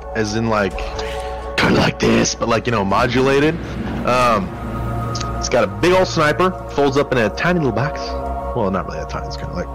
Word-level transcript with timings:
the 0.00 0.06
robot, 0.06 0.16
as 0.16 0.34
in 0.36 0.48
like 0.48 0.76
kind 1.56 1.76
of 1.76 1.78
like 1.78 1.98
this, 1.98 2.34
but 2.34 2.48
like 2.48 2.66
you 2.66 2.72
know 2.72 2.84
modulated. 2.84 3.54
Um, 4.06 4.48
it's 5.38 5.48
got 5.48 5.64
a 5.64 5.66
big 5.66 5.92
old 5.92 6.08
sniper, 6.08 6.50
folds 6.70 6.96
up 6.96 7.12
in 7.12 7.18
a 7.18 7.28
tiny 7.30 7.58
little 7.58 7.72
box. 7.72 8.00
Well, 8.56 8.70
not 8.70 8.86
really 8.86 8.98
that 8.98 9.10
tiny. 9.10 9.26
It's 9.26 9.36
kind 9.36 9.50
of 9.50 9.56
like. 9.56 9.68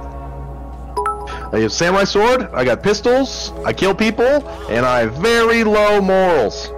I 1.54 1.60
have 1.60 1.72
samurai 1.72 2.04
sword. 2.04 2.50
I 2.54 2.66
got 2.66 2.84
pistols. 2.84 3.52
I 3.66 3.72
kill 3.72 3.96
people, 3.96 4.26
and 4.70 4.86
I 4.86 5.00
have 5.00 5.16
very 5.16 5.64
low 5.64 6.02
morals. 6.02 6.70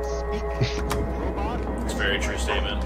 It's 0.62 1.93
a 1.93 1.98
very 1.98 2.20
true 2.20 2.37
statement. 2.37 2.84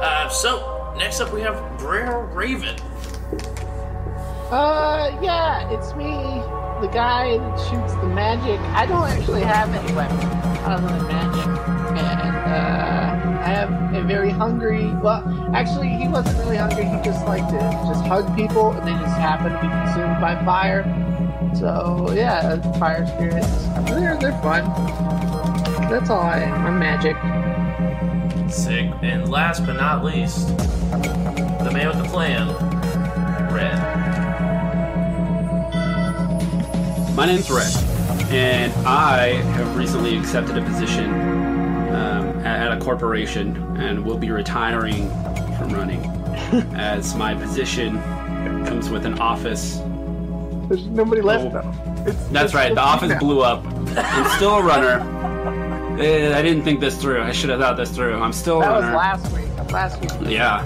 Uh, 0.00 0.28
so 0.28 0.94
next 0.98 1.20
up 1.20 1.32
we 1.32 1.40
have 1.40 1.78
Brer 1.78 2.26
Raven. 2.26 2.76
Uh, 4.50 5.18
yeah, 5.22 5.68
it's 5.70 5.94
me, 5.94 6.04
the 6.80 6.88
guy 6.88 7.38
that 7.38 7.58
shoots 7.58 7.94
the 7.94 8.06
magic. 8.06 8.60
I 8.76 8.86
don't 8.86 9.08
actually 9.08 9.42
have 9.42 9.68
any 9.74 9.92
weapon 9.94 10.18
other 10.64 10.86
than 10.86 11.08
magic, 11.08 11.46
and 11.98 12.36
uh, 12.36 13.42
I 13.44 13.48
have 13.48 13.94
a 13.94 14.02
very 14.02 14.30
hungry. 14.30 14.92
Well, 15.02 15.22
actually, 15.54 15.88
he 15.88 16.06
wasn't 16.08 16.38
really 16.38 16.56
hungry. 16.56 16.84
He 16.84 17.02
just 17.02 17.26
liked 17.26 17.50
to 17.50 17.58
just 17.86 18.04
hug 18.06 18.34
people, 18.36 18.70
and 18.72 18.86
they 18.86 18.92
just 18.92 19.18
happened 19.18 19.56
to 19.56 19.60
be 19.60 19.68
consumed 19.68 20.20
by 20.20 20.42
fire. 20.44 20.84
So 21.54 22.12
yeah, 22.12 22.60
fire 22.78 23.06
spirits. 23.06 23.64
They're 23.90 24.16
they're 24.18 24.40
fun. 24.42 24.64
That's 25.90 26.10
all 26.10 26.20
I. 26.20 26.40
am. 26.40 26.66
I'm 26.66 26.78
magic. 26.78 27.16
Sick. 28.52 28.90
And 29.02 29.28
last 29.28 29.66
but 29.66 29.74
not 29.74 30.04
least, 30.04 30.48
the 30.48 31.70
man 31.72 31.88
with 31.88 31.98
the 31.98 32.08
plan, 32.08 32.48
Red. 33.52 34.07
My 37.18 37.26
name's 37.26 37.50
Red, 37.50 37.74
and 38.30 38.72
I 38.86 39.42
have 39.56 39.76
recently 39.76 40.16
accepted 40.16 40.56
a 40.56 40.62
position 40.62 41.06
um, 41.10 42.38
at, 42.46 42.70
at 42.70 42.78
a 42.78 42.80
corporation 42.80 43.56
and 43.76 44.04
will 44.04 44.16
be 44.16 44.30
retiring 44.30 45.08
from 45.58 45.70
running 45.70 46.00
as 46.76 47.16
my 47.16 47.34
position 47.34 48.00
comes 48.66 48.88
with 48.88 49.04
an 49.04 49.18
office. 49.18 49.78
There's 50.68 50.86
nobody 50.86 51.20
left 51.20 51.46
Oh. 51.46 51.50
though. 51.50 52.04
It's, 52.08 52.26
That's 52.28 52.44
it's 52.44 52.54
right, 52.54 52.72
the 52.72 52.80
office 52.80 53.08
now. 53.08 53.18
blew 53.18 53.40
up. 53.40 53.64
I'm 53.96 54.36
still 54.36 54.54
a 54.58 54.62
runner. 54.62 55.16
Eh, 55.98 56.38
I 56.38 56.42
didn't 56.42 56.62
think 56.62 56.78
this 56.78 56.96
through. 57.02 57.20
I 57.20 57.32
should 57.32 57.50
have 57.50 57.58
thought 57.58 57.76
this 57.76 57.90
through. 57.90 58.14
I'm 58.14 58.32
still 58.32 58.58
a 58.58 58.60
runner. 58.60 58.80
That 58.82 58.94
was 58.94 59.24
last 59.24 59.36
week. 59.36 59.72
Last 59.72 60.00
week. 60.00 60.30
Yeah. 60.30 60.64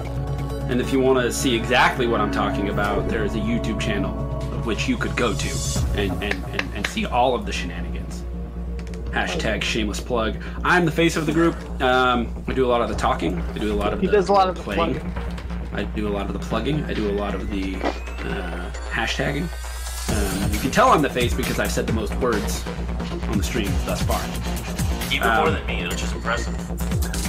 And 0.69 0.79
if 0.79 0.93
you 0.93 0.99
want 0.99 1.19
to 1.25 1.33
see 1.33 1.55
exactly 1.55 2.05
what 2.05 2.21
I'm 2.21 2.31
talking 2.31 2.69
about, 2.69 3.07
there 3.09 3.25
is 3.25 3.33
a 3.33 3.39
YouTube 3.39 3.79
channel 3.81 4.22
which 4.65 4.87
you 4.87 4.97
could 4.97 5.15
go 5.15 5.33
to 5.33 5.49
and, 5.97 6.11
and, 6.23 6.33
and, 6.45 6.61
and 6.75 6.87
see 6.87 7.05
all 7.05 7.35
of 7.35 7.45
the 7.45 7.51
shenanigans. 7.51 8.23
Hashtag 9.11 9.61
shameless 9.61 9.99
plug. 9.99 10.37
I'm 10.63 10.85
the 10.85 10.91
face 10.91 11.15
of 11.17 11.25
the 11.25 11.31
group. 11.33 11.55
Um, 11.81 12.33
I 12.47 12.53
do 12.53 12.65
a 12.65 12.69
lot 12.69 12.81
of 12.81 12.89
the 12.89 12.95
talking. 12.95 13.39
I 13.41 13.57
do 13.59 13.71
a 13.71 13.75
lot 13.75 13.93
of 13.93 14.01
He 14.01 14.07
the 14.07 14.13
does 14.13 14.29
a 14.29 14.33
lot 14.33 14.49
of 14.49 14.55
the 14.55 14.61
playing. 14.63 14.95
plugging. 14.99 15.13
I 15.73 15.83
do 15.83 16.07
a 16.07 16.09
lot 16.09 16.25
of 16.27 16.33
the 16.33 16.39
plugging. 16.39 16.83
I 16.85 16.93
do 16.93 17.09
a 17.09 17.13
lot 17.13 17.35
of 17.35 17.49
the 17.49 17.75
uh, 17.75 18.71
hashtagging. 18.89 19.47
Um, 20.09 20.51
you 20.53 20.59
can 20.59 20.71
tell 20.71 20.89
I'm 20.89 21.01
the 21.01 21.09
face 21.09 21.33
because 21.33 21.59
I've 21.59 21.71
said 21.71 21.87
the 21.87 21.93
most 21.93 22.13
words 22.15 22.65
on 23.29 23.37
the 23.37 23.43
stream 23.43 23.71
thus 23.85 24.01
far. 24.03 24.21
Even 25.13 25.27
Um, 25.27 25.37
more 25.41 25.51
than 25.51 25.65
me, 25.67 25.87
which 25.87 26.01
is 26.03 26.11
impressive. 26.11 26.53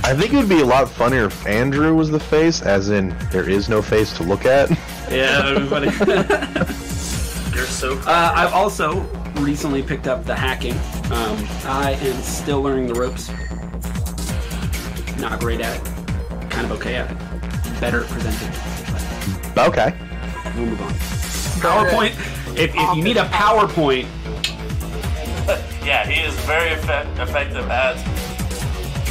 I 0.05 0.15
think 0.15 0.33
it 0.33 0.37
would 0.37 0.49
be 0.49 0.61
a 0.61 0.67
lot 0.67 0.89
funnier 0.89 1.27
if 1.27 1.47
Andrew 1.47 1.95
was 1.95 2.11
the 2.11 2.21
face, 2.21 2.61
as 2.63 2.91
in 2.91 3.15
there 3.31 3.49
is 3.49 3.69
no 3.71 3.81
face 3.81 4.15
to 4.19 4.23
look 4.23 4.45
at. 4.45 4.71
Yeah, 5.11 5.43
that 5.43 5.71
would 5.71 5.85
be 5.85 5.91
funny. 5.91 6.94
You're 7.55 7.67
so 7.67 7.99
Uh, 8.07 8.33
I've 8.35 8.53
also 8.53 9.01
recently 9.37 9.83
picked 9.83 10.07
up 10.07 10.25
the 10.25 10.35
hacking. 10.35 10.75
Um, 11.13 11.47
I 11.65 11.97
am 12.01 12.21
still 12.23 12.63
learning 12.63 12.87
the 12.89 12.95
ropes. 12.95 13.31
Not 15.21 15.41
great 15.41 15.61
at 15.61 15.77
it. 15.77 16.51
Kind 16.51 16.67
of 16.67 16.73
okay 16.73 16.97
at 16.97 17.11
it. 17.11 17.81
Better 17.81 18.03
presented. 18.05 18.49
okay. 19.59 19.95
We'll 20.57 20.67
move 20.67 20.81
on. 20.83 20.93
PowerPoint. 21.61 22.11
If, 22.57 22.75
if 22.75 22.97
you 22.97 23.03
need 23.03 23.17
a 23.17 23.25
PowerPoint, 23.27 24.07
Yeah, 25.85 26.07
he 26.07 26.23
is 26.27 26.35
very 26.47 26.71
effect- 26.73 27.19
effective 27.19 27.69
at. 27.69 27.97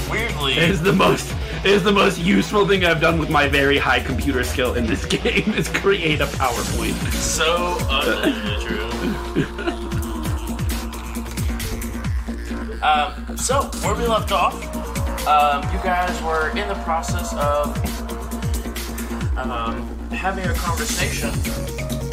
Weirdly, 0.09 0.53
it 0.53 0.69
is 0.69 0.81
the 0.81 0.91
most 0.93 1.31
it 1.31 1.37
is 1.66 1.81
the 1.81 1.91
most 1.91 2.19
useful 2.19 2.68
thing 2.68 2.84
I've 2.84 3.00
done 3.00 3.18
with 3.18 3.29
my 3.29 3.47
very 3.47 3.78
high 3.78 4.01
computer 4.01 4.44
skill 4.44 4.74
in 4.74 4.85
this 4.85 5.06
game 5.24 5.53
is 5.53 5.69
create 5.69 6.19
a 6.19 6.25
PowerPoint. 6.25 6.94
so 7.13 7.78
true. 8.59 8.90
um, 12.81 13.38
so 13.38 13.62
where 13.81 13.96
we 13.96 14.06
left 14.06 14.31
off, 14.34 14.53
um, 15.25 15.63
you 15.74 15.81
guys 15.81 16.22
were 16.22 16.50
in 16.50 16.68
the 16.68 16.75
process 16.84 17.34
of 17.35 17.78
um, 19.38 19.88
having 20.09 20.45
a 20.45 20.53
conversation 20.53 21.31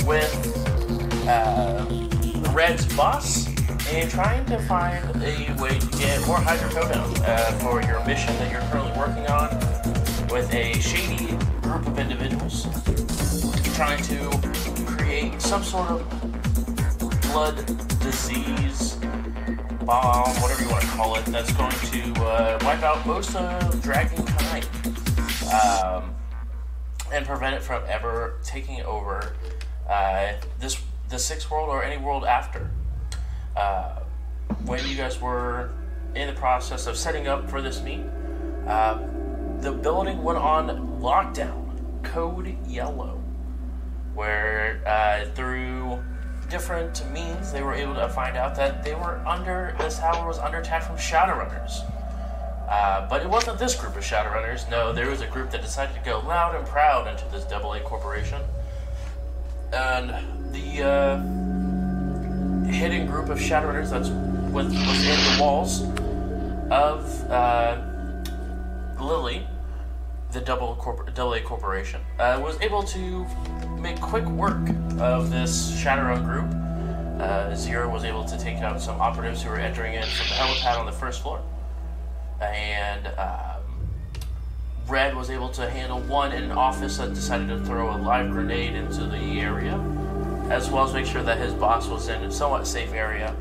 with 0.06 0.32
uh, 1.28 1.84
Red's 2.53 2.87
boss 2.94 3.49
and 3.92 4.10
trying 4.10 4.44
to 4.46 4.58
find 4.62 5.04
a 5.16 5.56
way 5.60 5.78
to 5.78 5.86
get 5.98 6.24
more 6.26 6.38
hydrocodone 6.38 7.20
uh, 7.26 7.52
for 7.58 7.82
your 7.82 8.04
mission 8.06 8.34
that 8.36 8.50
you're 8.52 8.60
currently 8.70 8.96
working 8.96 9.26
on 9.26 9.50
with 10.30 10.52
a 10.54 10.74
shady 10.80 11.36
group 11.60 11.86
of 11.86 11.98
individuals 11.98 12.66
trying 13.74 14.02
to 14.02 14.30
create 14.86 15.40
some 15.40 15.64
sort 15.64 15.88
of 15.88 17.20
blood 17.32 17.56
disease 18.00 18.96
bomb, 19.84 20.28
whatever 20.40 20.62
you 20.62 20.70
want 20.70 20.82
to 20.82 20.88
call 20.90 21.16
it, 21.16 21.24
that's 21.26 21.52
going 21.54 21.70
to 21.70 22.22
uh, 22.22 22.58
wipe 22.62 22.82
out 22.82 23.04
most 23.06 23.34
of 23.34 23.82
dragon 23.82 24.24
kind 24.24 24.68
um, 25.52 26.14
and 27.12 27.26
prevent 27.26 27.56
it 27.56 27.62
from 27.62 27.82
ever 27.88 28.38
taking 28.44 28.82
over 28.82 29.34
uh, 29.88 30.34
this 30.60 30.80
the 31.08 31.18
sixth 31.18 31.50
world 31.50 31.68
or 31.68 31.82
any 31.82 31.96
world 31.96 32.24
after. 32.24 32.70
Uh, 33.56 34.00
when 34.65 34.87
you 34.87 34.97
guys 34.97 35.21
were 35.21 35.71
in 36.15 36.27
the 36.27 36.41
process 36.41 36.87
of 36.87 36.97
setting 36.97 37.28
up 37.28 37.49
for 37.49 37.62
this 37.62 37.83
meet, 37.83 38.05
uh, 38.66 38.99
the 39.61 39.72
building 39.72 40.22
went 40.22 40.38
on 40.38 40.69
lockdown, 41.00 42.03
code 42.03 42.56
yellow, 42.66 43.21
where 44.15 44.83
uh, 44.87 45.25
through 45.34 46.03
different 46.49 47.09
means 47.12 47.53
they 47.53 47.62
were 47.62 47.75
able 47.75 47.94
to 47.94 48.09
find 48.09 48.37
out 48.37 48.56
that 48.56 48.83
they 48.83 48.94
were 48.94 49.22
under 49.27 49.75
this 49.79 49.99
tower 49.99 50.26
was 50.26 50.38
under 50.38 50.58
attack 50.58 50.82
from 50.82 50.96
Shadowrunners. 50.96 51.85
Uh, 52.69 53.08
but 53.08 53.23
it 53.23 53.29
wasn't 53.29 53.58
this 53.58 53.75
group 53.75 53.96
of 53.96 54.03
Shadowrunners. 54.03 54.69
No, 54.70 54.93
there 54.93 55.11
was 55.11 55.20
a 55.20 55.26
group 55.26 55.50
that 55.50 55.61
decided 55.62 55.94
to 55.94 56.00
go 56.03 56.20
loud 56.20 56.55
and 56.55 56.67
proud 56.67 57.08
into 57.08 57.25
this 57.32 57.44
Double 57.44 57.73
A 57.75 57.81
corporation, 57.81 58.41
and 59.73 60.53
the 60.53 60.82
uh, 60.82 61.50
hidden 62.70 63.06
group 63.06 63.28
of 63.28 63.38
Shadowrunners 63.38 63.90
that's 63.90 64.08
within 64.52 64.75
the 64.75 65.38
walls 65.40 65.82
of 66.70 67.31
uh, 67.31 67.81
Lily, 69.00 69.46
the 70.32 70.40
Double 70.40 70.76
Corp- 70.76 71.08
A 71.08 71.40
corporation, 71.40 72.00
uh, 72.19 72.40
was 72.43 72.61
able 72.61 72.82
to 72.84 73.26
make 73.78 74.00
quick 74.00 74.26
work 74.26 74.69
of 74.99 75.31
this 75.31 75.72
Shadowrun 75.82 76.25
group. 76.25 77.20
Uh, 77.20 77.55
Zero 77.55 77.90
was 77.90 78.05
able 78.05 78.25
to 78.25 78.38
take 78.38 78.58
out 78.58 78.81
some 78.81 79.00
operatives 79.00 79.43
who 79.43 79.50
were 79.50 79.58
entering 79.58 79.94
in 79.94 80.02
from 80.02 80.28
the 80.28 80.34
helipad 80.34 80.78
on 80.78 80.87
the 80.87 80.93
first 80.93 81.22
floor 81.22 81.43
and 82.40 83.06
um, 83.19 83.62
Red 84.87 85.14
was 85.14 85.31
able 85.31 85.50
to 85.50 85.69
handle 85.69 86.00
one 86.00 86.32
in 86.32 86.44
an 86.44 86.52
office 86.52 86.96
that 86.99 87.14
decided 87.14 87.49
to 87.49 87.64
throw 87.64 87.94
a 87.94 87.99
live 87.99 88.31
grenade 88.31 88.75
into 88.75 89.05
the 89.05 89.40
area, 89.40 89.75
as 90.50 90.69
well 90.69 90.85
as 90.85 90.93
make 90.93 91.06
sure 91.06 91.23
that 91.23 91.38
his 91.38 91.55
boss 91.55 91.87
was 91.87 92.08
in 92.08 92.25
a 92.25 92.31
somewhat 92.31 92.67
safe 92.67 92.93
area. 92.93 93.35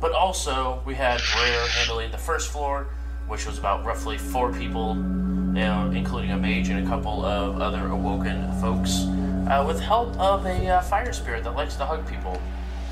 But 0.00 0.12
also, 0.12 0.82
we 0.86 0.94
had 0.94 1.20
Brer 1.34 1.68
handling 1.68 2.10
the 2.10 2.18
first 2.18 2.50
floor, 2.50 2.88
which 3.26 3.46
was 3.46 3.58
about 3.58 3.84
roughly 3.84 4.16
four 4.16 4.52
people, 4.52 4.96
you 4.96 5.64
know, 5.64 5.90
including 5.94 6.30
a 6.30 6.38
mage 6.38 6.70
and 6.70 6.86
a 6.86 6.88
couple 6.88 7.24
of 7.24 7.60
other 7.60 7.88
awoken 7.88 8.50
folks, 8.60 9.02
uh, 9.50 9.62
with 9.66 9.78
help 9.80 10.18
of 10.18 10.46
a 10.46 10.68
uh, 10.68 10.80
fire 10.82 11.12
spirit 11.12 11.44
that 11.44 11.54
likes 11.54 11.76
to 11.76 11.84
hug 11.84 12.08
people 12.08 12.40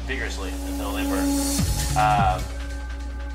vigorously 0.04 0.50
until 0.66 0.92
they 0.92 1.04
burn. 1.04 1.28
Um, 1.96 2.42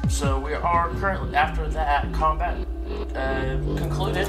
so 0.10 0.40
we 0.40 0.54
are 0.54 0.90
currently 0.96 1.36
after 1.36 1.68
that 1.70 2.14
combat 2.14 2.58
uh, 3.16 3.58
concluded. 3.78 4.28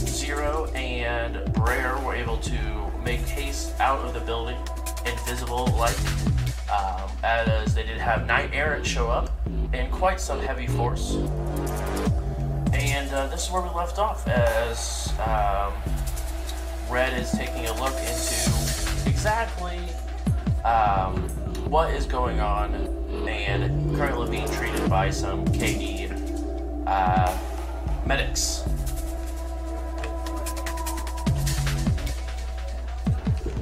Zero 0.00 0.66
and 0.74 1.52
Brer 1.54 1.98
were 2.00 2.14
able 2.14 2.36
to 2.38 2.92
make 3.04 3.20
haste 3.20 3.78
out 3.80 4.00
of 4.00 4.14
the 4.14 4.20
building, 4.20 4.56
invisible 5.04 5.66
like, 5.78 5.96
um, 6.70 7.10
as 7.22 7.74
they 7.74 7.84
did 7.84 7.98
have 7.98 8.26
Knight 8.26 8.50
Errant 8.52 8.86
show 8.86 9.10
up 9.10 9.30
in 9.72 9.90
quite 9.90 10.20
some 10.20 10.40
heavy 10.40 10.66
force. 10.66 11.16
And 12.72 13.12
uh, 13.12 13.26
this 13.28 13.44
is 13.44 13.50
where 13.50 13.62
we 13.62 13.68
left 13.70 13.98
off 13.98 14.26
as 14.26 15.12
um, 15.20 15.74
Red 16.90 17.12
is 17.20 17.30
taking 17.32 17.66
a 17.66 17.72
look 17.80 17.94
into 17.94 19.08
exactly 19.08 19.78
um, 20.64 21.28
what 21.68 21.92
is 21.92 22.06
going 22.06 22.40
on 22.40 22.74
and 23.28 23.96
currently 23.96 24.30
being 24.30 24.48
treated 24.48 24.88
by 24.88 25.10
some 25.10 25.44
KD 25.48 26.84
uh, 26.86 27.38
medics. 28.06 28.64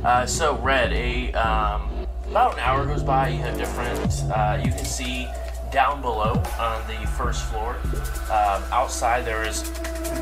Uh, 0.05 0.27
so, 0.27 0.57
Red, 0.59 0.93
a 0.93 1.33
um, 1.35 1.89
about 2.29 2.55
an 2.55 2.61
hour 2.61 2.85
goes 2.87 3.05
by. 3.05 3.29
You 3.29 3.39
have 3.39 3.57
different. 3.57 4.25
Uh, 4.25 4.61
you 4.65 4.73
can 4.73 4.85
see 4.85 5.29
down 5.71 6.03
below 6.03 6.43
on 6.59 6.87
the 6.89 7.07
first 7.17 7.45
floor. 7.45 7.77
Um, 8.25 8.63
outside, 8.73 9.25
there 9.25 9.45
is 9.45 9.63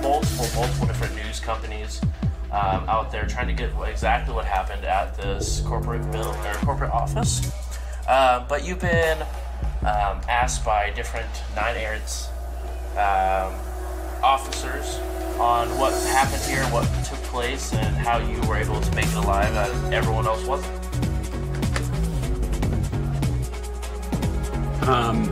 multiple, 0.02 0.46
multiple 0.54 0.86
different 0.86 1.14
news 1.16 1.40
companies 1.40 2.00
um, 2.52 2.88
out 2.88 3.10
there 3.10 3.26
trying 3.26 3.46
to 3.46 3.54
get 3.54 3.70
exactly 3.88 4.34
what 4.34 4.44
happened 4.44 4.84
at 4.84 5.16
this 5.16 5.60
corporate 5.62 6.08
bill 6.12 6.28
or 6.28 6.54
corporate 6.56 6.90
office. 6.90 7.50
Uh, 8.06 8.44
but 8.48 8.66
you've 8.66 8.80
been 8.80 9.22
um, 9.82 10.20
asked 10.28 10.64
by 10.64 10.90
different 10.90 11.30
Knight 11.56 11.76
Errant 11.76 12.28
um, 12.92 13.54
officers 14.22 14.98
on 15.38 15.68
what 15.78 15.94
happened 16.08 16.42
here, 16.42 16.64
what 16.64 16.84
took 17.04 17.19
place, 17.30 17.72
and 17.72 17.96
how 17.96 18.18
you 18.18 18.40
were 18.48 18.56
able 18.56 18.80
to 18.80 18.94
make 18.94 19.06
it 19.06 19.14
alive 19.14 19.54
as 19.54 19.92
everyone 19.92 20.26
else 20.26 20.44
wasn't. 20.44 20.74
Um, 24.88 25.24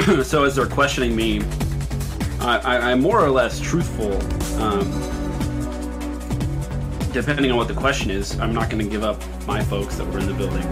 so 0.24 0.44
as 0.44 0.54
they're 0.54 0.66
questioning 0.66 1.16
me, 1.16 1.40
I, 2.40 2.92
I'm 2.92 3.00
more 3.00 3.18
or 3.18 3.30
less 3.30 3.58
truthful. 3.60 4.12
Um, 4.60 4.90
depending 7.12 7.50
on 7.50 7.56
what 7.56 7.68
the 7.68 7.74
question 7.74 8.10
is, 8.10 8.38
I'm 8.38 8.52
not 8.52 8.70
going 8.70 8.84
to 8.84 8.90
give 8.90 9.02
up 9.02 9.22
my 9.46 9.64
folks 9.64 9.96
that 9.96 10.06
were 10.06 10.18
in 10.18 10.26
the 10.26 10.34
building. 10.34 10.62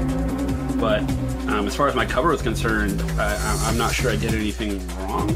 But 0.79 1.01
um, 1.49 1.67
as 1.67 1.75
far 1.75 1.89
as 1.89 1.95
my 1.95 2.05
cover 2.05 2.33
is 2.33 2.43
concerned, 2.43 3.01
I, 3.19 3.37
I'm 3.67 3.79
not 3.79 3.95
sure 3.95 4.11
I 4.11 4.17
did 4.17 4.35
anything 4.35 4.87
wrong. 4.99 5.35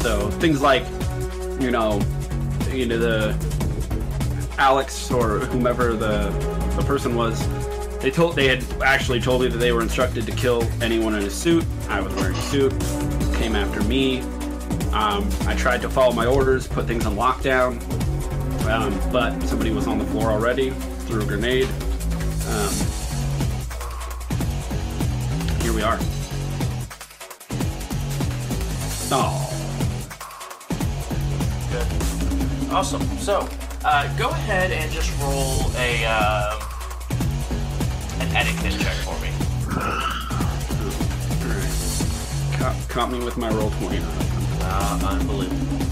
So 0.00 0.30
things 0.32 0.60
like, 0.60 0.84
you 1.60 1.70
know, 1.70 2.00
you 2.78 2.86
know 2.86 2.98
the 2.98 4.56
Alex 4.56 5.10
or 5.10 5.40
whomever 5.40 5.94
the 5.94 6.30
the 6.76 6.84
person 6.84 7.16
was, 7.16 7.36
they 7.98 8.10
told 8.10 8.36
they 8.36 8.46
had 8.46 8.64
actually 8.82 9.20
told 9.20 9.42
me 9.42 9.48
that 9.48 9.58
they 9.58 9.72
were 9.72 9.82
instructed 9.82 10.24
to 10.26 10.32
kill 10.32 10.62
anyone 10.80 11.14
in 11.16 11.24
a 11.24 11.30
suit. 11.30 11.64
I 11.88 12.00
was 12.00 12.14
wearing 12.14 12.36
a 12.36 12.42
suit. 12.42 12.72
Came 13.34 13.56
after 13.56 13.82
me. 13.82 14.20
Um, 14.92 15.28
I 15.46 15.56
tried 15.56 15.82
to 15.82 15.90
follow 15.90 16.12
my 16.12 16.26
orders, 16.26 16.68
put 16.68 16.86
things 16.86 17.04
on 17.04 17.16
lockdown, 17.16 17.82
um, 18.66 18.96
but 19.12 19.40
somebody 19.42 19.70
was 19.72 19.88
on 19.88 19.98
the 19.98 20.04
floor 20.06 20.30
already. 20.30 20.70
Threw 20.70 21.22
a 21.22 21.26
grenade. 21.26 21.68
Um, 22.46 22.74
here 25.62 25.72
we 25.72 25.82
are. 25.82 25.98
Oh, 29.10 29.47
Awesome. 32.70 33.02
So, 33.18 33.48
uh, 33.84 34.16
go 34.18 34.28
ahead 34.30 34.70
and 34.72 34.92
just 34.92 35.10
roll 35.20 35.70
a 35.76 36.04
um, 36.04 36.60
an 38.20 38.36
etiquette 38.36 38.78
check 38.80 38.94
for 38.98 39.18
me. 39.20 39.30
Caught, 42.58 42.88
caught 42.88 43.10
me 43.10 43.24
with 43.24 43.36
my 43.36 43.50
roll 43.50 43.70
twenty. 43.70 44.00
Uh, 44.60 45.00
unbelievable. 45.04 45.87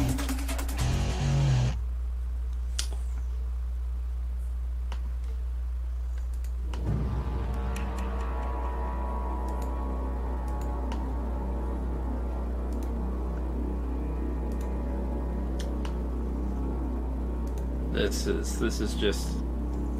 This 18.26 18.52
is 18.52 18.58
this 18.58 18.80
is 18.80 18.94
just 18.94 19.28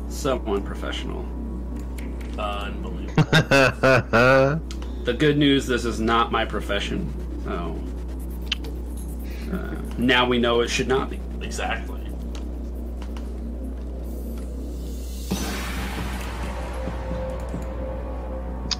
so 0.09 0.43
unprofessional. 0.49 1.25
Unbelievable. 2.37 3.23
The 5.07 5.13
good 5.13 5.39
news, 5.39 5.69
this 5.69 5.85
is 5.85 6.01
not 6.01 6.33
my 6.33 6.45
profession. 6.45 7.09
So 7.45 7.79
uh, 9.53 9.77
now 9.99 10.27
we 10.27 10.39
know 10.39 10.63
it 10.63 10.69
should 10.69 10.89
not 10.89 11.09
be. 11.09 11.21
exactly. 11.41 12.01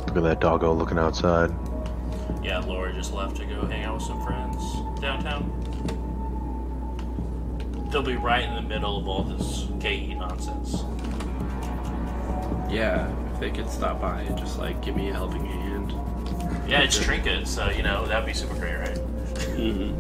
Look 0.09 0.17
at 0.17 0.23
that 0.25 0.41
doggo 0.41 0.73
looking 0.73 0.99
outside. 0.99 1.55
Yeah, 2.43 2.59
Laura 2.59 2.93
just 2.93 3.13
left 3.13 3.37
to 3.37 3.45
go 3.45 3.65
hang 3.67 3.85
out 3.85 3.95
with 3.95 4.03
some 4.03 4.21
friends 4.27 5.01
downtown. 5.01 5.66
They'll 7.91 8.03
be 8.03 8.17
right 8.17 8.45
in 8.45 8.55
the 8.55 8.63
middle 8.63 8.99
of 8.99 9.09
all 9.09 9.23
this 9.23 9.69
gay 9.79 10.13
nonsense. 10.15 10.85
Yeah, 12.69 13.11
if 13.33 13.41
they 13.41 13.51
could 13.51 13.71
stop 13.71 14.01
by 14.01 14.23
and 14.23 14.37
just 14.37 14.59
like 14.59 14.83
give 14.83 14.97
me 14.97 15.09
a 15.09 15.15
helping 15.15 15.47
hand. 15.47 15.95
Yeah, 16.69 16.83
it's 16.83 16.99
Trinket, 16.99 17.47
so 17.47 17.71
you 17.71 17.83
know 17.83 18.07
that'd 18.07 18.27
be 18.27 18.35
super 18.35 18.55
great, 18.55 18.77
right? 18.77 18.99
Mm-hmm. 19.55 19.95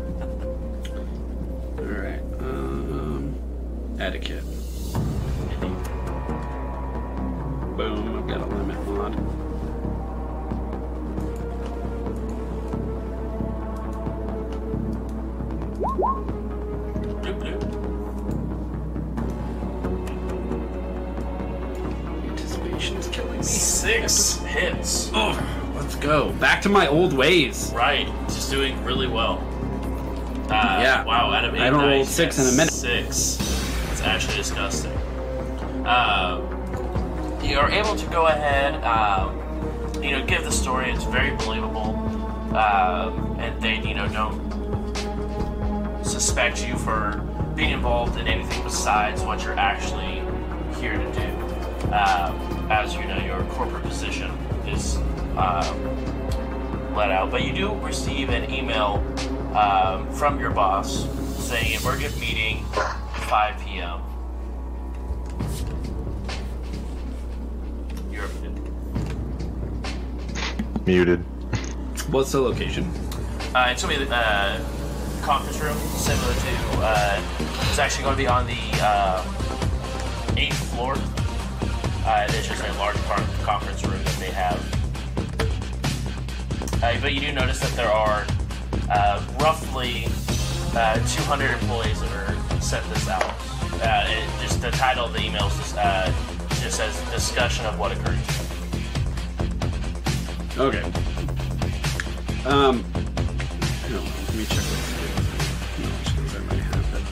All 1.78 1.84
right. 1.84 2.20
Um, 2.40 3.34
etiquette. 4.00 4.44
Boom. 7.76 8.18
I've 8.18 8.26
got 8.26 8.40
a 8.40 8.46
limit 8.46 8.86
mod. 8.88 9.14
Bloop, 17.22 17.38
bloop. 17.40 17.85
Me. 23.46 23.52
Six 23.52 24.36
hits. 24.38 25.10
Oh, 25.14 25.72
let's 25.74 25.94
go. 25.96 26.32
Back 26.32 26.62
to 26.62 26.68
my 26.68 26.86
old 26.88 27.12
ways. 27.12 27.72
Right, 27.74 28.06
just 28.28 28.50
doing 28.50 28.82
really 28.84 29.06
well. 29.06 29.38
Uh, 30.50 30.78
Yeah. 30.80 31.04
Wow, 31.04 31.30
out 31.32 31.44
of 31.44 31.54
eight 31.54 31.60
I 31.60 31.70
don't 31.70 31.80
dice, 31.80 32.08
six 32.08 32.38
in 32.38 32.46
a 32.46 32.52
minute. 32.52 32.72
Six. 32.72 33.38
It's 33.92 34.02
actually 34.02 34.36
disgusting. 34.36 34.92
Uh, 35.86 36.40
you 37.42 37.58
are 37.58 37.70
able 37.70 37.94
to 37.96 38.06
go 38.06 38.26
ahead, 38.26 38.82
um, 38.84 39.36
you 40.02 40.10
know, 40.12 40.24
give 40.26 40.44
the 40.44 40.50
story. 40.52 40.90
It's 40.90 41.04
very 41.04 41.34
believable, 41.36 41.94
um, 42.56 43.36
and 43.38 43.60
they, 43.62 43.76
you 43.86 43.94
know, 43.94 44.08
don't 44.08 44.44
suspect 46.04 46.66
you 46.66 46.76
for 46.76 47.22
being 47.54 47.70
involved 47.70 48.18
in 48.18 48.26
anything 48.28 48.62
besides 48.62 49.22
what 49.22 49.42
you're 49.42 49.58
actually 49.58 50.22
here 50.80 50.96
to 50.98 51.12
do. 51.12 51.92
Um, 51.92 52.45
as 52.70 52.94
you 52.94 53.04
know, 53.04 53.18
your 53.18 53.42
corporate 53.52 53.84
position 53.84 54.30
is 54.66 54.96
um, 55.36 56.94
let 56.94 57.10
out, 57.10 57.30
but 57.30 57.44
you 57.44 57.52
do 57.52 57.74
receive 57.76 58.30
an 58.30 58.50
email 58.50 59.04
um, 59.54 60.10
from 60.12 60.40
your 60.40 60.50
boss 60.50 61.08
saying 61.46 61.80
emergent 61.80 62.18
meeting 62.18 62.64
5 63.28 63.64
p.m. 63.64 64.00
You're 68.10 68.28
muted. 68.28 68.72
Muted. 70.86 71.20
What's 72.10 72.32
the 72.32 72.40
location? 72.40 72.90
Uh, 73.54 73.68
it's 73.70 73.82
going 73.82 73.94
to 73.94 74.00
be 74.00 74.04
the 74.06 74.16
uh, 74.16 74.58
conference 75.22 75.58
room, 75.60 75.76
similar 75.78 76.34
to. 76.34 76.78
Uh, 76.82 77.22
it's 77.68 77.78
actually 77.78 78.04
going 78.04 78.16
to 78.16 78.22
be 78.22 78.26
on 78.26 78.46
the 78.46 78.58
uh, 78.80 79.24
eighth 80.36 80.74
floor. 80.74 80.96
Uh, 82.06 82.24
it's 82.30 82.46
just 82.46 82.62
a 82.62 82.72
large 82.74 82.94
conference 83.42 83.84
room 83.84 84.00
that 84.04 84.16
they 84.20 84.30
have. 84.30 84.56
Uh, 86.80 87.00
but 87.00 87.12
you 87.12 87.20
do 87.20 87.32
notice 87.32 87.58
that 87.58 87.72
there 87.72 87.90
are 87.90 88.24
uh, 88.90 89.20
roughly 89.40 90.06
uh, 90.76 90.94
200 91.08 91.50
employees 91.50 92.00
that 92.00 92.12
are 92.12 92.60
sent 92.60 92.88
this 92.90 93.08
out. 93.08 93.24
Uh, 93.82 94.06
it, 94.06 94.24
just 94.40 94.62
the 94.62 94.70
title 94.70 95.06
of 95.06 95.14
the 95.14 95.20
email 95.20 95.48
just, 95.48 95.74
just 96.62 96.76
says 96.76 96.96
discussion 97.10 97.66
of 97.66 97.76
what 97.76 97.90
occurred. 97.90 98.20
Okay. 100.56 100.82
Um. 102.46 102.84
Let 103.90 104.34
me 104.36 104.44
check 104.44 104.62
skills. 104.62 105.26
No, 105.80 105.88
skills 106.04 106.34
I 106.36 106.38
might 106.44 106.62
have 106.62 106.86
that. 106.92 107.02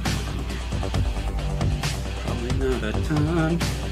Probably 2.24 2.52
not 2.58 2.84
a 2.84 2.92
ton. 3.08 3.83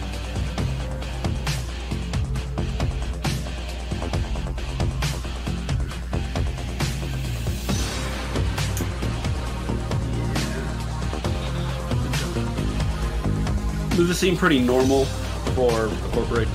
Does 13.96 14.08
it 14.08 14.14
seem 14.14 14.36
pretty 14.36 14.58
normal 14.58 15.04
for 15.54 15.86
a 15.86 16.08
corporate? 16.12 16.48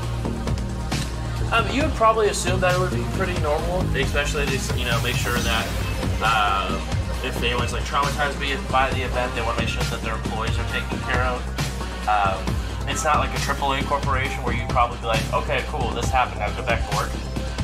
Um, 1.53 1.69
you 1.71 1.83
would 1.83 1.93
probably 1.93 2.29
assume 2.29 2.59
that 2.61 2.75
it 2.75 2.79
would 2.79 2.91
be 2.91 3.05
pretty 3.13 3.39
normal, 3.41 3.81
especially 3.95 4.45
to 4.45 4.77
you 4.77 4.85
know 4.85 4.99
make 5.03 5.15
sure 5.15 5.37
that 5.37 5.65
uh, 6.21 6.75
if 7.23 7.41
anyone's 7.43 7.73
like 7.73 7.83
traumatized 7.83 8.35
by 8.71 8.89
the 8.89 9.01
event, 9.01 9.33
they 9.35 9.41
want 9.41 9.57
to 9.57 9.63
make 9.63 9.69
sure 9.69 9.83
that 9.83 10.01
their 10.01 10.15
employees 10.15 10.57
are 10.57 10.67
taken 10.73 10.97
care 11.05 11.23
of. 11.23 11.39
Um, 12.09 12.41
it's 12.89 13.03
not 13.03 13.19
like 13.19 13.29
a 13.29 13.41
AAA 13.41 13.85
corporation 13.85 14.41
where 14.43 14.55
you'd 14.55 14.69
probably 14.69 14.97
be 14.97 15.05
like, 15.05 15.21
okay, 15.33 15.63
cool, 15.67 15.91
this 15.91 16.09
happened, 16.09 16.39
now 16.39 16.49
go 16.55 16.65
back 16.65 16.89
to 16.89 16.95
work 16.97 17.11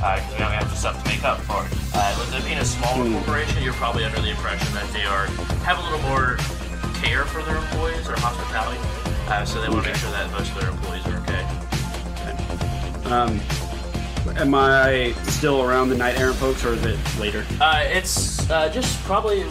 because 0.04 0.34
we 0.34 0.40
don't 0.40 0.52
have 0.52 0.70
the 0.70 0.76
stuff 0.76 1.02
to 1.02 1.10
make 1.10 1.24
up 1.24 1.40
for 1.42 1.66
it. 1.66 1.72
Uh, 1.96 2.14
with 2.20 2.36
it 2.36 2.44
being 2.44 2.60
a 2.60 2.66
smaller 2.66 3.10
corporation, 3.10 3.64
you're 3.64 3.74
probably 3.80 4.04
under 4.04 4.20
the 4.20 4.30
impression 4.30 4.72
that 4.74 4.88
they 4.92 5.06
are 5.06 5.28
have 5.64 5.80
a 5.80 5.84
little 5.90 6.04
more 6.10 6.36
care 7.00 7.24
for 7.26 7.42
their 7.44 7.56
employees 7.56 8.08
or 8.08 8.20
hospitality, 8.20 8.80
uh, 9.28 9.46
so 9.46 9.62
they 9.62 9.70
want 9.70 9.84
to 9.84 9.90
make 9.90 10.00
sure 10.00 10.12
that 10.12 10.32
most 10.32 10.52
of 10.52 10.60
their 10.60 10.70
employees 10.70 11.06
are 11.08 11.18
okay. 11.20 11.64
Um, 13.06 13.40
am 14.38 14.56
I 14.56 15.14
still 15.24 15.62
around 15.64 15.90
the 15.90 15.98
Knight 15.98 16.20
Errant 16.20 16.38
folks, 16.38 16.66
or 16.66 16.74
is 16.74 16.86
it 16.86 16.98
later? 17.20 17.46
Uh, 17.60 17.84
it's 17.86 18.50
uh, 18.50 18.70
just 18.70 19.02
probably 19.04 19.44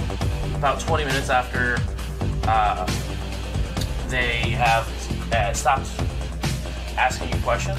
about 0.54 0.80
20 0.80 1.04
minutes 1.04 1.30
after 1.30 1.78
uh, 2.44 2.86
they 4.08 4.50
have 4.50 4.86
uh, 5.32 5.52
stopped 5.52 5.88
asking 6.96 7.32
you 7.32 7.42
questions, 7.42 7.78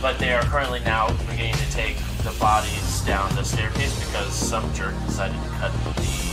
but 0.00 0.18
they 0.18 0.32
are 0.32 0.42
currently 0.44 0.80
now 0.80 1.08
beginning 1.28 1.54
to 1.54 1.70
take 1.70 1.96
the 2.22 2.34
bodies 2.40 3.02
down 3.02 3.34
the 3.34 3.44
staircase 3.44 3.98
because 4.06 4.32
some 4.32 4.72
jerk 4.74 4.94
decided 5.06 5.40
to 5.42 5.48
cut 5.50 5.72
the 5.72 6.25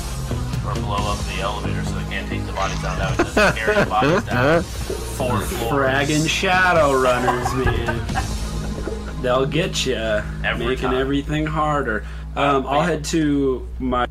or 0.78 0.82
blow 0.82 1.12
up 1.12 1.20
the 1.26 1.42
elevator 1.42 1.84
so 1.86 1.92
they 2.00 2.04
can't 2.10 2.28
take 2.30 2.46
the 2.46 2.54
bodies 2.54 2.82
down. 2.82 2.98
Now 3.00 3.14
it's 3.20 3.36
just 3.36 3.58
carrying 3.58 3.80
the 3.84 3.90
bodies 3.90 4.24
down 4.24 4.64
four 4.64 5.40
floors. 5.40 5.72
Fragging 5.72 6.28
shadow 6.28 7.00
runners, 7.00 7.54
man. 7.66 9.22
They'll 9.22 9.46
get 9.46 9.86
you, 9.86 9.96
Every 9.96 10.66
making 10.66 10.90
time. 10.90 10.96
everything 10.96 11.46
harder. 11.46 12.06
Um, 12.36 12.66
I'll 12.68 12.82
head 12.82 13.04
to 13.06 13.68
my 13.80 14.08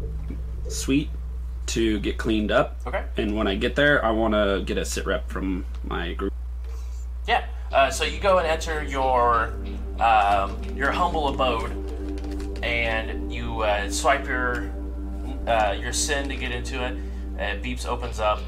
suite 0.68 1.10
to 1.66 1.98
get 2.00 2.18
cleaned 2.18 2.50
up, 2.52 2.80
Okay. 2.86 3.04
and 3.16 3.36
when 3.36 3.46
I 3.46 3.54
get 3.56 3.76
there, 3.76 4.04
I 4.04 4.10
want 4.10 4.34
to 4.34 4.62
get 4.64 4.78
a 4.78 4.84
sit 4.84 5.04
rep 5.06 5.28
from 5.28 5.64
my 5.84 6.12
group. 6.14 6.32
Yeah. 7.26 7.44
Uh, 7.72 7.90
so 7.90 8.04
you 8.04 8.20
go 8.20 8.38
and 8.38 8.46
enter 8.46 8.82
your 8.84 9.54
um, 9.98 10.62
your 10.76 10.90
humble 10.90 11.28
abode, 11.28 11.72
and 12.62 13.32
you 13.32 13.62
uh, 13.62 13.88
swipe 13.90 14.26
your 14.26 14.70
uh, 15.46 15.76
your 15.78 15.92
SIN 15.92 16.28
to 16.28 16.36
get 16.36 16.52
into 16.52 16.84
it. 16.84 16.96
Uh, 17.38 17.56
beeps 17.62 17.86
opens 17.86 18.20
up, 18.20 18.40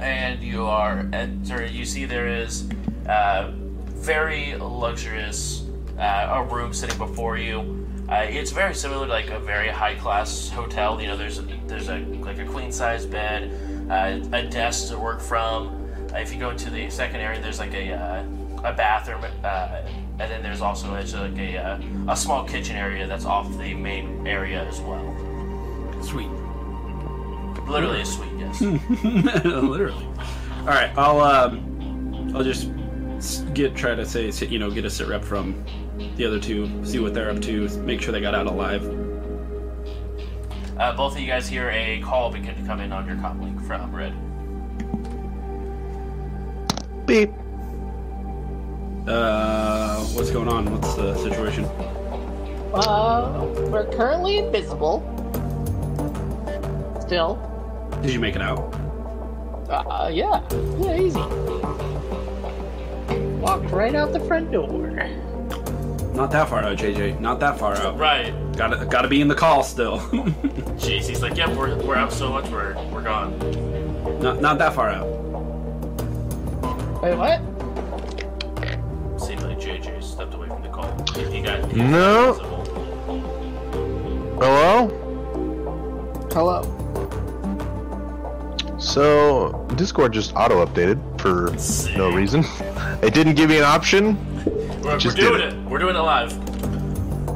and 0.00 0.42
you 0.42 0.64
are 0.64 1.08
enter. 1.12 1.64
You 1.64 1.84
see 1.84 2.04
there 2.04 2.26
is 2.26 2.68
uh, 3.08 3.52
very 3.86 4.56
luxurious 4.56 5.66
uh, 5.98 6.28
a 6.30 6.44
room 6.44 6.72
sitting 6.72 6.98
before 6.98 7.38
you. 7.38 7.86
Uh, 8.08 8.26
it's 8.28 8.52
very 8.52 8.74
similar 8.74 9.06
to 9.06 9.12
like 9.12 9.30
a 9.30 9.40
very 9.40 9.68
high 9.68 9.94
class 9.94 10.48
hotel. 10.48 11.00
You 11.00 11.08
know, 11.08 11.16
there's 11.16 11.40
there's 11.66 11.88
a 11.88 11.98
like 12.20 12.38
a 12.38 12.44
queen 12.44 12.70
size 12.70 13.06
bed, 13.06 13.50
uh, 13.90 14.36
a 14.36 14.42
desk 14.42 14.88
to 14.90 14.98
work 14.98 15.20
from. 15.20 15.90
Uh, 16.12 16.18
if 16.18 16.32
you 16.32 16.38
go 16.38 16.50
into 16.50 16.70
the 16.70 16.88
second 16.90 17.20
area, 17.20 17.40
there's 17.40 17.58
like 17.58 17.74
a 17.74 18.24
a 18.64 18.72
bathroom, 18.72 19.24
uh, 19.44 19.82
and 20.18 20.30
then 20.30 20.42
there's 20.42 20.60
also 20.60 20.94
it's 20.94 21.14
like 21.14 21.36
a 21.38 21.80
a 22.08 22.16
small 22.16 22.44
kitchen 22.44 22.76
area 22.76 23.06
that's 23.06 23.24
off 23.24 23.50
the 23.58 23.74
main 23.74 24.26
area 24.26 24.64
as 24.64 24.80
well. 24.80 25.25
Sweet. 26.06 26.30
Literally 27.68 28.02
a 28.02 28.06
sweet, 28.06 28.30
yes. 28.38 28.60
Literally. 28.60 30.06
All 30.60 30.66
right, 30.66 30.96
I'll 30.96 31.20
um, 31.20 32.32
I'll 32.34 32.44
just 32.44 32.70
get 33.54 33.74
try 33.74 33.96
to 33.96 34.06
say 34.06 34.30
you 34.46 34.60
know 34.60 34.70
get 34.70 34.84
a 34.84 34.90
sit 34.90 35.08
rep 35.08 35.24
from 35.24 35.64
the 36.14 36.24
other 36.24 36.38
two, 36.38 36.84
see 36.84 37.00
what 37.00 37.12
they're 37.12 37.28
up 37.28 37.40
to, 37.42 37.68
make 37.80 38.00
sure 38.00 38.12
they 38.12 38.20
got 38.20 38.36
out 38.36 38.46
alive. 38.46 38.84
Uh, 40.78 40.94
both 40.96 41.14
of 41.14 41.20
you 41.20 41.26
guys 41.26 41.48
hear 41.48 41.70
a 41.70 42.00
call 42.02 42.30
begin 42.30 42.54
to 42.54 42.62
come 42.62 42.80
in 42.80 42.92
on 42.92 43.06
your 43.06 43.16
comm 43.16 43.42
link 43.42 43.60
from 43.62 43.94
Red. 43.94 44.14
Beep. 47.06 47.32
Uh, 49.08 50.04
what's 50.14 50.30
going 50.30 50.48
on? 50.48 50.70
What's 50.70 50.94
the 50.94 51.16
situation? 51.16 51.64
Uh, 52.74 53.44
we're 53.70 53.90
currently 53.92 54.38
invisible. 54.38 55.15
Still. 57.06 57.38
Did 58.02 58.10
you 58.12 58.20
make 58.20 58.34
it 58.36 58.42
out? 58.42 58.74
Uh, 59.68 60.10
yeah. 60.12 60.42
Yeah, 60.78 60.96
easy. 61.00 61.20
Walked 63.40 63.70
right 63.70 63.94
out 63.94 64.12
the 64.12 64.20
front 64.20 64.50
door. 64.52 64.90
Not 66.14 66.30
that 66.32 66.48
far 66.48 66.62
out, 66.64 66.78
JJ. 66.78 67.20
Not 67.20 67.40
that 67.40 67.58
far 67.58 67.74
out. 67.76 67.98
Right. 67.98 68.32
Got 68.56 68.68
to 68.68 68.86
got 68.86 69.02
to 69.02 69.08
be 69.08 69.20
in 69.20 69.28
the 69.28 69.34
call 69.34 69.62
still. 69.62 69.98
Jeez, 70.78 71.06
he's 71.08 71.22
like, 71.22 71.36
yep, 71.36 71.50
we're, 71.56 71.76
we're 71.82 71.94
out 71.96 72.12
so 72.12 72.30
much, 72.30 72.48
we're, 72.48 72.74
we're 72.90 73.02
gone. 73.02 73.38
not 74.20 74.40
not 74.40 74.58
that 74.58 74.72
far 74.74 74.88
out. 74.90 75.06
Wait, 77.02 77.14
what? 77.16 77.40
Seems 79.20 79.42
like 79.42 79.58
JJ 79.60 80.02
stepped 80.02 80.34
away 80.34 80.48
from 80.48 80.62
the 80.62 80.68
call. 80.70 80.90
He 81.30 81.42
got 81.42 81.70
he 81.70 81.82
No. 81.82 82.34
got 84.40 84.90
invisible. 86.36 86.36
Hello? 86.36 86.62
Hello. 86.62 86.72
So, 88.78 89.66
Discord 89.76 90.12
just 90.12 90.34
auto 90.36 90.64
updated 90.64 91.00
for 91.20 91.50
no 91.96 92.14
reason. 92.14 92.44
It 93.02 93.12
didn't 93.12 93.34
give 93.34 93.50
me 93.50 93.58
an 93.58 93.64
option. 93.64 94.16
We're, 94.46 94.92
we're 94.92 94.98
Just 94.98 95.18
doing 95.18 95.38
did 95.38 95.52
it. 95.52 95.58
We're 95.66 95.78
doing 95.78 95.96
it 95.96 96.00
live. 96.00 96.32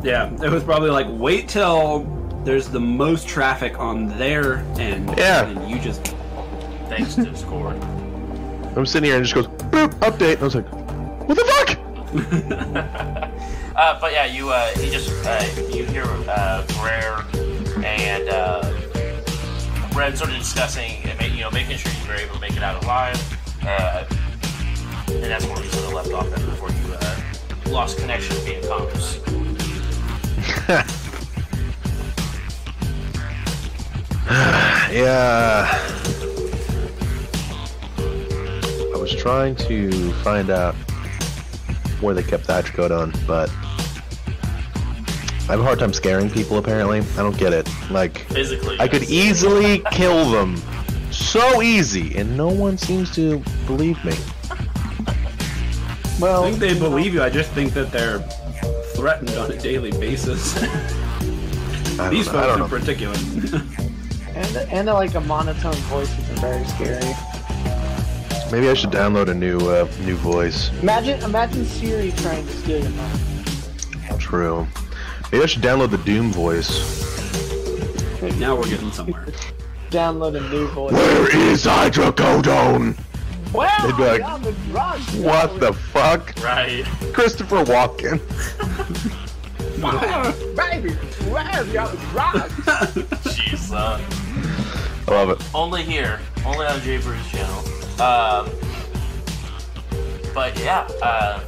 Yeah, 0.02 0.32
it 0.42 0.50
was 0.50 0.64
probably 0.64 0.88
like 0.90 1.06
wait 1.10 1.48
till 1.48 2.04
there's 2.44 2.68
the 2.68 2.80
most 2.80 3.28
traffic 3.28 3.78
on 3.78 4.08
their 4.18 4.60
end. 4.78 5.12
Yeah. 5.18 5.44
And 5.46 5.70
you 5.70 5.78
just 5.78 6.14
Thanks, 6.88 7.14
Discord. 7.14 7.76
I'm 8.76 8.86
sitting 8.86 9.08
here 9.08 9.16
and 9.16 9.24
it 9.24 9.28
just 9.28 9.34
goes, 9.34 9.48
boop, 9.70 9.90
update. 10.00 10.34
And 10.34 10.40
I 10.40 10.44
was 10.44 10.54
like, 10.54 10.68
what 11.28 11.36
the 11.36 11.44
fuck? 11.44 11.76
Uh, 13.76 13.98
but 13.98 14.12
yeah, 14.12 14.26
you 14.26 14.50
uh, 14.50 14.68
he 14.76 14.90
just 14.90 15.10
uh, 15.24 15.42
you 15.72 15.86
hear 15.86 16.04
uh, 16.28 16.62
Brer 16.66 17.24
and 17.82 18.28
uh, 18.28 18.60
Red 19.94 20.16
sort 20.16 20.30
of 20.30 20.38
discussing, 20.38 21.02
you 21.34 21.40
know, 21.40 21.50
making 21.50 21.76
sure 21.76 21.92
you 21.92 22.08
were 22.08 22.14
able 22.14 22.34
to 22.34 22.40
make 22.40 22.56
it 22.56 22.62
out 22.62 22.82
alive. 22.84 23.16
Uh, 23.66 24.04
and 25.08 25.24
that's 25.24 25.44
where 25.44 25.56
we 25.56 25.68
sort 25.68 25.84
of 25.86 25.92
left 25.92 26.12
off 26.12 26.32
at 26.32 26.40
before 26.46 26.70
you 26.70 26.94
uh, 26.94 27.20
lost 27.66 27.98
connection 27.98 28.36
via 28.38 28.60
comms. 28.62 29.18
Yeah. 34.90 35.68
I 38.92 38.96
was 38.96 39.14
trying 39.14 39.54
to 39.56 40.12
find 40.24 40.50
out 40.50 40.74
where 42.00 42.12
they 42.12 42.24
kept 42.24 42.48
the 42.48 42.54
hydrocodone, 42.54 43.14
but 43.24 43.48
I 45.50 45.54
have 45.54 45.62
a 45.62 45.64
hard 45.64 45.80
time 45.80 45.92
scaring 45.92 46.30
people 46.30 46.58
apparently. 46.58 47.00
I 47.00 47.16
don't 47.16 47.36
get 47.36 47.52
it. 47.52 47.68
Like, 47.90 48.18
Physically, 48.28 48.76
I 48.78 48.86
could 48.86 49.02
easily 49.10 49.82
kill 49.90 50.30
them. 50.30 50.56
So 51.10 51.60
easy, 51.60 52.16
and 52.16 52.36
no 52.36 52.46
one 52.46 52.78
seems 52.78 53.12
to 53.16 53.42
believe 53.66 53.96
me. 54.04 54.14
Well, 56.20 56.44
I 56.44 56.50
think 56.50 56.60
they 56.60 56.78
believe 56.78 57.14
you. 57.14 57.22
I 57.24 57.30
just 57.30 57.50
think 57.50 57.72
that 57.72 57.90
they're 57.90 58.20
threatened 58.94 59.30
on 59.30 59.50
a 59.50 59.58
daily 59.58 59.90
basis. 59.90 60.54
These 60.54 60.62
know. 61.98 62.06
I 62.06 62.12
folks 62.12 62.32
don't 62.32 62.52
in 62.52 62.58
know. 62.60 62.68
particular. 62.68 63.16
and 64.36 64.56
and 64.70 64.88
uh, 64.88 64.94
like 64.94 65.16
a 65.16 65.20
monotone 65.20 65.74
voice 65.90 66.16
is 66.16 66.38
very 66.38 66.64
scary. 66.66 67.12
Maybe 68.52 68.68
I 68.68 68.74
should 68.74 68.90
download 68.90 69.28
a 69.28 69.34
new 69.34 69.58
uh, 69.68 69.88
new 70.02 70.14
voice. 70.14 70.70
Imagine, 70.80 71.20
imagine 71.24 71.64
Siri 71.64 72.12
trying 72.12 72.46
to 72.46 72.52
steal 72.52 72.80
your 72.82 72.90
mind. 72.90 74.20
True. 74.20 74.68
Maybe 75.32 75.44
I 75.44 75.46
should 75.46 75.62
download 75.62 75.90
the 75.90 75.98
Doom 75.98 76.32
voice. 76.32 76.70
now 78.38 78.56
we're 78.56 78.68
getting 78.68 78.90
somewhere. 78.92 79.26
Download 79.90 80.36
a 80.36 80.48
new 80.50 80.68
voice. 80.68 80.92
Where 80.92 81.36
is 81.36 81.64
hydrocodone? 81.64 82.96
Well, 83.52 83.86
They'd 83.88 83.96
be 83.96 84.22
like, 84.22 84.42
the 84.42 84.52
drugs. 84.70 85.16
What 85.16 85.58
the 85.58 85.72
fuck? 85.72 86.32
right. 86.44 86.84
Christopher 87.12 87.64
Walken. 87.64 88.20
Baby, 90.56 90.90
where 91.30 91.64
you 91.66 91.78
on 91.80 91.90
the 91.90 92.02
drugs? 92.12 92.52
Jeez, 93.34 93.72
uh, 93.72 93.98
I 95.08 95.10
love 95.10 95.30
it. 95.30 95.42
only 95.54 95.82
here, 95.82 96.20
only 96.46 96.66
on 96.66 96.80
Jay 96.82 96.98
Bruce 96.98 97.28
channel. 97.30 97.58
Um, 98.00 98.48
but 100.34 100.56
yeah, 100.60 100.86
uh, 101.02 101.40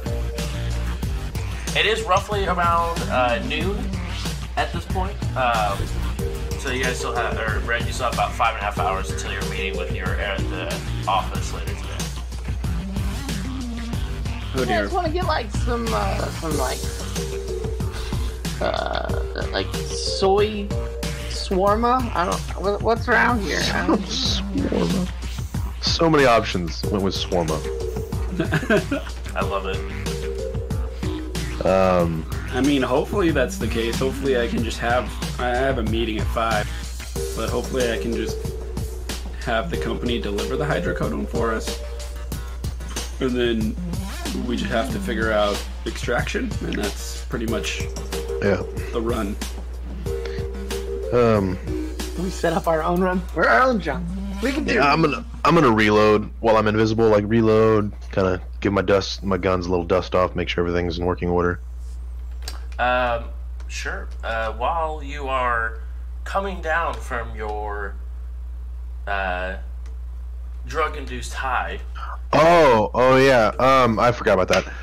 it 1.75 1.85
is 1.85 2.01
roughly 2.03 2.45
around 2.45 2.99
uh, 3.09 3.39
noon 3.47 3.77
at 4.57 4.71
this 4.73 4.85
point. 4.85 5.15
Um, 5.37 5.77
so 6.59 6.69
you 6.71 6.83
guys 6.83 6.97
still 6.97 7.15
have, 7.15 7.37
or 7.37 7.59
Red, 7.67 7.85
you 7.85 7.91
still 7.91 8.05
have 8.05 8.13
about 8.13 8.31
five 8.31 8.53
and 8.55 8.61
a 8.61 8.65
half 8.65 8.77
hours 8.79 9.09
until 9.11 9.31
your 9.33 9.43
meeting 9.49 9.77
with 9.77 9.93
your 9.95 10.07
at 10.15 10.37
the 10.49 10.73
office 11.07 11.53
later 11.53 11.73
today. 11.73 11.79
Oh 14.55 14.59
You 14.59 14.65
dear. 14.65 14.83
guys 14.83 14.91
want 14.93 15.07
to 15.07 15.13
get 15.13 15.25
like 15.25 15.49
some, 15.51 15.85
uh, 15.89 16.25
some 16.39 16.57
like, 16.57 16.77
uh, 18.61 19.47
like 19.51 19.67
soy 19.75 20.67
swarma? 21.29 22.09
I 22.15 22.25
don't. 22.25 22.39
What, 22.61 22.81
what's 22.81 23.07
around 23.09 23.41
here? 23.41 23.59
I 23.73 23.87
don't- 23.87 23.99
Swarma. 24.01 25.09
So 25.81 26.09
many 26.09 26.25
options 26.25 26.81
went 26.85 27.03
with 27.03 27.13
Swarma. 27.15 27.59
I 29.35 29.41
love 29.41 29.65
it. 29.65 29.77
Um, 31.65 32.25
I 32.51 32.61
mean, 32.61 32.81
hopefully 32.81 33.31
that's 33.31 33.57
the 33.57 33.67
case. 33.67 33.97
Hopefully 33.97 34.37
I 34.37 34.47
can 34.47 34.63
just 34.63 34.79
have 34.79 35.05
I 35.39 35.49
have 35.49 35.77
a 35.77 35.83
meeting 35.83 36.19
at 36.19 36.27
five, 36.27 36.67
but 37.37 37.49
hopefully 37.49 37.91
I 37.91 37.97
can 37.97 38.13
just 38.13 38.37
have 39.45 39.69
the 39.69 39.77
company 39.77 40.19
deliver 40.19 40.57
the 40.57 40.65
hydrocodone 40.65 41.27
for 41.27 41.53
us, 41.53 41.81
and 43.21 43.31
then 43.31 43.75
we 44.45 44.57
just 44.57 44.71
have 44.71 44.91
to 44.91 44.99
figure 44.99 45.31
out 45.31 45.61
extraction, 45.85 46.51
and 46.61 46.73
that's 46.73 47.23
pretty 47.25 47.45
much 47.45 47.81
yeah. 48.41 48.61
the 48.91 49.01
run. 49.01 49.35
Um, 51.13 51.57
we 52.21 52.29
set 52.29 52.53
up 52.53 52.67
our 52.67 52.83
own 52.83 53.01
run. 53.01 53.21
We're 53.35 53.47
our 53.47 53.61
own 53.61 53.79
junk. 53.79 54.05
We 54.41 54.51
can 54.51 54.65
do. 54.65 54.73
yeah, 54.73 54.91
I'm 54.91 55.01
gonna 55.01 55.25
I'm 55.45 55.55
gonna 55.55 55.71
reload 55.71 56.29
while 56.41 56.57
I'm 56.57 56.67
invisible. 56.67 57.07
Like 57.07 57.23
reload, 57.27 57.93
kind 58.11 58.27
of 58.27 58.41
give 58.63 58.73
my 58.73 58.81
dust, 58.81 59.23
my 59.23 59.37
guns 59.37 59.67
a 59.67 59.69
little 59.69 59.85
dust 59.85 60.15
off, 60.15 60.35
make 60.35 60.47
sure 60.49 60.65
everything's 60.65 60.97
in 60.97 61.05
working 61.05 61.29
order. 61.29 61.59
Um, 62.79 63.25
sure. 63.67 64.07
Uh, 64.23 64.53
while 64.53 65.03
you 65.03 65.27
are 65.27 65.79
coming 66.23 66.61
down 66.61 66.93
from 66.93 67.35
your 67.35 67.93
uh, 69.05 69.57
drug-induced 70.65 71.33
high, 71.33 71.79
Oh, 72.35 72.89
oh 72.95 73.17
yeah. 73.17 73.49
Um, 73.59 73.99
I 73.99 74.11
forgot 74.11 74.39
about 74.39 74.47
that. 74.47 74.73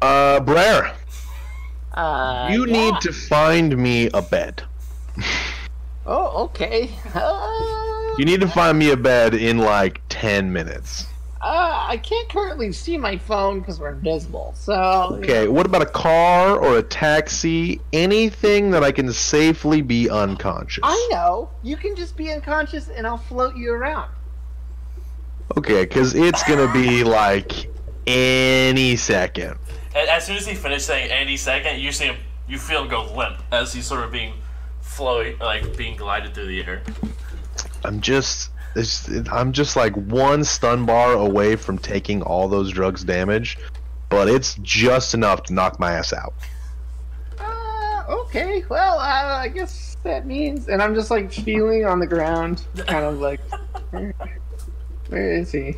Uh, 0.00 0.40
Brer, 0.40 0.94
Uh, 1.92 2.48
you 2.50 2.64
yeah. 2.66 2.72
need 2.72 3.00
to 3.02 3.12
find 3.12 3.76
me 3.76 4.08
a 4.14 4.22
bed. 4.22 4.62
Oh, 6.06 6.44
okay. 6.44 6.90
Uh, 7.14 8.14
You 8.18 8.24
need 8.24 8.40
to 8.40 8.48
find 8.48 8.78
me 8.78 8.90
a 8.92 8.96
bed 8.96 9.34
in 9.34 9.58
like 9.58 10.00
ten 10.08 10.52
minutes. 10.52 11.06
Uh, 11.42 11.86
I 11.88 11.96
can't 11.96 12.28
currently 12.28 12.70
see 12.72 12.98
my 12.98 13.16
phone 13.16 13.60
because 13.60 13.80
we're 13.80 13.92
invisible. 13.92 14.52
So 14.56 15.18
Okay, 15.22 15.48
what 15.48 15.64
about 15.64 15.80
a 15.82 15.86
car 15.86 16.58
or 16.58 16.78
a 16.78 16.82
taxi? 16.82 17.80
Anything 17.94 18.70
that 18.72 18.84
I 18.84 18.92
can 18.92 19.10
safely 19.12 19.80
be 19.80 20.10
unconscious. 20.10 20.82
I 20.84 21.08
know. 21.10 21.48
You 21.62 21.76
can 21.76 21.96
just 21.96 22.16
be 22.16 22.30
unconscious, 22.30 22.88
and 22.90 23.06
I'll 23.06 23.16
float 23.16 23.56
you 23.56 23.72
around. 23.72 24.10
Okay, 25.56 25.82
because 25.84 26.14
it's 26.14 26.42
gonna 26.44 26.70
be 26.72 27.02
like 27.04 27.70
any 28.06 28.96
second. 28.96 29.56
and 29.96 30.08
as 30.08 30.26
soon 30.26 30.36
as 30.36 30.46
he 30.46 30.54
finished 30.54 30.86
saying 30.86 31.10
any 31.10 31.36
second, 31.36 31.80
you 31.80 31.90
see 31.90 32.04
him, 32.04 32.16
you 32.48 32.58
feel 32.58 32.82
him 32.82 32.88
go 32.88 33.12
limp 33.14 33.38
as 33.50 33.72
he's 33.72 33.86
sort 33.86 34.04
of 34.04 34.12
being 34.12 34.34
floating, 34.80 35.38
like 35.38 35.76
being 35.76 35.96
glided 35.96 36.34
through 36.34 36.46
the 36.46 36.62
air. 36.62 36.82
I'm 37.82 38.00
just, 38.00 38.50
it's, 38.76 39.08
I'm 39.30 39.52
just 39.52 39.76
like 39.76 39.94
one 39.94 40.44
stun 40.44 40.86
bar 40.86 41.12
away 41.12 41.56
from 41.56 41.78
taking 41.78 42.22
all 42.22 42.48
those 42.48 42.70
drugs 42.70 43.04
damage, 43.04 43.58
but 44.08 44.28
it's 44.28 44.54
just 44.62 45.14
enough 45.14 45.42
to 45.44 45.54
knock 45.54 45.78
my 45.80 45.92
ass 45.92 46.12
out. 46.12 46.32
Uh, 47.38 48.04
okay. 48.08 48.64
Well, 48.68 48.98
uh, 48.98 49.02
I 49.02 49.48
guess 49.48 49.96
that 50.04 50.26
means, 50.26 50.68
and 50.68 50.80
I'm 50.82 50.94
just 50.94 51.10
like 51.10 51.32
feeling 51.32 51.84
on 51.84 51.98
the 51.98 52.06
ground, 52.06 52.64
kind 52.86 53.04
of 53.04 53.18
like, 53.18 53.40
where, 53.90 54.14
where 55.08 55.32
is 55.32 55.52
he? 55.52 55.76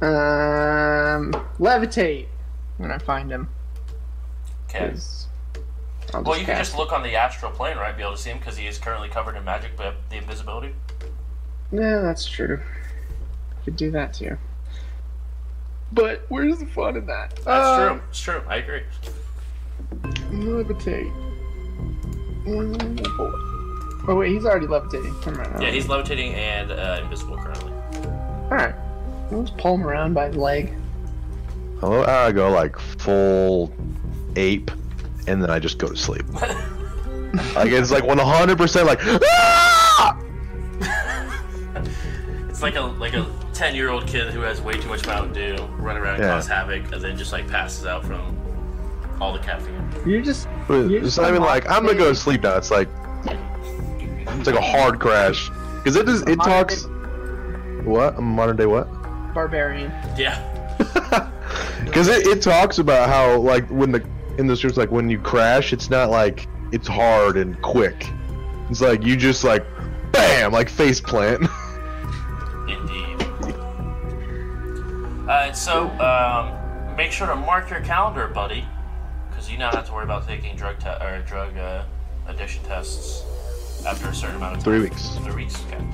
Um, 0.00 1.30
levitate 1.60 2.26
when 2.78 2.90
I 2.90 2.98
find 2.98 3.30
him. 3.30 3.48
Okay. 4.68 4.88
'cause 4.90 5.26
I'll 6.12 6.22
Well, 6.22 6.38
you 6.38 6.44
can 6.44 6.56
just 6.58 6.76
look 6.76 6.92
on 6.92 7.02
the 7.02 7.14
astral 7.14 7.52
plane, 7.52 7.76
right? 7.76 7.96
Be 7.96 8.02
able 8.02 8.16
to 8.16 8.18
see 8.20 8.30
him 8.30 8.38
because 8.38 8.56
he 8.56 8.66
is 8.66 8.78
currently 8.78 9.08
covered 9.08 9.36
in 9.36 9.44
magic, 9.44 9.76
but 9.76 9.94
the 10.10 10.16
invisibility. 10.16 10.74
Yeah, 11.72 12.00
that's 12.00 12.26
true. 12.28 12.60
Could 13.64 13.76
do 13.76 13.90
that 13.92 14.12
too. 14.14 14.36
But 15.92 16.24
where's 16.28 16.58
the 16.58 16.66
fun 16.66 16.96
in 16.96 17.06
that? 17.06 17.34
That's 17.36 17.46
Uh, 17.48 17.88
true. 17.88 18.00
It's 18.10 18.20
true. 18.20 18.42
I 18.48 18.56
agree. 18.56 18.82
Levitate. 20.30 21.12
Oh 24.08 24.16
wait, 24.16 24.32
he's 24.32 24.44
already 24.44 24.66
levitating. 24.66 25.14
Never 25.20 25.42
mind. 25.48 25.62
Yeah, 25.62 25.70
he's 25.70 25.88
levitating 25.88 26.34
and 26.34 26.72
uh, 26.72 27.00
invisible 27.02 27.36
currently. 27.36 27.72
All 28.04 28.48
right. 28.50 28.74
Let's 29.30 29.50
pull 29.50 29.76
him 29.76 29.86
around 29.86 30.14
by 30.14 30.28
the 30.28 30.40
leg. 30.40 30.74
Hello, 31.80 32.04
I 32.04 32.32
go 32.32 32.50
like 32.50 32.78
full 32.78 33.72
ape, 34.36 34.70
and 35.26 35.42
then 35.42 35.50
I 35.50 35.58
just 35.58 35.78
go 35.78 35.88
to 35.88 35.96
sleep. 35.96 36.28
like 37.54 37.68
it's 37.70 37.90
like 37.90 38.04
100% 38.04 38.84
like. 38.86 39.00
"Ah!" 39.24 40.18
It's 42.48 42.62
like 42.62 42.76
a 42.76 42.80
like 42.82 43.14
a 43.14 43.26
ten 43.54 43.74
year 43.74 43.88
old 43.90 44.06
kid 44.06 44.32
who 44.32 44.40
has 44.40 44.60
way 44.60 44.74
too 44.74 44.88
much 44.88 45.06
Mountain 45.06 45.32
Dew, 45.32 45.62
run 45.78 45.96
around 45.96 46.16
and 46.16 46.24
Yeah. 46.24 46.34
cause 46.34 46.46
havoc, 46.46 46.92
and 46.92 47.02
then 47.02 47.16
just 47.16 47.32
like 47.32 47.48
passes 47.48 47.86
out 47.86 48.04
from 48.04 48.38
all 49.20 49.32
the 49.32 49.38
caffeine. 49.38 49.88
You're 50.06 50.20
just. 50.22 50.48
You're 50.68 50.96
It's 50.96 51.04
just 51.06 51.18
not 51.18 51.30
even 51.30 51.42
like 51.42 51.68
I'm 51.70 51.84
gonna 51.86 51.98
go 51.98 52.08
to 52.10 52.14
sleep 52.14 52.42
now. 52.42 52.56
It's 52.56 52.70
like 52.70 52.88
it's 53.24 54.46
like 54.46 54.56
a 54.56 54.60
hard 54.60 55.00
crash 55.00 55.50
because 55.76 55.96
it 55.96 56.06
does 56.06 56.22
it 56.22 56.38
Modern 56.38 56.52
talks. 56.66 56.86
What 57.84 58.16
a 58.18 58.20
modern 58.20 58.56
day 58.56 58.66
what? 58.66 58.88
barbarian. 59.34 59.90
Yeah. 60.16 60.48
Because 61.84 62.08
it, 62.08 62.26
it 62.26 62.40
talks 62.40 62.78
about 62.78 63.08
how 63.10 63.38
like 63.38 63.68
when 63.68 63.92
the 63.92 64.02
in 64.38 64.46
the 64.46 64.56
streets 64.56 64.78
like 64.78 64.90
when 64.90 65.10
you 65.10 65.18
crash, 65.18 65.72
it's 65.74 65.90
not 65.90 66.08
like 66.10 66.46
it's 66.70 66.88
hard 66.88 67.36
and 67.36 67.60
quick. 67.60 68.06
It's 68.70 68.80
like 68.80 69.02
you 69.04 69.16
just 69.16 69.44
like 69.44 69.66
bam 70.12 70.52
like 70.52 70.68
face 70.70 71.00
plant. 71.00 71.42
Uh, 75.28 75.52
so, 75.52 75.88
um, 76.00 76.96
make 76.96 77.12
sure 77.12 77.26
to 77.26 77.36
mark 77.36 77.70
your 77.70 77.80
calendar, 77.80 78.26
buddy, 78.28 78.64
because 79.30 79.50
you 79.50 79.56
now 79.56 79.70
have 79.70 79.86
to 79.86 79.92
worry 79.92 80.04
about 80.04 80.26
taking 80.26 80.56
drug 80.56 80.78
te- 80.80 80.88
or 80.88 81.22
drug 81.26 81.56
uh, 81.56 81.84
addiction 82.26 82.62
tests 82.64 83.24
after 83.86 84.08
a 84.08 84.14
certain 84.14 84.36
amount 84.36 84.56
of 84.56 84.64
time. 84.64 84.72
Three 84.72 84.80
weeks. 84.80 85.08
Three 85.18 85.34
weeks. 85.34 85.64
Okay. 85.66 85.84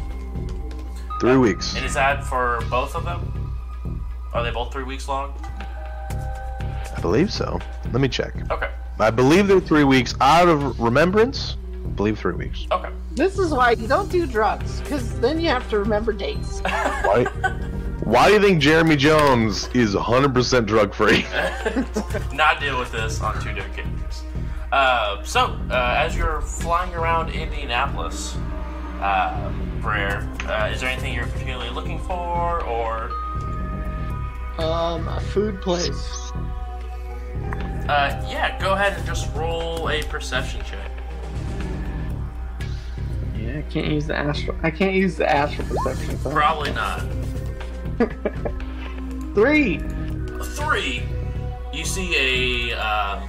Three 1.21 1.37
weeks. 1.37 1.77
And 1.77 1.85
is 1.85 1.95
that 1.95 2.25
for 2.25 2.61
both 2.71 2.95
of 2.95 3.05
them? 3.05 3.55
Are 4.33 4.43
they 4.43 4.51
both 4.51 4.73
three 4.73 4.85
weeks 4.85 5.09
long? 5.09 5.35
I 6.97 7.01
believe 7.01 7.33
so. 7.33 7.59
Let 7.93 8.01
me 8.01 8.09
check. 8.09 8.33
Okay. 8.51 8.71
I 8.99 9.11
believe 9.11 9.47
they're 9.47 9.61
three 9.61 9.85
weeks. 9.85 10.15
Out 10.21 10.49
of 10.49 10.81
remembrance, 10.81 11.57
I 11.85 11.89
believe 11.91 12.19
three 12.19 12.35
weeks. 12.35 12.67
Okay. 12.73 12.91
This 13.13 13.39
is 13.39 13.53
why 13.53 13.73
you 13.73 13.89
don't 13.89 14.11
do 14.11 14.27
drugs, 14.27 14.81
because 14.81 15.19
then 15.21 15.41
you 15.41 15.49
have 15.49 15.69
to 15.71 15.79
remember 15.79 16.13
dates. 16.13 16.61
Why? 16.61 17.27
Why 18.05 18.29
do 18.29 18.35
you 18.35 18.41
think 18.41 18.61
Jeremy 18.61 18.97
Jones 18.97 19.69
is 19.75 19.95
100% 19.95 20.67
drug 20.67 20.95
free? 20.95 21.27
Not 22.35 22.61
deal 22.61 22.79
with 22.79 22.91
this 22.93 23.21
on 23.21 23.35
two 23.43 23.53
different 23.53 23.79
occasions. 23.79 24.23
Uh, 24.73 25.23
so, 25.25 25.59
uh, 25.71 25.95
as 25.99 26.17
you're 26.17 26.41
flying 26.41 26.95
around 26.95 27.31
Indianapolis, 27.31 28.37
uh, 29.01 29.51
Brer, 29.81 30.29
uh, 30.47 30.71
is 30.73 30.81
there 30.81 30.91
anything 30.91 31.15
you're 31.15 31.27
particularly 31.27 31.71
looking 31.71 31.99
for, 32.01 32.63
or 32.65 33.11
Um, 34.59 35.07
a 35.09 35.21
food 35.33 35.61
place. 35.61 36.33
uh, 37.89 38.25
yeah, 38.29 38.59
go 38.61 38.73
ahead 38.75 38.95
and 38.97 39.07
just 39.07 39.35
roll 39.35 39.89
a 39.91 40.03
perception 40.05 40.61
check. 40.65 40.91
Yeah, 43.37 43.59
I 43.59 43.63
can't 43.71 43.87
use 43.87 44.07
the 44.07 44.17
astral. 44.17 44.57
I 44.63 44.71
can't 44.71 44.95
use 44.95 45.17
the 45.17 45.31
astral 45.31 45.67
perception. 45.69 46.19
so- 46.19 46.31
Probably 46.31 46.73
not. 46.73 47.03
Three. 49.35 49.79
Three, 49.79 51.03
you 51.73 51.85
see 51.85 52.73
a. 52.73 52.79
Um, 52.79 53.29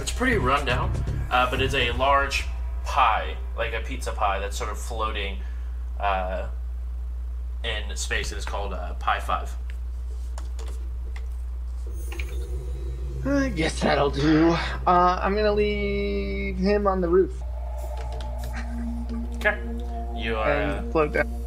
it's 0.00 0.10
pretty 0.10 0.36
rundown, 0.36 0.90
uh, 1.30 1.48
but 1.50 1.60
it's 1.62 1.74
a 1.74 1.92
large 1.92 2.46
pie, 2.84 3.36
like 3.56 3.72
a 3.72 3.80
pizza 3.80 4.12
pie, 4.12 4.38
that's 4.38 4.56
sort 4.56 4.70
of 4.70 4.78
floating 4.78 5.38
uh, 5.98 6.48
in 7.64 7.96
space. 7.96 8.32
It 8.32 8.38
is 8.38 8.44
called 8.44 8.72
uh, 8.72 8.94
Pie 8.94 9.20
Five. 9.20 9.54
I 13.24 13.50
guess 13.50 13.80
that'll 13.80 14.10
do. 14.10 14.56
Uh, 14.86 15.20
I'm 15.22 15.34
gonna 15.34 15.52
leave 15.52 16.56
him 16.56 16.86
on 16.86 17.00
the 17.00 17.08
roof 17.08 17.40
Okay. 19.36 19.58
You 20.14 20.36
are. 20.36 20.50
And 20.50 20.92
float 20.92 21.12
down. 21.12 21.39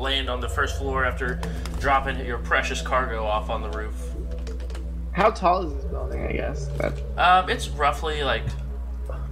Land 0.00 0.28
on 0.30 0.40
the 0.40 0.48
first 0.48 0.78
floor 0.78 1.04
after 1.04 1.40
dropping 1.78 2.24
your 2.24 2.38
precious 2.38 2.80
cargo 2.82 3.24
off 3.24 3.50
on 3.50 3.62
the 3.62 3.70
roof. 3.70 3.94
How 5.12 5.30
tall 5.30 5.66
is 5.66 5.74
this 5.74 5.84
building? 5.84 6.24
I 6.26 6.32
guess. 6.32 6.68
Um, 7.16 7.48
it's 7.50 7.68
roughly 7.68 8.22
like 8.22 8.42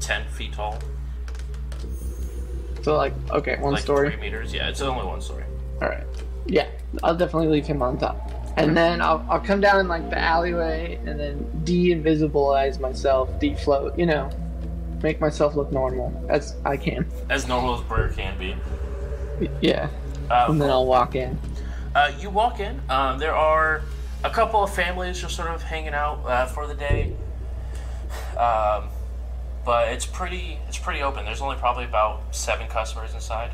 ten 0.00 0.26
feet 0.28 0.52
tall, 0.52 0.78
So 2.82 2.96
like, 2.96 3.14
okay, 3.30 3.56
one 3.58 3.72
like 3.72 3.82
story. 3.82 4.10
three 4.10 4.20
meters. 4.20 4.52
Yeah, 4.52 4.68
it's 4.68 4.80
only 4.80 5.04
one 5.06 5.20
story. 5.20 5.44
All 5.80 5.88
right. 5.88 6.04
Yeah, 6.46 6.68
I'll 7.02 7.16
definitely 7.16 7.48
leave 7.48 7.66
him 7.66 7.82
on 7.82 7.98
top. 7.98 8.30
And 8.56 8.76
then 8.76 9.00
I'll, 9.00 9.24
I'll 9.30 9.40
come 9.40 9.60
down 9.60 9.78
in 9.80 9.88
like 9.88 10.10
the 10.10 10.18
alleyway 10.18 10.98
and 11.06 11.18
then 11.20 11.62
de-invisibilize 11.64 12.80
myself, 12.80 13.38
de-float, 13.38 13.96
you 13.96 14.04
know, 14.06 14.28
make 15.00 15.20
myself 15.20 15.54
look 15.54 15.70
normal 15.70 16.12
as 16.28 16.56
I 16.64 16.76
can. 16.76 17.06
As 17.30 17.46
normal 17.46 17.74
as 17.76 17.82
Burger 17.82 18.12
can 18.14 18.36
be. 18.36 18.56
Yeah. 19.60 19.88
Uh, 20.30 20.46
And 20.48 20.60
then 20.60 20.70
I'll 20.70 20.86
walk 20.86 21.14
in. 21.14 21.38
Uh, 21.94 22.12
you 22.18 22.30
walk 22.30 22.60
in. 22.60 22.80
Um, 22.88 23.18
there 23.18 23.34
are 23.34 23.82
a 24.24 24.30
couple 24.30 24.62
of 24.62 24.74
families 24.74 25.20
just 25.20 25.34
sort 25.36 25.48
of 25.48 25.62
hanging 25.62 25.94
out 25.94 26.20
uh, 26.26 26.46
for 26.46 26.66
the 26.66 26.74
day. 26.74 27.14
Um, 28.36 28.88
but 29.64 29.88
it's 29.88 30.06
pretty 30.06 30.58
it's 30.68 30.78
pretty 30.78 31.02
open. 31.02 31.24
There's 31.24 31.40
only 31.42 31.56
probably 31.56 31.84
about 31.84 32.34
seven 32.34 32.66
customers 32.68 33.14
inside. 33.14 33.50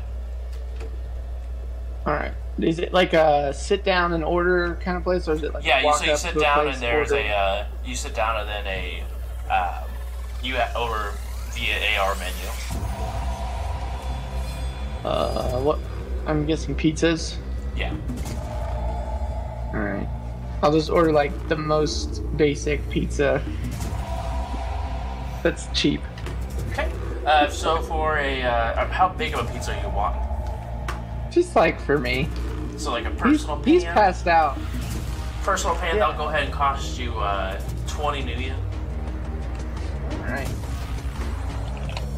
All 2.05 2.13
right. 2.13 2.33
Is 2.59 2.79
it 2.79 2.93
like 2.93 3.13
a 3.13 3.53
sit 3.53 3.83
down 3.83 4.13
and 4.13 4.23
order 4.23 4.77
kind 4.81 4.95
of 4.95 5.03
place, 5.03 5.27
or 5.27 5.33
is 5.33 5.43
it 5.43 5.53
like 5.53 5.65
Yeah, 5.65 5.79
you 5.79 5.85
walk 5.87 5.97
so 5.97 6.05
you 6.05 6.11
up 6.11 6.17
sit 6.19 6.39
down 6.39 6.67
and 6.67 6.77
there's 6.81 7.11
order? 7.11 7.23
a 7.23 7.29
uh, 7.29 7.65
you 7.83 7.95
sit 7.95 8.13
down 8.15 8.39
and 8.41 8.47
then 8.49 8.65
a 8.67 9.03
um, 9.51 9.89
you 10.41 10.55
over 10.75 11.13
via 11.51 11.97
AR 11.99 12.15
menu. 12.15 12.49
uh 15.03 15.59
what? 15.61 15.79
I'm 16.25 16.45
guessing 16.45 16.75
pizzas. 16.75 17.35
Yeah. 17.75 17.93
All 19.73 19.81
right. 19.81 20.07
I'll 20.61 20.71
just 20.71 20.89
order 20.89 21.11
like 21.11 21.47
the 21.49 21.55
most 21.55 22.21
basic 22.37 22.87
pizza. 22.89 23.43
That's 25.43 25.67
cheap. 25.79 26.01
Okay. 26.71 26.91
Uh, 27.25 27.47
so 27.49 27.81
for 27.83 28.17
a 28.17 28.41
uh, 28.43 28.87
how 28.87 29.09
big 29.09 29.33
of 29.35 29.47
a 29.47 29.51
pizza 29.53 29.79
you 29.83 29.89
want? 29.89 30.15
Just 31.31 31.55
like 31.55 31.79
for 31.81 31.99
me. 31.99 32.27
So 32.77 32.91
like 32.91 33.05
a 33.05 33.09
He's, 33.11 33.19
personal 33.19 33.61
he's 33.63 33.83
pan. 33.83 33.93
passed 33.93 34.27
out. 34.27 34.57
personal 35.43 35.75
pan. 35.75 35.95
Yeah. 35.95 36.07
That'll 36.07 36.25
go 36.25 36.29
ahead 36.29 36.43
and 36.43 36.53
cost 36.53 36.97
you 36.97 37.13
uh, 37.19 37.59
twenty 37.87 38.23
nuyen. 38.23 38.55
All 40.11 40.31
right. 40.31 40.49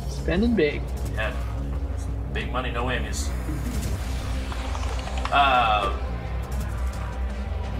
Spending 0.10 0.56
big. 0.56 0.82
Yeah. 1.15 1.34
Big 2.34 2.52
money, 2.52 2.72
no 2.72 2.86
whammies. 2.86 3.30
Uh, 5.32 5.98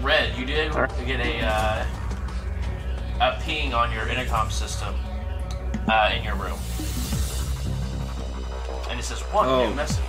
Red, 0.02 0.36
you 0.38 0.44
did 0.44 0.72
get 1.06 1.20
a 1.20 1.40
uh, 1.44 1.86
a 3.20 3.40
ping 3.42 3.74
on 3.74 3.90
your 3.92 4.06
intercom 4.08 4.50
system 4.50 4.94
uh, 5.88 6.12
in 6.16 6.22
your 6.22 6.34
room, 6.36 6.58
and 8.90 8.98
it 9.00 9.02
says 9.02 9.20
one 9.32 9.48
Oh. 9.48 9.68
new 9.68 9.74
message. 9.74 10.04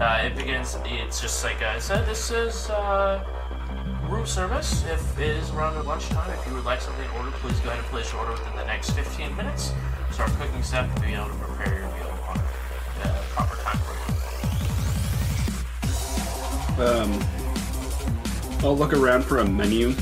Uh, 0.00 0.22
it 0.24 0.36
begins. 0.36 0.76
It's 0.86 1.20
just 1.20 1.44
like 1.44 1.60
I 1.62 1.78
said. 1.78 2.06
This 2.06 2.30
is 2.30 2.70
uh, 2.70 3.22
room 4.08 4.24
service. 4.24 4.84
If 4.86 5.18
it 5.18 5.36
is 5.36 5.50
around 5.50 5.84
lunchtime, 5.84 6.30
if 6.30 6.46
you 6.46 6.54
would 6.54 6.64
like 6.64 6.80
something 6.80 7.06
ordered, 7.16 7.34
please 7.34 7.58
go 7.60 7.68
ahead 7.68 7.80
and 7.80 7.88
place 7.88 8.10
your 8.12 8.20
order 8.22 8.32
within 8.32 8.56
the 8.56 8.64
next 8.64 8.90
15 8.92 9.36
minutes. 9.36 9.72
Start 10.12 10.30
cooking 10.38 10.62
staff 10.62 10.92
to 10.94 11.00
be 11.02 11.12
able 11.14 11.26
to 11.26 11.34
prepare 11.34 11.80
your 11.80 11.88
meal 11.88 12.17
Um, 16.78 17.20
I'll 18.62 18.76
look 18.76 18.92
around 18.92 19.22
for 19.24 19.38
a 19.38 19.44
menu. 19.44 19.94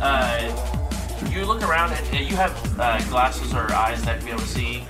Uh, 0.00 0.54
you 1.30 1.44
look 1.44 1.62
around 1.62 1.92
and, 1.92 2.28
you 2.28 2.36
have 2.36 2.52
uh, 2.80 2.98
glasses 3.08 3.52
or 3.54 3.70
eyes 3.72 4.02
that 4.04 4.24
be 4.24 4.30
able 4.30 4.40
to 4.40 4.46
see. 4.46 4.84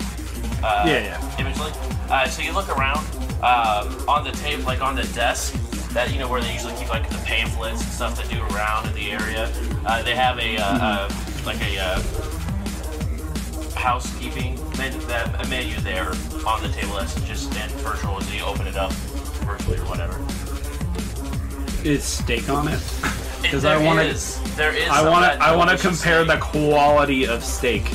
Uh, 0.62 0.85
Yeah, 0.87 1.18
yeah. 1.18 1.38
Imagery. 1.40 1.72
Uh, 2.09 2.26
so 2.28 2.42
you 2.42 2.52
look 2.52 2.68
around 2.68 2.98
um, 3.42 4.09
on 4.09 4.24
the 4.24 4.33
table, 4.33 4.64
like 4.64 4.81
on 4.81 4.94
the 4.94 5.04
desk, 5.14 5.54
that 5.92 6.12
you 6.12 6.18
know 6.18 6.28
where 6.28 6.40
they 6.40 6.52
usually 6.52 6.74
keep 6.74 6.88
like 6.90 7.09
the 7.09 7.16
pamphlets 7.18 7.81
and 7.83 7.90
stuff 7.90 8.16
that 8.16 8.28
do 8.28 8.40
around 8.54 8.87
in 8.88 8.94
the 8.94 9.11
area. 9.11 9.50
Uh, 9.87 10.02
they 10.02 10.14
have 10.14 10.38
a 10.38 10.57
uh, 10.57 10.62
uh, 10.81 11.12
like 11.46 11.61
a 11.62 11.78
uh, 11.78 11.98
housekeeping 13.79 14.55
menu, 14.77 15.01
that, 15.07 15.45
a 15.45 15.49
menu 15.49 15.75
there 15.81 16.11
on 16.47 16.62
the 16.62 16.69
table 16.69 16.95
that's 16.95 17.14
just 17.23 17.55
in 17.57 17.69
virtual. 17.79 18.21
So 18.21 18.35
you 18.35 18.43
open 18.45 18.67
it 18.67 18.77
up 18.77 18.93
virtually 18.93 19.79
or 19.79 19.85
whatever. 19.87 20.19
Is 21.88 22.05
steak 22.05 22.49
on 22.49 22.69
it? 22.69 22.81
Because 23.41 23.64
I 23.64 23.77
want 23.83 24.01
to. 24.01 24.14
There 24.57 24.75
is. 24.75 24.88
I 24.88 25.09
want 25.09 25.25
to. 25.25 25.41
I 25.41 25.55
want 25.55 25.71
to 25.71 25.77
compare 25.79 26.25
steak. 26.25 26.41
the 26.41 26.45
quality 26.45 27.25
of 27.29 27.45
steak. 27.45 27.87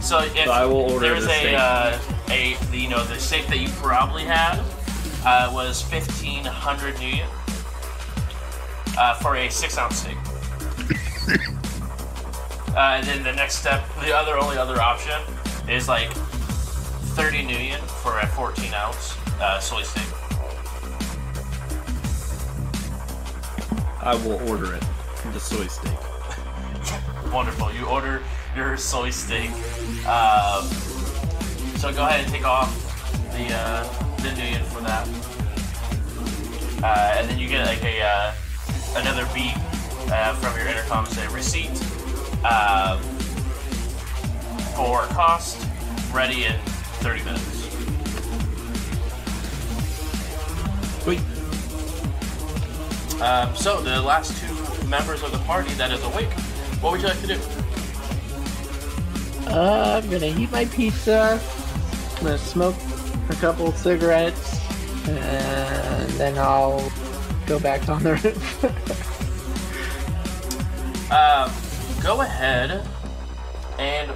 So 0.00 0.20
if 0.20 0.44
So 0.46 0.50
I 0.50 0.64
will 0.64 0.90
order 0.90 1.00
there's 1.10 1.24
the 1.26 1.30
a 1.30 1.34
steak. 1.34 1.54
uh, 1.54 1.98
a 2.30 2.56
you 2.74 2.88
know 2.88 3.04
the 3.04 3.18
steak 3.20 3.46
that 3.48 3.58
you 3.58 3.68
probably 3.76 4.22
had 4.24 4.58
uh, 5.26 5.50
was 5.52 5.82
fifteen 5.82 6.46
hundred 6.46 6.94
nuyen 6.94 7.28
uh, 8.96 9.14
for 9.16 9.36
a 9.36 9.50
six 9.50 9.76
ounce 9.76 9.98
steak. 9.98 10.16
uh, 12.76 12.98
and 12.98 13.06
then 13.06 13.22
the 13.22 13.32
next 13.32 13.56
step, 13.56 13.82
the 14.00 14.14
other 14.14 14.36
only 14.38 14.58
other 14.58 14.80
option 14.80 15.18
is 15.66 15.88
like 15.88 16.10
thirty 17.16 17.42
nuyen 17.42 17.80
for 18.02 18.18
a 18.18 18.26
fourteen 18.26 18.74
ounce 18.74 19.16
uh, 19.40 19.58
soy 19.58 19.82
steak. 19.82 20.04
I 24.02 24.14
will 24.24 24.46
order 24.48 24.74
it. 24.74 24.84
The 25.32 25.40
soy 25.40 25.66
steak. 25.66 25.98
Wonderful. 27.32 27.72
You 27.72 27.86
order 27.86 28.22
your 28.54 28.76
soy 28.76 29.08
steak. 29.08 29.50
Um, 30.06 30.68
so 31.78 31.92
go 31.92 32.04
ahead 32.06 32.24
and 32.24 32.28
take 32.32 32.46
off 32.46 32.70
the 33.32 33.54
uh, 33.54 33.84
the 34.18 34.28
nuyen 34.28 34.62
for 34.66 34.82
that, 34.82 35.08
uh, 36.84 37.18
and 37.18 37.28
then 37.30 37.38
you 37.38 37.48
get 37.48 37.66
like 37.66 37.82
a 37.82 38.02
uh, 38.02 38.34
another 38.96 39.26
beep 39.32 39.56
uh, 40.12 40.34
from 40.34 40.54
your 40.58 40.68
intercom 40.68 41.06
say 41.06 41.26
receipt 41.28 41.95
uh, 42.48 42.98
for 44.76 45.00
cost 45.14 45.66
ready 46.12 46.44
in 46.44 46.54
30 47.02 47.24
minutes. 47.24 47.66
Wait. 51.06 51.20
Um, 53.20 53.54
so 53.56 53.80
the 53.80 54.00
last 54.00 54.38
two 54.40 54.86
members 54.86 55.22
of 55.22 55.32
the 55.32 55.38
party 55.38 55.72
that 55.74 55.90
is 55.90 56.02
awake, 56.04 56.32
what 56.80 56.92
would 56.92 57.00
you 57.00 57.08
like 57.08 57.20
to 57.22 57.26
do? 57.26 57.40
Uh, 59.48 60.00
I'm 60.02 60.10
gonna 60.10 60.26
eat 60.26 60.50
my 60.52 60.66
pizza. 60.66 61.40
I'm 62.16 62.24
gonna 62.24 62.38
smoke 62.38 62.76
a 63.28 63.34
couple 63.34 63.72
cigarettes, 63.72 64.60
and 65.08 66.10
then 66.12 66.38
I'll 66.38 66.92
go 67.46 67.58
back 67.58 67.88
on 67.88 68.02
the 68.02 68.12
roof. 68.12 68.92
Um, 71.08 71.52
go 72.06 72.20
ahead 72.20 72.86
and 73.80 74.12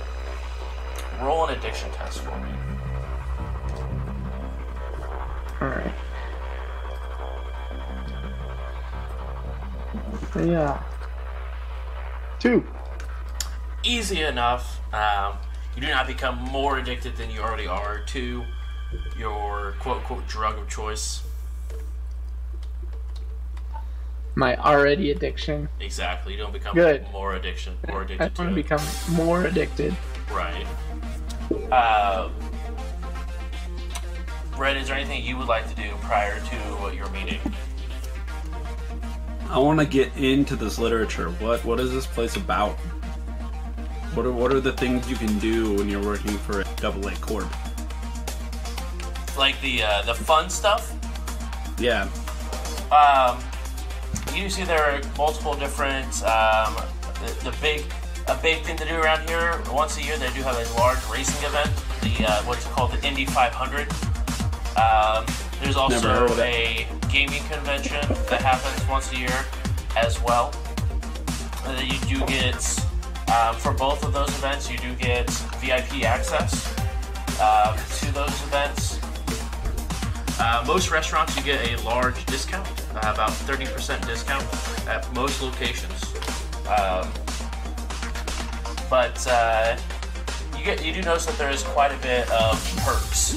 roll 1.20 1.46
an 1.46 1.59
addiction 1.59 1.90
test 1.90 2.20
for 2.20 2.38
me. 2.38 2.50
All 5.61 5.68
right. 5.68 5.92
Yeah. 10.37 10.81
Two. 12.38 12.64
Easy 13.83 14.22
enough. 14.22 14.81
Um, 14.94 15.35
you 15.74 15.83
do 15.83 15.88
not 15.88 16.07
become 16.07 16.37
more 16.37 16.79
addicted 16.79 17.16
than 17.16 17.29
you 17.29 17.40
already 17.40 17.66
are 17.66 17.98
to 17.98 18.44
your 19.18 19.74
quote 19.81 19.96
unquote 19.96 20.29
drug 20.29 20.59
of 20.59 20.68
choice. 20.68 21.24
My 24.40 24.57
already 24.57 25.11
addiction. 25.11 25.68
Exactly. 25.81 26.33
You 26.33 26.38
don't 26.38 26.53
become 26.55 26.74
Good. 26.74 27.07
more 27.12 27.35
addiction 27.35 27.76
more 27.88 28.00
I 28.00 28.05
addicted 28.05 28.20
want 28.20 28.37
to 28.37 28.44
to 28.46 28.55
become 28.55 28.81
more 29.11 29.44
addicted. 29.44 29.94
Right. 30.33 30.66
Uh, 31.70 32.31
Brett, 34.57 34.79
is 34.79 34.88
there 34.88 34.96
anything 34.96 35.22
you 35.22 35.37
would 35.37 35.46
like 35.46 35.68
to 35.68 35.74
do 35.74 35.90
prior 36.00 36.40
to 36.40 36.94
your 36.96 37.11
meeting? 37.11 37.38
I 39.50 39.59
want 39.59 39.79
to 39.79 39.85
get 39.85 40.16
into 40.16 40.57
this 40.57 40.79
literature. 40.79 41.29
What 41.33 41.62
What 41.66 41.79
is 41.79 41.92
this 41.92 42.07
place 42.07 42.37
about? 42.37 42.79
What 44.14 44.24
are 44.24 44.33
What 44.33 44.55
are 44.55 44.61
the 44.61 44.72
things 44.72 45.07
you 45.11 45.16
can 45.16 45.38
do 45.38 45.74
when 45.74 45.87
you're 45.87 46.03
working 46.03 46.38
for 46.38 46.62
a 46.62 46.64
double 46.76 47.07
A 47.09 47.14
corp? 47.16 47.44
Like 49.37 49.61
the 49.61 49.83
uh, 49.83 50.00
the 50.07 50.14
fun 50.14 50.48
stuff? 50.48 50.96
Yeah. 51.79 52.09
Um, 52.90 53.38
you 54.34 54.48
see 54.50 54.64
there 54.64 54.82
are 54.82 55.00
multiple 55.16 55.54
different 55.54 56.06
um, 56.24 56.76
the, 57.20 57.50
the 57.50 57.56
big 57.60 57.84
a 58.28 58.36
big 58.36 58.62
thing 58.62 58.76
to 58.76 58.84
do 58.84 58.96
around 58.96 59.28
here. 59.28 59.60
Once 59.72 59.98
a 59.98 60.02
year 60.02 60.16
they 60.16 60.30
do 60.32 60.42
have 60.42 60.56
a 60.56 60.78
large 60.78 60.98
racing 61.10 61.44
event 61.46 61.70
the 62.02 62.26
uh, 62.26 62.42
what's 62.44 62.64
called 62.66 62.92
the 62.92 63.06
Indy 63.06 63.24
500 63.24 63.88
um, 64.76 65.26
there's 65.60 65.76
also 65.76 66.08
heard 66.08 66.30
of 66.30 66.38
it. 66.38 66.42
a 66.42 67.08
gaming 67.08 67.42
convention 67.50 68.00
that 68.30 68.40
happens 68.40 68.88
once 68.88 69.12
a 69.12 69.16
year 69.16 69.44
as 69.96 70.22
well. 70.22 70.54
And 71.66 71.76
then 71.76 71.86
you 71.86 71.98
do 72.18 72.24
get 72.26 72.56
um, 73.30 73.54
for 73.56 73.72
both 73.72 74.04
of 74.04 74.12
those 74.12 74.30
events 74.30 74.70
you 74.70 74.78
do 74.78 74.94
get 74.94 75.28
VIP 75.60 76.04
access 76.04 76.66
um, 77.40 77.76
to 77.98 78.12
those 78.12 78.42
events 78.44 79.00
Uh, 80.42 80.64
most 80.66 80.90
restaurants 80.90 81.37
you 81.37 81.42
get 81.42 81.61
a 81.68 81.83
large 81.85 82.24
discount, 82.24 82.66
uh, 82.94 83.12
about 83.12 83.29
30% 83.29 84.07
discount 84.07 84.42
at 84.88 85.07
most 85.14 85.42
locations. 85.42 86.03
Um, 86.66 87.12
but 88.88 89.26
uh, 89.29 89.76
you 90.57 90.64
get 90.64 90.83
you 90.83 90.94
do 90.94 91.03
notice 91.03 91.26
that 91.26 91.37
there 91.37 91.50
is 91.50 91.62
quite 91.62 91.92
a 91.92 91.98
bit 91.98 92.26
of 92.31 92.59
perks 92.87 93.37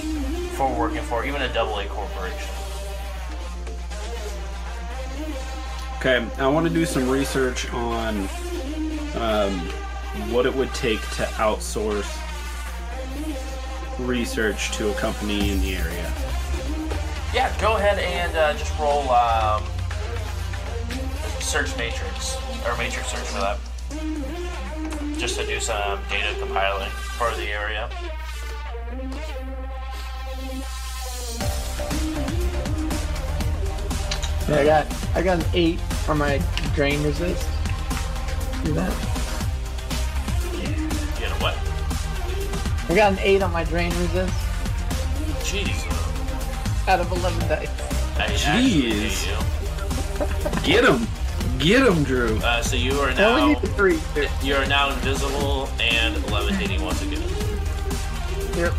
for 0.56 0.74
working 0.74 1.02
for 1.04 1.26
even 1.26 1.42
a 1.42 1.54
double 1.54 1.78
A 1.80 1.88
corporation. 1.88 2.50
Okay, 5.98 6.26
I 6.38 6.48
want 6.48 6.66
to 6.66 6.74
do 6.74 6.86
some 6.86 7.10
research 7.10 7.70
on 7.74 8.30
um, 9.16 9.60
what 10.32 10.46
it 10.46 10.56
would 10.56 10.74
take 10.74 11.02
to 11.02 11.24
outsource 11.36 12.18
research 14.00 14.72
to 14.78 14.89
a 14.89 14.94
company 14.94 15.52
in 15.52 15.60
the 15.60 15.76
area. 15.76 16.33
Yeah, 17.34 17.52
go 17.60 17.78
ahead 17.78 17.98
and 17.98 18.38
uh, 18.38 18.54
just 18.54 18.78
roll 18.78 19.10
um, 19.10 19.63
search 21.39 21.76
matrix 21.78 22.38
or 22.63 22.78
matrix 22.78 23.08
search 23.08 23.26
for 23.26 23.39
that, 23.39 23.60
just 25.17 25.39
to 25.39 25.46
do 25.48 25.60
some 25.60 26.00
data 26.12 26.38
compiling 26.39 26.91
for 26.91 27.32
the 27.32 27.48
area. 27.48 27.89
Yeah, 34.48 34.60
I 34.60 34.63
got 34.63 35.15
I 35.15 35.22
got 35.24 35.43
an 35.43 35.50
eight 35.56 35.80
for 36.06 36.13
my 36.13 36.39
drain 36.76 37.02
resist. 37.02 37.50
Do 38.63 38.74
that. 38.74 38.93
You 41.19 41.30
know 41.30 41.36
what? 41.39 41.58
I 42.91 42.96
got 42.96 43.13
an 43.13 43.19
eight 43.19 43.41
on 43.41 43.52
my 43.52 43.63
drain 43.63 43.89
resist 44.02 44.34
Jeez. 45.43 46.03
Out 46.88 47.00
of 47.00 47.12
eleven 47.12 47.48
dice. 47.48 47.69
Jeez. 48.43 49.28
Get 50.63 50.86
him! 50.86 51.08
Get 51.60 51.86
him, 51.86 52.04
Drew! 52.04 52.38
Uh, 52.39 52.62
so 52.62 52.76
you 52.76 52.93
are 53.00 53.10
I 53.10 53.24
only 53.24 53.41
now 53.41 53.48
need 53.48 53.62
the 53.62 53.67
three. 53.69 54.00
you 54.41 54.56
are 54.56 54.65
now 54.65 54.91
invisible 54.91 55.69
and 55.80 56.15
levitating 56.32 56.84
once 56.84 57.02
again. 57.02 57.22
Yep. 58.56 58.74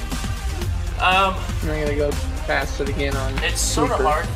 Um, 1.00 1.34
I'm 1.62 1.66
gonna 1.66 1.96
go 1.96 2.10
past 2.46 2.80
it 2.80 2.88
again 2.88 3.16
on. 3.16 3.36
It's 3.42 3.60
sort 3.60 3.90
of 3.90 4.00
hard, 4.00 4.26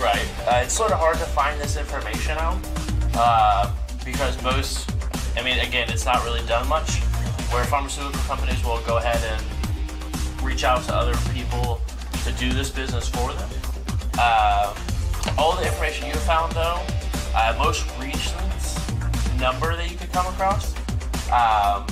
right? 0.00 0.26
Uh, 0.46 0.62
it's 0.64 0.74
sort 0.74 0.92
of 0.92 0.98
hard 0.98 1.16
to 1.18 1.24
find 1.24 1.60
this 1.60 1.76
information 1.76 2.36
out 2.38 2.58
uh, 3.14 3.72
because 4.04 4.40
most, 4.42 4.90
I 5.36 5.42
mean, 5.42 5.58
again, 5.60 5.88
it's 5.90 6.04
not 6.04 6.22
really 6.24 6.44
done 6.46 6.68
much. 6.68 7.00
Where 7.52 7.64
pharmaceutical 7.64 8.20
companies 8.22 8.62
will 8.64 8.80
go 8.82 8.98
ahead 8.98 9.20
and 9.32 10.42
reach 10.44 10.64
out 10.64 10.82
to 10.84 10.94
other 10.94 11.14
people 11.32 11.80
to 12.26 12.32
do 12.32 12.50
this 12.52 12.70
business 12.70 13.08
for 13.08 13.32
them. 13.32 13.48
Uh, 14.18 14.74
all 15.38 15.54
the 15.54 15.64
information 15.64 16.08
you 16.08 16.14
found, 16.14 16.50
though, 16.52 16.82
uh, 17.36 17.54
most 17.56 17.86
recent 18.00 18.42
number 19.38 19.76
that 19.76 19.88
you 19.88 19.96
could 19.96 20.10
come 20.10 20.26
across 20.26 20.74
um, 21.30 21.86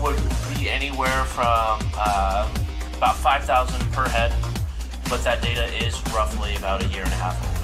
would 0.00 0.16
be 0.56 0.70
anywhere 0.70 1.24
from 1.24 1.80
uh, 1.96 2.48
about 2.96 3.16
5,000 3.16 3.92
per 3.92 4.08
head, 4.08 4.32
but 5.10 5.24
that 5.24 5.42
data 5.42 5.64
is 5.84 6.00
roughly 6.14 6.54
about 6.54 6.84
a 6.84 6.86
year 6.86 7.02
and 7.02 7.12
a 7.12 7.16
half 7.16 7.42
old. 7.44 7.57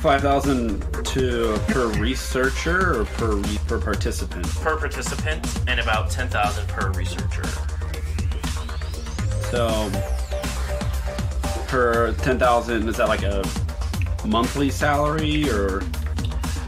Five 0.00 0.20
thousand 0.22 0.82
to 1.06 1.58
per 1.68 1.88
researcher 1.98 3.00
or 3.00 3.04
per 3.06 3.34
re- 3.36 3.58
per 3.66 3.80
participant. 3.80 4.46
Per 4.56 4.76
participant 4.78 5.60
and 5.66 5.80
about 5.80 6.10
10,000 6.10 6.68
per 6.68 6.90
researcher. 6.92 7.44
So 9.50 9.90
per 11.66 12.12
ten 12.22 12.38
thousand 12.38 12.88
is 12.88 12.96
that 12.98 13.08
like 13.08 13.22
a 13.24 13.42
monthly 14.26 14.70
salary 14.70 15.48
or 15.50 15.82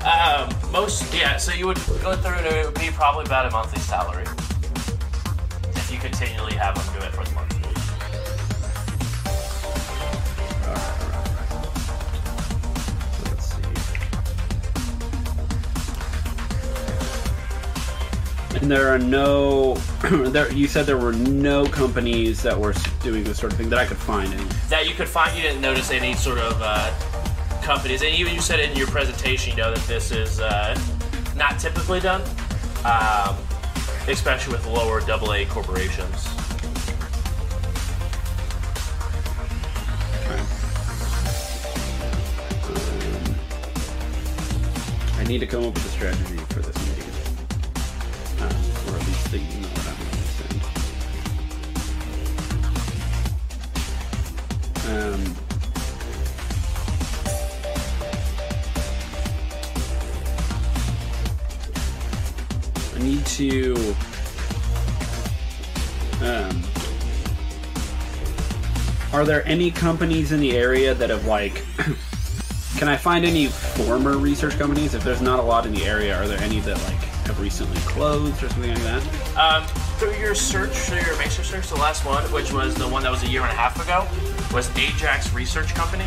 Um, 0.04 0.48
most, 0.72 1.12
yeah, 1.14 1.36
so 1.36 1.52
you 1.52 1.66
would 1.66 1.76
go 2.02 2.16
through 2.16 2.32
and 2.34 2.46
it 2.46 2.64
would 2.64 2.74
be 2.74 2.88
probably 2.90 3.24
about 3.24 3.46
a 3.46 3.50
monthly 3.50 3.80
salary. 3.80 4.24
If 5.76 5.90
you 5.92 5.98
continually 5.98 6.54
have 6.54 6.74
them 6.74 6.98
do 7.00 7.06
it 7.06 7.12
for 7.12 7.24
the 7.24 7.34
month. 7.34 7.47
And 18.54 18.70
there 18.70 18.88
are 18.88 18.98
no 18.98 19.74
there 20.02 20.50
you 20.52 20.66
said 20.66 20.86
there 20.86 20.96
were 20.96 21.12
no 21.12 21.66
companies 21.66 22.42
that 22.42 22.58
were 22.58 22.74
doing 23.02 23.22
this 23.24 23.38
sort 23.38 23.52
of 23.52 23.58
thing 23.58 23.68
that 23.70 23.78
I 23.78 23.86
could 23.86 23.98
find 23.98 24.32
any. 24.32 24.44
That 24.68 24.88
you 24.88 24.94
could 24.94 25.08
find, 25.08 25.36
you 25.36 25.42
didn't 25.42 25.60
notice 25.60 25.90
any 25.90 26.14
sort 26.14 26.38
of 26.38 26.58
uh, 26.60 26.90
companies, 27.62 28.02
and 28.02 28.14
even 28.14 28.34
you 28.34 28.40
said 28.40 28.60
in 28.60 28.74
your 28.76 28.86
presentation, 28.86 29.52
you 29.52 29.62
know, 29.62 29.74
that 29.74 29.86
this 29.86 30.10
is 30.10 30.40
uh, 30.40 30.78
not 31.36 31.58
typically 31.58 32.00
done, 32.00 32.22
um, 32.84 33.36
especially 34.08 34.54
with 34.54 34.66
lower 34.66 35.00
double 35.02 35.34
A 35.34 35.44
corporations. 35.44 36.26
I 45.18 45.24
need 45.24 45.40
to 45.40 45.46
come 45.46 45.64
up 45.64 45.74
with 45.74 45.84
a 45.84 45.88
strategy 45.90 46.36
for 46.48 46.60
this 46.60 46.87
meeting. 49.32 49.64
Or 49.64 49.68
at 49.68 49.68
least 49.68 49.68
the 49.68 49.68
email 49.68 49.70
that 49.70 49.86
I'm 49.88 49.96
going 49.98 50.10
to. 50.36 50.68
Um, 54.90 55.20
I 62.94 62.98
need 63.02 63.26
to. 63.26 63.94
Um, 66.20 66.62
are 69.12 69.24
there 69.24 69.46
any 69.46 69.70
companies 69.70 70.32
in 70.32 70.40
the 70.40 70.56
area 70.56 70.94
that 70.94 71.10
have 71.10 71.26
like 71.26 71.64
Can 72.78 72.88
I 72.88 72.96
find 72.96 73.24
any 73.24 73.48
former 73.48 74.16
research 74.16 74.56
companies? 74.56 74.94
If 74.94 75.02
there's 75.02 75.20
not 75.20 75.40
a 75.40 75.42
lot 75.42 75.66
in 75.66 75.72
the 75.72 75.84
area, 75.84 76.16
are 76.16 76.28
there 76.28 76.38
any 76.40 76.60
that 76.60 76.80
like 76.84 77.07
have 77.28 77.40
recently 77.40 77.80
closed 77.82 78.42
or 78.42 78.48
something 78.48 78.70
like 78.70 78.82
that? 78.82 79.36
Um, 79.36 79.66
through 79.98 80.16
your 80.16 80.34
search, 80.34 80.72
through 80.72 81.00
your 81.02 81.16
matrix 81.18 81.50
search, 81.50 81.68
the 81.68 81.76
last 81.76 82.04
one, 82.04 82.24
which 82.32 82.52
was 82.52 82.74
the 82.74 82.88
one 82.88 83.02
that 83.02 83.10
was 83.10 83.22
a 83.22 83.28
year 83.28 83.42
and 83.42 83.50
a 83.50 83.54
half 83.54 83.76
ago, 83.82 84.06
was 84.54 84.74
Ajax 84.76 85.32
Research 85.32 85.74
Company. 85.74 86.06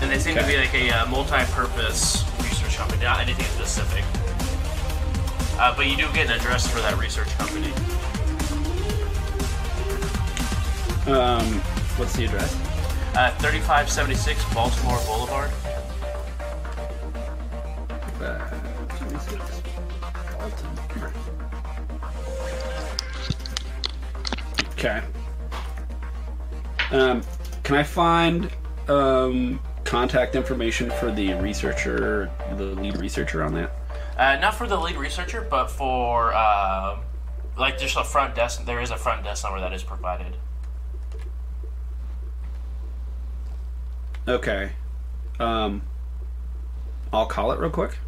And 0.00 0.10
they 0.10 0.18
seem 0.18 0.34
to 0.36 0.46
be 0.46 0.56
like 0.56 0.74
a 0.74 0.90
uh, 0.90 1.06
multi-purpose 1.06 2.24
research 2.42 2.76
company, 2.76 3.02
not 3.02 3.20
anything 3.20 3.46
specific. 3.46 4.04
Uh, 5.58 5.74
but 5.76 5.86
you 5.86 5.96
do 5.96 6.06
get 6.12 6.26
an 6.26 6.32
address 6.32 6.66
for 6.66 6.80
that 6.80 6.98
research 6.98 7.28
company. 7.38 7.72
Um, 11.06 11.60
what's 11.96 12.14
the 12.16 12.26
address? 12.26 12.54
Uh, 13.14 13.30
3576 13.38 14.54
Baltimore 14.54 15.00
Boulevard. 15.06 15.50
Okay. 24.84 25.00
Um, 26.90 27.22
can 27.62 27.76
I 27.76 27.84
find 27.84 28.50
um, 28.88 29.60
contact 29.84 30.34
information 30.34 30.90
for 30.90 31.12
the 31.12 31.34
researcher, 31.34 32.28
the 32.56 32.64
lead 32.64 32.96
researcher 32.96 33.44
on 33.44 33.54
that? 33.54 33.70
Uh, 34.16 34.36
not 34.40 34.54
for 34.56 34.66
the 34.66 34.76
lead 34.76 34.96
researcher, 34.96 35.46
but 35.48 35.68
for 35.68 36.34
um 36.34 36.98
like 37.56 37.78
just 37.78 37.96
a 37.96 38.02
front 38.02 38.34
desk. 38.34 38.64
There 38.64 38.80
is 38.80 38.90
a 38.90 38.96
front 38.96 39.22
desk 39.22 39.44
number 39.44 39.60
that 39.60 39.72
is 39.72 39.84
provided. 39.84 40.36
Okay. 44.26 44.72
Um, 45.38 45.82
I'll 47.12 47.26
call 47.26 47.52
it 47.52 47.60
real 47.60 47.70
quick. 47.70 47.98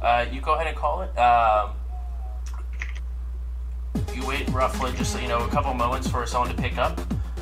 Uh, 0.00 0.24
you 0.32 0.40
go 0.40 0.54
ahead 0.54 0.66
and 0.66 0.76
call 0.76 1.02
it. 1.02 1.16
Um, 1.18 1.72
you 4.14 4.26
wait 4.26 4.48
roughly 4.50 4.92
just 4.92 5.20
you 5.20 5.28
know 5.28 5.44
a 5.44 5.48
couple 5.48 5.72
moments 5.74 6.08
for 6.08 6.26
someone 6.26 6.54
to 6.54 6.60
pick 6.60 6.78
up. 6.78 7.00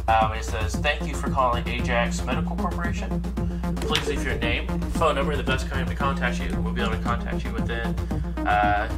Um, 0.09 0.33
it 0.33 0.45
says, 0.45 0.77
"Thank 0.77 1.07
you 1.07 1.15
for 1.15 1.31
calling 1.31 1.67
Ajax 1.67 2.23
Medical 2.25 2.57
Corporation. 2.57 3.21
Please 3.77 4.07
leave 4.09 4.25
your 4.25 4.37
name, 4.39 4.67
phone 4.93 5.17
number, 5.17 5.37
the 5.37 5.43
best 5.43 5.67
time 5.69 5.87
to 5.87 5.95
contact 5.95 6.41
you. 6.41 6.49
We'll 6.61 6.73
be 6.73 6.81
able 6.81 6.93
to 6.93 7.03
contact 7.03 7.45
you 7.45 7.53
within 7.53 7.87
uh, 8.47 8.89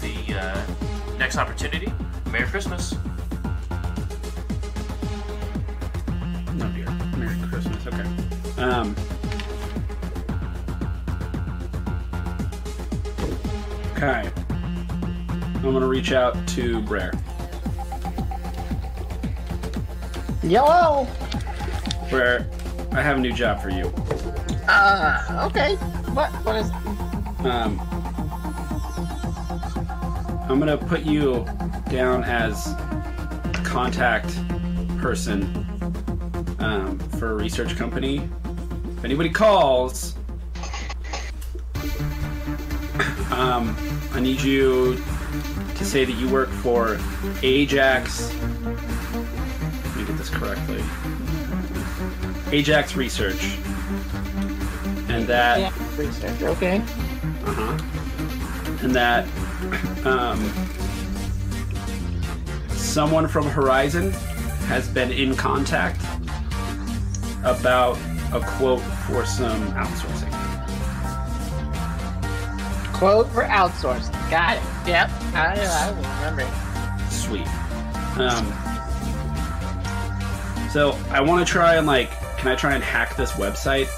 the 0.00 0.38
uh, 0.38 1.18
next 1.18 1.36
opportunity. 1.36 1.92
Merry 2.30 2.46
Christmas." 2.46 2.94
Oh 6.58 6.68
dear. 6.74 6.90
Merry 7.16 7.48
Christmas. 7.48 7.86
Okay. 7.86 8.62
Um. 8.62 8.96
Okay. 13.96 14.45
I'm 15.66 15.72
gonna 15.72 15.88
reach 15.88 16.12
out 16.12 16.46
to 16.50 16.80
Brer. 16.82 17.10
Yellow. 20.44 21.08
Brer, 22.08 22.46
I 22.92 23.02
have 23.02 23.16
a 23.16 23.20
new 23.20 23.32
job 23.32 23.60
for 23.60 23.70
you. 23.70 23.92
Uh, 24.68 25.48
okay. 25.50 25.74
What? 26.14 26.30
What 26.44 26.54
is? 26.54 26.70
Um, 27.44 27.80
I'm 30.48 30.60
gonna 30.60 30.78
put 30.78 31.02
you 31.02 31.44
down 31.90 32.22
as 32.22 32.72
contact 33.64 34.28
person 34.98 35.42
um, 36.60 36.96
for 37.18 37.32
a 37.32 37.34
research 37.34 37.74
company. 37.74 38.18
If 38.98 39.04
anybody 39.04 39.30
calls, 39.30 40.14
um, 43.32 43.76
I 44.12 44.20
need 44.20 44.40
you 44.40 44.96
to 45.76 45.84
say 45.84 46.04
that 46.04 46.12
you 46.12 46.28
work 46.28 46.48
for 46.48 46.98
Ajax. 47.42 48.32
Let 48.64 49.96
me 49.96 50.04
get 50.04 50.16
this 50.18 50.30
correctly. 50.30 50.82
Ajax 52.52 52.96
Research, 52.96 53.58
and 55.08 55.26
that. 55.26 55.58
Yeah. 55.60 55.72
Research. 55.96 56.42
Okay. 56.42 56.78
Uh-huh. 56.78 57.76
And 58.82 58.94
that 58.94 59.26
um, 60.06 60.38
someone 62.70 63.28
from 63.28 63.46
Horizon 63.46 64.12
has 64.68 64.88
been 64.88 65.12
in 65.12 65.36
contact 65.36 66.00
about 67.44 67.98
a 68.32 68.40
quote 68.40 68.80
for 69.06 69.24
some 69.26 69.60
outsourcing. 69.72 70.15
Quote 72.98 73.28
for 73.28 73.42
outsourcing. 73.44 74.12
Got 74.30 74.56
it. 74.56 74.62
Yep. 74.88 75.10
I, 75.34 75.54
I 75.60 75.90
remember. 76.24 76.42
It. 76.42 77.12
Sweet. 77.12 77.46
Um, 78.18 78.46
so 80.70 80.98
I 81.10 81.20
want 81.20 81.46
to 81.46 81.50
try 81.52 81.76
and 81.76 81.86
like, 81.86 82.10
can 82.38 82.48
I 82.48 82.54
try 82.54 82.74
and 82.74 82.82
hack 82.82 83.16
this 83.16 83.32
website 83.32 83.88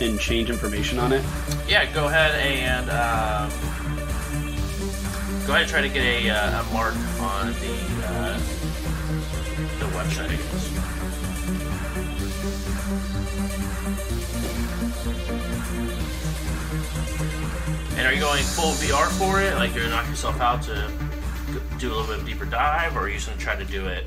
and 0.00 0.18
change 0.18 0.48
information 0.48 0.98
on 0.98 1.12
it? 1.12 1.22
Yeah, 1.68 1.90
go 1.92 2.06
ahead 2.06 2.34
and 2.36 2.88
um, 2.90 3.50
go 5.46 5.52
ahead 5.52 5.62
and 5.62 5.70
try 5.70 5.82
to 5.82 5.88
get 5.88 6.02
a, 6.02 6.30
uh, 6.30 6.62
a 6.62 6.64
mark 6.72 6.94
on 7.20 7.52
the 7.52 8.06
uh, 8.06 8.38
the 9.78 9.86
website. 9.96 10.75
And 17.96 18.06
are 18.06 18.12
you 18.12 18.20
going 18.20 18.42
full 18.42 18.72
VR 18.72 19.08
for 19.18 19.40
it? 19.40 19.54
Like 19.54 19.74
you're 19.74 19.84
gonna 19.84 19.96
knock 19.96 20.08
yourself 20.08 20.40
out 20.40 20.62
to 20.64 20.90
do 21.78 21.88
a 21.88 21.94
little 21.94 22.06
bit 22.06 22.18
of 22.20 22.26
deeper 22.26 22.44
dive, 22.44 22.96
or 22.96 23.00
are 23.00 23.08
you 23.08 23.14
just 23.14 23.28
gonna 23.28 23.40
try 23.40 23.56
to 23.56 23.64
do 23.64 23.86
it? 23.86 24.04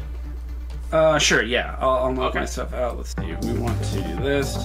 Uh, 0.91 1.17
sure. 1.19 1.43
Yeah, 1.43 1.75
I'll, 1.79 1.89
I'll 2.05 2.13
knock 2.13 2.31
Okay. 2.31 2.39
myself 2.39 2.73
out. 2.73 2.97
Let's 2.97 3.15
see. 3.15 3.35
We 3.47 3.59
want 3.59 3.81
to 3.83 4.01
do 4.01 4.15
this. 4.23 4.55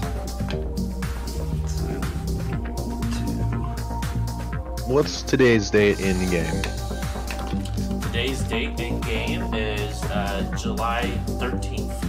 What's 4.87 5.23
today's 5.23 5.71
date 5.71 6.01
in 6.01 6.19
the 6.19 6.31
game? 6.31 8.01
Today's 8.03 8.43
date 8.43 8.79
in 8.81 9.01
game 9.01 9.53
is 9.55 10.03
uh, 10.05 10.55
July 10.59 11.03
13th, 11.41 12.01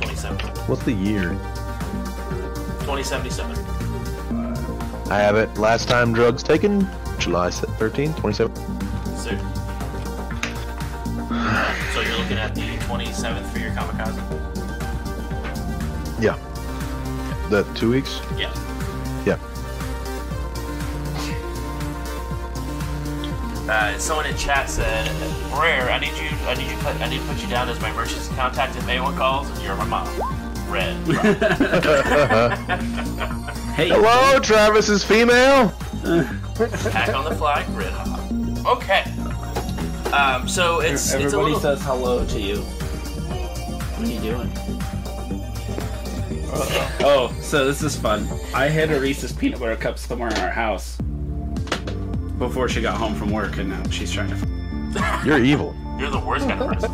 2070. 0.00 0.48
What's 0.62 0.82
the 0.84 0.92
year? 0.92 1.30
2077. 2.86 3.56
I 5.10 5.18
have 5.18 5.36
it. 5.36 5.56
Last 5.58 5.88
time 5.88 6.12
drugs 6.12 6.42
taken, 6.42 6.88
July 7.18 7.50
13, 7.50 8.14
27. 8.14 8.54
So, 8.56 8.62
so 11.92 12.00
you're 12.00 12.18
looking 12.18 12.38
at 12.38 12.54
the 12.54 12.76
27th 12.86 13.50
for 13.52 13.58
your 13.58 13.70
kamikaze? 13.72 14.16
Yeah. 16.20 16.38
That 17.50 17.66
two 17.76 17.90
weeks? 17.90 18.20
Yeah. 18.36 18.52
Yeah. 19.26 19.38
Uh, 23.68 23.98
someone 23.98 24.26
in 24.26 24.36
chat 24.36 24.68
said, 24.68 25.06
"Rare, 25.52 25.90
I 25.90 25.98
need 25.98 26.16
you. 26.18 26.28
I 26.46 26.54
need 26.54 26.70
you. 26.70 26.76
Put, 26.78 27.00
I 27.00 27.08
need 27.08 27.20
to 27.20 27.26
put 27.26 27.40
you 27.42 27.48
down 27.48 27.68
as 27.68 27.80
my 27.80 27.90
emergency 27.90 28.34
contact 28.34 28.76
if 28.76 28.88
anyone 28.88 29.16
calls, 29.16 29.48
and 29.50 29.62
you're 29.62 29.76
my 29.76 29.84
mom." 29.84 30.08
Red. 30.68 30.96
Hey. 33.74 33.88
Hello, 33.88 34.38
Travis 34.40 34.88
is 34.88 35.02
female. 35.02 35.68
Hack 36.92 37.14
on 37.14 37.24
the 37.24 37.34
fly. 37.36 37.64
Red 37.70 37.92
hot. 37.92 38.20
Okay. 38.66 39.04
Um, 40.12 40.46
so 40.46 40.80
it's 40.80 41.12
it's 41.12 41.12
a 41.12 41.16
Everybody 41.16 41.44
little. 41.54 41.60
says 41.60 41.82
hello 41.82 42.26
to 42.26 42.40
you. 42.40 42.58
What 42.58 44.06
are 44.08 44.12
you 44.12 44.20
doing? 44.20 44.52
Oh, 47.04 47.34
so 47.40 47.64
this 47.66 47.82
is 47.82 47.96
fun. 47.96 48.28
I 48.54 48.68
hid 48.68 48.92
a 48.92 49.00
Reese's 49.00 49.32
peanut 49.32 49.58
butter 49.58 49.76
cup 49.76 49.98
somewhere 49.98 50.28
in 50.28 50.36
our 50.36 50.50
house 50.50 50.96
before 52.38 52.68
she 52.68 52.82
got 52.82 52.96
home 52.98 53.14
from 53.14 53.30
work, 53.30 53.56
and 53.56 53.70
now 53.70 53.82
she's 53.88 54.12
trying 54.12 54.28
to. 54.28 55.22
You're 55.24 55.42
evil. 55.42 55.74
You're 55.98 56.10
the 56.10 56.20
worst 56.20 56.46
kind 56.46 56.60
of 56.60 56.72
person. 56.72 56.90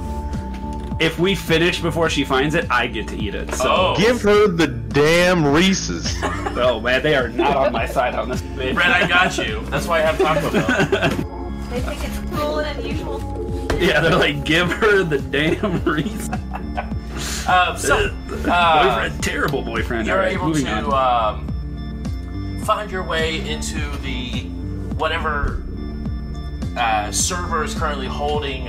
If 1.01 1.19
we 1.19 1.35
finish 1.37 1.81
before 1.81 2.11
she 2.11 2.25
finds 2.25 2.55
it, 2.57 2.67
I 2.71 2.87
get 2.89 3.07
to 3.09 3.17
eat 3.17 3.35
it. 3.35 3.55
So, 3.55 3.69
Oh. 3.71 3.95
Give 3.97 4.21
her 4.23 4.49
the 4.49 4.67
damn 4.67 5.45
Reese's. 5.47 6.13
oh 6.25 6.81
man, 6.81 7.03
they 7.03 7.15
are 7.15 7.29
not 7.29 7.57
on 7.57 7.73
my 7.73 7.87
side 7.87 8.15
on 8.17 8.29
this. 8.29 8.43
bitch. 8.43 8.75
Red, 8.77 8.91
I 8.91 9.07
got 9.07 9.39
you. 9.39 9.61
That's 9.67 9.87
why 9.87 9.99
I 9.99 10.03
have 10.03 10.19
Taco 10.19 10.51
Bell. 10.51 11.35
They 11.69 11.81
think 11.81 12.03
it's 12.03 12.19
cruel 12.35 12.61
and 12.61 12.79
unusual. 12.79 13.69
yeah, 13.79 14.01
they're 14.01 14.17
like, 14.17 14.43
give 14.47 14.73
her 14.73 15.05
the 15.05 15.19
damn 15.19 15.85
Reese's. 15.85 16.31
Um, 17.47 17.77
so, 17.77 18.11
uh, 18.49 18.89
boyfriend, 18.97 19.23
terrible 19.23 19.61
boyfriend. 19.63 20.07
you're 20.07 20.17
All 20.17 20.23
right, 20.23 20.33
able 20.33 20.47
moving 20.49 20.65
to 20.65 20.87
on. 20.91 21.41
um, 21.41 22.63
find 22.65 22.91
your 22.91 23.03
way 23.05 23.47
into 23.49 23.79
the 23.99 24.45
whatever 24.97 25.63
uh, 26.79 27.13
server 27.13 27.63
is 27.65 27.75
currently 27.75 28.07
holding 28.07 28.69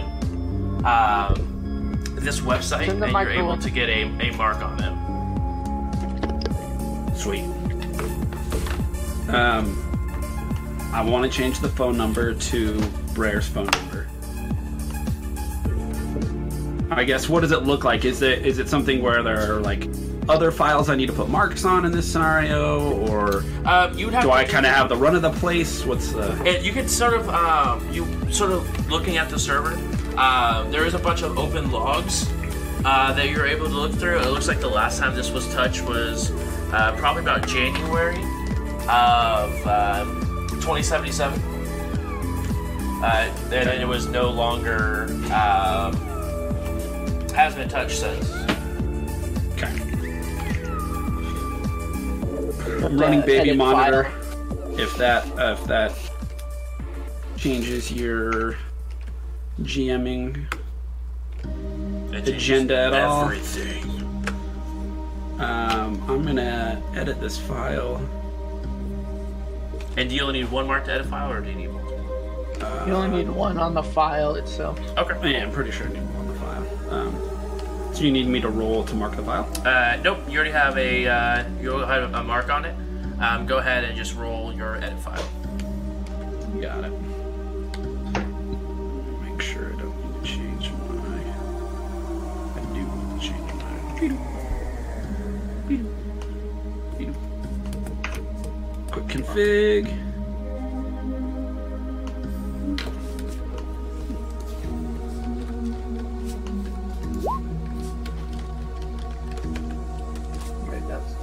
um, 0.85 1.58
this 2.21 2.41
website, 2.41 2.89
and 2.89 2.99
you're 2.99 3.29
able 3.31 3.57
to 3.57 3.69
get 3.69 3.89
a, 3.89 4.03
a 4.03 4.31
mark 4.35 4.57
on 4.63 4.77
them. 4.77 4.97
Sweet. 7.15 7.43
Um, 9.29 9.85
I 10.93 11.03
want 11.03 11.31
to 11.31 11.37
change 11.37 11.59
the 11.59 11.69
phone 11.69 11.97
number 11.97 12.33
to 12.33 12.81
Brer's 13.13 13.47
phone 13.47 13.67
number. 13.67 14.07
I 16.91 17.03
guess 17.03 17.29
what 17.29 17.41
does 17.41 17.51
it 17.51 17.63
look 17.63 17.83
like? 17.83 18.05
Is 18.05 18.21
it 18.23 18.45
is 18.45 18.57
it 18.57 18.67
something 18.67 19.01
where 19.01 19.21
there 19.21 19.55
are 19.55 19.61
like 19.61 19.87
other 20.27 20.51
files 20.51 20.89
I 20.89 20.95
need 20.95 21.07
to 21.07 21.13
put 21.13 21.29
marks 21.29 21.65
on 21.65 21.85
in 21.85 21.91
this 21.91 22.11
scenario, 22.11 22.97
or 23.07 23.43
Um, 23.65 23.97
you'd 23.97 24.13
have 24.13 24.23
do 24.23 24.31
I 24.31 24.43
kind 24.43 24.65
of 24.65 24.73
have 24.73 24.89
the 24.89 24.95
run 24.95 25.15
of 25.15 25.21
the 25.21 25.31
place? 25.31 25.85
What's 25.85 26.11
the 26.11 26.31
And 26.43 26.65
you 26.65 26.71
can 26.71 26.87
sort 26.87 27.13
of, 27.13 27.29
um, 27.29 27.87
you 27.91 28.07
sort 28.31 28.51
of 28.51 28.89
looking 28.89 29.17
at 29.17 29.29
the 29.29 29.39
server. 29.39 29.77
Uh, 30.21 30.69
there 30.69 30.85
is 30.85 30.93
a 30.95 30.99
bunch 30.99 31.21
of 31.21 31.37
open 31.37 31.71
logs 31.71 32.29
uh, 32.83 33.13
that 33.13 33.29
you're 33.29 33.47
able 33.47 33.67
to 33.67 33.73
look 33.73 33.93
through. 33.93 34.19
It 34.19 34.27
looks 34.27 34.49
like 34.49 34.59
the 34.59 34.67
last 34.67 34.99
time 34.99 35.15
this 35.15 35.31
was 35.31 35.47
touched 35.53 35.81
was 35.87 36.31
uh, 36.73 36.93
probably 36.97 37.21
about 37.21 37.47
January 37.47 38.17
of 38.89 39.65
um, 39.65 40.47
2077. 40.59 41.39
Uh, 43.01 43.05
and 43.05 43.51
then 43.51 43.81
it 43.81 43.87
was 43.87 44.07
no 44.07 44.29
longer 44.29 45.05
um, 45.33 45.93
has 47.33 47.55
been 47.55 47.69
touched 47.69 47.99
since. 47.99 48.29
okay? 49.53 49.73
Running 52.89 53.21
Uh, 53.21 53.25
baby 53.25 53.55
monitor. 53.55 54.03
file. 54.03 54.79
If 54.79 54.95
that 54.97 55.25
uh, 55.39 55.53
if 55.59 55.63
that 55.67 55.93
changes 57.37 57.89
your 57.89 58.55
GMing 59.63 60.45
It 62.13 62.27
Agenda 62.27 62.37
changes 62.37 62.71
at 62.71 62.93
all? 62.93 63.25
Everything. 63.25 63.83
Um, 65.39 66.03
I'm 66.09 66.25
gonna 66.25 66.81
edit 66.95 67.21
this 67.21 67.37
file. 67.37 67.97
And 69.97 70.09
do 70.09 70.15
you 70.15 70.21
only 70.21 70.41
need 70.41 70.51
one 70.51 70.67
mark 70.67 70.85
to 70.85 70.93
edit 70.93 71.07
file, 71.07 71.31
or 71.31 71.41
do 71.41 71.49
you 71.49 71.55
need 71.55 71.71
multiple? 71.71 72.85
You 72.85 72.93
only 72.93 73.23
need 73.23 73.29
one 73.29 73.57
on 73.57 73.73
the 73.73 73.83
file 73.83 74.35
itself. 74.35 74.79
Okay. 74.97 75.31
Yeah, 75.31 75.43
I'm 75.43 75.51
pretty 75.51 75.71
sure 75.71 75.87
I 75.87 75.93
need 75.93 76.01
one 76.01 76.15
on 76.15 76.27
the 76.27 76.39
file. 76.39 76.93
Um, 76.93 77.95
so 77.95 78.03
you 78.03 78.11
need 78.11 78.27
me 78.27 78.41
to 78.41 78.49
roll 78.49 78.83
to 78.85 78.95
mark 78.95 79.15
the 79.15 79.23
file? 79.23 79.49
Uh, 79.65 79.97
nope, 80.03 80.19
you 80.29 80.35
already 80.35 80.51
have 80.51 80.77
a 80.77 81.07
uh, 81.07 81.43
you 81.61 81.71
already 81.71 81.91
have 81.91 82.13
a 82.13 82.23
mark 82.23 82.49
on 82.49 82.65
it. 82.65 82.75
Um, 83.21 83.45
go 83.45 83.57
ahead 83.57 83.83
and 83.83 83.97
just 83.97 84.15
roll 84.15 84.53
your 84.53 84.75
edit 84.77 84.99
file. 84.99 85.27
Got 86.61 86.85
it. 86.85 86.93
config. 99.29 99.85
Wait, 110.69 110.87
that's 110.87 111.13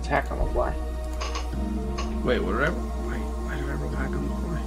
attack 0.00 0.30
on 0.30 0.38
the 0.38 0.52
fly. 0.52 0.74
Wait, 2.24 2.40
what 2.40 2.52
did 2.52 2.62
I? 2.62 2.70
Wait, 2.70 3.20
why 3.44 3.56
did 3.56 3.68
I 3.68 3.72
roll 3.74 3.90
back 3.90 4.10
on 4.10 4.28
the 4.28 4.34
fly? 4.34 4.58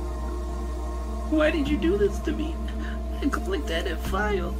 Why 1.29 1.51
did 1.51 1.67
you 1.67 1.77
do 1.77 1.97
this 1.97 2.19
to 2.19 2.31
me? 2.31 2.55
I 3.21 3.27
clicked 3.27 3.69
edit 3.69 3.99
file. 3.99 4.55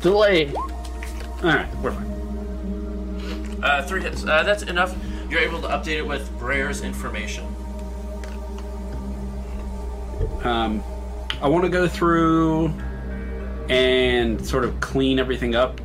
Delay. 0.00 0.52
All 0.54 1.42
right, 1.42 1.76
we're 1.76 1.92
fine. 1.92 2.17
Uh, 3.62 3.82
three 3.82 4.02
hits. 4.02 4.24
Uh, 4.24 4.42
that's 4.42 4.62
enough. 4.64 4.94
You're 5.30 5.40
able 5.40 5.60
to 5.62 5.68
update 5.68 5.96
it 5.98 6.06
with 6.06 6.30
Brer's 6.38 6.82
information. 6.82 7.44
Um, 10.44 10.82
I 11.42 11.48
want 11.48 11.64
to 11.64 11.70
go 11.70 11.88
through 11.88 12.72
and 13.68 14.44
sort 14.44 14.64
of 14.64 14.78
clean 14.80 15.18
everything 15.18 15.54
up 15.54 15.80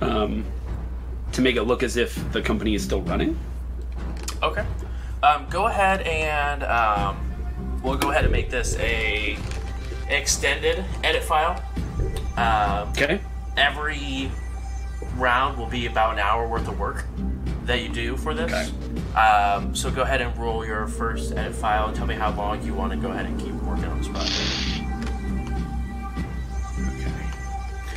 um, 0.00 0.44
to 1.32 1.40
make 1.40 1.56
it 1.56 1.62
look 1.62 1.82
as 1.82 1.96
if 1.96 2.30
the 2.32 2.42
company 2.42 2.74
is 2.74 2.82
still 2.82 3.00
running. 3.02 3.38
Okay. 4.42 4.66
Um, 5.22 5.46
go 5.48 5.66
ahead 5.68 6.02
and 6.02 6.64
um, 6.64 7.80
we'll 7.82 7.96
go 7.96 8.10
ahead 8.10 8.24
and 8.24 8.32
make 8.32 8.50
this 8.50 8.76
a 8.78 9.38
extended 10.08 10.84
edit 11.04 11.22
file. 11.22 11.62
Um, 12.36 12.88
Okay. 12.90 13.20
every 13.56 14.30
round 15.16 15.58
will 15.58 15.66
be 15.66 15.86
about 15.86 16.14
an 16.14 16.18
hour 16.18 16.46
worth 16.46 16.68
of 16.68 16.78
work 16.78 17.04
that 17.64 17.80
you 17.82 17.88
do 17.88 18.16
for 18.16 18.34
this. 18.34 18.50
Okay. 18.52 19.18
Um, 19.18 19.74
so 19.74 19.90
go 19.90 20.02
ahead 20.02 20.20
and 20.20 20.36
roll 20.36 20.64
your 20.66 20.86
first 20.88 21.32
edit 21.32 21.54
file 21.54 21.86
and 21.88 21.96
tell 21.96 22.06
me 22.06 22.14
how 22.14 22.32
long 22.32 22.62
you 22.62 22.74
want 22.74 22.92
to 22.92 22.98
go 22.98 23.10
ahead 23.12 23.26
and 23.26 23.38
keep 23.40 23.52
working 23.62 23.84
on 23.84 23.98
this 23.98 24.08
project. 24.08 24.80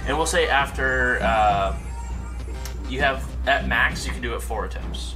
And 0.08 0.16
we'll 0.16 0.28
say 0.28 0.48
after 0.48 1.20
uh, 1.22 1.76
you 2.90 3.00
have 3.02 3.28
at 3.48 3.68
max, 3.68 4.06
you 4.06 4.12
can 4.12 4.22
do 4.22 4.36
it 4.36 4.42
four 4.42 4.66
attempts. 4.66 5.16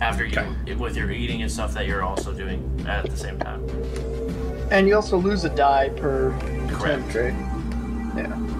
After 0.00 0.24
you, 0.24 0.38
Okay. 0.38 0.74
with 0.74 0.96
your 0.96 1.10
eating 1.10 1.42
and 1.42 1.50
stuff 1.50 1.72
that 1.74 1.86
you're 1.86 2.02
also 2.02 2.32
doing 2.32 2.84
at 2.88 3.08
the 3.10 3.16
same 3.16 3.38
time. 3.38 3.64
And 4.70 4.86
you 4.86 4.94
also 4.96 5.16
lose 5.16 5.44
a 5.44 5.48
die 5.48 5.88
per 5.90 6.30
Correct. 6.68 7.08
attempt, 7.10 7.14
right? 7.14 7.34
Yeah. 8.16 8.53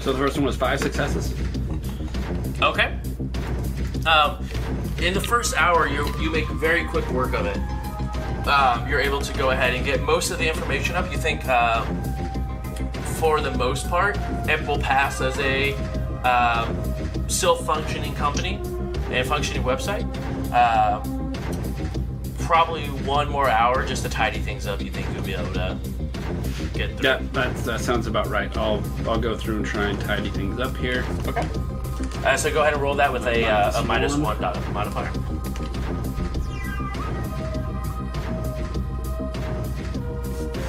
So 0.00 0.12
the 0.12 0.18
first 0.18 0.36
one 0.36 0.46
was 0.46 0.56
five 0.56 0.80
successes. 0.80 1.34
Okay. 2.62 2.98
Um, 4.06 4.44
in 4.98 5.12
the 5.12 5.20
first 5.20 5.54
hour, 5.56 5.86
you 5.86 6.10
you 6.18 6.30
make 6.30 6.48
very 6.48 6.84
quick 6.84 7.08
work 7.10 7.34
of 7.34 7.46
it. 7.46 7.56
Um, 8.46 8.88
you're 8.88 9.00
able 9.00 9.20
to 9.20 9.38
go 9.38 9.50
ahead 9.50 9.74
and 9.74 9.84
get 9.84 10.02
most 10.02 10.30
of 10.30 10.38
the 10.38 10.48
information 10.48 10.96
up. 10.96 11.12
You 11.12 11.18
think, 11.18 11.46
um, 11.48 12.02
for 13.18 13.40
the 13.42 13.50
most 13.52 13.88
part, 13.88 14.16
it 14.48 14.66
will 14.66 14.78
pass 14.78 15.20
as 15.20 15.38
a 15.38 15.74
um, 16.22 17.28
still 17.28 17.56
functioning 17.56 18.14
company 18.14 18.56
and 19.10 19.28
functioning 19.28 19.62
website. 19.62 20.04
Um, 20.52 21.32
probably 22.38 22.86
one 22.86 23.28
more 23.30 23.48
hour 23.48 23.84
just 23.84 24.02
to 24.04 24.08
tidy 24.08 24.38
things 24.38 24.66
up. 24.66 24.80
You 24.82 24.90
think 24.90 25.06
you'll 25.12 25.22
be 25.22 25.34
able 25.34 25.52
to 25.52 25.78
get 26.74 26.96
through? 26.96 27.08
Yeah, 27.08 27.22
that, 27.32 27.56
that 27.64 27.80
sounds 27.80 28.06
about 28.06 28.28
right. 28.28 28.54
I'll 28.56 28.82
I'll 29.06 29.20
go 29.20 29.36
through 29.36 29.56
and 29.56 29.66
try 29.66 29.88
and 29.88 30.00
tidy 30.00 30.30
things 30.30 30.60
up 30.60 30.76
here. 30.76 31.04
Okay. 31.26 31.48
Uh, 32.24 32.36
so 32.36 32.52
go 32.52 32.60
ahead 32.60 32.74
and 32.74 32.82
roll 32.82 32.94
that 32.94 33.12
with 33.12 33.26
a, 33.26 33.44
uh, 33.44 33.80
a 33.80 33.84
minus 33.84 34.12
Minus 34.12 34.12
one. 34.12 34.22
one 34.22 34.40
dot 34.40 34.72
modifier. 34.72 35.10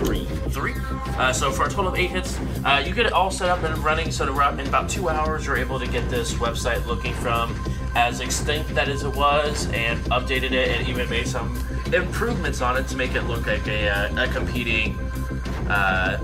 Three. 0.04 0.26
three. 0.50 0.74
Uh, 1.18 1.32
so 1.32 1.52
for 1.52 1.66
a 1.66 1.70
total 1.70 1.90
of 1.90 1.96
eight 1.96 2.10
hits, 2.10 2.40
uh, 2.66 2.84
you 2.86 2.94
get 2.94 3.06
it 3.06 3.14
all 3.14 3.30
set 3.30 3.50
up 3.50 3.64
and 3.64 3.78
running. 3.80 4.12
So 4.12 4.24
in 4.24 4.68
about 4.68 4.90
two 4.90 5.10
hours, 5.10 5.46
you're 5.46 5.58
able 5.58 5.80
to 5.80 5.88
get 5.88 6.10
this 6.10 6.34
website 6.36 6.86
looking 6.86 7.14
from 7.16 7.56
as 7.96 8.22
extinct 8.22 8.74
that 8.74 8.88
as 8.88 9.04
it 9.04 9.14
was, 9.14 9.68
and 9.72 10.00
updated 10.06 10.52
it, 10.52 10.70
and 10.70 10.88
even 10.88 11.10
made 11.10 11.28
some 11.28 11.54
improvements 11.94 12.62
on 12.62 12.78
it 12.78 12.88
to 12.88 12.96
make 12.96 13.16
it 13.16 13.24
look 13.24 13.46
like 13.46 13.68
a, 13.68 13.90
uh, 13.90 14.24
a 14.24 14.28
competing 14.30 14.98
uh, 15.72 16.18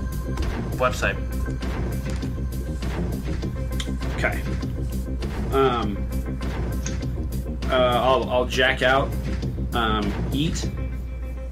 website. 0.76 1.16
Okay. 4.16 4.40
Um. 5.52 5.96
Uh, 7.70 8.00
I'll 8.02 8.30
I'll 8.30 8.46
jack 8.46 8.82
out, 8.82 9.10
um, 9.74 10.10
eat, 10.32 10.70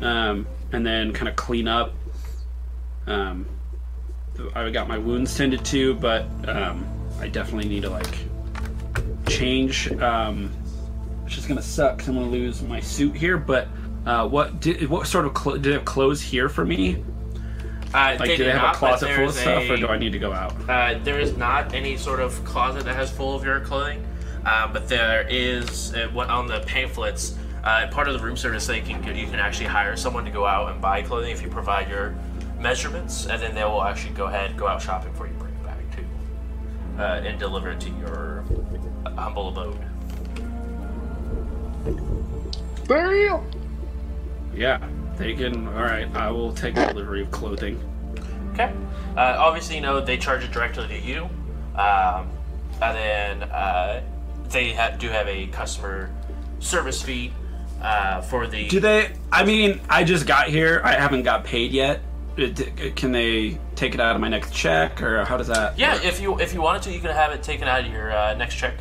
um, 0.00 0.46
and 0.72 0.84
then 0.86 1.12
kind 1.12 1.28
of 1.28 1.36
clean 1.36 1.68
up. 1.68 1.92
Um, 3.06 3.46
I 4.54 4.70
got 4.70 4.88
my 4.88 4.96
wounds 4.98 5.36
tended 5.36 5.64
to, 5.66 5.94
but 5.94 6.22
um, 6.48 6.86
I 7.20 7.28
definitely 7.28 7.68
need 7.68 7.82
to 7.82 7.90
like 7.90 8.14
change. 9.28 9.92
Um, 9.92 10.48
which 11.24 11.36
is 11.38 11.44
gonna 11.46 11.60
suck. 11.60 11.98
'cause 11.98 12.08
I'm 12.08 12.14
gonna 12.14 12.26
lose 12.28 12.62
my 12.62 12.80
suit 12.80 13.14
here. 13.16 13.36
But 13.36 13.68
uh, 14.06 14.26
what 14.28 14.60
did 14.60 14.88
what 14.88 15.06
sort 15.06 15.26
of 15.26 15.34
clo- 15.34 15.56
did 15.58 15.66
it 15.66 15.72
have 15.74 15.84
clothes 15.84 16.22
here 16.22 16.48
for 16.48 16.64
me? 16.64 17.04
Uh, 17.94 18.16
Like, 18.18 18.36
do 18.36 18.36
they 18.38 18.50
have 18.50 18.62
not, 18.62 18.74
a 18.74 18.78
closet 18.78 19.06
full 19.14 19.28
of 19.28 19.34
there's 19.34 19.38
stuff, 19.38 19.70
or 19.70 19.76
do 19.76 19.88
I 19.88 19.96
need 19.96 20.12
to 20.12 20.18
go 20.18 20.32
out? 20.32 20.52
Uh, 20.68 20.98
there 21.02 21.18
is 21.18 21.36
not 21.36 21.74
any 21.74 21.96
sort 21.96 22.20
of 22.20 22.44
closet 22.44 22.84
that 22.84 22.94
has 22.96 23.10
full 23.10 23.34
of 23.34 23.44
your 23.44 23.60
clothing, 23.60 24.04
uh, 24.44 24.66
but 24.72 24.88
there 24.88 25.26
is 25.28 25.94
uh, 25.94 26.08
what 26.12 26.28
on 26.28 26.46
the 26.46 26.60
pamphlets. 26.60 27.36
Uh, 27.64 27.88
part 27.88 28.06
of 28.06 28.14
the 28.14 28.20
room 28.24 28.36
service, 28.36 28.66
they 28.66 28.80
can 28.80 29.02
you 29.16 29.26
can 29.26 29.40
actually 29.40 29.66
hire 29.66 29.96
someone 29.96 30.24
to 30.24 30.30
go 30.30 30.46
out 30.46 30.70
and 30.70 30.80
buy 30.80 31.02
clothing 31.02 31.30
if 31.32 31.42
you 31.42 31.48
provide 31.48 31.88
your 31.88 32.14
measurements, 32.60 33.26
and 33.26 33.42
then 33.42 33.54
they 33.54 33.64
will 33.64 33.82
actually 33.82 34.14
go 34.14 34.26
ahead 34.26 34.56
go 34.56 34.66
out 34.68 34.80
shopping 34.80 35.12
for 35.14 35.26
you, 35.26 35.32
bring 35.34 35.52
it 35.52 35.64
back 35.64 35.78
to, 35.96 37.02
uh, 37.02 37.20
and 37.26 37.38
deliver 37.40 37.70
it 37.70 37.80
to 37.80 37.90
your 37.90 38.44
humble 39.16 39.48
abode. 39.48 39.78
Burial. 42.86 43.44
Yeah, 44.54 44.78
they 45.16 45.34
can. 45.34 45.66
All 45.68 45.82
right, 45.82 46.08
I 46.14 46.30
will 46.30 46.52
take 46.52 46.74
delivery 46.74 47.22
of 47.22 47.30
clothing. 47.30 47.80
Okay. 48.52 48.72
Uh, 49.16 49.36
obviously, 49.38 49.76
you 49.76 49.82
know 49.82 50.00
they 50.00 50.16
charge 50.16 50.44
it 50.44 50.52
directly 50.52 50.86
to 50.88 50.98
you, 51.00 51.24
um, 51.78 52.28
and 52.82 52.96
then 52.96 53.42
uh, 53.50 54.02
they 54.50 54.72
ha- 54.72 54.96
do 54.98 55.08
have 55.08 55.26
a 55.28 55.46
customer 55.48 56.10
service 56.58 57.02
fee 57.02 57.32
uh, 57.82 58.20
for 58.22 58.46
the. 58.46 58.68
Do 58.68 58.80
they? 58.80 59.12
I 59.32 59.44
mean, 59.44 59.80
I 59.88 60.04
just 60.04 60.26
got 60.26 60.48
here. 60.48 60.80
I 60.84 60.92
haven't 60.94 61.22
got 61.22 61.44
paid 61.44 61.72
yet. 61.72 62.00
It- 62.36 62.94
Can 62.96 63.12
they 63.12 63.58
take 63.74 63.94
it 63.94 64.00
out 64.00 64.14
of 64.14 64.20
my 64.20 64.28
next 64.28 64.52
check, 64.54 65.02
or 65.02 65.24
how 65.24 65.36
does 65.38 65.48
that? 65.48 65.78
Yeah, 65.78 65.94
work? 65.94 66.04
if 66.04 66.20
you 66.20 66.38
if 66.40 66.52
you 66.54 66.60
wanted 66.62 66.82
to, 66.82 66.92
you 66.92 67.00
can 67.00 67.10
have 67.14 67.32
it 67.32 67.42
taken 67.42 67.66
out 67.68 67.80
of 67.84 67.90
your 67.92 68.12
uh, 68.12 68.34
next 68.34 68.56
check. 68.56 68.74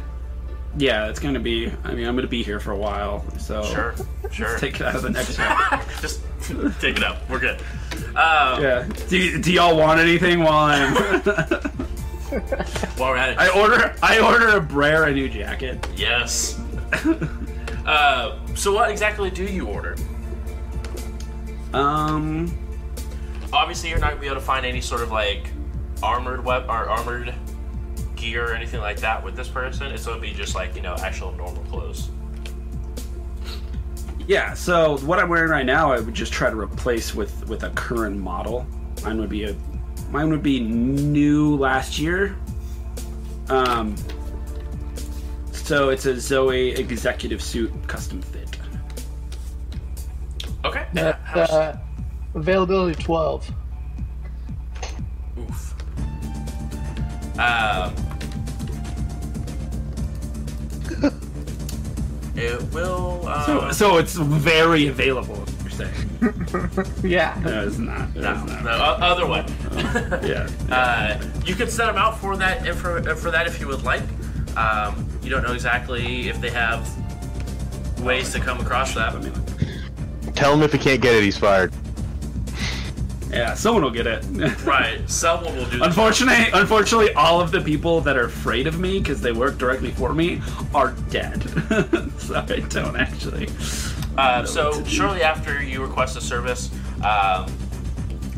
Yeah, 0.77 1.07
it's 1.09 1.19
gonna 1.19 1.39
be. 1.39 1.71
I 1.83 1.93
mean, 1.93 2.05
I'm 2.07 2.15
gonna 2.15 2.27
be 2.27 2.43
here 2.43 2.59
for 2.59 2.71
a 2.71 2.77
while, 2.77 3.23
so 3.37 3.63
Sure, 3.63 3.95
sure. 4.31 4.57
Take 4.59 4.75
it 4.75 4.81
out 4.81 4.95
of 4.95 5.01
the 5.03 5.09
next 5.09 5.35
check. 5.37 5.87
Just 6.01 6.21
take 6.79 6.97
it 6.97 7.03
out. 7.03 7.17
We're 7.29 7.39
good. 7.39 7.59
Um, 8.15 8.61
yeah. 8.61 8.87
Do, 9.09 9.41
do 9.41 9.51
y'all 9.51 9.75
want 9.77 9.99
anything 9.99 10.39
while 10.41 10.65
I'm? 10.65 10.93
While 12.97 13.11
we're 13.11 13.17
at 13.17 13.29
it, 13.31 13.37
I 13.39 13.49
order. 13.59 13.95
I 14.03 14.19
order 14.19 14.49
a 14.57 14.61
Brer 14.61 15.05
a 15.05 15.13
new 15.13 15.29
jacket. 15.29 15.87
yes. 15.95 16.59
uh, 17.85 18.37
so 18.55 18.73
what 18.73 18.91
exactly 18.91 19.29
do 19.31 19.43
you 19.43 19.67
order? 19.67 19.95
Um. 21.73 22.55
Obviously, 23.53 23.89
you're 23.89 23.99
not 23.99 24.09
gonna 24.09 24.21
be 24.21 24.27
able 24.27 24.35
to 24.35 24.41
find 24.45 24.65
any 24.65 24.81
sort 24.81 25.01
of 25.01 25.11
like 25.11 25.49
armored 26.03 26.43
web 26.43 26.65
or 26.67 26.89
armored 26.89 27.33
gear 28.15 28.51
or 28.51 28.53
anything 28.53 28.81
like 28.81 28.97
that 29.01 29.23
with 29.23 29.35
this 29.35 29.47
person. 29.47 29.87
It's 29.91 30.05
gonna 30.05 30.19
be 30.21 30.31
just 30.33 30.55
like 30.55 30.75
you 30.75 30.81
know 30.81 30.95
actual 30.99 31.31
normal 31.33 31.63
clothes. 31.65 32.09
Yeah. 34.27 34.53
So 34.53 34.97
what 34.99 35.19
I'm 35.19 35.29
wearing 35.29 35.51
right 35.51 35.65
now, 35.65 35.91
I 35.91 35.99
would 35.99 36.13
just 36.13 36.33
try 36.33 36.49
to 36.49 36.55
replace 36.55 37.13
with 37.13 37.47
with 37.47 37.63
a 37.63 37.69
current 37.71 38.17
model. 38.17 38.65
Mine 39.03 39.19
would 39.19 39.29
be 39.29 39.43
a. 39.43 39.55
Mine 40.11 40.29
would 40.29 40.43
be 40.43 40.59
new 40.59 41.55
last 41.57 41.99
year. 41.99 42.35
Um. 43.49 43.95
So 45.51 45.89
it's 45.89 46.05
a 46.05 46.19
Zoe 46.19 46.69
executive 46.71 47.41
suit 47.41 47.71
custom 47.87 48.21
fit. 48.21 48.57
Okay. 50.63 50.85
That's 50.93 51.19
How's- 51.23 51.49
uh, 51.51 51.77
availability 52.35 53.01
twelve. 53.03 53.49
Oof. 55.39 55.73
Um, 57.39 57.93
it 62.45 62.61
will. 62.73 63.21
So, 63.45 63.59
Uh, 63.59 63.73
so 63.73 63.97
it's 63.97 64.15
very 64.15 64.87
available. 64.87 65.43
You're 65.61 65.69
saying? 65.71 65.91
Yeah. 67.03 67.39
No, 67.43 67.67
it's 67.67 67.77
not. 67.77 68.15
no, 68.15 68.33
It's 68.33 68.51
not. 68.51 68.63
no, 68.63 68.71
other 68.71 69.27
one. 69.27 69.45
Yeah. 70.23 70.49
Uh, 70.71 71.21
you 71.45 71.53
can 71.55 71.69
set 71.69 71.85
them 71.87 71.97
out 71.97 72.17
for 72.19 72.35
that 72.37 72.65
for, 72.75 73.01
for 73.15 73.29
that 73.31 73.45
if 73.47 73.59
you 73.59 73.67
would 73.67 73.83
like. 73.83 74.01
Um, 74.57 75.07
you 75.21 75.29
don't 75.29 75.43
know 75.43 75.53
exactly 75.53 76.27
if 76.29 76.39
they 76.41 76.49
have 76.49 76.89
ways 78.01 78.31
to 78.33 78.39
come 78.39 78.59
across 78.59 78.93
that. 78.95 79.13
I 79.13 79.19
mean, 79.19 79.33
Tell 80.33 80.53
him 80.53 80.63
if 80.63 80.71
he 80.73 80.77
can't 80.79 81.01
get 81.01 81.13
it, 81.15 81.23
he's 81.23 81.37
fired. 81.37 81.71
Yeah, 83.35 83.53
someone 83.53 83.83
will 83.83 83.91
get 83.91 84.07
it. 84.07 84.25
Right. 84.65 85.07
Someone 85.09 85.55
will 85.55 85.69
do. 85.69 85.83
Unfortunately, 85.83 86.47
unfortunately, 86.53 87.13
all 87.13 87.41
of 87.41 87.51
the 87.51 87.61
people 87.61 87.99
that 88.01 88.15
are 88.15 88.25
afraid 88.25 88.65
of 88.65 88.79
me 88.79 88.99
because 88.99 89.21
they 89.21 89.31
work 89.31 89.57
directly 89.57 89.91
for 89.91 90.13
me 90.13 90.41
are 90.73 90.91
dead. 91.09 91.43
so 92.17 92.35
I 92.35 92.61
don't 92.69 92.95
actually. 92.95 93.49
Uh, 94.17 94.45
so 94.45 94.83
shortly 94.85 95.21
after 95.21 95.61
you 95.61 95.81
request 95.81 96.17
a 96.17 96.21
service, 96.21 96.71
um, 97.03 97.51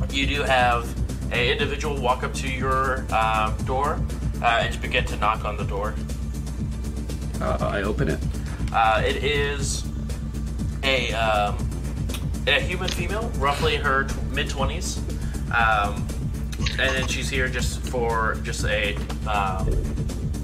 you 0.10 0.26
do 0.26 0.42
have 0.42 0.92
an 1.32 1.46
individual 1.46 2.02
walk 2.02 2.24
up 2.24 2.34
to 2.34 2.50
your 2.50 3.06
um, 3.14 3.56
door 3.66 4.02
uh, 4.42 4.60
and 4.62 4.70
just 4.70 4.82
begin 4.82 5.06
to 5.06 5.16
knock 5.18 5.46
on 5.46 5.56
the 5.58 5.66
door. 5.66 5.94
Uh, 7.40 7.58
I 7.62 7.84
open 7.84 8.10
it. 8.10 8.20
Uh, 8.74 9.04
it 9.06 9.24
is 9.24 9.86
a 10.84 11.14
um, 11.14 11.67
a 12.48 12.60
human 12.62 12.88
female, 12.90 13.30
roughly 13.38 13.76
her 13.76 14.06
t- 14.06 14.16
mid 14.32 14.50
twenties, 14.50 14.98
um, 15.56 16.06
and 16.80 16.96
then 16.96 17.08
she's 17.08 17.30
here 17.30 17.48
just 17.48 17.80
for 17.90 18.36
just 18.44 18.66
a. 18.66 18.96
Um, 19.28 19.68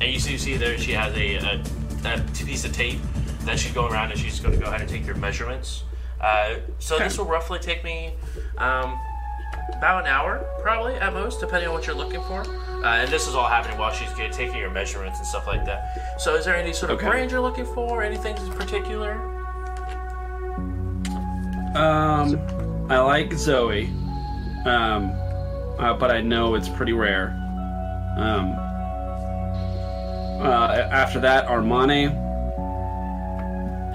and 0.01 0.11
you 0.11 0.19
see, 0.19 0.33
you 0.33 0.37
see 0.37 0.57
there 0.57 0.77
she 0.77 0.91
has 0.91 1.15
a, 1.15 1.35
a, 1.35 1.63
a 2.05 2.19
piece 2.45 2.65
of 2.65 2.73
tape 2.73 2.99
that 3.45 3.57
she's 3.59 3.71
going 3.71 3.91
around 3.93 4.11
and 4.11 4.19
she's 4.19 4.39
going 4.39 4.53
to 4.53 4.59
go 4.59 4.67
ahead 4.67 4.81
and 4.81 4.89
take 4.89 5.05
your 5.05 5.15
measurements. 5.15 5.83
Uh, 6.19 6.55
so 6.79 6.97
this 6.97 7.17
will 7.17 7.25
roughly 7.25 7.59
take 7.59 7.83
me 7.83 8.13
um, 8.57 8.99
about 9.77 10.01
an 10.01 10.07
hour, 10.07 10.45
probably 10.61 10.95
at 10.95 11.13
most, 11.13 11.39
depending 11.39 11.67
on 11.69 11.73
what 11.73 11.85
you're 11.87 11.95
looking 11.95 12.21
for. 12.23 12.41
Uh, 12.83 12.85
and 13.03 13.09
this 13.11 13.27
is 13.27 13.35
all 13.35 13.47
happening 13.47 13.77
while 13.77 13.93
she's 13.93 14.09
taking 14.13 14.57
your 14.57 14.69
measurements 14.69 15.19
and 15.19 15.27
stuff 15.27 15.47
like 15.47 15.65
that. 15.65 16.19
So, 16.19 16.35
is 16.35 16.43
there 16.45 16.55
any 16.55 16.73
sort 16.73 16.91
of 16.91 16.97
Okay. 16.97 17.07
brand 17.07 17.31
you're 17.31 17.39
looking 17.41 17.65
for? 17.65 18.03
Anything 18.03 18.35
in 18.37 18.51
particular? 18.53 19.42
Um, 21.75 22.39
I 22.89 22.99
like 22.99 23.33
Zoe, 23.33 23.85
um, 24.65 25.11
uh, 25.79 25.93
but 25.97 26.11
I 26.11 26.21
know 26.21 26.53
it's 26.55 26.69
pretty 26.69 26.93
rare. 26.93 27.29
Um, 28.17 28.53
uh, 30.41 30.87
after 30.91 31.19
that, 31.21 31.47
Armani, 31.47 32.11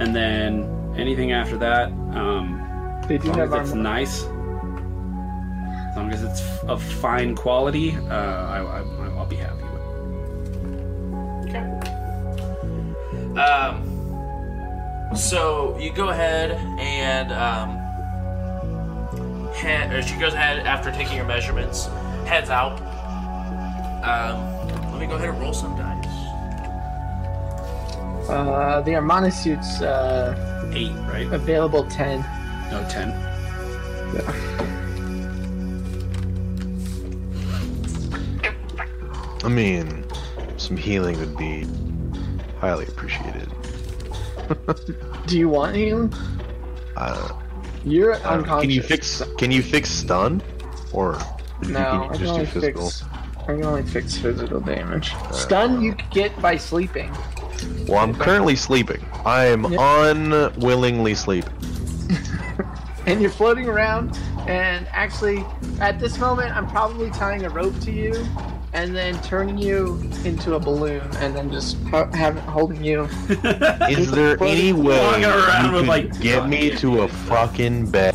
and 0.01 0.14
then 0.14 0.95
anything 0.97 1.33
after 1.33 1.57
that, 1.59 1.89
um, 1.89 2.61
They 3.07 3.16
as 3.16 3.24
long 3.24 3.39
have 3.39 3.53
as 3.53 3.61
it's 3.61 3.70
armor. 3.70 3.83
nice, 3.83 4.24
as 5.85 5.97
long 5.97 6.11
as 6.12 6.22
it's 6.24 6.41
f- 6.41 6.64
of 6.64 6.83
fine 6.83 7.35
quality, 7.37 7.97
uh, 7.97 8.12
I, 8.14 8.59
I, 8.61 8.81
I'll 9.16 9.26
be 9.26 9.37
happy 9.37 9.62
with. 9.62 9.83
Okay. 11.49 11.64
Um, 13.41 13.88
so 15.16 15.76
you 15.78 15.92
go 15.92 16.09
ahead 16.11 16.52
and 16.78 17.32
um, 17.32 17.76
head, 19.52 19.92
or 19.92 20.02
she 20.02 20.16
goes 20.18 20.34
ahead 20.34 20.66
after 20.66 20.90
taking 20.92 21.16
your 21.16 21.26
measurements, 21.26 21.86
heads 22.26 22.50
out. 22.50 22.80
Um, 24.04 24.92
let 24.92 25.00
me 25.00 25.06
go 25.06 25.14
ahead 25.14 25.30
and 25.30 25.40
roll 25.40 25.52
some 25.52 25.76
dice. 25.76 26.06
Uh, 28.28 28.82
the 28.84 28.92
Armani 28.92 29.32
suits 29.32 29.80
uh, 29.80 30.34
Eight, 30.74 30.92
right? 31.11 31.26
available 31.32 31.84
ten. 31.84 32.20
No, 32.70 32.86
ten. 32.90 33.09
Yeah. 34.14 34.59
I 39.44 39.48
mean, 39.48 40.04
some 40.59 40.76
healing 40.76 41.18
would 41.20 41.36
be 41.36 41.66
highly 42.61 42.86
appreciated. 42.86 43.48
Do 45.26 45.38
you 45.38 45.49
want 45.49 45.76
him? 45.76 46.11
I 46.96 47.09
don't 47.14 47.28
know. 47.28 47.42
You're 47.84 48.14
I 48.14 48.18
don't 48.18 48.24
know. 48.24 48.55
unconscious. 48.55 48.62
Can 48.62 48.70
you 48.70 48.82
fix? 48.82 49.22
Can 49.38 49.51
you 49.51 49.62
fix 49.62 49.90
stun? 49.90 50.42
Or 50.92 51.18
you 51.62 51.68
No, 51.72 51.84
can 51.84 52.01
I 52.01 52.09
can 52.09 52.18
just 52.18 52.22
do 52.22 52.28
only 52.30 52.46
physical? 52.46 52.90
fix. 52.90 53.05
I 53.40 53.44
can 53.55 53.64
only 53.64 53.82
fix 53.82 54.16
physical 54.18 54.61
damage. 54.61 55.14
Stun 55.32 55.80
you 55.82 55.94
get 56.11 56.40
by 56.42 56.57
sleeping. 56.57 57.11
Well, 57.86 57.99
I'm 57.99 58.14
currently 58.14 58.57
sleeping. 58.57 59.05
I 59.24 59.46
am 59.46 59.64
Yep. 59.64 59.80
unwillingly 59.80 61.14
sleeping. 61.14 61.53
and 63.07 63.20
you're 63.22 63.30
floating 63.30 63.68
around 63.68 64.16
and 64.46 64.86
actually 64.92 65.44
at 65.80 65.99
this 65.99 66.18
moment 66.18 66.55
i'm 66.57 66.66
probably 66.68 67.11
tying 67.11 67.44
a 67.44 67.51
rope 67.51 67.78
to 67.80 67.90
you 67.90 68.12
and 68.72 68.94
then 68.94 69.20
turning 69.22 69.56
you 69.56 70.00
into 70.24 70.54
a 70.54 70.60
balloon 70.60 71.02
and 71.16 71.34
then 71.34 71.50
just 71.50 71.76
ho- 71.84 72.10
have 72.12 72.38
holding 72.40 72.84
you 72.84 73.02
Is 73.88 74.10
there 74.10 74.42
any 74.42 74.72
way 74.72 74.98
Walking 74.98 75.24
around 75.24 75.64
you 75.66 75.72
with, 75.72 75.80
could 75.80 75.88
like, 75.88 76.20
get 76.20 76.48
me 76.48 76.76
to 76.76 77.02
a 77.02 77.08
fucking 77.08 77.90
bed? 77.90 78.14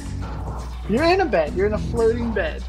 you're 0.89 1.03
in 1.05 1.21
a 1.21 1.25
bed 1.25 1.53
you're 1.55 1.67
in 1.67 1.73
a 1.73 1.77
floating 1.77 2.31
bed 2.31 2.63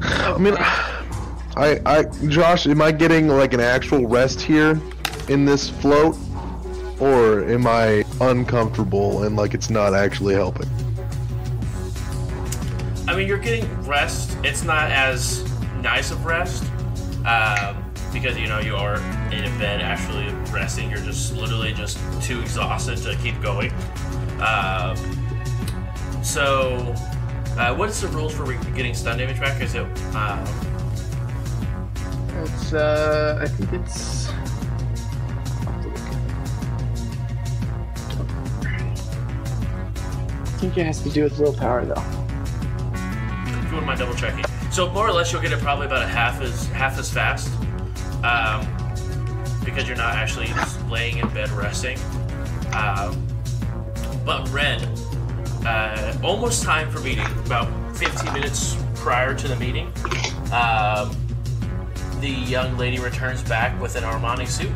I 0.00 0.38
mean, 0.38 0.54
I, 0.58 1.80
I, 1.84 2.04
Josh, 2.28 2.66
am 2.66 2.80
I 2.80 2.92
getting 2.92 3.28
like 3.28 3.52
an 3.52 3.60
actual 3.60 4.06
rest 4.06 4.40
here 4.40 4.80
in 5.28 5.44
this 5.44 5.68
float, 5.68 6.16
or 7.00 7.44
am 7.48 7.66
I 7.66 8.04
uncomfortable 8.20 9.24
and 9.24 9.36
like 9.36 9.54
it's 9.54 9.70
not 9.70 9.94
actually 9.94 10.34
helping? 10.34 10.68
I 13.08 13.16
mean, 13.16 13.26
you're 13.26 13.38
getting 13.38 13.66
rest. 13.84 14.36
It's 14.44 14.62
not 14.62 14.90
as 14.90 15.42
nice 15.82 16.10
of 16.10 16.24
rest 16.24 16.64
um, 17.26 17.84
because 18.12 18.38
you 18.38 18.46
know 18.46 18.60
you 18.60 18.76
are 18.76 18.96
in 19.32 19.44
a 19.44 19.58
bed 19.58 19.80
actually 19.80 20.28
resting. 20.52 20.90
You're 20.90 21.00
just 21.00 21.34
literally 21.36 21.72
just 21.72 21.98
too 22.22 22.40
exhausted 22.40 22.98
to 22.98 23.16
keep 23.16 23.40
going. 23.42 23.72
Um, 24.40 24.96
so, 26.22 26.94
uh, 27.58 27.74
what's 27.74 28.00
the 28.00 28.08
rules 28.08 28.34
for 28.34 28.52
getting 28.74 28.94
stun 28.94 29.18
damage 29.18 29.40
back? 29.40 29.60
Is 29.60 29.74
it 29.74 29.86
um, 30.14 30.44
it's 32.44 32.72
uh 32.72 33.38
i 33.40 33.48
think 33.48 33.72
it's 33.72 34.28
I'll 34.28 34.34
have 35.72 35.82
to 35.82 35.88
look 35.88 35.98
I 40.44 40.60
think 40.60 40.78
it 40.78 40.86
has 40.86 41.02
to 41.02 41.10
do 41.10 41.24
with 41.24 41.38
willpower 41.38 41.84
though. 41.84 41.94
if 41.94 43.64
you 43.64 43.70
wouldn't 43.70 43.86
mind 43.86 44.00
double 44.00 44.14
checking? 44.14 44.47
So 44.78 44.88
more 44.88 45.08
or 45.08 45.12
less, 45.12 45.32
you'll 45.32 45.42
get 45.42 45.50
it 45.50 45.58
probably 45.58 45.86
about 45.86 46.02
a 46.02 46.06
half 46.06 46.40
as 46.40 46.66
half 46.68 47.00
as 47.00 47.10
fast, 47.10 47.52
um, 48.22 48.64
because 49.64 49.88
you're 49.88 49.96
not 49.96 50.14
actually 50.14 50.46
just 50.46 50.80
laying 50.88 51.18
in 51.18 51.28
bed 51.30 51.50
resting. 51.50 51.98
Um, 52.72 53.26
but 54.24 54.48
Red, 54.50 54.88
uh, 55.66 56.16
almost 56.22 56.62
time 56.62 56.88
for 56.92 57.00
meeting. 57.00 57.26
About 57.44 57.66
15 57.96 58.32
minutes 58.32 58.76
prior 58.94 59.34
to 59.34 59.48
the 59.48 59.56
meeting, 59.56 59.88
um, 60.52 61.10
the 62.20 62.30
young 62.30 62.78
lady 62.78 63.00
returns 63.00 63.42
back 63.42 63.82
with 63.82 63.96
an 63.96 64.04
Armani 64.04 64.46
suit. 64.46 64.70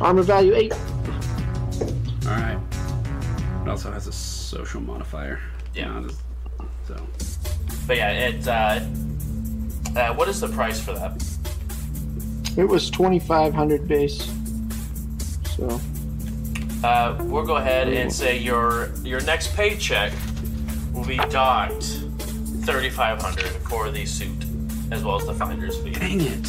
Armor 0.00 0.24
value 0.24 0.56
eight. 0.56 0.72
All 0.72 2.32
right. 2.32 2.58
It 3.62 3.68
also 3.68 3.92
has 3.92 4.08
a 4.08 4.12
social 4.12 4.80
modifier. 4.80 5.38
Yeah. 5.72 5.86
Not 5.86 6.06
as- 6.06 6.18
so 6.88 6.96
But 7.86 7.96
yeah, 7.96 8.10
it. 8.10 8.48
Uh, 8.48 8.80
uh, 9.96 10.14
what 10.14 10.28
is 10.28 10.40
the 10.40 10.48
price 10.48 10.80
for 10.80 10.92
that? 10.94 11.12
It 12.56 12.64
was 12.68 12.90
twenty 12.90 13.18
five 13.18 13.52
hundred 13.54 13.86
base. 13.88 14.30
So 15.56 15.80
Uh, 16.82 17.16
we'll 17.24 17.44
go 17.46 17.56
ahead 17.56 17.88
and 17.88 18.12
say 18.12 18.38
your 18.38 18.90
your 19.04 19.20
next 19.22 19.54
paycheck 19.54 20.12
will 20.92 21.04
be 21.04 21.16
docked 21.16 21.84
3500 22.64 23.46
for 23.68 23.90
the 23.90 24.04
suit 24.06 24.44
as 24.90 25.02
well 25.04 25.16
as 25.20 25.26
the 25.26 25.34
finder's 25.34 25.76
fee. 25.82 25.90
dang 25.92 26.20
it, 26.20 26.42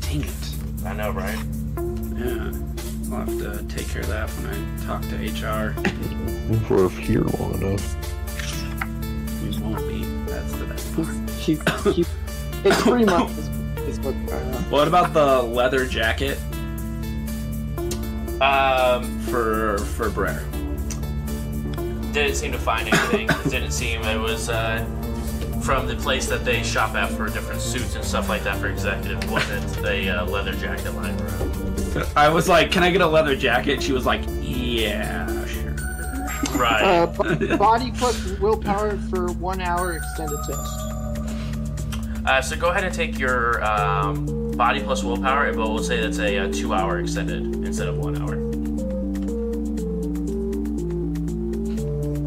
dang 0.00 0.22
it. 0.22 0.86
I 0.86 0.92
know, 0.94 1.10
right? 1.10 1.38
Yeah, 2.16 2.52
I'll 3.12 3.24
have 3.24 3.38
to 3.38 3.62
take 3.68 3.88
care 3.88 4.02
of 4.02 4.08
that 4.08 4.28
when 4.30 4.46
I 4.54 4.86
talk 4.86 5.02
to 5.10 5.16
HR. 5.16 5.74
If 6.52 6.70
we're 6.70 6.88
here 6.88 7.22
long 7.38 7.54
enough. 7.60 7.86
We 9.42 9.48
won't 9.60 9.86
be. 9.88 9.91
That's 10.42 10.56
the 10.58 10.64
best 10.66 10.94
part. 10.96 11.30
he, 11.30 11.54
he 11.92 12.04
it's 12.64 12.82
pretty 12.82 13.04
much 13.04 13.28
his, 13.30 13.48
his 13.86 13.98
book 13.98 14.14
right. 14.26 14.40
What 14.70 14.86
about 14.88 15.12
the 15.12 15.42
leather 15.42 15.86
jacket 15.86 16.38
Um, 18.40 19.18
for 19.20 19.78
for 19.96 20.10
Brer? 20.10 20.42
didn't 22.12 22.34
seem 22.34 22.52
to 22.52 22.58
find 22.58 22.88
anything. 22.88 23.28
it 23.30 23.50
didn't 23.50 23.70
seem 23.70 24.02
it 24.02 24.18
was 24.18 24.48
uh, 24.50 24.84
from 25.62 25.86
the 25.86 25.96
place 25.96 26.26
that 26.28 26.44
they 26.44 26.62
shop 26.62 26.94
at 26.94 27.10
for 27.12 27.28
different 27.30 27.60
suits 27.60 27.94
and 27.94 28.04
stuff 28.04 28.28
like 28.28 28.42
that 28.44 28.58
for 28.58 28.66
executive. 28.68 29.30
wasn't 29.30 29.66
the 29.82 30.10
uh, 30.20 30.26
leather 30.26 30.52
jacket 30.52 30.90
lying 30.92 31.18
around. 31.20 32.06
I 32.16 32.28
was 32.28 32.48
like, 32.48 32.70
"Can 32.70 32.82
I 32.82 32.90
get 32.90 33.00
a 33.00 33.06
leather 33.06 33.34
jacket?" 33.36 33.82
She 33.82 33.92
was 33.92 34.04
like, 34.04 34.22
"Yeah, 34.40 35.26
sure." 35.26 35.31
Right. 36.54 36.82
Uh, 36.82 37.06
b- 37.36 37.56
body 37.56 37.92
plus 37.96 38.38
willpower 38.38 38.96
for 39.10 39.32
one 39.32 39.60
hour 39.60 39.94
extended 39.96 40.38
test. 40.46 40.78
Uh, 42.24 42.40
so 42.40 42.56
go 42.56 42.68
ahead 42.70 42.84
and 42.84 42.94
take 42.94 43.18
your 43.18 43.64
um, 43.64 44.52
body 44.52 44.80
plus 44.82 45.02
willpower, 45.02 45.52
but 45.52 45.68
we'll 45.68 45.82
say 45.82 46.00
that's 46.00 46.18
a, 46.18 46.38
uh 46.38 46.52
two-hour 46.52 47.00
extended 47.00 47.42
instead 47.66 47.88
of 47.88 47.98
one 47.98 48.16
hour. 48.20 48.36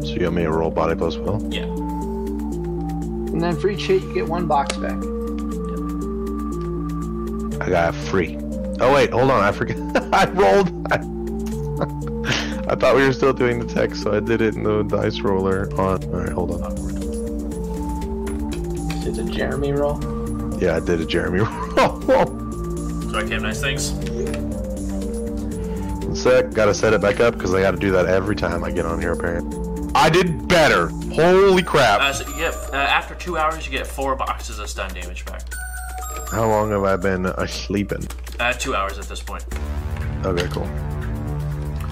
So 0.04 0.12
you 0.14 0.22
want 0.24 0.34
me 0.36 0.42
to 0.42 0.52
roll 0.52 0.70
body 0.70 0.94
plus 0.96 1.16
will? 1.16 1.40
Yeah. 1.50 1.62
And 1.62 3.40
then 3.42 3.56
for 3.56 3.70
each 3.70 3.82
hit, 3.86 4.02
you 4.02 4.14
get 4.14 4.26
one 4.26 4.46
box 4.46 4.76
back. 4.76 4.96
I 7.62 7.70
got 7.70 7.94
free. 7.94 8.36
Oh 8.80 8.92
wait, 8.94 9.10
hold 9.10 9.30
on. 9.30 9.42
I 9.42 9.50
forgot. 9.52 9.78
I 10.14 10.28
rolled. 10.30 10.75
I 12.68 12.74
thought 12.74 12.96
we 12.96 13.06
were 13.06 13.12
still 13.12 13.32
doing 13.32 13.60
the 13.64 13.72
text, 13.72 14.02
so 14.02 14.12
I 14.12 14.18
did 14.18 14.40
it 14.40 14.56
in 14.56 14.64
the 14.64 14.82
dice 14.82 15.20
roller. 15.20 15.70
On. 15.74 16.02
All 16.04 16.10
right, 16.10 16.28
hold 16.28 16.62
on. 16.62 16.74
Did 19.04 19.18
a 19.20 19.24
Jeremy 19.30 19.70
roll? 19.72 20.00
Yeah, 20.60 20.76
I 20.76 20.80
did 20.80 21.00
a 21.00 21.06
Jeremy 21.06 21.38
roll. 21.40 22.00
So 22.06 23.18
I 23.18 23.24
came 23.28 23.42
nice 23.42 23.60
things. 23.60 23.92
One 26.04 26.16
sec. 26.16 26.52
Gotta 26.54 26.74
set 26.74 26.92
it 26.92 27.00
back 27.00 27.20
up 27.20 27.34
because 27.34 27.54
I 27.54 27.60
gotta 27.60 27.76
do 27.76 27.92
that 27.92 28.06
every 28.06 28.34
time 28.34 28.64
I 28.64 28.72
get 28.72 28.84
on 28.84 29.00
here. 29.00 29.12
Apparently, 29.12 29.90
I 29.94 30.10
did 30.10 30.48
better. 30.48 30.88
Holy 31.14 31.62
crap! 31.62 32.00
Uh, 32.00 32.12
so, 32.12 32.36
yep. 32.36 32.54
Uh, 32.72 32.76
after 32.76 33.14
two 33.14 33.38
hours, 33.38 33.64
you 33.64 33.70
get 33.72 33.86
four 33.86 34.16
boxes 34.16 34.58
of 34.58 34.68
stun 34.68 34.92
damage 34.92 35.24
back. 35.24 35.42
How 36.32 36.48
long 36.48 36.70
have 36.72 36.82
I 36.82 36.96
been 36.96 37.26
uh, 37.26 37.46
sleeping? 37.46 38.04
Uh, 38.40 38.52
two 38.52 38.74
hours 38.74 38.98
at 38.98 39.04
this 39.04 39.22
point. 39.22 39.44
Okay, 40.24 40.48
cool. 40.48 40.68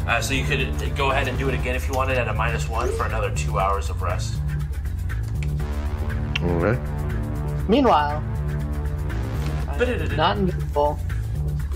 Uh, 0.07 0.21
so 0.21 0.35
you 0.35 0.45
could 0.45 0.97
go 0.97 1.11
ahead 1.11 1.29
and 1.29 1.39
do 1.39 1.49
it 1.49 1.55
again 1.55 1.75
if 1.75 1.89
you 1.89 1.95
wanted 1.95 2.19
at 2.19 2.29
a 2.29 2.35
minus 2.35 2.69
one 2.69 2.91
for 2.93 3.07
another 3.07 3.35
two 3.35 3.59
hours 3.59 3.89
of 3.91 4.03
rest. 4.03 4.37
Okay. 6.43 6.79
Meanwhile, 7.69 8.23
I'm 9.69 10.17
not 10.17 10.37
invisible. 10.37 10.99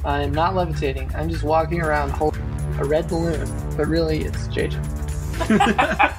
I'm 0.05 0.33
not 0.33 0.55
levitating. 0.55 1.11
I'm 1.15 1.29
just 1.29 1.43
walking 1.43 1.81
around 1.81 2.11
holding 2.11 2.43
a 2.79 2.85
red 2.85 3.09
balloon. 3.09 3.49
But 3.77 3.87
really, 3.87 4.25
it's 4.25 4.47
JJ. 4.49 4.77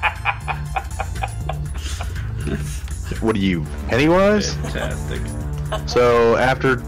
What 3.20 3.36
are 3.36 3.40
you, 3.40 3.66
Pennywise? 3.88 4.54
Fantastic. 4.54 5.20
So 5.86 6.36
after 6.36 6.78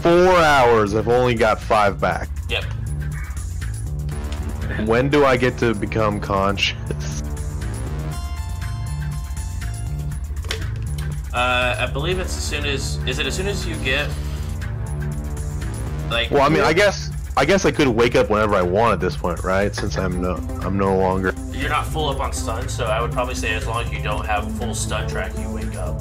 four 0.00 0.36
hours, 0.36 0.94
I've 0.94 1.08
only 1.08 1.34
got 1.34 1.60
five 1.60 2.00
back. 2.00 2.28
When 4.86 5.08
do 5.08 5.24
I 5.24 5.36
get 5.36 5.58
to 5.58 5.74
become 5.74 6.20
conscious? 6.20 7.22
Uh, 11.32 11.76
I 11.78 11.86
believe 11.92 12.18
it's 12.18 12.34
as 12.36 12.42
soon 12.42 12.64
as 12.64 12.96
is 13.06 13.18
it 13.18 13.26
as 13.26 13.36
soon 13.36 13.46
as 13.46 13.66
you 13.66 13.76
get 13.76 14.08
like 16.08 16.30
Well, 16.30 16.42
I 16.42 16.48
mean, 16.48 16.62
I 16.62 16.72
guess 16.72 17.10
I 17.36 17.44
guess 17.44 17.66
I 17.66 17.70
could 17.70 17.88
wake 17.88 18.16
up 18.16 18.30
whenever 18.30 18.54
I 18.54 18.62
want 18.62 18.94
at 18.94 19.00
this 19.00 19.18
point, 19.18 19.44
right? 19.44 19.74
Since 19.74 19.98
I'm 19.98 20.22
no 20.22 20.36
I'm 20.62 20.78
no 20.78 20.96
longer. 20.96 21.34
you're 21.52 21.68
not 21.68 21.86
full 21.86 22.08
up 22.08 22.20
on 22.20 22.32
stun, 22.32 22.68
so 22.70 22.86
I 22.86 23.02
would 23.02 23.12
probably 23.12 23.34
say 23.34 23.52
as 23.54 23.66
long 23.66 23.84
as 23.84 23.92
you 23.92 24.02
don't 24.02 24.24
have 24.24 24.50
full 24.56 24.74
stun 24.74 25.08
track, 25.08 25.36
you 25.38 25.50
wake 25.50 25.76
up. 25.76 26.00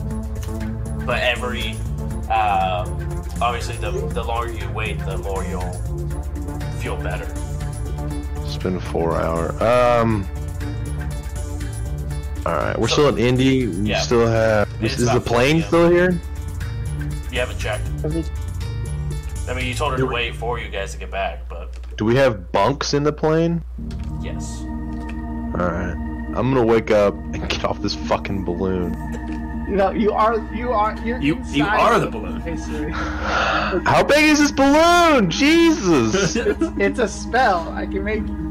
But 1.06 1.22
every 1.22 1.76
uh, 2.30 2.86
obviously 3.42 3.76
the 3.76 3.92
the 3.92 4.24
longer 4.24 4.54
you 4.54 4.70
wait, 4.72 5.00
the 5.00 5.18
more 5.18 5.44
you'll 5.44 5.74
feel 6.80 6.96
better. 6.96 7.28
It's 8.56 8.64
been 8.64 8.80
four 8.80 9.16
hour. 9.20 9.52
Um. 9.62 10.26
All 12.46 12.54
right, 12.54 12.80
we're 12.80 12.88
still 12.88 13.10
in 13.10 13.18
Indy. 13.18 13.68
We 13.68 13.90
Yeah. 13.90 14.00
still 14.00 14.26
have. 14.28 14.70
It's 14.82 14.94
Is, 14.96 15.02
is 15.02 15.12
the 15.14 15.20
plane 15.20 15.62
4 15.62 15.68
still 15.68 15.90
here? 15.90 16.22
You 17.34 17.40
haven't 17.40 17.58
checked. 17.58 17.84
I 19.50 19.54
mean, 19.54 19.66
you 19.68 19.74
told 19.74 19.92
her 19.92 19.98
to 19.98 20.06
wait 20.06 20.36
for 20.36 20.58
you 20.58 20.70
guys 20.70 20.94
to 20.94 20.98
get 20.98 21.12
back, 21.12 21.50
but 21.50 21.76
Do 21.98 22.06
we 22.06 22.16
have 22.16 22.52
bunks 22.54 22.94
in 22.94 23.04
the 23.04 23.12
plane? 23.12 23.62
yes. 24.22 24.62
All 24.62 25.68
right. 25.68 25.96
I'm 26.36 26.54
gonna 26.54 26.64
wake 26.66 26.92
up 26.92 27.14
and 27.34 27.50
get 27.50 27.66
off 27.66 27.82
this 27.82 27.96
fucking 27.96 28.46
balloon. 28.46 28.94
You 29.68 29.76
know, 29.78 29.90
you 29.90 30.12
are, 30.14 30.38
you 30.54 30.72
are, 30.72 30.96
you're 31.04 31.20
You- 31.20 31.42
you 31.52 31.66
are 31.66 32.00
the 32.00 32.08
balloon. 32.08 32.40
How 33.86 34.04
big 34.04 34.24
is 34.26 34.40
this 34.40 34.52
balloon? 34.52 35.30
Jesus! 35.32 36.36
it's 36.36 37.00
a 37.00 37.08
spell. 37.08 37.70
I 37.76 37.88
can 37.88 38.04
make, 38.04 38.22
I 38.22 38.26
can 38.26 38.45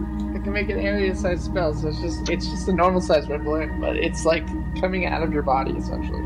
make 0.55 0.71
an 0.71 0.79
area 0.79 1.15
size 1.15 1.45
spell. 1.45 1.75
So 1.75 1.89
it's 1.89 2.01
just, 2.01 2.29
it's 2.31 2.47
just 2.47 2.69
a 2.69 2.73
normal 2.73 3.01
size 3.03 3.29
red 3.29 3.45
balloon, 3.45 3.79
but 3.81 3.97
it's 3.97 4.25
like 4.25 4.47
coming 4.81 5.05
out 5.05 5.23
of 5.23 5.33
your 5.33 5.43
body 5.43 5.73
essentially. 5.73 6.23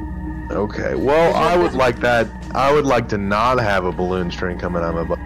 Okay, 0.51 0.95
well, 0.95 1.35
I 1.35 1.57
would 1.57 1.75
like 1.75 1.99
that. 2.01 2.29
I 2.55 2.73
would 2.73 2.87
like 2.87 3.09
to 3.11 3.19
not 3.19 3.59
have 3.59 3.85
a 3.85 3.93
balloon 3.93 4.31
string 4.31 4.59
coming 4.59 4.83
out 4.83 4.95
of 4.95 5.09
my 5.09 5.17
butt. 5.17 5.19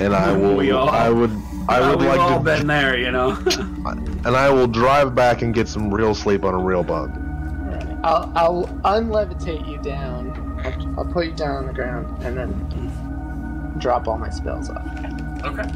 And 0.00 0.14
I 0.14 0.32
will. 0.36 0.56
We 0.56 0.70
all- 0.70 0.88
I 0.88 1.08
would. 1.08 1.30
I 1.68 1.80
Well, 1.80 1.90
would 1.90 2.00
we've 2.00 2.08
like 2.08 2.18
all 2.20 2.38
to. 2.38 2.44
been 2.44 2.66
there, 2.66 2.98
you 2.98 3.10
know. 3.10 3.30
And 4.24 4.36
I 4.36 4.50
will 4.50 4.68
drive 4.68 5.14
back 5.16 5.42
and 5.42 5.52
get 5.52 5.66
some 5.66 5.92
real 5.92 6.14
sleep 6.14 6.44
on 6.44 6.54
a 6.54 6.58
real 6.58 6.84
bug. 6.84 7.10
I'll, 8.04 8.32
I'll 8.36 8.64
unlevitate 8.84 9.68
you 9.68 9.78
down. 9.78 10.60
I'll, 10.64 11.00
I'll 11.00 11.12
put 11.12 11.26
you 11.26 11.32
down 11.32 11.56
on 11.56 11.66
the 11.66 11.72
ground 11.72 12.22
and 12.24 12.36
then 12.36 13.74
drop 13.78 14.06
all 14.06 14.18
my 14.18 14.30
spells 14.30 14.70
off 14.70 14.86
Okay. 15.44 15.68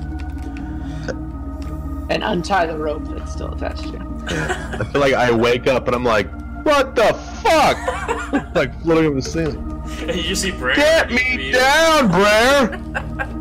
And 2.08 2.22
untie 2.22 2.66
the 2.66 2.76
rope 2.76 3.04
that's 3.04 3.32
still 3.32 3.52
attached 3.52 3.84
to 3.84 3.88
you. 3.90 4.24
I 4.28 4.84
feel 4.92 5.00
like 5.00 5.14
I 5.14 5.30
wake 5.30 5.66
up 5.66 5.86
and 5.86 5.96
I'm 5.96 6.04
like, 6.04 6.30
what 6.64 6.96
the 6.96 7.14
fuck? 7.42 8.54
like 8.54 8.80
floating 8.82 9.06
over 9.06 9.16
the 9.16 9.22
ceiling. 9.22 9.84
you 10.00 10.22
just 10.22 10.42
see 10.42 10.50
Brer. 10.50 10.74
Get 10.74 11.10
me 11.10 11.52
down, 11.52 12.08
Brer! 12.08 12.82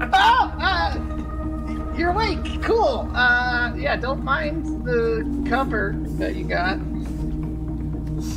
Oh, 0.18 0.54
uh, 0.60 1.96
you're 1.98 2.12
awake. 2.12 2.62
Cool. 2.62 3.10
Uh, 3.14 3.74
yeah, 3.76 3.96
don't 3.96 4.24
mind 4.24 4.86
the 4.86 5.48
cover 5.50 5.96
that 6.20 6.36
you 6.36 6.44
got. 6.46 6.80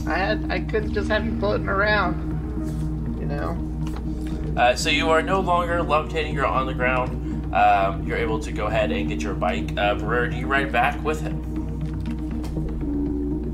I 0.07 0.19
had, 0.19 0.51
I 0.51 0.61
couldn't 0.61 0.95
just 0.95 1.09
have 1.11 1.25
you 1.25 1.39
floating 1.39 1.69
around. 1.69 3.19
You 3.21 3.27
know. 3.27 4.61
Uh, 4.61 4.75
so 4.75 4.91
you 4.91 5.11
are 5.11 5.23
no 5.23 5.41
longer 5.41 5.83
levitating. 5.83 6.35
You're 6.35 6.47
on 6.47 6.67
the 6.67 6.75
ground. 6.75 7.28
Um, 7.53 8.07
you're 8.07 8.19
able 8.19 8.39
to 8.41 8.53
go 8.53 8.67
ahead 8.67 8.91
and 8.93 9.09
get 9.09 9.23
your 9.23 9.35
bike. 9.35 9.71
Uh, 9.73 9.95
Barrera, 9.97 10.31
do 10.31 10.37
you 10.37 10.47
ride 10.47 10.71
back 10.71 11.03
with 11.03 11.21
him? 11.21 11.43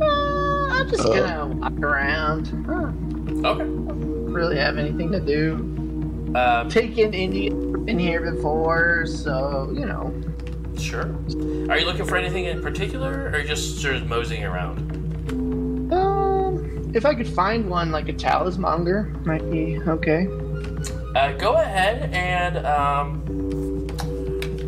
Uh, 0.01 0.69
I'm 0.71 0.89
just 0.89 1.05
gonna 1.05 1.47
walk 1.57 1.79
around. 1.81 2.47
Huh, 2.67 3.49
Okay. 3.51 3.65
really 4.33 4.57
have 4.59 4.79
anything 4.79 5.13
to 5.13 5.21
do. 5.21 5.71
Um, 6.37 6.69
Taken 6.69 7.15
Indian 7.15 7.89
in 7.89 7.99
here 7.99 8.33
before, 8.33 9.07
so 9.07 9.71
you 9.73 9.87
know. 9.87 10.13
sure. 10.77 11.15
Are 11.71 11.79
you 11.79 11.87
looking 11.87 12.05
for 12.05 12.17
anything 12.17 12.47
in 12.47 12.61
particular, 12.61 13.31
or 13.33 13.43
just 13.45 13.81
sort 13.81 13.95
of 13.95 14.09
moseying 14.09 14.45
around? 14.45 14.79
Um, 15.93 16.91
if 16.95 17.07
I 17.07 17.15
could 17.15 17.29
find 17.29 17.71
one 17.71 17.93
like 17.93 18.09
a 18.09 18.13
talismonger, 18.13 19.25
might 19.25 19.49
be 19.51 19.79
okay. 19.87 20.27
Uh, 21.15 21.33
go 21.39 21.55
ahead 21.55 22.11
and 22.13 22.67
um, 22.67 23.23
do 23.27 23.74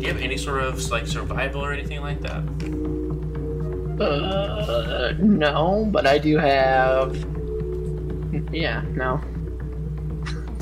you 0.07 0.13
have 0.13 0.23
any 0.23 0.37
sort 0.37 0.63
of 0.63 0.89
like 0.89 1.05
survival 1.05 1.63
or 1.63 1.73
anything 1.73 1.99
like 1.99 2.21
that? 2.21 2.43
Uh, 4.01 5.13
no, 5.19 5.85
but 5.91 6.07
I 6.07 6.17
do 6.17 6.37
have. 6.37 7.15
Yeah, 8.51 8.83
no. 8.93 9.19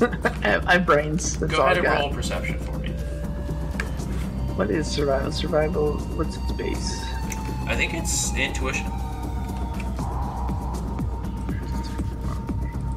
I, 0.00 0.48
have, 0.48 0.66
I 0.66 0.72
have 0.72 0.86
brains. 0.86 1.38
That's 1.38 1.52
Go 1.52 1.62
ahead 1.62 1.78
and 1.78 1.86
roll 1.86 2.10
perception 2.10 2.58
for 2.58 2.76
me. 2.78 2.88
What 4.56 4.70
is 4.70 4.88
survival? 4.88 5.30
Survival. 5.30 5.98
What's 6.16 6.36
its 6.36 6.52
base? 6.52 7.04
I 7.68 7.76
think 7.76 7.94
it's 7.94 8.34
intuition. 8.34 8.86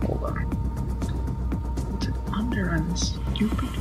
Hold 0.05 0.23
on. 0.23 0.35
What's 1.91 2.07
it 2.07 2.15
under 2.33 2.71
on 2.71 2.89
this 2.89 3.19
stupid? 3.35 3.78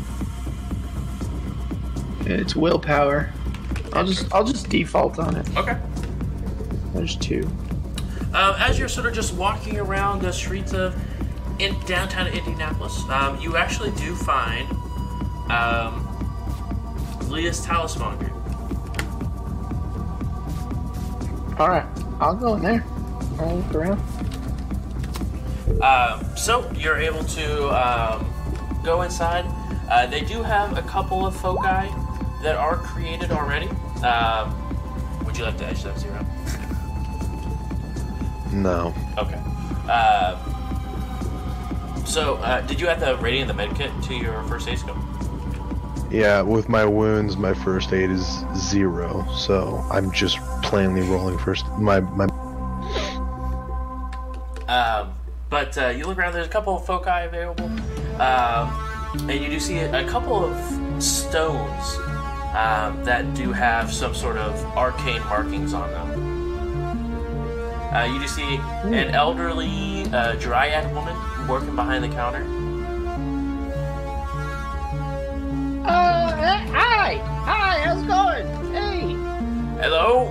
It's 2.31 2.55
willpower. 2.55 3.31
I'll 3.93 4.05
just 4.07 4.33
I'll 4.35 4.45
just 4.45 4.69
default 4.69 5.19
on 5.19 5.37
it. 5.37 5.57
Okay. 5.57 5.77
There's 6.95 7.17
two. 7.17 7.49
Um, 8.35 8.55
as 8.59 8.79
you're 8.79 8.89
sort 8.89 9.07
of 9.07 9.15
just 9.15 9.35
walking 9.35 9.79
around 9.79 10.21
the 10.21 10.33
streets 10.33 10.73
of 10.73 10.95
in 11.59 11.79
downtown 11.87 12.27
Indianapolis, 12.29 13.03
um, 13.09 13.41
you 13.41 13.57
actually 13.57 13.91
do 13.93 14.15
find 14.15 14.71
um, 15.51 16.07
Leah's 17.29 17.65
talismonger. 17.65 18.31
All 21.59 21.69
right, 21.69 21.87
I'll 22.21 22.37
go 22.37 22.55
in 22.55 22.63
there. 22.63 22.85
I'll 23.41 23.57
look 23.57 23.75
around. 23.75 24.01
Um, 25.83 26.37
so 26.37 26.71
you're 26.73 26.99
able 26.99 27.25
to 27.25 27.69
um, 27.71 28.27
go 28.85 29.03
inside. 29.03 29.45
Uh, 29.91 30.07
they 30.07 30.21
do 30.21 30.43
have 30.43 30.77
a 30.77 30.83
couple 30.83 31.27
of 31.27 31.35
foci 31.35 31.89
that 32.43 32.57
are 32.57 32.77
created 32.77 33.31
already. 33.31 33.69
Um, 34.03 34.55
would 35.25 35.37
you 35.37 35.45
like 35.45 35.59
to 35.59 35.67
edge 35.67 35.83
that 35.83 35.99
zero? 35.99 36.25
No. 38.53 38.95
Okay. 39.19 39.41
Uh, 39.89 40.37
so, 42.05 42.37
uh, 42.37 42.61
did 42.63 42.81
you 42.81 42.89
add 42.89 43.01
the 43.01 43.17
rating 43.19 43.43
of 43.43 43.49
the 43.49 43.55
medkit 43.55 44.07
to 44.07 44.15
your 44.15 44.43
first 44.45 44.69
aid 44.69 44.79
skill? 44.79 44.97
Yeah, 46.11 46.41
with 46.41 46.69
my 46.71 46.87
wounds, 46.87 47.37
my 47.37 47.53
first 47.53 47.93
aid 47.93 48.11
is 48.11 48.43
zero, 48.57 49.27
so 49.35 49.85
I'm 49.91 50.11
just 50.11 50.39
plainly 50.63 51.03
rolling 51.03 51.37
first. 51.37 51.67
My 51.79 52.01
my. 52.01 52.25
Um, 54.69 55.13
but 55.51 55.77
uh, 55.77 55.89
you 55.89 56.07
look 56.07 56.17
around. 56.17 56.33
There's 56.33 56.47
a 56.47 56.51
couple 56.51 56.77
of 56.77 56.87
foci 56.87 57.11
available, 57.11 57.67
um, 58.19 59.29
and 59.29 59.45
you 59.45 59.51
do 59.51 59.61
see 59.61 59.79
a 59.79 60.09
couple 60.09 60.43
of 60.43 61.03
stones 61.03 61.99
um, 62.57 63.03
that 63.05 63.35
do 63.35 63.53
have 63.53 63.93
some 63.93 64.15
sort 64.15 64.37
of 64.37 64.65
arcane 64.77 65.23
markings 65.25 65.75
on 65.75 65.91
them. 65.91 66.09
Uh, 67.95 68.05
you 68.05 68.19
do 68.21 68.29
see 68.29 68.57
an 68.85 69.11
elderly 69.15 70.05
uh, 70.13 70.35
dryad 70.35 70.93
woman 70.95 71.17
working 71.49 71.75
behind 71.75 72.05
the 72.05 72.09
counter. 72.09 72.45
Uh, 75.85 76.31
hi, 76.71 77.17
hi, 77.45 77.81
how's 77.81 78.03
it 78.03 78.07
going? 78.07 78.47
Hey, 78.75 79.13
Hello. 79.83 80.29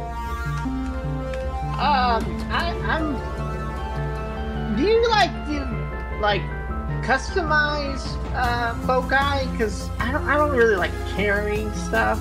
um, 1.79 2.23
I, 2.51 2.75
I'm. 2.85 3.15
Do 4.75 4.83
you 4.83 5.09
like 5.09 5.31
do 5.47 5.65
like 6.21 6.41
customize 7.07 8.03
uh 8.35 8.75
foci? 8.85 9.49
Because 9.51 9.89
I 9.99 10.11
don't, 10.11 10.23
I 10.25 10.35
don't 10.35 10.51
really 10.51 10.75
like 10.75 10.91
carrying 11.15 11.73
stuff. 11.73 12.19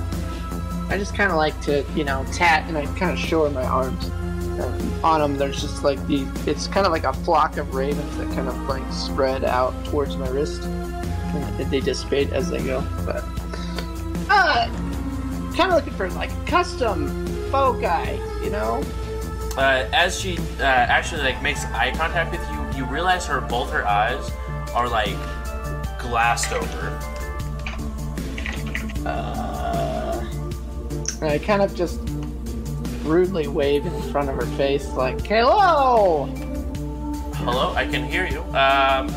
I 0.88 0.96
just 0.96 1.16
kind 1.16 1.32
of 1.32 1.36
like 1.36 1.60
to, 1.62 1.84
you 1.96 2.04
know, 2.04 2.24
tat 2.32 2.68
and 2.68 2.78
I 2.78 2.86
kind 2.94 3.10
of 3.10 3.18
show 3.18 3.50
my 3.50 3.64
arms. 3.64 4.10
On 5.04 5.20
them, 5.20 5.36
there's 5.36 5.60
just 5.60 5.84
like 5.84 6.04
the. 6.06 6.26
It's 6.46 6.66
kind 6.66 6.86
of 6.86 6.92
like 6.92 7.04
a 7.04 7.12
flock 7.12 7.58
of 7.58 7.74
ravens 7.74 8.16
that 8.16 8.26
kind 8.34 8.48
of 8.48 8.56
like 8.62 8.82
spread 8.90 9.44
out 9.44 9.74
towards 9.84 10.16
my 10.16 10.26
wrist, 10.28 10.62
and 10.62 11.70
they 11.70 11.80
dissipate 11.80 12.32
as 12.32 12.48
they 12.48 12.64
go. 12.64 12.82
But 13.04 13.22
uh, 14.30 14.66
kind 15.54 15.70
of 15.70 15.74
looking 15.74 15.92
for 15.92 16.08
like 16.12 16.30
custom 16.46 17.26
foci, 17.50 18.18
you 18.42 18.50
know. 18.50 18.82
Uh, 19.58 19.86
as 19.92 20.18
she 20.18 20.38
uh, 20.58 20.62
actually 20.62 21.20
like 21.20 21.42
makes 21.42 21.64
eye 21.66 21.92
contact 21.94 22.32
with 22.32 22.40
you, 22.50 22.78
you 22.78 22.90
realize 22.90 23.26
her 23.26 23.42
both 23.42 23.70
her 23.70 23.86
eyes 23.86 24.30
are 24.76 24.88
like 24.90 25.16
glassed 25.98 26.52
over. 26.52 27.00
Uh, 29.06 30.22
and 31.22 31.30
I 31.30 31.38
kind 31.38 31.62
of 31.62 31.74
just 31.74 31.98
rudely 33.02 33.48
wave 33.48 33.86
in 33.86 34.02
front 34.12 34.28
of 34.28 34.36
her 34.36 34.46
face, 34.56 34.86
like, 34.92 35.26
"Hello." 35.26 36.26
Hello, 37.36 37.72
I 37.74 37.86
can 37.86 38.04
hear 38.04 38.26
you. 38.26 38.40
Um, 38.54 39.08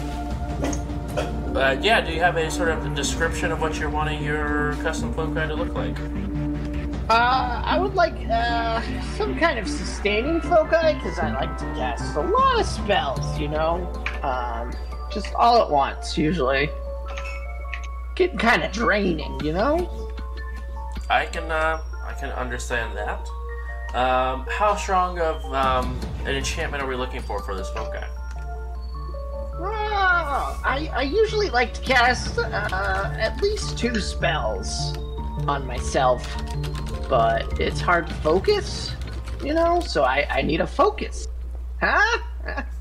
uh, 1.58 1.76
yeah, 1.82 2.00
do 2.00 2.14
you 2.14 2.22
have 2.22 2.38
a 2.38 2.50
sort 2.50 2.70
of 2.70 2.96
description 2.96 3.52
of 3.52 3.60
what 3.60 3.78
you're 3.78 3.90
wanting 3.90 4.24
your 4.24 4.76
custom 4.76 5.14
foci 5.14 5.46
to 5.46 5.56
look 5.56 5.74
like? 5.74 5.98
Uh, 7.10 7.62
I 7.66 7.80
would 7.80 7.96
like 7.96 8.14
uh 8.30 8.82
some 9.18 9.38
kind 9.38 9.58
of 9.58 9.68
sustaining 9.68 10.40
foci 10.42 10.94
because 10.94 11.18
I 11.20 11.34
like 11.34 11.58
to 11.58 11.66
cast 11.76 12.16
a 12.16 12.22
lot 12.22 12.62
of 12.62 12.66
spells, 12.66 13.38
you 13.40 13.50
know. 13.50 13.92
Um, 14.22 14.72
just 15.12 15.34
all 15.36 15.62
at 15.62 15.70
once, 15.70 16.18
usually. 16.18 16.70
Getting 18.16 18.38
kind 18.38 18.64
of 18.64 18.72
draining, 18.72 19.40
you 19.44 19.54
know. 19.54 20.12
I 21.10 21.26
can 21.26 21.52
uh, 21.52 21.82
I 22.06 22.14
can 22.14 22.32
understand 22.32 22.98
that. 22.98 23.28
Um, 23.96 24.46
how 24.50 24.76
strong 24.76 25.20
of 25.20 25.44
um, 25.54 26.00
an 26.26 26.36
enchantment 26.36 26.84
are 26.84 26.88
we 26.88 26.96
looking 26.96 27.22
for 27.22 27.42
for 27.42 27.56
this 27.56 27.70
foci? 27.70 28.06
Ah, 29.62 30.62
I, 30.64 30.88
I 30.88 31.02
usually 31.02 31.50
like 31.50 31.74
to 31.74 31.82
cast 31.82 32.38
uh, 32.38 33.14
at 33.18 33.42
least 33.42 33.78
two 33.78 34.00
spells 34.00 34.96
on 35.48 35.66
myself, 35.66 36.24
but 37.10 37.60
it's 37.60 37.82
hard 37.82 38.08
to 38.08 38.14
focus, 38.16 38.92
you 39.44 39.54
know, 39.54 39.80
so 39.80 40.04
I, 40.04 40.28
I 40.30 40.42
need 40.44 40.62
a 40.62 40.68
focus. 40.68 41.28
Huh? 41.82 42.20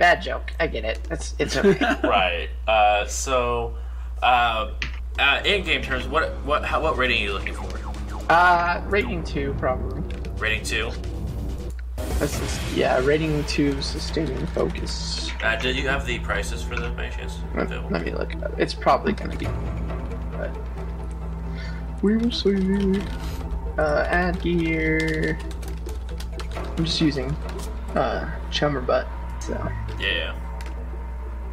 Bad 0.00 0.22
joke. 0.22 0.50
I 0.58 0.66
get 0.66 0.86
it. 0.86 0.98
It's 1.10 1.34
it's 1.38 1.58
okay. 1.58 1.78
right. 2.08 2.48
Uh, 2.66 3.04
so, 3.04 3.76
uh, 4.22 4.70
uh, 5.18 5.42
in 5.44 5.62
game 5.62 5.82
terms, 5.82 6.08
what 6.08 6.42
what 6.46 6.64
how, 6.64 6.80
what 6.80 6.96
rating 6.96 7.20
are 7.20 7.24
you 7.26 7.32
looking 7.34 7.52
for? 7.52 7.68
uh, 8.32 8.82
rating 8.86 9.22
two 9.22 9.54
probably. 9.58 10.02
Rating 10.38 10.64
two. 10.64 10.90
That's 12.18 12.38
just, 12.38 12.74
yeah, 12.74 12.98
rating 13.04 13.44
two, 13.44 13.82
sustaining 13.82 14.46
focus. 14.48 15.30
Uh, 15.42 15.56
did 15.56 15.76
you 15.76 15.86
have 15.86 16.06
the 16.06 16.18
prices 16.20 16.62
for 16.62 16.76
the 16.76 16.88
by 16.88 17.10
chance? 17.10 17.36
Let, 17.54 17.68
let 17.92 18.02
me 18.02 18.12
look 18.12 18.32
it. 18.32 18.38
It's 18.56 18.72
probably 18.72 19.12
gonna 19.12 19.36
be. 19.36 19.48
But 20.32 20.50
we 22.00 22.16
will 22.16 22.32
see. 22.32 23.02
Uh, 23.76 24.06
add 24.08 24.40
gear. 24.40 25.38
I'm 26.56 26.86
just 26.86 27.02
using 27.02 27.30
uh, 27.94 28.30
chummer 28.50 28.80
butt, 28.80 29.06
so 29.40 29.70
Yeah. 29.98 30.34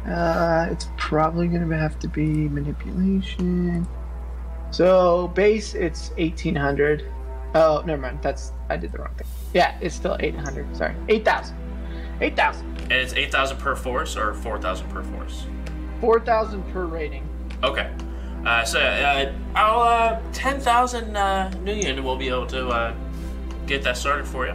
uh, 0.06 0.68
it's 0.70 0.88
probably 0.96 1.48
gonna 1.48 1.76
have 1.76 1.98
to 2.00 2.08
be 2.08 2.48
manipulation. 2.48 3.86
So 4.70 5.28
base, 5.28 5.74
it's 5.74 6.10
1800. 6.18 7.04
Oh, 7.54 7.82
never 7.86 8.00
mind. 8.02 8.18
That's 8.22 8.52
I 8.68 8.76
did 8.76 8.92
the 8.92 8.98
wrong 8.98 9.14
thing. 9.16 9.26
Yeah, 9.54 9.76
it's 9.80 9.94
still 9.94 10.16
800. 10.20 10.76
Sorry, 10.76 10.94
8,000. 11.08 11.56
8,000. 12.20 12.66
And 12.82 12.92
it's 12.92 13.12
eight 13.14 13.30
thousand 13.30 13.58
per 13.58 13.76
force 13.76 14.16
or 14.16 14.34
four 14.34 14.60
thousand 14.60 14.88
per 14.88 15.02
force. 15.02 15.46
4,000 16.00 16.62
per 16.72 16.84
rating. 16.86 17.28
Okay. 17.62 17.90
Uh, 18.46 18.64
so 18.64 18.80
uh, 18.80 19.32
I'll 19.54 19.80
uh, 19.80 20.20
ten 20.32 20.60
thousand 20.60 21.16
uh, 21.16 21.50
will 22.02 22.16
be 22.16 22.28
able 22.28 22.46
to 22.46 22.68
uh, 22.68 22.94
get 23.66 23.82
that 23.82 23.96
started 23.96 24.26
for 24.26 24.46
you. 24.46 24.54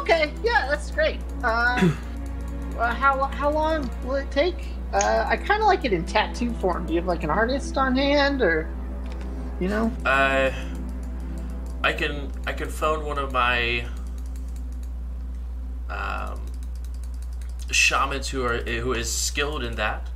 Okay, 0.00 0.32
yeah, 0.44 0.66
that's 0.68 0.90
great. 0.90 1.20
Uh, 1.42 1.90
uh, 2.78 2.94
how 2.94 3.24
how 3.24 3.50
long 3.50 3.90
will 4.04 4.16
it 4.16 4.30
take? 4.30 4.66
Uh, 4.92 5.24
I 5.26 5.36
kind 5.36 5.62
of 5.62 5.66
like 5.66 5.84
it 5.84 5.92
in 5.92 6.04
tattoo 6.04 6.52
form. 6.54 6.86
Do 6.86 6.94
you 6.94 7.00
have 7.00 7.08
like 7.08 7.24
an 7.24 7.30
artist 7.30 7.76
on 7.76 7.96
hand, 7.96 8.42
or 8.42 8.68
you 9.60 9.68
know? 9.68 9.92
Uh, 10.04 10.52
I 11.82 11.92
can 11.92 12.30
I 12.46 12.52
can 12.52 12.68
phone 12.68 13.04
one 13.04 13.18
of 13.18 13.32
my 13.32 13.86
um, 15.88 16.40
shamans 17.70 18.28
who 18.28 18.44
are 18.44 18.58
who 18.58 18.92
is 18.92 19.12
skilled 19.12 19.64
in 19.64 19.76
that, 19.76 20.08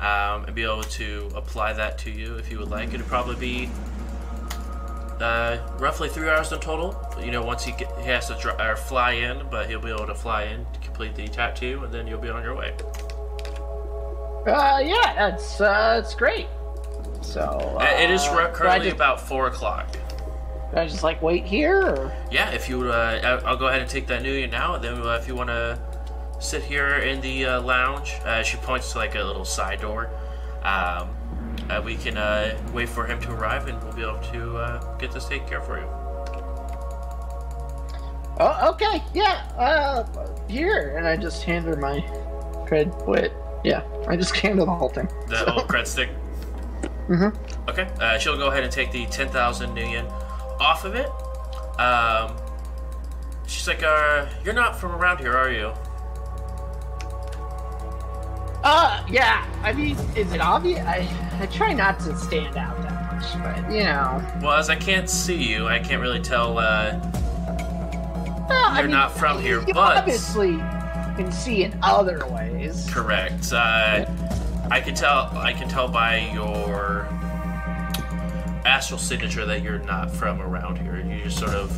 um, 0.00 0.44
and 0.44 0.54
be 0.54 0.62
able 0.62 0.82
to 0.82 1.30
apply 1.34 1.72
that 1.74 1.98
to 1.98 2.10
you 2.10 2.36
if 2.36 2.50
you 2.50 2.58
would 2.58 2.70
like. 2.70 2.94
It'd 2.94 3.06
probably 3.06 3.36
be 3.36 3.70
uh, 5.22 5.58
roughly 5.78 6.08
three 6.08 6.28
hours 6.28 6.52
in 6.52 6.60
total. 6.60 6.94
You 7.22 7.30
know, 7.30 7.42
once 7.42 7.64
he 7.64 7.72
get, 7.72 7.90
he 8.00 8.06
has 8.08 8.28
to 8.28 8.34
dri 8.34 8.52
or 8.58 8.76
fly 8.76 9.12
in, 9.12 9.46
but 9.50 9.68
he'll 9.68 9.80
be 9.80 9.90
able 9.90 10.06
to 10.06 10.14
fly 10.14 10.44
in 10.44 10.66
to 10.72 10.80
complete 10.80 11.14
the 11.14 11.28
tattoo, 11.28 11.82
and 11.84 11.92
then 11.92 12.06
you'll 12.06 12.20
be 12.20 12.28
on 12.30 12.42
your 12.42 12.54
way. 12.54 12.72
Uh, 14.46 14.80
yeah, 14.82 15.14
that's 15.14 15.60
uh, 15.60 16.00
that's 16.00 16.14
great. 16.14 16.46
So 17.20 17.42
uh, 17.42 17.82
Uh, 17.82 18.02
it 18.02 18.10
is 18.10 18.22
I 18.22 18.50
currently 18.52 18.84
just, 18.86 18.96
about 18.96 19.20
four 19.20 19.48
o'clock. 19.48 19.96
I 20.74 20.86
just 20.86 21.02
like 21.02 21.20
wait 21.22 21.44
here, 21.44 21.80
or 21.80 22.12
Yeah, 22.30 22.50
if 22.50 22.68
you 22.68 22.90
uh, 22.90 23.40
I'll 23.44 23.56
go 23.56 23.68
ahead 23.68 23.80
and 23.80 23.90
take 23.90 24.06
that 24.08 24.22
nuyen 24.22 24.50
now. 24.50 24.74
And 24.74 24.84
then 24.84 25.02
uh, 25.02 25.18
if 25.20 25.26
you 25.28 25.34
want 25.34 25.48
to 25.48 25.78
sit 26.40 26.62
here 26.62 26.98
in 26.98 27.20
the 27.20 27.46
uh, 27.46 27.60
lounge, 27.62 28.14
uh, 28.24 28.42
she 28.42 28.56
points 28.58 28.92
to 28.92 28.98
like 28.98 29.14
a 29.14 29.22
little 29.22 29.44
side 29.44 29.80
door. 29.80 30.10
Um, 30.62 31.10
uh, 31.70 31.82
we 31.84 31.96
can 31.96 32.16
uh, 32.16 32.56
wait 32.72 32.88
for 32.88 33.06
him 33.06 33.20
to 33.22 33.32
arrive, 33.32 33.68
and 33.68 33.82
we'll 33.82 33.92
be 33.92 34.02
able 34.02 34.18
to 34.32 34.56
uh, 34.58 34.96
get 34.98 35.12
this 35.12 35.26
taken 35.26 35.46
care 35.48 35.58
of 35.58 35.66
for 35.66 35.78
you. 35.78 35.86
oh, 38.40 38.70
okay, 38.72 39.02
yeah, 39.14 39.48
uh, 39.58 40.04
here, 40.48 40.96
and 40.96 41.06
I 41.06 41.16
just 41.16 41.42
hand 41.42 41.66
her 41.66 41.76
my 41.76 42.00
cred 42.68 43.06
wit. 43.06 43.32
Yeah, 43.64 43.82
I 44.06 44.16
just 44.16 44.34
hand 44.40 44.58
her 44.58 44.64
the 44.64 44.70
whole 44.72 44.88
thing. 44.88 45.08
The 45.28 45.44
So- 45.44 45.52
old 45.54 45.68
cred 45.68 45.86
stick. 45.86 46.10
Mm 47.08 47.32
Mhm. 47.32 47.68
Okay. 47.70 47.88
Uh, 48.00 48.18
she'll 48.18 48.36
go 48.36 48.48
ahead 48.48 48.62
and 48.64 48.70
take 48.72 48.92
the 48.92 49.06
ten 49.06 49.28
thousand 49.28 49.74
nuyen 49.74 50.10
off 50.60 50.84
of 50.84 50.94
it. 50.94 51.08
Um, 51.80 52.36
she's 53.46 53.66
like, 53.66 53.82
uh, 53.82 54.26
"You're 54.44 54.52
not 54.54 54.76
from 54.78 54.92
around 54.92 55.18
here, 55.18 55.34
are 55.34 55.50
you?" 55.50 55.72
Uh, 58.64 59.04
yeah. 59.08 59.46
I 59.62 59.72
mean, 59.72 59.96
is 60.16 60.32
it 60.32 60.40
obvious? 60.40 60.80
I 60.86 61.08
I 61.40 61.46
try 61.46 61.72
not 61.72 62.00
to 62.00 62.16
stand 62.16 62.56
out 62.56 62.80
that 62.82 63.14
much, 63.14 63.42
but 63.64 63.72
you 63.72 63.84
know. 63.84 64.22
Well, 64.42 64.52
as 64.58 64.68
I 64.70 64.76
can't 64.76 65.08
see 65.08 65.36
you, 65.42 65.68
I 65.68 65.78
can't 65.78 66.00
really 66.02 66.20
tell. 66.20 66.58
Uh, 66.58 66.98
Well, 68.48 68.64
I 68.70 68.74
You're 68.78 68.82
mean, 68.84 68.92
not 68.92 69.12
from 69.16 69.40
here, 69.42 69.60
you 69.66 69.74
but- 69.74 69.98
obviously 69.98 70.56
can 71.16 71.30
see 71.32 71.64
in 71.64 71.78
other 71.82 72.24
ways. 72.30 72.88
Correct. 72.90 73.52
Uh, 73.52 74.06
I 74.70 74.80
can 74.80 74.94
tell. 74.94 75.30
I 75.36 75.52
can 75.52 75.68
tell 75.68 75.88
by 75.88 76.30
your 76.32 77.06
astral 78.66 78.98
signature 78.98 79.44
that 79.46 79.62
you're 79.62 79.78
not 79.80 80.10
from 80.10 80.40
around 80.42 80.78
here. 80.78 80.98
You 80.98 81.22
just 81.24 81.38
sort 81.38 81.52
of 81.54 81.68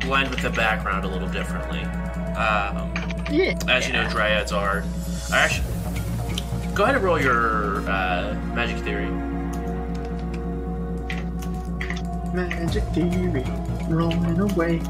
blend 0.00 0.30
with 0.30 0.40
the 0.42 0.50
background 0.50 1.04
a 1.04 1.08
little 1.08 1.28
differently. 1.28 1.82
Um, 2.36 2.92
Yeah. 3.30 3.54
as 3.68 3.86
you 3.86 3.92
know, 3.92 4.04
dryads 4.04 4.52
are. 4.52 4.82
Are 5.30 5.36
actually, 5.38 5.66
go 6.74 6.84
ahead 6.84 6.96
and 6.96 7.04
roll 7.04 7.20
your 7.20 7.80
uh, 7.88 8.34
magic 8.54 8.78
theory. 8.84 9.10
Magic 12.32 12.84
theory, 12.94 13.44
rolling 13.88 14.40
away. 14.40 14.80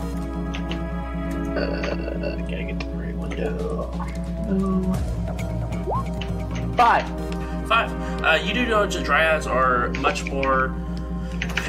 Uh, 1.56 2.36
gotta 2.48 2.64
get 2.64 2.78
the 2.80 2.86
right 2.94 3.16
window. 3.16 3.90
Oh. 4.48 4.92
Five. 6.76 7.06
Five. 7.68 7.90
Uh, 8.22 8.38
you 8.44 8.52
do 8.52 8.66
know 8.66 8.86
that 8.86 9.04
dryads 9.04 9.46
are 9.46 9.88
much 10.00 10.24
more 10.24 10.74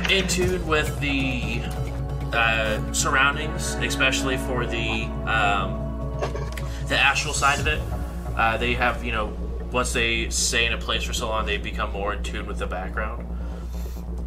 in 0.09 0.28
tune 0.28 0.65
with 0.68 0.99
the 0.99 1.61
uh, 2.34 2.82
surroundings, 2.91 3.76
especially 3.76 4.38
for 4.38 4.65
the 4.65 5.03
um, 5.26 5.84
the 6.88 6.97
astral 6.97 7.34
side 7.34 7.59
of 7.59 7.68
it. 7.68 7.82
Uh, 8.38 8.56
they 8.56 8.76
have, 8.76 9.04
you 9.04 9.12
know, 9.12 9.36
once 9.72 9.92
they 9.92 10.30
stay 10.30 10.66
in 10.66 10.74
a 10.74 10.78
place 10.78 11.04
for 11.04 11.12
so 11.12 11.28
long, 11.28 11.46
they 11.46 11.58
become 11.58 11.92
more 11.92 12.14
in 12.14 12.22
tune 12.22 12.46
with 12.46 12.60
the 12.60 12.68
background. 12.68 13.28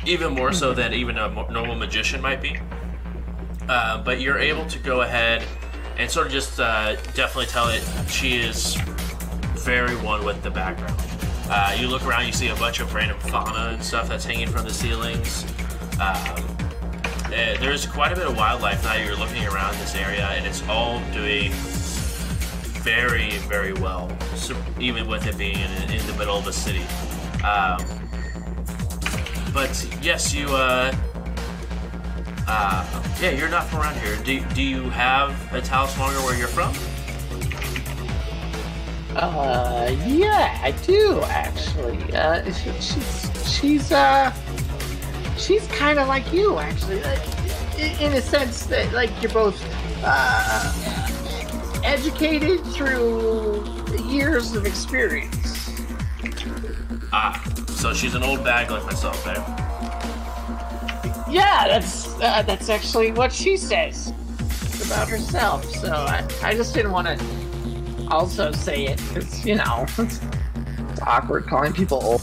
Even 0.05 0.35
more 0.35 0.53
so 0.53 0.75
than 0.75 0.93
even 0.93 1.17
a 1.17 1.29
normal 1.51 1.77
magician 1.77 2.21
might 2.21 2.43
be. 2.43 2.59
Uh, 3.69 4.03
but 4.03 4.21
you're 4.21 4.39
able 4.39 4.67
to 4.67 4.79
go 4.81 5.03
ahead 5.03 5.45
and 5.97 6.11
sort 6.11 6.27
of 6.27 6.33
just 6.33 6.59
uh, 6.59 6.97
definitely 7.15 7.47
tell 7.47 7.69
it 7.69 7.83
she 8.09 8.37
is 8.37 8.77
very 9.55 9.95
one 9.97 10.25
with 10.25 10.43
the 10.43 10.51
background. 10.51 10.99
Uh, 11.49 11.77
you 11.79 11.87
look 11.87 12.05
around, 12.05 12.27
you 12.27 12.33
see 12.33 12.49
a 12.49 12.55
bunch 12.57 12.81
of 12.81 12.93
random 12.95 13.19
fauna 13.21 13.75
and 13.75 13.83
stuff 13.83 14.09
that's 14.09 14.25
hanging 14.25 14.49
from 14.49 14.65
the 14.65 14.73
ceilings. 14.73 15.45
Um, 16.01 16.47
eh, 17.33 17.57
there's 17.59 17.87
quite 17.87 18.13
a 18.13 18.17
bit 18.17 18.27
of 18.27 18.37
wildlife 18.37 18.83
now. 18.83 18.95
You're 18.95 19.17
looking 19.17 19.45
around 19.47 19.75
this 19.75 19.95
area, 19.95 20.27
and 20.29 20.47
it's 20.47 20.67
all 20.69 21.01
doing 21.13 21.53
very, 22.83 23.31
very 23.49 23.73
well, 23.75 24.11
even 24.79 25.07
with 25.07 25.27
it 25.27 25.37
being 25.37 25.59
in, 25.59 25.91
in 25.91 26.07
the 26.07 26.15
middle 26.19 26.37
of 26.37 26.47
a 26.47 26.53
city. 26.53 26.83
Um, 27.45 27.79
but 29.53 29.87
yes, 30.03 30.35
you. 30.35 30.47
Uh, 30.49 30.95
uh, 32.53 33.03
yeah, 33.21 33.31
you're 33.31 33.49
not 33.49 33.65
from 33.67 33.81
around 33.81 33.97
here. 34.01 34.17
Do, 34.25 34.41
do 34.55 34.63
you 34.63 34.83
have 34.91 35.31
a 35.53 35.61
talismonger 35.61 36.25
where 36.25 36.37
you're 36.37 36.49
from? 36.49 36.75
Uh, 39.17 39.95
yeah, 40.07 40.59
I 40.63 40.73
do 40.85 41.21
actually. 41.25 41.99
Uh, 42.15 42.51
she, 42.53 42.73
she's 42.81 43.31
she's 43.53 43.93
uh, 43.93 44.33
she's 45.37 45.67
kind 45.69 45.99
of 45.99 46.09
like 46.09 46.33
you 46.33 46.59
actually, 46.59 47.03
uh, 47.03 47.19
in 48.01 48.15
a 48.15 48.23
sense 48.23 48.67
that 48.67 48.93
like 48.93 49.11
you're 49.21 49.33
both 49.33 49.63
uh, 50.05 51.00
educated 51.85 52.65
through 52.67 53.65
years 54.05 54.55
of 54.55 54.67
experience. 54.67 55.71
Ah, 57.13 57.43
so 57.69 57.93
she's 57.93 58.15
an 58.15 58.23
old 58.23 58.45
bag 58.45 58.71
like 58.71 58.85
myself, 58.85 59.27
eh? 59.27 59.35
Yeah, 61.31 61.69
that's 61.69 62.15
uh, 62.21 62.43
that's 62.43 62.69
actually 62.69 63.13
what 63.13 63.33
she 63.33 63.57
says 63.57 64.13
about 64.85 65.09
herself. 65.09 65.65
So 65.77 65.93
I, 65.93 66.27
I 66.43 66.55
just 66.55 66.75
didn't 66.75 66.93
want 66.93 67.07
to 67.07 68.09
also 68.09 68.51
say 68.53 68.87
it 68.87 68.99
because 69.09 69.45
you 69.47 69.55
know 69.57 69.87
it's, 69.99 70.21
awkward 71.07 71.47
calling 71.47 71.73
people 71.73 72.03
old. 72.03 72.23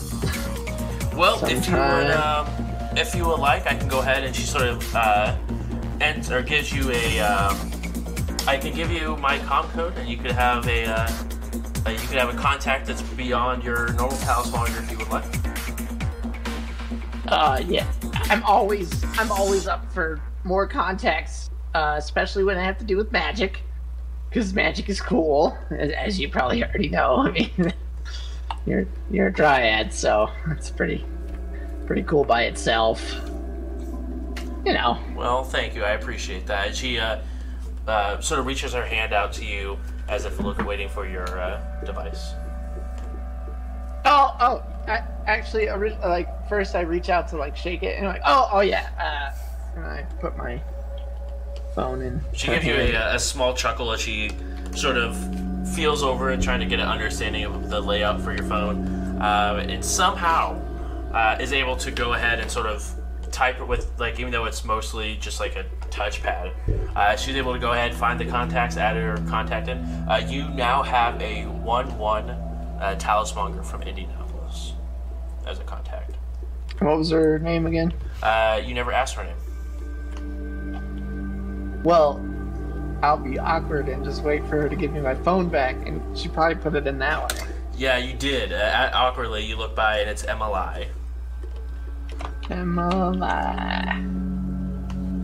Well, 1.15 1.43
if 1.45 1.67
you 1.67 1.75
would, 1.75 2.11
um, 2.11 2.47
if 2.95 3.15
you 3.15 3.25
would 3.25 3.39
like, 3.39 3.65
I 3.65 3.75
can 3.75 3.87
go 3.87 3.99
ahead 3.99 4.23
and 4.23 4.35
she 4.35 4.43
sort 4.43 4.67
of 4.67 4.95
uh, 4.95 5.35
ent- 6.01 6.31
or 6.31 6.41
gives 6.41 6.71
you 6.71 6.91
a. 6.91 7.19
Um, 7.19 7.71
I 8.47 8.57
can 8.57 8.73
give 8.73 8.89
you 8.89 9.17
my 9.17 9.39
com 9.39 9.69
code, 9.71 9.97
and 9.97 10.07
you 10.07 10.15
could 10.15 10.31
have 10.31 10.65
a. 10.67 10.85
Uh, 10.85 11.11
uh, 11.85 11.89
you 11.89 11.99
could 12.07 12.17
have 12.17 12.33
a 12.33 12.37
contact 12.37 12.87
that's 12.87 13.01
beyond 13.01 13.63
your 13.63 13.91
normal 13.93 14.17
talismonger 14.19 14.83
if 14.83 14.91
you 14.91 14.97
would 14.97 15.09
like. 15.09 15.25
Uh, 17.27 17.61
yeah, 17.67 17.85
I'm 18.29 18.41
always 18.43 19.03
I'm 19.19 19.31
always 19.33 19.67
up 19.67 19.91
for 19.91 20.21
more 20.45 20.65
contacts, 20.65 21.49
uh, 21.75 21.95
especially 21.97 22.45
when 22.45 22.57
I 22.57 22.63
have 22.63 22.77
to 22.77 22.85
do 22.85 22.95
with 22.95 23.11
magic, 23.11 23.61
because 24.29 24.53
magic 24.53 24.87
is 24.87 25.01
cool, 25.01 25.57
as, 25.71 25.91
as 25.91 26.19
you 26.19 26.29
probably 26.29 26.63
already 26.63 26.87
know. 26.87 27.17
I 27.27 27.31
mean, 27.31 27.73
you're 28.65 28.85
you're 29.11 29.27
a 29.27 29.33
dryad, 29.33 29.93
so 29.93 30.29
it's 30.51 30.69
pretty 30.69 31.05
pretty 31.85 32.03
cool 32.03 32.23
by 32.23 32.43
itself. 32.43 33.13
You 34.65 34.73
know, 34.73 34.97
Well, 35.15 35.43
thank 35.43 35.75
you. 35.75 35.83
I 35.83 35.91
appreciate 35.91 36.45
that. 36.47 36.75
She 36.75 36.97
uh, 36.97 37.19
uh, 37.87 38.19
sort 38.19 38.39
of 38.39 38.45
reaches 38.45 38.73
her 38.73 38.85
hand 38.85 39.13
out 39.13 39.31
to 39.33 39.45
you 39.45 39.77
as 40.09 40.25
if 40.25 40.39
look 40.39 40.63
waiting 40.65 40.89
for 40.89 41.07
your 41.07 41.27
uh, 41.39 41.61
device. 41.85 42.33
Oh, 44.05 44.35
oh, 44.39 44.63
I, 44.87 45.03
actually, 45.25 45.67
like 45.67 46.47
first 46.47 46.75
I 46.75 46.81
reach 46.81 47.09
out 47.09 47.27
to 47.29 47.37
like 47.37 47.57
shake 47.57 47.83
it, 47.83 47.97
and 47.97 48.07
I'm 48.07 48.13
like, 48.13 48.21
oh, 48.25 48.49
oh 48.53 48.61
yeah, 48.61 48.89
uh, 48.97 49.77
and 49.77 49.85
I 49.85 50.05
put 50.19 50.37
my 50.37 50.61
phone 51.75 52.01
in. 52.01 52.21
She 52.33 52.47
gives 52.47 52.65
you 52.65 52.73
a, 52.73 53.15
a 53.15 53.19
small 53.19 53.53
chuckle 53.53 53.91
as 53.91 53.99
she 53.99 54.31
sort 54.75 54.97
of 54.97 55.17
feels 55.75 56.03
over 56.03 56.31
it, 56.31 56.41
trying 56.41 56.61
to 56.61 56.65
get 56.65 56.79
an 56.79 56.87
understanding 56.87 57.43
of 57.43 57.69
the 57.69 57.81
layout 57.81 58.21
for 58.21 58.33
your 58.33 58.45
phone, 58.45 58.87
uh, 59.21 59.65
and 59.67 59.83
somehow 59.83 60.59
uh, 61.13 61.37
is 61.39 61.51
able 61.51 61.75
to 61.77 61.91
go 61.91 62.13
ahead 62.13 62.39
and 62.39 62.49
sort 62.49 62.67
of 62.67 62.89
type 63.37 63.59
it 63.59 63.67
with 63.67 63.91
like 63.99 64.19
even 64.19 64.31
though 64.31 64.45
it's 64.45 64.65
mostly 64.65 65.15
just 65.17 65.39
like 65.39 65.55
a 65.55 65.63
touchpad. 65.91 66.51
Uh, 66.95 67.15
she's 67.15 67.35
able 67.35 67.53
to 67.53 67.59
go 67.59 67.71
ahead 67.71 67.91
and 67.91 67.99
find 67.99 68.19
the 68.19 68.25
contacts, 68.25 68.77
add 68.77 68.97
her 68.97 69.15
contact 69.29 69.67
in. 69.67 69.77
Uh, 69.77 70.25
you 70.27 70.49
now 70.49 70.81
have 70.81 71.21
a 71.21 71.43
one-one 71.43 72.31
uh, 72.31 72.97
talismonger 72.99 73.63
from 73.63 73.83
Indianapolis 73.83 74.73
as 75.45 75.59
a 75.59 75.63
contact. 75.63 76.15
What 76.79 76.97
was 76.97 77.11
her 77.11 77.37
name 77.37 77.67
again? 77.67 77.93
Uh, 78.23 78.59
you 78.65 78.73
never 78.73 78.91
asked 78.91 79.13
her 79.13 79.23
name. 79.23 79.35
Well, 81.83 82.19
I'll 83.03 83.17
be 83.17 83.37
awkward 83.37 83.87
and 83.87 84.03
just 84.03 84.23
wait 84.23 84.41
for 84.47 84.59
her 84.61 84.67
to 84.67 84.75
give 84.75 84.91
me 84.91 84.99
my 84.99 85.13
phone 85.13 85.47
back, 85.47 85.75
and 85.85 86.17
she 86.17 86.27
probably 86.27 86.55
put 86.55 86.73
it 86.73 86.87
in 86.87 86.97
that 86.99 87.21
one. 87.21 87.49
Yeah, 87.77 87.97
you 87.97 88.13
did. 88.13 88.51
Uh, 88.51 88.89
awkwardly, 88.93 89.45
you 89.45 89.57
look 89.57 89.75
by 89.75 89.99
and 89.99 90.09
it's 90.09 90.23
MLI. 90.23 90.87
Emily. 92.49 93.27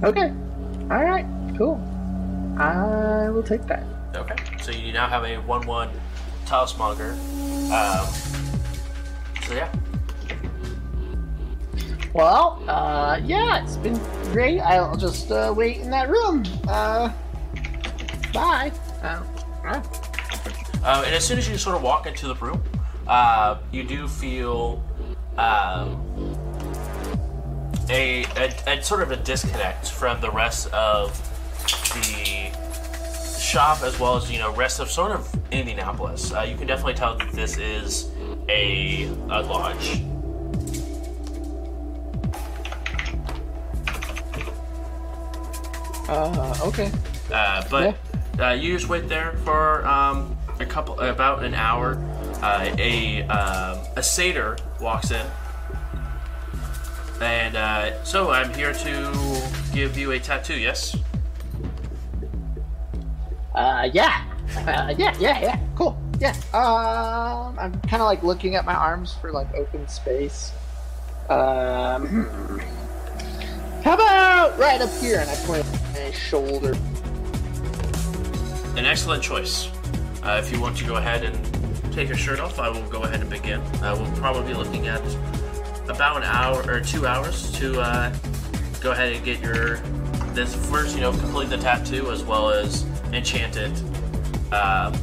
Okay. 0.03 0.33
All 0.91 1.03
right. 1.03 1.25
Cool. 1.57 1.79
I 2.57 3.29
will 3.29 3.43
take 3.43 3.65
that. 3.67 3.83
Okay, 4.15 4.35
so 4.61 4.71
you 4.71 4.93
now 4.93 5.07
have 5.07 5.23
a 5.23 5.37
one-one 5.37 5.89
talismonger. 6.45 7.13
Um, 7.71 8.07
so 9.47 9.53
yeah, 9.55 9.71
Well, 12.13 12.61
uh, 12.67 13.19
yeah, 13.23 13.63
it's 13.63 13.77
been 13.77 13.97
great. 14.31 14.59
I'll 14.59 14.95
just 14.95 15.31
uh, 15.31 15.51
wait 15.55 15.77
in 15.77 15.89
that 15.89 16.09
room. 16.09 16.43
Uh, 16.67 17.11
bye. 18.33 18.71
Uh, 19.01 19.23
uh, 19.65 19.81
um, 20.83 21.05
and 21.05 21.15
as 21.15 21.25
soon 21.25 21.39
as 21.39 21.49
you 21.49 21.57
sort 21.57 21.75
of 21.75 21.81
walk 21.81 22.05
into 22.05 22.27
the 22.27 22.35
room, 22.35 22.61
uh, 23.07 23.57
you 23.71 23.83
do 23.83 24.07
feel 24.07 24.83
um, 25.37 26.05
a, 27.89 28.23
a, 28.35 28.53
a 28.67 28.81
sort 28.81 29.01
of 29.01 29.11
a 29.11 29.17
disconnect 29.17 29.89
from 29.89 30.21
the 30.21 30.31
rest 30.31 30.71
of 30.73 31.11
the 31.93 32.51
shop, 33.39 33.83
as 33.83 33.99
well 33.99 34.17
as 34.17 34.31
you 34.31 34.39
know 34.39 34.53
rest 34.53 34.79
of 34.79 34.89
sort 34.89 35.11
of 35.11 35.29
Indianapolis. 35.51 36.33
Uh, 36.33 36.41
you 36.41 36.55
can 36.55 36.67
definitely 36.67 36.93
tell 36.93 37.17
that 37.17 37.31
this 37.31 37.57
is 37.57 38.09
a, 38.49 39.05
a 39.29 39.41
lodge. 39.41 40.01
uh, 46.09 46.57
okay. 46.63 46.91
Uh, 47.31 47.63
but 47.69 47.97
uh, 48.39 48.49
you 48.49 48.73
just 48.73 48.89
wait 48.89 49.07
there 49.07 49.33
for 49.43 49.85
um, 49.85 50.37
a 50.59 50.65
couple, 50.65 50.99
about 50.99 51.43
an 51.43 51.53
hour. 51.53 51.97
Uh, 52.41 52.75
a 52.77 53.23
um, 53.23 53.79
a 53.95 54.03
satyr 54.03 54.57
walks 54.81 55.11
in, 55.11 55.25
and 57.23 57.55
uh, 57.55 58.03
so 58.03 58.31
I'm 58.31 58.53
here 58.53 58.73
to 58.73 59.41
give 59.73 59.97
you 59.97 60.11
a 60.11 60.19
tattoo. 60.19 60.59
Yes. 60.59 60.95
Uh, 63.55 63.89
yeah. 63.93 64.25
Uh, 64.57 64.93
yeah, 64.97 65.15
yeah, 65.19 65.39
yeah. 65.39 65.59
Cool. 65.75 65.97
Yeah. 66.19 66.35
Um, 66.53 67.57
I'm 67.59 67.79
kind 67.81 68.01
of 68.01 68.07
like 68.07 68.23
looking 68.23 68.55
at 68.55 68.65
my 68.65 68.75
arms 68.75 69.13
for 69.13 69.31
like 69.31 69.53
open 69.55 69.87
space. 69.87 70.51
Um, 71.29 72.25
how 73.83 73.93
about 73.93 74.57
right 74.59 74.81
up 74.81 74.91
here? 74.99 75.19
And 75.19 75.29
I 75.29 75.35
point 75.45 75.65
at 75.65 75.93
my 75.93 76.11
shoulder. 76.11 76.75
An 78.75 78.85
excellent 78.85 79.23
choice. 79.23 79.69
Uh, 80.23 80.41
if 80.43 80.51
you 80.51 80.59
want 80.59 80.77
to 80.77 80.85
go 80.85 80.95
ahead 80.95 81.23
and 81.23 81.93
take 81.93 82.07
your 82.07 82.17
shirt 82.17 82.39
off, 82.39 82.59
I 82.59 82.69
will 82.69 82.87
go 82.89 83.03
ahead 83.03 83.21
and 83.21 83.29
begin. 83.29 83.59
Uh, 83.81 83.95
we'll 83.99 84.11
probably 84.17 84.51
be 84.51 84.57
looking 84.57 84.87
at 84.87 85.01
about 85.87 86.17
an 86.17 86.23
hour 86.23 86.63
or 86.69 86.79
two 86.79 87.05
hours 87.05 87.51
to 87.53 87.79
uh, 87.79 88.13
go 88.81 88.91
ahead 88.91 89.13
and 89.13 89.23
get 89.23 89.39
your 89.41 89.77
this 90.33 90.55
first, 90.69 90.95
you 90.95 91.01
know, 91.01 91.11
complete 91.11 91.49
the 91.49 91.57
tattoo 91.57 92.09
as 92.11 92.23
well 92.23 92.49
as 92.49 92.85
enchant 93.11 93.55
it. 93.55 93.71
Um, 94.53 94.93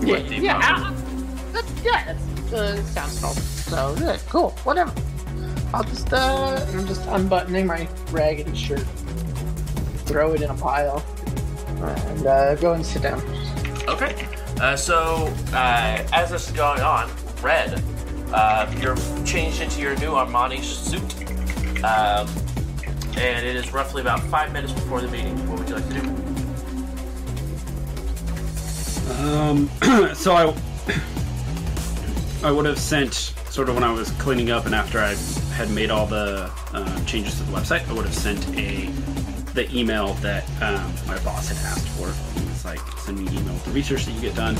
the 0.00 0.38
yeah. 0.40 0.60
powder. 0.60 0.96
yeah, 1.84 2.04
that's 2.04 2.52
uh, 2.52 2.82
sounds 2.84 3.20
normal. 3.20 3.42
So 3.42 3.94
good, 3.96 4.20
cool, 4.28 4.50
whatever. 4.64 4.92
I'll 5.74 5.84
just 5.84 6.12
uh, 6.12 6.64
I'm 6.68 6.86
just 6.86 7.02
unbuttoning 7.08 7.66
my 7.66 7.88
raggedy 8.10 8.54
shirt, 8.54 8.86
throw 10.06 10.32
it 10.32 10.42
in 10.42 10.50
a 10.50 10.54
pile, 10.54 11.04
and 11.66 12.26
uh, 12.26 12.54
go 12.56 12.72
and 12.72 12.86
sit 12.86 13.02
down. 13.02 13.20
Okay. 13.88 14.26
Uh, 14.60 14.74
so, 14.74 15.30
uh, 15.52 16.06
as 16.14 16.30
this 16.30 16.48
is 16.48 16.52
going 16.52 16.80
on, 16.80 17.10
Red, 17.42 17.82
uh, 18.32 18.72
you're 18.80 18.96
changed 19.24 19.60
into 19.60 19.80
your 19.80 19.96
new 19.96 20.10
Armani 20.10 20.62
suit. 20.62 21.02
Um, 21.84 22.28
and 23.16 23.46
it 23.46 23.56
is 23.56 23.72
roughly 23.72 24.02
about 24.02 24.20
five 24.24 24.52
minutes 24.52 24.72
before 24.72 25.00
the 25.00 25.08
meeting. 25.08 25.36
What 25.48 25.58
would 25.60 25.68
you 25.68 25.76
like 25.76 25.88
to 25.88 25.94
do? 25.94 26.26
Um, 29.12 29.70
so 30.14 30.34
I, 30.34 30.54
I 32.42 32.50
would 32.50 32.66
have 32.66 32.78
sent 32.78 33.14
sort 33.50 33.68
of 33.68 33.74
when 33.74 33.84
I 33.84 33.92
was 33.92 34.10
cleaning 34.12 34.50
up 34.50 34.66
and 34.66 34.74
after 34.74 34.98
I 34.98 35.14
had 35.54 35.70
made 35.70 35.90
all 35.90 36.06
the 36.06 36.50
uh, 36.72 37.04
changes 37.04 37.38
to 37.38 37.44
the 37.44 37.52
website, 37.52 37.88
I 37.88 37.92
would 37.94 38.04
have 38.04 38.14
sent 38.14 38.46
a 38.58 38.90
the 39.54 39.74
email 39.74 40.12
that 40.14 40.44
um, 40.60 40.92
my 41.06 41.18
boss 41.24 41.48
had 41.48 41.56
asked 41.66 41.88
for. 41.88 42.12
It's 42.50 42.66
like 42.66 42.78
send 42.98 43.18
me 43.18 43.26
an 43.26 43.32
email 43.32 43.54
with 43.54 43.64
the 43.64 43.70
research 43.70 44.04
that 44.04 44.12
you 44.12 44.20
get 44.20 44.34
done. 44.34 44.54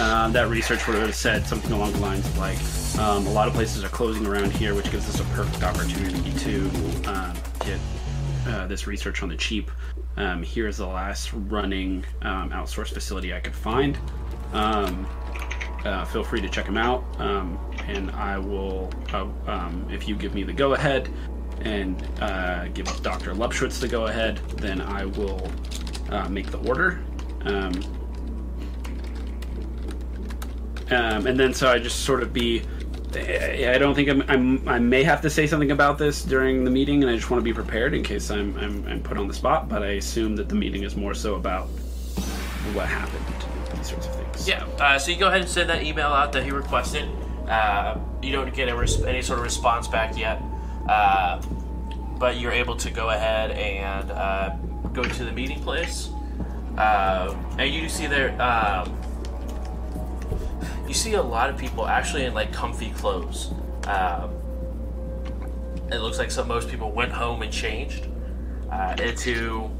Um, 0.00 0.32
that 0.32 0.48
research 0.48 0.88
would 0.88 0.96
have 0.96 1.14
said 1.14 1.46
something 1.46 1.70
along 1.70 1.92
the 1.92 2.00
lines 2.00 2.26
of 2.26 2.36
like 2.36 2.58
um, 2.98 3.26
a 3.26 3.30
lot 3.30 3.48
of 3.48 3.54
places 3.54 3.82
are 3.82 3.88
closing 3.88 4.26
around 4.26 4.52
here, 4.52 4.74
which 4.74 4.90
gives 4.90 5.08
us 5.08 5.20
a 5.20 5.24
perfect 5.34 5.62
opportunity 5.62 6.32
to 6.38 6.66
um, 7.10 7.34
get 7.60 7.80
uh, 8.46 8.66
this 8.66 8.86
research 8.86 9.22
on 9.22 9.28
the 9.28 9.36
cheap. 9.36 9.70
Um, 10.16 10.42
here's 10.42 10.76
the 10.76 10.86
last 10.86 11.32
running 11.32 12.04
um, 12.22 12.50
outsourced 12.50 12.94
facility 12.94 13.34
I 13.34 13.40
could 13.40 13.54
find. 13.54 13.98
Um, 14.52 15.06
uh, 15.84 16.04
feel 16.04 16.22
free 16.22 16.40
to 16.40 16.48
check 16.48 16.66
them 16.66 16.78
out, 16.78 17.04
um, 17.18 17.58
and 17.86 18.10
I 18.12 18.38
will, 18.38 18.90
uh, 19.12 19.26
um, 19.46 19.86
if 19.90 20.08
you 20.08 20.14
give 20.14 20.34
me 20.34 20.44
the 20.44 20.52
go 20.52 20.74
ahead 20.74 21.10
and 21.62 22.02
uh, 22.20 22.68
give 22.68 22.86
Dr. 23.02 23.34
Lupschwitz 23.34 23.80
the 23.80 23.88
go 23.88 24.06
ahead, 24.06 24.38
then 24.56 24.80
I 24.80 25.04
will 25.04 25.50
uh, 26.10 26.28
make 26.28 26.50
the 26.50 26.58
order. 26.68 27.02
Um, 27.44 27.72
and 31.26 31.38
then 31.38 31.52
so 31.52 31.70
I 31.70 31.78
just 31.78 32.04
sort 32.04 32.22
of 32.22 32.32
be. 32.32 32.62
I 33.16 33.78
don't 33.78 33.94
think 33.94 34.08
I'm, 34.08 34.22
I'm. 34.28 34.68
I 34.68 34.78
may 34.78 35.02
have 35.04 35.20
to 35.22 35.30
say 35.30 35.46
something 35.46 35.70
about 35.70 35.98
this 35.98 36.22
during 36.22 36.64
the 36.64 36.70
meeting, 36.70 37.02
and 37.02 37.10
I 37.10 37.16
just 37.16 37.30
want 37.30 37.40
to 37.40 37.44
be 37.44 37.52
prepared 37.52 37.94
in 37.94 38.02
case 38.02 38.30
I'm, 38.30 38.56
I'm, 38.58 38.86
I'm 38.86 39.02
put 39.02 39.18
on 39.18 39.28
the 39.28 39.34
spot. 39.34 39.68
But 39.68 39.82
I 39.82 39.92
assume 39.92 40.36
that 40.36 40.48
the 40.48 40.54
meeting 40.54 40.82
is 40.82 40.96
more 40.96 41.14
so 41.14 41.34
about 41.34 41.68
what 42.72 42.86
happened, 42.86 43.24
these 43.76 43.90
sorts 43.90 44.06
of 44.06 44.14
things. 44.16 44.48
Yeah. 44.48 44.64
Uh, 44.78 44.98
so 44.98 45.10
you 45.10 45.18
go 45.18 45.28
ahead 45.28 45.40
and 45.40 45.48
send 45.50 45.70
that 45.70 45.82
email 45.82 46.08
out 46.08 46.32
that 46.32 46.44
he 46.44 46.50
requested. 46.50 47.08
Uh, 47.48 47.98
you 48.22 48.32
don't 48.32 48.54
get 48.54 48.74
res- 48.74 49.02
any 49.02 49.20
sort 49.22 49.38
of 49.38 49.44
response 49.44 49.86
back 49.86 50.16
yet, 50.16 50.42
uh, 50.88 51.40
but 52.18 52.38
you're 52.38 52.52
able 52.52 52.76
to 52.76 52.90
go 52.90 53.10
ahead 53.10 53.50
and 53.50 54.10
uh, 54.10 54.56
go 54.92 55.02
to 55.02 55.24
the 55.24 55.32
meeting 55.32 55.60
place, 55.60 56.08
uh, 56.78 57.36
and 57.58 57.72
you 57.72 57.82
do 57.82 57.88
see 57.88 58.06
there. 58.06 58.30
Um, 58.40 58.96
you 60.86 60.94
see 60.94 61.14
a 61.14 61.22
lot 61.22 61.50
of 61.50 61.58
people 61.58 61.86
actually 61.86 62.24
in 62.24 62.34
like 62.34 62.52
comfy 62.52 62.90
clothes. 62.90 63.50
Um, 63.86 64.30
it 65.90 65.98
looks 65.98 66.18
like 66.18 66.30
some 66.30 66.48
most 66.48 66.68
people 66.68 66.90
went 66.90 67.12
home 67.12 67.42
and 67.42 67.52
changed 67.52 68.06
uh, 68.70 68.96
into 68.98 69.70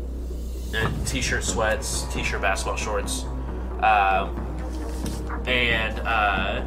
uh, 0.74 0.90
t-shirt, 1.06 1.44
sweats, 1.44 2.04
t-shirt, 2.12 2.40
basketball 2.40 2.76
shorts, 2.76 3.24
um, 3.80 4.34
and 5.46 5.98
uh, 6.00 6.64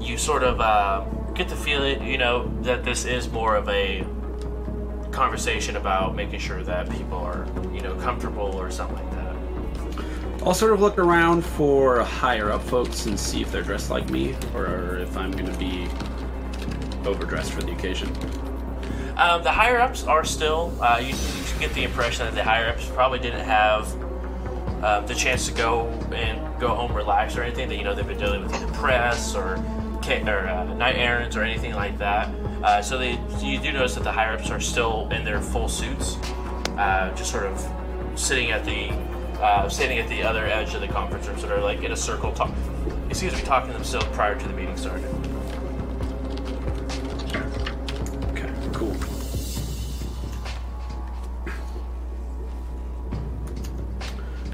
you 0.00 0.16
sort 0.16 0.42
of 0.42 0.60
uh, 0.60 1.04
get 1.34 1.48
the 1.48 1.56
feeling, 1.56 2.04
you 2.06 2.18
know, 2.18 2.50
that 2.62 2.84
this 2.84 3.04
is 3.04 3.28
more 3.30 3.56
of 3.56 3.68
a 3.68 4.04
conversation 5.10 5.76
about 5.76 6.14
making 6.14 6.38
sure 6.38 6.62
that 6.62 6.88
people 6.90 7.18
are, 7.18 7.46
you 7.72 7.80
know, 7.80 7.94
comfortable 7.96 8.54
or 8.56 8.70
something 8.70 8.96
like 8.96 9.10
that. 9.10 9.19
I'll 10.42 10.54
sort 10.54 10.72
of 10.72 10.80
look 10.80 10.96
around 10.96 11.44
for 11.44 12.02
higher 12.02 12.50
up 12.50 12.62
folks 12.62 13.04
and 13.04 13.20
see 13.20 13.42
if 13.42 13.52
they're 13.52 13.62
dressed 13.62 13.90
like 13.90 14.08
me 14.08 14.34
or 14.54 14.96
if 14.98 15.14
I'm 15.14 15.32
going 15.32 15.52
to 15.52 15.58
be 15.58 15.86
overdressed 17.06 17.52
for 17.52 17.60
the 17.60 17.72
occasion. 17.72 18.08
Um, 19.16 19.42
the 19.42 19.52
higher 19.52 19.78
ups 19.78 20.04
are 20.04 20.24
still. 20.24 20.74
Uh, 20.80 20.98
you, 20.98 21.08
you 21.08 21.60
get 21.60 21.74
the 21.74 21.84
impression 21.84 22.24
that 22.24 22.34
the 22.34 22.42
higher 22.42 22.68
ups 22.68 22.86
probably 22.86 23.18
didn't 23.18 23.44
have 23.44 23.94
uh, 24.82 25.00
the 25.00 25.14
chance 25.14 25.46
to 25.46 25.52
go 25.52 25.88
and 26.10 26.58
go 26.58 26.68
home 26.68 26.94
relaxed 26.94 27.36
or 27.36 27.42
anything. 27.42 27.68
That 27.68 27.76
you 27.76 27.84
know 27.84 27.94
they've 27.94 28.06
been 28.06 28.18
dealing 28.18 28.42
with 28.42 28.58
the 28.58 28.66
press 28.78 29.34
or 29.34 29.62
or 30.10 30.48
uh, 30.48 30.64
Knight 30.74 30.96
Errants 30.96 31.36
or 31.36 31.42
anything 31.42 31.74
like 31.74 31.98
that. 31.98 32.34
Uh, 32.64 32.80
so 32.80 32.96
they 32.96 33.12
you 33.40 33.60
do 33.60 33.72
notice 33.72 33.94
that 33.94 34.04
the 34.04 34.10
higher 34.10 34.32
ups 34.32 34.50
are 34.50 34.58
still 34.58 35.06
in 35.10 35.24
their 35.24 35.40
full 35.40 35.68
suits, 35.68 36.16
uh, 36.78 37.14
just 37.14 37.30
sort 37.30 37.44
of 37.44 37.64
sitting 38.16 38.50
at 38.50 38.64
the 38.64 38.90
uh, 39.40 39.68
standing 39.68 39.98
at 39.98 40.08
the 40.08 40.22
other 40.22 40.46
edge 40.46 40.74
of 40.74 40.80
the 40.80 40.88
conference 40.88 41.26
room, 41.26 41.38
sort 41.38 41.52
of 41.52 41.64
like 41.64 41.82
in 41.82 41.92
a 41.92 41.96
circle, 41.96 42.32
talk, 42.32 42.50
excuse 43.08 43.32
me, 43.32 43.40
talking 43.40 43.68
to 43.68 43.74
themselves 43.74 44.06
prior 44.12 44.38
to 44.38 44.46
the 44.46 44.54
meeting 44.54 44.76
starting. 44.76 45.06
Okay, 48.32 48.52
cool. 48.72 48.96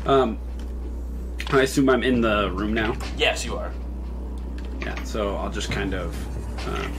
Um, 0.07 0.39
I 1.51 1.63
assume 1.63 1.89
I'm 1.89 2.03
in 2.03 2.21
the 2.21 2.51
room 2.53 2.73
now. 2.73 2.97
Yes, 3.17 3.45
you 3.45 3.57
are. 3.57 3.73
Yeah, 4.81 5.03
so 5.03 5.37
I'll 5.37 5.51
just 5.51 5.71
kind 5.73 5.95
of 5.95 6.15
um, 6.69 6.93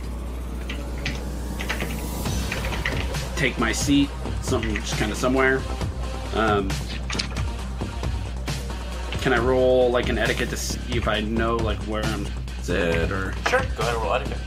take 3.37 3.57
my 3.59 3.71
seat, 3.71 4.09
something 4.41 4.75
just 4.75 4.97
kind 4.97 5.11
of 5.11 5.17
somewhere. 5.17 5.61
Um, 6.33 6.69
can 9.21 9.33
I 9.33 9.37
roll 9.39 9.89
like 9.89 10.09
an 10.09 10.17
etiquette 10.17 10.49
to 10.51 10.57
see 10.57 10.97
if 10.97 11.07
I 11.07 11.21
know 11.21 11.55
like 11.57 11.79
where 11.79 12.03
I'm 12.05 12.25
sit 12.61 13.11
or? 13.11 13.33
Sure. 13.49 13.59
Go 13.59 13.83
ahead 13.83 13.95
and 13.95 14.03
roll 14.03 14.13
etiquette. 14.13 14.39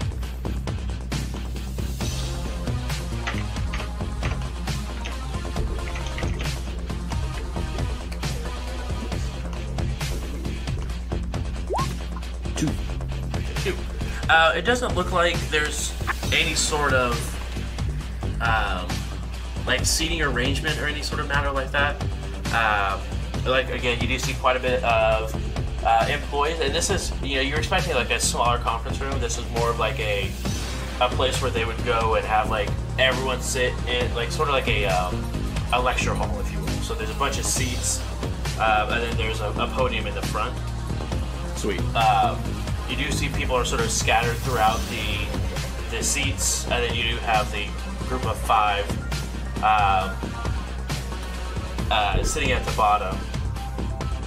Two. 12.56 12.70
Two. 13.62 13.76
Uh, 14.28 14.52
it 14.56 14.62
doesn't 14.62 14.94
look 14.94 15.12
like 15.12 15.38
there's 15.50 15.92
any 16.32 16.54
sort 16.54 16.92
of 16.92 17.16
um, 18.40 18.88
like 19.66 19.84
seating 19.84 20.22
arrangement 20.22 20.78
or 20.78 20.86
any 20.86 21.02
sort 21.02 21.20
of 21.20 21.28
matter 21.28 21.50
like 21.50 21.70
that. 21.72 22.00
Um, 22.52 23.00
like 23.46 23.70
again, 23.70 24.00
you 24.00 24.08
do 24.08 24.18
see 24.18 24.34
quite 24.34 24.56
a 24.56 24.60
bit 24.60 24.82
of 24.84 25.34
uh, 25.84 26.06
employees, 26.10 26.60
and 26.60 26.74
this 26.74 26.90
is 26.90 27.12
you 27.22 27.36
know 27.36 27.42
you're 27.42 27.58
expecting 27.58 27.94
like 27.94 28.10
a 28.10 28.20
smaller 28.20 28.58
conference 28.58 29.00
room. 29.00 29.18
This 29.20 29.38
is 29.38 29.48
more 29.50 29.70
of 29.70 29.78
like 29.78 29.98
a 29.98 30.30
a 31.00 31.08
place 31.08 31.40
where 31.40 31.50
they 31.50 31.64
would 31.64 31.82
go 31.84 32.16
and 32.16 32.24
have 32.26 32.50
like 32.50 32.68
everyone 32.98 33.40
sit 33.40 33.72
in 33.88 34.14
like 34.14 34.30
sort 34.30 34.48
of 34.48 34.54
like 34.54 34.68
a 34.68 34.86
um, 34.86 35.24
a 35.72 35.80
lecture 35.80 36.14
hall, 36.14 36.38
if 36.40 36.52
you 36.52 36.60
will. 36.60 36.68
So 36.82 36.94
there's 36.94 37.10
a 37.10 37.14
bunch 37.14 37.38
of 37.38 37.44
seats, 37.44 38.02
uh, 38.58 38.90
and 38.92 39.02
then 39.02 39.16
there's 39.16 39.40
a, 39.40 39.50
a 39.50 39.66
podium 39.68 40.06
in 40.06 40.14
the 40.14 40.22
front. 40.22 40.54
Sweet. 41.56 41.80
Um, 41.94 42.38
you 42.88 42.96
do 42.96 43.10
see 43.12 43.28
people 43.28 43.54
are 43.54 43.64
sort 43.64 43.80
of 43.80 43.90
scattered 43.90 44.36
throughout 44.38 44.80
the 44.90 45.96
the 45.96 46.02
seats, 46.02 46.64
and 46.64 46.84
then 46.84 46.94
you 46.94 47.04
do 47.04 47.16
have 47.18 47.50
the 47.52 47.66
group 48.08 48.24
of 48.26 48.38
five 48.38 48.88
um, 49.62 50.16
uh, 51.90 52.22
sitting 52.22 52.52
at 52.52 52.64
the 52.64 52.72
bottom, 52.76 53.16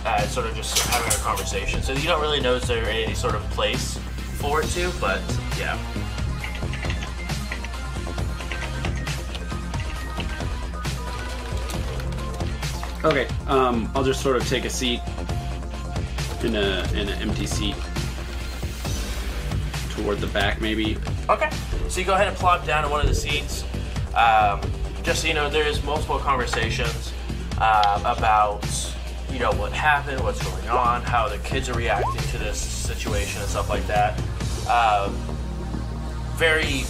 uh, 0.05 0.21
sort 0.27 0.47
of 0.47 0.55
just 0.55 0.77
having 0.79 1.11
a 1.11 1.23
conversation. 1.23 1.81
So 1.81 1.93
you 1.93 2.07
don't 2.07 2.21
really 2.21 2.41
know 2.41 2.55
is 2.55 2.67
there 2.67 2.85
any 2.89 3.13
sort 3.13 3.35
of 3.35 3.41
place 3.51 3.97
for 4.37 4.61
it 4.61 4.67
to, 4.69 4.91
but 4.99 5.21
yeah. 5.57 5.79
Okay. 13.03 13.27
Um, 13.47 13.91
I'll 13.93 14.03
just 14.03 14.21
sort 14.21 14.37
of 14.37 14.47
take 14.47 14.63
a 14.63 14.69
seat 14.69 15.01
in 16.43 16.55
a 16.55 16.87
in 16.93 17.09
an 17.09 17.21
empty 17.21 17.45
seat 17.45 17.75
toward 19.91 20.19
the 20.19 20.27
back, 20.27 20.61
maybe. 20.61 20.97
Okay. 21.29 21.49
So 21.89 21.99
you 21.99 22.05
go 22.05 22.13
ahead 22.13 22.27
and 22.27 22.37
plop 22.37 22.65
down 22.65 22.85
in 22.85 22.91
one 22.91 23.01
of 23.01 23.07
the 23.07 23.15
seats. 23.15 23.63
Um, 24.15 24.61
just 25.03 25.21
so 25.21 25.27
you 25.27 25.33
know, 25.33 25.49
there 25.49 25.67
is 25.67 25.83
multiple 25.83 26.17
conversations 26.17 27.11
um, 27.57 28.05
about 28.05 28.63
you 29.31 29.39
know 29.39 29.51
what 29.53 29.71
happened, 29.71 30.21
what's 30.21 30.43
going 30.43 30.69
on, 30.69 31.01
how 31.01 31.27
the 31.27 31.37
kids 31.39 31.69
are 31.69 31.73
reacting 31.73 32.21
to 32.31 32.37
this 32.37 32.59
situation 32.59 33.41
and 33.41 33.49
stuff 33.49 33.69
like 33.69 33.85
that. 33.87 34.17
Um, 34.69 35.13
very 36.35 36.83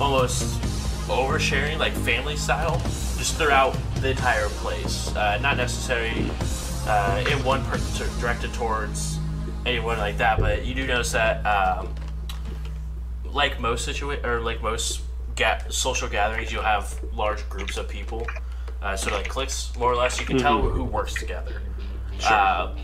almost 0.00 0.60
oversharing, 1.08 1.78
like 1.78 1.92
family 1.92 2.36
style, 2.36 2.78
just 3.18 3.36
throughout 3.36 3.76
the 3.96 4.10
entire 4.10 4.48
place. 4.48 5.14
Uh, 5.14 5.38
not 5.42 5.56
necessarily 5.56 6.30
uh, 6.86 7.24
in 7.30 7.42
one 7.44 7.62
person 7.64 8.08
directed 8.20 8.52
towards 8.54 9.18
anyone 9.66 9.98
like 9.98 10.16
that, 10.18 10.38
but 10.38 10.64
you 10.64 10.74
do 10.74 10.86
notice 10.86 11.12
that, 11.12 11.44
um, 11.44 11.94
like 13.24 13.60
most 13.60 13.88
situa- 13.88 14.24
or 14.24 14.40
like 14.40 14.62
most 14.62 15.02
ga- 15.36 15.60
social 15.68 16.08
gatherings, 16.08 16.50
you'll 16.52 16.62
have 16.62 16.98
large 17.14 17.46
groups 17.48 17.76
of 17.76 17.88
people, 17.88 18.26
uh, 18.82 18.96
sort 18.96 19.12
of 19.14 19.20
like 19.22 19.28
cliques, 19.28 19.72
more 19.78 19.92
or 19.92 19.96
less. 19.96 20.18
You 20.18 20.26
can 20.26 20.38
tell 20.38 20.60
who 20.62 20.84
works 20.84 21.14
together. 21.14 21.60
Uh, 22.24 22.76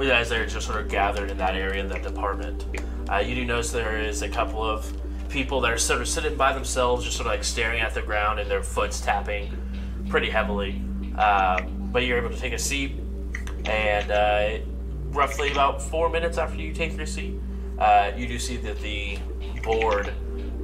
as 0.00 0.28
they're 0.28 0.46
just 0.46 0.66
sort 0.66 0.80
of 0.80 0.88
gathered 0.88 1.30
in 1.30 1.38
that 1.38 1.54
area 1.54 1.80
in 1.80 1.88
that 1.88 2.02
department. 2.02 2.66
Uh, 3.08 3.18
you 3.18 3.34
do 3.34 3.44
notice 3.44 3.70
there 3.70 3.98
is 3.98 4.22
a 4.22 4.28
couple 4.28 4.62
of 4.62 4.90
people 5.28 5.60
that 5.60 5.70
are 5.70 5.78
sort 5.78 6.00
of 6.00 6.08
sitting 6.08 6.36
by 6.36 6.52
themselves, 6.52 7.04
just 7.04 7.16
sort 7.16 7.26
of 7.26 7.32
like 7.32 7.44
staring 7.44 7.80
at 7.80 7.94
the 7.94 8.02
ground 8.02 8.40
and 8.40 8.50
their 8.50 8.62
foot's 8.62 9.00
tapping 9.00 9.50
pretty 10.08 10.28
heavily. 10.28 10.82
Uh, 11.16 11.62
but 11.92 12.04
you're 12.04 12.18
able 12.18 12.30
to 12.30 12.38
take 12.38 12.52
a 12.52 12.58
seat, 12.58 12.92
and 13.66 14.10
uh, 14.10 14.58
roughly 15.10 15.52
about 15.52 15.80
four 15.80 16.08
minutes 16.08 16.38
after 16.38 16.60
you 16.60 16.72
take 16.72 16.96
your 16.96 17.06
seat, 17.06 17.34
uh, 17.78 18.12
you 18.16 18.26
do 18.26 18.38
see 18.38 18.56
that 18.56 18.78
the 18.80 19.18
board 19.62 20.12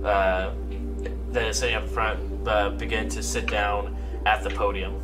uh, 0.04 0.50
that 1.30 1.46
is 1.46 1.58
sitting 1.58 1.76
up 1.76 1.86
front 1.88 2.48
uh, 2.48 2.70
begin 2.70 3.08
to 3.08 3.22
sit 3.22 3.46
down 3.46 3.96
at 4.26 4.42
the 4.42 4.50
podium. 4.50 5.00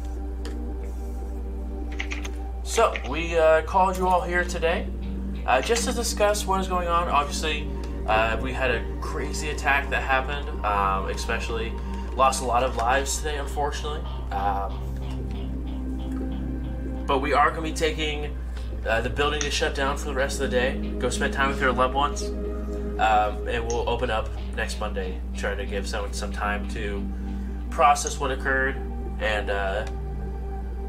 So, 2.65 2.95
we 3.11 3.39
uh, 3.39 3.61
called 3.63 3.99
you 3.99 4.09
all 4.09 4.23
here 4.23 4.43
today 4.43 4.89
uh, 5.47 5.61
just 5.61 5.87
to 5.87 5.93
discuss 5.93 6.47
what 6.47 6.61
is 6.63 6.67
going 6.67 6.89
on. 6.89 7.09
Obviously, 7.09 7.69
uh, 8.07 8.41
we 8.43 8.55
had 8.55 8.71
a 8.71 8.83
crazy 9.03 9.51
attack 9.51 9.91
that 9.91 10.03
happened, 10.03 10.49
um, 10.65 11.11
especially 11.11 11.75
lost 12.17 12.43
a 12.43 12.47
lot 12.47 12.63
of 12.63 12.77
lives 12.77 13.19
today, 13.19 13.37
unfortunately. 13.37 14.01
Um, 14.31 14.81
but 17.07 17.19
we 17.19 17.35
are 17.35 17.51
going 17.51 17.65
to 17.65 17.71
be 17.71 17.77
taking 17.77 18.35
uh, 18.87 19.03
the 19.03 19.11
building 19.11 19.41
to 19.41 19.51
shut 19.51 19.75
down 19.75 19.99
for 19.99 20.07
the 20.07 20.15
rest 20.15 20.41
of 20.41 20.51
the 20.51 20.57
day. 20.57 20.79
Go 20.99 21.11
spend 21.11 21.35
time 21.35 21.51
with 21.51 21.61
your 21.61 21.71
loved 21.71 21.95
ones. 21.95 22.23
Um, 22.23 23.47
and 23.47 23.67
we'll 23.69 23.87
open 23.91 24.09
up 24.09 24.31
next 24.57 24.81
Monday, 24.81 25.21
try 25.37 25.55
to 25.55 25.67
give 25.67 25.87
someone 25.87 26.15
some 26.15 26.33
time 26.33 26.67
to 26.71 27.07
process 27.69 28.19
what 28.19 28.31
occurred 28.31 28.77
and 29.21 29.51
uh, 29.51 29.87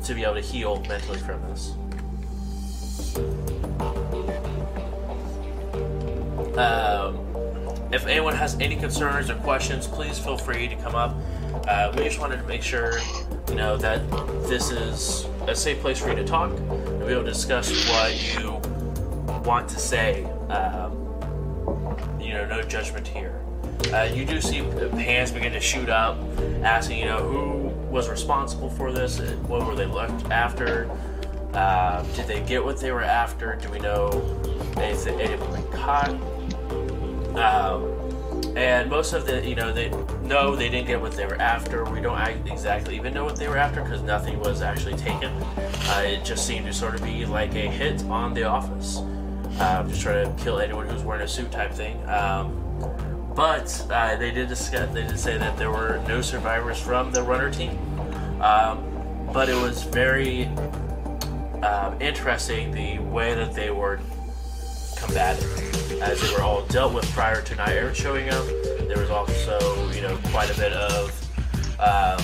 to 0.05 0.13
be 0.13 0.23
able 0.23 0.35
to 0.35 0.41
heal 0.41 0.83
mentally 0.87 1.17
from 1.19 1.41
this. 1.49 1.73
Um, 6.57 7.19
if 7.91 8.05
anyone 8.07 8.35
has 8.35 8.57
any 8.59 8.75
concerns 8.75 9.29
or 9.29 9.35
questions, 9.35 9.87
please 9.87 10.17
feel 10.17 10.37
free 10.37 10.67
to 10.67 10.75
come 10.77 10.95
up. 10.95 11.15
Uh, 11.67 11.91
we 11.97 12.03
just 12.03 12.19
wanted 12.19 12.37
to 12.37 12.43
make 12.43 12.61
sure, 12.61 12.99
you 13.49 13.55
know, 13.55 13.77
that 13.77 14.09
this 14.47 14.71
is 14.71 15.27
a 15.47 15.55
safe 15.55 15.79
place 15.79 15.99
for 15.99 16.09
you 16.09 16.15
to 16.15 16.23
talk 16.23 16.51
and 16.51 16.99
be 16.99 17.07
able 17.07 17.23
to 17.23 17.31
discuss 17.31 17.71
what 17.89 18.39
you 18.39 18.51
want 19.43 19.67
to 19.69 19.79
say. 19.79 20.23
Um, 20.49 20.91
you 22.19 22.33
know, 22.33 22.45
no 22.45 22.61
judgment 22.61 23.07
here. 23.07 23.41
Uh, 23.93 24.03
you 24.03 24.25
do 24.25 24.39
see 24.39 24.59
hands 24.99 25.31
begin 25.31 25.51
to 25.53 25.59
shoot 25.59 25.89
up, 25.89 26.17
asking, 26.63 26.99
you 26.99 27.05
know, 27.05 27.19
who 27.19 27.74
was 27.95 28.09
responsible 28.09 28.69
for 28.69 28.91
this? 28.91 29.21
What 29.47 29.65
were 29.65 29.73
they 29.73 29.85
left 29.85 30.29
after? 30.29 30.91
Uh, 31.53 32.03
did 32.13 32.27
they 32.27 32.41
get 32.41 32.63
what 32.63 32.77
they 32.77 32.91
were 32.91 33.01
after? 33.01 33.55
Do 33.55 33.69
we 33.69 33.79
know 33.79 34.09
if 34.75 35.07
anyone 35.07 35.53
been 35.53 35.71
caught? 35.71 36.09
Um, 37.37 38.57
and 38.57 38.89
most 38.89 39.13
of 39.13 39.25
the, 39.25 39.47
you 39.47 39.55
know, 39.55 39.71
they 39.71 39.91
no, 40.23 40.57
they 40.57 40.67
didn't 40.67 40.87
get 40.87 40.99
what 40.99 41.13
they 41.13 41.25
were 41.25 41.41
after. 41.41 41.85
We 41.85 42.01
don't 42.01 42.19
exactly 42.45 42.97
even 42.97 43.13
know 43.13 43.23
what 43.23 43.37
they 43.37 43.47
were 43.47 43.57
after 43.57 43.81
because 43.81 44.01
nothing 44.01 44.41
was 44.41 44.61
actually 44.61 44.97
taken. 44.97 45.31
Uh, 45.31 46.03
it 46.05 46.25
just 46.25 46.45
seemed 46.45 46.65
to 46.65 46.73
sort 46.73 46.95
of 46.95 47.03
be 47.03 47.25
like 47.25 47.55
a 47.55 47.69
hit 47.69 48.03
on 48.05 48.33
the 48.33 48.43
office, 48.43 48.97
uh, 49.59 49.87
just 49.87 50.01
trying 50.01 50.35
to 50.35 50.43
kill 50.43 50.59
anyone 50.59 50.85
who's 50.85 51.03
wearing 51.03 51.23
a 51.23 51.27
suit 51.27 51.49
type 51.49 51.71
thing. 51.71 51.97
Um, 52.09 52.61
but 53.35 53.85
uh, 53.91 54.15
they 54.15 54.31
did 54.31 54.47
discuss, 54.47 54.93
they 54.93 55.03
did 55.03 55.19
say 55.19 55.37
that 55.37 55.57
there 55.57 55.69
were 55.69 56.01
no 56.07 56.21
survivors 56.21 56.79
from 56.79 57.11
the 57.11 57.21
runner 57.21 57.51
team. 57.51 57.77
Um, 58.41 58.83
but 59.33 59.49
it 59.49 59.55
was 59.55 59.83
very 59.83 60.45
um, 61.61 61.99
interesting 61.99 62.71
the 62.71 62.99
way 62.99 63.33
that 63.33 63.53
they 63.53 63.71
were 63.71 63.99
combated, 64.95 65.43
as 66.01 66.21
they 66.21 66.33
were 66.33 66.41
all 66.41 66.65
dealt 66.67 66.93
with 66.93 67.09
prior 67.11 67.41
to 67.41 67.55
Nair 67.55 67.93
showing 67.93 68.29
up. 68.29 68.45
There 68.87 68.97
was 68.97 69.09
also, 69.09 69.91
you 69.91 70.01
know, 70.01 70.17
quite 70.25 70.49
a 70.49 70.57
bit 70.57 70.71
of 70.73 71.79
um, 71.79 72.23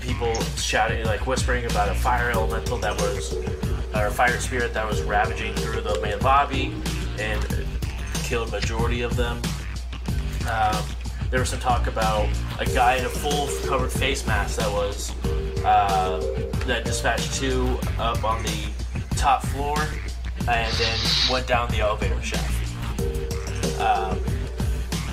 people 0.00 0.34
shouting, 0.56 1.04
like 1.06 1.26
whispering 1.26 1.64
about 1.64 1.88
a 1.88 1.94
fire 1.94 2.30
elemental 2.30 2.78
that 2.78 3.00
was, 3.00 3.34
or 3.94 4.06
a 4.06 4.10
fire 4.10 4.38
spirit 4.40 4.74
that 4.74 4.86
was 4.86 5.02
ravaging 5.02 5.54
through 5.54 5.80
the 5.80 5.98
main 6.02 6.18
lobby 6.20 6.74
and 7.18 7.66
killed 8.24 8.50
majority 8.50 9.02
of 9.02 9.16
them. 9.16 9.40
Um, 10.48 10.84
there 11.30 11.40
was 11.40 11.50
some 11.50 11.60
talk 11.60 11.86
about 11.86 12.28
a 12.58 12.64
guy 12.64 12.96
in 12.96 13.04
a 13.04 13.08
full 13.08 13.48
covered 13.68 13.92
face 13.92 14.26
mask 14.26 14.58
that 14.58 14.70
was 14.72 15.12
uh, 15.64 16.18
that 16.66 16.84
dispatched 16.84 17.34
two 17.34 17.78
up 17.98 18.24
on 18.24 18.42
the 18.42 18.70
top 19.16 19.42
floor 19.42 19.78
and 20.48 20.72
then 20.74 20.98
went 21.30 21.46
down 21.46 21.68
the 21.70 21.80
elevator 21.80 22.20
shaft. 22.22 22.54
Um, 23.80 24.18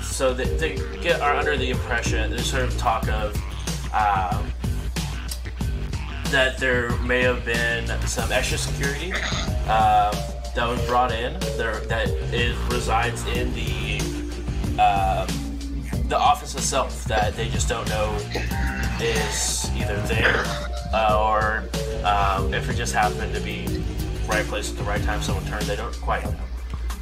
so 0.02 0.32
they, 0.32 0.44
they 0.56 0.76
get 1.02 1.20
are 1.20 1.34
under 1.36 1.58
the 1.58 1.70
impression 1.70 2.30
there's 2.30 2.50
sort 2.50 2.62
of 2.62 2.76
talk 2.78 3.06
of 3.08 3.36
um, 3.92 4.50
that 6.30 6.56
there 6.58 6.90
may 7.02 7.20
have 7.22 7.44
been 7.44 7.86
some 8.06 8.32
extra 8.32 8.56
security 8.56 9.12
um, 9.68 10.14
that 10.54 10.66
was 10.66 10.84
brought 10.86 11.12
in 11.12 11.38
there 11.58 11.80
that 11.80 12.08
is 12.32 12.56
resides 12.72 13.26
in 13.26 13.52
the 13.54 14.00
um, 14.78 15.26
the 16.08 16.16
office 16.18 16.54
itself 16.54 17.04
that 17.04 17.34
they 17.36 17.48
just 17.48 17.68
don't 17.68 17.88
know 17.88 18.14
is 19.00 19.70
either 19.74 19.96
there 20.02 20.44
uh, 20.92 21.18
or 21.20 21.64
um, 22.04 22.54
if 22.54 22.68
it 22.70 22.74
just 22.74 22.94
happened 22.94 23.34
to 23.34 23.40
be 23.40 23.66
right 24.28 24.46
place 24.46 24.70
at 24.70 24.76
the 24.76 24.84
right 24.84 25.02
time, 25.02 25.22
someone 25.22 25.44
turned. 25.46 25.64
They 25.64 25.76
don't 25.76 25.94
quite 26.00 26.24
know. 26.24 26.36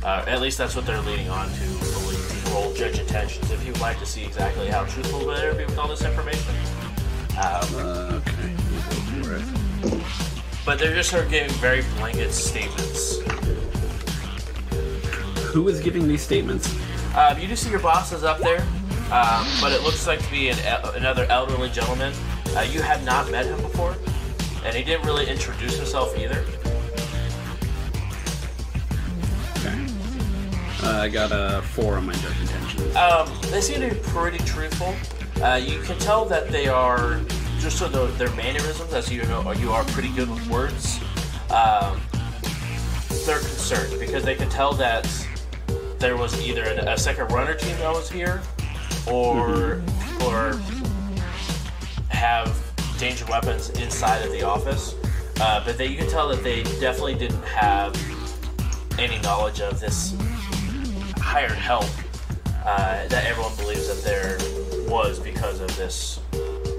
Uh, 0.03 0.25
at 0.27 0.41
least 0.41 0.59
that's 0.59 0.77
what 0.77 0.87
they're 0.87 1.01
leading 1.03 1.29
on 1.29 1.49
to 1.49 1.61
believe. 1.61 2.53
Roll 2.53 2.73
judge 2.75 2.99
intentions. 2.99 3.51
If 3.51 3.67
you'd 3.67 3.81
like 3.81 3.99
to 3.99 4.07
see 4.07 4.25
exactly 4.25 4.69
how 4.69 4.85
truthful 4.85 5.21
they 5.27 5.47
are 5.47 5.55
be 5.55 5.65
with 5.65 5.79
all 5.79 5.89
this 5.89 6.03
information. 6.05 6.55
Um, 7.43 8.23
Okay. 8.25 9.45
but 10.65 10.79
they're 10.79 10.95
just 10.95 11.11
sort 11.11 11.25
of 11.25 11.31
giving 11.31 11.51
very 11.55 11.83
blanket 11.99 12.31
statements. 12.33 13.19
Who 15.53 15.67
is 15.69 15.81
giving 15.81 16.07
these 16.07 16.23
statements? 16.23 16.69
Um, 17.15 17.39
you 17.39 17.47
do 17.47 17.55
see 17.55 17.71
your 17.71 17.79
boss 17.79 18.13
is 18.13 18.25
up 18.25 18.39
there, 18.39 18.61
um, 19.13 19.47
but 19.61 19.71
it 19.71 19.83
looks 19.83 20.07
like 20.07 20.21
to 20.21 20.31
be 20.33 20.49
an, 20.49 20.59
another 20.95 21.27
elderly 21.29 21.71
gentleman. 21.71 22.13
Uh, 22.57 22.61
you 22.63 22.83
have 22.83 23.05
not 23.05 23.31
met 23.31 23.47
him 23.47 23.61
before, 23.63 23.95
and 24.65 24.75
he 24.75 24.83
didn't 24.83 25.07
really 25.07 25.29
introduce 25.29 25.77
himself 25.77 26.19
either. 26.19 26.45
Okay. 29.59 29.87
Uh, 30.83 31.03
I 31.03 31.09
got 31.09 31.31
a 31.31 31.63
four 31.63 31.97
on 31.97 32.07
my 32.07 32.15
judge 32.15 32.41
intentions. 32.41 32.97
Um, 32.97 33.31
they 33.51 33.61
seem 33.61 33.81
to 33.81 33.95
be 33.95 34.01
pretty 34.09 34.39
truthful. 34.39 34.95
Uh, 35.41 35.55
you 35.55 35.81
can 35.83 35.99
tell 36.01 36.25
that 36.25 36.49
they 36.49 36.67
are 36.67 37.21
just 37.61 37.79
sort 37.79 37.95
of 37.95 38.19
their 38.19 38.31
mannerisms, 38.33 38.93
as 38.93 39.11
you 39.11 39.23
know, 39.25 39.53
you 39.53 39.71
are 39.71 39.85
pretty 39.85 40.11
good 40.11 40.29
with 40.29 40.47
words. 40.49 40.99
Um, 41.51 42.01
they're 43.25 43.39
concerned 43.39 44.01
because 44.01 44.25
they 44.25 44.35
can 44.35 44.49
tell 44.51 44.73
that 44.75 45.07
there 46.05 46.19
was 46.19 46.39
either 46.47 46.65
a, 46.65 46.93
a 46.93 46.99
second 46.99 47.33
runner 47.33 47.55
team 47.55 47.75
that 47.79 47.91
was 47.91 48.11
here, 48.11 48.43
or 49.11 49.83
or 50.27 50.61
have 52.11 52.55
danger 52.99 53.25
weapons 53.25 53.71
inside 53.71 54.19
of 54.19 54.31
the 54.31 54.43
office. 54.43 54.95
Uh, 55.41 55.65
but 55.65 55.79
they, 55.79 55.87
you 55.87 55.97
can 55.97 56.07
tell 56.11 56.29
that 56.29 56.45
they 56.45 56.63
definitely 56.79 57.15
didn't 57.15 57.43
have 57.45 57.97
any 58.99 59.19
knowledge 59.23 59.63
of 59.63 59.81
this 59.81 60.15
hired 61.17 61.53
help 61.53 61.87
uh, 62.67 63.09
that 63.09 63.25
everyone 63.25 63.57
believes 63.57 63.89
that 63.89 64.05
there 64.05 64.37
was 64.87 65.19
because 65.19 65.61
of 65.61 65.75
this 65.79 66.21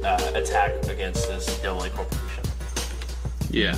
uh, 0.04 0.32
attack 0.36 0.72
against 0.88 1.28
this 1.28 1.60
double 1.62 1.82
A 1.82 1.90
corporation. 1.90 2.44
Yeah. 3.50 3.76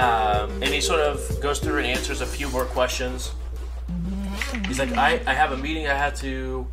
Um, 0.00 0.62
and 0.62 0.72
he 0.72 0.80
sort 0.80 1.00
of 1.00 1.40
goes 1.42 1.58
through 1.58 1.76
and 1.76 1.86
answers 1.86 2.22
a 2.22 2.26
few 2.26 2.48
more 2.48 2.64
questions. 2.64 3.32
He's 4.66 4.78
like, 4.78 4.92
I, 4.92 5.20
I 5.26 5.34
have 5.34 5.52
a 5.52 5.58
meeting 5.58 5.88
I 5.88 5.94
had 5.94 6.16
to 6.16 6.66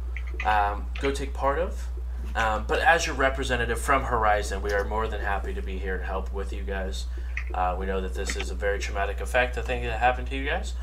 um, 0.46 0.86
go 1.02 1.12
take 1.12 1.34
part 1.34 1.60
of. 1.60 1.88
Um, 2.36 2.64
but 2.68 2.80
as 2.80 3.06
your 3.06 3.16
representative 3.16 3.82
from 3.82 4.04
Horizon, 4.04 4.62
we 4.62 4.72
are 4.72 4.86
more 4.86 5.08
than 5.08 5.20
happy 5.20 5.54
to 5.54 5.62
be 5.62 5.78
here 5.78 5.98
to 5.98 6.06
help 6.06 6.32
with 6.32 6.54
you 6.54 6.64
guys. 6.64 7.08
Uh, 7.54 7.76
we 7.78 7.86
know 7.86 8.00
that 8.00 8.14
this 8.14 8.38
is 8.38 8.50
a 8.50 8.56
very 8.56 8.80
traumatic 8.80 9.20
effect, 9.20 9.58
I 9.58 9.62
think, 9.62 9.84
that 9.84 10.00
happened 10.00 10.30
to 10.30 10.38
you 10.38 10.46
guys. 10.46 10.74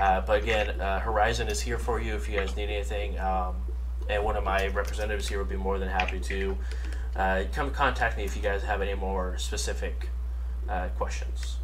Uh, 0.00 0.22
but 0.22 0.42
again, 0.42 0.80
uh, 0.80 0.98
Horizon 0.98 1.46
is 1.46 1.60
here 1.60 1.78
for 1.78 2.00
you 2.00 2.14
if 2.14 2.28
you 2.28 2.36
guys 2.36 2.56
need 2.56 2.68
anything. 2.70 3.16
Um, 3.20 3.56
and 4.08 4.24
one 4.24 4.36
of 4.36 4.42
my 4.42 4.66
representatives 4.68 5.28
here 5.28 5.38
would 5.38 5.48
be 5.48 5.56
more 5.56 5.78
than 5.78 5.88
happy 5.88 6.18
to 6.18 6.58
uh, 7.14 7.44
come 7.52 7.70
contact 7.70 8.16
me 8.16 8.24
if 8.24 8.34
you 8.34 8.42
guys 8.42 8.64
have 8.64 8.82
any 8.82 8.94
more 8.94 9.38
specific 9.38 10.08
uh, 10.68 10.88
questions. 10.96 11.58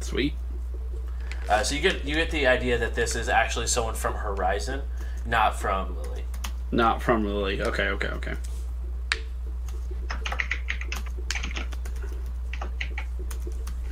Sweet. 0.00 0.34
Uh, 1.48 1.62
so 1.62 1.74
you 1.74 1.80
get 1.80 2.04
you 2.04 2.14
get 2.14 2.30
the 2.30 2.46
idea 2.46 2.78
that 2.78 2.94
this 2.94 3.14
is 3.14 3.28
actually 3.28 3.66
someone 3.66 3.94
from 3.94 4.14
Horizon, 4.14 4.82
not 5.26 5.58
from 5.58 5.96
Lily. 5.96 6.24
Not 6.70 7.02
from 7.02 7.24
Lily. 7.24 7.60
Okay, 7.60 7.88
okay, 7.88 8.08
okay. 8.08 8.34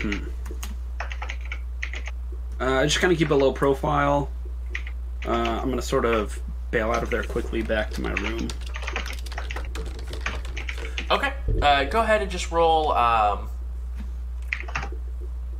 Hmm. 0.00 0.24
Uh, 2.60 2.80
I 2.80 2.84
just 2.84 3.00
kind 3.00 3.12
of 3.12 3.18
keep 3.18 3.30
a 3.30 3.34
low 3.34 3.52
profile. 3.52 4.30
Uh, 5.26 5.30
I'm 5.30 5.68
gonna 5.68 5.82
sort 5.82 6.04
of 6.04 6.40
bail 6.70 6.90
out 6.90 7.02
of 7.02 7.10
there 7.10 7.22
quickly 7.22 7.62
back 7.62 7.90
to 7.90 8.00
my 8.00 8.12
room. 8.12 8.48
Okay. 11.12 11.34
Uh, 11.60 11.84
go 11.84 12.00
ahead 12.00 12.22
and 12.22 12.30
just 12.30 12.50
roll 12.50 12.90
um, 12.92 13.50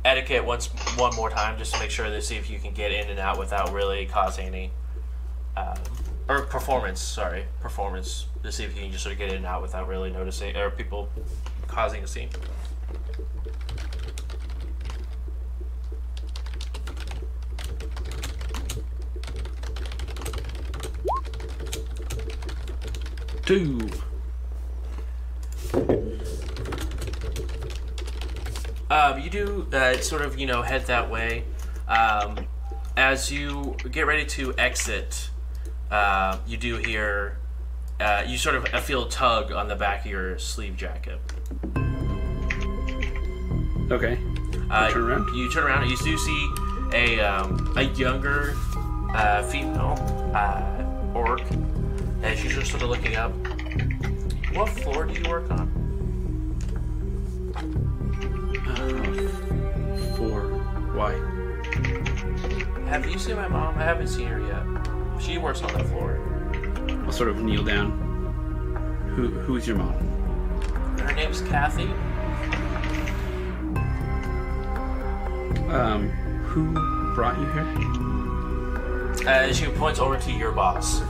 etiquette 0.03 0.43
once 0.43 0.67
one 0.97 1.15
more 1.15 1.29
time, 1.29 1.59
just 1.59 1.75
to 1.75 1.79
make 1.79 1.91
sure 1.91 2.07
to 2.07 2.21
see 2.23 2.37
if 2.37 2.49
you 2.49 2.57
can 2.57 2.73
get 2.73 2.91
in 2.91 3.07
and 3.07 3.19
out 3.19 3.37
without 3.37 3.71
really 3.71 4.07
causing 4.07 4.47
any. 4.47 4.71
Um, 5.55 5.75
or 6.27 6.41
performance, 6.41 6.99
sorry, 6.99 7.45
performance. 7.61 8.25
To 8.41 8.51
see 8.51 8.63
if 8.63 8.75
you 8.75 8.81
can 8.81 8.91
just 8.91 9.03
sort 9.03 9.13
of 9.13 9.19
get 9.19 9.29
in 9.29 9.35
and 9.37 9.45
out 9.45 9.61
without 9.61 9.87
really 9.87 10.09
noticing 10.09 10.57
or 10.57 10.71
people 10.71 11.07
causing 11.67 12.03
a 12.03 12.07
scene. 12.07 12.29
Two. 23.45 23.87
Um, 28.89 29.19
you 29.19 29.29
do 29.29 29.67
uh, 29.73 29.97
sort 29.97 30.21
of, 30.21 30.37
you 30.37 30.45
know, 30.45 30.61
head 30.61 30.85
that 30.85 31.09
way. 31.09 31.45
Um, 31.87 32.37
as 32.95 33.31
you 33.31 33.75
get 33.91 34.05
ready 34.05 34.25
to 34.25 34.53
exit, 34.57 35.29
uh, 35.89 36.37
you 36.45 36.57
do 36.57 36.77
hear, 36.77 37.39
uh, 37.99 38.23
you 38.27 38.37
sort 38.37 38.55
of 38.55 38.67
feel 38.83 39.05
a 39.05 39.09
tug 39.09 39.51
on 39.51 39.67
the 39.67 39.75
back 39.75 40.05
of 40.05 40.11
your 40.11 40.37
sleeve 40.37 40.77
jacket. 40.77 41.19
Okay. 43.89 44.19
Uh, 44.69 44.91
turn 44.91 45.01
around? 45.01 45.35
You 45.35 45.51
turn 45.51 45.63
around 45.63 45.83
and 45.83 45.91
you 45.91 45.97
do 45.97 46.17
see 46.17 46.51
a, 46.93 47.19
um, 47.19 47.73
a 47.75 47.83
younger 47.83 48.55
uh, 49.15 49.41
female 49.43 49.97
uh, 50.35 50.85
orc. 51.15 51.41
And 52.21 52.37
she's 52.37 52.53
just 52.53 52.69
sort 52.69 52.83
of 52.83 52.89
looking 52.89 53.15
up. 53.15 53.33
What 54.53 54.69
floor 54.69 55.05
do 55.05 55.19
you 55.19 55.27
work 55.27 55.49
on? 55.49 55.67
Uh, 58.67 59.27
four. 60.15 60.41
Why? 60.93 61.13
Have 62.87 63.07
you 63.07 63.17
seen 63.17 63.35
my 63.35 63.47
mom? 63.47 63.75
I 63.79 63.83
haven't 63.83 64.09
seen 64.09 64.27
her 64.27 64.39
yet. 64.39 64.63
She 65.19 65.39
works 65.39 65.63
on 65.63 65.73
that 65.73 65.87
floor. 65.87 66.19
I'll 67.03 67.11
sort 67.11 67.29
of 67.29 67.37
kneel 67.41 67.63
down. 67.63 67.91
Who 69.15 69.29
who's 69.29 69.65
your 69.67 69.77
mom? 69.77 69.93
Her 70.99 71.13
name's 71.15 71.41
Kathy. 71.41 71.89
Um, 75.73 76.09
who 76.45 76.73
brought 77.15 77.39
you 77.39 77.45
here? 77.53 79.27
Uh, 79.27 79.51
she 79.51 79.65
points 79.65 79.99
over 79.99 80.19
to 80.19 80.31
your 80.31 80.51
boss. 80.51 81.01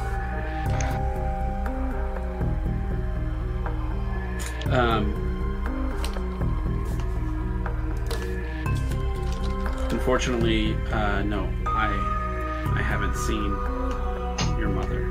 Um, 4.74 5.14
unfortunately, 9.92 10.76
uh, 10.92 11.22
no, 11.22 11.48
I 11.68 11.90
I 12.76 12.82
haven't 12.82 13.16
seen 13.16 13.52
your 14.58 14.70
mother. 14.70 15.04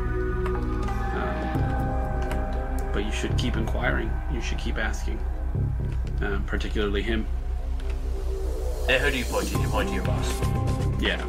Um, 1.15 2.91
but 2.93 3.05
you 3.05 3.13
should 3.13 3.39
keep 3.39 3.57
inquiring. 3.57 4.11
You 4.33 4.41
should 4.41 4.59
keep 4.59 4.79
asking, 4.79 5.21
um, 6.23 6.43
particularly 6.45 7.03
him. 7.03 7.25
And 8.89 9.01
who 9.01 9.13
do 9.13 9.17
you 9.19 9.25
point 9.27 9.47
to? 9.47 9.61
You 9.61 9.69
point 9.69 9.91
to 9.91 9.95
your 9.95 10.05
boss. 10.05 10.41
Yeah. 11.01 11.25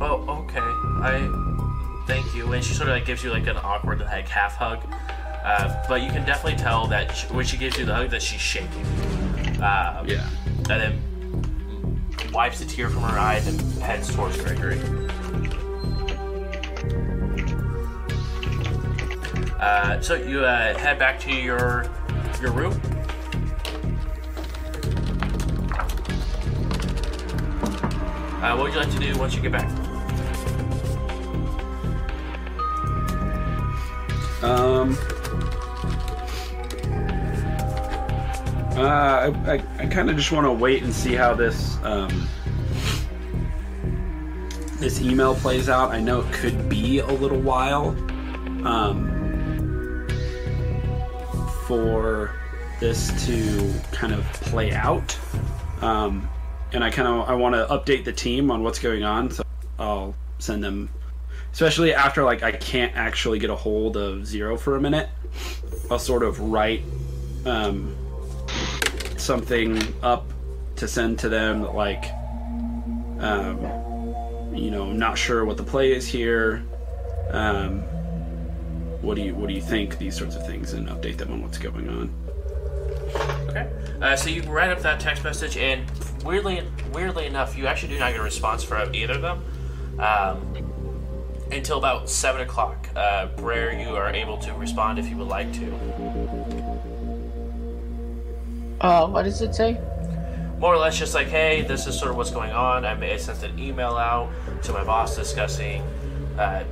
Oh, 0.00 0.44
okay. 0.44 0.60
I 0.60 1.28
thank 2.06 2.32
you. 2.32 2.52
And 2.52 2.62
she 2.62 2.74
sort 2.74 2.90
of 2.90 2.94
like 2.94 3.06
gives 3.06 3.24
you 3.24 3.30
like 3.30 3.48
an 3.48 3.56
awkward 3.56 4.02
like 4.02 4.28
half 4.28 4.54
hug. 4.54 4.86
Uh, 5.46 5.84
but 5.88 6.02
you 6.02 6.10
can 6.10 6.24
definitely 6.26 6.58
tell 6.60 6.88
that 6.88 7.14
sh 7.14 7.30
when 7.30 7.44
she 7.46 7.56
gives 7.56 7.78
you 7.78 7.84
the 7.84 7.94
hug 7.94 8.10
that 8.10 8.20
she's 8.20 8.40
shaking. 8.40 8.84
Uh, 9.62 10.02
Yeah. 10.04 10.28
And 10.68 10.80
then 10.82 12.32
wipes 12.32 12.60
a 12.60 12.66
tear 12.66 12.90
from 12.90 13.02
her 13.02 13.16
eye 13.16 13.36
and 13.46 13.60
heads 13.80 14.12
towards 14.12 14.36
Gregory. 14.42 14.80
Uh, 19.60 20.00
so 20.00 20.14
you 20.14 20.40
uh, 20.44 20.76
head 20.76 20.98
back 20.98 21.20
to 21.20 21.32
your 21.32 21.88
your 22.42 22.50
room. 22.50 22.72
Uh, 28.42 28.54
what 28.54 28.64
would 28.64 28.74
you 28.74 28.80
like 28.80 28.90
to 28.90 28.98
do 28.98 29.16
once 29.18 29.34
you 29.34 29.42
get 29.42 29.52
back? 29.52 29.70
Um. 34.42 34.96
Uh, 38.76 39.32
I, 39.46 39.52
I, 39.52 39.54
I 39.78 39.86
kind 39.86 40.10
of 40.10 40.16
just 40.16 40.30
want 40.32 40.44
to 40.44 40.52
wait 40.52 40.82
and 40.82 40.92
see 40.92 41.14
how 41.14 41.32
this 41.32 41.78
um, 41.82 42.28
this 44.78 45.00
email 45.00 45.34
plays 45.34 45.70
out. 45.70 45.92
I 45.92 46.00
know 46.00 46.20
it 46.20 46.30
could 46.34 46.68
be 46.68 46.98
a 46.98 47.06
little 47.06 47.40
while 47.40 47.88
um, 48.66 50.06
for 51.66 52.32
this 52.78 53.26
to 53.26 53.72
kind 53.92 54.12
of 54.12 54.24
play 54.34 54.72
out, 54.72 55.18
um, 55.80 56.28
and 56.74 56.84
I 56.84 56.90
kind 56.90 57.08
of 57.08 57.30
I 57.30 57.34
want 57.34 57.54
to 57.54 57.66
update 57.74 58.04
the 58.04 58.12
team 58.12 58.50
on 58.50 58.62
what's 58.62 58.78
going 58.78 59.04
on. 59.04 59.30
So 59.30 59.42
I'll 59.78 60.14
send 60.38 60.62
them 60.62 60.90
especially 61.54 61.94
after 61.94 62.22
like 62.24 62.42
I 62.42 62.52
can't 62.52 62.94
actually 62.94 63.38
get 63.38 63.48
a 63.48 63.56
hold 63.56 63.96
of 63.96 64.26
Zero 64.26 64.58
for 64.58 64.76
a 64.76 64.80
minute. 64.82 65.08
I'll 65.90 65.98
sort 65.98 66.22
of 66.22 66.38
write 66.38 66.82
um, 67.46 67.96
something 69.18 69.80
up 70.02 70.30
to 70.76 70.86
send 70.86 71.18
to 71.20 71.28
them 71.28 71.62
that 71.62 71.74
like 71.74 72.04
um, 73.20 73.60
you 74.54 74.70
know 74.70 74.92
not 74.92 75.16
sure 75.18 75.44
what 75.44 75.56
the 75.56 75.62
play 75.62 75.92
is 75.92 76.06
here. 76.06 76.62
Um, 77.30 77.80
what 79.02 79.14
do 79.14 79.22
you 79.22 79.34
what 79.34 79.48
do 79.48 79.54
you 79.54 79.60
think? 79.60 79.98
These 79.98 80.16
sorts 80.16 80.36
of 80.36 80.46
things 80.46 80.72
and 80.72 80.88
update 80.88 81.16
them 81.18 81.32
on 81.32 81.42
what's 81.42 81.58
going 81.58 81.88
on. 81.88 82.12
Okay. 83.48 83.70
Uh, 84.00 84.16
so 84.16 84.28
you 84.28 84.42
write 84.42 84.70
up 84.70 84.80
that 84.80 85.00
text 85.00 85.24
message, 85.24 85.56
and 85.56 85.88
weirdly, 86.24 86.62
weirdly 86.92 87.26
enough, 87.26 87.56
you 87.56 87.66
actually 87.66 87.94
do 87.94 87.98
not 87.98 88.10
get 88.12 88.20
a 88.20 88.22
response 88.22 88.62
from 88.62 88.94
either 88.94 89.14
of 89.14 89.22
them 89.22 89.44
um, 89.98 91.48
until 91.50 91.78
about 91.78 92.10
seven 92.10 92.42
o'clock. 92.42 92.88
Uh, 92.94 93.28
you 93.38 93.96
are 93.96 94.10
able 94.10 94.36
to 94.38 94.52
respond 94.54 94.98
if 94.98 95.08
you 95.08 95.16
would 95.16 95.28
like 95.28 95.52
to. 95.54 96.55
Uh, 98.80 99.06
what 99.08 99.22
does 99.22 99.40
it 99.40 99.54
say? 99.54 99.80
More 100.58 100.74
or 100.74 100.78
less, 100.78 100.98
just 100.98 101.14
like, 101.14 101.28
hey, 101.28 101.62
this 101.62 101.86
is 101.86 101.98
sort 101.98 102.10
of 102.10 102.16
what's 102.16 102.30
going 102.30 102.52
on. 102.52 102.84
I, 102.84 102.94
may, 102.94 103.12
I 103.12 103.16
sent 103.16 103.42
an 103.42 103.58
email 103.58 103.96
out 103.96 104.30
to 104.62 104.72
my 104.72 104.84
boss 104.84 105.16
discussing 105.16 105.82
uh, 106.38 106.64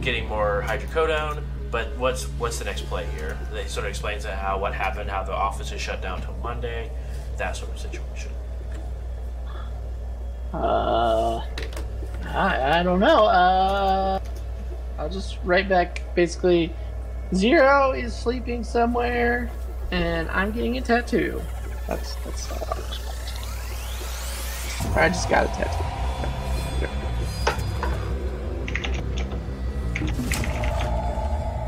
getting 0.00 0.28
more 0.28 0.64
hydrocodone. 0.66 1.42
But 1.70 1.96
what's 1.96 2.24
what's 2.38 2.58
the 2.58 2.64
next 2.64 2.82
play 2.82 3.06
here? 3.16 3.36
They 3.52 3.66
sort 3.66 3.86
of 3.86 3.90
explains 3.90 4.24
how 4.24 4.58
what 4.58 4.74
happened, 4.74 5.10
how 5.10 5.24
the 5.24 5.32
office 5.32 5.72
is 5.72 5.80
shut 5.80 6.00
down 6.00 6.22
till 6.22 6.34
Monday, 6.34 6.90
that 7.36 7.56
sort 7.56 7.72
of 7.72 7.78
situation. 7.78 8.30
Uh, 10.52 11.44
I, 12.26 12.78
I 12.78 12.82
don't 12.84 13.00
know. 13.00 13.24
Uh, 13.24 14.20
I'll 14.98 15.10
just 15.10 15.38
write 15.42 15.68
back 15.68 16.02
basically 16.14 16.72
Zero 17.34 17.90
is 17.90 18.14
sleeping 18.14 18.62
somewhere, 18.62 19.50
and 19.94 20.28
I'm 20.30 20.50
getting 20.50 20.76
a 20.76 20.80
tattoo. 20.80 21.40
That's 21.86 22.16
that's 22.16 22.46
how 22.46 22.56
I'll 22.56 22.82
I 24.96 25.08
just 25.08 25.28
got 25.30 25.44
a 25.44 25.48
tattoo. 25.48 25.84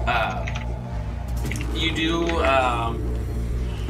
Uh, 0.06 0.46
you 1.74 1.92
do 1.92 2.26
um, 2.44 3.14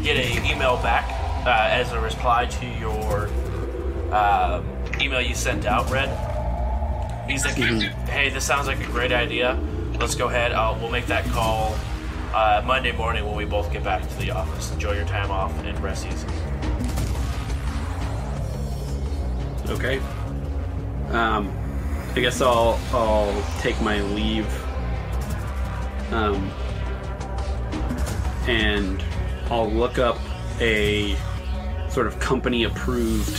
get 0.03 0.17
an 0.17 0.45
email 0.45 0.77
back 0.79 1.07
uh, 1.47 1.69
as 1.71 1.93
a 1.93 2.01
reply 2.01 2.47
to 2.47 2.67
your 2.79 3.29
um, 4.15 4.67
email 5.01 5.21
you 5.21 5.35
sent 5.35 5.67
out, 5.67 5.91
Red. 5.91 6.11
He's 7.29 7.45
like, 7.45 7.55
"Hey, 7.55 8.29
this 8.29 8.45
sounds 8.45 8.67
like 8.67 8.81
a 8.81 8.87
great 8.87 9.13
idea. 9.13 9.59
let's 9.99 10.15
go 10.15 10.29
ahead. 10.29 10.53
I'll, 10.53 10.79
we'll 10.79 10.91
make 10.91 11.07
that 11.07 11.25
call 11.27 11.75
uh, 12.37 12.63
Monday 12.67 12.93
morning 12.93 13.25
when 13.25 13.35
we 13.35 13.47
both 13.47 13.73
get 13.73 13.83
back 13.83 14.07
to 14.07 14.15
the 14.17 14.31
office. 14.31 14.71
Enjoy 14.71 14.93
your 14.93 15.07
time 15.07 15.31
off 15.31 15.59
and 15.65 15.83
rest 15.83 16.07
easy. 16.07 16.27
Okay. 19.71 19.99
Um, 21.09 21.51
I 22.15 22.21
guess 22.21 22.43
I'll 22.43 22.79
I'll 22.93 23.43
take 23.61 23.81
my 23.81 24.03
leave. 24.03 24.47
Um, 26.13 26.51
and 28.47 29.03
I'll 29.51 29.71
look 29.71 29.99
up 29.99 30.19
a 30.61 31.17
sort 31.89 32.07
of 32.07 32.19
company 32.21 32.65
approved 32.65 33.35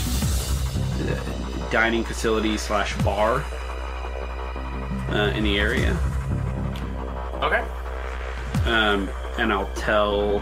uh, 1.08 1.70
dining 1.70 2.04
facility 2.04 2.58
slash 2.58 2.98
bar 3.04 3.46
uh, 5.10 5.32
in 5.36 5.44
the 5.44 5.60
area. 5.60 5.96
Okay. 7.44 7.64
Um, 8.68 9.10
and 9.38 9.54
I'll 9.54 9.72
tell 9.76 10.40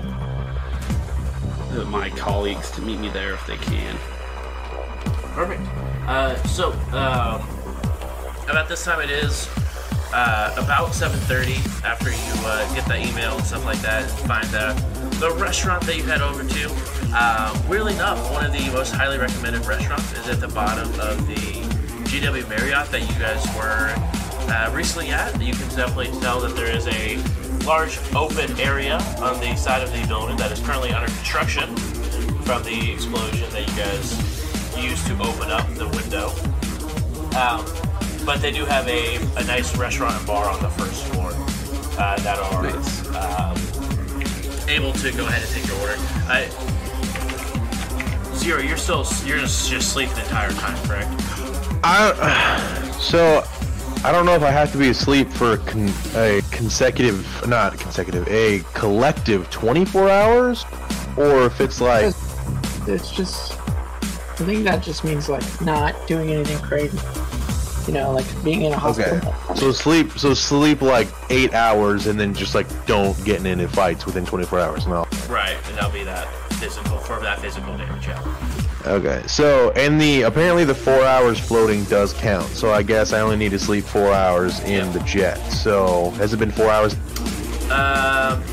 uh, 1.71 1.85
my 1.85 2.09
colleagues 2.11 2.71
to 2.71 2.81
meet 2.81 2.99
me 2.99 3.09
there 3.09 3.33
if 3.33 3.45
they 3.45 3.57
can. 3.57 3.95
Perfect. 5.33 5.61
Uh, 6.07 6.35
so, 6.47 6.71
um, 6.91 7.41
about 8.49 8.67
this 8.67 8.83
time 8.83 9.01
it 9.01 9.09
is 9.09 9.47
uh, 10.13 10.55
about 10.57 10.89
7.30 10.89 11.83
after 11.83 12.09
you 12.09 12.47
uh, 12.47 12.73
get 12.73 12.85
that 12.87 13.05
email 13.05 13.35
and 13.35 13.45
stuff 13.45 13.65
like 13.65 13.79
that 13.79 14.09
find 14.21 14.45
the, 14.47 14.73
the 15.19 15.31
restaurant 15.35 15.83
that 15.85 15.97
you 15.97 16.03
head 16.03 16.21
over 16.21 16.43
to. 16.43 16.69
Um, 17.15 17.67
weirdly 17.67 17.93
enough, 17.93 18.31
one 18.31 18.45
of 18.45 18.53
the 18.53 18.71
most 18.71 18.91
highly 18.91 19.17
recommended 19.17 19.65
restaurants 19.65 20.11
is 20.13 20.29
at 20.29 20.39
the 20.39 20.47
bottom 20.47 20.87
of 20.99 21.27
the 21.27 21.35
JW 22.09 22.47
Marriott 22.49 22.89
that 22.91 23.01
you 23.01 23.19
guys 23.19 23.45
were 23.55 23.93
uh, 24.51 24.71
recently 24.73 25.09
at. 25.09 25.39
You 25.41 25.53
can 25.53 25.67
definitely 25.75 26.11
tell 26.21 26.39
that 26.41 26.55
there 26.55 26.75
is 26.75 26.87
a 26.87 27.17
large 27.65 27.97
open 28.15 28.59
area 28.59 28.97
on 29.19 29.39
the 29.39 29.55
side 29.55 29.81
of 29.81 29.91
the 29.91 30.05
building 30.07 30.37
that 30.37 30.51
is 30.51 30.59
currently 30.59 30.91
under 30.91 31.07
construction 31.07 31.75
from 32.45 32.61
the 32.63 32.91
explosion 32.91 33.49
that 33.49 33.67
you 33.67 33.75
guys 33.75 34.77
used 34.77 35.05
to 35.07 35.13
open 35.15 35.49
up 35.49 35.67
the 35.75 35.87
window. 35.89 36.29
Um, 37.35 37.65
but 38.25 38.41
they 38.41 38.51
do 38.51 38.65
have 38.65 38.87
a, 38.87 39.15
a 39.37 39.43
nice 39.45 39.75
restaurant 39.77 40.15
and 40.15 40.27
bar 40.27 40.49
on 40.49 40.61
the 40.61 40.69
first 40.69 41.03
floor 41.05 41.31
uh, 41.99 42.17
that 42.21 42.37
are 42.39 42.63
Nice. 42.63 43.07
um, 43.15 44.69
able 44.69 44.93
to 44.93 45.11
go 45.11 45.25
ahead 45.25 45.41
and 45.41 45.51
take 45.51 45.67
your 45.67 45.79
order. 45.81 45.95
I, 46.27 46.49
Zero, 48.35 48.61
you're 48.61 48.77
still 48.77 49.05
you're 49.25 49.39
just 49.39 49.69
just 49.71 49.91
sleeping 49.91 50.13
the 50.15 50.21
entire 50.21 50.51
time, 50.51 50.77
correct? 50.87 51.09
I 51.83 52.91
so 52.99 53.43
I 54.05 54.11
don't 54.11 54.27
know 54.27 54.35
if 54.35 54.43
I 54.43 54.51
have 54.51 54.71
to 54.73 54.77
be 54.77 54.89
asleep 54.89 55.29
for 55.29 55.53
a, 55.53 55.57
con, 55.57 55.91
a 56.13 56.43
consecutive, 56.51 57.25
not 57.47 57.75
consecutive, 57.79 58.27
a 58.27 58.59
collective 58.75 59.49
24 59.49 60.09
hours, 60.11 60.63
or 61.17 61.47
if 61.47 61.59
it's 61.59 61.81
like 61.81 62.13
It's 62.87 63.09
just, 63.09 63.53
I 64.03 64.45
think 64.45 64.63
that 64.65 64.83
just 64.83 65.03
means 65.03 65.27
like 65.27 65.43
not 65.59 65.95
doing 66.05 66.29
anything 66.29 66.59
crazy. 66.59 66.99
You 67.87 67.93
know, 67.93 68.11
like 68.11 68.27
being 68.43 68.61
in 68.61 68.73
a 68.73 68.77
hospital. 68.77 69.17
okay. 69.17 69.55
So 69.55 69.71
sleep, 69.71 70.11
so 70.11 70.35
sleep 70.35 70.83
like 70.83 71.07
eight 71.31 71.55
hours, 71.55 72.05
and 72.05 72.19
then 72.19 72.35
just 72.35 72.53
like 72.53 72.67
don't 72.85 73.17
get 73.25 73.39
in 73.39 73.47
any 73.47 73.65
fights 73.65 74.05
within 74.05 74.23
24 74.23 74.59
hours. 74.59 74.85
No. 74.85 75.07
Right, 75.27 75.57
and 75.67 75.77
that'll 75.77 75.89
be 75.89 76.03
that 76.03 76.27
physical 76.59 76.99
for 76.99 77.19
that 77.21 77.39
physical 77.39 77.75
damage. 77.75 78.05
Yeah. 78.05 78.64
Okay. 78.85 79.23
So 79.27 79.71
and 79.71 79.99
the 79.99 80.23
apparently 80.23 80.63
the 80.63 80.75
four 80.75 81.03
hours 81.03 81.39
floating 81.39 81.83
does 81.85 82.13
count. 82.13 82.47
So 82.49 82.71
I 82.71 82.83
guess 82.83 83.13
I 83.13 83.21
only 83.21 83.37
need 83.37 83.51
to 83.51 83.59
sleep 83.59 83.83
four 83.83 84.11
hours 84.13 84.59
in 84.61 84.91
the 84.93 84.99
jet. 84.99 85.37
So 85.51 86.11
has 86.11 86.33
it 86.33 86.37
been 86.37 86.51
four 86.51 86.69
hours? 86.69 86.93
Um, 87.65 88.43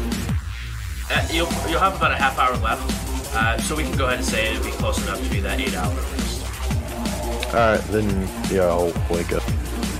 uh, 1.10 1.28
you'll, 1.30 1.46
you'll 1.68 1.78
have 1.78 1.94
about 1.96 2.12
a 2.12 2.16
half 2.16 2.38
hour 2.38 2.56
left, 2.56 3.34
uh, 3.34 3.58
so 3.60 3.76
we 3.76 3.82
can 3.82 3.94
go 3.98 4.06
ahead 4.06 4.20
and 4.20 4.26
say 4.26 4.50
it'll 4.50 4.64
be 4.64 4.70
close 4.70 5.02
enough 5.02 5.22
to 5.22 5.30
be 5.30 5.40
that 5.40 5.60
eight 5.60 5.74
hour 5.76 5.94
rest. 5.94 7.48
All 7.48 7.54
right, 7.54 7.80
then 7.88 8.08
yeah, 8.50 8.62
I'll 8.62 8.94
wake 9.10 9.32
up. 9.34 9.42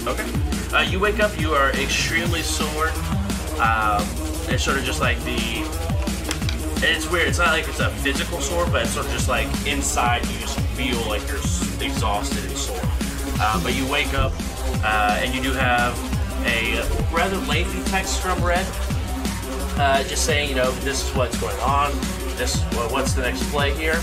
Okay. 0.07 0.25
Uh, 0.75 0.81
you 0.81 0.99
wake 0.99 1.21
up, 1.21 1.39
you 1.39 1.53
are 1.53 1.71
extremely 1.73 2.41
sore. 2.41 2.89
Um, 3.61 4.03
it's 4.49 4.65
sort 4.65 4.79
of 4.79 4.85
just 4.85 5.01
like 5.01 5.23
the. 5.25 6.02
And 6.83 6.97
It's 6.97 7.09
weird. 7.09 7.29
It's 7.29 7.39
not 7.39 7.49
like 7.49 7.69
it's 7.69 7.81
a 7.81 7.91
physical 7.91 8.41
sore, 8.41 8.67
but 8.67 8.83
it's 8.83 8.93
sort 8.93 9.07
of 9.07 9.13
just 9.13 9.29
like 9.29 9.47
inside 9.67 10.27
you 10.27 10.39
just 10.41 10.59
feel 10.61 10.99
like 11.09 11.27
you're 11.29 11.37
exhausted 11.81 12.45
and 12.45 12.57
sore. 12.57 12.81
Uh, 13.41 13.63
but 13.63 13.75
you 13.75 13.89
wake 13.91 14.13
up, 14.15 14.33
uh, 14.85 15.19
and 15.21 15.35
you 15.35 15.43
do 15.43 15.53
have 15.53 15.97
a 16.45 16.83
rather 17.15 17.37
lengthy 17.47 17.83
text 17.91 18.21
from 18.21 18.43
Red, 18.45 18.67
uh, 19.79 20.03
just 20.05 20.25
saying, 20.25 20.49
you 20.49 20.57
know, 20.57 20.71
this 20.81 21.09
is 21.09 21.17
what's 21.17 21.41
going 21.41 21.59
on. 21.61 21.93
This, 22.37 22.61
what's 22.91 23.13
the 23.13 23.23
next 23.23 23.43
play 23.51 23.73
here, 23.75 24.01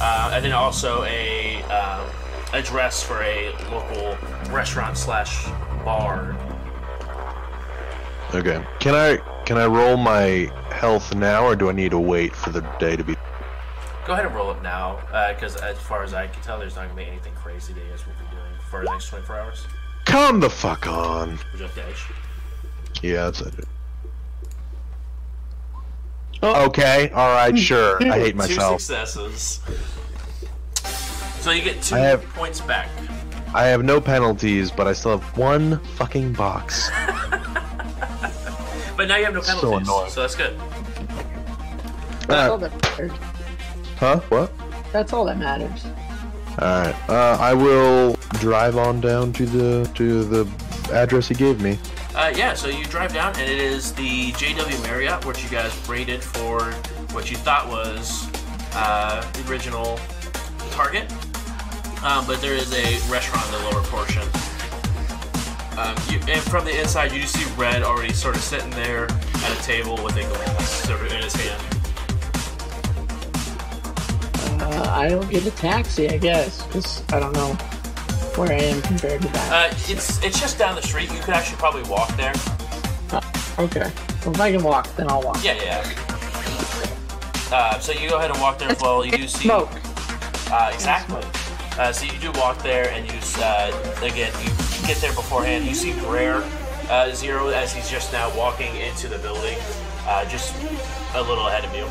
uh, 0.00 0.30
and 0.32 0.44
then 0.44 0.52
also 0.52 1.04
a 1.04 1.62
um, 1.64 2.06
address 2.52 3.02
for 3.02 3.22
a 3.22 3.52
local 3.70 4.16
restaurant 4.52 4.96
slash 4.96 5.46
bar. 5.84 6.36
Okay. 8.34 8.64
Can 8.80 8.94
I 8.94 9.16
can 9.44 9.56
I 9.58 9.66
roll 9.66 9.96
my 9.96 10.50
health 10.70 11.14
now, 11.14 11.44
or 11.44 11.54
do 11.56 11.68
I 11.68 11.72
need 11.72 11.90
to 11.92 11.98
wait 11.98 12.34
for 12.34 12.50
the 12.50 12.60
day 12.78 12.96
to 12.96 13.04
be? 13.04 13.14
Go 14.06 14.12
ahead 14.12 14.26
and 14.26 14.34
roll 14.34 14.50
it 14.52 14.62
now, 14.62 14.96
uh, 15.12 15.32
because 15.34 15.56
as 15.56 15.78
far 15.78 16.02
as 16.02 16.14
I 16.14 16.26
can 16.28 16.42
tell, 16.42 16.58
there's 16.58 16.76
not 16.76 16.84
gonna 16.88 16.94
be 17.00 17.06
anything 17.06 17.34
crazy 17.34 17.72
that 17.72 17.80
you 17.82 17.90
guys 17.90 18.04
will 18.06 18.12
be 18.14 18.30
doing 18.30 18.52
for 18.70 18.84
the 18.84 18.90
next 18.90 19.08
24 19.08 19.36
hours. 19.36 19.66
Come 20.04 20.40
the 20.40 20.50
fuck 20.50 20.86
on. 20.86 21.30
Would 21.52 21.60
you 21.60 21.66
like 21.66 21.74
to 21.74 21.84
edge? 21.86 22.04
Yeah, 23.02 23.24
that's 23.24 23.40
it. 23.40 23.54
Oh. 26.42 26.66
Okay. 26.66 27.10
All 27.10 27.32
right. 27.32 27.50
Hmm. 27.50 27.56
Sure. 27.56 28.02
I 28.12 28.18
hate 28.18 28.36
myself. 28.36 28.78
Two 28.78 28.84
successes. 28.84 29.60
So 31.40 31.50
you 31.50 31.62
get 31.62 31.80
two 31.82 31.94
I 31.96 32.00
have- 32.00 32.24
points 32.34 32.60
back. 32.60 32.88
I 33.54 33.64
have 33.66 33.84
no 33.84 34.00
penalties, 34.00 34.70
but 34.70 34.86
I 34.86 34.92
still 34.92 35.18
have 35.18 35.36
one 35.38 35.78
fucking 35.96 36.32
box. 36.34 36.90
But 38.96 39.08
now 39.08 39.16
you 39.16 39.24
have 39.26 39.34
no 39.34 39.40
So 39.42 39.76
annoying. 39.76 40.10
so 40.10 40.20
that's 40.22 40.34
good. 40.34 40.58
That's 42.26 42.50
all 42.50 42.54
Uh, 42.54 42.56
that 42.68 42.82
matters. 42.82 43.12
huh? 43.98 44.20
What? 44.28 44.52
That's 44.92 45.12
all 45.12 45.24
that 45.26 45.38
matters. 45.38 45.84
All 46.58 46.80
right. 46.80 46.94
Uh, 47.08 47.36
I 47.38 47.52
will 47.54 48.14
drive 48.40 48.76
on 48.78 49.00
down 49.00 49.32
to 49.34 49.44
the 49.46 49.88
to 49.94 50.24
the 50.24 50.48
address 50.92 51.28
he 51.28 51.34
gave 51.34 51.60
me. 51.60 51.78
Uh, 52.14 52.32
yeah, 52.34 52.54
so 52.54 52.68
you 52.68 52.84
drive 52.86 53.12
down, 53.12 53.28
and 53.36 53.42
it 53.42 53.58
is 53.58 53.92
the 53.92 54.32
JW 54.32 54.82
Marriott, 54.84 55.24
which 55.26 55.42
you 55.44 55.50
guys 55.50 55.70
rated 55.86 56.22
for 56.24 56.62
what 57.12 57.30
you 57.30 57.36
thought 57.36 57.68
was 57.68 58.26
uh, 58.74 59.20
the 59.32 59.50
original 59.52 59.98
target. 60.70 61.12
Um, 62.02 62.26
but 62.26 62.40
there 62.40 62.54
is 62.54 62.72
a 62.72 62.98
restaurant 63.12 63.44
in 63.46 63.52
the 63.52 63.70
lower 63.70 63.82
portion. 63.84 64.22
Um, 65.78 65.94
you, 66.08 66.18
and 66.28 66.40
from 66.40 66.64
the 66.64 66.80
inside, 66.80 67.12
you 67.12 67.20
just 67.20 67.34
see 67.36 67.44
Red 67.54 67.82
already 67.82 68.14
sort 68.14 68.34
of 68.34 68.42
sitting 68.42 68.70
there 68.70 69.04
at 69.04 69.58
a 69.58 69.62
table 69.62 70.02
with 70.02 70.16
a 70.16 70.22
glass 70.22 70.70
sort 70.86 71.02
of 71.02 71.12
in 71.12 71.22
his 71.22 71.34
hand. 71.34 71.62
Uh, 74.62 74.90
I'll 74.90 75.24
get 75.24 75.44
a 75.44 75.50
taxi, 75.50 76.08
I 76.08 76.16
guess, 76.16 76.64
because 76.66 77.04
I 77.12 77.20
don't 77.20 77.34
know 77.34 77.52
where 78.36 78.52
I 78.52 78.62
am 78.62 78.80
compared 78.82 79.20
to 79.20 79.28
that. 79.28 79.72
Uh, 79.72 79.74
it's 79.88 80.22
it's 80.22 80.40
just 80.40 80.58
down 80.58 80.76
the 80.76 80.82
street. 80.82 81.12
You 81.12 81.20
could 81.20 81.34
actually 81.34 81.58
probably 81.58 81.82
walk 81.90 82.08
there. 82.16 82.32
okay. 83.58 83.92
Well, 84.24 84.34
if 84.34 84.40
I 84.40 84.52
can 84.52 84.62
walk, 84.62 84.88
then 84.96 85.10
I'll 85.10 85.22
walk. 85.22 85.44
Yeah, 85.44 85.62
yeah. 85.62 85.84
Uh, 87.52 87.78
so 87.78 87.92
you 87.92 88.08
go 88.08 88.16
ahead 88.16 88.30
and 88.30 88.40
walk 88.40 88.58
there 88.58 88.70
as 88.70 88.80
well. 88.80 89.04
You 89.04 89.12
do 89.12 89.28
see 89.28 89.44
Smoke. 89.44 89.70
Uh, 90.50 90.70
exactly. 90.72 91.22
Uh, 91.78 91.92
so 91.92 92.10
you 92.10 92.18
do 92.18 92.32
walk 92.32 92.62
there, 92.62 92.90
and 92.90 93.06
you 93.06 93.18
uh, 93.38 94.00
again 94.02 94.32
you 94.42 94.65
get 94.86 94.98
there 94.98 95.12
beforehand. 95.12 95.64
You 95.64 95.74
see 95.74 95.92
Brer 95.94 96.44
uh, 96.88 97.12
Zero 97.12 97.48
as 97.48 97.72
he's 97.72 97.90
just 97.90 98.12
now 98.12 98.34
walking 98.36 98.74
into 98.76 99.08
the 99.08 99.18
building, 99.18 99.58
uh, 100.06 100.24
just 100.26 100.54
a 101.14 101.22
little 101.22 101.48
ahead 101.48 101.64
of 101.64 101.74
you. 101.74 101.86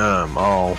Um, 0.00 0.38
I'll 0.38 0.78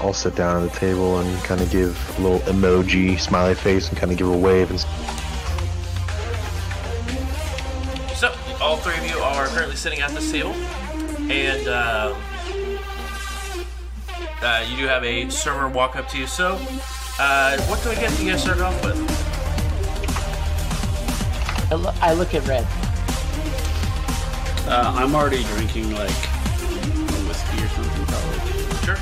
I'll 0.00 0.14
sit 0.14 0.34
down 0.34 0.62
at 0.64 0.72
the 0.72 0.78
table 0.78 1.18
and 1.18 1.44
kind 1.44 1.60
of 1.60 1.70
give 1.70 2.18
a 2.18 2.22
little 2.22 2.40
emoji, 2.40 3.20
smiley 3.20 3.54
face, 3.54 3.90
and 3.90 3.98
kind 3.98 4.10
of 4.10 4.16
give 4.16 4.28
a 4.28 4.36
wave. 4.36 4.70
And 4.70 4.80
So 8.16 8.34
all 8.62 8.78
three 8.78 8.96
of 8.96 9.06
you 9.06 9.18
are 9.18 9.46
currently 9.48 9.76
sitting 9.76 10.00
at 10.00 10.10
this 10.12 10.32
table, 10.32 10.54
and 11.30 11.68
um, 11.68 12.16
uh, 14.42 14.64
you 14.68 14.76
do 14.76 14.86
have 14.86 15.04
a 15.04 15.28
server 15.30 15.68
walk 15.68 15.96
up 15.96 16.08
to 16.08 16.18
you. 16.18 16.26
So, 16.26 16.54
uh, 17.18 17.60
what 17.62 17.82
do 17.82 17.90
I 17.90 17.94
get 17.94 18.18
you 18.20 18.30
guys 18.30 18.42
started 18.42 18.62
off 18.64 18.84
with? 18.84 18.96
I, 21.70 21.74
lo- 21.74 21.94
I 22.00 22.12
look 22.14 22.34
at 22.34 22.46
red. 22.46 22.66
Uh, 24.68 24.92
I'm 24.96 25.14
already 25.14 25.42
drinking 25.44 25.92
like 25.94 26.10
whiskey 27.26 27.64
or 27.64 27.68
something 27.68 28.06
probably. 28.06 28.86
Sure. 28.86 28.96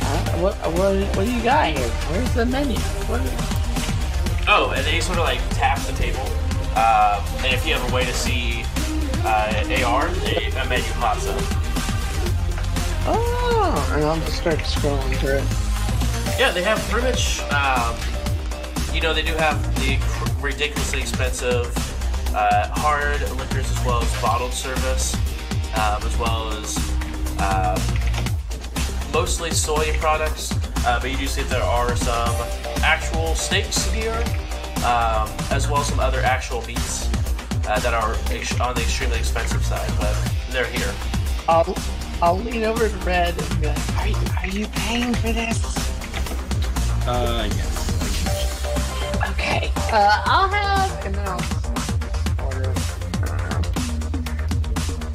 Uh, 0.00 0.38
what 0.40 0.54
what 0.72 1.16
what 1.16 1.24
do 1.26 1.32
you 1.32 1.42
got 1.42 1.76
here? 1.76 1.88
Where's 2.10 2.32
the 2.34 2.46
menu? 2.46 2.76
What? 3.08 3.20
Oh, 4.50 4.72
and 4.74 4.84
they 4.86 5.00
sort 5.00 5.18
of 5.18 5.24
like 5.24 5.40
tap 5.50 5.78
the 5.80 5.92
table. 5.92 6.22
Um, 6.76 7.22
and 7.44 7.52
if 7.52 7.66
you 7.66 7.74
have 7.74 7.90
a 7.90 7.94
way 7.94 8.04
to 8.04 8.12
see 8.14 8.64
uh, 9.24 9.84
AR, 9.84 10.08
a, 10.58 10.62
a 10.62 10.68
menu 10.68 10.90
pops 10.94 11.26
up. 11.26 11.36
Oh, 13.10 13.92
and 13.94 14.04
I'll 14.04 14.16
just 14.16 14.36
start 14.38 14.58
scrolling 14.58 15.16
through. 15.16 15.38
it. 15.38 16.38
Yeah, 16.38 16.50
they 16.52 16.62
have 16.62 16.78
pretty 16.90 17.08
much. 17.08 17.40
Um, 17.52 17.96
you 18.94 19.00
know, 19.00 19.14
they 19.14 19.22
do 19.22 19.34
have 19.34 19.58
the 19.76 19.98
ridiculously 20.40 21.00
expensive 21.00 21.66
uh, 22.34 22.68
hard 22.72 23.20
liquors 23.38 23.70
as 23.70 23.84
well 23.84 24.02
as 24.02 24.22
bottled 24.22 24.52
service, 24.52 25.14
um, 25.76 26.02
as 26.02 26.18
well 26.18 26.50
as 26.52 26.76
um, 27.40 29.12
mostly 29.12 29.50
soy 29.50 29.96
products. 29.98 30.52
Uh, 30.86 30.98
but 31.00 31.10
you 31.10 31.16
do 31.16 31.26
see 31.26 31.42
that 31.42 31.50
there 31.50 31.62
are 31.62 31.96
some 31.96 32.34
actual 32.82 33.34
steaks 33.34 33.90
here, 33.90 34.14
um, 34.84 35.28
as 35.50 35.68
well 35.68 35.80
as 35.80 35.88
some 35.88 36.00
other 36.00 36.20
actual 36.20 36.62
meats 36.66 37.08
uh, 37.66 37.78
that 37.80 37.94
are 37.94 38.14
ex- 38.30 38.58
on 38.60 38.74
the 38.74 38.80
extremely 38.82 39.18
expensive 39.18 39.64
side, 39.64 39.90
but 39.98 40.14
they're 40.50 40.66
here. 40.66 40.92
I'll 41.48 41.76
I'll 42.20 42.38
lean 42.38 42.64
over 42.64 42.88
to 42.88 42.96
Red 42.98 43.40
and 43.40 43.60
be 43.60 43.66
like, 43.68 43.96
"Are 43.98 44.08
you, 44.08 44.16
are 44.40 44.48
you 44.48 44.66
paying 44.68 45.14
for 45.14 45.32
this?" 45.32 45.76
Uh, 47.06 47.48
yes. 47.50 49.24
Okay. 49.30 49.70
Uh, 49.92 50.22
I'll 50.26 50.48
have 50.48 51.06
and 51.06 51.14
then 51.14 51.26
I'll 51.28 51.40
order 52.44 52.70
uh, 53.22 53.62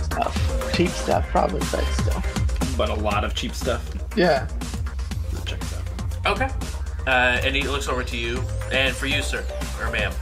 stuff, 0.04 0.74
cheap 0.74 0.90
stuff, 0.90 1.28
probably, 1.30 1.60
but 1.72 1.84
still. 1.94 2.24
But 2.78 2.90
a 2.90 2.96
lot 2.96 3.24
of 3.24 3.36
cheap 3.36 3.54
stuff. 3.54 3.88
Yeah. 4.16 4.48
Let's 5.32 5.46
check 5.46 5.60
this 5.60 5.76
out. 6.26 6.32
Okay. 6.36 6.50
Uh, 7.06 7.42
and 7.44 7.56
he 7.56 7.64
looks 7.64 7.88
over 7.88 8.04
to 8.04 8.18
you, 8.18 8.42
and 8.72 8.96
for 8.96 9.06
you, 9.08 9.22
sir, 9.22 9.46
or 9.80 9.92
ma'am. 9.92 10.14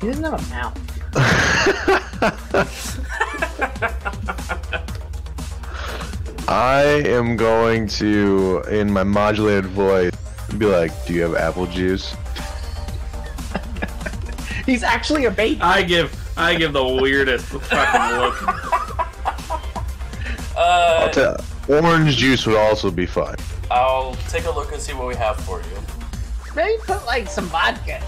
He 0.00 0.06
doesn't 0.06 0.24
have 0.24 0.32
a 0.32 0.50
mouth. 0.50 0.89
I 6.48 7.02
am 7.06 7.36
going 7.36 7.86
to, 7.88 8.62
in 8.70 8.92
my 8.92 9.02
modulated 9.02 9.66
voice, 9.66 10.12
be 10.58 10.66
like, 10.66 10.92
"Do 11.06 11.14
you 11.14 11.22
have 11.22 11.34
apple 11.34 11.66
juice?" 11.66 12.14
He's 14.66 14.82
actually 14.82 15.24
a 15.24 15.30
baby. 15.30 15.60
I 15.60 15.82
give 15.82 16.14
I 16.36 16.54
give 16.54 16.72
the 16.72 16.84
weirdest 16.84 17.46
fucking 17.46 18.18
look. 18.18 18.42
Uh, 20.56 20.98
I'll 21.02 21.10
tell. 21.10 21.36
Orange 21.68 22.16
juice 22.16 22.46
would 22.46 22.56
also 22.56 22.90
be 22.90 23.06
fine. 23.06 23.36
I'll 23.70 24.14
take 24.28 24.44
a 24.44 24.50
look 24.50 24.72
and 24.72 24.82
see 24.82 24.92
what 24.92 25.06
we 25.06 25.14
have 25.14 25.36
for 25.40 25.60
you. 25.60 25.76
Maybe 26.54 26.80
put 26.82 27.04
like 27.06 27.28
some 27.28 27.46
vodka 27.46 28.02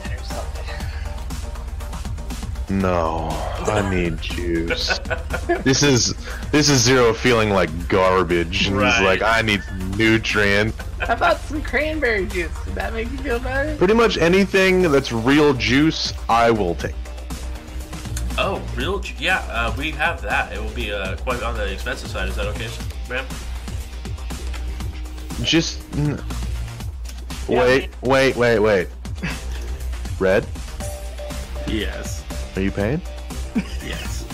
No, 2.81 3.29
I 3.67 3.89
need 3.91 4.21
juice. 4.21 4.99
this 5.63 5.83
is 5.83 6.15
this 6.51 6.69
is 6.71 6.81
zero 6.81 7.13
feeling 7.13 7.51
like 7.51 7.71
garbage. 7.89 8.67
And 8.69 8.77
he's 8.77 9.01
like, 9.01 9.21
I 9.23 9.43
need 9.43 9.63
nutrient. 9.99 10.75
How 11.01 11.13
about 11.15 11.39
some 11.41 11.63
cranberry 11.63 12.27
juice? 12.27 12.51
Would 12.65 12.75
that 12.77 12.93
make 12.95 13.11
you 13.11 13.19
feel 13.19 13.39
better? 13.41 13.77
Pretty 13.77 13.95
much 13.95 14.17
anything 14.17 14.83
that's 14.91 15.13
real 15.13 15.53
juice, 15.53 16.15
I 16.29 16.51
will 16.51 16.75
take. 16.75 16.95
Oh, 18.39 18.63
real? 18.75 18.99
ju- 19.01 19.15
Yeah, 19.19 19.39
uh, 19.51 19.75
we 19.77 19.91
have 19.91 20.23
that. 20.23 20.53
It 20.53 20.61
will 20.63 20.71
be 20.71 20.93
uh, 20.93 21.17
quite 21.17 21.43
on 21.43 21.55
the 21.55 21.71
expensive 21.71 22.09
side. 22.09 22.29
Is 22.31 22.37
that 22.37 22.47
okay, 22.47 22.69
ma'am? 23.11 23.27
Just 25.43 25.81
n- 25.97 26.23
wait, 27.49 27.91
wait, 28.01 28.35
wait, 28.37 28.59
wait. 28.59 28.89
Red, 30.19 30.47
Yes. 31.67 32.22
Are 32.57 32.63
you 32.63 32.71
paying? 32.71 33.01
Yes. 33.85 34.27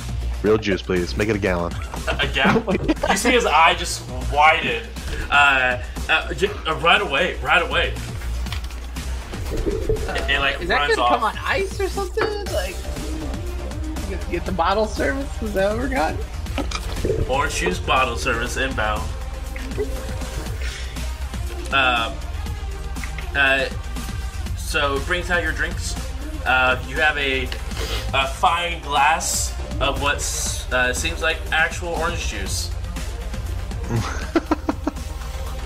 Real 0.43 0.59
juice, 0.59 0.83
please. 0.83 1.17
Make 1.17 1.29
it 1.29 1.37
a 1.37 1.39
gallon. 1.39 1.73
a 2.09 2.27
gallon. 2.29 2.79
you 3.09 3.17
see 3.17 3.33
his 3.33 3.47
eye 3.47 3.75
just 3.75 4.09
widen. 4.33 4.87
Uh, 5.31 5.83
uh, 6.09 6.35
j- 6.35 6.51
uh, 6.67 6.77
right 6.77 7.03
away, 7.03 7.39
right 7.41 7.63
away. 7.63 7.95
It, 9.51 10.31
it, 10.31 10.41
like 10.41 10.61
Is 10.61 10.69
that 10.69 10.77
runs 10.81 10.97
gonna 10.97 11.09
come 11.09 11.25
on 11.25 11.37
ice 11.39 11.81
or 11.81 11.89
something? 11.89 12.25
Like, 12.53 12.77
you 14.11 14.17
gonna 14.17 14.31
get 14.31 14.45
the 14.45 14.53
bottle 14.53 14.87
service? 14.87 15.43
Is 15.43 15.55
that 15.55 15.75
what 15.75 15.83
we 15.83 15.95
got? 15.95 16.15
Orange 17.29 17.55
juice 17.55 17.79
bottle 17.79 18.17
service 18.17 18.57
inbound. 18.57 19.03
Um, 21.73 22.15
uh, 23.35 23.69
so 24.57 24.99
brings 25.01 25.31
out 25.31 25.43
your 25.43 25.53
drinks. 25.53 25.95
Uh, 26.49 26.83
you 26.89 26.97
have 26.97 27.17
a, 27.19 27.45
a 28.15 28.27
fine 28.27 28.81
glass 28.81 29.55
of 29.83 30.01
what 30.01 30.17
uh, 30.73 30.95
seems 30.95 31.21
like 31.21 31.37
actual 31.53 31.91
orange 31.91 32.27
juice. 32.29 32.71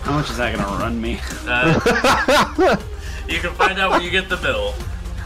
How 0.02 0.14
much 0.14 0.28
is 0.28 0.38
that 0.38 0.56
gonna 0.56 0.78
run 0.82 1.00
me? 1.00 1.20
Uh, 1.46 2.76
you 3.28 3.38
can 3.38 3.54
find 3.54 3.78
out 3.78 3.92
when 3.92 4.02
you 4.02 4.10
get 4.10 4.28
the 4.28 4.38
bill, 4.38 4.74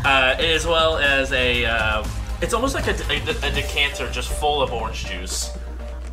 uh, 0.05 0.35
as 0.39 0.67
well 0.67 0.99
as 0.99 1.33
a. 1.33 1.65
Uh, 1.65 2.07
it's 2.43 2.53
almost 2.53 2.75
like 2.75 2.87
a, 2.89 2.95
a, 3.11 3.49
a 3.49 3.51
decanter 3.51 4.11
just 4.11 4.31
full 4.31 4.61
of 4.61 4.75
orange 4.75 5.07
juice. 5.07 5.57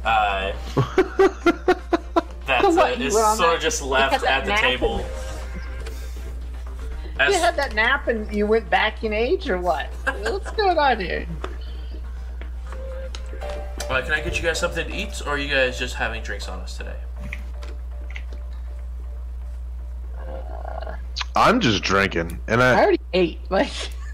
Uh, 0.06 0.54
that 2.46 2.64
uh, 2.64 2.96
is 2.98 3.14
sort 3.14 3.56
of 3.56 3.60
just 3.60 3.82
left 3.82 4.24
at 4.24 4.46
the 4.46 4.52
nap 4.52 4.62
table. 4.62 5.06
And- 7.14 7.22
As- 7.22 7.34
You 7.36 7.40
had 7.42 7.56
that 7.58 7.74
nap 7.76 8.08
and 8.08 8.32
you 8.34 8.46
went 8.48 8.70
back 8.70 9.04
in 9.04 9.14
age 9.14 9.50
or 9.50 9.58
what? 9.60 9.88
What's 10.22 10.52
going 10.52 10.78
on 10.78 11.00
here? 11.00 11.26
Uh, 13.90 14.02
can 14.02 14.14
I 14.14 14.22
get 14.22 14.38
you 14.38 14.44
guys 14.44 14.60
something 14.60 14.88
to 14.88 14.96
eat, 14.96 15.22
or 15.26 15.32
are 15.32 15.38
you 15.38 15.54
guys 15.54 15.78
just 15.78 15.96
having 15.96 16.24
drinks 16.24 16.48
on 16.48 16.60
us 16.62 16.78
today? 16.78 16.96
I'm 21.36 21.60
just 21.60 21.84
drinking, 21.84 22.40
and 22.48 22.62
I 22.62 22.74
I 22.80 22.84
already 22.84 23.00
ate. 23.14 23.40
Like, 23.50 23.72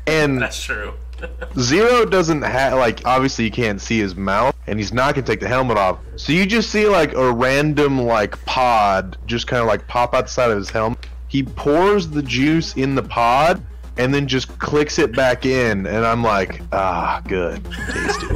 and 0.08 0.42
That's 0.42 0.62
true. 0.62 0.94
Zero 1.60 2.06
doesn't 2.06 2.42
have 2.44 2.74
like 2.80 3.06
obviously 3.06 3.46
you 3.46 3.52
can't 3.52 3.82
see 3.82 4.00
his 4.00 4.16
mouth, 4.16 4.56
and 4.68 4.80
he's 4.80 4.94
not 4.94 5.16
gonna 5.16 5.28
take 5.28 5.40
the 5.42 5.48
helmet 5.48 5.78
off. 5.78 6.00
So 6.16 6.32
you 6.32 6.46
just 6.46 6.70
see 6.72 6.88
like 6.88 7.14
a 7.14 7.32
random 7.32 8.00
like 8.02 8.44
pod 8.46 9.18
just 9.26 9.48
kind 9.48 9.62
of 9.62 9.68
like 9.68 9.86
pop 9.88 10.14
outside 10.14 10.50
of 10.52 10.58
his 10.58 10.70
helmet. 10.70 11.08
He 11.30 11.44
pours 11.44 12.10
the 12.10 12.22
juice 12.22 12.76
in 12.76 12.96
the 12.96 13.04
pod 13.04 13.64
and 13.98 14.14
then 14.14 14.28
just 14.28 14.60
clicks 14.60 14.98
it 15.00 15.16
back 15.16 15.46
in, 15.46 15.86
and 15.88 16.06
I'm 16.06 16.24
like, 16.24 16.62
ah, 16.72 17.22
good, 17.28 17.64
tasty. 17.92 18.28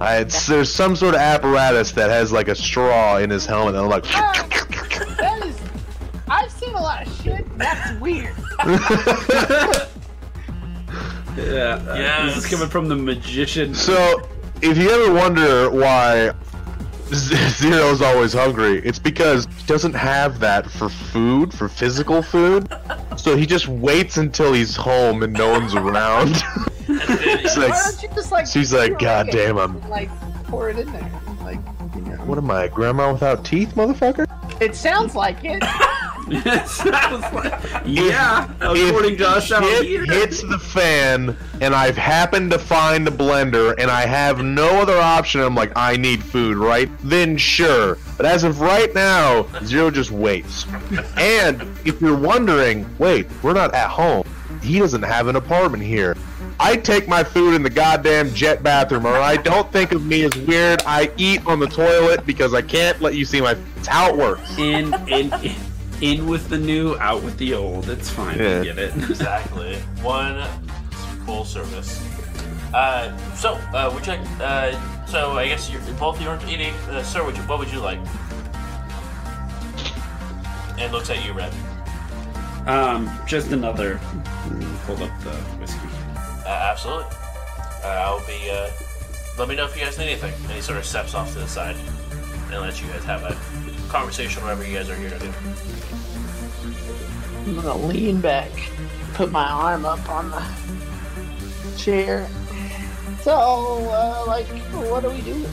I, 0.00 0.18
it's, 0.18 0.46
there's 0.46 0.70
some 0.72 0.94
sort 0.96 1.14
of 1.14 1.20
apparatus 1.20 1.90
that 1.92 2.10
has 2.10 2.30
like 2.32 2.48
a 2.48 2.54
straw 2.54 3.16
in 3.18 3.30
his 3.30 3.46
helmet, 3.46 3.74
and 3.74 3.84
I'm 3.84 3.88
like, 3.90 4.04
that 4.04 5.42
is. 5.44 5.60
I've 6.28 6.50
seen 6.50 6.74
a 6.74 6.80
lot 6.80 7.06
of 7.06 7.22
shit. 7.22 7.46
That's 7.58 8.00
weird. 8.00 8.34
Yeah. 11.36 11.82
uh, 11.86 11.94
Yes. 11.96 12.34
This 12.34 12.44
is 12.44 12.50
coming 12.50 12.68
from 12.68 12.88
the 12.88 12.96
magician. 12.96 13.74
So, 13.74 14.26
if 14.62 14.78
you 14.78 14.88
ever 14.90 15.12
wonder 15.12 15.70
why 15.70 16.30
Z- 16.30 16.36
Zero's 17.14 18.02
always 18.02 18.32
hungry, 18.32 18.78
it's 18.84 18.98
because 18.98 19.46
he 19.46 19.66
doesn't 19.66 19.94
have 19.94 20.40
that 20.40 20.68
for 20.70 20.88
food, 20.88 21.52
for 21.54 21.68
physical 21.68 22.22
food. 22.22 22.68
So 23.16 23.36
he 23.36 23.46
just 23.46 23.68
waits 23.68 24.16
until 24.16 24.52
he's 24.52 24.74
home 24.76 25.22
and 25.22 25.32
no 25.32 25.50
one's 25.50 25.74
around. 25.74 26.36
And 26.88 27.00
It's 27.00 27.56
like- 27.56 27.70
Why 27.70 27.82
don't 27.90 28.02
you 28.02 28.08
just 28.14 28.30
like? 28.32 28.46
She's 28.46 28.72
like, 28.72 28.96
"God 29.00 29.28
it 29.28 29.32
damn, 29.32 29.58
and, 29.58 29.82
I'm- 29.82 29.90
Like, 29.90 30.08
pour 30.44 30.70
it 30.70 30.78
in 30.78 30.90
there. 30.92 31.10
Like, 31.42 31.56
you 31.56 31.64
know. 31.64 31.75
What 32.26 32.38
am 32.38 32.50
I, 32.50 32.68
grandma 32.68 33.12
without 33.12 33.44
teeth, 33.44 33.74
motherfucker? 33.74 34.26
It 34.60 34.74
sounds 34.74 35.14
like 35.14 35.38
it. 35.44 35.62
It 36.28 36.66
sounds 36.66 37.22
like- 37.32 37.62
yeah, 37.84 38.50
according 38.60 39.16
to 39.18 39.28
us 39.28 39.52
out 39.52 39.62
shit 39.62 40.08
hits 40.10 40.42
the 40.42 40.58
fan 40.58 41.36
and 41.60 41.72
I've 41.72 41.96
happened 41.96 42.50
to 42.50 42.58
find 42.58 43.06
a 43.06 43.12
blender 43.12 43.76
and 43.78 43.88
I 43.88 44.06
have 44.06 44.42
no 44.42 44.80
other 44.80 44.98
option, 44.98 45.40
I'm 45.40 45.54
like, 45.54 45.70
I 45.76 45.96
need 45.96 46.24
food, 46.24 46.56
right? 46.56 46.90
Then 47.04 47.36
sure. 47.36 47.96
But 48.16 48.26
as 48.26 48.42
of 48.42 48.60
right 48.60 48.92
now, 48.92 49.46
Zero 49.64 49.88
just 49.88 50.10
waits. 50.10 50.66
And 51.16 51.62
if 51.84 52.00
you're 52.00 52.18
wondering, 52.18 52.92
wait, 52.98 53.28
we're 53.44 53.52
not 53.52 53.72
at 53.72 53.88
home. 53.88 54.24
He 54.62 54.80
doesn't 54.80 55.02
have 55.04 55.28
an 55.28 55.36
apartment 55.36 55.84
here. 55.84 56.16
I 56.58 56.76
take 56.76 57.06
my 57.06 57.22
food 57.22 57.54
in 57.54 57.62
the 57.62 57.70
goddamn 57.70 58.32
jet 58.32 58.62
bathroom, 58.62 59.06
or 59.06 59.14
I 59.14 59.36
Don't 59.36 59.70
think 59.70 59.92
of 59.92 60.04
me 60.04 60.24
as 60.24 60.34
weird. 60.34 60.82
I 60.86 61.10
eat 61.16 61.46
on 61.46 61.60
the 61.60 61.66
toilet 61.66 62.24
because 62.24 62.54
I 62.54 62.62
can't 62.62 63.00
let 63.00 63.14
you 63.14 63.24
see 63.24 63.40
my. 63.40 63.56
It's 63.76 63.86
how 63.86 64.10
it 64.10 64.16
works. 64.16 64.58
in, 64.58 64.94
in, 65.08 65.32
in, 65.34 65.54
in 66.00 66.26
with 66.26 66.48
the 66.48 66.58
new, 66.58 66.96
out 66.96 67.22
with 67.22 67.36
the 67.38 67.54
old. 67.54 67.88
It's 67.90 68.10
fine. 68.10 68.38
Yeah. 68.38 68.60
I 68.60 68.64
get 68.64 68.78
it. 68.78 68.96
exactly 69.10 69.76
one 70.02 70.46
full 71.26 71.44
service. 71.44 72.02
Uh, 72.72 73.16
so, 73.34 73.54
uh, 73.74 73.90
would 73.94 74.06
you 74.06 74.12
like, 74.12 74.40
uh, 74.40 75.06
so 75.06 75.32
I 75.32 75.48
guess 75.48 75.70
you're, 75.70 75.80
both 75.98 76.16
of 76.16 76.22
you 76.22 76.28
aren't 76.28 76.48
eating. 76.48 76.74
Uh, 76.88 77.02
sir, 77.02 77.24
would 77.24 77.36
you, 77.36 77.42
what 77.44 77.58
would 77.58 77.70
you 77.70 77.80
like? 77.80 78.00
And 80.78 80.92
looks 80.92 81.10
at 81.10 81.24
you, 81.24 81.32
Red. 81.32 81.52
Um, 82.66 83.10
just 83.26 83.52
another. 83.52 83.96
Hold 84.86 85.02
up 85.02 85.20
the 85.20 85.30
whiskey. 85.60 85.75
Uh, 86.46 86.68
absolutely. 86.70 87.06
Uh, 87.82 87.88
I'll 87.88 88.24
be, 88.24 88.50
uh, 88.50 88.70
let 89.36 89.48
me 89.48 89.56
know 89.56 89.64
if 89.64 89.76
you 89.76 89.82
guys 89.84 89.98
need 89.98 90.04
anything. 90.04 90.32
And 90.44 90.52
he 90.52 90.60
sort 90.60 90.78
of 90.78 90.84
steps 90.84 91.12
off 91.14 91.32
to 91.32 91.40
the 91.40 91.48
side 91.48 91.74
and 92.52 92.60
lets 92.60 92.80
you 92.80 92.86
guys 92.86 93.02
have 93.04 93.24
a 93.24 93.36
conversation, 93.88 94.42
whatever 94.42 94.64
you 94.64 94.76
guys 94.76 94.88
are 94.88 94.94
here 94.94 95.10
to 95.10 95.18
do. 95.18 95.32
I'm 97.46 97.56
gonna 97.56 97.76
lean 97.76 98.20
back, 98.20 98.50
put 99.14 99.32
my 99.32 99.44
arm 99.44 99.84
up 99.84 100.08
on 100.08 100.30
the 100.30 100.44
chair. 101.76 102.28
So, 103.22 103.32
uh, 103.32 104.24
like, 104.26 104.46
what 104.72 105.02
do 105.02 105.10
we 105.10 105.20
do? 105.22 105.46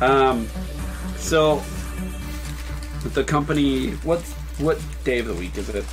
Um, 0.00 0.48
so 1.16 1.62
the 3.14 3.24
company. 3.24 3.92
What's 4.04 4.32
what 4.58 4.80
day 5.04 5.18
of 5.18 5.26
the 5.26 5.34
week 5.34 5.56
is 5.56 5.68
it? 5.68 5.84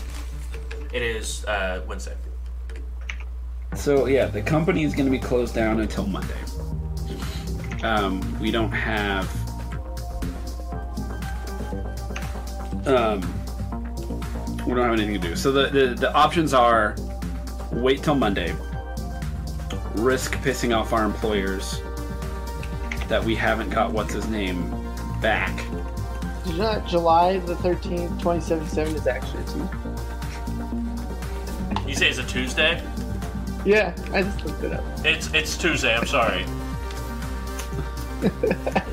It 0.91 1.01
is, 1.01 1.43
uh, 1.45 1.81
Wednesday. 1.87 2.15
So 3.75 4.05
yeah, 4.05 4.25
the 4.25 4.41
company 4.41 4.83
is 4.83 4.93
going 4.93 5.05
to 5.05 5.11
be 5.11 5.19
closed 5.19 5.55
down 5.55 5.79
until 5.79 6.05
Monday. 6.07 6.33
Um, 7.83 8.39
we 8.39 8.51
don't 8.51 8.71
have. 8.71 9.29
Um, 12.87 13.21
we 14.65 14.73
don't 14.73 14.85
have 14.85 14.93
anything 14.93 15.19
to 15.19 15.27
do. 15.27 15.35
So 15.35 15.51
the, 15.51 15.69
the 15.69 15.95
the 15.95 16.13
options 16.13 16.53
are 16.53 16.95
wait 17.71 18.03
till 18.03 18.15
Monday, 18.15 18.55
risk 19.95 20.35
pissing 20.37 20.75
off 20.75 20.93
our 20.93 21.03
employers 21.03 21.81
that 23.09 23.23
we 23.23 23.35
haven't 23.35 23.69
got 23.69 23.91
what's 23.91 24.13
his 24.13 24.27
name 24.27 24.69
back. 25.21 25.55
Did 26.43 26.53
you 26.53 26.57
know 26.59 26.73
that 26.73 26.87
July 26.87 27.39
the 27.39 27.55
13th, 27.55 28.19
2077 28.19 28.95
is 28.95 29.07
actually 29.07 29.41
a 29.41 29.45
Tuesday? 29.45 29.67
You 31.87 31.95
say 31.95 32.09
it's 32.09 32.19
a 32.19 32.23
Tuesday? 32.23 32.81
Yeah, 33.65 33.95
I 34.11 34.23
just 34.23 34.45
looked 34.45 34.63
it 34.63 34.73
up. 34.73 34.83
It's 35.05 35.33
it's 35.33 35.57
Tuesday. 35.57 35.95
I'm 35.95 36.07
sorry. 36.07 36.45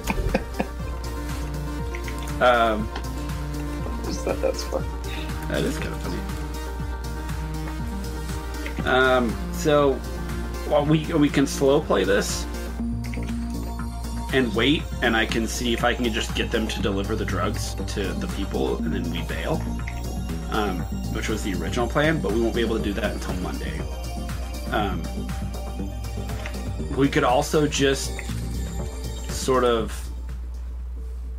Um, 2.40 2.88
Just 4.04 4.20
thought 4.24 4.40
that's 4.40 4.64
fun. 4.64 4.82
That 5.48 5.62
is 5.62 5.76
kind 5.78 5.94
of 5.94 6.00
funny. 6.00 6.18
Um, 8.88 9.36
so 9.52 10.00
well, 10.68 10.86
we 10.86 11.04
we 11.12 11.28
can 11.28 11.46
slow 11.46 11.82
play 11.82 12.04
this 12.04 12.46
and 14.32 14.54
wait, 14.54 14.82
and 15.02 15.14
I 15.14 15.26
can 15.26 15.46
see 15.46 15.74
if 15.74 15.84
I 15.84 15.92
can 15.92 16.10
just 16.12 16.34
get 16.34 16.50
them 16.50 16.66
to 16.68 16.80
deliver 16.80 17.14
the 17.14 17.26
drugs 17.26 17.74
to 17.88 18.04
the 18.14 18.28
people, 18.28 18.78
and 18.78 18.94
then 18.94 19.10
we 19.10 19.20
bail. 19.22 19.60
Um, 20.50 20.80
which 21.14 21.28
was 21.28 21.42
the 21.44 21.54
original 21.54 21.86
plan, 21.86 22.20
but 22.20 22.32
we 22.32 22.40
won't 22.40 22.54
be 22.54 22.60
able 22.62 22.78
to 22.78 22.82
do 22.82 22.92
that 22.94 23.12
until 23.12 23.34
Monday. 23.34 23.80
Um, 24.70 25.02
we 26.96 27.08
could 27.08 27.24
also 27.24 27.66
just 27.66 28.12
sort 29.28 29.64
of 29.64 29.96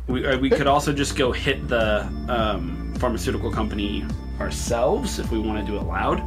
we, 0.08 0.26
uh, 0.26 0.38
we 0.38 0.50
could 0.50 0.66
also 0.66 0.92
just 0.92 1.16
go 1.16 1.32
hit 1.32 1.68
the 1.68 2.02
um, 2.28 2.94
pharmaceutical 2.98 3.50
company 3.50 4.04
ourselves 4.40 5.18
if 5.18 5.30
we 5.30 5.38
want 5.38 5.64
to 5.64 5.70
do 5.70 5.78
it 5.78 5.82
loud 5.84 6.20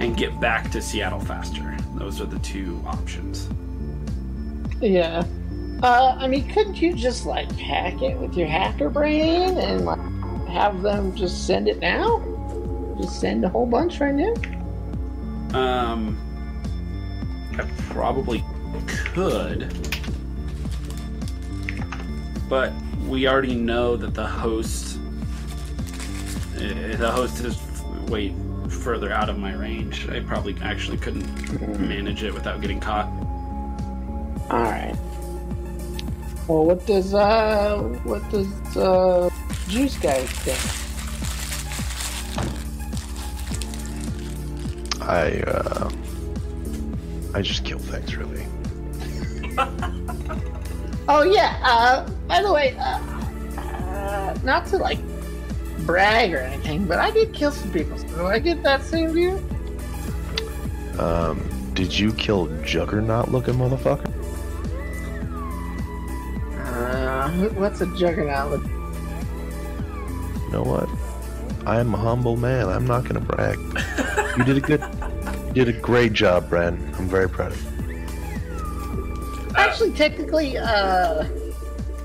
and 0.00 0.16
get 0.16 0.38
back 0.40 0.70
to 0.72 0.82
Seattle 0.82 1.20
faster. 1.20 1.76
Those 1.94 2.20
are 2.20 2.26
the 2.26 2.38
two 2.40 2.82
options. 2.86 3.48
Yeah. 4.80 5.24
Uh, 5.82 6.16
I 6.18 6.26
mean, 6.26 6.48
couldn't 6.48 6.80
you 6.80 6.92
just 6.94 7.26
like 7.26 7.50
hack 7.52 8.02
it 8.02 8.18
with 8.18 8.36
your 8.36 8.48
hacker 8.48 8.90
brain 8.90 9.56
and 9.58 9.84
like 9.84 10.00
have 10.48 10.82
them 10.82 11.14
just 11.14 11.46
send 11.46 11.68
it 11.68 11.78
now? 11.78 12.22
Just 13.00 13.20
send 13.20 13.44
a 13.44 13.48
whole 13.48 13.66
bunch 13.66 14.00
right 14.00 14.14
now. 14.14 14.34
Um, 15.52 16.18
I 17.58 17.68
probably 17.90 18.44
could, 18.86 19.72
but 22.48 22.72
we 23.06 23.28
already 23.28 23.54
know 23.54 23.96
that 23.96 24.14
the 24.14 24.26
host, 24.26 24.98
uh, 26.56 26.96
the 26.96 27.10
host 27.12 27.40
is 27.44 27.58
way 28.08 28.34
further 28.68 29.12
out 29.12 29.28
of 29.28 29.38
my 29.38 29.54
range. 29.54 30.08
I 30.08 30.20
probably 30.20 30.56
actually 30.62 30.98
couldn't 30.98 31.80
manage 31.80 32.22
it 32.22 32.34
without 32.34 32.60
getting 32.60 32.80
caught. 32.80 33.06
All 34.50 34.62
right. 34.62 34.96
Well, 36.48 36.64
what 36.66 36.84
does 36.86 37.14
uh, 37.14 37.78
what 38.04 38.28
does 38.30 38.76
uh, 38.76 39.30
Juice 39.68 39.96
guy 39.96 40.20
think? 40.26 40.58
I 45.00 45.40
uh, 45.42 45.90
I 47.34 47.42
just 47.42 47.64
kill 47.64 47.78
things 47.78 48.16
really. 48.16 48.46
Oh 51.06 51.22
yeah. 51.22 51.58
Uh, 51.62 52.08
by 52.26 52.42
the 52.42 52.52
way, 52.52 52.76
uh, 52.78 52.98
uh, 53.58 54.38
not 54.42 54.66
to 54.66 54.78
like 54.78 54.98
brag 55.80 56.32
or 56.32 56.38
anything, 56.38 56.86
but 56.86 56.98
I 56.98 57.10
did 57.10 57.34
kill 57.34 57.52
some 57.52 57.70
people. 57.72 57.98
So 57.98 58.06
do 58.08 58.26
I 58.26 58.38
get 58.38 58.62
that 58.62 58.82
same 58.82 59.12
view? 59.12 59.32
Um, 60.98 61.42
did 61.74 61.96
you 61.96 62.12
kill 62.14 62.46
Juggernaut 62.62 63.30
looking 63.30 63.54
motherfucker? 63.54 64.10
Uh, 66.56 67.30
what's 67.50 67.80
a 67.80 67.86
juggernaut? 67.96 68.50
Look? 68.50 68.64
You 70.44 70.52
know 70.52 70.62
what? 70.62 70.88
I 71.66 71.80
am 71.80 71.92
a 71.92 71.98
humble 71.98 72.36
man. 72.36 72.68
I'm 72.68 72.86
not 72.86 73.04
gonna 73.04 73.20
brag. 73.20 73.58
you 74.38 74.44
did 74.44 74.56
a 74.56 74.60
good, 74.60 74.80
you 75.54 75.64
did 75.64 75.74
a 75.76 75.80
great 75.80 76.12
job, 76.12 76.48
Brad. 76.48 76.74
I'm 76.74 77.08
very 77.08 77.28
proud 77.28 77.52
of 77.52 77.62
you. 77.64 77.70
Actually, 79.56 79.92
technically, 79.92 80.58
uh, 80.58 81.24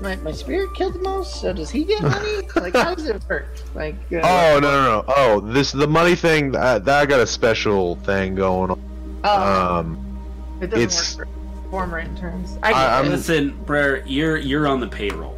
my, 0.00 0.14
my 0.16 0.30
spirit 0.32 0.72
killed 0.74 0.94
the 0.94 1.00
most. 1.00 1.40
So 1.40 1.52
does 1.52 1.68
he 1.70 1.84
get 1.84 2.00
money? 2.02 2.42
like, 2.56 2.74
how 2.74 2.94
does 2.94 3.08
it 3.08 3.22
work? 3.28 3.46
Like, 3.74 3.96
uh, 4.12 4.20
Oh 4.22 4.58
no 4.60 4.70
no 4.70 4.82
no! 4.84 5.04
Oh, 5.08 5.40
this 5.40 5.72
the 5.72 5.86
money 5.88 6.14
thing. 6.14 6.52
That, 6.52 6.84
that 6.84 7.00
I 7.02 7.06
got 7.06 7.20
a 7.20 7.26
special 7.26 7.96
thing 7.96 8.34
going 8.36 8.70
on. 8.70 8.80
oh, 9.24 9.76
Um, 9.78 10.58
it 10.60 10.66
doesn't 10.70 10.82
it's- 10.84 11.16
work 11.18 11.28
for 11.64 11.70
former 11.70 11.98
interns. 11.98 12.56
I, 12.62 12.68
I- 12.68 12.72
get 12.72 12.76
I'm- 12.78 13.06
it. 13.06 13.10
Listen, 13.10 13.50
Brer, 13.66 14.04
you're 14.06 14.36
you're 14.36 14.68
on 14.68 14.78
the 14.80 14.88
payroll. 14.88 15.36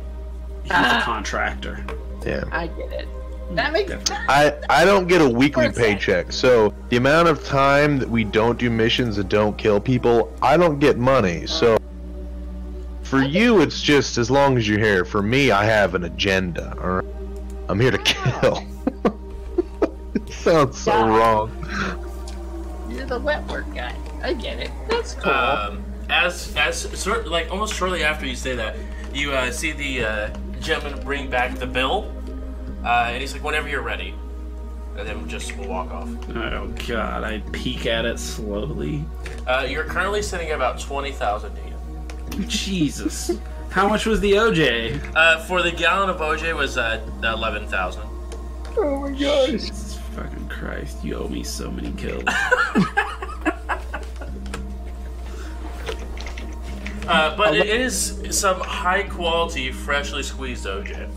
He's 0.62 0.70
a 0.72 0.76
Ah. 0.76 1.02
contractor. 1.04 1.84
yeah. 2.26 2.44
I 2.52 2.66
get 2.68 2.92
it. 2.92 3.08
That 3.54 3.72
makes 3.72 3.90
Different. 3.90 4.22
I 4.28 4.54
I 4.70 4.84
don't 4.84 5.06
get 5.06 5.20
a 5.20 5.28
weekly 5.28 5.70
paycheck, 5.70 6.32
so 6.32 6.72
the 6.88 6.96
amount 6.96 7.28
of 7.28 7.44
time 7.44 7.98
that 7.98 8.08
we 8.08 8.24
don't 8.24 8.58
do 8.58 8.70
missions 8.70 9.18
and 9.18 9.28
don't 9.28 9.56
kill 9.58 9.78
people, 9.80 10.32
I 10.40 10.56
don't 10.56 10.78
get 10.78 10.98
money. 10.98 11.46
So 11.46 11.76
for 13.02 13.22
you, 13.22 13.60
it's 13.60 13.82
just 13.82 14.16
as 14.16 14.30
long 14.30 14.56
as 14.56 14.66
you're 14.66 14.78
here. 14.78 15.04
For 15.04 15.22
me, 15.22 15.50
I 15.50 15.64
have 15.64 15.94
an 15.94 16.04
agenda. 16.04 16.74
All 16.82 16.90
right? 16.90 17.04
I'm 17.68 17.78
here 17.78 17.90
to 17.90 17.98
kill. 17.98 18.64
it 20.14 20.32
sounds 20.32 20.78
so 20.78 20.92
Yeah. 20.92 21.18
wrong. 21.18 21.50
You're 22.90 23.06
the 23.06 23.18
wet 23.20 23.46
work 23.48 23.66
guy. 23.74 23.94
I 24.22 24.32
get 24.34 24.58
it. 24.60 24.70
That's 24.88 25.14
cool. 25.14 25.30
Um, 25.32 25.84
as 26.08 26.54
as 26.56 26.76
sort 26.98 27.26
like 27.28 27.50
almost 27.50 27.74
shortly 27.74 28.02
after 28.04 28.26
you 28.26 28.34
say 28.36 28.54
that, 28.56 28.76
you 29.12 29.32
uh, 29.32 29.50
see 29.50 29.72
the 29.72 30.04
uh, 30.04 30.30
gentleman 30.60 31.02
bring 31.04 31.28
back 31.28 31.58
the 31.58 31.66
bill, 31.66 32.10
uh, 32.84 33.06
and 33.08 33.20
he's 33.20 33.32
like, 33.32 33.42
"Whenever 33.42 33.68
you're 33.68 33.82
ready," 33.82 34.14
and 34.96 35.06
then 35.06 35.28
just 35.28 35.56
we'll 35.56 35.68
walk 35.68 35.90
off. 35.90 36.08
Oh 36.34 36.72
god, 36.86 37.24
I 37.24 37.40
peek 37.52 37.86
at 37.86 38.04
it 38.04 38.18
slowly. 38.18 39.04
Uh, 39.46 39.66
you're 39.68 39.84
currently 39.84 40.22
sitting 40.22 40.48
at 40.48 40.56
about 40.56 40.80
twenty 40.80 41.12
thousand 41.12 41.56
yen. 41.56 42.48
Jesus. 42.48 43.32
How 43.70 43.88
much 43.88 44.04
was 44.04 44.20
the 44.20 44.32
OJ? 44.32 45.14
Uh, 45.14 45.40
for 45.44 45.62
the 45.62 45.72
gallon 45.72 46.10
of 46.10 46.18
OJ 46.18 46.54
was 46.54 46.76
uh, 46.76 47.00
eleven 47.22 47.66
thousand. 47.68 48.04
oh 48.76 49.00
my 49.00 49.10
gosh. 49.10 49.50
Jesus 49.50 49.98
fucking 50.14 50.48
Christ, 50.48 51.02
you 51.02 51.16
owe 51.16 51.28
me 51.28 51.42
so 51.42 51.70
many 51.70 51.92
kills. 51.92 52.24
Uh, 57.04 57.36
but 57.36 57.54
it 57.54 57.66
is 57.66 58.22
some 58.30 58.60
high 58.60 59.02
quality, 59.02 59.72
freshly 59.72 60.22
squeezed 60.22 60.66
OJ. 60.66 61.10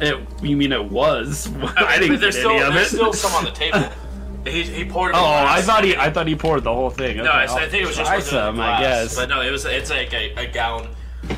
It, 0.00 0.26
you 0.42 0.56
mean 0.56 0.72
it 0.72 0.84
was? 0.84 1.48
I 1.76 1.98
didn't 1.98 2.20
there's 2.20 2.34
get 2.36 2.40
still 2.40 2.50
any 2.52 2.62
of 2.62 2.74
there's 2.74 2.92
it. 2.92 2.96
still 2.96 3.12
some 3.12 3.32
on 3.34 3.44
the 3.44 3.50
table. 3.52 3.84
He, 4.46 4.62
he 4.62 4.84
poured. 4.84 5.10
it 5.10 5.18
in 5.18 5.22
Oh, 5.22 5.26
I 5.26 5.60
thought 5.60 5.84
he 5.84 5.94
I 5.96 6.08
thought 6.10 6.26
he 6.26 6.34
poured 6.34 6.62
the 6.64 6.72
whole 6.72 6.88
thing. 6.88 7.16
No, 7.18 7.24
Okay, 7.24 7.30
I, 7.32 7.44
I'll 7.46 7.56
I 7.56 7.68
think 7.68 7.82
it 7.82 7.86
was 7.86 7.96
just 7.96 8.06
try 8.08 8.16
what's 8.16 8.30
some, 8.30 8.58
I 8.60 8.80
guess. 8.80 9.14
But 9.14 9.28
no, 9.28 9.42
it 9.42 9.50
was. 9.50 9.64
It's 9.66 9.90
like 9.90 10.14
a, 10.14 10.32
a 10.36 10.46
gallon, 10.46 10.88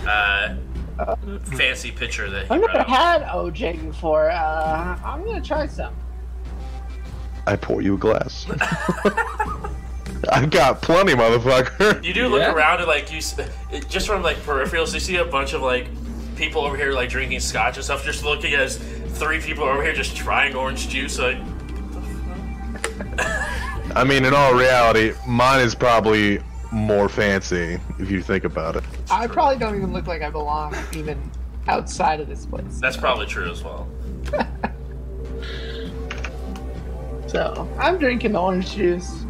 uh, 0.07 0.55
fancy 1.45 1.91
pitcher 1.91 2.31
that 2.31 2.45
he 2.47 2.51
I've 2.55 2.61
never 2.61 2.78
out. 2.78 2.87
had 2.89 3.23
OJ 3.23 3.85
before. 3.87 4.31
Uh, 4.31 4.97
I'm 5.03 5.24
gonna 5.24 5.41
try 5.41 5.66
some. 5.66 5.95
I 7.49 7.57
pour 7.57 7.81
you 7.82 7.95
a 7.95 7.99
glass. 7.99 8.47
I've 10.31 10.51
got 10.51 10.82
plenty, 10.82 11.15
motherfucker. 11.15 12.05
You 12.05 12.12
do 12.12 12.28
look 12.28 12.43
Yeah. 12.43 12.53
around 12.53 12.78
and 12.81 12.87
like 12.87 13.11
you, 13.11 13.20
just 13.89 14.07
from 14.07 14.23
like 14.23 14.37
peripherals, 14.39 14.93
you 14.93 15.01
see 15.01 15.16
a 15.16 15.24
bunch 15.24 15.53
of 15.55 15.62
like 15.62 15.89
people 16.41 16.62
over 16.62 16.77
here 16.77 16.93
like 16.93 17.11
drinking 17.11 17.39
scotch 17.41 17.77
and 17.77 17.85
stuff. 17.85 18.05
Just 18.05 18.25
looking 18.25 18.55
as 18.55 18.79
three 19.19 19.41
people 19.41 19.65
over 19.65 19.83
here 19.83 19.93
just 19.93 20.17
trying 20.17 20.55
orange 20.55 20.89
juice. 20.89 21.19
Like, 21.19 21.37
I 23.95 24.05
mean, 24.05 24.25
in 24.25 24.33
all 24.33 24.55
reality, 24.55 25.12
mine 25.29 25.61
is 25.61 25.75
probably 25.75 26.41
more 26.73 27.09
fancy 27.09 27.79
if 27.99 28.11
you 28.11 28.23
think 28.23 28.45
about 28.45 28.77
it. 28.77 28.85
I 29.11 29.27
probably 29.27 29.59
don't 29.59 29.77
even 29.77 29.93
look 29.93 30.07
like 30.07 30.23
I 30.23 30.31
belong 30.31 30.75
even 30.95 31.21
outside 31.69 32.21
of 32.21 32.29
this 32.29 32.47
place. 32.47 32.81
that's 32.81 32.97
probably 32.97 33.27
true 33.27 33.51
as 33.51 33.62
well. 33.62 33.87
So 37.31 37.69
I'm 37.79 37.97
drinking 37.97 38.33
the 38.33 38.41
orange 38.41 38.75
juice. 38.75 39.25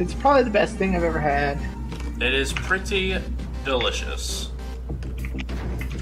It's 0.00 0.12
probably 0.12 0.42
the 0.42 0.50
best 0.50 0.74
thing 0.74 0.96
I've 0.96 1.04
ever 1.04 1.20
had. 1.20 1.56
It 2.20 2.34
is 2.34 2.52
pretty 2.52 3.16
delicious. 3.64 4.50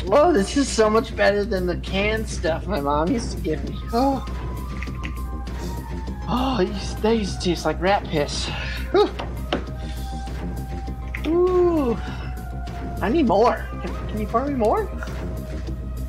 Whoa, 0.06 0.32
this 0.32 0.56
is 0.56 0.68
so 0.68 0.90
much 0.90 1.14
better 1.14 1.44
than 1.44 1.66
the 1.66 1.76
canned 1.76 2.28
stuff 2.28 2.66
my 2.66 2.80
mom 2.80 3.08
used 3.08 3.36
to 3.36 3.42
give 3.42 3.62
me. 3.68 3.78
Oh, 3.92 4.24
oh, 6.28 6.64
they 7.02 7.14
used, 7.14 7.40
to 7.40 7.44
taste 7.44 7.64
like 7.64 7.80
rat 7.80 8.04
piss. 8.04 8.46
Whew. 8.90 9.08
Ooh, 11.28 11.96
I 13.00 13.08
need 13.10 13.26
more. 13.26 13.64
Can, 13.82 14.08
can 14.08 14.20
you 14.20 14.26
pour 14.26 14.44
me 14.44 14.54
more? 14.54 14.90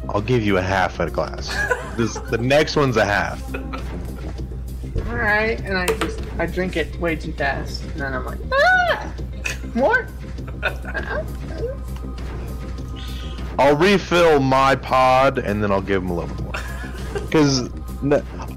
I'll 0.10 0.22
give 0.22 0.44
you 0.44 0.57
a 0.57 0.61
half 0.61 0.99
of 0.99 1.10
a 1.10 1.11
glass. 1.11 1.49
this 1.95 2.15
the 2.32 2.40
next 2.40 2.76
one's 2.76 2.98
a 2.98 3.06
half. 3.06 3.44
All 3.53 5.15
right, 5.15 5.60
and 5.61 5.78
I 5.78 5.86
just 5.86 6.20
I 6.40 6.48
drink 6.48 6.78
it 6.78 6.99
way 6.99 7.15
too 7.15 7.34
fast, 7.34 7.84
and 7.84 8.02
then 8.02 8.14
I'm 8.14 8.26
like, 8.26 8.40
ah, 8.52 9.14
more. 9.76 10.07
I'll 13.60 13.76
refill 13.76 14.40
my 14.40 14.76
pod 14.76 15.38
and 15.38 15.62
then 15.64 15.72
I'll 15.72 15.82
give 15.82 16.02
him 16.04 16.10
a 16.10 16.16
little 16.16 16.44
more. 16.44 16.54
Because 17.14 17.70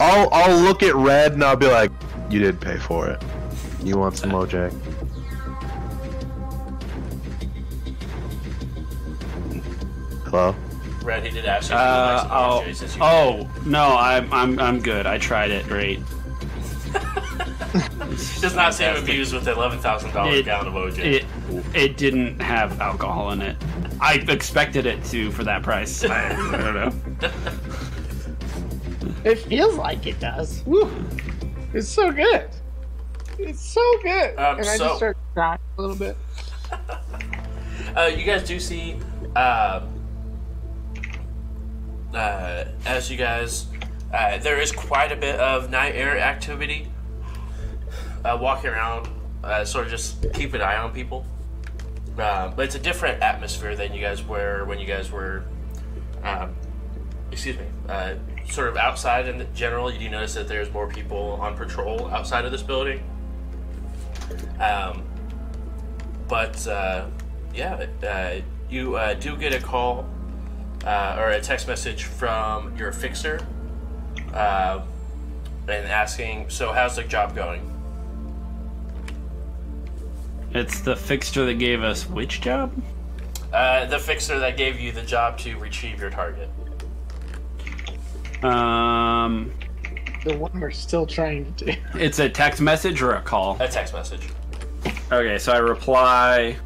I'll 0.01 0.29
I'll 0.33 0.57
look 0.63 0.83
at 0.83 0.95
red 0.95 1.33
and 1.35 1.45
I'll 1.45 1.57
be 1.57 1.67
like, 1.67 1.91
"You 2.31 2.41
did 2.41 2.59
pay 2.59 2.79
for 2.79 3.07
it. 3.09 3.23
You 3.83 3.99
want 3.99 4.17
some 4.17 4.31
more, 4.31 4.47
Jack?" 4.47 4.73
Hello. 10.25 10.55
Red, 11.03 11.25
he 11.25 11.31
did 11.31 11.45
ask 11.45 11.71
you. 11.71 11.77
if 11.77 11.81
you 11.81 11.87
would 11.87 11.93
like 11.93 12.25
Uh, 12.25 12.29
oh, 12.33 12.59
orange 12.61 12.77
since 12.77 12.97
you- 12.97 13.03
oh 13.03 13.49
no, 13.65 13.97
I'm 13.97 14.33
I'm 14.33 14.59
I'm 14.59 14.81
good. 14.81 15.07
I 15.07 15.19
tried 15.19 15.51
it. 15.51 15.67
Great. 15.67 16.01
does 18.41 18.55
not 18.57 18.75
seem 18.75 18.97
amused 18.97 19.33
with 19.35 19.45
the 19.45 19.53
eleven 19.53 19.79
thousand 19.79 20.13
dollars 20.13 20.43
gallon 20.43 20.67
of 20.69 20.75
OJ. 20.75 20.99
It 20.99 21.25
it 21.75 21.97
didn't 21.97 22.41
have 22.41 22.81
alcohol 22.81 23.31
in 23.33 23.43
it. 23.43 23.57
I 24.01 24.15
expected 24.29 24.87
it 24.87 25.03
to 25.07 25.31
for 25.31 25.45
that 25.45 25.63
price. 25.63 26.05
I, 26.05 26.29
I 26.31 26.57
don't 26.57 26.75
know. 26.75 27.31
It 29.25 29.41
feels 29.41 29.75
like 29.75 30.07
it 30.07 30.21
does. 30.21 30.63
Woo. 30.67 30.89
It's 31.75 31.89
so 31.89 32.13
good. 32.13 32.49
It's 33.41 33.61
so 33.61 33.83
good. 34.01 34.39
Um, 34.39 34.59
and 34.61 34.69
I 34.69 34.77
so- 34.77 34.85
just 34.87 34.97
start 34.99 35.17
crying 35.35 35.59
a 35.79 35.81
little 35.83 35.97
bit. 35.97 36.17
Uh, 37.97 38.11
you 38.15 38.25
guys 38.25 38.43
do 38.47 38.61
see, 38.61 38.97
uh, 39.37 39.81
uh, 42.13 42.65
as 42.85 43.11
you 43.11 43.17
guys, 43.17 43.67
uh, 44.13 44.37
there 44.39 44.61
is 44.61 44.71
quite 44.71 45.13
a 45.13 45.17
bit 45.17 45.39
of 45.41 45.71
Knight 45.71 45.95
Errant 45.95 46.21
activity. 46.21 46.89
Uh, 48.23 48.37
walking 48.39 48.69
around, 48.69 49.09
uh, 49.45 49.65
sort 49.65 49.85
of 49.87 49.91
just 49.91 50.31
keep 50.35 50.53
an 50.53 50.61
eye 50.61 50.77
on 50.77 50.93
people. 50.93 51.25
Uh, 52.19 52.49
but 52.49 52.65
it's 52.65 52.75
a 52.75 52.79
different 52.81 53.23
atmosphere 53.23 53.77
than 53.77 53.93
you 53.93 54.01
guys 54.01 54.25
were 54.25 54.65
when 54.65 54.79
you 54.79 54.87
guys 54.87 55.11
were, 55.11 55.45
um, 56.23 56.55
excuse 57.31 57.59
me, 57.59 57.67
uh, 57.89 58.15
sort 58.49 58.69
of 58.69 58.77
outside 58.77 59.29
in 59.29 59.47
general. 59.55 59.93
You 59.93 59.99
do 59.99 60.09
notice 60.09 60.35
that 60.35 60.49
there's 60.49 60.73
more 60.73 60.89
people 60.89 61.39
on 61.41 61.57
patrol 61.57 62.09
outside 62.09 62.45
of 62.45 62.53
this 62.53 62.63
building. 62.63 63.03
Um, 64.59 65.05
but 66.27 66.67
uh, 66.67 67.07
yeah, 67.55 67.87
uh, 68.03 68.41
you 68.71 68.97
uh, 68.97 69.15
do 69.15 69.37
get 69.37 69.53
a 69.55 69.61
call 69.61 70.07
uh, 70.85 71.17
or 71.19 71.31
a 71.31 71.41
text 71.41 71.69
message 71.69 72.05
from 72.05 72.77
your 72.77 72.93
fixer 72.93 73.47
uh, 74.33 74.81
and 75.69 75.87
asking, 75.87 76.49
"So 76.49 76.73
how's 76.73 76.97
the 76.97 77.05
job 77.05 77.35
going?" 77.35 77.76
It's 80.53 80.81
the 80.81 80.97
fixture 80.97 81.45
that 81.47 81.55
gave 81.55 81.83
us 81.83 82.09
which 82.09 82.41
job? 82.41 82.73
Uh, 83.53 83.87
the 83.87 83.99
fixer 83.99 84.39
that 84.39 84.57
gave 84.57 84.81
you 84.81 84.93
the 84.93 85.03
job 85.03 85.39
to 85.39 85.57
retrieve 85.59 86.01
your 86.01 86.11
target. 86.11 86.49
Um, 88.43 89.53
The 90.25 90.37
one 90.37 90.59
we're 90.61 90.71
still 90.71 91.07
trying 91.07 91.53
to 91.55 91.65
do. 91.67 91.73
it's 91.95 92.19
a 92.19 92.29
text 92.29 92.61
message 92.61 93.03
or 93.03 93.15
a 93.15 93.23
call. 93.23 93.57
A 93.61 93.69
text 93.69 93.95
message. 93.95 94.29
Okay, 95.13 95.39
so 95.39 95.53
I 95.53 95.59
reply. 95.59 96.57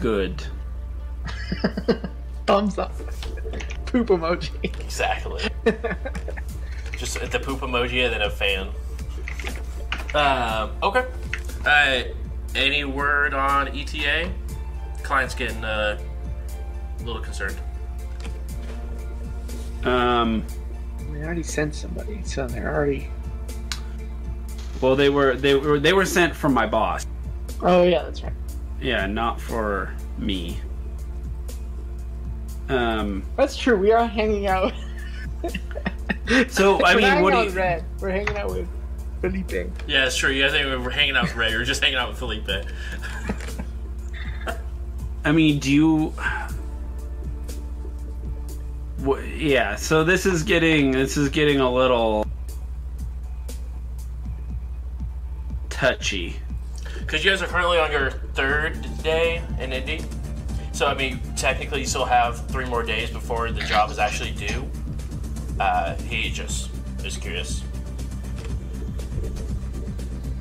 Good. 0.00 0.44
Thumbs 2.46 2.78
up. 2.78 2.92
Poop 3.86 4.08
emoji. 4.08 4.50
Exactly. 4.62 5.42
Just 6.96 7.18
the 7.30 7.38
poop 7.38 7.60
emoji 7.60 8.04
and 8.04 8.12
then 8.14 8.22
a 8.22 8.30
fan. 8.30 8.68
Um, 10.14 10.70
okay. 10.82 11.06
Uh, 11.66 12.04
any 12.54 12.84
word 12.84 13.34
on 13.34 13.68
ETA? 13.76 14.32
Client's 15.02 15.34
getting 15.34 15.64
uh, 15.64 15.98
a 17.00 17.02
little 17.02 17.20
concerned. 17.20 17.56
Um, 19.84 20.44
We 21.10 21.22
already 21.22 21.42
sent 21.42 21.74
somebody, 21.74 22.22
so 22.24 22.46
they're 22.46 22.72
already. 22.72 23.08
well, 24.80 24.96
they 24.96 25.10
were 25.10 25.34
they 25.36 25.54
were 25.54 25.78
they 25.78 25.92
were 25.92 26.04
sent 26.06 26.34
from 26.34 26.54
my 26.54 26.66
boss. 26.66 27.06
Oh 27.62 27.82
yeah, 27.84 28.02
that's 28.02 28.22
right. 28.22 28.32
Yeah, 28.80 29.06
not 29.06 29.40
for 29.40 29.92
me. 30.18 30.60
Um, 32.68 33.22
That's 33.36 33.56
true. 33.56 33.76
We 33.76 33.92
are 33.92 34.06
hanging 34.06 34.48
out. 34.48 34.72
so 36.48 36.82
I 36.84 36.94
We're 36.96 37.00
mean, 37.00 37.22
what 37.22 37.30
do 37.30 37.36
out 37.38 37.46
you? 37.46 37.50
Red. 37.52 37.84
We're 38.00 38.10
hanging 38.10 38.36
out 38.36 38.50
with 38.50 38.68
Felipe. 39.30 39.72
Yeah, 39.86 40.06
it's 40.06 40.16
true. 40.16 40.30
You 40.30 40.42
guys 40.42 40.52
think 40.52 40.66
we 40.66 40.76
were 40.76 40.90
hanging 40.90 41.16
out 41.16 41.24
with 41.24 41.36
Ray. 41.36 41.50
We 41.52 41.56
were 41.58 41.64
just 41.64 41.82
hanging 41.82 41.98
out 41.98 42.08
with 42.08 42.18
Felipe. 42.18 42.48
I 45.24 45.32
mean, 45.32 45.58
do 45.58 45.72
you? 45.72 46.12
Wha- 49.00 49.18
Yeah. 49.18 49.74
So 49.76 50.04
this 50.04 50.24
is 50.26 50.42
getting 50.42 50.92
this 50.92 51.16
is 51.16 51.28
getting 51.28 51.60
a 51.60 51.72
little 51.72 52.26
touchy. 55.70 56.36
Because 57.00 57.24
you 57.24 57.30
guys 57.30 57.42
are 57.42 57.46
currently 57.46 57.78
on 57.78 57.92
your 57.92 58.10
third 58.10 58.86
day 59.02 59.42
in 59.60 59.72
Indy. 59.72 60.04
So, 60.72 60.86
I 60.86 60.94
mean, 60.94 61.20
technically, 61.36 61.80
you 61.80 61.86
still 61.86 62.04
have 62.04 62.46
three 62.48 62.64
more 62.66 62.82
days 62.82 63.10
before 63.10 63.50
the 63.50 63.60
job 63.62 63.90
is 63.90 63.98
actually 63.98 64.32
due. 64.32 64.68
Uh, 65.58 65.94
he 66.02 66.28
just 66.30 66.70
is 67.04 67.16
curious. 67.16 67.62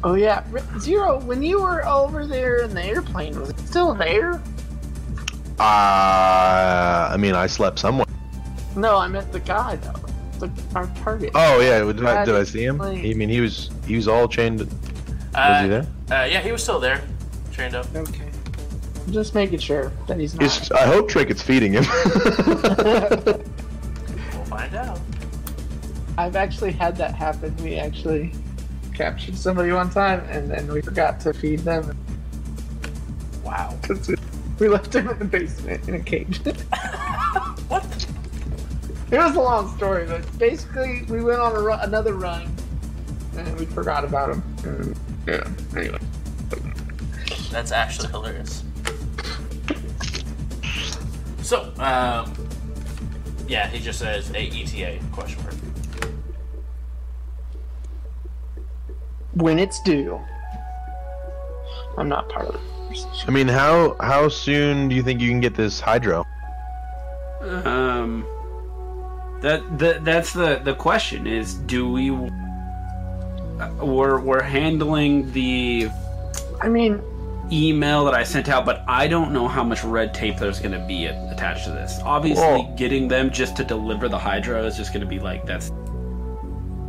Oh 0.06 0.14
yeah, 0.14 0.44
Zero. 0.80 1.20
When 1.22 1.42
you 1.42 1.60
were 1.64 1.84
over 1.88 2.28
there 2.28 2.58
in 2.62 2.76
the 2.76 2.84
airplane, 2.86 3.40
was 3.40 3.50
it 3.50 3.58
still 3.60 3.96
there? 3.96 4.34
Uh, 5.60 7.10
I 7.12 7.16
mean, 7.18 7.34
I 7.34 7.48
slept 7.48 7.80
somewhere. 7.80 8.06
No, 8.76 8.98
I 8.98 9.08
meant 9.08 9.32
the 9.32 9.40
guy 9.40 9.78
though. 9.78 9.94
The, 10.48 10.52
our 10.76 10.86
target. 10.98 11.32
Oh 11.34 11.60
yeah, 11.60 11.80
did 11.92 12.06
I, 12.06 12.24
did 12.24 12.36
I 12.36 12.44
see 12.44 12.64
him? 12.64 12.78
Like- 12.78 13.00
I 13.00 13.14
mean, 13.14 13.30
he 13.30 13.42
was 13.42 13.72
he 13.88 13.96
was 13.96 14.08
all 14.08 14.28
chained. 14.28 14.60
Was 14.60 14.70
Uh, 15.34 15.62
he 15.64 15.70
there? 15.70 15.88
Uh, 16.12 16.26
yeah, 16.26 16.40
he 16.42 16.52
was 16.52 16.62
still 16.62 16.80
there, 16.80 17.02
trained 17.52 17.74
up. 17.74 17.88
Okay. 17.96 18.30
I'm 19.08 19.12
just 19.12 19.34
making 19.34 19.58
sure 19.58 19.92
that 20.08 20.20
he's 20.20 20.36
not. 20.36 20.44
He's, 20.44 20.72
I 20.72 20.86
hope 20.86 21.10
Trinket's 21.10 21.42
feeding 21.42 21.74
him. 21.74 21.86
We'll 24.34 24.46
find 24.46 24.76
out. 24.76 25.00
I've 26.18 26.36
actually 26.36 26.72
had 26.74 26.96
that 26.98 27.16
happen. 27.16 27.56
We 27.58 27.76
actually 27.78 28.32
captured 28.96 29.36
somebody 29.38 29.72
one 29.72 29.90
time, 29.90 30.22
and 30.30 30.50
then 30.50 30.72
we 30.72 30.82
forgot 30.82 31.20
to 31.22 31.34
feed 31.34 31.60
them 31.60 31.96
Wow. 33.44 33.78
because 33.82 34.08
we, 34.08 34.16
we 34.60 34.68
left 34.70 34.96
him 34.96 35.10
in 35.10 35.20
the 35.20 35.26
basement 35.26 35.88
in 35.88 35.96
a 35.96 36.00
cage. 36.00 36.40
What? 37.68 37.84
it 39.12 39.18
was 39.18 39.36
a 39.36 39.42
long 39.42 39.76
story, 39.76 40.06
but 40.06 40.38
basically 40.38 41.02
we 41.10 41.24
went 41.24 41.40
on 41.40 41.56
a 41.56 41.60
ru- 41.60 41.74
another 41.74 42.14
run, 42.14 42.56
and 43.38 43.60
we 43.60 43.66
forgot 43.66 44.04
about 44.06 44.30
him. 44.32 44.44
And, 44.64 44.98
yeah. 45.28 45.48
Anyway. 45.76 45.98
That's 47.52 47.72
actually 47.72 48.10
hilarious. 48.10 48.64
So, 51.42 51.74
um, 51.80 52.34
yeah, 53.48 53.68
he 53.68 53.80
just 53.80 54.00
says 54.00 54.30
a 54.32 54.48
ETA 54.48 55.00
question 55.12 55.42
mark. 55.44 55.56
When 59.36 59.60
it's 59.60 59.82
due. 59.84 60.20
I'm 61.98 62.10
not 62.10 62.28
part 62.30 62.48
of 62.48 62.54
the 62.54 62.60
conversation. 62.60 63.30
I 63.30 63.32
mean, 63.32 63.48
how 63.48 63.96
how 64.02 64.28
soon 64.30 64.90
do 64.90 64.96
you 64.96 65.04
think 65.04 65.22
you 65.22 65.30
can 65.30 65.40
get 65.40 65.56
this 65.56 65.80
hydro? 65.80 66.26
Um, 67.42 68.26
that, 69.42 69.62
that 69.80 70.04
that's 70.04 70.34
the 70.34 70.60
the 70.64 70.74
question 70.76 71.28
is: 71.28 71.54
Do 71.54 71.92
we? 71.92 72.10
uh, 72.12 73.70
We're 73.86 74.20
we're 74.20 74.42
handling 74.42 75.32
the 75.32 75.90
I 76.62 76.68
mean, 76.70 77.02
email 77.52 78.06
that 78.06 78.14
I 78.14 78.24
sent 78.24 78.50
out, 78.50 78.66
but 78.66 78.84
I 78.88 79.08
don't 79.08 79.32
know 79.32 79.48
how 79.48 79.64
much 79.64 79.84
red 79.84 80.14
tape 80.14 80.38
there's 80.38 80.60
going 80.60 80.72
to 80.72 80.86
be 80.88 81.06
attached 81.06 81.66
to 81.66 81.72
this. 81.72 82.00
Obviously, 82.04 82.42
Well- 82.44 82.74
getting 82.78 83.08
them 83.08 83.30
just 83.30 83.56
to 83.58 83.64
deliver 83.64 84.10
the 84.10 84.18
hydro 84.20 84.66
is 84.66 84.76
just 84.78 84.92
going 84.94 85.04
to 85.04 85.10
be 85.10 85.20
like 85.20 85.46
that's 85.46 85.72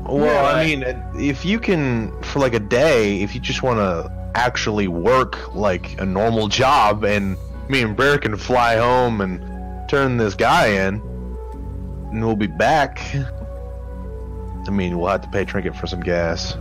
Well, 0.09 0.25
Yeah, 0.25 0.59
I 0.59 0.65
mean, 0.65 0.85
if 1.21 1.45
you 1.45 1.59
can 1.59 2.13
for 2.23 2.39
like 2.39 2.55
a 2.55 2.61
day, 2.61 3.21
if 3.23 3.35
you 3.35 3.41
just 3.41 3.63
want 3.63 3.79
to 3.79 4.11
actually 4.35 4.89
work 4.89 5.55
like 5.55 6.01
a 6.01 6.05
normal 6.07 6.49
job, 6.49 7.05
and 7.05 7.37
me 7.69 7.83
and 7.83 7.97
Brer 7.97 8.19
can 8.19 8.37
fly 8.37 8.77
home 8.77 9.21
and 9.21 9.89
turn 9.89 10.17
this 10.17 10.35
guy 10.35 10.67
in, 10.69 11.01
and 12.11 12.25
we'll 12.25 12.37
be 12.37 12.47
back. 12.47 13.01
I 14.67 14.71
mean, 14.71 14.99
we'll 14.99 15.11
have 15.11 15.23
to 15.23 15.29
pay 15.29 15.45
Trinket 15.45 15.77
for 15.77 15.87
some 15.87 16.01
gas. 16.01 16.57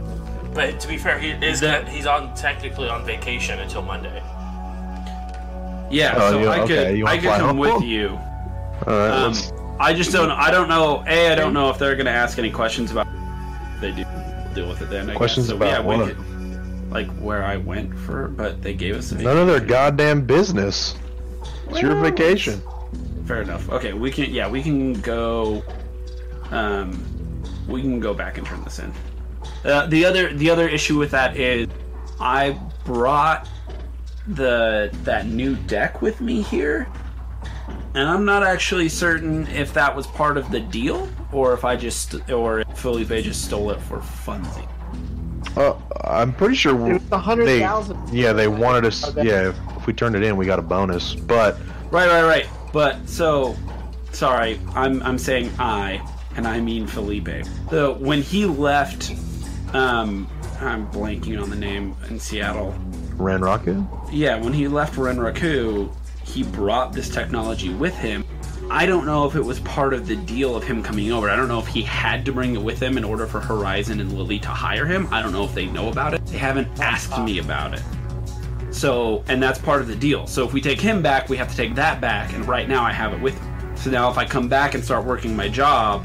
But 0.53 0.79
to 0.79 0.87
be 0.87 0.97
fair, 0.97 1.19
he 1.19 1.31
is 1.31 1.59
That- 1.59 1.87
he's 1.87 2.05
on 2.07 2.33
technically 2.35 2.87
on 2.87 3.03
vacation 3.05 3.59
until 3.59 3.81
Monday. 3.81 4.21
yeah. 5.89 6.13
Oh, 6.17 6.31
so 6.31 6.39
you- 6.39 6.47
I 6.49 6.59
okay, 6.61 6.99
could 6.99 7.07
I 7.09 7.17
could 7.17 7.29
come 7.29 7.41
home? 7.41 7.57
with 7.57 7.83
you. 7.83 8.17
All 8.87 8.93
right, 8.93 9.09
Um, 9.09 9.23
let's. 9.33 9.51
I 9.79 9.93
just 9.93 10.11
don't. 10.13 10.31
I 10.31 10.51
don't 10.51 10.69
know. 10.69 11.03
A. 11.07 11.31
I 11.31 11.35
don't 11.35 11.53
know 11.53 11.69
if 11.69 11.77
they're 11.77 11.95
going 11.95 12.05
to 12.05 12.11
ask 12.11 12.39
any 12.39 12.49
questions 12.51 12.91
about. 12.91 13.07
They 13.81 13.91
do 13.91 14.05
deal 14.53 14.67
with 14.69 14.81
it 14.81 14.89
then. 14.89 15.09
I 15.09 15.15
Questions 15.15 15.47
guess. 15.47 15.51
So, 15.51 15.55
about 15.57 15.67
yeah, 15.67 15.79
we 15.81 15.97
what? 15.97 16.15
could- 16.15 16.35
like 16.91 17.07
where 17.17 17.43
I 17.43 17.57
went 17.57 17.93
for, 17.99 18.29
but 18.29 18.61
they 18.61 18.73
gave 18.73 18.95
us 18.95 19.11
a 19.11 19.15
None 19.17 19.37
of 19.37 19.47
their 19.47 19.59
goddamn 19.59 20.25
business. 20.25 20.95
It's 21.69 21.81
your 21.81 21.95
vacation. 21.95 22.61
Fair 23.25 23.41
enough. 23.41 23.69
Okay, 23.69 23.91
we 23.93 24.11
can. 24.11 24.31
Yeah, 24.31 24.47
we 24.47 24.61
can 24.61 24.93
go. 25.01 25.63
Um, 26.51 27.03
we 27.67 27.81
can 27.81 27.99
go 27.99 28.13
back 28.13 28.37
and 28.37 28.45
turn 28.47 28.63
this 28.63 28.79
in. 28.79 28.93
Uh, 29.65 29.87
the 29.87 30.05
other 30.05 30.31
the 30.33 30.49
other 30.49 30.69
issue 30.69 30.97
with 30.97 31.11
that 31.11 31.35
is, 31.35 31.67
I 32.19 32.57
brought 32.85 33.49
the 34.27 34.89
that 35.03 35.25
new 35.25 35.55
deck 35.55 36.01
with 36.01 36.21
me 36.21 36.41
here, 36.43 36.87
and 37.95 38.09
I'm 38.09 38.25
not 38.25 38.43
actually 38.43 38.89
certain 38.89 39.47
if 39.47 39.73
that 39.73 39.95
was 39.95 40.05
part 40.05 40.37
of 40.37 40.51
the 40.51 40.59
deal 40.59 41.09
or 41.31 41.53
if 41.53 41.63
I 41.65 41.75
just 41.75 42.29
or 42.29 42.59
if 42.59 42.67
Felipe 42.77 43.23
just 43.23 43.45
stole 43.45 43.71
it 43.71 43.81
for 43.81 43.99
funsies. 43.99 44.69
Uh, 45.57 45.75
I'm 46.03 46.33
pretty 46.33 46.55
sure 46.55 46.73
it 46.73 46.93
was 46.93 47.01
a 47.11 47.17
hundred 47.17 47.45
they. 47.45 47.59
thousand. 47.59 47.97
Yeah, 48.13 48.33
they 48.33 48.49
wanted 48.49 48.85
us. 48.85 49.07
Okay. 49.07 49.25
Yeah, 49.25 49.53
if 49.77 49.87
we 49.87 49.93
turned 49.93 50.15
it 50.15 50.23
in, 50.23 50.35
we 50.35 50.45
got 50.45 50.59
a 50.59 50.61
bonus. 50.61 51.15
But 51.15 51.57
Right, 51.91 52.09
right, 52.09 52.23
right. 52.23 52.49
But 52.73 53.07
so, 53.07 53.55
sorry, 54.11 54.59
I'm 54.73 55.01
I'm 55.03 55.17
saying 55.17 55.51
I, 55.59 56.05
and 56.35 56.45
I 56.45 56.59
mean 56.59 56.87
Felipe. 56.87 57.45
So 57.69 57.93
when 57.93 58.21
he 58.21 58.45
left, 58.45 59.11
um, 59.73 60.29
I'm 60.59 60.91
blanking 60.91 61.41
on 61.41 61.49
the 61.49 61.55
name 61.55 61.95
in 62.09 62.19
Seattle. 62.19 62.75
Renraku. 63.15 63.87
Yeah, 64.11 64.37
when 64.37 64.51
he 64.51 64.67
left 64.67 64.97
Ren 64.97 65.17
Renraku, 65.17 65.89
he 66.25 66.43
brought 66.43 66.93
this 66.93 67.09
technology 67.09 67.73
with 67.73 67.95
him. 67.95 68.25
I 68.69 68.85
don't 68.85 69.05
know 69.05 69.27
if 69.27 69.35
it 69.35 69.41
was 69.41 69.59
part 69.59 69.93
of 69.93 70.07
the 70.07 70.15
deal 70.15 70.55
of 70.55 70.63
him 70.63 70.81
coming 70.81 71.11
over. 71.11 71.29
I 71.29 71.35
don't 71.35 71.47
know 71.47 71.59
if 71.59 71.67
he 71.67 71.83
had 71.83 72.25
to 72.25 72.33
bring 72.33 72.55
it 72.55 72.61
with 72.61 72.81
him 72.81 72.97
in 72.97 73.03
order 73.03 73.27
for 73.27 73.39
Horizon 73.39 73.99
and 73.99 74.17
Lily 74.17 74.39
to 74.39 74.49
hire 74.49 74.85
him. 74.85 75.07
I 75.11 75.21
don't 75.21 75.31
know 75.31 75.43
if 75.43 75.53
they 75.53 75.67
know 75.67 75.89
about 75.89 76.15
it. 76.15 76.25
They 76.25 76.39
haven't 76.39 76.79
asked 76.79 77.17
me 77.19 77.37
about 77.39 77.75
it. 77.75 77.83
So, 78.71 79.23
and 79.27 79.41
that's 79.41 79.59
part 79.59 79.81
of 79.81 79.87
the 79.87 79.95
deal. 79.95 80.25
So 80.27 80.45
if 80.45 80.51
we 80.51 80.61
take 80.61 80.81
him 80.81 81.01
back, 81.01 81.29
we 81.29 81.37
have 81.37 81.49
to 81.49 81.55
take 81.55 81.75
that 81.75 82.01
back, 82.01 82.33
and 82.33 82.45
right 82.47 82.67
now 82.67 82.83
I 82.83 82.91
have 82.91 83.13
it 83.13 83.21
with 83.21 83.41
me. 83.41 83.49
So 83.75 83.91
now 83.91 84.09
if 84.09 84.17
I 84.17 84.25
come 84.25 84.49
back 84.49 84.73
and 84.73 84.83
start 84.83 85.05
working 85.05 85.35
my 85.35 85.47
job, 85.47 86.03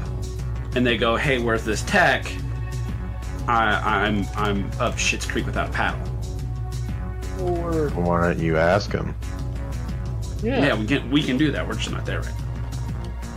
and 0.75 0.85
they 0.85 0.97
go, 0.97 1.17
"Hey, 1.17 1.39
where's 1.39 1.65
this 1.65 1.81
tech?" 1.83 2.31
I, 3.47 4.05
I'm 4.05 4.25
I'm 4.35 4.71
up 4.79 4.97
Shit's 4.97 5.25
Creek 5.25 5.45
without 5.45 5.69
a 5.69 5.71
paddle. 5.71 5.99
Or 7.41 7.89
Why 7.89 8.27
don't 8.27 8.39
you 8.39 8.57
ask 8.57 8.91
him? 8.91 9.15
Yeah, 10.41 10.65
Yeah, 10.65 10.75
we 10.75 10.85
can 10.85 11.09
we 11.11 11.23
can 11.23 11.37
do 11.37 11.51
that. 11.51 11.67
We're 11.67 11.75
just 11.75 11.91
not 11.91 12.05
there 12.05 12.21
right. 12.21 12.33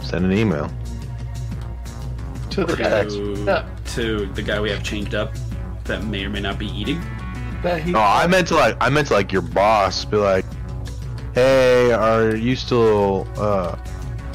Send 0.03 0.25
an 0.25 0.33
email. 0.33 0.71
to 2.51 2.65
the 2.65 2.77
guy 2.77 2.89
Text. 2.89 3.17
To, 3.17 3.67
to 3.95 4.27
the 4.27 4.43
guy 4.43 4.61
we 4.61 4.71
have 4.71 4.83
changed 4.83 5.15
up 5.15 5.33
that 5.85 6.05
may 6.05 6.25
or 6.25 6.31
may 6.31 6.41
not 6.41 6.59
be 6.59 6.67
eating. 6.67 7.01
that 7.63 7.83
he. 7.83 7.93
No, 7.93 8.01
I 8.01 8.27
meant 8.27 8.49
to 8.49 8.55
like 8.55 8.77
I 8.81 8.89
meant 8.91 9.09
to 9.09 9.15
like 9.15 9.33
your 9.33 9.43
boss 9.43 10.05
be 10.05 10.17
like, 10.17 10.45
"Hey, 11.35 11.93
are 11.93 12.35
you 12.37 12.57
still 12.57 13.27
uh 13.37 13.77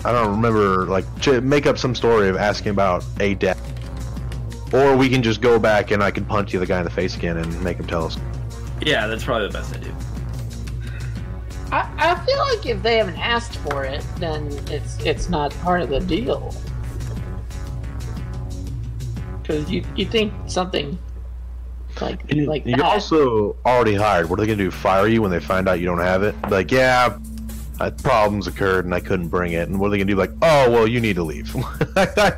I 0.05 0.11
don't 0.11 0.29
remember 0.31 0.85
like 0.85 1.05
ch- 1.19 1.41
make 1.41 1.65
up 1.65 1.77
some 1.77 1.93
story 1.95 2.29
of 2.29 2.37
asking 2.37 2.71
about 2.71 3.03
a 3.19 3.35
death." 3.35 3.59
Or 4.73 4.95
we 4.95 5.09
can 5.09 5.23
just 5.23 5.41
go 5.41 5.57
back 5.57 5.89
and 5.91 6.03
I 6.03 6.11
can 6.11 6.25
punch 6.25 6.53
you 6.53 6.59
the 6.59 6.65
guy 6.67 6.77
in 6.77 6.83
the 6.83 6.91
face 6.91 7.15
again 7.15 7.37
and 7.37 7.63
make 7.63 7.77
him 7.77 7.87
tell 7.87 8.05
us. 8.05 8.17
Yeah, 8.81 9.07
that's 9.07 9.23
probably 9.23 9.47
the 9.47 9.53
best 9.53 9.75
idea. 9.75 9.95
I, 11.71 11.89
I 11.97 12.25
feel 12.25 12.37
like 12.37 12.65
if 12.65 12.81
they 12.81 12.97
haven't 12.97 13.17
asked 13.19 13.57
for 13.57 13.83
it, 13.83 14.03
then 14.17 14.47
it's 14.69 14.97
it's 15.05 15.29
not 15.29 15.51
part 15.61 15.81
of 15.81 15.89
the 15.89 15.99
deal. 15.99 16.53
Because 19.41 19.69
you 19.69 19.83
you 19.95 20.05
think 20.05 20.33
something 20.47 20.97
like 22.01 22.21
like 22.33 22.65
You're 22.65 22.77
that. 22.77 22.85
also 22.85 23.55
already 23.65 23.93
hired. 23.95 24.29
What 24.29 24.39
are 24.39 24.43
they 24.43 24.47
gonna 24.47 24.63
do? 24.63 24.71
Fire 24.71 25.07
you 25.07 25.21
when 25.21 25.31
they 25.31 25.39
find 25.39 25.67
out 25.67 25.79
you 25.79 25.85
don't 25.85 25.99
have 25.99 26.23
it? 26.23 26.35
Like, 26.49 26.71
yeah, 26.71 27.17
uh, 27.79 27.91
problems 27.91 28.47
occurred 28.47 28.85
and 28.85 28.93
I 28.93 28.99
couldn't 28.99 29.29
bring 29.29 29.53
it. 29.53 29.67
And 29.67 29.79
what 29.79 29.87
are 29.87 29.89
they 29.91 29.97
gonna 29.97 30.11
do? 30.11 30.15
Like, 30.15 30.31
oh 30.41 30.71
well, 30.71 30.87
you 30.87 30.99
need 30.99 31.15
to 31.17 31.23
leave. 31.23 31.53
I 31.95 32.37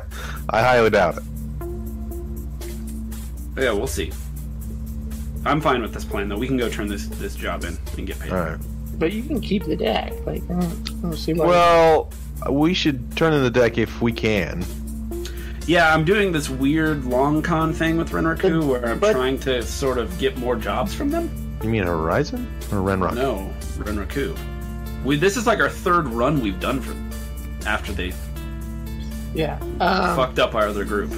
highly 0.50 0.90
doubt 0.90 1.18
it. 1.18 1.22
Yeah, 3.56 3.72
we'll 3.72 3.86
see. 3.86 4.12
I'm 5.44 5.60
fine 5.60 5.82
with 5.82 5.92
this 5.92 6.04
plan 6.04 6.28
though. 6.28 6.38
We 6.38 6.46
can 6.46 6.56
go 6.56 6.68
turn 6.68 6.88
this 6.88 7.06
this 7.06 7.34
job 7.34 7.64
in 7.64 7.76
and 7.96 8.06
get 8.06 8.18
paid. 8.18 8.32
All 8.32 8.40
right. 8.40 8.58
But 8.98 9.12
you 9.12 9.22
can 9.22 9.40
keep 9.40 9.64
the 9.64 9.76
deck. 9.76 10.12
Like 10.26 10.42
I 10.44 10.54
don't, 10.60 10.90
I 10.90 10.92
don't 11.02 11.16
see 11.16 11.32
why. 11.34 11.46
Well, 11.46 12.10
we 12.50 12.74
should 12.74 13.16
turn 13.16 13.32
in 13.32 13.42
the 13.42 13.50
deck 13.50 13.78
if 13.78 14.00
we 14.02 14.12
can. 14.12 14.64
Yeah, 15.66 15.94
I'm 15.94 16.04
doing 16.04 16.32
this 16.32 16.50
weird 16.50 17.04
long 17.04 17.40
con 17.42 17.72
thing 17.72 17.96
with 17.96 18.10
Renraku 18.10 18.60
But- 18.60 18.66
where 18.66 18.86
I'm 18.86 18.98
but- 18.98 19.12
trying 19.12 19.38
to 19.40 19.62
sort 19.62 19.98
of 19.98 20.16
get 20.18 20.36
more 20.36 20.56
jobs 20.56 20.92
from 20.94 21.10
them. 21.10 21.30
You 21.62 21.68
mean 21.68 21.84
Horizon 21.84 22.52
or 22.72 22.78
Renrock? 22.78 23.14
No, 23.14 23.52
Renraku. 23.78 24.36
We 25.04 25.16
this 25.16 25.36
is 25.36 25.46
like 25.46 25.60
our 25.60 25.68
third 25.70 26.08
run 26.08 26.40
we've 26.40 26.58
done 26.60 26.80
for 26.80 26.90
them 26.90 27.10
after 27.66 27.92
they 27.92 28.12
yeah. 29.34 29.58
Um, 29.80 30.14
fucked 30.16 30.38
up 30.38 30.54
our 30.54 30.66
other 30.68 30.84
group. 30.84 31.10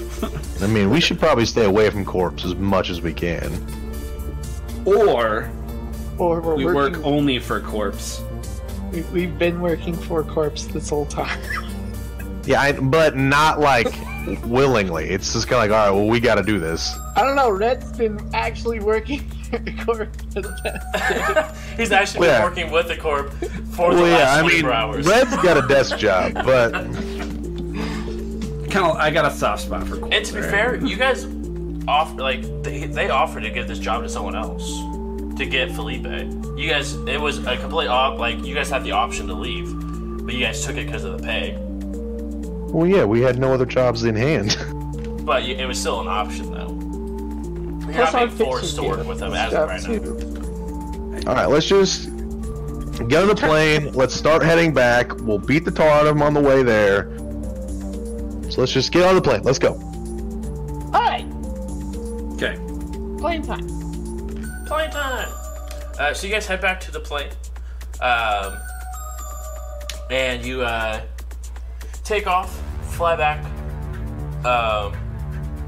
I 0.63 0.67
mean, 0.69 0.91
we 0.91 1.01
should 1.01 1.19
probably 1.19 1.47
stay 1.47 1.65
away 1.65 1.91
from 1.91 2.05
Corpse 2.05 2.45
as 2.45 2.55
much 2.55 2.89
as 2.91 3.01
we 3.01 3.13
can. 3.13 3.51
or 4.85 5.51
or 6.19 6.41
we're 6.41 6.55
we 6.57 6.65
work 6.67 6.99
only 7.05 7.39
for 7.39 7.61
Corpse. 7.61 8.23
we, 8.93 9.03
we've 9.13 9.39
been 9.39 9.61
working 9.61 9.95
for 9.95 10.23
Corpse 10.23 10.67
this 10.67 10.89
whole 10.91 11.07
time. 11.07 11.41
Yeah, 12.47 12.61
I, 12.61 12.73
but 12.73 13.17
not 13.17 13.59
like 13.59 13.87
willingly. 14.45 15.09
It's 15.09 15.33
just 15.33 15.49
kind 15.49 15.65
of 15.65 15.71
like, 15.71 15.81
all 15.81 15.87
right, 15.91 15.99
well, 15.99 16.07
we 16.11 16.21
got 16.21 16.35
to 16.35 16.43
do 16.43 16.59
this. 16.59 16.95
I 17.17 17.23
don't 17.23 17.37
know. 17.37 17.49
Red's 17.49 17.91
been 17.97 18.21
actually 18.35 18.81
working 18.81 19.21
for 19.87 20.05
for 20.31 20.43
the 20.43 20.55
past. 20.63 21.57
He's 21.79 21.91
actually 21.91 22.27
Yeah. 22.27 22.41
been 22.43 22.51
working 22.51 22.71
with 22.71 22.89
the 22.89 22.99
corp 22.99 23.33
for 23.33 23.95
the 23.95 24.03
Well, 24.03 24.07
yeah, 24.09 24.17
last 24.19 24.45
I 24.45 24.47
mean, 24.47 24.67
hours. 24.67 25.07
Red's 25.07 25.35
got 25.37 25.57
a 25.57 25.67
desk 25.67 25.97
job, 25.97 26.35
but 26.35 26.73
Kind 26.75 27.87
of, 28.91 28.97
I 28.99 29.11
got 29.11 29.25
a 29.25 29.31
soft 29.35 29.63
spot 29.63 29.89
for 29.89 29.97
Corpse. 29.97 30.15
and 30.15 30.27
to 30.27 30.33
be 30.35 30.39
alright? 30.41 30.51
fair, 30.51 30.77
you 30.85 30.97
guys 30.97 31.27
offer 31.89 32.17
like 32.21 32.43
they, 32.63 32.85
they 32.89 33.09
offered 33.09 33.45
to 33.45 33.51
give 33.51 33.69
this 33.69 33.79
job 33.79 34.03
to 34.03 34.09
someone 34.11 34.37
else 34.37 34.71
to 35.37 35.47
get 35.47 35.71
Felipe. 35.73 36.05
You 36.57 36.69
guys, 36.69 36.95
it 36.95 37.21
was 37.21 37.45
a 37.47 37.57
complete 37.57 37.89
op. 37.89 38.19
Like 38.19 38.45
you 38.45 38.55
guys 38.55 38.71
had 38.71 38.85
the 38.85 38.93
option 38.93 39.27
to 39.29 39.35
leave, 39.35 39.73
but 40.25 40.35
you 40.35 40.41
guys 40.45 40.65
took 40.65 40.77
it 40.77 40.87
because 40.87 41.05
of 41.05 41.19
the 41.19 41.25
pay. 41.25 41.57
well, 41.59 42.87
yeah, 42.87 43.05
we 43.05 43.21
had 43.21 43.39
no 43.39 43.53
other 43.53 43.67
jobs 43.67 44.05
in 44.05 44.15
hand. 44.17 44.57
But 45.25 45.45
you, 45.45 45.55
it 45.55 45.65
was 45.65 45.81
still 45.81 46.03
an 46.03 46.07
option 46.09 46.51
though. 46.53 46.69
You're 47.87 47.95
Plus, 47.95 48.13
not 48.13 48.23
I'm 48.23 48.29
being 48.37 48.51
forced 48.51 48.77
to 48.77 48.83
work 48.83 49.07
with 49.07 49.21
them 49.21 49.33
as 49.33 49.55
of 49.55 49.81
stuff 49.81 49.89
right 49.89 50.03
now. 50.03 51.31
all 51.31 51.35
right, 51.35 51.47
let's 51.47 51.65
just 51.65 52.11
get 53.09 53.23
on 53.23 53.29
the 53.29 53.35
plane. 53.35 53.91
Let's 53.95 54.15
start 54.15 54.43
heading 54.43 54.75
back. 54.75 55.19
We'll 55.21 55.39
beat 55.39 55.65
the 55.65 55.71
tar 55.71 55.89
out 55.89 56.07
of 56.07 56.15
them 56.15 56.21
on 56.23 56.35
the 56.35 56.41
way 56.43 56.63
there. 56.63 57.11
So 58.51 58.61
let's 58.61 58.73
just 58.73 58.93
get 58.93 59.05
on 59.05 59.15
the 59.15 59.23
plane. 59.23 59.43
Let's 59.45 59.59
go. 59.59 59.73
All 60.93 61.01
right, 61.01 61.25
Okay. 62.35 62.59
plane 63.19 63.43
time. 63.43 63.67
Plane 64.67 64.91
time. 64.91 65.29
Uh, 65.99 66.15
so 66.15 66.27
you 66.27 66.33
guys 66.33 66.47
head 66.47 66.61
back 66.61 66.81
to 66.81 66.91
the 66.91 67.01
plane, 67.01 67.31
um, 68.01 68.57
and 70.11 70.45
you 70.45 70.63
uh, 70.63 71.03
take 72.03 72.27
off, 72.27 72.61
fly 72.91 73.15
back. 73.15 73.45
Um, 74.45 74.95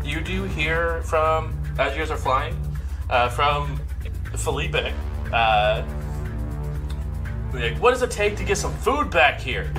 you 0.05 0.20
do 0.20 0.44
hear 0.44 1.02
from 1.02 1.56
as 1.78 1.94
you 1.94 2.01
guys 2.01 2.10
are 2.10 2.16
flying, 2.16 2.56
uh, 3.10 3.28
from 3.28 3.81
Felipe. 4.35 4.74
Uh, 5.32 5.82
like, 7.52 7.77
what 7.78 7.93
does 7.93 8.02
it 8.02 8.10
take 8.10 8.36
to 8.36 8.44
get 8.44 8.56
some 8.56 8.74
food 8.78 9.10
back 9.10 9.40
here? 9.40 9.73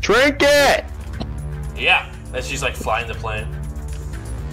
Trinket! 0.00 0.84
Yeah, 1.76 2.12
and 2.34 2.44
she's 2.44 2.62
like 2.62 2.76
flying 2.76 3.08
the 3.08 3.14
plane. 3.14 3.46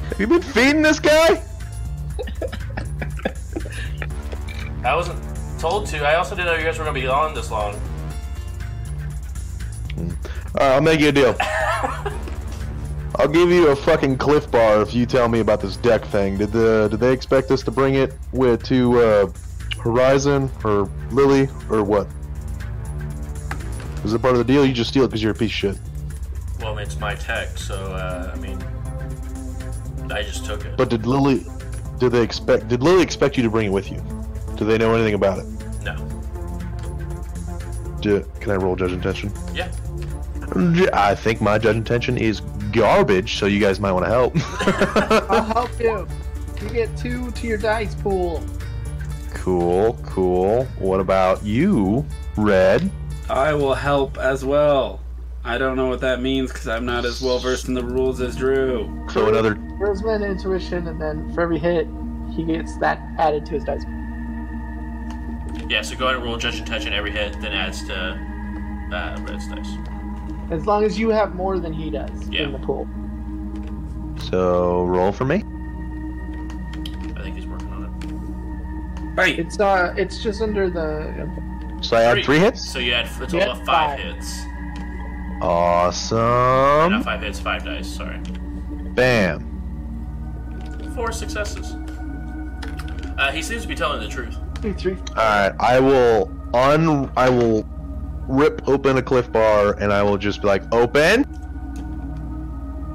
Have 0.10 0.20
you 0.20 0.28
been 0.28 0.41
feeding 0.41 0.82
this 0.82 0.99
guy? 0.99 1.44
I 4.84 4.95
wasn't 4.95 5.19
told 5.60 5.85
to. 5.88 6.03
I 6.03 6.15
also 6.15 6.35
didn't 6.35 6.48
know 6.48 6.57
you 6.57 6.65
guys 6.65 6.80
were 6.80 6.85
gonna 6.85 6.99
be 6.99 7.07
on 7.07 7.34
this 7.34 7.52
long. 7.52 7.80
Alright, 9.98 10.15
I'll 10.56 10.81
make 10.81 10.99
you 10.99 11.10
a 11.10 11.11
deal. 11.11 11.35
I'll 13.15 13.27
give 13.27 13.49
you 13.49 13.69
a 13.69 13.76
fucking 13.76 14.18
Clif 14.18 14.49
bar 14.49 14.81
if 14.81 14.93
you 14.93 15.06
tell 15.06 15.27
me 15.27 15.39
about 15.39 15.61
this 15.61 15.77
deck 15.77 16.03
thing. 16.06 16.38
Did 16.38 16.52
the 16.52 16.88
did 16.89 16.99
they 16.99 17.14
expect 17.14 17.52
us 17.52 17.61
to 17.64 17.72
bring 17.72 17.95
it 17.95 18.14
with 18.31 18.64
to 18.64 18.99
uh, 18.99 19.31
Horizon 19.80 20.49
or 20.64 20.89
Lily 21.11 21.49
or 21.69 21.84
what? 21.84 22.07
Is 24.03 24.14
it 24.14 24.22
part 24.22 24.34
of 24.34 24.39
the 24.39 24.43
deal? 24.43 24.65
You 24.65 24.73
just 24.73 24.89
steal 24.89 25.03
it 25.03 25.10
because 25.10 25.22
you're 25.22 25.34
a 25.34 25.35
piece 25.35 25.52
of 25.52 25.56
shit. 25.56 25.80
Well, 26.60 26.73
I 26.73 26.77
mean, 26.77 26.85
it's 26.85 26.99
my 26.99 27.14
tech, 27.14 27.57
so 27.57 27.76
uh, 27.76 28.31
I 28.34 28.39
mean, 28.39 28.57
I 30.11 30.23
just 30.23 30.45
took 30.45 30.65
it. 30.65 30.76
But 30.76 30.89
did 30.89 31.06
Lily? 31.06 31.45
Did 32.02 32.14
they 32.14 32.23
expect? 32.23 32.68
Did 32.68 32.82
Lily 32.82 33.03
expect 33.03 33.38
you 33.38 33.44
to 33.44 33.49
bring 33.52 33.68
it 33.68 33.69
with 33.69 33.91
you? 33.91 34.03
Do 34.56 34.65
they 34.65 34.80
know 34.80 34.95
anything 34.95 35.14
about 35.14 35.38
it? 35.38 35.45
no. 35.84 35.95
Do, 38.02 38.26
can 38.40 38.53
I 38.53 38.56
roll 38.56 38.76
judge 38.76 38.91
intention? 38.91 39.32
Yeah. 39.53 39.72
I 40.94 41.14
think 41.14 41.41
my 41.41 41.60
judge 41.60 41.76
intention 41.76 42.18
is 42.18 42.40
garbage, 42.72 43.38
so 43.38 43.45
you 43.45 43.60
guys 43.60 43.80
might 43.80 43.91
want 43.91 44.06
to 44.06 44.10
help. 44.10 44.34
I'll 45.30 45.44
help 45.44 45.80
you. 45.80 46.07
You 46.64 46.69
get 46.69 46.98
two 46.98 47.30
to 47.30 47.45
your 47.45 47.60
dice 47.60 47.94
pool. 47.94 48.44
cool, 49.36 49.99
cool. 50.03 50.64
What 50.80 51.02
about 51.02 51.45
you, 51.45 52.03
Red? 52.36 52.90
I 53.30 53.53
will 53.53 53.76
help 53.76 54.18
as 54.18 54.44
well. 54.44 55.01
I 55.43 55.57
don't 55.57 55.76
know 55.76 55.88
what 55.88 56.01
that 56.01 56.22
means 56.22 56.51
because 56.51 56.68
I'm 56.68 56.85
not 56.85 57.03
as 57.03 57.22
well 57.22 57.39
versed 57.39 57.68
in 57.68 57.73
the 57.73 57.84
rules 57.84 58.22
as 58.22 58.35
Drew. 58.35 59.05
So 59.11 59.27
another 59.27 59.55
Charisma 59.55 60.15
and 60.15 60.23
intuition, 60.23 60.88
and 60.88 61.01
then 61.01 61.34
for 61.34 61.41
every 61.41 61.57
hit, 61.57 61.88
he 62.31 62.43
gets 62.43 62.77
that 62.77 63.01
added 63.18 63.45
to 63.47 63.53
his 63.53 63.63
dice. 63.63 63.84
Yeah. 65.68 65.81
So 65.81 65.95
go 65.95 66.05
ahead 66.05 66.18
and 66.18 66.26
roll 66.26 66.38
judge 66.38 66.59
intention 66.59 66.93
every 66.93 67.11
hit, 67.11 67.34
then 67.41 67.53
adds 67.53 67.84
to 67.88 67.95
uh, 68.93 69.18
Red's 69.27 69.47
dice. 69.47 69.68
As 70.51 70.68
long 70.68 70.84
as 70.84 70.99
you 70.99 71.09
have 71.09 71.34
more 71.34 71.59
than 71.59 71.73
he 71.73 71.89
does 71.89 72.30
Yeah. 72.30 72.43
in 72.43 72.51
the 72.51 72.59
pool. 72.59 72.88
So 74.30 74.84
roll 74.85 75.11
for 75.11 75.26
me. 75.26 75.38
I 77.18 77.23
think 77.23 77.35
he's 77.35 77.47
working 77.47 77.72
on 77.72 77.85
it. 77.85 79.18
Right. 79.19 79.39
It's 79.39 79.59
uh, 79.59 79.95
it's 79.97 80.22
just 80.22 80.41
under 80.41 80.69
the. 80.69 81.30
So 81.81 81.97
I 81.97 82.01
it. 82.03 82.19
add 82.19 82.26
three 82.26 82.38
hits. 82.38 82.69
So 82.69 82.77
you 82.77 82.93
add 82.93 83.07
a 83.07 83.09
total 83.26 83.39
You 83.39 83.45
of 83.47 83.57
had 83.57 83.65
five, 83.65 83.99
five. 83.99 84.15
hits. 84.15 84.41
Awesome. 85.41 86.91
Not 86.91 87.03
five 87.03 87.22
hits, 87.22 87.39
five 87.39 87.65
dice. 87.65 87.89
Sorry. 87.89 88.19
Bam. 88.93 89.47
Four 90.93 91.11
successes. 91.11 91.76
Uh, 93.18 93.31
he 93.31 93.41
seems 93.41 93.63
to 93.63 93.68
be 93.68 93.76
telling 93.76 93.99
the 93.99 94.07
truth. 94.07 94.38
Two, 94.61 94.73
three. 94.73 94.93
All 94.93 95.15
right. 95.15 95.53
I 95.59 95.80
will 95.80 96.31
un. 96.53 97.11
I 97.18 97.30
will 97.30 97.68
rip 98.27 98.68
open 98.68 98.97
a 98.97 99.01
Clif 99.01 99.31
bar, 99.31 99.73
and 99.80 99.91
I 99.91 100.03
will 100.03 100.18
just 100.18 100.41
be 100.41 100.47
like, 100.47 100.63
"Open." 100.72 101.26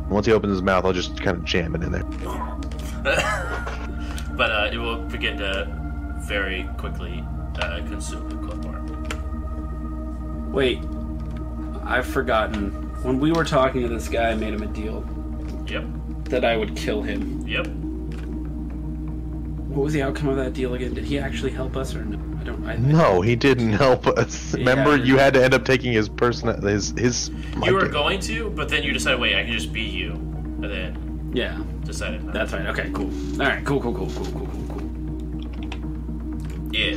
Once 0.08 0.26
he 0.26 0.32
opens 0.32 0.52
his 0.52 0.62
mouth, 0.62 0.84
I'll 0.84 0.92
just 0.92 1.20
kind 1.20 1.36
of 1.36 1.44
jam 1.44 1.74
it 1.74 1.82
in 1.82 1.90
there. 1.90 2.04
but 4.36 4.52
uh, 4.52 4.70
it 4.72 4.78
will 4.78 4.98
begin 4.98 5.36
to 5.38 5.66
very 6.20 6.68
quickly 6.76 7.24
uh, 7.60 7.80
consume 7.88 8.28
the 8.28 8.36
Clif 8.36 8.60
bar. 8.62 8.80
Wait. 10.52 10.80
I've 11.86 12.06
forgotten. 12.06 12.70
When 13.02 13.20
we 13.20 13.30
were 13.32 13.44
talking 13.44 13.82
to 13.82 13.88
this 13.88 14.08
guy, 14.08 14.30
I 14.30 14.34
made 14.34 14.52
him 14.54 14.62
a 14.62 14.66
deal 14.66 15.04
Yep. 15.68 15.84
that 16.24 16.44
I 16.44 16.56
would 16.56 16.74
kill 16.76 17.02
him. 17.02 17.46
Yep. 17.46 17.66
What 19.68 19.84
was 19.84 19.92
the 19.92 20.02
outcome 20.02 20.28
of 20.28 20.36
that 20.36 20.52
deal 20.54 20.74
again? 20.74 20.94
Did 20.94 21.04
he 21.04 21.18
actually 21.18 21.50
help 21.52 21.76
us 21.76 21.94
or 21.94 22.04
no? 22.04 22.18
I 22.40 22.44
don't. 22.44 22.64
I, 22.66 22.76
No, 22.76 23.20
he 23.20 23.36
didn't 23.36 23.72
help 23.74 24.06
us. 24.06 24.54
Remember, 24.54 24.96
Yeah. 24.96 25.04
you 25.04 25.18
had 25.18 25.34
to 25.34 25.44
end 25.44 25.52
up 25.54 25.64
taking 25.64 25.92
his 25.92 26.08
person, 26.08 26.48
his 26.62 26.92
his. 26.96 27.30
You 27.64 27.74
were 27.74 27.82
mic. 27.82 27.92
going 27.92 28.20
to, 28.20 28.50
but 28.50 28.68
then 28.68 28.82
you 28.82 28.92
decided, 28.92 29.20
wait, 29.20 29.36
I 29.36 29.44
can 29.44 29.52
just 29.52 29.72
be 29.72 29.82
you, 29.82 30.12
and 30.12 30.64
then 30.64 31.30
Yeah. 31.34 31.58
decided. 31.84 32.24
not. 32.24 32.32
That's 32.34 32.52
right. 32.52 32.66
Okay. 32.68 32.90
Cool. 32.92 33.10
All 33.40 33.46
right. 33.46 33.64
Cool. 33.64 33.80
Cool. 33.80 33.94
Cool. 33.94 34.10
Cool. 34.10 34.26
Cool. 34.26 34.46
Cool. 34.46 34.66
Cool. 34.68 34.82
Yeah. 36.72 36.96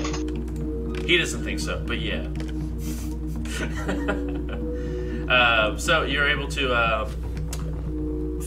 He 1.05 1.17
doesn't 1.17 1.43
think 1.43 1.59
so, 1.59 1.81
but 1.85 1.99
yeah. 1.99 2.27
um, 5.29 5.77
so 5.79 6.03
you're 6.03 6.27
able 6.27 6.47
to 6.49 6.73
uh, 6.73 7.05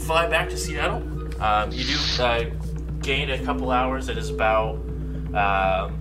fly 0.04 0.26
back 0.28 0.48
to 0.50 0.56
Seattle. 0.56 1.02
Um, 1.42 1.70
you 1.72 1.84
do 1.84 2.22
uh, 2.22 2.44
gain 3.00 3.30
a 3.30 3.38
couple 3.44 3.70
hours. 3.70 4.08
It 4.08 4.18
is 4.18 4.30
about 4.30 4.76
um, 5.34 5.98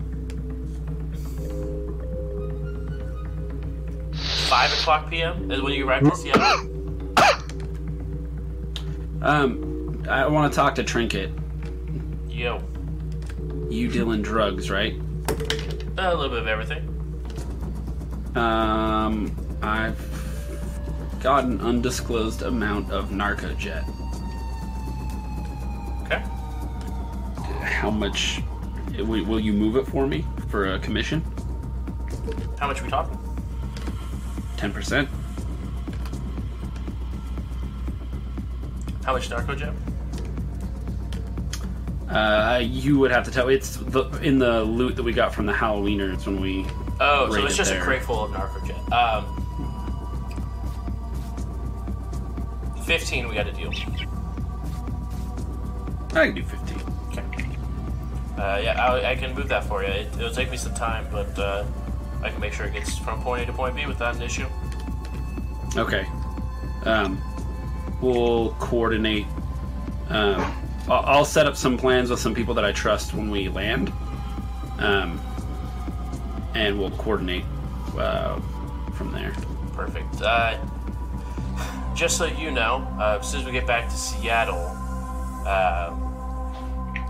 five 4.48 4.72
o'clock 4.74 5.10
p.m. 5.10 5.52
is 5.52 5.62
when 5.62 5.74
you 5.74 5.88
arrive 5.88 6.04
in 6.04 6.16
Seattle. 6.16 6.68
Um, 9.22 10.04
I 10.10 10.26
want 10.28 10.52
to 10.52 10.56
talk 10.56 10.74
to 10.76 10.84
Trinket. 10.84 11.32
Yo, 12.28 12.60
You 13.70 13.88
dealing 13.88 14.22
drugs, 14.24 14.70
right? 14.72 14.96
a 15.98 16.16
little 16.16 16.30
bit 16.30 16.40
of 16.40 16.48
everything. 16.48 16.88
Um, 18.36 19.36
I've 19.62 20.00
got 21.22 21.44
an 21.46 21.62
undisclosed 21.62 22.42
amount 22.42 22.92
of 22.92 23.10
narcojet. 23.10 23.88
Okay. 26.04 26.24
How 27.64 27.92
much? 27.92 28.42
Will 28.98 29.40
you 29.40 29.54
move 29.54 29.78
it 29.78 29.88
for 29.88 30.08
me 30.08 30.26
for 30.50 30.74
a 30.74 30.80
commission? 30.80 31.24
How 32.60 32.68
much 32.68 32.82
are 32.82 32.84
we 32.84 32.90
talking? 32.90 33.18
Ten 34.58 34.74
percent. 34.74 35.08
How 39.06 39.14
much 39.14 39.30
narco 39.30 39.56
jam? 39.56 39.76
Uh, 42.10 42.62
you 42.62 43.00
would 43.00 43.12
have 43.12 43.24
to 43.24 43.32
tell. 43.32 43.48
It's 43.48 43.78
the, 43.78 44.10
in 44.22 44.38
the 44.38 44.64
loot 44.64 44.96
that 44.98 45.04
we 45.04 45.14
got 45.14 45.34
from 45.34 45.46
the 45.46 45.54
Halloweeners 45.54 46.26
when 46.26 46.42
we. 46.42 46.66
Oh, 47.00 47.32
so 47.32 47.46
it's 47.46 47.56
just 47.56 47.72
there. 47.72 47.82
a 47.82 47.84
crate 47.84 48.04
full 48.04 48.24
of 48.26 48.32
narcojet. 48.32 48.92
Um, 48.92 49.41
fifteen, 52.86 53.28
we 53.28 53.36
got 53.36 53.48
a 53.48 53.52
deal. 53.52 53.70
I 56.14 56.26
can 56.28 56.36
do 56.36 56.44
fifteen. 56.44 56.80
Okay. 57.12 57.48
Uh, 58.38 58.60
yeah, 58.64 58.86
I, 58.86 59.12
I 59.12 59.16
can 59.16 59.34
move 59.36 59.48
that 59.50 59.64
for 59.64 59.84
you. 59.84 59.90
It, 59.90 60.08
it'll 60.18 60.32
take 60.32 60.50
me 60.52 60.58
some 60.58 60.74
time, 60.74 61.08
but 61.12 61.38
uh, 61.38 61.66
I 62.24 62.30
can 62.30 62.40
make 62.40 62.54
sure 62.54 62.66
it 62.66 62.74
gets 62.74 62.98
from 62.98 63.22
point 63.22 63.44
A 63.44 63.46
to 63.46 63.54
point 63.54 63.76
B 63.76 63.86
without 63.86 64.16
an 64.16 64.22
issue. 64.22 64.48
Okay. 65.78 66.06
Um, 66.84 67.22
we'll 68.02 68.54
coordinate. 68.60 69.26
Um, 70.10 70.42
I'll, 70.90 71.06
I'll 71.06 71.26
set 71.26 71.46
up 71.46 71.56
some 71.56 71.78
plans 71.78 72.10
with 72.10 72.20
some 72.20 72.34
people 72.34 72.54
that 72.56 72.66
I 72.66 72.72
trust 72.72 73.14
when 73.14 73.30
we 73.30 73.48
land. 73.48 73.94
Um, 74.80 75.22
and 76.56 76.78
we'll 76.80 76.92
coordinate 76.92 77.46
uh, 77.98 78.40
from 78.96 79.12
there. 79.12 79.34
Perfect. 79.74 80.22
Uh, 80.22 80.58
just 81.96 82.18
so 82.18 82.26
you 82.26 82.52
know, 82.52 82.88
uh, 83.00 83.20
as 83.20 83.30
soon 83.30 83.42
as 83.42 83.46
we 83.46 83.52
get 83.52 83.68
back 83.68 83.90
to 83.90 83.96
Seattle, 83.96 84.66
uh, 85.46 85.96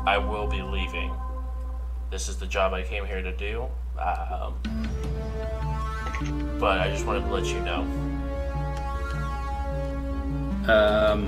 I 0.06 0.18
will 0.18 0.48
be 0.48 0.62
leaving. 0.62 1.14
This 2.10 2.28
is 2.28 2.38
the 2.38 2.48
job 2.48 2.74
I 2.74 2.84
came 2.84 3.06
here 3.06 3.22
to 3.22 3.32
do. 3.36 3.68
Um, 3.98 4.56
but 6.60 6.80
I 6.80 6.90
just 6.90 7.06
wanted 7.06 7.22
to 7.22 7.34
let 7.34 7.45
you 7.45 7.60
know. 7.62 7.82
Um, 10.68 11.26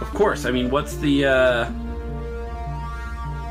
of 0.00 0.08
course. 0.14 0.44
I 0.44 0.50
mean, 0.50 0.70
what's 0.70 0.96
the? 0.96 1.26
Uh, 1.26 1.64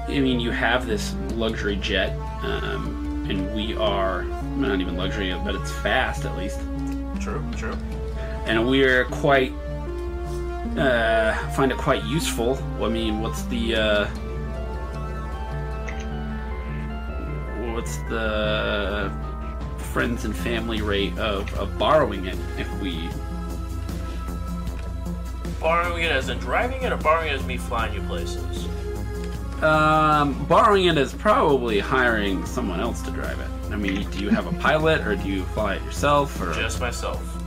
I 0.08 0.20
mean, 0.20 0.40
you 0.40 0.52
have 0.52 0.88
this 0.88 1.14
luxury 1.34 1.76
jet, 1.76 2.18
um, 2.42 3.28
and 3.30 3.54
we 3.54 3.76
are 3.76 4.24
not 4.24 4.80
even 4.82 4.98
luxury, 4.98 5.32
but 5.44 5.56
it's 5.56 5.72
fast 5.72 6.26
at 6.26 6.36
least. 6.38 6.60
True, 7.22 7.44
true. 7.56 7.78
And 8.50 8.68
we're 8.68 9.06
quite 9.06 9.54
uh, 10.76 11.34
find 11.50 11.72
it 11.72 11.78
quite 11.78 12.04
useful. 12.04 12.58
I 12.82 12.90
mean, 12.90 13.22
what's 13.22 13.44
the 13.44 13.76
uh, 13.76 14.06
what's 17.74 17.98
the 18.10 19.12
friends 19.94 20.26
and 20.26 20.36
family 20.36 20.82
rate 20.82 21.18
of, 21.20 21.54
of 21.56 21.78
borrowing 21.78 22.26
it 22.26 22.38
if 22.58 22.72
we 22.82 23.10
borrowing 25.60 26.04
it 26.04 26.12
as 26.12 26.30
in 26.30 26.40
driving 26.40 26.82
it, 26.82 26.92
or 26.92 26.98
borrowing 26.98 27.30
it 27.30 27.34
as 27.34 27.46
me 27.46 27.58
flying 27.58 27.94
you 27.94 28.02
places? 28.02 28.68
Um, 29.62 30.46
borrowing 30.46 30.86
it 30.86 30.98
is 30.98 31.14
probably 31.14 31.80
hiring 31.80 32.46
someone 32.46 32.80
else 32.80 33.02
to 33.04 33.12
drive 33.12 33.40
it. 33.40 33.50
I 33.72 33.76
mean, 33.76 34.10
do 34.10 34.20
you 34.20 34.30
have 34.30 34.48
a 34.48 34.54
pilot, 34.60 35.06
or 35.06 35.16
do 35.16 35.30
you 35.30 35.44
fly 35.44 35.76
it 35.76 35.84
yourself, 35.84 36.42
or? 36.42 36.54
Just 36.54 36.80
myself. 36.80 37.39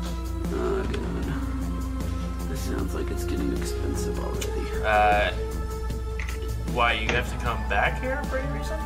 Oh, 0.55 0.83
God. 0.83 2.49
This 2.49 2.61
sounds 2.61 2.95
like 2.95 3.11
it's 3.11 3.25
getting 3.25 3.57
expensive 3.57 4.19
already. 4.19 4.85
Uh, 4.85 5.33
why 6.73 6.93
you 6.93 7.09
have 7.09 7.31
to 7.31 7.45
come 7.45 7.59
back 7.69 8.01
here 8.01 8.23
for 8.25 8.39
any 8.39 8.59
reason? 8.59 8.79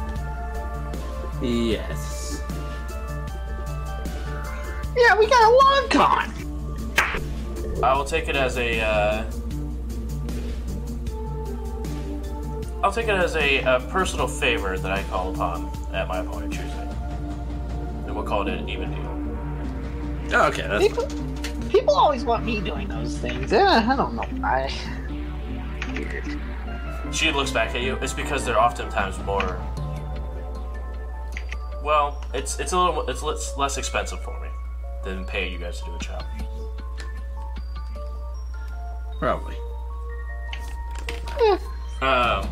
Yes. 1.42 2.42
Yeah, 4.96 5.18
we 5.18 5.26
got 5.26 5.44
a 5.44 5.50
long 5.64 5.88
con. 5.90 6.32
I 7.82 7.96
will 7.96 8.04
take 8.04 8.28
it 8.28 8.36
as 8.36 8.56
a. 8.56 8.80
Uh, 8.80 9.24
I'll 12.82 12.92
take 12.92 13.08
it 13.08 13.14
as 13.14 13.36
a, 13.36 13.58
a 13.62 13.80
personal 13.90 14.26
favor 14.28 14.78
that 14.78 14.90
I 14.90 15.02
call 15.04 15.34
upon 15.34 15.70
at 15.92 16.08
my 16.08 16.18
opponent 16.18 16.52
choosing, 16.52 16.70
and 16.70 18.14
we'll 18.14 18.24
call 18.24 18.46
it 18.46 18.54
an 18.54 18.68
even 18.68 18.90
deal. 18.92 20.38
Oh, 20.38 20.46
okay, 20.48 20.66
that's 20.66 20.88
People, 21.76 21.92
people 21.92 22.02
always 22.02 22.24
want 22.24 22.44
me 22.46 22.60
doing 22.62 22.88
those 22.88 23.18
things. 23.18 23.52
Yeah, 23.52 23.86
I 23.86 23.96
don't 23.96 24.14
know 24.14 24.22
why. 24.40 24.72
Weird. 25.92 26.40
She 27.14 27.30
looks 27.30 27.50
back 27.50 27.74
at 27.74 27.82
you. 27.82 27.96
It's 28.00 28.14
because 28.14 28.46
they're 28.46 28.58
oftentimes 28.58 29.18
more. 29.24 29.60
Well, 31.84 32.24
it's 32.32 32.58
it's 32.58 32.72
a 32.72 32.78
little 32.78 33.08
it's 33.10 33.22
less, 33.22 33.56
less 33.58 33.76
expensive 33.76 34.22
for 34.22 34.40
me 34.40 34.48
than 35.04 35.26
paying 35.26 35.52
you 35.52 35.58
guys 35.58 35.80
to 35.80 35.84
do 35.84 35.94
a 35.94 35.98
job. 35.98 36.24
probably. 39.18 39.56
Um. 42.00 42.48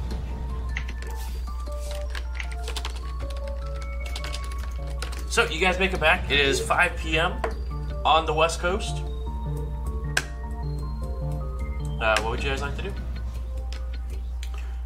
So 5.30 5.48
you 5.48 5.60
guys 5.60 5.78
make 5.78 5.94
it 5.94 6.00
back. 6.00 6.30
It 6.30 6.40
is 6.40 6.60
5 6.60 6.96
p.m. 6.98 7.40
on 8.04 8.26
the 8.26 8.34
West 8.34 8.60
Coast. 8.60 9.02
Uh, 12.04 12.20
what 12.20 12.32
would 12.32 12.44
you 12.44 12.50
guys 12.50 12.60
like 12.60 12.76
to 12.76 12.82
do? 12.82 12.92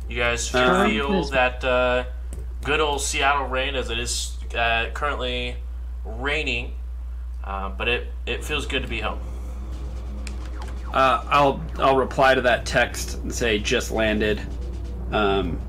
You 0.08 0.16
guys 0.16 0.48
feel, 0.48 0.60
Um, 0.60 0.88
feel 0.88 1.24
that 1.24 1.64
uh, 1.64 2.04
good 2.62 2.78
old 2.78 3.00
Seattle 3.00 3.48
rain, 3.48 3.74
as 3.74 3.90
it 3.90 3.98
is 3.98 4.36
uh, 4.56 4.90
currently 4.94 5.56
raining, 6.04 6.74
uh, 7.42 7.70
but 7.70 7.88
it 7.88 8.06
it 8.24 8.44
feels 8.44 8.66
good 8.66 8.82
to 8.82 8.88
be 8.88 9.00
home. 9.00 9.18
Uh, 10.94 11.24
I'll 11.28 11.60
I'll 11.80 11.96
reply 11.96 12.36
to 12.36 12.40
that 12.42 12.64
text 12.64 13.18
and 13.18 13.34
say 13.34 13.58
just 13.58 13.90
landed. 13.90 14.40
Um, 15.10 15.60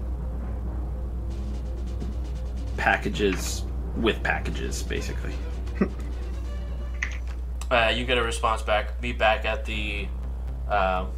packages 2.78 3.64
with 3.98 4.22
packages, 4.22 4.84
basically. 4.84 5.34
Uh, 7.72 7.94
you 7.96 8.04
get 8.04 8.18
a 8.18 8.24
response 8.24 8.64
back. 8.64 9.00
Be 9.00 9.12
back 9.12 9.46
at 9.46 9.64
the 9.64 10.08
um, 10.70 11.12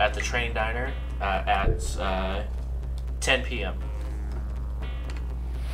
at 0.00 0.14
the 0.14 0.20
train 0.20 0.52
diner 0.52 0.92
uh, 1.20 1.42
at 1.46 1.98
uh, 1.98 2.42
10 3.20 3.44
p.m. 3.44 3.78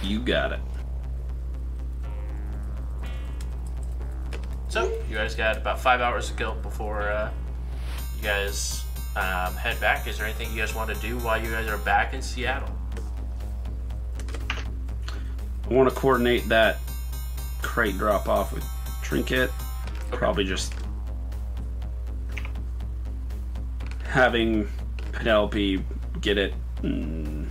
You 0.03 0.21
got 0.21 0.53
it. 0.53 0.61
So 4.69 4.93
you 5.09 5.17
guys 5.17 5.35
got 5.35 5.57
about 5.57 5.81
five 5.81 6.01
hours 6.01 6.29
to 6.29 6.35
go 6.35 6.55
before 6.55 7.11
uh, 7.11 7.31
you 8.17 8.23
guys 8.23 8.85
um, 9.17 9.55
head 9.55 9.81
back. 9.81 10.07
Is 10.07 10.19
there 10.19 10.27
anything 10.27 10.51
you 10.53 10.61
guys 10.61 10.75
want 10.75 10.95
to 10.95 11.01
do 11.01 11.19
while 11.19 11.43
you 11.43 11.51
guys 11.51 11.69
are 11.69 11.79
back 11.79 12.15
in 12.15 12.23
Seattle? 12.23 12.71
I 15.69 15.75
want 15.75 15.89
to 15.89 15.95
coordinate 15.95 16.49
that 16.49 16.79
crate 17.63 17.99
drop 17.99 18.29
off 18.29 18.53
with 18.53 18.65
Trinket. 19.03 19.51
Probably 20.13 20.45
just 20.45 20.75
having 24.11 24.69
Penelope 25.13 25.85
get 26.21 26.37
it 26.37 26.53
and 26.83 27.51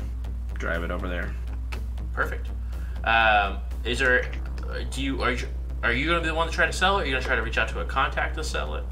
drive 0.55 0.83
it 0.83 0.91
over 0.91 1.07
there. 1.07 1.33
Perfect. 2.13 2.49
Um, 3.05 3.59
is 3.85 3.99
there? 3.99 4.29
uh, 4.67 4.79
Do 4.91 5.01
you 5.01 5.21
are 5.23 5.31
you 5.31 5.47
are 5.83 5.93
you 5.93 6.05
going 6.05 6.17
to 6.17 6.21
be 6.21 6.27
the 6.27 6.35
one 6.35 6.47
to 6.47 6.53
try 6.53 6.65
to 6.65 6.73
sell 6.73 6.97
it? 6.97 7.01
Or 7.01 7.03
are 7.03 7.05
you 7.05 7.11
going 7.11 7.21
to 7.21 7.27
try 7.27 7.35
to 7.37 7.41
reach 7.41 7.57
out 7.57 7.69
to 7.69 7.79
a 7.79 7.85
contact 7.85 8.35
to 8.35 8.43
sell 8.43 8.75
it? 8.75 8.83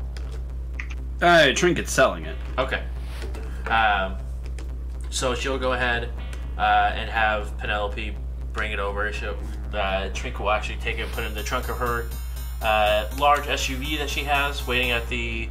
Uh, 1.21 1.51
Trinket's 1.53 1.91
selling 1.91 2.25
it. 2.25 2.37
Okay. 2.57 2.83
Um, 3.69 4.15
so 5.09 5.35
she'll 5.35 5.57
go 5.57 5.73
ahead 5.73 6.13
uh, 6.57 6.91
and 6.93 7.09
have 7.09 7.57
Penelope 7.57 8.15
bring 8.53 8.71
it 8.71 8.79
over. 8.79 9.11
She'll, 9.11 9.37
uh, 9.73 10.09
Trinket 10.13 10.39
will 10.39 10.51
actually 10.51 10.77
take 10.77 10.99
it 10.99 11.01
and 11.01 11.11
put 11.11 11.25
it 11.25 11.27
in 11.27 11.33
the 11.33 11.43
trunk 11.43 11.67
of 11.67 11.77
her 11.77 12.07
uh, 12.61 13.09
large 13.19 13.43
SUV 13.45 13.97
that 13.97 14.09
she 14.09 14.23
has 14.23 14.65
waiting 14.65 14.91
at 14.91 15.07
the 15.09 15.49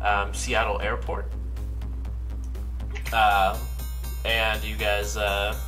um, 0.00 0.32
Seattle 0.32 0.80
airport. 0.80 1.30
Um, 3.12 3.56
and 4.24 4.62
you 4.62 4.76
guys, 4.76 5.16
uh, 5.16 5.58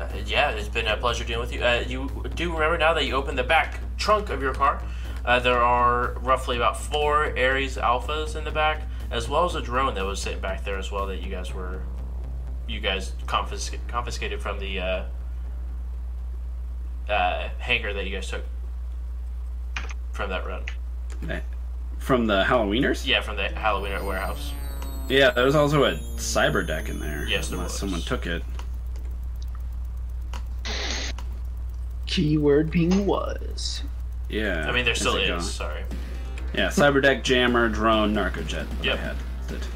uh, 0.00 0.08
yeah, 0.26 0.50
it's 0.50 0.68
been 0.68 0.86
a 0.86 0.96
pleasure 0.96 1.24
dealing 1.24 1.40
with 1.40 1.52
you. 1.52 1.62
Uh, 1.62 1.84
you 1.86 2.08
do 2.34 2.52
remember 2.52 2.78
now 2.78 2.94
that 2.94 3.04
you 3.04 3.14
opened 3.14 3.38
the 3.38 3.44
back 3.44 3.80
trunk 3.96 4.30
of 4.30 4.40
your 4.40 4.54
car. 4.54 4.82
Uh, 5.24 5.38
there 5.38 5.60
are 5.60 6.12
roughly 6.20 6.56
about 6.56 6.80
four 6.80 7.26
Ares 7.38 7.76
Alphas 7.76 8.36
in 8.36 8.44
the 8.44 8.50
back, 8.50 8.82
as 9.10 9.28
well 9.28 9.44
as 9.44 9.54
a 9.54 9.60
drone 9.60 9.94
that 9.94 10.04
was 10.04 10.22
sitting 10.22 10.40
back 10.40 10.64
there 10.64 10.78
as 10.78 10.90
well 10.90 11.06
that 11.06 11.22
you 11.22 11.30
guys 11.30 11.52
were, 11.52 11.82
you 12.66 12.80
guys 12.80 13.12
confisc- 13.26 13.78
confiscated 13.88 14.40
from 14.40 14.58
the 14.58 14.80
uh, 14.80 15.04
uh, 17.10 17.48
hangar 17.58 17.92
that 17.92 18.06
you 18.06 18.14
guys 18.14 18.28
took 18.28 18.44
from 20.12 20.30
that 20.30 20.46
run. 20.46 20.62
From 21.98 22.26
the 22.26 22.44
Halloweeners? 22.44 23.06
Yeah, 23.06 23.20
from 23.20 23.36
the 23.36 23.48
Halloween 23.48 24.04
warehouse. 24.06 24.52
Yeah, 25.08 25.30
there 25.30 25.44
was 25.44 25.54
also 25.54 25.84
a 25.84 25.92
cyber 26.16 26.66
deck 26.66 26.88
in 26.88 26.98
there. 27.00 27.26
Yes, 27.28 27.48
there 27.48 27.56
unless 27.56 27.72
was. 27.72 27.80
someone 27.80 28.00
took 28.02 28.26
it. 28.26 28.42
Keyword 32.06 32.70
being 32.70 33.06
was. 33.06 33.82
Yeah. 34.28 34.66
I 34.68 34.72
mean, 34.72 34.84
there 34.84 34.92
is 34.92 35.00
still 35.00 35.16
is. 35.16 35.28
gone? 35.28 35.40
Sorry. 35.42 35.82
Yeah, 36.54 36.68
cyber 36.68 37.02
deck, 37.02 37.24
jammer, 37.24 37.68
drone, 37.68 38.14
narcojet. 38.14 38.66
What 38.76 38.84
Yep. 38.84 38.94
I 38.94 38.98
had. 39.00 39.16
That's 39.46 39.66
it. 39.66 39.68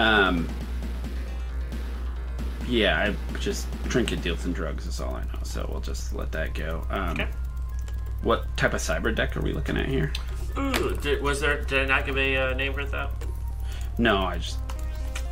Um. 0.00 0.48
Yeah, 2.68 2.98
I 2.98 3.38
just 3.38 3.66
trinket 3.88 4.22
deals 4.22 4.44
and 4.44 4.54
drugs 4.54 4.86
is 4.86 5.00
all 5.00 5.14
I 5.14 5.22
know, 5.22 5.38
so 5.44 5.66
we'll 5.70 5.80
just 5.80 6.12
let 6.14 6.32
that 6.32 6.52
go. 6.54 6.84
Um, 6.90 7.10
Okay. 7.12 7.28
What 8.22 8.44
type 8.56 8.74
of 8.74 8.80
cyber 8.80 9.14
deck 9.14 9.36
are 9.36 9.40
we 9.40 9.52
looking 9.52 9.76
at 9.76 9.86
here? 9.86 10.12
Ooh, 10.58 10.96
did, 10.96 11.22
was 11.22 11.40
there? 11.40 11.62
Did 11.64 11.82
I 11.82 11.84
not 11.84 12.06
give 12.06 12.16
a 12.16 12.36
uh, 12.36 12.54
name 12.54 12.72
for 12.72 12.84
that? 12.84 13.10
No, 13.98 14.18
I 14.18 14.38
just. 14.38 14.58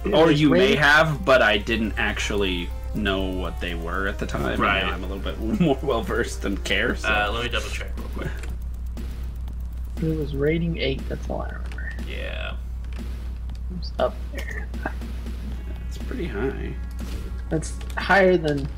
It 0.05 0.13
Or 0.13 0.27
was 0.27 0.41
you 0.41 0.51
may 0.51 0.75
have, 0.75 1.25
but 1.25 1.41
I 1.41 1.57
didn't 1.57 1.95
actually 1.97 2.69
know 2.95 3.23
what 3.31 3.59
they 3.61 3.75
were 3.75 4.07
at 4.07 4.19
the 4.19 4.27
time. 4.27 4.61
Right. 4.61 4.85
I'm 4.85 5.03
a 5.03 5.07
little 5.07 5.23
bit 5.23 5.39
more 5.61 5.79
well 5.83 6.03
versed 6.03 6.45
and 6.45 6.63
care. 6.65 6.95
So. 6.97 7.09
Uh, 7.09 7.31
let 7.33 7.45
me 7.45 7.49
double 7.51 7.69
check 7.69 7.97
real 7.97 8.09
quick. 8.09 8.31
It 10.03 10.19
was 10.19 10.35
rating 10.35 10.79
eight. 10.79 11.07
That's 11.09 11.29
all 11.31 11.43
I 11.43 11.49
remember. 11.49 11.91
Yeah. 12.09 12.57
It 12.97 13.79
was 13.79 13.93
up 13.99 14.15
there. 14.33 14.69
it's 15.89 15.99
pretty 15.99 16.27
high. 16.27 16.75
That's 17.49 17.73
higher 17.97 18.37
than 18.37 18.69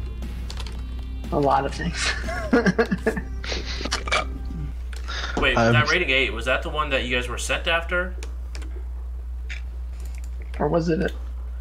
a 1.32 1.40
lot 1.40 1.66
of 1.66 1.74
things. 1.74 2.12
Wait, 5.38 5.54
Um, 5.56 5.72
that 5.72 5.90
rating 5.90 6.10
eight 6.10 6.32
was 6.32 6.46
that 6.46 6.62
the 6.62 6.70
one 6.70 6.90
that 6.90 7.04
you 7.04 7.14
guys 7.14 7.28
were 7.28 7.38
sent 7.38 7.66
after? 7.68 8.14
or 10.58 10.68
was 10.68 10.88
it? 10.88 11.00
A, 11.02 11.10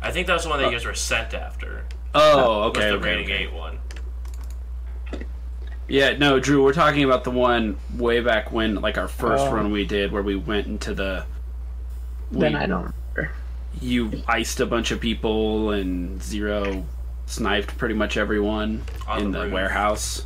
I 0.02 0.12
think 0.12 0.28
that 0.28 0.34
was 0.34 0.44
the 0.44 0.50
one 0.50 0.60
that 0.60 0.66
you 0.68 0.72
guys 0.72 0.86
were 0.86 0.94
sent 0.94 1.34
after. 1.34 1.84
Oh, 2.14 2.60
Was 2.60 2.70
okay. 2.70 2.80
the 2.90 2.94
okay, 2.96 3.04
rating 3.10 3.26
okay. 3.26 3.44
eight 3.44 3.54
one? 3.54 3.80
Yeah, 5.88 6.18
no, 6.18 6.40
Drew, 6.40 6.64
we're 6.64 6.74
talking 6.74 7.04
about 7.04 7.24
the 7.26 7.32
one 7.32 7.78
way 7.96 8.22
back 8.22 8.52
when, 8.52 8.76
like 8.76 8.98
our 8.98 9.08
first 9.10 9.46
Oh. 9.48 9.52
run 9.54 9.72
we 9.72 9.86
did, 9.86 10.12
where 10.12 10.24
we 10.24 10.36
went 10.36 10.66
into 10.68 10.94
the. 10.94 11.26
then 12.32 12.56
I 12.56 12.66
don't 12.66 12.94
remember. 13.16 13.34
You 13.82 14.24
iced 14.28 14.62
a 14.62 14.66
bunch 14.66 14.92
of 14.92 15.00
people 15.02 15.72
and 15.72 16.24
zero 16.24 16.86
sniped 17.26 17.78
pretty 17.78 17.94
much 17.96 18.16
everyone 18.18 18.84
On 19.08 19.20
in 19.22 19.32
the 19.32 19.44
the 19.46 19.50
warehouse. 19.50 20.26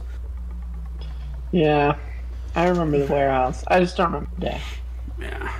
Yeah, 1.51 1.95
I 2.55 2.67
remember 2.67 3.05
the 3.05 3.11
warehouse. 3.11 3.63
I 3.67 3.79
just 3.79 3.95
don't 3.97 4.11
remember 4.11 4.29
the 4.37 4.45
day. 4.45 4.61
Yeah. 5.19 5.53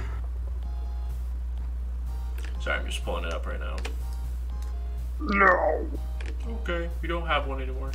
Sorry, 2.59 2.79
I'm 2.79 2.85
just 2.85 3.03
pulling 3.03 3.25
it 3.25 3.33
up 3.33 3.45
right 3.45 3.59
now. 3.59 3.77
No. 5.19 5.87
Okay, 6.61 6.89
we 7.01 7.07
don't 7.07 7.27
have 7.27 7.47
one 7.47 7.61
anymore. 7.61 7.91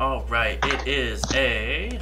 All 0.00 0.24
right, 0.24 0.58
it 0.64 0.86
is 0.86 1.22
a. 1.34 2.00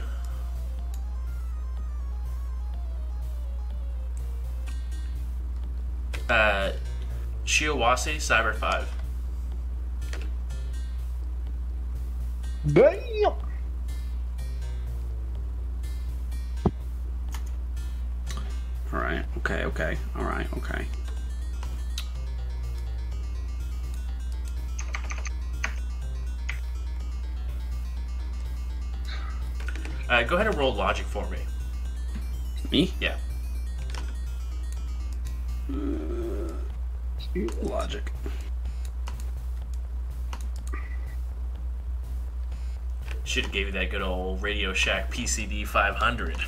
Uh, 6.28 6.72
Shiawase 7.44 8.16
Cyber 8.16 8.54
5. 8.54 8.88
Bam! 12.66 13.32
All 18.92 18.98
right. 18.98 19.24
Okay. 19.38 19.64
Okay. 19.64 19.96
All 20.16 20.24
right. 20.24 20.46
Okay. 20.58 20.86
Uh, 30.10 30.24
go 30.24 30.34
ahead 30.34 30.48
and 30.48 30.58
roll 30.58 30.74
logic 30.74 31.06
for 31.06 31.24
me. 31.30 31.38
Me? 32.72 32.92
Yeah. 33.00 33.16
Logic. 37.62 38.12
Should 43.22 43.44
have 43.44 43.52
gave 43.52 43.66
you 43.66 43.72
that 43.72 43.90
good 43.90 44.02
old 44.02 44.42
Radio 44.42 44.72
Shack 44.72 45.12
PCD 45.12 45.64
500. 45.64 46.38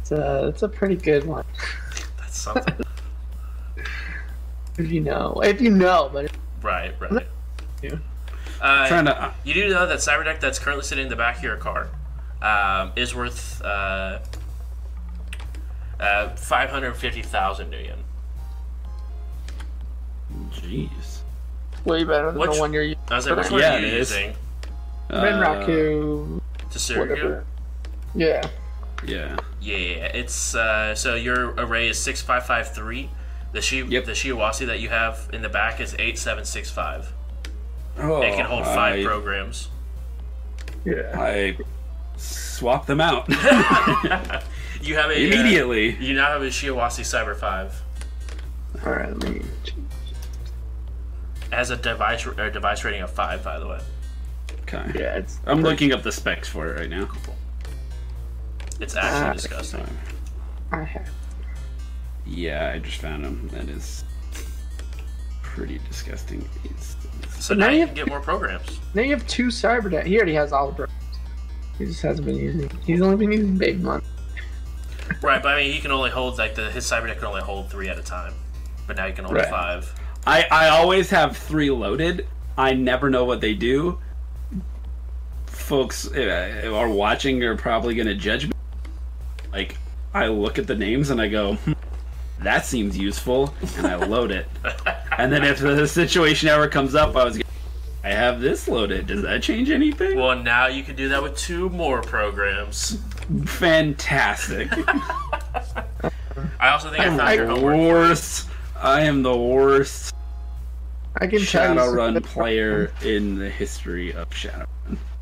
It's 0.00 0.12
a, 0.12 0.46
it's 0.46 0.62
a 0.62 0.68
pretty 0.68 0.94
good 0.94 1.24
one. 1.24 1.44
That's 2.18 2.38
something. 2.38 2.74
If 4.78 4.90
you 4.90 5.00
know. 5.00 5.38
If 5.44 5.60
you 5.60 5.70
know, 5.70 6.08
but 6.10 6.32
right, 6.62 6.94
right. 6.98 7.26
Yeah. 7.82 7.96
Uh, 8.62 8.86
Trying 8.88 9.04
to. 9.06 9.22
Uh, 9.24 9.32
You 9.44 9.54
do 9.54 9.68
know 9.70 9.86
that 9.86 9.98
cyber 9.98 10.24
deck 10.24 10.38
that's 10.40 10.58
currently 10.58 10.84
sitting 10.84 11.04
in 11.04 11.10
the 11.10 11.16
back 11.16 11.38
of 11.38 11.42
your 11.42 11.56
car 11.56 11.88
um, 12.40 12.92
is 12.96 13.12
worth 13.14 13.60
uh, 13.62 14.20
uh, 16.00 16.28
five 16.36 16.70
hundred 16.70 16.94
fifty 16.96 17.22
thousand 17.22 17.70
million. 17.70 17.98
jeez. 20.52 21.18
way 21.84 22.04
better 22.04 22.30
than 22.30 22.40
Which- 22.40 22.52
the 22.52 22.60
one 22.60 22.72
you're 22.72 22.82
using. 22.84 22.98
I 23.10 23.16
was 23.16 23.26
like, 23.28 23.36
which 23.38 23.50
one 23.50 23.60
Yeah, 23.60 23.76
are 23.76 23.80
you 23.80 23.86
it 23.86 23.94
is. 23.94 24.10
using 24.10 24.34
Renraku, 25.10 26.40
Tsuruga 26.70 26.98
whatever. 27.10 27.44
Yeah. 28.14 28.48
Yeah. 29.04 29.36
Yeah, 29.60 30.06
it's 30.14 30.54
uh, 30.54 30.94
so 30.94 31.14
your 31.16 31.50
array 31.58 31.88
is 31.88 31.98
six 31.98 32.22
five 32.22 32.46
five 32.46 32.72
three. 32.72 33.10
The 33.52 33.60
shi 33.60 33.82
Yep. 33.82 34.04
the 34.06 34.12
Shiawase 34.12 34.66
that 34.66 34.78
you 34.80 34.88
have 34.88 35.28
in 35.32 35.42
the 35.42 35.48
back 35.48 35.80
is 35.80 35.94
eight 35.98 36.18
seven 36.18 36.44
six 36.44 36.70
five. 36.70 37.12
Oh, 37.98 38.22
It 38.22 38.34
can 38.34 38.46
hold 38.46 38.64
five 38.64 39.00
I, 39.00 39.04
programs. 39.04 39.68
Yeah. 40.84 41.14
I 41.18 41.56
swap 42.16 42.86
them 42.86 43.00
out 43.00 43.28
You 44.82 44.96
have 44.96 45.10
a 45.10 45.14
uh, 45.14 45.16
immediately. 45.16 45.94
you 45.96 46.14
now 46.14 46.26
have 46.32 46.42
a 46.42 46.46
Shiawase 46.46 47.00
Cyber 47.02 47.36
Five. 47.36 47.80
Alright, 48.84 49.16
let 49.18 49.30
me. 49.32 49.42
It 49.66 49.74
has 51.52 51.70
a 51.70 51.76
device 51.76 52.26
or 52.26 52.50
device 52.50 52.82
rating 52.84 53.02
of 53.02 53.10
five, 53.10 53.44
by 53.44 53.58
the 53.60 53.68
way. 53.68 53.80
Okay. 54.62 54.90
Yeah, 54.98 55.18
it's. 55.18 55.38
I'm 55.46 55.62
looking 55.62 55.92
up 55.92 56.02
the 56.02 56.10
specs 56.10 56.48
for 56.48 56.66
it 56.68 56.78
right 56.80 56.90
now. 56.90 57.08
It's 58.80 58.96
actually 58.96 59.28
Ah. 59.28 59.32
disgusting. 59.34 59.86
I 60.72 60.82
have. 60.82 61.10
Yeah, 62.26 62.72
I 62.74 62.78
just 62.78 62.96
found 62.98 63.24
them. 63.24 63.48
That 63.52 63.68
is 63.68 64.04
pretty 65.42 65.78
disgusting. 65.88 66.48
It's, 66.64 66.91
So 67.42 67.54
now 67.54 67.66
now 67.66 67.70
you 67.72 67.74
you 67.74 67.80
have- 67.80 67.88
can 67.88 67.96
get 67.96 68.08
more 68.08 68.20
programs. 68.20 68.78
Now 68.94 69.02
you 69.02 69.10
have 69.10 69.26
two 69.26 69.46
cyber 69.48 69.90
deck. 69.90 70.06
He 70.06 70.16
already 70.16 70.34
has 70.34 70.52
all 70.52 70.68
the 70.68 70.74
programs. 70.74 70.98
He 71.76 71.86
just 71.86 72.00
hasn't 72.02 72.24
been 72.24 72.36
using. 72.36 72.70
He's 72.86 73.00
only 73.02 73.16
been 73.16 73.32
using 73.32 73.56
big 73.58 73.80
month. 73.82 74.04
Right, 75.20 75.42
but 75.42 75.54
I 75.54 75.56
mean, 75.62 75.72
he 75.72 75.80
can 75.80 75.90
only 75.90 76.10
hold 76.10 76.38
like 76.38 76.54
the 76.54 76.70
his 76.70 76.84
cyber 76.84 77.06
deck 77.08 77.18
can 77.18 77.26
only 77.26 77.42
hold 77.42 77.68
three 77.70 77.88
at 77.88 77.98
a 77.98 78.02
time, 78.02 78.32
but 78.86 78.96
now 78.96 79.04
you 79.06 79.12
can 79.12 79.24
hold 79.24 79.36
Right. 79.36 79.48
five. 79.48 79.92
I, 80.26 80.46
I 80.50 80.68
always 80.68 81.10
have 81.10 81.36
three 81.36 81.70
loaded. 81.70 82.26
I 82.56 82.72
never 82.72 83.10
know 83.10 83.24
what 83.24 83.40
they 83.40 83.52
do. 83.54 83.98
Folks 85.46 86.08
uh, 86.12 86.70
are 86.72 86.88
watching 86.88 87.42
are 87.42 87.56
probably 87.56 87.94
going 87.94 88.06
to 88.06 88.14
judge 88.14 88.46
me. 88.46 88.52
Like, 89.52 89.76
I 90.14 90.28
look 90.28 90.58
at 90.58 90.66
the 90.66 90.74
names 90.76 91.10
and 91.10 91.20
I 91.20 91.28
go, 91.28 91.54
"Hmm, 91.56 91.72
that 92.42 92.64
seems 92.66 92.96
useful, 92.96 93.54
and 93.76 93.86
I 93.86 93.94
load 93.96 94.30
it. 94.30 94.46
and 95.18 95.32
then 95.32 95.44
if 95.44 95.58
the 95.60 95.86
situation 95.86 96.48
ever 96.48 96.68
comes 96.68 96.94
up, 96.94 97.14
I 97.16 97.24
was, 97.24 97.40
I 98.04 98.08
have 98.10 98.40
this 98.40 98.68
loaded. 98.68 99.06
Does 99.06 99.22
that 99.22 99.42
change 99.42 99.70
anything? 99.70 100.18
Well, 100.18 100.38
now 100.42 100.66
you 100.66 100.82
can 100.82 100.96
do 100.96 101.08
that 101.10 101.22
with 101.22 101.36
two 101.36 101.68
more 101.70 102.02
programs. 102.02 102.98
Fantastic. 103.46 104.68
I 106.60 106.68
also 106.70 106.90
think 106.90 107.00
I 107.00 107.06
found 107.08 107.20
I- 107.22 107.34
your 107.34 107.46
the 107.46 107.54
homework. 107.54 107.76
worst. 107.76 108.48
I 108.76 109.02
am 109.02 109.22
the 109.22 109.36
worst 109.36 110.12
I 111.18 111.26
can 111.28 111.40
tell 111.44 111.74
you. 111.74 111.78
some 111.80 111.94
Shadowrun 111.94 112.24
player 112.24 112.92
in 113.04 113.38
the 113.38 113.48
history 113.48 114.12
of 114.12 114.28
Shadowrun. 114.30 114.66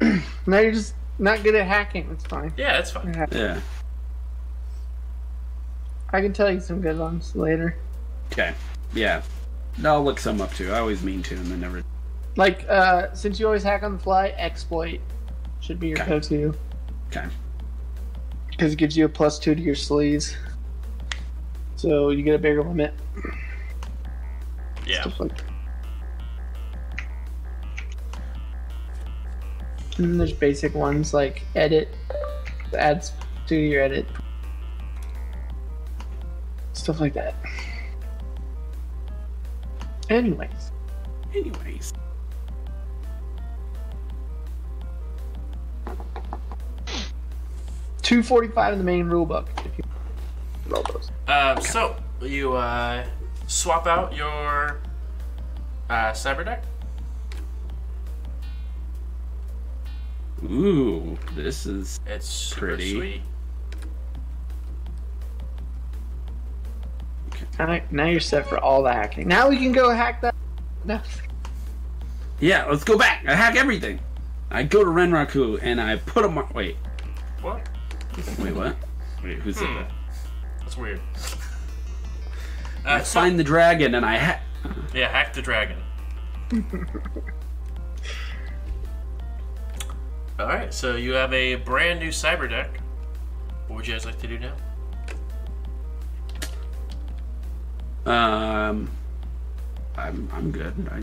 Now 0.47 0.59
you're 0.61 0.73
just 0.73 0.95
not 1.19 1.43
good 1.43 1.55
at 1.55 1.67
hacking. 1.67 2.09
It's 2.13 2.25
fine. 2.25 2.55
Yeah, 2.57 2.79
it's 2.79 2.91
fine. 2.91 3.13
Yeah. 3.33 3.61
I 6.13 6.21
can 6.21 6.33
tell 6.33 6.51
you 6.51 6.61
some 6.61 6.81
good 6.81 6.99
ones 6.99 7.35
later. 7.37 7.77
Okay. 8.33 8.53
Yeah. 8.95 9.23
I'll 9.85 10.05
look 10.05 10.19
some 10.19 10.41
up 10.41 10.53
too. 10.55 10.73
I 10.73 10.79
always 10.81 11.03
mean 11.03 11.23
to, 11.25 11.37
and 11.37 11.47
then 11.47 11.61
never. 11.61 11.83
Like, 12.37 12.67
uh, 12.69 13.13
since 13.15 13.39
you 13.39 13.47
always 13.47 13.63
hack 13.63 13.83
on 13.83 13.93
the 13.95 13.99
fly, 13.99 14.29
exploit 14.37 15.01
should 15.61 15.79
be 15.79 15.89
your 15.89 16.01
Okay. 16.01 16.11
go-to 16.11 16.55
Okay. 17.09 17.27
because 18.51 18.73
it 18.73 18.77
gives 18.77 18.97
you 18.97 19.05
a 19.05 19.09
plus 19.09 19.39
two 19.39 19.55
to 19.55 19.61
your 19.61 19.75
sleaze, 19.75 20.35
so 21.77 22.11
you 22.11 22.23
get 22.23 22.35
a 22.35 22.39
bigger 22.39 22.63
limit. 22.63 22.95
Yeah. 24.87 25.03
Stuff 25.03 25.21
like. 25.21 25.33
And 29.97 30.11
then 30.13 30.19
there's 30.19 30.33
basic 30.33 30.75
ones 30.75 31.13
like 31.13 31.43
edit, 31.55 31.89
adds 32.77 33.13
to 33.49 33.57
your 33.57 33.83
edit, 33.83 34.07
stuff 36.81 37.01
like 37.01 37.15
that. 37.15 37.35
Anyways, 40.09 40.73
Anyways. 41.35 41.93
two 48.03 48.23
forty-five 48.25 48.73
in 48.73 48.79
the 48.79 48.85
main 48.85 49.05
rulebook. 49.07 49.47
If 49.65 49.79
you 49.79 49.85
roll 50.67 50.83
those. 50.93 51.11
Um, 51.29 51.61
so 51.61 51.95
you 52.21 52.55
uh, 52.55 53.07
swap 53.47 53.87
out 53.87 54.17
your 54.17 54.81
uh, 55.89 56.11
cyber 56.11 56.45
deck. 56.45 56.65
Ooh, 60.43 61.17
this 61.37 61.67
is. 61.67 62.01
It's 62.07 62.27
super 62.27 62.67
Pretty. 62.69 62.95
sweet. 62.95 63.23
Now, 67.67 67.81
now 67.91 68.07
you're 68.07 68.21
set 68.21 68.47
for 68.49 68.57
all 68.59 68.83
the 68.83 68.91
hacking. 68.93 69.29
Now 69.29 69.51
we 69.51 69.59
can 69.59 69.73
go 69.73 69.91
hack 69.91 70.23
that. 70.23 70.35
No. 70.87 70.99
Yeah, 72.41 72.65
let's 72.65 72.85
go 72.85 72.97
back. 72.97 73.23
I 73.29 73.35
hack 73.35 73.55
everything. 73.57 74.01
I 74.51 74.63
go 74.63 74.83
to 74.83 74.91
Renraku 74.91 75.59
and 75.61 75.79
I 75.79 75.97
put 75.97 76.25
him. 76.25 76.39
on- 76.39 76.49
Wait. 76.55 76.77
What? 77.43 77.69
Wait, 78.39 78.55
what? 78.55 78.77
Wait, 79.23 79.41
who 79.41 79.53
said 79.53 79.67
Hmm. 79.69 79.75
that? 79.75 79.91
That's 80.61 80.79
weird. 80.79 81.01
I 82.87 82.95
Uh, 82.97 83.03
so, 83.05 83.21
find 83.21 83.39
the 83.39 83.45
dragon 83.45 83.95
and 83.95 84.07
I 84.07 84.17
hack. 84.17 84.43
yeah, 84.95 85.09
hack 85.11 85.35
the 85.35 85.43
dragon. 85.43 85.77
All 90.39 90.47
right, 90.47 90.73
so 90.73 90.97
you 90.97 91.13
have 91.13 91.35
a 91.35 91.57
brand 91.57 92.01
new 92.01 92.09
cyber 92.09 92.49
deck. 92.49 92.81
What 93.69 93.77
would 93.77 93.87
you 93.87 93.93
guys 93.93 94.07
like 94.07 94.19
to 94.21 94.27
do 94.27 94.39
now? 94.39 94.55
Um. 98.07 98.91
I'm, 99.97 100.29
I'm 100.33 100.51
good. 100.51 100.73
I, 100.91 101.03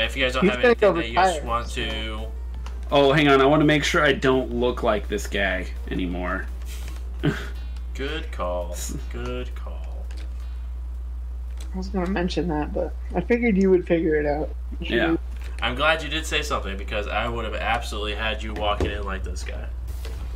If 0.00 0.16
you 0.16 0.24
guys 0.24 0.34
don't 0.34 0.44
He's 0.44 0.52
have 0.52 0.62
gonna 0.62 0.68
anything 0.68 0.94
that 0.94 1.08
you 1.08 1.14
just 1.14 1.44
want 1.44 1.68
to, 1.70 2.26
oh, 2.92 3.12
hang 3.12 3.28
on. 3.28 3.40
I 3.40 3.46
want 3.46 3.60
to 3.60 3.66
make 3.66 3.82
sure 3.84 4.04
I 4.04 4.12
don't 4.12 4.52
look 4.52 4.82
like 4.82 5.08
this 5.08 5.26
guy 5.26 5.66
anymore. 5.90 6.46
good 7.94 8.30
call. 8.30 8.76
Good 9.12 9.54
call. 9.56 9.74
I 11.74 11.76
was 11.76 11.88
gonna 11.88 12.08
mention 12.10 12.48
that, 12.48 12.72
but 12.72 12.94
I 13.14 13.20
figured 13.20 13.56
you 13.56 13.70
would 13.70 13.86
figure 13.86 14.14
it 14.14 14.24
out. 14.24 14.50
Yeah. 14.80 15.16
I'm 15.60 15.74
glad 15.74 16.02
you 16.02 16.08
did 16.08 16.24
say 16.24 16.42
something 16.42 16.78
because 16.78 17.08
I 17.08 17.28
would 17.28 17.44
have 17.44 17.54
absolutely 17.54 18.14
had 18.14 18.42
you 18.42 18.54
walking 18.54 18.90
in 18.90 19.02
like 19.02 19.24
this 19.24 19.42
guy. 19.42 19.66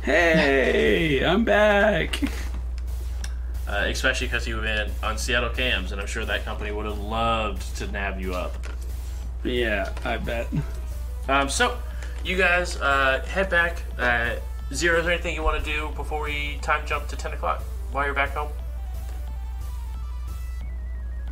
Hey, 0.01 1.25
I'm 1.25 1.43
back. 1.45 2.21
Uh, 3.73 3.85
especially 3.87 4.27
because 4.27 4.47
you've 4.47 4.61
been 4.61 4.91
on 5.01 5.17
Seattle 5.17 5.49
Cams, 5.49 5.91
and 5.91 5.99
I'm 5.99 6.05
sure 6.05 6.23
that 6.25 6.45
company 6.45 6.71
would 6.71 6.85
have 6.85 6.99
loved 6.99 7.75
to 7.77 7.87
nab 7.87 8.19
you 8.21 8.35
up. 8.35 8.55
Yeah, 9.43 9.91
I 10.05 10.17
bet. 10.17 10.47
Um, 11.27 11.49
so, 11.49 11.75
you 12.23 12.37
guys 12.37 12.79
uh, 12.79 13.23
head 13.27 13.49
back. 13.49 13.81
Uh, 13.97 14.35
Zero, 14.71 14.99
is 14.99 15.05
there 15.05 15.13
anything 15.13 15.33
you 15.33 15.41
want 15.41 15.63
to 15.63 15.71
do 15.71 15.89
before 15.95 16.21
we 16.23 16.59
time 16.61 16.85
jump 16.85 17.07
to 17.07 17.15
10 17.15 17.33
o'clock 17.33 17.63
while 17.91 18.05
you're 18.05 18.13
back 18.13 18.35
home? 18.35 18.49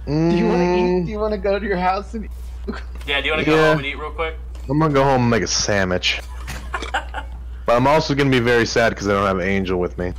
Do 0.07 0.35
you 0.35 0.47
want 0.47 0.61
to 0.61 0.67
Mm, 0.67 1.01
eat? 1.01 1.05
Do 1.05 1.11
you 1.11 1.19
want 1.19 1.33
to 1.33 1.37
go 1.39 1.59
to 1.59 1.65
your 1.65 1.77
house 1.77 2.15
and? 2.15 2.27
Yeah, 3.07 3.21
do 3.21 3.27
you 3.27 3.33
want 3.33 3.45
to 3.45 3.51
go 3.51 3.55
Yeah. 3.55 3.69
home 3.69 3.77
and 3.77 3.85
eat 3.85 3.99
real 3.99 4.11
quick? 4.11 4.35
I'm 4.67 4.79
gonna 4.79 4.93
go 4.93 5.03
home 5.03 5.21
and 5.21 5.29
make 5.29 5.43
a 5.43 5.47
sandwich. 5.47 6.21
but 6.91 7.25
I'm 7.67 7.85
also 7.85 8.15
gonna 8.15 8.29
be 8.31 8.39
very 8.39 8.65
sad 8.65 8.89
because 8.89 9.07
I 9.07 9.11
don't 9.13 9.27
have 9.27 9.39
Angel 9.39 9.79
with 9.79 9.97
me. 9.99 10.13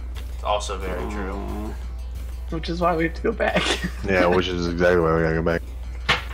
Also 0.44 0.76
very 0.78 1.08
true. 1.10 1.61
Which 2.52 2.68
is 2.68 2.80
why 2.80 2.94
we 2.94 3.04
have 3.04 3.14
to 3.14 3.22
go 3.22 3.32
back. 3.32 3.62
Yeah, 4.04 4.26
which 4.26 4.48
is 4.48 4.66
exactly 4.66 5.00
why 5.00 5.14
we 5.16 5.22
gotta 5.22 5.34
go 5.36 5.42
back. 5.42 5.62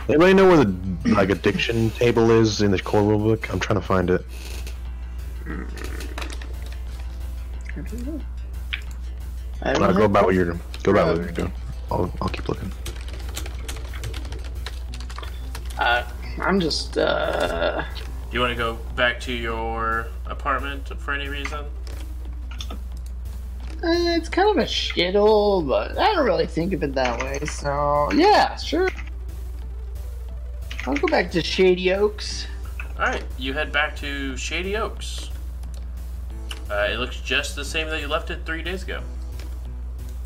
Anybody 0.09 0.33
know 0.33 0.47
where 0.47 0.57
the 0.65 0.73
like 1.05 1.29
addiction 1.29 1.91
table 1.91 2.31
is 2.31 2.61
in 2.61 2.71
the 2.71 2.79
core 2.79 3.03
rulebook? 3.03 3.49
I'm 3.53 3.59
trying 3.59 3.79
to 3.79 3.85
find 3.85 4.09
it. 4.09 4.25
I 9.61 9.71
Uh, 9.71 9.73
don't 9.73 9.93
go 9.93 9.99
know. 9.99 10.05
about 10.05 10.25
what 10.25 10.35
you're 10.35 10.45
doing. 10.45 10.59
go 10.83 10.91
about 10.91 11.07
what 11.09 11.17
you're 11.17 11.31
doing. 11.31 11.53
I'll, 11.91 12.11
I'll 12.21 12.29
keep 12.29 12.47
looking. 12.49 12.71
Uh, 15.77 16.03
I'm 16.41 16.59
just. 16.59 16.97
uh... 16.97 17.83
Do 18.31 18.35
you 18.35 18.41
want 18.41 18.51
to 18.51 18.57
go 18.57 18.75
back 18.95 19.19
to 19.21 19.33
your 19.33 20.07
apartment 20.27 20.87
for 20.99 21.13
any 21.13 21.27
reason? 21.27 21.65
Uh, 23.81 23.87
it's 24.17 24.27
kind 24.27 24.49
of 24.49 24.57
a 24.57 24.67
shittle, 24.67 25.65
but 25.65 25.97
I 25.97 26.13
don't 26.13 26.25
really 26.25 26.47
think 26.47 26.73
of 26.73 26.83
it 26.83 26.93
that 26.95 27.21
way. 27.23 27.39
So 27.45 28.09
yeah, 28.13 28.57
sure. 28.57 28.89
I'll 30.85 30.95
go 30.95 31.07
back 31.07 31.31
to 31.31 31.41
Shady 31.41 31.93
Oaks. 31.93 32.45
Alright, 32.99 33.23
you 33.37 33.53
head 33.53 33.71
back 33.71 33.95
to 33.97 34.35
Shady 34.35 34.75
Oaks. 34.75 35.29
Uh, 36.69 36.89
it 36.91 36.99
looks 36.99 37.21
just 37.21 37.55
the 37.55 37.63
same 37.63 37.87
that 37.87 38.01
you 38.01 38.07
left 38.07 38.29
it 38.29 38.45
three 38.45 38.61
days 38.61 38.83
ago. 38.83 39.01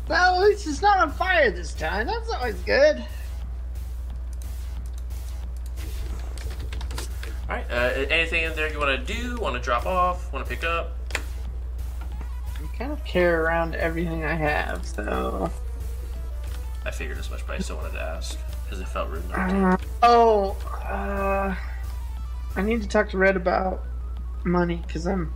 Well, 0.08 0.42
at 0.42 0.48
least 0.48 0.66
it's 0.66 0.82
not 0.82 0.98
on 0.98 1.12
fire 1.12 1.50
this 1.50 1.72
time. 1.74 2.08
That's 2.08 2.30
always 2.30 2.56
good. 2.62 3.04
Alright, 7.48 7.70
uh, 7.70 8.06
anything 8.10 8.42
in 8.42 8.56
there 8.56 8.72
you 8.72 8.78
want 8.80 9.06
to 9.06 9.14
do? 9.14 9.36
Want 9.36 9.54
to 9.54 9.62
drop 9.62 9.86
off? 9.86 10.32
Want 10.32 10.44
to 10.44 10.50
pick 10.50 10.64
up? 10.64 10.96
I 12.74 12.78
kind 12.78 12.92
of 12.92 13.04
carry 13.04 13.32
around 13.34 13.74
everything 13.76 14.24
I 14.24 14.34
have, 14.34 14.84
so. 14.86 15.50
I 16.84 16.90
figured 16.90 17.18
as 17.18 17.30
much, 17.30 17.46
but 17.46 17.54
I 17.56 17.58
still 17.60 17.76
wanted 17.76 17.92
to 17.92 18.02
ask 18.02 18.36
because 18.64 18.80
it 18.80 18.88
felt 18.88 19.10
rude. 19.10 19.28
not 19.30 19.48
to. 19.48 19.56
Uh, 19.66 19.76
oh, 20.02 20.50
uh, 20.88 21.54
I 22.56 22.62
need 22.62 22.82
to 22.82 22.88
talk 22.88 23.10
to 23.10 23.18
Red 23.18 23.36
about 23.36 23.84
money 24.44 24.82
because 24.86 25.06
I'm 25.06 25.32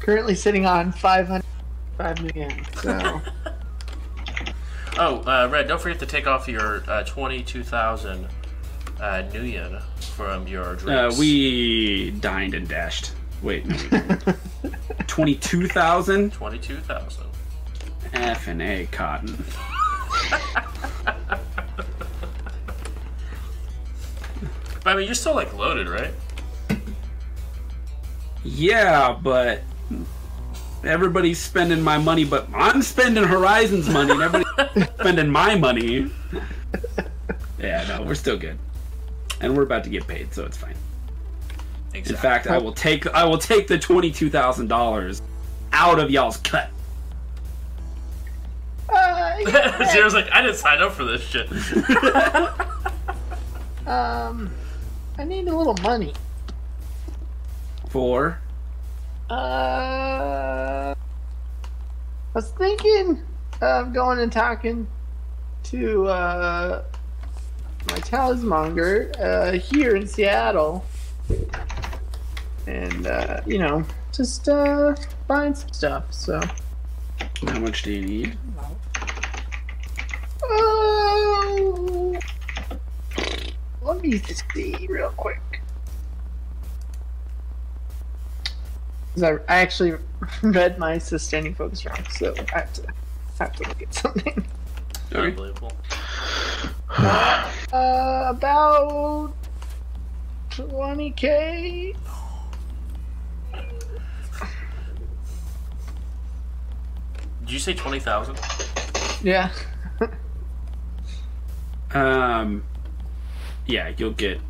currently 0.00 0.34
sitting 0.34 0.66
on 0.66 0.92
505 0.92 2.22
million. 2.22 2.64
So. 2.76 3.20
Oh, 4.98 5.20
uh, 5.22 5.48
Red, 5.50 5.68
don't 5.68 5.80
forget 5.80 5.98
to 6.00 6.06
take 6.06 6.26
off 6.26 6.46
your 6.46 6.84
uh, 6.86 7.02
22,000 7.04 8.26
uh, 9.00 9.22
nuyen 9.32 9.80
from 10.14 10.46
your 10.46 10.64
Uh, 10.64 10.74
drinks. 10.76 11.18
we 11.18 12.10
dined 12.10 12.52
and 12.52 12.68
dashed. 12.68 13.12
Wait, 13.42 13.66
no, 13.92 14.18
22,000? 15.06 16.32
22,000. 16.32 17.24
F 18.14 18.48
and 18.48 18.62
A 18.62 18.86
cotton. 18.92 19.44
But 24.84 24.94
I 24.94 24.96
mean, 24.96 25.06
you're 25.06 25.14
still 25.14 25.34
like 25.34 25.54
loaded, 25.54 25.88
right? 25.88 26.12
Yeah, 28.44 29.16
but 29.22 29.62
everybody's 30.82 31.38
spending 31.38 31.80
my 31.80 31.98
money, 31.98 32.24
but 32.24 32.48
I'm 32.52 32.82
spending 32.82 33.22
Horizon's 33.22 33.88
money, 33.88 34.10
and 34.10 34.22
everybody's 34.22 34.88
spending 35.00 35.30
my 35.30 35.54
money. 35.54 36.10
Yeah, 37.60 37.86
no, 37.88 38.02
we're 38.02 38.16
still 38.16 38.36
good, 38.36 38.58
and 39.40 39.56
we're 39.56 39.62
about 39.62 39.84
to 39.84 39.90
get 39.90 40.08
paid, 40.08 40.34
so 40.34 40.44
it's 40.44 40.56
fine. 40.56 40.74
In 41.94 42.16
fact, 42.16 42.46
I 42.46 42.58
will 42.58 42.72
take 42.72 43.06
I 43.08 43.24
will 43.24 43.38
take 43.38 43.66
the 43.66 43.78
twenty 43.78 44.10
two 44.10 44.30
thousand 44.30 44.68
dollars 44.68 45.20
out 45.72 45.98
of 45.98 46.10
y'all's 46.10 46.38
cut. 46.38 46.70
Uh, 48.88 49.36
yeah, 49.46 49.92
Zero's 49.92 50.14
like, 50.14 50.30
I 50.32 50.42
didn't 50.42 50.56
sign 50.56 50.82
up 50.82 50.92
for 50.92 51.04
this 51.04 51.22
shit. 51.22 51.50
um, 53.86 54.50
I 55.18 55.24
need 55.24 55.48
a 55.48 55.56
little 55.56 55.76
money. 55.82 56.14
For 57.88 58.38
Uh, 59.30 60.94
I 60.94 60.96
was 62.34 62.50
thinking 62.52 63.22
of 63.60 63.92
going 63.92 64.18
and 64.18 64.32
talking 64.32 64.86
to 65.64 66.06
uh, 66.06 66.82
my 67.86 67.98
talismonger 67.98 69.12
uh, 69.20 69.52
here 69.52 69.96
in 69.96 70.06
Seattle, 70.06 70.84
and 72.66 73.06
uh, 73.06 73.40
you 73.46 73.58
know, 73.58 73.84
just 74.12 74.48
uh, 74.48 74.94
buying 75.26 75.54
some 75.54 75.72
stuff. 75.72 76.04
So, 76.12 76.40
how 77.46 77.58
much 77.60 77.82
do 77.82 77.92
you 77.92 78.02
need? 78.06 78.38
oh, 80.44 82.18
let 83.82 84.00
me 84.02 84.18
just 84.18 84.44
see 84.54 84.86
real 84.88 85.10
quick. 85.10 85.40
'Cause 89.14 89.22
I, 89.24 89.32
I 89.48 89.56
actually 89.58 89.92
read 90.42 90.78
my 90.78 90.96
sustaining 90.98 91.54
focus 91.54 91.84
wrong, 91.84 92.02
so 92.10 92.34
I 92.54 92.58
have 92.60 92.72
to 92.74 92.82
I 92.88 93.44
have 93.44 93.52
to 93.56 93.68
look 93.68 93.82
at 93.82 93.92
something. 93.94 94.46
Unbelievable. 95.14 95.72
Uh, 97.72 98.26
about 98.28 99.32
twenty 100.56 101.10
k. 101.12 101.94
Did 107.40 107.50
you 107.50 107.58
say 107.58 107.74
20,000? 107.74 108.38
Yeah. 109.22 109.50
Um, 111.94 112.64
yeah, 113.66 113.92
you'll 113.98 114.12
get. 114.12 114.40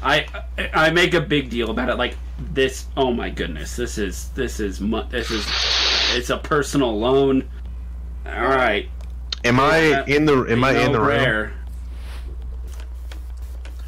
I 0.00 0.24
I 0.72 0.90
make 0.90 1.12
a 1.14 1.20
big 1.20 1.50
deal 1.50 1.68
about 1.70 1.88
it. 1.88 1.96
Like 1.96 2.16
this. 2.38 2.86
Oh 2.96 3.12
my 3.12 3.28
goodness, 3.28 3.74
this 3.74 3.98
is 3.98 4.28
this 4.36 4.60
is 4.60 4.80
mu- 4.80 5.02
this 5.10 5.32
is 5.32 5.44
it's 6.12 6.30
a 6.30 6.38
personal 6.38 6.96
loan. 6.96 7.48
All 8.24 8.46
right. 8.46 8.88
Am 9.44 9.58
I 9.58 10.04
in 10.04 10.26
the 10.26 10.44
am 10.44 10.62
I 10.62 10.78
in 10.78 10.92
the 10.92 11.00
room? 11.00 11.08
rare. 11.08 11.52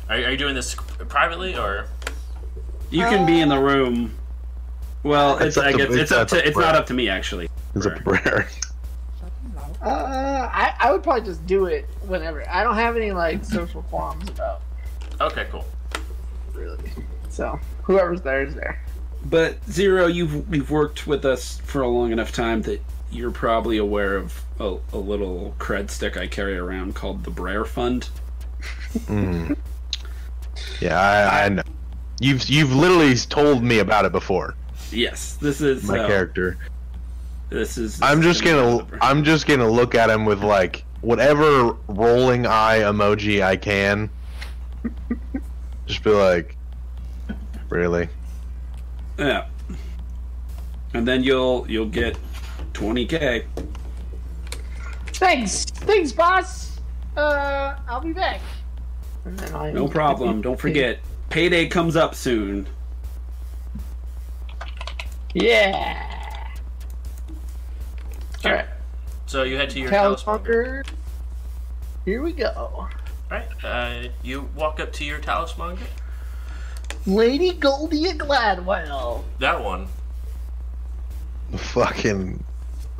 Are, 0.08 0.16
are 0.16 0.30
you 0.30 0.36
doing 0.36 0.54
this 0.54 0.74
privately 1.08 1.56
or? 1.56 1.86
You 2.90 3.02
can 3.04 3.26
be 3.26 3.40
in 3.40 3.48
the 3.48 3.58
room. 3.58 4.14
Well, 5.02 5.36
It's 5.38 5.56
it's, 5.56 5.56
up 5.58 5.64
I 5.66 5.72
to- 5.72 5.78
guess 5.78 5.86
it's 5.88 5.96
it's 5.96 6.12
up 6.12 6.18
up 6.22 6.28
to 6.28 6.36
to 6.42 6.48
it's 6.48 6.56
not 6.56 6.74
up 6.74 6.86
to 6.86 6.94
me 6.94 7.08
actually. 7.08 7.48
It's 7.74 7.86
a 7.86 8.00
rare. 8.04 8.48
Uh, 9.82 10.48
I, 10.52 10.74
I 10.80 10.90
would 10.90 11.02
probably 11.04 11.22
just 11.24 11.46
do 11.46 11.66
it 11.66 11.84
whenever. 12.06 12.48
I 12.50 12.64
don't 12.64 12.74
have 12.74 12.96
any 12.96 13.12
like 13.12 13.44
social 13.44 13.82
qualms 13.82 14.28
about 14.30 14.62
Okay, 15.20 15.46
cool. 15.52 15.64
really. 16.54 16.90
So 17.28 17.60
whoever's 17.82 18.20
there 18.22 18.42
is 18.42 18.54
there. 18.54 18.82
But 19.26 19.58
Zero, 19.70 20.06
you've 20.06 20.52
you've 20.52 20.70
worked 20.72 21.06
with 21.06 21.24
us 21.24 21.58
for 21.60 21.82
a 21.82 21.88
long 21.88 22.10
enough 22.10 22.32
time 22.32 22.62
that 22.62 22.80
you're 23.12 23.30
probably 23.30 23.76
aware 23.76 24.16
of 24.16 24.42
a, 24.58 24.76
a 24.92 24.98
little 24.98 25.54
cred 25.60 25.90
stick 25.90 26.16
I 26.16 26.26
carry 26.26 26.56
around 26.56 26.94
called 26.96 27.22
the 27.22 27.30
Brer 27.30 27.64
Fund. 27.64 28.08
Mm. 28.94 29.56
Yeah, 30.80 30.98
I, 30.98 31.44
I 31.44 31.48
know. 31.48 31.62
You've 32.20 32.48
you've 32.48 32.74
literally 32.74 33.14
told 33.14 33.62
me 33.62 33.78
about 33.80 34.04
it 34.04 34.12
before. 34.12 34.54
Yes, 34.90 35.36
this 35.36 35.60
is 35.60 35.84
My 35.84 35.98
uh, 35.98 36.06
character. 36.06 36.56
This 37.50 37.76
is. 37.78 38.00
I'm 38.02 38.18
this 38.18 38.38
just 38.38 38.44
is 38.44 38.52
gonna 38.52 38.76
number. 38.78 38.98
I'm 39.00 39.24
just 39.24 39.46
gonna 39.46 39.68
look 39.68 39.94
at 39.94 40.10
him 40.10 40.24
with 40.24 40.42
like 40.42 40.84
whatever 41.00 41.76
rolling 41.88 42.46
eye 42.46 42.80
emoji 42.80 43.42
I 43.42 43.56
can. 43.56 44.10
just 45.86 46.02
be 46.02 46.10
like, 46.10 46.56
really? 47.68 48.08
Yeah. 49.18 49.46
And 50.94 51.06
then 51.06 51.22
you'll 51.22 51.66
you'll 51.68 51.88
get 51.88 52.18
20k. 52.72 53.44
Thanks, 55.08 55.64
thanks, 55.64 56.12
boss. 56.12 56.78
Uh, 57.16 57.76
I'll 57.88 58.00
be 58.00 58.12
back. 58.12 58.40
And 59.26 59.40
I 59.56 59.72
No 59.72 59.88
problem. 59.88 60.40
Don't 60.40 60.58
forget, 60.58 61.00
payday 61.30 61.66
comes 61.66 61.96
up 61.96 62.14
soon. 62.14 62.68
Yeah. 65.34 66.02
All 68.44 68.52
right, 68.52 68.66
So 69.26 69.42
you 69.42 69.56
head 69.56 69.70
to 69.70 69.80
your 69.80 69.90
talismonger. 69.90 70.84
Talismonger. 70.84 70.86
Here 72.04 72.22
we 72.22 72.32
go. 72.32 72.88
Alright, 73.30 73.64
uh, 73.64 74.08
you 74.22 74.48
walk 74.54 74.78
up 74.78 74.92
to 74.94 75.04
your 75.04 75.18
talismonger. 75.18 75.88
Lady 77.04 77.52
Goldia 77.52 78.16
Gladwell. 78.16 79.24
That 79.40 79.62
one. 79.62 79.88
Fucking 81.56 82.42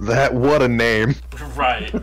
that. 0.01 0.35
What 0.35 0.63
a 0.63 0.69
name. 0.69 1.15
Right. 1.55 1.95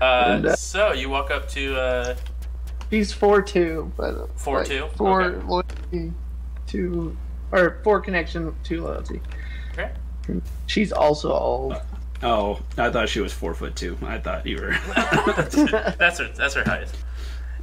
Uh, 0.00 0.56
so 0.56 0.92
you 0.92 1.08
walk 1.08 1.30
up 1.30 1.48
to 1.50 1.76
uh, 1.76 2.16
He's 2.94 3.12
four 3.12 3.42
two, 3.42 3.90
but 3.96 4.14
4'2"? 4.36 4.96
Four 4.96 5.22
Okay. 5.24 5.46
loyalty, 5.46 6.12
two 6.68 7.16
or 7.50 7.80
four 7.82 8.00
connection, 8.00 8.54
two 8.62 8.84
loyalty. 8.84 9.20
okay. 9.72 9.90
She's 10.66 10.92
also 10.92 11.32
old. 11.32 11.74
Oh, 12.22 12.60
I 12.78 12.90
thought 12.90 13.08
she 13.08 13.18
was 13.20 13.32
four 13.32 13.52
foot 13.52 13.74
two. 13.74 13.98
I 14.06 14.18
thought 14.18 14.46
you 14.46 14.58
were. 14.58 14.76
that's 14.94 16.18
her. 16.20 16.28
That's 16.36 16.54
her 16.54 16.62
height. 16.62 16.88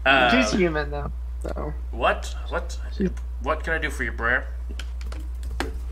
Uh, 0.05 0.31
She's 0.31 0.51
human 0.51 0.91
though. 0.91 1.09
So. 1.43 1.73
what? 1.91 2.35
What? 2.49 2.77
What 3.41 3.63
can 3.63 3.71
I 3.71 3.77
do 3.77 3.89
for 3.89 4.03
you, 4.03 4.11
Brer? 4.11 4.45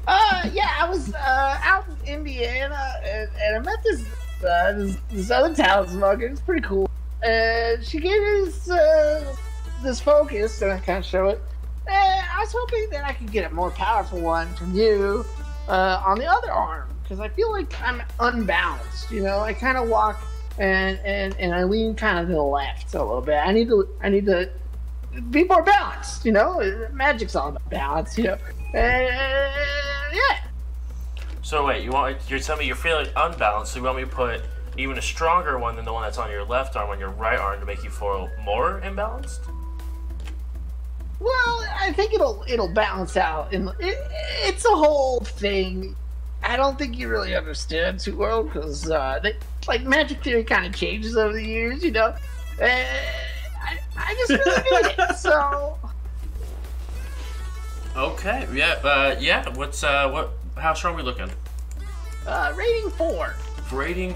Uh, 0.05 0.49
yeah, 0.51 0.75
I 0.81 0.89
was 0.89 1.13
uh 1.13 1.59
out 1.63 1.85
in 2.05 2.15
Indiana 2.15 2.93
and, 3.05 3.29
and 3.41 3.55
I 3.55 3.59
met 3.59 3.81
this 3.85 4.05
uh, 4.45 4.73
this, 4.73 4.97
this 5.09 5.31
other 5.31 5.55
talismonger. 5.55 6.29
It's 6.29 6.41
pretty 6.41 6.61
cool. 6.67 6.89
And 7.23 7.83
she 7.83 7.99
gave 7.99 8.69
uh, 8.69 9.35
this 9.83 9.99
focus, 9.99 10.61
and 10.61 10.71
I 10.71 10.79
kind 10.79 10.99
of 10.99 11.05
show 11.05 11.27
it. 11.27 11.41
And 11.87 12.25
I 12.29 12.39
was 12.39 12.53
hoping 12.55 12.89
that 12.91 13.03
I 13.03 13.13
could 13.13 13.31
get 13.31 13.51
a 13.51 13.53
more 13.53 13.71
powerful 13.71 14.21
one 14.21 14.53
from 14.55 14.75
you 14.75 15.25
uh, 15.67 16.01
on 16.05 16.19
the 16.19 16.25
other 16.25 16.51
arm 16.51 16.89
because 17.03 17.19
I 17.19 17.29
feel 17.29 17.51
like 17.51 17.73
I'm 17.81 18.03
unbalanced. 18.19 19.11
You 19.11 19.23
know, 19.23 19.39
I 19.39 19.53
kind 19.53 19.77
of 19.77 19.89
walk 19.89 20.21
and 20.59 20.99
and 20.99 21.35
and 21.39 21.53
I 21.53 21.63
lean 21.63 21.95
kind 21.95 22.19
of 22.19 22.27
to 22.27 22.33
the 22.33 22.41
left 22.41 22.93
a 22.93 23.03
little 23.03 23.21
bit. 23.21 23.35
I 23.35 23.51
need 23.51 23.69
to 23.69 23.87
I 24.01 24.09
need 24.09 24.25
to 24.27 24.49
be 25.31 25.43
more 25.45 25.63
balanced. 25.63 26.25
You 26.25 26.33
know, 26.33 26.87
magic's 26.93 27.35
all 27.35 27.49
about 27.49 27.69
balance. 27.69 28.17
You 28.17 28.25
know, 28.25 28.37
and 28.73 29.07
yeah. 30.13 30.39
So 31.41 31.65
wait, 31.65 31.83
you 31.83 31.91
want 31.91 32.17
you're 32.29 32.39
telling 32.39 32.59
me 32.59 32.67
you're 32.67 32.75
feeling 32.75 33.07
unbalanced? 33.15 33.73
So 33.73 33.79
you 33.79 33.85
want 33.85 33.97
me 33.97 34.03
to 34.03 34.09
put 34.09 34.41
even 34.79 34.97
a 34.97 35.01
stronger 35.01 35.59
one 35.59 35.75
than 35.75 35.85
the 35.85 35.93
one 35.93 36.03
that's 36.03 36.17
on 36.17 36.31
your 36.31 36.43
left 36.43 36.75
arm 36.75 36.89
on 36.89 36.99
your 36.99 37.09
right 37.09 37.39
arm 37.39 37.59
to 37.59 37.65
make 37.65 37.83
you 37.83 37.89
feel 37.89 38.29
more 38.43 38.81
imbalanced? 38.83 39.39
Well, 41.19 41.65
I 41.77 41.91
think 41.93 42.13
it'll 42.13 42.45
it'll 42.47 42.73
balance 42.73 43.17
out, 43.17 43.53
and 43.53 43.69
it, 43.79 43.97
it's 44.43 44.65
a 44.65 44.75
whole 44.75 45.19
thing. 45.19 45.95
I 46.41 46.55
don't 46.55 46.77
think 46.77 46.97
you 46.97 47.09
really 47.09 47.35
understand 47.35 47.99
too 47.99 48.15
well 48.15 48.43
because 48.43 48.89
uh, 48.89 49.19
they, 49.21 49.33
like 49.67 49.83
magic 49.83 50.23
theory 50.23 50.45
kind 50.45 50.65
of 50.65 50.73
changes 50.73 51.17
over 51.17 51.33
the 51.33 51.45
years, 51.45 51.83
you 51.83 51.91
know. 51.91 52.15
And 52.61 52.87
I, 53.61 53.79
I 53.97 54.15
just 54.15 54.45
really 54.45 54.61
need 54.87 54.95
it. 54.97 55.17
So 55.17 55.77
Okay. 57.95 58.47
Yeah. 58.53 58.79
Uh, 58.83 59.15
yeah. 59.19 59.49
What's 59.49 59.83
uh, 59.83 60.09
what? 60.09 60.31
How 60.55 60.73
strong 60.73 60.93
are 60.93 60.97
we 60.97 61.03
looking? 61.03 61.29
uh, 62.25 62.53
rating 62.55 62.89
four. 62.91 63.35
Rating. 63.71 64.15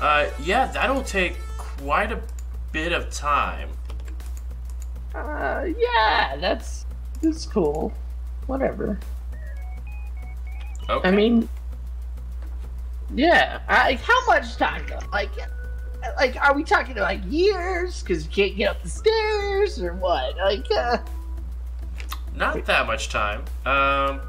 Uh, 0.00 0.30
yeah, 0.40 0.66
that'll 0.66 1.02
take 1.02 1.36
quite 1.56 2.12
a 2.12 2.20
bit 2.72 2.92
of 2.92 3.10
time. 3.10 3.68
Uh, 5.14 5.66
yeah, 5.76 6.36
that's 6.36 6.86
that's 7.20 7.46
cool. 7.46 7.92
Whatever. 8.46 8.98
Okay. 10.88 11.08
I 11.08 11.10
mean, 11.10 11.48
yeah. 13.14 13.60
I, 13.68 13.94
how 13.94 14.26
much 14.26 14.56
time 14.56 14.84
though? 14.88 15.00
Like, 15.12 15.30
like, 16.16 16.36
are 16.36 16.54
we 16.54 16.64
talking 16.64 16.96
like 16.96 17.20
years? 17.26 18.02
Because 18.02 18.24
you 18.24 18.30
can't 18.30 18.56
get 18.56 18.70
up 18.70 18.82
the 18.82 18.88
stairs, 18.88 19.82
or 19.82 19.94
what? 19.94 20.36
Like, 20.36 20.70
uh, 20.70 20.98
not 22.34 22.64
that 22.66 22.86
much 22.86 23.08
time. 23.08 23.44
Um, 23.66 24.20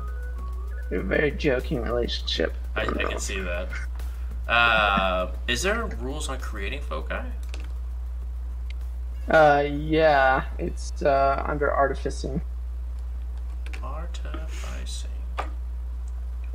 a 0.91 0.99
very 1.01 1.31
joking 1.31 1.81
relationship. 1.81 2.53
I, 2.75 2.81
I 2.81 2.85
can 2.85 3.19
see 3.19 3.39
that. 3.41 3.69
Uh, 4.49 5.29
is 5.47 5.61
there 5.61 5.85
rules 6.01 6.27
on 6.27 6.39
creating 6.39 6.81
foci? 6.81 7.13
Uh, 9.29 9.63
yeah, 9.71 10.45
it's 10.57 11.03
uh 11.03 11.43
under 11.47 11.71
artificing. 11.71 12.41
Artificing. 13.83 15.11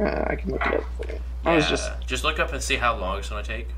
Uh, 0.00 0.24
I 0.26 0.34
can 0.34 0.50
look 0.50 0.66
it 0.66 0.74
up 0.74 0.84
for 1.00 1.12
you. 1.12 1.20
I 1.44 1.54
was 1.54 1.68
just, 1.68 1.88
just 2.04 2.24
look 2.24 2.40
up 2.40 2.52
and 2.52 2.60
see 2.60 2.74
how 2.74 2.96
long 2.96 3.18
it's 3.18 3.28
gonna 3.28 3.44
take. 3.44 3.68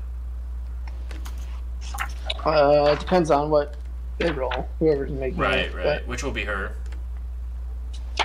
uh, 2.43 2.89
it 2.93 2.99
depends 2.99 3.29
on 3.29 3.51
what 3.51 3.75
they 4.17 4.31
roll. 4.31 4.67
Whoever's 4.79 5.11
making 5.11 5.37
Right, 5.37 5.59
it. 5.59 5.75
right. 5.75 5.85
right. 5.85 6.07
Which 6.07 6.23
will 6.23 6.31
be 6.31 6.45
her. 6.45 6.71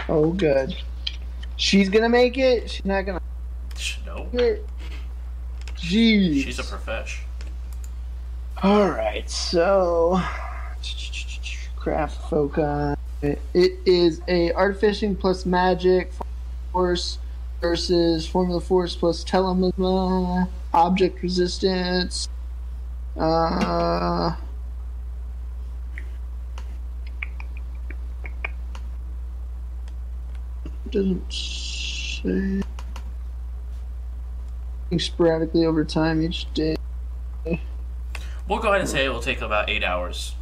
Oh, 0.09 0.31
good. 0.33 0.75
She's 1.57 1.91
gonna 1.91 2.09
make 2.09 2.39
it. 2.39 2.71
She's 2.71 2.85
not 2.87 3.03
gonna 3.03 3.21
No, 4.07 4.27
it. 4.33 4.65
Jeez. 5.83 6.45
she's 6.45 6.59
a 6.59 6.63
profesh. 6.63 7.21
All 8.63 8.89
right, 8.89 9.29
so 9.29 10.21
craft 11.77 12.31
foci. 12.31 12.95
It 13.23 13.73
is 13.85 14.21
a 14.29 14.53
artificing 14.53 15.17
plus 15.17 15.45
magic 15.45 16.13
force 16.73 17.19
versus 17.61 18.27
formula 18.27 18.61
force 18.61 18.95
plus 18.95 19.25
telesma 19.25 20.49
object 20.73 21.23
resistance. 21.23 22.29
Uh, 23.19 24.37
doesn't 30.91 31.33
say. 31.33 32.63
Sporadically 34.99 35.65
over 35.65 35.85
time 35.85 36.23
each 36.23 36.53
day. 36.55 36.77
We'll 38.49 38.59
go 38.59 38.69
ahead 38.69 38.81
and 38.81 38.91
say 38.91 39.05
it 39.05 39.09
will 39.09 39.21
take 39.21 39.41
about 39.41 39.71
eight 39.71 39.85
hours 39.85 40.35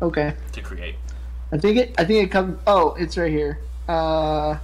Okay. 0.00 0.34
to 0.52 0.60
create. 0.62 0.96
I 1.52 1.58
think 1.58 1.76
it. 1.76 1.94
I 1.98 2.04
think 2.04 2.24
it 2.24 2.30
comes. 2.30 2.58
Oh, 2.66 2.94
it's 2.98 3.16
right 3.18 3.30
here. 3.30 3.58
Uh, 3.86 4.56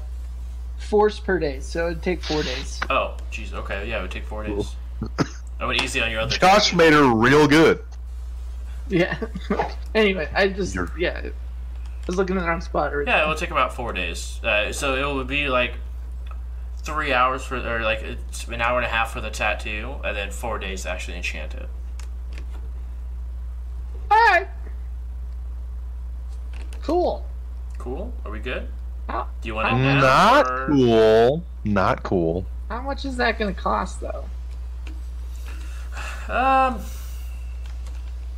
force 0.78 1.20
per 1.20 1.38
day, 1.38 1.60
so 1.60 1.86
it'd 1.88 2.02
take 2.02 2.22
four 2.22 2.42
days. 2.42 2.80
Oh, 2.88 3.16
jeez. 3.30 3.52
Okay, 3.52 3.88
yeah, 3.88 3.98
it 3.98 4.02
would 4.02 4.10
take 4.10 4.24
four 4.26 4.42
days. 4.44 4.74
I 5.60 5.66
went 5.66 5.82
easy 5.82 6.00
on 6.00 6.10
your 6.10 6.20
other. 6.20 6.34
Josh 6.36 6.72
made 6.72 6.92
her 6.94 7.04
real 7.14 7.46
good. 7.46 7.84
Yeah. 8.88 9.18
anyway, 9.94 10.28
I 10.34 10.48
just 10.48 10.74
You're- 10.74 10.88
yeah, 10.98 11.20
I 11.24 11.30
was 12.06 12.16
looking 12.16 12.36
in 12.36 12.42
the 12.42 12.48
wrong 12.48 12.62
spot. 12.62 12.96
Right 12.96 13.06
Yeah, 13.06 13.24
it 13.24 13.28
will 13.28 13.34
take 13.36 13.50
about 13.50 13.74
four 13.74 13.92
days. 13.92 14.40
Uh, 14.42 14.72
so 14.72 14.94
it 14.94 15.14
would 15.14 15.26
be 15.26 15.48
like 15.48 15.74
three 16.88 17.12
hours 17.12 17.44
for, 17.44 17.56
or 17.56 17.80
like 17.80 18.00
it's 18.02 18.48
an 18.48 18.62
hour 18.62 18.78
and 18.78 18.86
a 18.86 18.88
half 18.88 19.12
for 19.12 19.20
the 19.20 19.28
tattoo, 19.30 19.96
and 20.02 20.16
then 20.16 20.30
four 20.30 20.58
days 20.58 20.84
to 20.84 20.90
actually 20.90 21.18
enchant 21.18 21.52
it. 21.54 21.68
All 24.10 24.16
right. 24.16 24.48
Cool. 26.82 27.26
Cool. 27.76 28.10
Are 28.24 28.30
we 28.30 28.38
good? 28.38 28.68
How, 29.06 29.28
Do 29.42 29.48
you 29.48 29.54
want 29.54 29.68
it 29.68 29.70
How- 29.72 29.76
now? 29.76 30.00
Not 30.00 30.46
or- 30.50 30.66
cool. 30.68 31.44
Not 31.64 32.02
cool. 32.02 32.46
how 32.70 32.80
much 32.80 33.04
is 33.04 33.16
that 33.18 33.38
going 33.38 33.54
to 33.54 33.60
cost 33.60 34.00
though? 34.00 34.24
Um, 36.32 36.80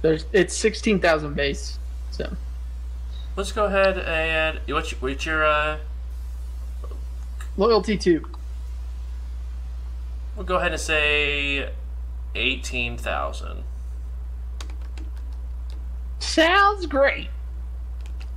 There's 0.02 0.24
it's 0.32 0.56
sixteen 0.56 0.98
thousand 0.98 1.34
base. 1.34 1.78
So 2.10 2.34
let's 3.36 3.52
go 3.52 3.66
ahead 3.66 3.98
and 3.98 4.58
what's 4.72 4.90
your, 4.90 5.00
what's 5.00 5.24
your 5.24 5.44
uh? 5.44 5.78
loyalty 7.56 7.96
two. 7.96 8.24
We'll 10.36 10.46
go 10.46 10.56
ahead 10.56 10.72
and 10.72 10.80
say 10.80 11.70
eighteen 12.34 12.96
thousand. 12.96 13.64
Sounds 16.18 16.86
great. 16.86 17.28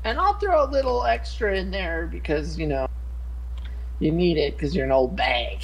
And 0.03 0.19
I'll 0.19 0.33
throw 0.33 0.63
a 0.65 0.69
little 0.69 1.05
extra 1.05 1.55
in 1.57 1.71
there 1.71 2.07
because 2.07 2.57
you 2.57 2.67
know 2.67 2.87
you 3.99 4.11
need 4.11 4.37
it 4.37 4.55
because 4.57 4.75
you're 4.75 4.85
an 4.85 4.91
old 4.91 5.15
bag. 5.15 5.59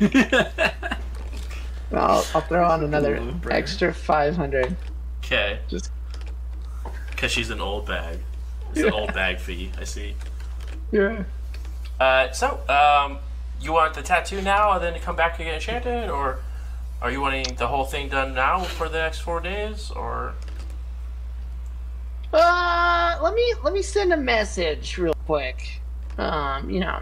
I'll, 1.92 2.24
I'll 2.34 2.40
throw 2.40 2.64
on 2.66 2.82
another 2.82 3.32
extra 3.50 3.92
five 3.94 4.34
hundred. 4.36 4.76
Okay. 5.24 5.60
Just- 5.68 5.90
Because 7.10 7.30
she's 7.30 7.50
an 7.50 7.60
old 7.60 7.86
bag. 7.86 8.18
It's 8.72 8.80
an 8.80 8.92
old 8.92 9.14
bag 9.14 9.38
fee. 9.38 9.70
I 9.78 9.84
see. 9.84 10.14
Yeah. 10.90 11.24
Uh, 12.00 12.30
so, 12.32 12.60
um, 12.68 13.18
you 13.60 13.72
want 13.72 13.94
the 13.94 14.02
tattoo 14.02 14.42
now 14.42 14.72
and 14.72 14.82
then 14.82 14.92
to 14.94 15.00
come 15.00 15.16
back 15.16 15.38
and 15.38 15.46
get 15.46 15.54
enchanted, 15.54 16.10
or 16.10 16.40
are 17.00 17.10
you 17.10 17.20
wanting 17.20 17.54
the 17.56 17.66
whole 17.66 17.84
thing 17.84 18.08
done 18.08 18.34
now 18.34 18.60
for 18.60 18.88
the 18.88 18.98
next 18.98 19.20
four 19.20 19.40
days, 19.40 19.90
or 19.90 20.34
Uh, 22.32 23.18
let 23.22 23.34
me 23.34 23.54
let 23.62 23.72
me 23.72 23.82
send 23.82 24.12
a 24.12 24.16
message 24.16 24.98
real 24.98 25.14
quick. 25.26 25.80
Um, 26.18 26.68
you 26.70 26.80
know, 26.80 27.00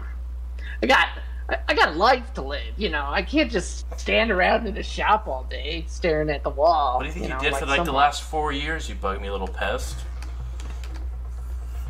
I 0.81 0.85
got 0.85 1.07
I, 1.49 1.57
I 1.67 1.73
got 1.73 1.89
a 1.89 1.91
life 1.91 2.33
to 2.35 2.41
live. 2.41 2.73
You 2.77 2.89
know, 2.89 3.05
I 3.07 3.21
can't 3.21 3.51
just 3.51 3.85
stand 3.99 4.31
around 4.31 4.67
in 4.67 4.77
a 4.77 4.83
shop 4.83 5.27
all 5.27 5.43
day 5.43 5.85
staring 5.87 6.29
at 6.29 6.43
the 6.43 6.49
wall. 6.49 6.97
what 6.97 7.03
do 7.03 7.07
you 7.07 7.13
think 7.13 7.25
you, 7.25 7.29
know, 7.33 7.39
did 7.39 7.55
for 7.55 7.65
like 7.65 7.85
the 7.85 7.91
last 7.91 8.23
four 8.23 8.51
years? 8.51 8.89
You 8.89 8.95
bug 8.95 9.21
me 9.21 9.29
little 9.29 9.47
pest. 9.47 9.97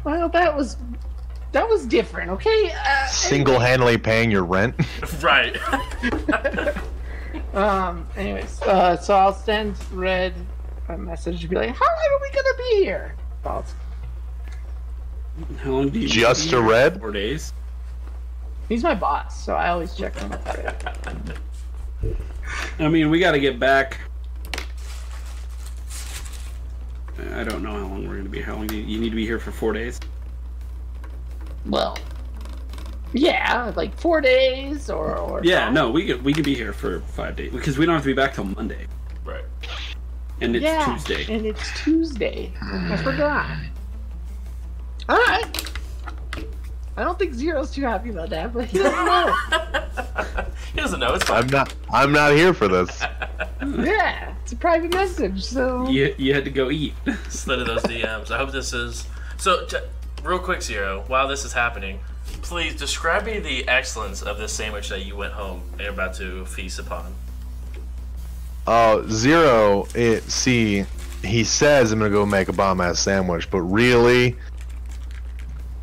Well, 0.04 0.30
that 0.30 0.56
was 0.56 0.78
that 1.56 1.70
was 1.70 1.86
different. 1.86 2.30
Okay. 2.32 2.74
Uh, 2.86 3.08
Single-handedly 3.08 3.98
paying 3.98 4.30
your 4.30 4.44
rent. 4.44 4.76
Right. 5.22 5.58
Um. 7.54 8.06
Anyways, 8.18 8.62
uh, 8.64 8.98
so 8.98 9.16
I'll 9.16 9.34
send 9.34 9.78
Red 9.94 10.34
a 10.90 10.98
message 10.98 11.40
to 11.42 11.48
be 11.48 11.56
like, 11.56 11.70
"How 11.70 11.86
long 11.86 12.10
are 12.12 12.22
we 12.22 12.30
gonna 12.36 12.58
be 12.58 12.84
here?" 12.84 13.16
Well, 13.46 13.66
How 15.64 15.72
long 15.72 15.90
do 15.90 16.00
you 16.00 16.08
Just 16.08 16.52
be 16.52 16.58
a 16.58 16.60
red? 16.60 17.00
Four 17.00 17.12
days. 17.12 17.54
he's 18.68 18.84
my 18.84 18.94
boss, 18.94 19.42
so 19.42 19.56
I 19.56 19.70
always 19.70 19.96
check 19.96 20.22
in 20.22 20.30
with 20.30 21.40
I 22.80 22.90
mean, 22.90 23.10
we 23.10 23.20
got 23.20 23.32
to 23.32 23.40
get 23.40 23.58
back. 23.58 24.02
I 27.32 27.44
don't 27.46 27.64
know 27.64 27.72
how 27.72 27.88
long 27.88 28.06
we're 28.08 28.18
gonna 28.18 28.28
be. 28.28 28.42
How 28.42 28.56
long 28.56 28.68
do 28.68 28.76
you, 28.76 28.84
you 28.84 29.00
need 29.00 29.12
to 29.12 29.16
be 29.16 29.26
here 29.26 29.40
for? 29.40 29.52
Four 29.52 29.72
days. 29.72 30.02
Well, 31.66 31.98
yeah, 33.14 33.72
like 33.76 33.98
four 33.98 34.22
days 34.22 34.90
or. 34.90 35.16
or 35.18 35.42
Yeah, 35.44 35.66
five. 35.66 35.74
no, 35.74 35.92
we 35.92 36.06
could 36.06 36.24
we 36.24 36.34
could 36.34 36.46
be 36.46 36.56
here 36.56 36.74
for 36.74 37.00
five 37.02 37.36
days 37.36 37.52
because 37.52 37.78
we 37.78 37.86
don't 37.86 37.96
have 37.96 38.04
to 38.04 38.08
be 38.08 38.14
back 38.14 38.34
till 38.34 38.44
Monday, 38.44 38.88
right. 39.24 39.46
and 40.42 40.56
it's 40.56 40.64
yeah, 40.64 40.86
Tuesday. 40.86 41.34
and 41.34 41.46
it's 41.46 41.82
Tuesday. 41.82 42.52
I 42.62 42.66
hmm. 42.66 43.04
forgot. 43.04 43.58
All 45.08 45.18
right. 45.18 45.72
I 46.98 47.04
don't 47.04 47.20
think 47.20 47.34
Zero's 47.34 47.72
too 47.72 47.82
happy 47.82 48.10
about 48.10 48.30
that, 48.30 48.54
but 48.54 48.66
he 48.66 48.78
doesn't 48.78 49.06
know. 49.06 49.36
he 50.74 50.80
doesn't 50.80 51.00
know. 51.00 51.14
It's 51.14 51.26
fine. 51.26 51.44
I'm 51.44 51.50
not. 51.50 51.74
I'm 51.92 52.12
not 52.12 52.34
here 52.34 52.54
for 52.54 52.68
this. 52.68 53.02
Hmm. 53.62 53.84
yeah, 53.84 54.34
it's 54.44 54.52
a 54.52 54.56
private 54.56 54.94
message, 54.94 55.44
so. 55.44 55.88
You 55.90 56.14
you 56.18 56.34
had 56.34 56.44
to 56.46 56.52
go 56.52 56.70
eat. 56.70 56.94
Slid 57.30 57.62
of 57.62 57.68
those 57.68 57.84
DMs. 57.84 58.32
I 58.32 58.38
hope 58.38 58.52
this 58.52 58.74
is 58.74 59.08
so. 59.38 59.66
J- 59.68 59.88
real 60.26 60.40
quick, 60.40 60.62
Zero. 60.62 61.04
While 61.08 61.28
this 61.28 61.46
is 61.46 61.54
happening, 61.54 62.00
please 62.42 62.76
describe 62.76 63.26
me 63.26 63.40
the 63.40 63.68
excellence 63.68 64.22
of 64.22 64.38
this 64.38 64.52
sandwich 64.52 64.90
that 64.90 65.06
you 65.06 65.16
went 65.16 65.34
home 65.34 65.62
and 65.74 65.82
are 65.82 65.90
about 65.92 66.16
to 66.16 66.46
feast 66.46 66.80
upon. 66.80 67.14
Oh, 68.68 69.08
zero. 69.08 69.88
It. 69.94 70.24
See, 70.24 70.86
he 71.24 71.44
says 71.44 71.92
I'm 71.92 72.00
gonna 72.00 72.12
go 72.12 72.26
make 72.26 72.50
a 72.50 72.54
bomb 72.54 72.82
ass 72.82 73.00
sandwich, 73.00 73.50
but 73.52 73.62
really, 73.62 74.36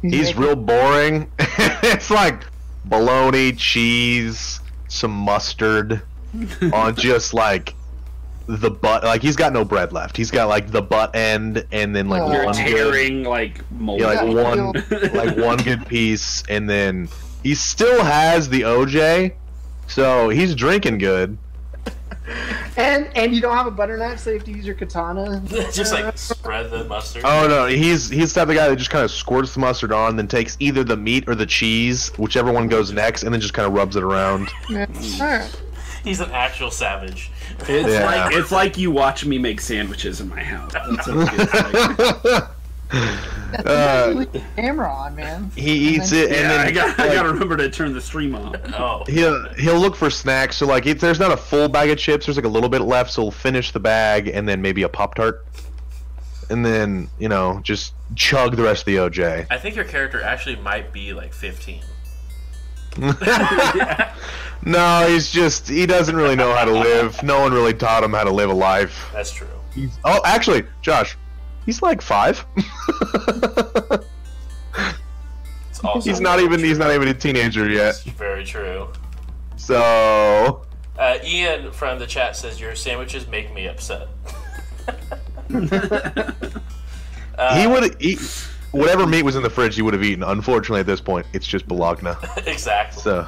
he's 0.03 0.35
making- 0.35 0.41
real 0.41 0.57
boring. 0.57 1.31
it's 1.39 2.11
like 2.11 2.43
bologna, 2.85 3.53
cheese, 3.53 4.61
some 4.89 5.13
mustard 5.13 6.03
on 6.73 6.97
just 6.97 7.35
like 7.35 7.75
the 8.47 8.71
butt. 8.71 9.05
Like 9.05 9.23
he's 9.23 9.37
got 9.37 9.53
no 9.53 9.65
bread 9.65 9.93
left. 9.93 10.17
He's 10.17 10.31
got 10.31 10.49
like 10.49 10.71
the 10.71 10.83
butt 10.83 11.15
end, 11.15 11.65
and 11.73 11.95
then 11.95 12.09
like 12.09 12.23
Oh. 12.23 12.33
You're 12.33 12.45
one 12.45 12.55
good, 12.55 12.67
tearing 12.67 13.23
like 13.25 13.71
mold. 13.73 14.01
yeah, 14.01 14.07
like 14.23 14.35
one 14.35 14.73
like 15.15 15.37
one 15.37 15.59
good 15.59 15.87
piece, 15.87 16.43
and 16.49 16.69
then 16.69 17.09
he 17.43 17.55
still 17.55 18.03
has 18.05 18.49
the 18.49 18.63
OJ, 18.63 19.33
so 19.89 20.29
he's 20.29 20.55
drinking 20.55 20.99
good. 20.99 21.39
And 22.77 23.09
and 23.17 23.35
you 23.35 23.41
don't 23.41 23.57
have 23.57 23.67
a 23.67 23.71
butter 23.71 23.99
knife, 23.99 24.21
so 24.21 24.31
you 24.31 24.37
have 24.37 24.45
to 24.47 24.53
use 24.53 24.65
your 24.65 24.77
katana. 24.77 25.43
Just 25.73 25.93
like 25.93 26.17
spread 26.17 26.71
the 26.71 26.85
mustard. 26.85 27.23
Oh 27.27 27.49
no, 27.49 27.67
he's 27.67 28.09
he's 28.09 28.33
the 28.33 28.41
type 28.41 28.49
of 28.49 28.55
guy 28.55 28.69
that 28.69 28.77
just 28.77 28.91
kind 28.91 29.05
of 29.05 29.11
squirts 29.11 29.55
the 29.55 29.61
mustard 29.61 29.93
on, 29.93 30.15
then 30.17 30.29
takes 30.29 30.57
either 30.61 30.85
the 30.85 30.97
meat 30.97 31.29
or 31.29 31.35
the 31.35 31.45
cheese, 31.47 32.09
whichever 32.17 32.53
one 32.53 32.69
goes 32.69 32.93
next, 32.93 33.25
and 33.25 33.35
then 33.35 33.41
just 33.41 33.55
kind 33.55 33.67
of 33.67 33.75
rubs 33.75 33.97
it 33.97 34.05
around. 34.05 34.49
Yeah. 34.71 34.87
Alright. 35.21 35.61
He's 36.05 36.21
an 36.21 36.31
actual 36.31 36.71
savage. 36.71 37.32
It's 37.69 37.89
Yeah. 37.93 38.05
like 38.05 38.35
it's 38.35 38.53
like 38.53 38.79
you 38.79 38.91
watch 38.91 39.25
me 39.25 39.39
make 39.39 39.61
sandwiches 39.61 40.21
in 40.21 40.29
my 40.29 40.43
house. 40.43 40.73
That's 40.87 41.07
what 41.07 41.33
it 41.33 42.25
feels. 42.25 42.43
Uh, 43.67 44.13
Leave 44.17 44.33
the 44.33 44.43
camera 44.57 44.91
on, 44.91 45.15
man. 45.15 45.51
he 45.57 45.95
eats 45.97 46.13
it, 46.13 46.27
and 46.31 46.37
yeah, 46.37 46.49
then 46.49 46.61
I 46.67 46.71
got 46.71 47.01
I 47.01 47.15
gotta 47.15 47.29
remember 47.31 47.57
to 47.59 47.71
turn 47.71 47.93
the 47.93 48.01
stream 48.01 48.35
on. 48.35 48.57
Oh, 48.75 49.05
he'll 49.07 49.49
he'll 49.55 49.79
look 49.79 49.95
for 49.97 50.11
snacks. 50.11 50.57
So 50.57 50.67
like, 50.67 50.87
if 50.87 51.01
there's 51.01 51.19
not 51.21 51.33
a 51.33 51.37
full 51.37 51.69
bag 51.69 51.91
of 51.91 51.99
chips, 51.99 52.27
there's 52.27 52.37
like 52.37 52.45
a 52.47 52.49
little 52.51 52.69
bit 52.69 52.83
left. 52.83 53.11
So 53.13 53.23
he'll 53.23 53.31
finish 53.31 53.73
the 53.73 53.81
bag, 53.81 54.29
and 54.29 54.49
then 54.49 54.61
maybe 54.63 54.83
a 54.83 54.89
pop 54.89 55.15
tart, 55.15 55.47
and 56.51 56.65
then 56.65 57.09
you 57.19 57.29
know 57.29 57.61
just 57.63 57.95
chug 58.15 58.57
the 58.57 58.63
rest 58.63 58.83
of 58.83 58.87
the 58.87 58.97
OJ. 58.97 59.47
I 59.51 59.59
think 59.59 59.75
your 59.77 59.85
character 59.87 60.23
actually 60.23 60.57
might 60.57 60.93
be 60.93 61.13
like 61.15 61.33
15. 61.35 61.81
No, 64.65 65.07
he's 65.09 65.29
just 65.31 65.69
he 65.69 65.87
doesn't 65.87 66.15
really 66.15 66.37
know 66.37 66.55
how 66.55 66.65
to 66.65 66.71
live. 66.71 67.21
No 67.25 67.41
one 67.41 67.53
really 67.53 67.75
taught 67.75 68.05
him 68.05 68.13
how 68.13 68.23
to 68.23 68.31
live 68.31 68.49
a 68.49 68.55
life. 68.55 69.09
That's 69.13 69.33
true. 69.33 69.49
He's, 69.75 69.99
oh, 70.05 70.21
actually, 70.25 70.63
Josh, 70.83 71.17
he's 71.67 71.83
like 71.83 72.01
five. 72.01 72.45
It's 75.69 75.81
also 75.85 76.09
he's 76.09 76.21
not 76.21 76.39
even 76.41 76.61
true. 76.61 76.69
he's 76.69 76.79
not 76.79 76.93
even 76.93 77.09
a 77.09 77.15
teenager 77.15 77.69
yet. 77.69 77.95
It's 77.95 78.17
very 78.17 78.45
true. 78.45 78.89
So 79.57 80.63
Uh, 80.99 81.19
Ian 81.25 81.73
from 81.73 81.99
the 81.99 82.07
chat 82.07 82.37
says 82.37 82.61
your 82.61 82.75
sandwiches 82.77 83.27
make 83.27 83.53
me 83.53 83.67
upset. 83.67 84.09
Uh, 87.39 87.59
he 87.59 87.67
would 87.67 87.97
eat 87.99 88.21
whatever 88.73 89.07
meat 89.07 89.23
was 89.23 89.37
in 89.37 89.43
the 89.43 89.51
fridge. 89.51 89.77
He 89.77 89.83
would 89.83 89.95
have 89.95 90.03
eaten. 90.03 90.23
Unfortunately, 90.25 90.81
at 90.81 90.87
this 90.87 91.01
point, 91.01 91.27
it's 91.33 91.47
just 91.47 91.67
bologna. 91.69 92.13
exactly. 92.47 93.01
So 93.03 93.27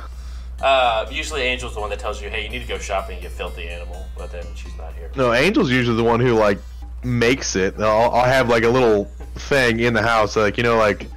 Uh, 0.63 1.07
usually 1.11 1.43
Angel's 1.43 1.75
the 1.75 1.81
one 1.81 1.91
that 1.91 1.99
tells 1.99 2.21
you, 2.23 2.29
"Hey, 2.31 2.43
you 2.45 2.49
need 2.49 2.63
to 2.63 2.69
go 2.69 2.79
shopping, 2.79 3.23
you 3.23 3.29
filthy 3.29 3.69
animal." 3.69 4.07
But 4.17 4.33
then 4.33 4.45
she's 4.55 4.77
not 4.77 4.95
here. 4.95 5.11
no, 5.17 5.33
Angel's 5.33 5.71
usually 5.71 5.97
the 5.97 6.05
one 6.05 6.21
who 6.21 6.33
like 6.35 6.59
makes 7.03 7.55
it. 7.57 7.75
I'll, 7.79 8.11
I'll 8.13 8.25
have 8.25 8.49
like 8.49 8.65
a 8.65 8.69
little 8.69 9.05
thing 9.35 9.81
in 9.81 9.93
the 9.95 10.03
house, 10.03 10.37
like 10.37 10.57
you 10.57 10.63
know, 10.65 10.77
like 10.77 11.09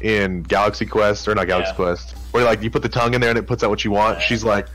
in 0.00 0.42
Galaxy 0.44 0.86
Quest 0.86 1.28
or 1.28 1.34
not 1.34 1.46
Galaxy 1.46 1.70
Yeah. 1.72 1.76
Quest, 1.76 2.16
where 2.30 2.44
like 2.44 2.62
you 2.62 2.70
put 2.70 2.82
the 2.82 2.88
tongue 2.88 3.12
in 3.14 3.20
there 3.20 3.30
and 3.30 3.38
it 3.38 3.46
puts 3.46 3.62
out 3.62 3.68
what 3.70 3.84
you 3.84 3.90
want. 3.90 4.22
She's 4.22 4.42
like, 4.44 4.66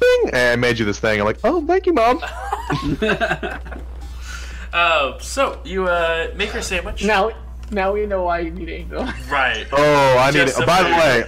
"Bing!" 0.00 0.30
and 0.34 0.36
I 0.52 0.56
made 0.56 0.78
you 0.78 0.84
this 0.84 0.98
thing. 1.00 1.18
I'm 1.18 1.24
like, 1.24 1.38
"Oh, 1.44 1.64
thank 1.66 1.86
you, 1.86 1.94
mom." 1.94 2.20
Uh, 4.70 5.18
so 5.18 5.58
you 5.64 5.86
uh, 5.88 6.30
make 6.36 6.52
your 6.52 6.60
sandwich. 6.60 7.02
Now, 7.02 7.30
now 7.70 7.92
we 7.92 8.06
know 8.06 8.22
why 8.24 8.40
you 8.40 8.50
need 8.50 8.68
Angel. 8.68 9.04
Right. 9.30 9.66
Oh, 9.72 10.16
I 10.18 10.30
need. 10.30 10.38
Just 10.38 10.60
it. 10.60 10.66
by 10.66 10.82
the 10.82 10.88
way. 10.90 11.24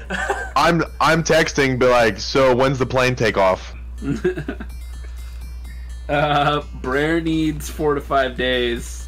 I'm 0.57 0.83
I'm 1.01 1.23
texting, 1.23 1.79
but 1.79 1.91
like, 1.91 2.19
so 2.19 2.55
when's 2.55 2.79
the 2.79 2.87
plane 2.87 3.15
take 3.15 3.37
off? 3.37 3.75
Uh, 6.09 6.63
Brer 6.83 7.21
needs 7.21 7.71
four 7.71 7.95
to 7.95 8.01
five 8.01 8.37
days. 8.37 9.07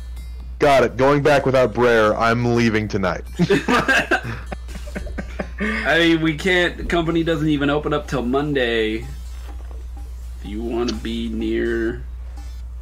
Got 0.60 0.84
it. 0.84 0.96
Going 0.96 1.20
back 1.20 1.44
without 1.44 1.74
Brer, 1.74 2.14
I'm 2.16 2.54
leaving 2.54 2.86
tonight. 2.86 3.24
I 5.58 5.98
mean, 5.98 6.20
we 6.20 6.36
can't. 6.36 6.76
The 6.76 6.84
company 6.84 7.24
doesn't 7.24 7.48
even 7.48 7.70
open 7.70 7.92
up 7.92 8.06
till 8.06 8.22
Monday. 8.22 8.98
If 8.98 10.44
you 10.44 10.62
want 10.62 10.90
to 10.90 10.94
be 10.94 11.28
near, 11.28 12.04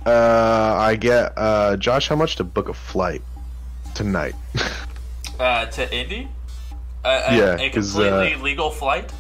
Uh, 0.05 0.75
I 0.79 0.97
get 0.97 1.33
uh, 1.39 1.79
Josh. 1.79 2.09
How 2.09 2.17
much 2.17 2.37
to 2.37 2.45
book 2.45 2.69
a 2.69 2.75
flight 2.75 3.23
tonight? 4.01 4.35
uh, 5.39 5.67
to 5.67 5.95
Indy. 5.95 6.29
Uh, 7.05 7.23
a- 7.29 7.37
Yeah, 7.37 7.57
a 7.61 7.71
'cause, 7.71 7.93
completely 7.93 8.35
uh, 8.35 8.39
legal 8.39 8.71
flight. 8.71 9.13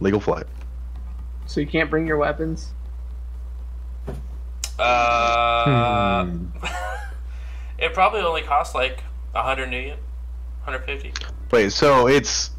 Legal 0.00 0.20
flight. 0.20 0.46
So 1.46 1.60
you 1.60 1.66
can't 1.66 1.90
bring 1.90 2.06
your 2.06 2.16
weapons. 2.16 2.72
Uh, 4.78 6.24
Hmm. 6.24 6.46
it 7.78 7.94
probably 7.94 8.20
only 8.20 8.42
costs 8.42 8.74
like 8.74 9.04
a 9.34 9.42
hundred 9.42 9.70
million, 9.70 9.98
hundred 10.62 10.84
fifty. 10.84 11.12
Wait, 11.50 11.70
so 11.72 12.08
it's 12.08 12.50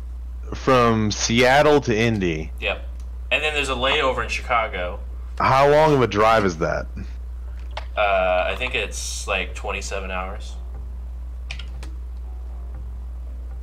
from 0.54 1.12
Seattle 1.12 1.82
to 1.82 1.96
Indy. 1.98 2.52
Yep. 2.62 2.88
And 3.32 3.44
then 3.44 3.54
there's 3.54 3.70
a 3.70 3.74
layover 3.76 4.24
in 4.24 4.30
Chicago. 4.30 5.00
How 5.40 5.70
long 5.70 5.94
of 5.94 6.02
a 6.02 6.08
drive 6.08 6.46
is 6.46 6.58
that? 6.60 6.86
Uh, 7.98 8.46
I 8.50 8.56
think 8.58 8.76
it's 8.76 9.28
like 9.28 9.54
27 9.56 10.12
hours. 10.12 10.55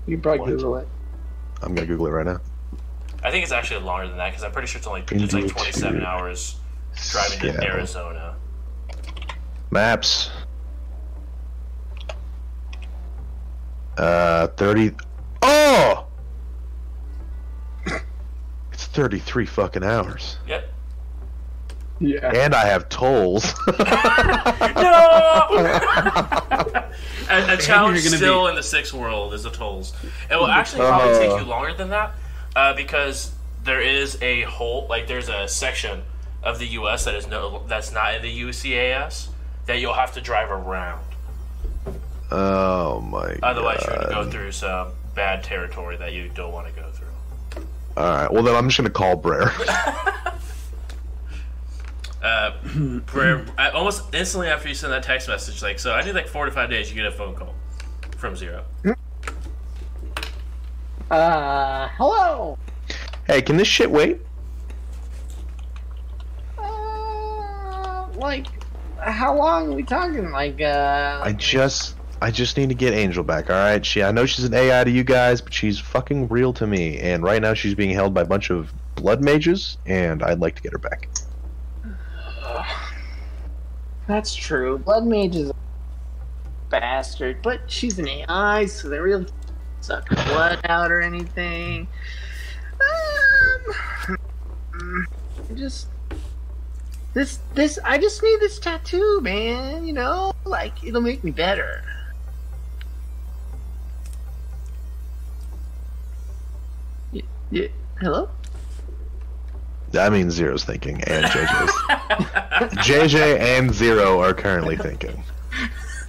You 0.07 0.17
can 0.17 0.23
probably 0.23 0.41
What? 0.41 0.47
Google 0.51 0.77
it. 0.77 0.89
I'm 1.63 1.75
gonna 1.75 1.87
Google 1.87 2.07
it 2.07 2.11
right 2.11 2.27
now. 2.27 2.41
I 3.23 3.31
think 3.31 3.45
it's 3.45 3.53
actually 3.53 3.85
longer 3.85 4.09
than 4.09 4.17
that 4.19 4.31
because 4.31 4.43
I'm 4.43 4.51
pretty 4.53 4.67
sure 4.67 4.79
it's 4.79 4.87
only 4.87 5.03
it's 5.11 5.33
like 5.33 5.47
27 5.49 6.01
to 6.01 6.07
hours 6.07 6.57
driving 7.11 7.39
to 7.39 7.53
Seattle. 7.53 7.65
Arizona. 7.65 8.35
Maps. 9.71 10.31
Uh, 13.97 14.49
30. 14.49 14.93
Oh! 15.43 16.07
It's 18.73 18.87
33 18.87 19.47
fucking 19.47 19.85
hours. 19.85 20.39
Yep. 20.49 20.72
Yeah. 22.03 22.31
And 22.35 22.55
I 22.55 22.67
have 22.67 22.89
tolls. 22.89 23.55
No! 24.75 25.49
a, 27.31 27.55
a 27.55 27.57
challenge 27.57 28.03
gonna 28.05 28.17
still 28.17 28.45
be- 28.45 28.51
in 28.51 28.57
the 28.57 28.63
sixth 28.63 28.93
world 28.93 29.33
is 29.35 29.43
the 29.45 29.51
tolls. 29.51 29.93
It 30.31 30.37
will 30.37 30.47
actually 30.49 30.81
probably 30.81 31.15
Uh. 31.15 31.19
take 31.19 31.39
you 31.41 31.45
longer 31.47 31.73
than 31.75 31.91
that 31.91 32.13
uh, 32.57 32.75
because 32.75 33.33
there 33.65 33.81
is 33.81 34.21
a 34.23 34.43
whole 34.43 34.87
like 34.89 35.07
there's 35.07 35.29
a 35.29 35.47
section 35.49 36.03
of 36.43 36.59
the 36.59 36.67
U.S. 36.69 37.05
that 37.05 37.15
is 37.15 37.27
no 37.27 37.63
that's 37.69 37.93
not 37.93 38.15
in 38.17 38.23
the 38.23 38.41
UCAS 38.43 39.29
that 39.67 39.79
you'll 39.79 39.95
have 39.95 40.13
to 40.15 40.21
drive 40.21 40.51
around. 40.51 41.05
Oh 42.31 43.01
my. 43.01 43.37
Otherwise, 43.43 43.85
you're 43.87 43.97
gonna 43.99 44.25
go 44.25 44.31
through 44.31 44.53
some 44.53 44.89
bad 45.15 45.45
territory 45.45 45.97
that 45.99 46.13
you 46.13 46.29
don't 46.35 46.53
want 46.53 46.67
to 46.67 46.73
go 46.81 46.89
through. 46.91 47.63
All 47.97 48.05
right. 48.05 48.33
Well, 48.33 48.43
then 48.43 48.55
I'm 48.57 48.69
just 48.69 48.79
gonna 48.79 48.91
call 48.91 49.17
Brer. 49.17 49.53
Uh, 52.23 52.53
for, 53.07 53.45
uh, 53.59 53.71
almost 53.75 54.15
instantly 54.15 54.49
after 54.49 54.69
you 54.69 54.75
send 54.75 54.93
that 54.93 55.03
text 55.03 55.29
message, 55.29 55.63
like, 55.63 55.79
so 55.79 55.93
I 55.93 56.05
need 56.05 56.15
like 56.15 56.29
four 56.29 56.45
to 56.47 56.53
five 56.53 56.71
days, 56.71 56.89
you 56.89 56.95
get 56.95 57.07
a 57.07 57.13
phone 57.13 57.35
call 57.35 57.55
from 58.17 58.37
Zero. 58.37 58.65
Uh, 61.11 61.89
hello. 61.97 62.57
hey, 63.27 63.43
can 63.43 63.57
this 63.57 63.69
shit 63.69 63.91
wait? 63.91 64.21
Uh, 66.57 68.07
like, 68.15 68.47
how 68.99 69.37
long 69.37 69.73
are 69.73 69.75
we 69.75 69.83
talking? 69.83 70.31
Like, 70.31 70.61
uh, 70.61 71.21
I 71.23 71.33
just, 71.33 71.97
I 72.23 72.31
just 72.31 72.57
need 72.57 72.69
to 72.69 72.75
get 72.75 72.95
Angel 72.95 73.25
back. 73.25 73.51
All 73.51 73.57
right. 73.57 73.85
She, 73.85 74.03
I 74.03 74.13
know 74.13 74.27
she's 74.27 74.45
an 74.45 74.55
AI 74.55 74.85
to 74.85 74.91
you 74.91 75.03
guys, 75.03 75.41
but 75.43 75.53
she's 75.53 75.79
fucking 75.79 76.29
real 76.29 76.53
to 76.55 76.67
me. 76.67 76.99
And 77.01 77.25
right 77.25 77.43
now 77.43 77.53
she's 77.53 77.75
being 77.75 77.91
held 77.91 78.15
by 78.15 78.23
a 78.23 78.27
bunch 78.27 78.51
of 78.51 78.73
blood 78.95 79.23
mages, 79.23 79.77
and 79.87 80.23
I'd 80.23 80.39
like 80.39 80.55
to 80.55 80.63
get 80.63 80.73
her 80.73 80.79
back. 80.79 81.09
That's 84.07 84.35
true. 84.35 84.79
Blood 84.79 85.07
Mage 85.07 85.37
is 85.37 85.51
a 85.51 85.55
bastard, 86.71 87.43
but 87.43 87.61
she's 87.71 87.99
an 87.99 88.09
AI, 88.09 88.67
so 88.67 88.89
they 88.89 88.99
really 88.99 89.27
suck 89.81 90.09
blood 90.09 90.61
out 90.65 90.91
or 90.91 91.01
anything. 91.01 91.87
Um, 94.75 95.07
just 95.55 95.89
this 97.15 97.41
this 97.55 97.79
I 97.85 97.99
just 97.99 98.23
need 98.23 98.41
this 98.41 98.59
tattoo, 98.59 99.21
man. 99.21 99.87
You 99.87 99.93
know, 99.93 100.33
like 100.45 100.83
it'll 100.85 101.03
make 101.03 101.23
me 101.23 101.31
better. 101.31 101.83
Y- 107.13 107.23
y- 107.51 107.71
hello. 108.01 108.31
That 109.93 110.11
means 110.13 110.33
Zero's 110.35 110.65
thinking, 110.65 111.03
and 111.05 111.27
JJ's. 111.27 111.73
JJ 112.87 113.39
and 113.39 113.73
Zero 113.73 114.21
are 114.21 114.33
currently 114.33 114.77
thinking. 114.77 115.23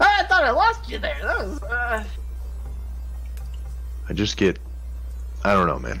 I 0.00 0.24
thought 0.24 0.42
I 0.44 0.50
lost 0.50 0.88
you 0.90 0.98
there. 0.98 1.18
That 1.22 1.38
was. 1.38 1.62
Uh... 1.62 2.04
I 4.08 4.12
just 4.12 4.36
get, 4.36 4.58
I 5.44 5.52
don't 5.52 5.68
know, 5.68 5.78
man. 5.78 6.00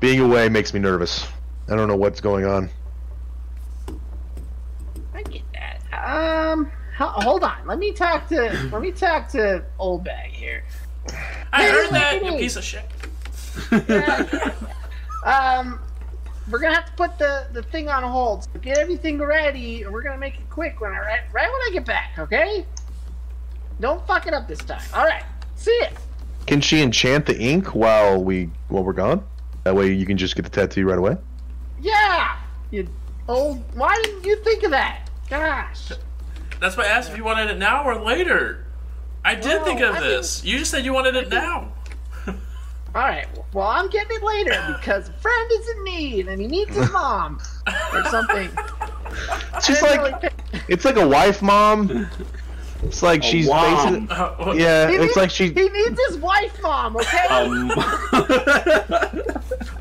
Being 0.00 0.18
away 0.20 0.48
makes 0.48 0.74
me 0.74 0.80
nervous. 0.80 1.26
I 1.68 1.76
don't 1.76 1.86
know 1.86 1.96
what's 1.96 2.20
going 2.20 2.44
on. 2.44 2.68
I 5.14 5.22
get 5.22 5.42
that. 5.52 5.80
Um, 5.92 6.72
hold 6.98 7.44
on. 7.44 7.66
Let 7.66 7.78
me 7.78 7.92
talk 7.92 8.28
to. 8.30 8.68
let 8.72 8.82
me 8.82 8.90
talk 8.90 9.28
to 9.30 9.64
old 9.78 10.02
bag 10.02 10.32
here. 10.32 10.64
I 11.52 11.62
Hey, 11.62 11.70
heard 11.70 11.90
that, 11.90 12.24
you 12.24 12.32
piece 12.32 12.56
of 12.56 12.64
shit. 12.64 12.84
um, 15.24 15.78
we're 16.52 16.58
gonna 16.58 16.74
have 16.74 16.86
to 16.86 16.92
put 16.92 17.18
the 17.18 17.46
the 17.52 17.62
thing 17.62 17.88
on 17.88 18.02
hold. 18.02 18.44
So 18.44 18.50
get 18.60 18.78
everything 18.78 19.18
ready, 19.18 19.82
and 19.82 19.92
we're 19.92 20.02
gonna 20.02 20.18
make 20.18 20.34
it 20.34 20.48
quick 20.50 20.80
when 20.80 20.92
I 20.92 20.98
right 20.98 21.20
right 21.32 21.50
when 21.50 21.60
I 21.62 21.70
get 21.72 21.86
back. 21.86 22.18
Okay? 22.18 22.66
Don't 23.80 24.06
fuck 24.06 24.26
it 24.26 24.34
up 24.34 24.46
this 24.46 24.58
time. 24.60 24.82
All 24.94 25.04
right. 25.04 25.24
See 25.56 25.76
ya. 25.80 25.88
Can 26.46 26.60
she 26.60 26.82
enchant 26.82 27.26
the 27.26 27.38
ink 27.40 27.74
while 27.74 28.22
we 28.22 28.50
while 28.68 28.84
we're 28.84 28.92
gone? 28.92 29.24
That 29.64 29.74
way 29.74 29.92
you 29.92 30.04
can 30.06 30.16
just 30.18 30.36
get 30.36 30.42
the 30.42 30.50
tattoo 30.50 30.86
right 30.86 30.98
away. 30.98 31.16
Yeah. 31.80 32.36
You 32.70 32.86
old. 33.28 33.62
Why 33.74 34.00
didn't 34.04 34.24
you 34.24 34.36
think 34.44 34.62
of 34.62 34.70
that? 34.72 35.08
Gosh. 35.30 35.92
That's 36.60 36.76
why 36.76 36.84
I 36.84 36.88
asked 36.88 37.10
if 37.10 37.16
you 37.16 37.24
wanted 37.24 37.50
it 37.50 37.58
now 37.58 37.84
or 37.84 37.96
later. 37.96 38.66
I 39.24 39.34
did 39.36 39.60
No, 39.60 39.64
think 39.64 39.80
of 39.80 39.94
I 39.96 40.00
this. 40.00 40.44
You 40.44 40.58
just 40.58 40.70
said 40.70 40.84
you 40.84 40.92
wanted 40.92 41.16
it 41.16 41.28
now. 41.28 41.72
All 42.94 43.00
right. 43.02 43.26
Well, 43.54 43.66
I'm 43.66 43.88
getting 43.88 44.16
it 44.16 44.22
later 44.22 44.76
because 44.78 45.08
a 45.08 45.12
friend 45.14 45.50
is 45.52 45.68
in 45.68 45.84
need 45.84 46.28
and 46.28 46.40
he 46.40 46.46
needs 46.46 46.74
his 46.76 46.90
mom 46.90 47.40
or 47.94 48.04
something. 48.04 48.50
It's 49.54 49.66
just 49.66 49.82
like 49.82 50.00
really 50.22 50.34
it's 50.68 50.84
like 50.84 50.96
a 50.96 51.06
wife 51.08 51.40
mom. 51.42 52.08
It's 52.82 53.02
like 53.02 53.22
she's 53.22 53.48
wom. 53.48 54.06
basically 54.06 54.58
yeah. 54.62 54.88
He 54.88 54.94
It's 54.96 55.04
needs- 55.04 55.16
like 55.16 55.30
she 55.30 55.46
He 55.52 55.68
needs 55.68 56.00
his 56.08 56.18
wife 56.18 56.60
mom, 56.62 56.96
okay? 56.96 57.26
Um, 57.28 57.70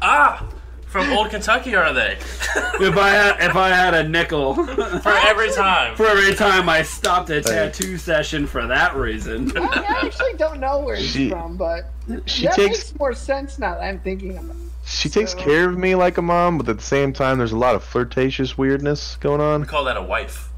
Ah, 0.01 0.47
from 0.91 1.11
old 1.13 1.29
Kentucky, 1.29 1.73
are 1.75 1.93
they? 1.93 2.17
if 2.81 2.97
I 2.97 3.09
had 3.09 3.49
if 3.49 3.55
I 3.55 3.69
had 3.69 3.93
a 3.93 4.07
nickel 4.07 4.53
For 4.55 5.09
every 5.09 5.51
time. 5.51 5.95
for 5.95 6.05
every 6.05 6.35
time 6.35 6.67
I 6.67 6.81
stopped 6.83 7.29
a 7.29 7.41
tattoo 7.41 7.97
session 7.97 8.45
for 8.45 8.67
that 8.67 8.95
reason. 8.95 9.57
I, 9.57 9.61
I 9.61 10.05
actually 10.05 10.33
don't 10.33 10.59
know 10.59 10.79
where 10.79 10.95
he's 10.97 11.11
She- 11.11 11.29
from, 11.29 11.55
but 11.57 11.89
she 12.25 12.45
that 12.45 12.55
takes 12.55 12.77
makes 12.91 12.99
more 12.99 13.13
sense 13.13 13.57
now 13.57 13.75
that 13.75 13.83
I'm 13.83 13.99
thinking 14.01 14.37
about 14.37 14.51
it. 14.51 14.55
she 14.85 15.07
takes 15.09 15.31
so- 15.31 15.39
care 15.39 15.69
of 15.69 15.77
me 15.77 15.95
like 15.95 16.17
a 16.17 16.21
mom, 16.21 16.57
but 16.57 16.67
at 16.67 16.77
the 16.77 16.83
same 16.83 17.13
time 17.13 17.37
there's 17.37 17.53
a 17.53 17.57
lot 17.57 17.75
of 17.75 17.83
flirtatious 17.83 18.57
weirdness 18.57 19.15
going 19.21 19.39
on. 19.39 19.61
We 19.61 19.67
call 19.67 19.85
that 19.85 19.95
a 19.97 20.01
wife. 20.03 20.49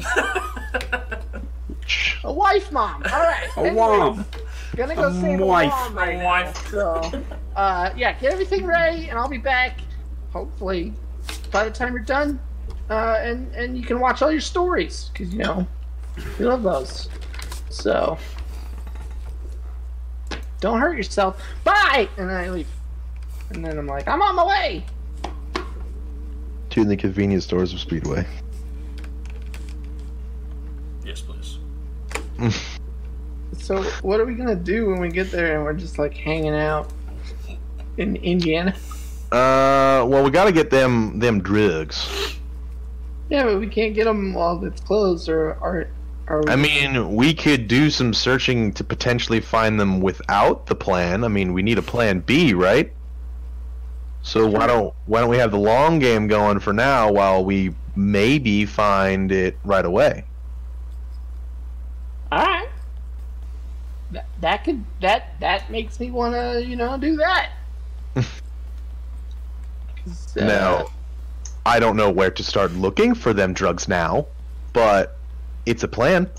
A 2.24 2.32
wife 2.32 2.70
mom. 2.72 3.02
All 3.12 3.20
right. 3.20 3.48
A 3.56 3.60
Anyway, 3.60 3.74
wom. 3.74 4.24
Gonna 4.76 4.94
go 4.94 5.08
A 5.08 5.20
save 5.20 5.40
wife. 5.40 5.66
a 5.66 5.68
mom 5.68 5.94
right 5.96 6.16
now. 6.18 6.24
wife. 6.24 6.70
So, 6.70 7.22
uh, 7.56 7.90
yeah, 7.96 8.12
get 8.18 8.32
everything 8.32 8.64
ready, 8.66 9.08
and 9.08 9.18
I'll 9.18 9.28
be 9.28 9.36
back. 9.38 9.80
Hopefully, 10.32 10.94
by 11.50 11.64
the 11.64 11.70
time 11.70 11.92
you're 11.92 12.02
done, 12.02 12.40
uh, 12.88 13.18
and 13.20 13.52
and 13.54 13.76
you 13.76 13.84
can 13.84 14.00
watch 14.00 14.22
all 14.22 14.32
your 14.32 14.40
stories 14.40 15.10
because 15.12 15.32
you 15.32 15.40
know 15.40 15.66
we 16.38 16.46
love 16.46 16.62
those. 16.62 17.10
So, 17.68 18.16
don't 20.60 20.80
hurt 20.80 20.96
yourself. 20.96 21.42
Bye, 21.64 22.08
and 22.16 22.30
then 22.30 22.36
I 22.36 22.48
leave. 22.48 22.68
And 23.50 23.62
then 23.62 23.76
I'm 23.78 23.86
like, 23.86 24.08
I'm 24.08 24.22
on 24.22 24.34
my 24.36 24.46
way. 24.46 24.86
To 26.70 26.84
the 26.86 26.96
convenience 26.96 27.44
stores 27.44 27.74
of 27.74 27.80
Speedway. 27.80 28.26
Yes, 31.04 31.20
please. 31.20 31.58
So, 33.62 33.82
what 34.02 34.18
are 34.18 34.24
we 34.24 34.34
gonna 34.34 34.56
do 34.56 34.90
when 34.90 35.00
we 35.00 35.08
get 35.08 35.30
there 35.30 35.54
and 35.54 35.64
we're 35.64 35.72
just 35.72 35.96
like 35.96 36.14
hanging 36.14 36.54
out 36.54 36.92
in 37.96 38.16
Indiana? 38.16 38.74
Uh, 39.30 40.04
well, 40.06 40.22
we 40.22 40.30
got 40.30 40.44
to 40.44 40.52
get 40.52 40.68
them 40.68 41.18
them 41.18 41.40
drugs. 41.40 42.36
Yeah, 43.30 43.44
but 43.44 43.60
we 43.60 43.66
can't 43.66 43.94
get 43.94 44.04
them 44.04 44.34
while 44.34 44.62
it's 44.64 44.80
closed, 44.82 45.28
or 45.28 45.54
or. 45.60 45.88
or 46.26 46.50
I 46.50 46.56
mean, 46.56 47.14
we 47.14 47.32
could 47.32 47.66
do 47.68 47.88
some 47.88 48.12
searching 48.12 48.72
to 48.74 48.84
potentially 48.84 49.40
find 49.40 49.80
them 49.80 50.00
without 50.02 50.66
the 50.66 50.74
plan. 50.74 51.24
I 51.24 51.28
mean, 51.28 51.54
we 51.54 51.62
need 51.62 51.78
a 51.78 51.82
plan 51.82 52.20
B, 52.20 52.52
right? 52.52 52.92
So 54.22 54.46
why 54.46 54.66
don't 54.66 54.92
why 55.06 55.20
don't 55.20 55.30
we 55.30 55.38
have 55.38 55.52
the 55.52 55.58
long 55.58 55.98
game 55.98 56.26
going 56.26 56.58
for 56.58 56.72
now 56.72 57.10
while 57.10 57.44
we 57.44 57.74
maybe 57.96 58.66
find 58.66 59.32
it 59.32 59.56
right 59.64 59.84
away? 59.84 60.24
All 62.30 62.44
right. 62.44 62.68
That, 64.12 64.26
that 64.40 64.64
could 64.64 64.84
that 65.00 65.40
that 65.40 65.70
makes 65.70 65.98
me 65.98 66.10
want 66.10 66.34
to 66.34 66.64
you 66.64 66.76
know 66.76 66.96
do 66.98 67.16
that. 67.16 67.50
uh, 68.16 68.22
Now, 70.36 70.86
I 71.66 71.78
don't 71.80 71.96
know 71.96 72.10
where 72.10 72.30
to 72.30 72.42
start 72.42 72.72
looking 72.72 73.14
for 73.14 73.32
them 73.32 73.52
drugs 73.52 73.88
now, 73.88 74.26
but 74.72 75.18
it's 75.66 75.82
a 75.82 75.88
plan. 75.88 76.30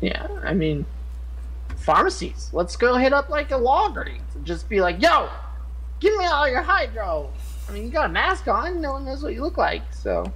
Yeah, 0.00 0.26
I 0.42 0.52
mean, 0.54 0.84
pharmacies. 1.76 2.50
Let's 2.52 2.76
go 2.76 2.96
hit 2.96 3.12
up 3.12 3.28
like 3.28 3.50
a 3.50 3.54
Walgreens 3.54 4.34
and 4.34 4.44
just 4.44 4.68
be 4.68 4.80
like, 4.80 5.00
"Yo, 5.00 5.28
give 6.00 6.16
me 6.16 6.26
all 6.26 6.48
your 6.48 6.62
hydro." 6.62 7.30
I 7.68 7.72
mean, 7.72 7.84
you 7.84 7.90
got 7.90 8.10
a 8.10 8.12
mask 8.12 8.48
on. 8.48 8.80
No 8.80 8.92
one 8.92 9.04
knows 9.04 9.22
what 9.22 9.34
you 9.34 9.42
look 9.42 9.56
like. 9.56 9.82
So, 9.92 10.32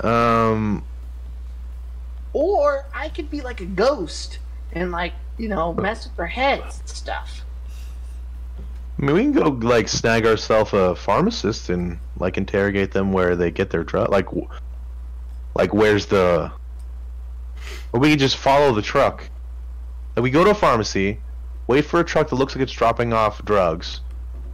Um, 0.00 0.84
or 2.32 2.86
I 2.94 3.08
could 3.08 3.30
be 3.30 3.40
like 3.40 3.60
a 3.60 3.66
ghost 3.66 4.38
and 4.72 4.90
like 4.90 5.12
you 5.38 5.48
know 5.48 5.74
mess 5.74 6.04
with 6.06 6.16
their 6.16 6.26
heads 6.26 6.80
and 6.80 6.88
stuff. 6.88 7.42
I 8.98 9.04
mean, 9.04 9.16
we 9.16 9.22
can 9.22 9.32
go 9.32 9.48
like 9.66 9.88
snag 9.88 10.26
ourselves 10.26 10.72
a 10.72 10.94
pharmacist 10.94 11.70
and 11.70 11.98
like 12.18 12.36
interrogate 12.36 12.92
them 12.92 13.12
where 13.12 13.34
they 13.34 13.50
get 13.50 13.70
their 13.70 13.82
drug. 13.82 14.10
Like, 14.10 14.28
like 15.54 15.74
where's 15.74 16.06
the? 16.06 16.52
Or 17.92 18.00
we 18.00 18.10
could 18.10 18.20
just 18.20 18.36
follow 18.36 18.72
the 18.72 18.82
truck. 18.82 19.28
Like 20.14 20.22
we 20.22 20.30
go 20.30 20.44
to 20.44 20.50
a 20.50 20.54
pharmacy, 20.54 21.18
wait 21.66 21.84
for 21.84 22.00
a 22.00 22.04
truck 22.04 22.28
that 22.28 22.36
looks 22.36 22.54
like 22.54 22.62
it's 22.62 22.72
dropping 22.72 23.12
off 23.12 23.44
drugs, 23.44 24.00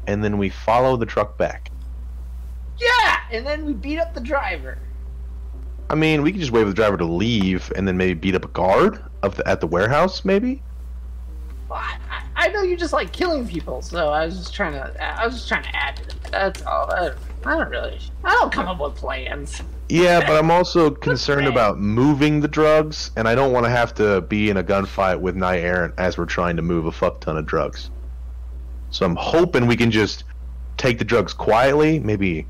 and 0.07 0.23
then 0.25 0.39
we 0.39 0.49
follow 0.49 0.97
the 0.97 1.07
truck 1.07 1.37
back. 1.37 1.71
Yeah, 2.79 3.21
and 3.31 3.47
then 3.47 3.67
we 3.67 3.73
beat 3.75 3.99
up 3.99 4.15
the 4.15 4.21
driver. 4.21 4.79
I 5.91 5.95
mean, 5.95 6.23
we 6.23 6.33
could 6.33 6.41
just 6.41 6.53
wait 6.53 6.63
for 6.63 6.69
the 6.69 6.75
driver 6.75 6.97
to 6.97 7.05
leave 7.05 7.73
and 7.75 7.89
then 7.89 7.97
maybe 7.97 8.15
beat 8.15 8.35
up 8.35 8.45
a 8.45 8.49
guard 8.49 9.03
of 9.23 9.37
the, 9.37 9.49
at 9.49 9.61
the 9.61 9.67
warehouse, 9.67 10.25
maybe. 10.25 10.63
Well, 11.69 11.79
I, 11.79 12.23
I 12.37 12.49
know 12.49 12.63
you 12.63 12.77
just 12.77 12.93
like 12.93 13.13
killing 13.13 13.47
people, 13.47 13.83
so 13.83 14.11
I 14.11 14.25
was 14.27 14.39
just 14.39 14.55
trying 14.55 14.73
to 14.73 15.03
I 15.03 15.27
was 15.27 15.35
just 15.35 15.49
trying 15.49 15.65
to 15.65 15.77
add 15.77 15.97
to 15.97 16.07
that. 16.07 16.31
That's 16.31 16.63
all. 16.63 16.91
I, 16.93 17.11
I 17.45 17.57
don't 17.57 17.71
really. 17.71 17.99
I 18.25 18.31
don't 18.33 18.53
come 18.53 18.69
up 18.69 18.81
with 18.81 18.97
plans. 18.97 19.63
Yeah, 19.89 20.21
but 20.21 20.37
I'm 20.37 20.51
also 20.51 20.91
concerned 21.09 21.47
about 21.47 21.79
moving 21.79 22.41
the 22.41 22.49
drugs, 22.49 23.11
and 23.17 23.27
I 23.27 23.35
don't 23.35 23.53
want 23.53 23.65
to 23.65 23.71
have 23.71 23.95
to 23.95 24.21
be 24.23 24.51
in 24.51 24.59
a 24.59 24.65
gunfight 24.65 25.21
with 25.21 25.37
Knight 25.37 25.61
Errant 25.61 25.95
as 25.99 26.19
we're 26.19 26.27
trying 26.27 26.57
to 26.57 26.63
move 26.63 26.87
a 26.87 26.93
fuck 26.93 27.21
ton 27.21 27.37
of 27.39 27.47
drugs. 27.47 27.91
So 28.91 29.05
I'm 29.05 29.17
hoping 29.17 29.67
we 29.67 29.77
can 29.77 29.91
just 29.91 30.25
take 30.77 30.99
the 30.99 31.05
drugs 31.05 31.33
quietly, 31.33 31.99
maybe 31.99 32.47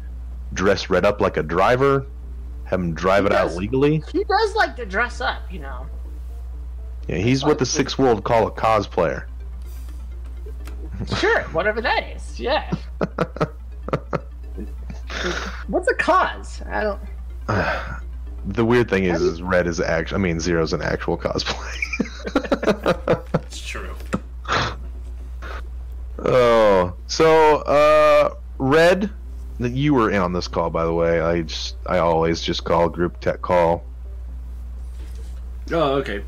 dress 0.52 0.90
Red 0.90 1.04
up 1.04 1.20
like 1.20 1.36
a 1.36 1.42
driver, 1.42 2.06
have 2.68 2.80
him 2.80 2.94
drive 2.94 3.24
it 3.26 3.32
out 3.32 3.54
legally. 3.54 4.02
He 4.12 4.24
does 4.24 4.54
like 4.54 4.76
to 4.76 4.84
dress 4.84 5.20
up, 5.20 5.42
you 5.50 5.60
know. 5.60 5.86
Yeah, 7.06 7.16
he's 7.16 7.42
what 7.44 7.58
the 7.58 7.66
six 7.66 7.98
world 7.98 8.24
call 8.24 8.46
a 8.46 8.50
cosplayer. 8.50 9.24
Sure, 11.16 11.42
whatever 11.44 11.80
that 11.80 12.04
is. 12.14 12.38
Yeah. 12.38 12.70
What's 15.68 15.88
a 15.88 15.94
cause? 15.94 16.62
I 16.70 16.82
don't. 16.82 17.00
The 18.44 18.64
weird 18.64 18.88
thing 18.88 19.04
is, 19.04 19.20
is 19.20 19.42
Red 19.42 19.66
is 19.66 19.78
actually, 19.78 20.14
I 20.14 20.18
mean, 20.20 20.40
Zero's 20.40 20.72
an 20.72 20.80
actual 20.80 21.18
cosplay. 21.18 21.74
It's 23.34 23.66
true. 23.66 23.94
oh, 26.20 26.94
so 27.06 27.56
uh, 27.56 28.36
Red, 28.58 29.02
that 29.02 29.10
you 29.60 29.94
were 29.94 30.10
in 30.10 30.20
on 30.20 30.32
this 30.32 30.48
call, 30.48 30.70
by 30.70 30.84
the 30.84 30.92
way. 30.94 31.20
I 31.20 31.42
just, 31.42 31.76
I 31.86 31.98
always 31.98 32.40
just 32.40 32.64
call 32.64 32.88
group 32.88 33.20
tech 33.20 33.42
call. 33.42 33.84
Oh, 35.72 35.94
okay. 35.96 36.22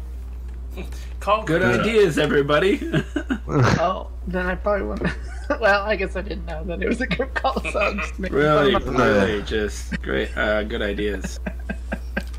Call 1.21 1.45
Good 1.45 1.61
Group 1.63 1.77
Chat. 1.77 1.81
ideas, 1.87 2.19
everybody. 2.19 2.81
Oh, 3.49 4.09
then 4.29 4.47
I 4.47 4.55
probably 4.55 4.87
wouldn't. 4.87 5.13
well, 5.61 5.83
I 5.83 5.97
guess 5.97 6.15
I 6.15 6.21
didn't 6.23 6.47
know 6.47 6.63
that 6.65 6.81
it 6.81 6.89
was 6.89 7.01
a 7.01 7.07
group 7.09 7.35
call, 7.35 7.61
so 7.73 7.81
I'm 7.81 7.99
just 7.99 8.17
making 8.17 8.37
really, 8.39 8.73
fun 8.75 8.83
of 8.87 8.95
really, 8.97 9.43
just 9.43 10.01
great, 10.03 10.37
uh, 10.37 10.63
good 10.65 10.83
ideas. 10.83 11.41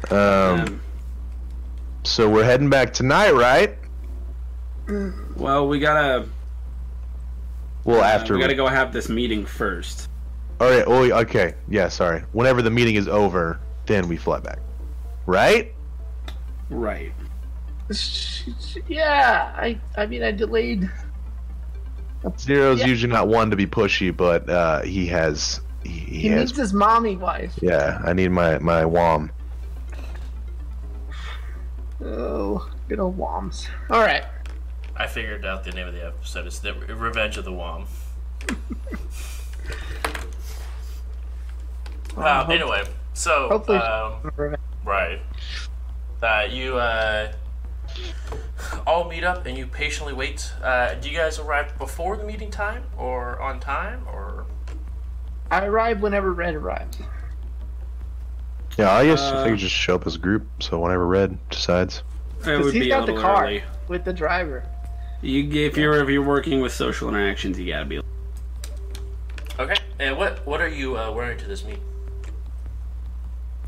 Um, 0.09 0.17
Um, 0.17 0.81
so 2.03 2.29
we're 2.29 2.43
heading 2.43 2.69
back 2.69 2.91
tonight, 2.93 3.31
right? 3.31 3.77
well, 5.37 5.67
we 5.69 5.79
gotta, 5.79 6.27
Well, 7.85 8.01
uh, 8.01 8.05
after. 8.05 8.33
we 8.35 8.41
gotta 8.41 8.55
go 8.55 8.67
have 8.67 8.91
this 8.93 9.07
meeting 9.09 9.45
first. 9.45 10.09
All 10.61 10.69
right. 10.69 10.83
Oh, 10.85 11.03
okay. 11.21 11.55
Yeah. 11.67 11.87
Sorry. 11.89 12.21
Whenever 12.33 12.61
the 12.61 12.69
meeting 12.69 12.95
is 12.95 13.07
over, 13.07 13.59
then 13.87 14.07
we 14.07 14.15
fly 14.17 14.39
back. 14.39 14.59
Right? 15.25 15.73
Right. 16.69 17.11
Yeah, 18.87 19.53
I. 19.57 19.79
I 19.97 20.05
mean, 20.05 20.23
I 20.23 20.31
delayed. 20.31 20.89
Zero's 22.37 22.79
Yeah. 22.79 22.85
usually 22.85 23.11
not 23.11 23.27
one 23.27 23.49
to 23.49 23.55
be 23.55 23.65
pushy, 23.65 24.15
but 24.15 24.47
uh, 24.49 24.81
he 24.83 25.07
has. 25.07 25.61
He, 25.83 25.89
he 25.89 26.19
He 26.21 26.27
has. 26.27 26.49
needs 26.49 26.57
his 26.59 26.73
mommy 26.73 27.17
wife. 27.17 27.57
Yeah. 27.61 27.99
I 28.05 28.13
need 28.13 28.29
my 28.29 28.59
my 28.59 28.85
wom. 28.85 29.31
Oh, 32.03 32.69
good 32.87 32.99
old 32.99 33.17
Woms. 33.17 33.67
All 33.89 34.01
right. 34.01 34.23
I 34.95 35.07
figured 35.07 35.45
out 35.45 35.63
the 35.63 35.71
name 35.71 35.87
of 35.87 35.93
the 35.93 36.05
episode. 36.05 36.45
It's 36.47 36.59
the 36.59 36.73
Revenge 36.73 37.37
of 37.37 37.45
the 37.45 37.51
Wom. 37.53 37.85
Uh, 42.17 42.45
anyway, 42.49 42.83
so 43.13 43.47
Hopefully- 43.49 43.77
um, 43.77 44.31
right, 44.83 45.19
uh, 46.21 46.45
you 46.49 46.77
uh, 46.77 47.31
all 48.85 49.09
meet 49.09 49.23
up 49.23 49.45
and 49.45 49.57
you 49.57 49.65
patiently 49.65 50.13
wait. 50.13 50.51
Uh, 50.61 50.93
do 50.95 51.09
you 51.09 51.17
guys 51.17 51.39
arrive 51.39 51.77
before 51.77 52.17
the 52.17 52.23
meeting 52.23 52.51
time 52.51 52.83
or 52.97 53.39
on 53.41 53.59
time 53.59 54.05
or? 54.07 54.45
I 55.49 55.65
arrive 55.65 56.01
whenever 56.01 56.31
Red 56.33 56.55
arrives. 56.55 56.97
Yeah. 58.77 58.91
I 58.91 59.05
guess 59.05 59.21
Uh, 59.21 59.41
I 59.41 59.43
think 59.43 59.59
just 59.59 59.75
show 59.75 59.95
up 59.95 60.07
as 60.07 60.15
a 60.15 60.19
group. 60.19 60.47
So 60.59 60.79
whenever 60.79 61.05
Red 61.05 61.37
decides. 61.49 61.97
It 61.97 62.03
Because 62.45 62.65
would 62.65 62.73
he's 62.73 62.83
be 62.83 62.89
got 62.89 63.05
the 63.05 63.15
car 63.17 63.43
early. 63.45 63.63
with 63.89 64.05
the 64.05 64.13
driver. 64.13 64.63
You, 65.21 65.43
if 65.65 65.77
you're 65.77 66.01
if 66.01 66.09
you're 66.09 66.23
working 66.23 66.61
with 66.61 66.71
social 66.71 67.09
interactions, 67.09 67.59
you 67.59 67.71
gotta 67.71 67.85
be. 67.85 68.01
Okay, 69.59 69.75
and 69.99 70.17
what 70.17 70.43
what 70.47 70.61
are 70.61 70.67
you 70.69 70.97
uh, 70.97 71.11
wearing 71.11 71.37
to 71.37 71.45
this 71.45 71.63
meeting? 71.65 71.83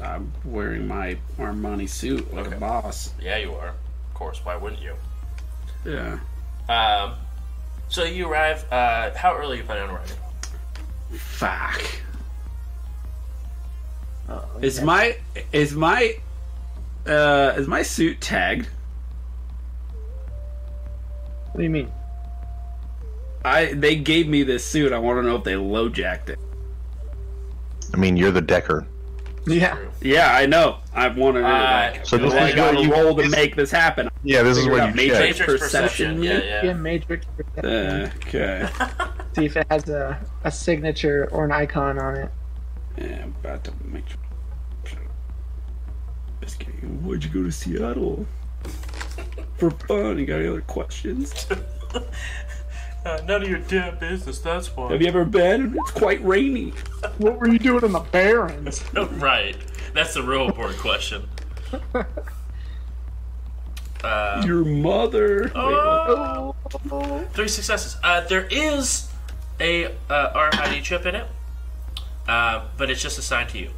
I'm 0.04 0.32
wearing 0.46 0.88
my 0.88 1.18
Armani 1.38 1.88
suit 1.90 2.34
like 2.34 2.48
Okay. 2.48 2.56
a 2.58 2.60
boss. 2.60 3.14
Yeah, 3.22 3.38
you 3.38 3.54
are. 3.54 3.70
Of 3.70 4.14
course. 4.14 4.40
Why 4.44 4.56
wouldn't 4.56 4.82
you? 4.82 4.94
Yeah. 5.86 6.20
Um, 6.70 7.14
so 7.90 8.04
you 8.04 8.28
arrive. 8.30 8.66
Uh, 8.72 9.12
how 9.16 9.36
early 9.36 9.58
you 9.58 9.64
plan 9.64 9.84
on 9.84 9.96
arriving? 9.96 10.18
Fuck. 11.18 11.82
Oh, 14.30 14.46
Is 14.62 14.82
my 14.82 15.18
is 15.52 15.74
my 15.76 16.16
uh 17.06 17.54
is 17.58 17.68
my 17.68 17.82
suit 17.84 18.22
tagged? 18.22 18.68
What 21.52 21.58
do 21.58 21.64
you 21.64 21.70
mean? 21.70 21.92
I 23.44 23.74
they 23.74 23.96
gave 23.98 24.28
me 24.28 24.44
this 24.44 24.64
suit. 24.66 24.94
I 24.94 24.98
want 24.98 25.20
to 25.20 25.24
know 25.24 25.36
if 25.36 25.44
they 25.44 25.56
low 25.58 25.90
jacked 25.90 26.30
it. 26.30 26.40
I 27.94 27.98
mean, 27.98 28.16
you're 28.18 28.32
the 28.32 28.42
Decker. 28.42 28.88
Yeah. 29.46 29.78
Yeah, 30.02 30.34
I 30.36 30.46
know. 30.46 30.78
I've 30.94 31.18
wanted 31.18 31.44
Uh, 31.44 31.48
it. 31.48 31.98
Like, 31.98 32.06
So 32.06 32.18
this 32.18 32.34
I 32.34 32.50
is 32.50 32.56
got 32.56 32.74
where 32.76 32.84
to 32.84 32.88
you 32.88 32.94
roll 32.94 33.16
to 33.18 33.28
make 33.30 33.56
this 33.56 33.72
happen. 33.72 34.10
Yeah. 34.24 34.44
This 34.44 34.58
is 34.58 34.64
Figure 34.64 34.74
where 34.80 34.88
you 34.90 34.94
Matrix. 34.96 35.18
check. 35.18 35.48
Matrix 35.48 35.64
perception, 35.64 36.16
perception. 36.18 36.24
Yeah, 36.24 36.32
yeah. 36.32 36.40
yeah. 36.44 36.64
Yeah, 36.66 36.74
Matrix. 36.74 37.26
Uh, 37.64 38.10
okay. 38.18 38.70
See 39.36 39.46
if 39.46 39.58
it 39.58 39.68
has 39.70 39.90
a, 39.90 40.20
a 40.44 40.52
signature 40.52 41.28
or 41.32 41.46
an 41.46 41.52
icon 41.52 42.00
on 42.00 42.16
it. 42.16 42.32
Yeah, 42.98 43.24
I'm 43.24 43.36
about 43.44 43.64
to 43.66 43.74
make 43.86 44.08
sure. 44.08 45.00
Just 46.42 46.60
kidding. 46.60 47.04
Why'd 47.04 47.24
you 47.24 47.30
go 47.30 47.44
to 47.44 47.52
Seattle? 47.52 48.26
For 49.58 49.72
fun. 49.72 50.18
You 50.20 50.26
got 50.26 50.40
any 50.40 50.48
other 50.48 50.62
questions? 50.62 51.48
Uh, 53.06 53.22
none 53.28 53.44
of 53.44 53.50
your 53.50 53.60
damn 53.60 53.98
business. 53.98 54.40
That's 54.40 54.76
why. 54.76 54.92
Have 54.92 55.02
you 55.02 55.08
ever 55.08 55.26
been? 55.26 55.76
It's 55.80 55.92
quite 55.92 56.24
rainy. 56.26 56.74
What 57.18 57.38
were 57.40 57.50
you 57.50 57.60
doing 57.60 57.84
in 57.84 57.92
the 57.92 58.00
Barrens? 58.00 58.84
right. 58.94 59.56
That's 59.94 60.14
the 60.14 60.24
real 60.24 60.46
important 60.48 60.80
question. 60.80 61.28
Uh, 64.04 64.42
Your 64.46 64.64
mother. 64.66 65.52
Oh. 65.54 66.56
Three 67.34 67.48
successes. 67.50 67.98
Uh, 68.04 68.22
there 68.22 68.48
is 68.50 69.10
a 69.60 69.86
uh, 70.10 70.50
RFID 70.50 70.82
chip 70.84 71.06
in 71.06 71.16
it, 71.16 71.28
uh, 72.28 72.66
but 72.78 72.90
it's 72.90 73.02
just 73.02 73.18
assigned 73.20 73.50
to 73.50 73.60
you. 73.60 73.70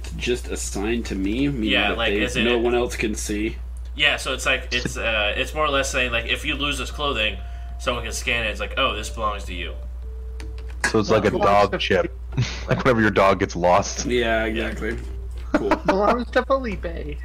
It's 0.00 0.10
just 0.12 0.48
assigned 0.48 1.06
to 1.06 1.14
me. 1.14 1.48
meaning 1.48 1.70
Yeah, 1.70 1.88
that 1.90 1.98
like, 1.98 2.12
they- 2.12 2.20
is 2.22 2.36
it- 2.36 2.44
no 2.44 2.58
one 2.58 2.74
else 2.74 2.96
can 2.96 3.14
see. 3.14 3.56
Yeah, 3.96 4.16
so 4.16 4.32
it's 4.32 4.46
like 4.46 4.68
it's 4.72 4.96
uh, 4.96 5.34
it's 5.36 5.54
more 5.54 5.64
or 5.64 5.70
less 5.70 5.90
saying 5.90 6.10
like 6.12 6.26
if 6.26 6.44
you 6.44 6.54
lose 6.54 6.78
this 6.78 6.90
clothing, 6.90 7.38
someone 7.78 8.04
can 8.04 8.12
scan 8.12 8.44
it. 8.44 8.50
It's 8.50 8.60
like, 8.60 8.74
oh, 8.76 8.94
this 8.94 9.10
belongs 9.10 9.44
to 9.44 9.54
you. 9.54 9.74
So 10.90 10.98
it's 10.98 11.10
like 11.10 11.24
a 11.24 11.30
dog 11.30 11.78
chip. 11.78 12.12
like 12.68 12.82
whenever 12.84 13.00
your 13.00 13.10
dog 13.10 13.38
gets 13.38 13.54
lost. 13.54 14.06
Yeah, 14.06 14.44
exactly. 14.44 14.98
Cool. 15.52 15.70
belongs 15.86 16.30
to 16.32 16.44
Felipe. 16.44 17.18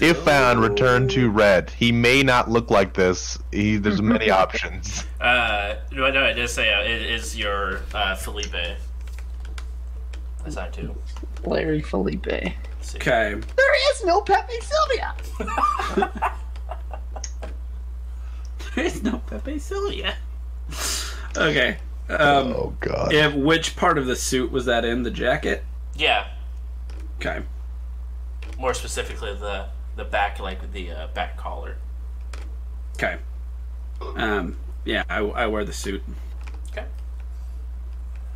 If 0.00 0.18
found, 0.24 0.60
return 0.60 1.06
to 1.08 1.30
Red. 1.30 1.70
He 1.70 1.92
may 1.92 2.24
not 2.24 2.50
look 2.50 2.70
like 2.70 2.94
this. 2.94 3.38
He, 3.52 3.76
there's 3.76 4.02
many 4.02 4.30
options. 4.30 5.04
Uh, 5.20 5.76
no, 5.92 6.10
no, 6.10 6.24
it 6.24 6.34
does 6.34 6.52
say 6.52 6.72
uh, 6.72 6.82
it 6.82 7.02
is 7.02 7.36
your 7.36 7.80
uh, 7.94 8.16
Felipe 8.16 8.54
assigned 10.44 10.74
to. 10.74 10.94
Larry 11.44 11.80
Felipe. 11.80 12.26
Let's 12.82 12.90
see. 12.94 12.98
Okay. 12.98 13.34
There 13.56 13.92
is 13.92 14.04
no 14.04 14.22
Pepe 14.22 14.54
Sylvia. 14.60 15.14
There's 18.74 19.02
no 19.04 19.18
Pepe 19.28 19.60
Sylvia. 19.60 20.16
Okay. 21.36 21.76
Um, 22.08 22.18
oh 22.52 22.76
God. 22.80 23.12
if, 23.12 23.34
which 23.34 23.76
part 23.76 23.98
of 23.98 24.06
the 24.06 24.16
suit 24.16 24.50
was 24.50 24.64
that 24.64 24.84
in? 24.84 25.04
The 25.04 25.12
jacket? 25.12 25.64
Yeah, 25.94 26.26
Okay. 27.18 27.42
more 28.58 28.74
specifically 28.74 29.32
the 29.34 29.66
the 29.94 30.04
back, 30.04 30.40
like 30.40 30.72
the 30.72 30.90
uh, 30.90 31.06
back 31.08 31.36
collar. 31.36 31.76
Okay. 32.96 33.18
Um, 34.16 34.56
yeah, 34.84 35.04
I, 35.08 35.18
I 35.20 35.46
wear 35.46 35.64
the 35.64 35.72
suit. 35.72 36.02
Okay. 36.72 36.86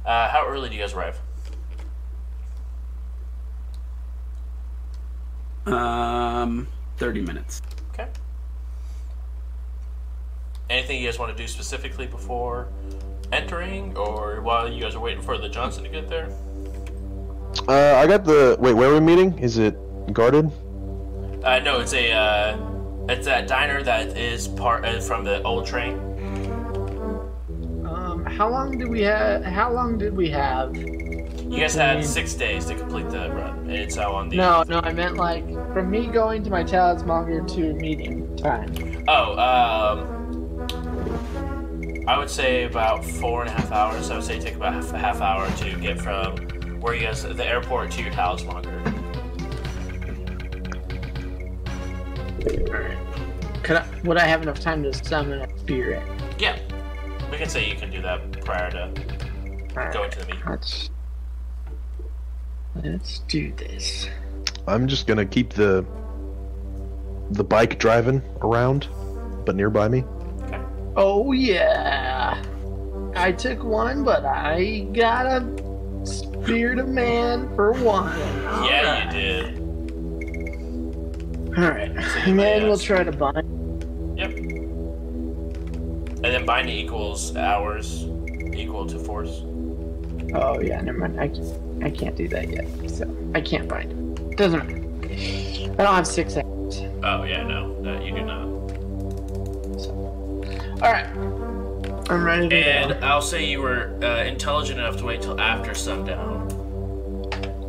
Uh, 0.04 0.28
how 0.28 0.46
early 0.46 0.68
do 0.68 0.76
you 0.76 0.80
guys 0.80 0.92
arrive? 0.92 1.18
Um, 5.66 6.68
30 6.98 7.22
minutes. 7.22 7.62
Okay. 7.92 8.08
Anything 10.70 11.00
you 11.00 11.08
guys 11.08 11.18
want 11.18 11.36
to 11.36 11.42
do 11.42 11.48
specifically 11.48 12.06
before 12.06 12.68
entering, 13.32 13.96
or 13.96 14.40
while 14.42 14.70
you 14.70 14.80
guys 14.80 14.94
are 14.94 15.00
waiting 15.00 15.22
for 15.22 15.38
the 15.38 15.48
Johnson 15.48 15.82
to 15.82 15.88
get 15.88 16.08
there? 16.08 16.28
Uh, 17.68 17.96
I 17.96 18.06
got 18.06 18.24
the. 18.24 18.56
Wait, 18.60 18.74
where 18.74 18.90
are 18.90 18.94
we 18.94 19.00
meeting? 19.00 19.38
Is 19.38 19.58
it 19.58 19.76
guarded? 20.12 20.50
Uh, 21.42 21.58
no, 21.60 21.80
it's 21.80 21.94
a 21.94 22.12
uh, 22.12 22.58
it's 23.08 23.26
that 23.26 23.48
diner 23.48 23.82
that 23.82 24.16
is 24.16 24.48
part 24.48 24.84
uh, 24.84 25.00
from 25.00 25.24
the 25.24 25.42
old 25.42 25.66
train. 25.66 25.94
Um, 27.86 28.24
how 28.24 28.48
long 28.48 28.78
did 28.78 28.88
we 28.88 29.02
have? 29.02 29.44
How 29.44 29.72
long 29.72 29.98
did 29.98 30.16
we 30.16 30.30
have? 30.30 30.74
You 31.48 31.60
guys 31.60 31.74
had 31.74 32.04
six 32.04 32.34
days 32.34 32.66
to 32.66 32.74
complete 32.74 33.08
the 33.08 33.30
run. 33.30 33.70
It's 33.70 33.94
how 33.94 34.12
on 34.12 34.28
the. 34.28 34.36
No, 34.36 34.64
no, 34.68 34.80
I 34.80 34.92
meant 34.92 35.16
like 35.16 35.46
from 35.72 35.90
me 35.90 36.06
going 36.08 36.42
to 36.42 36.50
my 36.50 36.64
Talismonger 36.64 37.46
to 37.54 37.72
meeting 37.74 38.36
time. 38.36 39.04
Oh, 39.08 39.38
um. 39.38 40.16
I 42.08 42.18
would 42.18 42.30
say 42.30 42.64
about 42.64 43.04
four 43.04 43.42
and 43.42 43.50
a 43.50 43.52
half 43.52 43.72
hours. 43.72 44.10
I 44.10 44.16
would 44.16 44.24
say 44.24 44.38
take 44.38 44.54
about 44.54 44.74
half, 44.74 44.92
a 44.92 44.98
half 44.98 45.20
hour 45.20 45.50
to 45.50 45.80
get 45.80 46.00
from 46.00 46.36
where 46.80 46.94
you 46.94 47.02
guys, 47.02 47.22
the 47.22 47.44
airport 47.44 47.90
to 47.92 48.02
your 48.02 48.12
talismonger. 48.12 48.72
Could 53.64 53.76
I, 53.78 53.86
would 54.04 54.16
I 54.18 54.26
have 54.26 54.42
enough 54.42 54.60
time 54.60 54.84
to 54.84 54.92
summon 54.92 55.40
a 55.40 55.58
spirit? 55.58 56.02
Yeah. 56.38 56.58
We 57.30 57.38
can 57.38 57.48
say 57.48 57.68
you 57.68 57.74
can 57.74 57.90
do 57.90 58.00
that 58.02 58.44
prior 58.44 58.70
to 58.70 58.92
going 59.92 60.10
to 60.10 60.18
the 60.20 60.26
meeting. 60.26 60.42
Let's 60.48 60.90
let's 62.84 63.20
do 63.20 63.52
this. 63.52 64.08
I'm 64.66 64.86
just 64.88 65.06
gonna 65.06 65.26
keep 65.26 65.52
the 65.52 65.84
the 67.30 67.44
bike 67.44 67.78
driving 67.78 68.22
around, 68.42 68.88
but 69.44 69.56
nearby 69.56 69.88
me. 69.88 70.04
Oh 70.96 71.32
yeah, 71.32 72.42
I 73.14 73.32
took 73.32 73.62
one, 73.62 74.04
but 74.04 74.24
I 74.24 74.88
got 74.92 75.26
a 75.26 76.06
spirit 76.06 76.78
of 76.78 76.88
man 76.88 77.54
for 77.54 77.72
one. 77.72 78.16
Yeah, 78.64 79.04
you 79.04 79.10
did. 79.10 79.58
All 81.58 81.70
right, 81.70 81.94
So 81.94 82.18
you 82.18 82.24
and 82.26 82.36
may 82.36 82.58
then 82.58 82.68
we'll 82.68 82.78
try 82.78 83.02
to 83.02 83.12
bind. 83.12 84.18
Yep. 84.18 84.30
And 86.16 86.24
then 86.24 86.44
binding 86.44 86.76
equals 86.76 87.34
hours 87.36 88.06
equal 88.54 88.86
to 88.86 88.98
force. 88.98 89.42
Oh 90.34 90.60
yeah, 90.60 90.80
never 90.80 90.98
mind. 90.98 91.20
I 91.20 91.28
can't, 91.28 91.84
I 91.84 91.90
can't 91.90 92.16
do 92.16 92.28
that 92.28 92.48
yet, 92.48 92.66
so 92.90 93.04
I 93.34 93.40
can't 93.40 93.68
bind. 93.68 93.92
it. 94.32 94.36
Doesn't 94.36 94.66
matter. 94.66 94.82
I 95.78 95.84
don't 95.84 95.94
have 95.94 96.06
six 96.06 96.36
hours. 96.36 96.80
Oh 97.02 97.22
yeah, 97.24 97.42
no, 97.42 97.68
no 97.80 98.00
you 98.02 98.12
do 98.14 98.22
not. 98.24 98.46
So, 99.80 99.90
All 100.82 100.90
right, 100.92 101.06
I'm 102.10 102.24
ready 102.24 102.48
to 102.48 102.56
And 102.56 103.00
go. 103.00 103.06
I'll 103.06 103.22
say 103.22 103.44
you 103.44 103.60
were 103.60 103.96
uh, 104.02 104.24
intelligent 104.24 104.78
enough 104.80 104.96
to 104.98 105.04
wait 105.04 105.22
till 105.22 105.40
after 105.40 105.74
sundown 105.74 106.48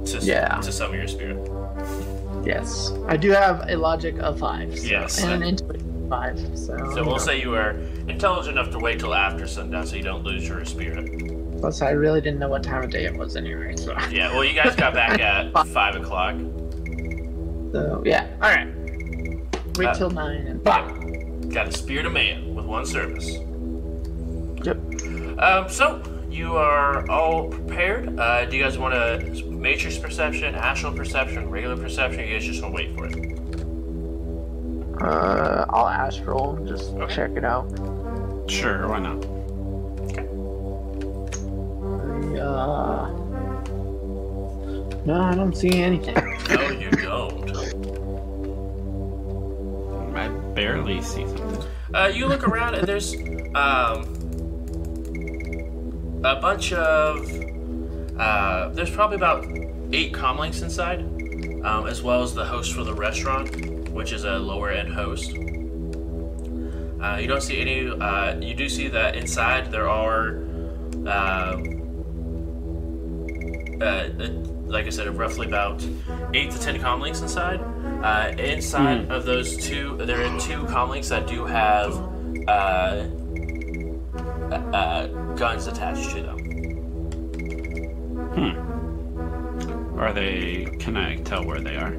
to 0.05 0.17
Yeah. 0.21 0.59
to 0.61 0.71
summon 0.71 0.97
your 0.99 1.07
spirit. 1.07 1.37
Yes, 2.45 2.91
I 3.07 3.17
do 3.17 3.31
have 3.31 3.65
a 3.69 3.75
logic 3.75 4.17
of 4.19 4.39
five. 4.39 4.77
So, 4.77 4.85
Yes. 4.85 5.21
and 5.21 5.31
an 5.33 5.43
intuition 5.43 6.03
of 6.03 6.09
five. 6.09 6.39
So, 6.57 6.77
So 6.95 7.03
we'll 7.03 7.19
say 7.19 7.39
you 7.41 7.49
were 7.51 7.71
intelligent 8.07 8.57
enough 8.57 8.71
to 8.71 8.79
wait 8.79 8.99
till 8.99 9.13
after 9.13 9.45
sundown, 9.47 9.85
so 9.85 9.95
you 9.97 10.03
don't 10.03 10.23
lose 10.23 10.47
your 10.47 10.63
spirit. 10.65 11.09
Plus, 11.59 11.81
I 11.81 11.89
really 11.91 12.21
didn't 12.21 12.39
know 12.39 12.49
what 12.49 12.63
time 12.63 12.83
of 12.83 12.89
day 12.91 13.05
it 13.05 13.15
was 13.17 13.35
anyway. 13.35 13.75
So, 13.77 13.95
Yeah. 14.11 14.31
Well, 14.31 14.43
you 14.43 14.53
guys 14.53 14.75
got 14.75 14.93
back 14.93 15.19
at 15.19 15.51
five 15.69 15.95
o'clock. 15.95 16.35
so 17.71 18.01
yeah. 18.05 18.27
All 18.41 18.49
right. 18.49 18.67
Wait 19.77 19.87
Uh, 19.87 19.93
till 19.93 20.09
nine 20.09 20.47
and 20.47 20.63
five. 20.63 21.49
Got 21.51 21.67
a 21.67 21.71
spirit 21.71 22.05
of 22.05 22.13
man 22.13 22.53
with 22.55 22.65
one 22.65 22.85
service. 22.85 23.37
Yep. 24.63 24.77
Um, 25.39 25.69
so 25.69 26.01
you 26.29 26.55
are 26.57 27.09
all 27.09 27.47
prepared. 27.49 28.19
Uh, 28.19 28.45
do 28.45 28.57
you 28.57 28.63
guys 28.63 28.77
want 28.77 28.93
to 28.93 29.45
matrix 29.45 29.97
perception, 29.97 30.55
astral 30.55 30.91
perception, 30.93 31.49
regular 31.49 31.77
perception? 31.77 32.21
Or 32.21 32.23
you 32.25 32.33
guys 32.33 32.45
just 32.45 32.61
want 32.61 32.75
to 32.75 32.83
wait 32.83 32.95
for 32.95 33.05
it? 33.05 33.33
Uh, 35.01 35.65
I'll 35.69 35.87
astral 35.87 36.57
just 36.67 36.91
Okay. 36.93 37.13
check 37.15 37.31
it 37.35 37.45
out. 37.45 37.69
Sure, 38.47 38.87
why 38.87 38.99
not? 38.99 39.23
Uh, 42.47 43.09
no, 45.05 45.21
I 45.21 45.35
don't 45.35 45.55
see 45.55 45.81
anything. 45.81 46.15
No, 46.47 46.69
you 46.69 46.89
don't. 46.91 47.51
I 50.15 50.29
barely 50.55 51.01
see 51.01 51.27
something. 51.27 51.63
Uh, 51.93 52.07
you 52.07 52.25
look 52.25 52.47
around 52.47 52.75
and 52.75 52.87
there's 52.87 53.15
um, 53.53 54.05
a 56.23 56.37
bunch 56.37 56.71
of. 56.71 57.29
Uh, 58.17 58.69
there's 58.69 58.89
probably 58.89 59.17
about 59.17 59.45
eight 59.91 60.13
comlinks 60.13 60.63
inside, 60.63 61.01
um, 61.65 61.85
as 61.85 62.01
well 62.01 62.23
as 62.23 62.33
the 62.33 62.45
host 62.45 62.73
for 62.73 62.85
the 62.85 62.93
restaurant, 62.93 63.89
which 63.89 64.13
is 64.13 64.23
a 64.23 64.39
lower 64.39 64.71
end 64.71 64.93
host. 64.93 65.31
Uh, 67.01 67.17
you 67.19 67.27
don't 67.27 67.43
see 67.43 67.59
any. 67.59 67.89
Uh, 67.89 68.39
you 68.39 68.53
do 68.53 68.69
see 68.69 68.87
that 68.87 69.17
inside 69.17 69.69
there 69.69 69.89
are. 69.89 70.43
Uh, 71.05 71.76
uh, 73.81 74.09
like 74.65 74.85
I 74.85 74.89
said, 74.89 75.07
of 75.07 75.17
roughly 75.17 75.47
about 75.47 75.85
eight 76.33 76.51
to 76.51 76.59
ten 76.59 76.79
comlinks 76.79 77.21
inside. 77.21 77.61
Uh, 78.03 78.33
inside 78.37 79.09
of 79.11 79.25
those 79.25 79.57
two, 79.57 79.97
there 79.97 80.21
are 80.21 80.39
two 80.39 80.63
comlinks 80.65 81.09
that 81.09 81.27
do 81.27 81.45
have 81.45 81.93
uh, 82.47 83.07
uh, 84.51 84.55
uh, 84.55 85.07
guns 85.35 85.67
attached 85.67 86.11
to 86.11 86.21
them. 86.21 86.37
Hmm. 88.35 89.99
Are 89.99 90.13
they? 90.13 90.65
Can 90.79 90.95
I 90.95 91.17
tell 91.17 91.43
where 91.45 91.59
they 91.59 91.75
are? 91.75 91.95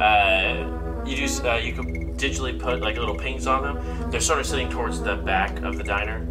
Uh, 0.00 1.04
you 1.06 1.16
just 1.16 1.44
uh, 1.44 1.54
you 1.54 1.72
can 1.72 2.16
digitally 2.16 2.58
put 2.58 2.80
like 2.80 2.96
little 2.96 3.14
pings 3.14 3.46
on 3.46 3.62
them. 3.62 4.10
They're 4.10 4.20
sort 4.20 4.40
of 4.40 4.46
sitting 4.46 4.68
towards 4.68 5.00
the 5.00 5.16
back 5.16 5.62
of 5.62 5.76
the 5.76 5.84
diner, 5.84 6.26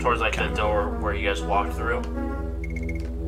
towards 0.00 0.20
like 0.20 0.36
the 0.36 0.48
door 0.48 0.90
where 0.98 1.14
you 1.14 1.28
guys 1.28 1.42
walked 1.42 1.74
through. 1.74 2.02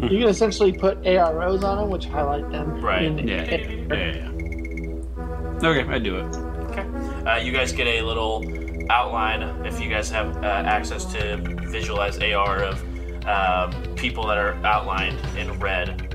You 0.02 0.18
can 0.20 0.28
essentially 0.28 0.72
put 0.72 1.00
AROs 1.06 1.62
on 1.62 1.78
them, 1.78 1.90
which 1.90 2.06
highlight 2.06 2.50
them. 2.50 2.80
Right. 2.80 3.02
in- 3.02 3.26
Yeah, 3.28 3.44
yeah, 3.44 3.56
yeah. 3.56 3.94
yeah, 3.94 4.28
yeah. 5.60 5.68
Okay, 5.68 5.88
I 5.88 5.98
do 5.98 6.16
it. 6.16 6.24
Okay. 6.70 6.84
Uh, 7.28 7.36
you 7.36 7.52
guys 7.52 7.72
get 7.72 7.86
a 7.86 8.02
little 8.02 8.44
outline 8.90 9.42
if 9.64 9.80
you 9.80 9.88
guys 9.88 10.10
have 10.10 10.36
uh, 10.42 10.46
access 10.46 11.04
to 11.12 11.36
visualize 11.70 12.18
AR 12.18 12.64
of 12.64 12.82
um, 13.26 13.72
people 13.94 14.26
that 14.26 14.38
are 14.38 14.54
outlined 14.66 15.18
in 15.38 15.56
red. 15.60 16.08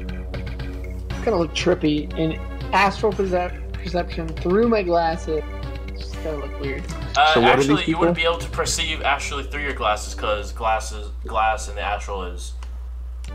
Gonna 1.23 1.37
look 1.37 1.53
trippy 1.55 2.11
in 2.17 2.33
astral 2.73 3.13
percep- 3.13 3.71
perception 3.73 4.27
through 4.27 4.67
my 4.67 4.81
glasses. 4.83 5.41
It's 5.87 6.09
just 6.11 6.23
gonna 6.25 6.37
look 6.39 6.59
weird. 6.59 6.83
Uh, 7.15 7.33
So 7.33 7.39
what 7.41 7.51
are 7.51 7.53
actually, 7.59 7.75
these 7.77 7.87
you 7.87 7.97
wouldn't 7.97 8.17
be 8.17 8.23
able 8.25 8.37
to 8.39 8.49
perceive 8.49 9.01
astrally 9.01 9.43
through 9.43 9.63
your 9.63 9.73
glasses 9.73 10.13
because 10.13 10.51
glasses, 10.51 11.09
glass 11.25 11.69
in 11.69 11.75
the 11.75 11.81
astral 11.81 12.23
is 12.23 12.51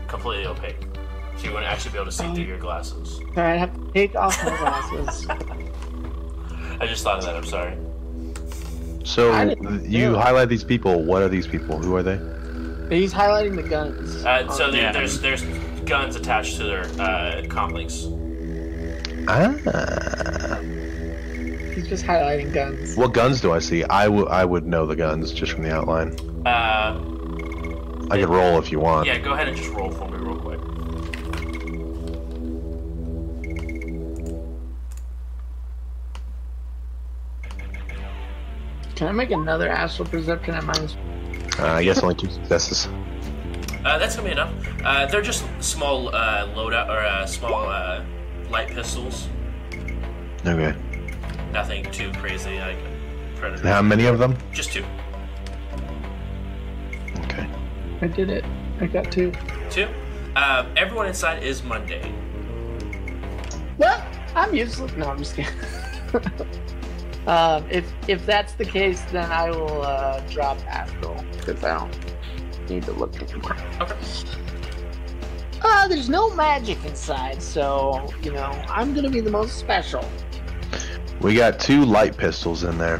completely 0.07 0.45
opaque. 0.45 0.77
So 1.37 1.45
you 1.45 1.51
wouldn't 1.53 1.71
actually 1.71 1.91
be 1.91 1.97
able 1.97 2.05
to 2.05 2.11
see 2.11 2.33
through 2.33 2.43
your 2.43 2.59
glasses. 2.59 3.19
All 3.19 3.43
right, 3.43 3.53
I 3.53 3.57
have 3.57 3.73
to 3.73 3.91
take 3.93 4.15
off 4.15 4.41
my 4.43 4.55
glasses. 4.57 5.27
I 6.79 6.85
just 6.87 7.03
thought 7.03 7.19
of 7.19 7.25
that. 7.25 7.35
I'm 7.35 7.45
sorry. 7.45 7.77
So 9.03 9.33
you 9.83 10.11
know. 10.11 10.19
highlight 10.19 10.49
these 10.49 10.63
people. 10.63 11.03
What 11.03 11.21
are 11.21 11.29
these 11.29 11.47
people? 11.47 11.77
Who 11.77 11.95
are 11.95 12.03
they? 12.03 12.19
He's 12.95 13.13
highlighting 13.13 13.55
the 13.55 13.63
guns. 13.63 14.23
Uh, 14.23 14.49
so 14.51 14.69
there, 14.71 14.83
Yeah. 14.83 14.91
there's 14.91 15.19
there's 15.19 15.43
guns 15.85 16.15
attached 16.15 16.57
to 16.57 16.63
their 16.63 16.83
uh, 17.01 17.41
comlinks. 17.47 18.09
Ah. 19.27 19.49
He's 21.73 21.87
just 21.87 22.05
highlighting 22.05 22.53
guns. 22.53 22.95
What 22.95 23.13
guns 23.13 23.41
do 23.41 23.51
I 23.51 23.59
see? 23.59 23.83
I 23.85 24.07
would 24.07 24.27
I 24.27 24.45
would 24.45 24.65
know 24.65 24.85
the 24.85 24.95
guns 24.95 25.31
just 25.31 25.51
from 25.53 25.63
the 25.63 25.73
outline. 25.73 26.15
Uh, 26.45 26.99
I 28.13 28.19
can 28.19 28.29
roll 28.29 28.59
if 28.59 28.71
you 28.71 28.79
want. 28.79 29.07
yeah, 29.07 29.17
go 29.17 29.33
ahead 29.33 29.47
and 29.47 29.57
just 29.57 29.71
roll 29.71 29.89
for 29.89 30.07
me 30.07 30.17
real 30.17 30.37
quick. 30.37 30.59
Can 38.95 39.07
I 39.07 39.11
make 39.13 39.31
another 39.31 39.67
astral 39.67 40.07
perception 40.07 40.53
at 40.53 40.63
minus? 40.63 40.95
Uh, 41.57 41.65
I 41.65 41.83
guess 41.83 42.03
only 42.03 42.13
two 42.13 42.29
successes. 42.29 42.87
Uh, 43.83 43.97
that's 43.97 44.15
gonna 44.15 44.27
be 44.27 44.31
enough. 44.31 44.53
Uh, 44.85 45.07
they're 45.07 45.23
just 45.23 45.43
small 45.59 46.09
uh, 46.09 46.47
loadout 46.53 46.89
or 46.89 46.99
uh, 46.99 47.25
small 47.25 47.67
uh, 47.67 48.05
light 48.51 48.67
pistols. 48.67 49.27
Okay. 50.45 50.75
Nothing 51.51 51.83
too 51.91 52.11
crazy 52.13 52.59
like 52.59 52.77
predator. 53.37 53.67
How 53.67 53.81
many 53.81 54.05
of 54.05 54.19
them? 54.19 54.37
Just 54.51 54.71
two. 54.71 54.85
I 58.03 58.07
did 58.07 58.29
it. 58.29 58.43
I 58.81 58.87
got 58.87 59.09
two. 59.13 59.31
Two. 59.69 59.87
Uh, 60.35 60.65
everyone 60.75 61.07
inside 61.07 61.41
is 61.41 61.63
mundane. 61.63 62.13
Well, 63.77 64.05
I'm 64.35 64.53
useless. 64.53 64.91
No, 64.97 65.09
I'm 65.09 65.17
just 65.17 65.37
kidding. 65.37 65.53
um, 67.27 67.65
if 67.69 67.89
if 68.09 68.25
that's 68.25 68.55
the 68.55 68.65
case, 68.65 69.01
then 69.03 69.31
I 69.31 69.49
will 69.51 69.83
uh, 69.83 70.19
drop 70.29 70.59
astral 70.67 71.15
because 71.31 71.63
I 71.63 71.79
don't 71.79 72.69
need 72.69 72.83
to 72.83 72.91
look 72.91 73.15
anymore. 73.21 73.55
Okay. 73.79 73.95
Uh, 75.61 75.87
there's 75.87 76.09
no 76.09 76.29
magic 76.35 76.83
inside, 76.83 77.41
so 77.41 78.13
you 78.21 78.33
know 78.33 78.51
I'm 78.67 78.93
gonna 78.93 79.09
be 79.09 79.21
the 79.21 79.31
most 79.31 79.59
special. 79.59 80.03
We 81.21 81.35
got 81.35 81.57
two 81.57 81.85
light 81.85 82.17
pistols 82.17 82.65
in 82.65 82.77
there. 82.77 82.99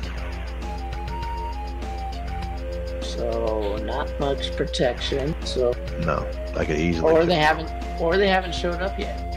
So 3.15 3.77
not 3.83 4.19
much 4.19 4.55
protection. 4.55 5.35
So, 5.45 5.73
No, 5.99 6.27
I 6.57 6.65
could 6.65 6.77
easily. 6.77 7.11
or 7.13 7.25
they 7.25 7.35
haven't, 7.35 7.69
or 8.01 8.17
they 8.17 8.27
haven't 8.27 8.55
showed 8.55 8.81
up 8.81 8.97
yet. 8.99 9.29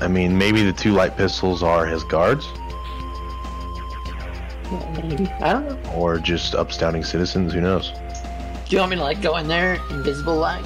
I 0.00 0.08
mean, 0.08 0.36
maybe 0.36 0.62
the 0.62 0.72
two 0.74 0.92
light 0.92 1.16
pistols 1.16 1.62
are 1.62 1.86
his 1.86 2.04
guards, 2.04 2.46
maybe 4.94 5.26
I 5.40 5.52
don't 5.54 5.66
know. 5.84 5.90
or 5.92 6.18
just 6.18 6.54
upstanding 6.54 7.02
citizens. 7.04 7.52
Who 7.54 7.60
knows? 7.60 7.92
Do 8.68 8.74
you 8.74 8.78
want 8.78 8.90
me 8.90 8.96
to 8.96 9.02
like 9.02 9.22
go 9.22 9.36
in 9.36 9.48
there, 9.48 9.78
invisible 9.90 10.36
like? 10.36 10.64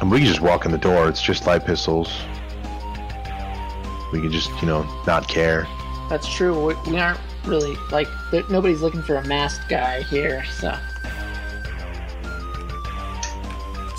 And 0.00 0.10
we 0.10 0.18
can 0.18 0.26
just 0.26 0.40
walk 0.40 0.66
in 0.66 0.72
the 0.72 0.78
door. 0.78 1.08
It's 1.08 1.22
just 1.22 1.46
light 1.46 1.64
pistols. 1.64 2.12
We 4.12 4.20
can 4.20 4.30
just, 4.30 4.50
you 4.60 4.66
know, 4.68 4.82
not 5.06 5.26
care. 5.28 5.66
That's 6.10 6.32
true. 6.32 6.66
We, 6.66 6.90
we 6.90 6.98
aren't 6.98 7.20
really 7.44 7.76
like 7.90 8.08
nobody's 8.50 8.82
looking 8.82 9.02
for 9.02 9.16
a 9.16 9.24
masked 9.26 9.68
guy 9.68 10.02
here. 10.02 10.44
So, 10.44 10.76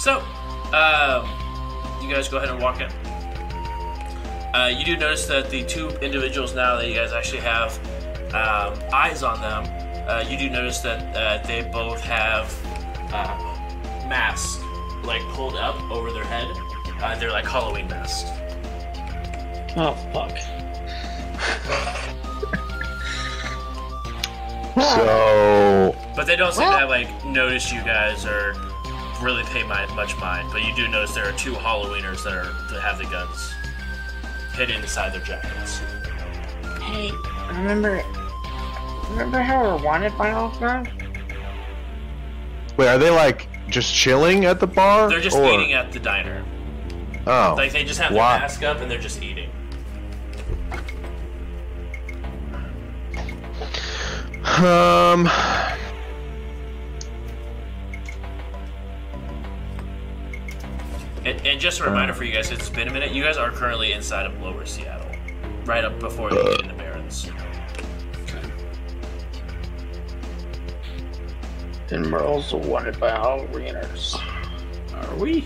So, 0.08 0.20
um, 0.72 1.28
you 2.02 2.10
guys 2.10 2.30
go 2.30 2.38
ahead 2.38 2.48
and 2.48 2.62
walk 2.62 2.80
in. 2.80 2.90
Uh, 4.56 4.68
you 4.68 4.86
do 4.86 4.96
notice 4.96 5.28
that 5.28 5.50
the 5.50 5.66
two 5.66 5.90
individuals 6.00 6.56
now 6.56 6.78
that 6.78 6.88
you 6.88 6.96
guys 6.96 7.12
actually 7.12 7.42
have 7.42 7.78
um, 8.34 8.80
eyes 8.94 9.22
on 9.22 9.42
them, 9.42 9.66
uh, 10.08 10.24
you 10.26 10.38
do 10.38 10.50
notice 10.50 10.80
that 10.80 11.14
uh, 11.14 11.46
they 11.46 11.62
both 11.62 12.00
have 12.00 12.56
uh, 13.12 13.36
masks 14.08 14.64
like 15.04 15.22
pulled 15.34 15.58
up 15.58 15.76
over 15.92 16.14
their 16.14 16.24
head. 16.24 16.48
Uh, 17.02 17.20
they're 17.20 17.30
like 17.30 17.46
Halloween 17.46 17.90
masks. 17.90 18.30
oh 19.76 19.94
fuck. 20.14 20.38
So, 24.76 25.96
But 26.16 26.28
they 26.28 26.38
don't 26.38 26.54
seem 26.54 26.64
Well- 26.64 26.72
to 26.72 26.78
have 26.80 26.90
like 26.90 27.26
notice 27.26 27.74
you 27.74 27.82
guys 27.82 28.26
or 28.26 28.54
really 29.22 29.44
pay 29.44 29.64
my, 29.64 29.86
much 29.96 30.18
mind. 30.18 30.50
But 30.52 30.64
you 30.66 30.74
do 30.76 30.88
notice 30.88 31.14
there 31.14 31.28
are 31.28 31.38
two 31.38 31.54
Halloweeners 31.54 32.24
that 32.24 32.34
are 32.34 32.46
that 32.72 32.82
have 32.82 32.98
the 32.98 33.06
guns 33.06 33.54
hidden 34.54 34.82
inside 34.82 35.14
their 35.14 35.22
jackets. 35.22 35.80
Hey, 36.82 37.12
remember, 37.50 38.04
remember 39.10 39.40
how 39.40 39.62
we're 39.64 39.84
wanted 39.84 40.18
by 40.18 40.32
all 40.32 40.50
guys? 40.60 40.88
wait, 42.78 42.88
are 42.88 42.98
they 42.98 43.10
like 43.10 43.48
just 43.70 43.94
chilling 43.94 44.46
at 44.46 44.60
the 44.60 44.68
bar? 44.68 45.10
They're 45.10 45.20
just 45.20 45.36
or- 45.38 45.52
eating 45.52 45.74
at 45.74 45.92
the 45.92 46.00
diner. 46.00 46.44
Oh, 47.26 47.56
Like 47.58 47.74
they 47.74 47.84
just 47.84 48.00
have 48.00 48.14
Why? 48.14 48.32
their 48.34 48.40
mask 48.40 48.64
up 48.64 48.80
and 48.80 48.90
they're 48.90 48.98
just 49.00 49.22
eating. 49.22 49.50
um, 54.60 55.28
And, 61.28 61.46
and 61.46 61.60
just 61.60 61.82
a 61.82 61.84
reminder 61.84 62.14
for 62.14 62.24
you 62.24 62.32
guys, 62.34 62.52
it's 62.52 62.70
been 62.70 62.88
a 62.88 62.94
minute. 62.94 63.12
You 63.12 63.22
guys 63.22 63.36
are 63.36 63.52
currently 63.52 63.92
inside 63.92 64.26
of 64.26 64.42
Lower 64.42 64.66
Seattle, 64.66 65.12
right 65.66 65.84
up 65.84 66.00
before 66.00 66.32
you 66.32 66.42
get 66.42 66.62
into 66.62 66.74
Barrens. 66.76 67.30
Okay. 68.22 68.40
And 71.92 72.10
we're 72.10 72.26
also 72.26 72.56
wanted 72.56 72.98
by 72.98 73.12
all 73.12 73.40
Halloweeners. 73.42 74.16
Are 74.94 75.16
we? 75.18 75.46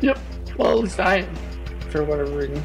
Yep. 0.00 0.18
Well, 0.56 0.70
at 0.70 0.78
least 0.84 0.98
I 1.00 1.18
am, 1.18 1.36
for 1.90 2.02
whatever 2.02 2.38
reason. 2.38 2.64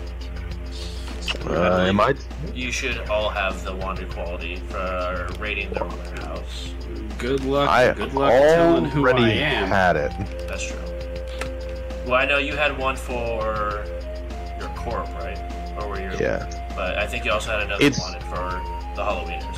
uh, 1.50 1.88
am 1.90 2.00
I? 2.00 2.16
You 2.54 2.72
should 2.72 3.00
all 3.10 3.28
have 3.28 3.66
the 3.66 3.76
wanted 3.76 4.10
quality 4.12 4.62
for 4.70 5.28
raiding 5.40 5.74
their 5.74 5.84
warehouse. 5.84 6.74
Good 7.18 7.44
luck. 7.44 7.70
I 7.70 7.92
good 7.92 8.14
luck 8.14 8.32
telling 8.32 8.86
who 8.86 9.02
already 9.02 9.24
I 9.26 9.30
am. 9.32 9.68
had 9.68 9.98
it. 9.98 10.14
That's 10.48 10.66
true. 10.66 10.95
Well, 12.06 12.16
I 12.16 12.26
know 12.26 12.38
you 12.38 12.56
had 12.56 12.78
one 12.78 12.96
for 12.96 13.84
your 14.60 14.70
corp, 14.76 15.08
right? 15.16 15.40
Or 15.80 15.90
were 15.90 16.00
you? 16.00 16.12
Yeah. 16.20 16.46
But 16.76 16.98
I 16.98 17.08
think 17.08 17.26
you 17.26 17.32
also 17.32 17.52
had 17.52 17.62
another 17.62 17.84
It's- 17.84 18.00
wanted 18.00 18.24
for 18.24 18.62
the 18.96 19.02
Halloweeners. 19.04 19.58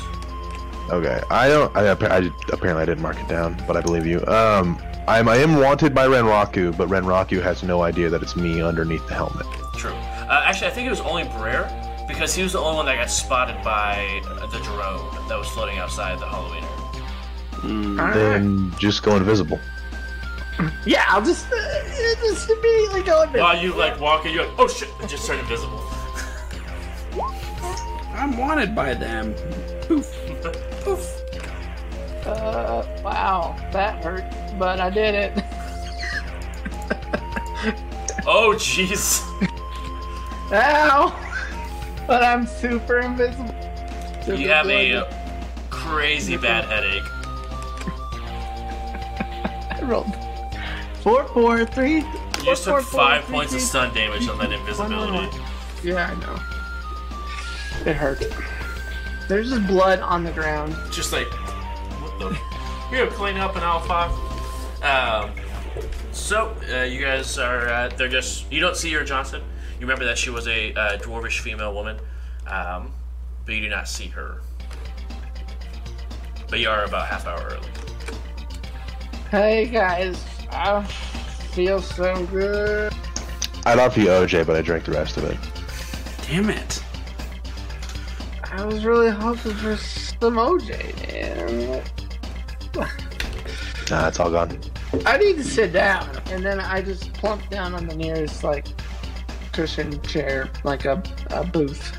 Okay. 0.90 1.20
I 1.30 1.48
don't. 1.48 1.76
I, 1.76 1.86
appa- 1.88 2.10
I 2.12 2.30
apparently 2.50 2.82
I 2.82 2.86
didn't 2.86 3.02
mark 3.02 3.20
it 3.20 3.28
down, 3.28 3.62
but 3.66 3.76
I 3.76 3.82
believe 3.82 4.06
you. 4.06 4.24
Um, 4.26 4.80
I'm 5.06 5.28
I 5.28 5.36
am 5.36 5.56
wanted 5.60 5.94
by 5.94 6.06
Renraku, 6.06 6.74
but 6.76 6.88
Renraku 6.88 7.42
has 7.42 7.62
no 7.62 7.82
idea 7.82 8.08
that 8.08 8.22
it's 8.22 8.36
me 8.36 8.62
underneath 8.62 9.06
the 9.06 9.14
helmet. 9.14 9.46
True. 9.76 9.92
Uh, 9.92 10.42
actually, 10.46 10.68
I 10.68 10.70
think 10.70 10.86
it 10.86 10.90
was 10.90 11.00
only 11.00 11.24
Brer 11.24 11.68
because 12.08 12.34
he 12.34 12.42
was 12.42 12.52
the 12.54 12.58
only 12.58 12.76
one 12.76 12.86
that 12.86 12.96
got 12.96 13.10
spotted 13.10 13.62
by 13.62 14.22
uh, 14.26 14.46
the 14.46 14.58
drone 14.60 15.28
that 15.28 15.38
was 15.38 15.48
floating 15.48 15.78
outside 15.78 16.18
the 16.18 16.24
Halloweener. 16.24 16.64
Mm, 17.60 18.14
Then 18.14 18.74
just 18.78 19.02
go 19.02 19.16
invisible. 19.16 19.58
Yeah, 20.84 21.04
I'll 21.08 21.24
just, 21.24 21.46
uh, 21.52 21.84
just 22.20 22.50
immediately 22.50 23.02
go 23.02 23.22
in 23.22 23.32
there. 23.32 23.42
While 23.42 23.62
you 23.62 23.74
like 23.74 24.00
walk 24.00 24.26
in, 24.26 24.34
you're 24.34 24.46
like, 24.46 24.58
oh 24.58 24.66
shit, 24.66 24.88
it 25.00 25.08
just 25.08 25.26
turned 25.26 25.40
invisible. 25.40 25.84
I'm 28.14 28.36
wanted 28.36 28.74
by 28.74 28.94
them. 28.94 29.34
Poof. 29.82 30.12
Poof. 30.82 31.22
Uh, 32.26 32.84
wow, 33.04 33.56
that 33.72 34.02
hurt, 34.02 34.24
but 34.58 34.80
I 34.80 34.90
did 34.90 35.14
it. 35.14 35.44
Oh 38.30 38.52
jeez. 38.54 39.22
Ow! 40.52 41.18
But 42.06 42.22
I'm 42.22 42.46
super 42.46 42.98
invisible. 42.98 43.54
Super 44.22 44.34
You 44.34 44.48
have 44.48 44.68
a 44.68 45.08
crazy 45.70 46.36
bad 46.36 46.66
headache. 46.66 47.02
I 49.70 49.80
rolled 49.82 50.12
four, 51.02 51.24
four, 51.28 51.64
three. 51.64 51.96
You 51.98 52.44
just 52.44 52.64
four, 52.64 52.80
took 52.80 52.88
four, 52.88 53.00
five 53.00 53.24
three, 53.24 53.34
points 53.34 53.54
of 53.54 53.60
stun 53.60 53.94
damage 53.94 54.28
on 54.28 54.38
that 54.38 54.52
invisibility. 54.52 55.12
one, 55.12 55.26
one. 55.28 55.40
Yeah, 55.82 56.10
I 56.10 56.14
know. 56.20 57.90
It 57.90 57.96
hurt. 57.96 58.22
There's 59.28 59.50
just 59.50 59.66
blood 59.66 60.00
on 60.00 60.24
the 60.24 60.32
ground. 60.32 60.74
Just 60.90 61.12
like, 61.12 61.26
what 61.26 62.18
the? 62.18 62.38
You're 62.90 63.06
cleaning 63.08 63.42
up 63.42 63.56
an 63.56 63.62
alpha. 63.62 64.10
Um, 64.82 65.32
so 66.12 66.56
uh, 66.72 66.84
you 66.84 67.00
guys 67.00 67.38
are. 67.38 67.68
Uh, 67.68 67.88
they're 67.96 68.08
just. 68.08 68.50
You 68.50 68.60
don't 68.60 68.76
see 68.76 68.92
her, 68.92 69.04
Johnson. 69.04 69.42
You 69.74 69.80
remember 69.82 70.04
that 70.06 70.18
she 70.18 70.30
was 70.30 70.48
a 70.48 70.72
uh, 70.74 70.98
dwarvish 70.98 71.40
female 71.40 71.72
woman, 71.74 71.98
um, 72.46 72.92
but 73.44 73.54
you 73.54 73.60
do 73.60 73.68
not 73.68 73.86
see 73.88 74.06
her. 74.08 74.40
But 76.48 76.58
you 76.60 76.68
are 76.68 76.84
about 76.84 77.06
half 77.06 77.26
hour 77.26 77.40
early. 77.52 77.68
Hey 79.30 79.66
guys, 79.66 80.24
I 80.50 80.82
feel 80.84 81.80
so 81.80 82.24
good. 82.26 82.92
I'd 83.66 83.78
offer 83.78 84.00
you 84.00 84.06
OJ, 84.08 84.46
but 84.46 84.56
I 84.56 84.62
drank 84.62 84.84
the 84.84 84.92
rest 84.92 85.16
of 85.16 85.24
it. 85.24 85.36
Damn 86.26 86.50
it. 86.50 86.82
I 88.50 88.64
was 88.64 88.84
really 88.84 89.10
hoping 89.10 89.52
for 89.54 89.76
some 89.76 90.34
OJ, 90.36 91.06
man. 91.06 91.82
Nah, 93.90 94.08
it's 94.08 94.20
all 94.20 94.30
gone. 94.30 94.58
I 95.06 95.16
need 95.18 95.36
to 95.36 95.44
sit 95.44 95.72
down, 95.72 96.08
and 96.30 96.44
then 96.44 96.60
I 96.60 96.80
just 96.82 97.12
plump 97.14 97.48
down 97.50 97.74
on 97.74 97.86
the 97.86 97.94
nearest 97.96 98.42
like 98.44 98.66
cushion 99.52 100.00
chair, 100.02 100.48
like 100.64 100.84
a, 100.84 101.02
a 101.30 101.44
booth. 101.44 101.98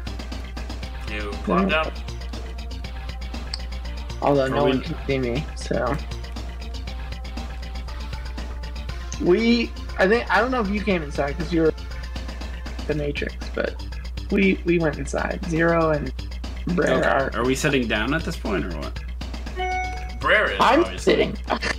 You 1.11 1.32
plop 1.44 1.69
down. 1.69 1.92
Although 4.22 4.45
Are 4.45 4.50
no 4.50 4.66
we- 4.66 4.69
one 4.72 4.82
can 4.82 4.95
see 5.08 5.18
me, 5.19 5.45
so 5.56 5.95
we. 9.22 9.72
I 9.98 10.08
think 10.08 10.30
I 10.32 10.40
don't 10.40 10.52
know 10.52 10.62
if 10.62 10.70
you 10.70 10.82
came 10.82 11.04
inside 11.04 11.38
because 11.38 11.52
you 11.54 11.62
were 11.64 11.74
the 12.88 12.96
Matrix, 12.96 13.36
but 13.54 13.84
we 14.32 14.62
we 14.66 14.80
went 14.80 14.98
inside. 14.98 15.44
Zero 15.50 15.92
and 15.92 16.14
Brer 16.76 16.90
Okay. 17.00 17.08
are. 17.08 17.32
Are 17.36 17.46
we 17.46 17.56
sitting 17.56 17.88
down 17.88 18.14
at 18.14 18.24
this 18.24 18.38
point 18.38 18.66
or 18.66 18.78
what? 18.78 19.00
Brer 20.20 20.52
is 20.52 20.58
I'm 20.60 20.82
obviously. 20.82 21.36
sitting. 21.36 21.38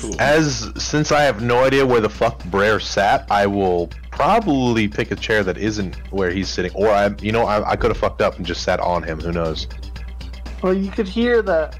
Cool. 0.00 0.20
As 0.20 0.70
since 0.76 1.12
I 1.12 1.22
have 1.22 1.40
no 1.40 1.62
idea 1.64 1.86
where 1.86 2.00
the 2.00 2.10
fuck 2.10 2.44
Brer 2.46 2.78
sat, 2.80 3.24
I 3.30 3.46
will 3.46 3.88
probably 4.10 4.88
pick 4.88 5.12
a 5.12 5.16
chair 5.16 5.42
that 5.44 5.56
isn't 5.56 5.94
where 6.12 6.30
he's 6.30 6.48
sitting, 6.48 6.72
or 6.74 6.90
I, 6.90 7.14
you 7.22 7.30
know, 7.32 7.44
I, 7.46 7.70
I 7.70 7.76
could 7.76 7.90
have 7.92 7.96
fucked 7.96 8.20
up 8.20 8.36
and 8.36 8.44
just 8.44 8.64
sat 8.64 8.80
on 8.80 9.02
him. 9.04 9.20
Who 9.20 9.30
knows? 9.32 9.66
well, 10.62 10.74
you 10.74 10.90
could 10.90 11.08
hear 11.08 11.40
the 11.40 11.72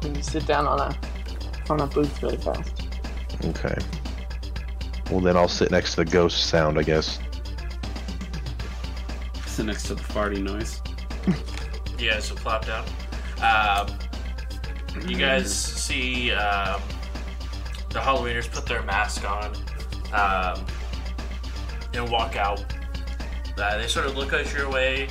when 0.00 0.14
you 0.14 0.22
sit 0.22 0.46
down 0.46 0.66
on 0.66 0.80
a 0.80 0.96
on 1.72 1.80
a 1.80 1.86
booth 1.86 2.22
really 2.22 2.36
fast. 2.36 2.88
Okay. 3.44 3.76
Well, 5.10 5.20
then 5.20 5.36
I'll 5.36 5.48
sit 5.48 5.70
next 5.70 5.94
to 5.94 6.04
the 6.04 6.10
ghost 6.10 6.46
sound, 6.46 6.78
I 6.78 6.82
guess. 6.82 7.18
Sit 9.46 9.66
next 9.66 9.84
to 9.84 9.94
the 9.94 10.02
farty 10.02 10.42
noise. 10.42 10.80
Yeah, 11.98 12.18
so 12.18 12.34
plop 12.34 12.66
down. 12.66 12.84
Um, 13.42 13.86
you 15.08 15.16
guys 15.16 15.54
see 15.54 16.32
um, 16.32 16.82
the 17.90 18.00
Halloweeners 18.00 18.50
put 18.50 18.66
their 18.66 18.82
mask 18.82 19.24
on 19.24 19.54
um, 20.12 20.66
and 21.94 22.10
walk 22.10 22.34
out. 22.34 22.64
Uh, 23.56 23.78
they 23.78 23.86
sort 23.86 24.06
of 24.06 24.16
look 24.16 24.32
at 24.32 24.52
your 24.52 24.68
way, 24.68 25.06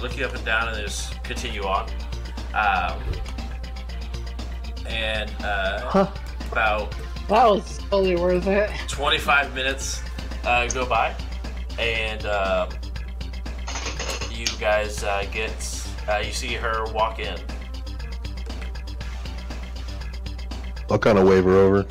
look 0.00 0.16
you 0.16 0.24
up 0.24 0.34
and 0.34 0.44
down, 0.46 0.68
and 0.68 0.78
they 0.78 0.84
just 0.84 1.22
continue 1.22 1.64
on. 1.64 1.86
Um, 2.54 2.98
and 4.88 5.30
uh, 5.44 5.80
Huh. 5.90 6.10
about 6.50 6.92
That 7.28 7.44
was 7.46 7.78
totally 7.78 8.16
worth 8.16 8.46
it. 8.46 8.70
25 8.88 9.54
minutes 9.54 10.02
uh, 10.44 10.68
go 10.68 10.86
by, 10.86 11.14
and 11.78 12.24
um, 12.26 12.68
you 14.30 14.46
guys 14.60 15.02
uh, 15.02 15.24
get 15.32 15.52
uh, 16.08 16.18
you 16.18 16.32
see 16.32 16.54
her 16.54 16.84
walk 16.92 17.18
in. 17.18 17.36
I'll 20.88 20.98
kind 20.98 21.18
of 21.18 21.26
wave 21.26 21.44
her 21.44 21.56
over. 21.56 21.86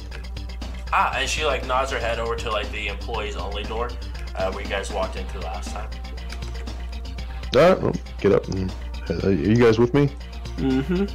Ah, 0.94 1.14
and 1.18 1.30
she 1.30 1.44
like 1.46 1.68
nods 1.68 1.92
her 1.92 2.00
head 2.00 2.20
over 2.20 2.36
to 2.38 2.50
like 2.50 2.72
the 2.72 2.88
employees 2.88 3.36
only 3.36 3.64
door 3.64 3.90
uh, 4.36 4.52
where 4.52 4.64
you 4.64 4.70
guys 4.70 4.92
walked 4.92 5.18
into 5.18 5.40
last 5.42 5.72
time. 5.72 5.90
All 7.56 7.62
right, 7.62 7.82
well, 7.82 7.94
get 8.20 8.32
up. 8.32 8.48
And, 8.48 8.74
are 9.24 9.32
you 9.32 9.56
guys 9.56 9.78
with 9.78 9.94
me? 9.94 10.10
Mm-hmm. 10.58 11.06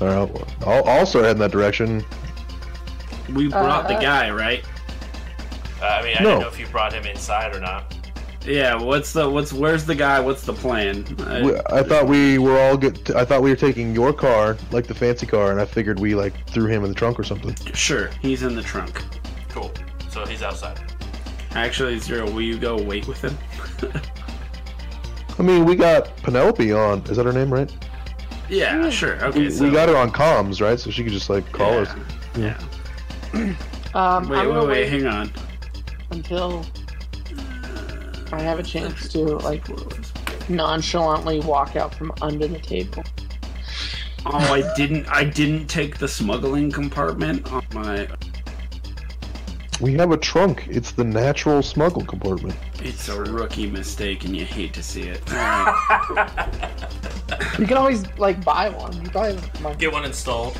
All 0.00 0.08
right, 0.08 0.30
well, 0.32 0.46
I'll 0.66 0.84
I'll 0.88 1.06
start 1.06 1.24
heading 1.26 1.40
that 1.40 1.52
direction. 1.52 2.04
We 3.32 3.48
brought 3.48 3.88
the 3.88 3.94
Uh, 3.96 4.00
guy, 4.00 4.30
right? 4.30 4.64
Uh, 5.80 5.86
I 5.86 6.02
mean, 6.02 6.16
I 6.18 6.22
No. 6.22 6.28
didn't 6.30 6.40
know 6.42 6.48
if 6.48 6.58
you 6.60 6.66
brought 6.66 6.92
him 6.92 7.04
inside 7.06 7.54
or 7.54 7.60
not. 7.60 7.94
Yeah. 8.44 8.74
What's 8.74 9.12
the 9.12 9.28
what's 9.28 9.52
where's 9.52 9.84
the 9.86 9.94
guy? 9.94 10.20
What's 10.20 10.42
the 10.42 10.52
plan? 10.52 11.04
I- 11.26 11.42
We, 11.42 11.56
I 11.72 11.82
thought 11.82 12.06
we 12.06 12.38
were 12.38 12.58
all 12.60 12.76
good. 12.76 13.10
I 13.12 13.24
thought 13.24 13.40
we 13.42 13.50
were 13.50 13.56
taking 13.56 13.94
your 13.94 14.12
car, 14.12 14.56
like 14.70 14.86
the 14.86 14.94
fancy 14.94 15.26
car, 15.26 15.50
and 15.52 15.60
I 15.60 15.64
figured 15.64 15.98
we 16.00 16.14
like 16.14 16.34
threw 16.50 16.66
him 16.66 16.82
in 16.84 16.90
the 16.90 16.94
trunk 16.94 17.18
or 17.18 17.24
something. 17.24 17.54
sure, 17.72 18.10
he's 18.20 18.42
in 18.42 18.54
the 18.54 18.62
trunk. 18.62 19.02
Cool. 19.48 19.72
So 20.10 20.26
he's 20.26 20.42
outside. 20.42 20.78
Actually, 21.54 21.98
Zero, 22.00 22.28
will 22.30 22.42
you 22.42 22.58
go 22.58 22.76
wait 22.82 23.06
with 23.06 23.22
him? 23.22 23.38
I 25.38 25.42
mean, 25.42 25.64
we 25.64 25.74
got 25.76 26.14
Penelope 26.18 26.72
on. 26.72 27.02
Is 27.08 27.16
that 27.16 27.26
her 27.26 27.32
name, 27.32 27.52
right? 27.52 27.70
Yeah, 28.48 28.88
sure. 28.90 29.22
Okay, 29.26 29.40
We, 29.40 29.50
so 29.50 29.64
we 29.64 29.70
got 29.70 29.88
her 29.88 29.96
on 29.96 30.10
comms, 30.10 30.60
right? 30.60 30.78
So 30.78 30.90
she 30.90 31.02
could 31.04 31.12
just 31.12 31.30
like 31.30 31.50
call 31.52 31.72
yeah, 31.72 31.80
us. 31.80 32.58
Yeah. 33.34 33.54
Um, 33.94 34.28
Wait, 34.28 34.38
I'm 34.40 34.48
wait, 34.48 34.54
gonna 34.54 34.66
wait. 34.66 34.88
Hang 34.88 35.06
on. 35.06 35.32
until 36.10 36.66
I 38.32 38.42
have 38.42 38.58
a 38.58 38.62
chance 38.64 39.06
to 39.10 39.20
like 39.20 39.64
nonchalantly 40.48 41.38
walk 41.38 41.76
out 41.76 41.94
from 41.94 42.12
under 42.20 42.48
the 42.48 42.58
table. 42.58 43.04
Oh, 44.26 44.32
I 44.36 44.74
didn't. 44.74 45.06
I 45.08 45.22
didn't 45.22 45.68
take 45.68 45.98
the 45.98 46.08
smuggling 46.08 46.72
compartment 46.72 47.46
on 47.52 47.64
my. 47.72 48.08
We 49.80 49.92
have 49.94 50.10
a 50.10 50.16
trunk. 50.16 50.66
It's 50.68 50.90
the 50.90 51.04
natural 51.04 51.62
smuggle 51.62 52.04
compartment. 52.04 52.56
It's 52.84 53.08
a 53.08 53.20
rookie 53.20 53.66
mistake, 53.66 54.24
and 54.24 54.36
you 54.36 54.44
hate 54.44 54.74
to 54.74 54.82
see 54.82 55.02
it. 55.02 55.22
You 57.58 57.66
can 57.66 57.76
always 57.76 58.04
like 58.18 58.44
buy 58.44 58.68
one. 58.68 58.92
You 59.02 59.10
buy 59.10 59.32
one. 59.32 59.76
Get 59.78 59.92
one 59.92 60.04
installed. 60.04 60.58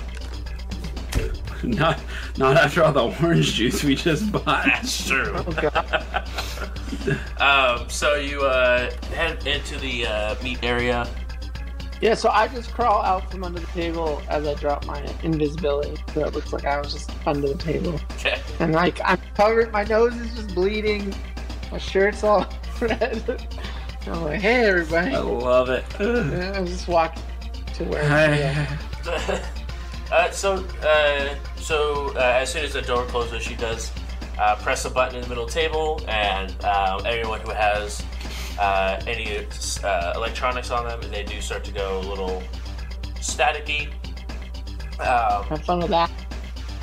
not, 1.62 2.00
not 2.36 2.56
after 2.56 2.82
all 2.84 2.92
the 2.92 3.14
orange 3.22 3.54
juice 3.54 3.82
we 3.82 3.94
just 3.94 4.30
bought. 4.30 4.64
That's 4.64 5.06
true. 5.06 5.32
Oh 5.34 5.42
god. 5.42 6.28
Um, 7.40 7.88
so 7.88 8.14
you 8.14 8.42
uh, 8.42 8.90
head 9.12 9.46
into 9.46 9.78
the 9.78 10.06
uh, 10.06 10.42
meat 10.42 10.60
area. 10.62 11.08
Yeah, 12.00 12.14
so 12.14 12.28
I 12.28 12.48
just 12.48 12.72
crawl 12.72 13.02
out 13.02 13.30
from 13.30 13.44
under 13.44 13.60
the 13.60 13.66
table 13.68 14.22
as 14.28 14.46
I 14.46 14.54
drop 14.54 14.84
my 14.86 15.00
invisibility, 15.22 15.96
so 16.12 16.24
it 16.26 16.34
looks 16.34 16.52
like 16.52 16.64
I 16.64 16.78
was 16.78 16.92
just 16.92 17.10
under 17.26 17.48
the 17.48 17.58
table. 17.58 18.00
Okay. 18.12 18.40
And 18.60 18.72
like 18.72 19.00
I'm 19.04 19.20
covered, 19.34 19.72
my 19.72 19.84
nose 19.84 20.14
is 20.14 20.34
just 20.34 20.54
bleeding, 20.54 21.14
my 21.74 21.78
shirt's 21.78 22.22
all 22.22 22.46
red. 22.80 23.48
I'm 24.06 24.22
like, 24.22 24.40
hey 24.40 24.66
everybody. 24.66 25.12
I 25.12 25.18
love 25.18 25.70
it. 25.70 25.84
I 26.00 26.64
just 26.64 26.86
walk 26.86 27.16
to 27.74 27.84
where. 27.84 28.04
Hi. 28.04 28.78
uh, 30.12 30.30
so, 30.30 30.64
uh, 30.84 31.34
so 31.56 32.12
uh, 32.14 32.20
as 32.20 32.52
soon 32.52 32.64
as 32.64 32.74
the 32.74 32.82
door 32.82 33.04
closes, 33.06 33.42
she 33.42 33.56
does 33.56 33.90
uh, 34.38 34.54
press 34.56 34.84
a 34.84 34.90
button 34.90 35.16
in 35.16 35.22
the 35.22 35.28
middle 35.28 35.48
table, 35.48 36.00
and 36.06 36.52
um, 36.64 37.04
everyone 37.06 37.40
who 37.40 37.50
has 37.50 38.04
uh, 38.60 39.02
any 39.08 39.44
uh, 39.82 40.12
electronics 40.14 40.70
on 40.70 40.86
them, 40.86 41.00
they 41.10 41.24
do 41.24 41.40
start 41.40 41.64
to 41.64 41.72
go 41.72 41.98
a 41.98 42.06
little 42.06 42.40
staticky. 43.16 43.88
Um, 45.00 45.42
Have 45.46 45.64
fun 45.64 45.80
with 45.80 45.90
that. 45.90 46.12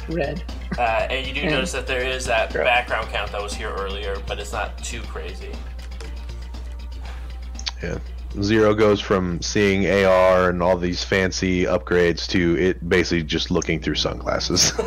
Red. 0.09 0.43
Uh, 0.77 1.07
and 1.09 1.25
you 1.27 1.33
do 1.33 1.41
Yeah. 1.41 1.49
notice 1.51 1.71
that 1.73 1.87
there 1.87 2.01
is 2.03 2.25
that 2.25 2.51
Sure. 2.51 2.63
background 2.63 3.09
count 3.09 3.31
that 3.31 3.41
was 3.41 3.53
here 3.53 3.71
earlier, 3.77 4.15
but 4.27 4.39
it's 4.39 4.51
not 4.53 4.77
too 4.83 5.01
crazy. 5.03 5.51
Yeah. 7.83 7.97
Zero 8.41 8.73
goes 8.73 9.01
from 9.01 9.41
seeing 9.41 9.85
AR 9.87 10.49
and 10.49 10.63
all 10.63 10.77
these 10.77 11.03
fancy 11.03 11.65
upgrades 11.65 12.25
to 12.29 12.57
it 12.57 12.87
basically 12.87 13.23
just 13.23 13.51
looking 13.51 13.81
through 13.81 13.95
sunglasses. 13.95 14.71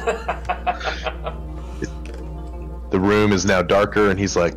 the 2.91 2.99
room 3.01 3.33
is 3.33 3.45
now 3.45 3.61
darker, 3.61 4.09
and 4.11 4.19
he's 4.19 4.35
like, 4.37 4.55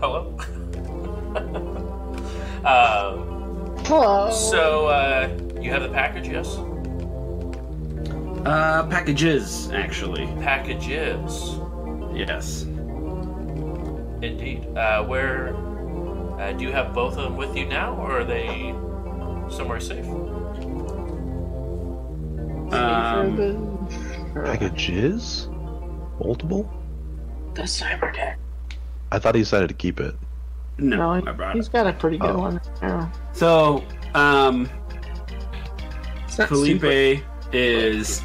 Hello. 0.00 0.34
um, 2.64 3.76
Hello. 3.84 4.30
so 4.30 4.86
uh, 4.86 5.28
you 5.60 5.70
have 5.70 5.82
the 5.82 5.88
package, 5.90 6.28
yes? 6.28 6.56
Uh, 8.44 8.86
packages, 8.88 9.70
actually. 9.70 10.26
Packages. 10.42 11.56
Yes. 12.12 12.62
Indeed. 14.22 14.66
Uh, 14.76 15.04
where 15.04 15.54
uh, 16.40 16.52
do 16.52 16.64
you 16.64 16.72
have 16.72 16.92
both 16.92 17.16
of 17.16 17.22
them 17.24 17.36
with 17.36 17.56
you 17.56 17.66
now, 17.66 17.94
or 17.96 18.20
are 18.20 18.24
they 18.24 18.74
somewhere 19.48 19.80
safe? 19.80 20.06
Um, 22.72 23.88
packages? 24.34 25.48
Multiple? 26.24 26.70
the 27.54 27.62
cyber 27.62 28.14
deck. 28.14 28.38
I 29.10 29.18
thought 29.18 29.34
he 29.34 29.42
decided 29.42 29.68
to 29.68 29.74
keep 29.74 30.00
it. 30.00 30.14
no, 30.78 30.96
No, 30.96 31.10
I 31.10 31.20
he- 31.20 31.32
brought 31.36 31.54
he's 31.54 31.66
it. 31.66 31.72
got 31.72 31.86
a 31.86 31.92
pretty 31.92 32.16
good 32.16 32.30
Oh. 32.30 32.38
one. 32.38 32.60
Yeah. 32.80 33.10
So, 33.32 33.84
um, 34.14 34.70
It's 36.24 36.38
not 36.38 36.48
super- 36.48 36.78
Felipe 36.80 37.22
is 37.52 38.22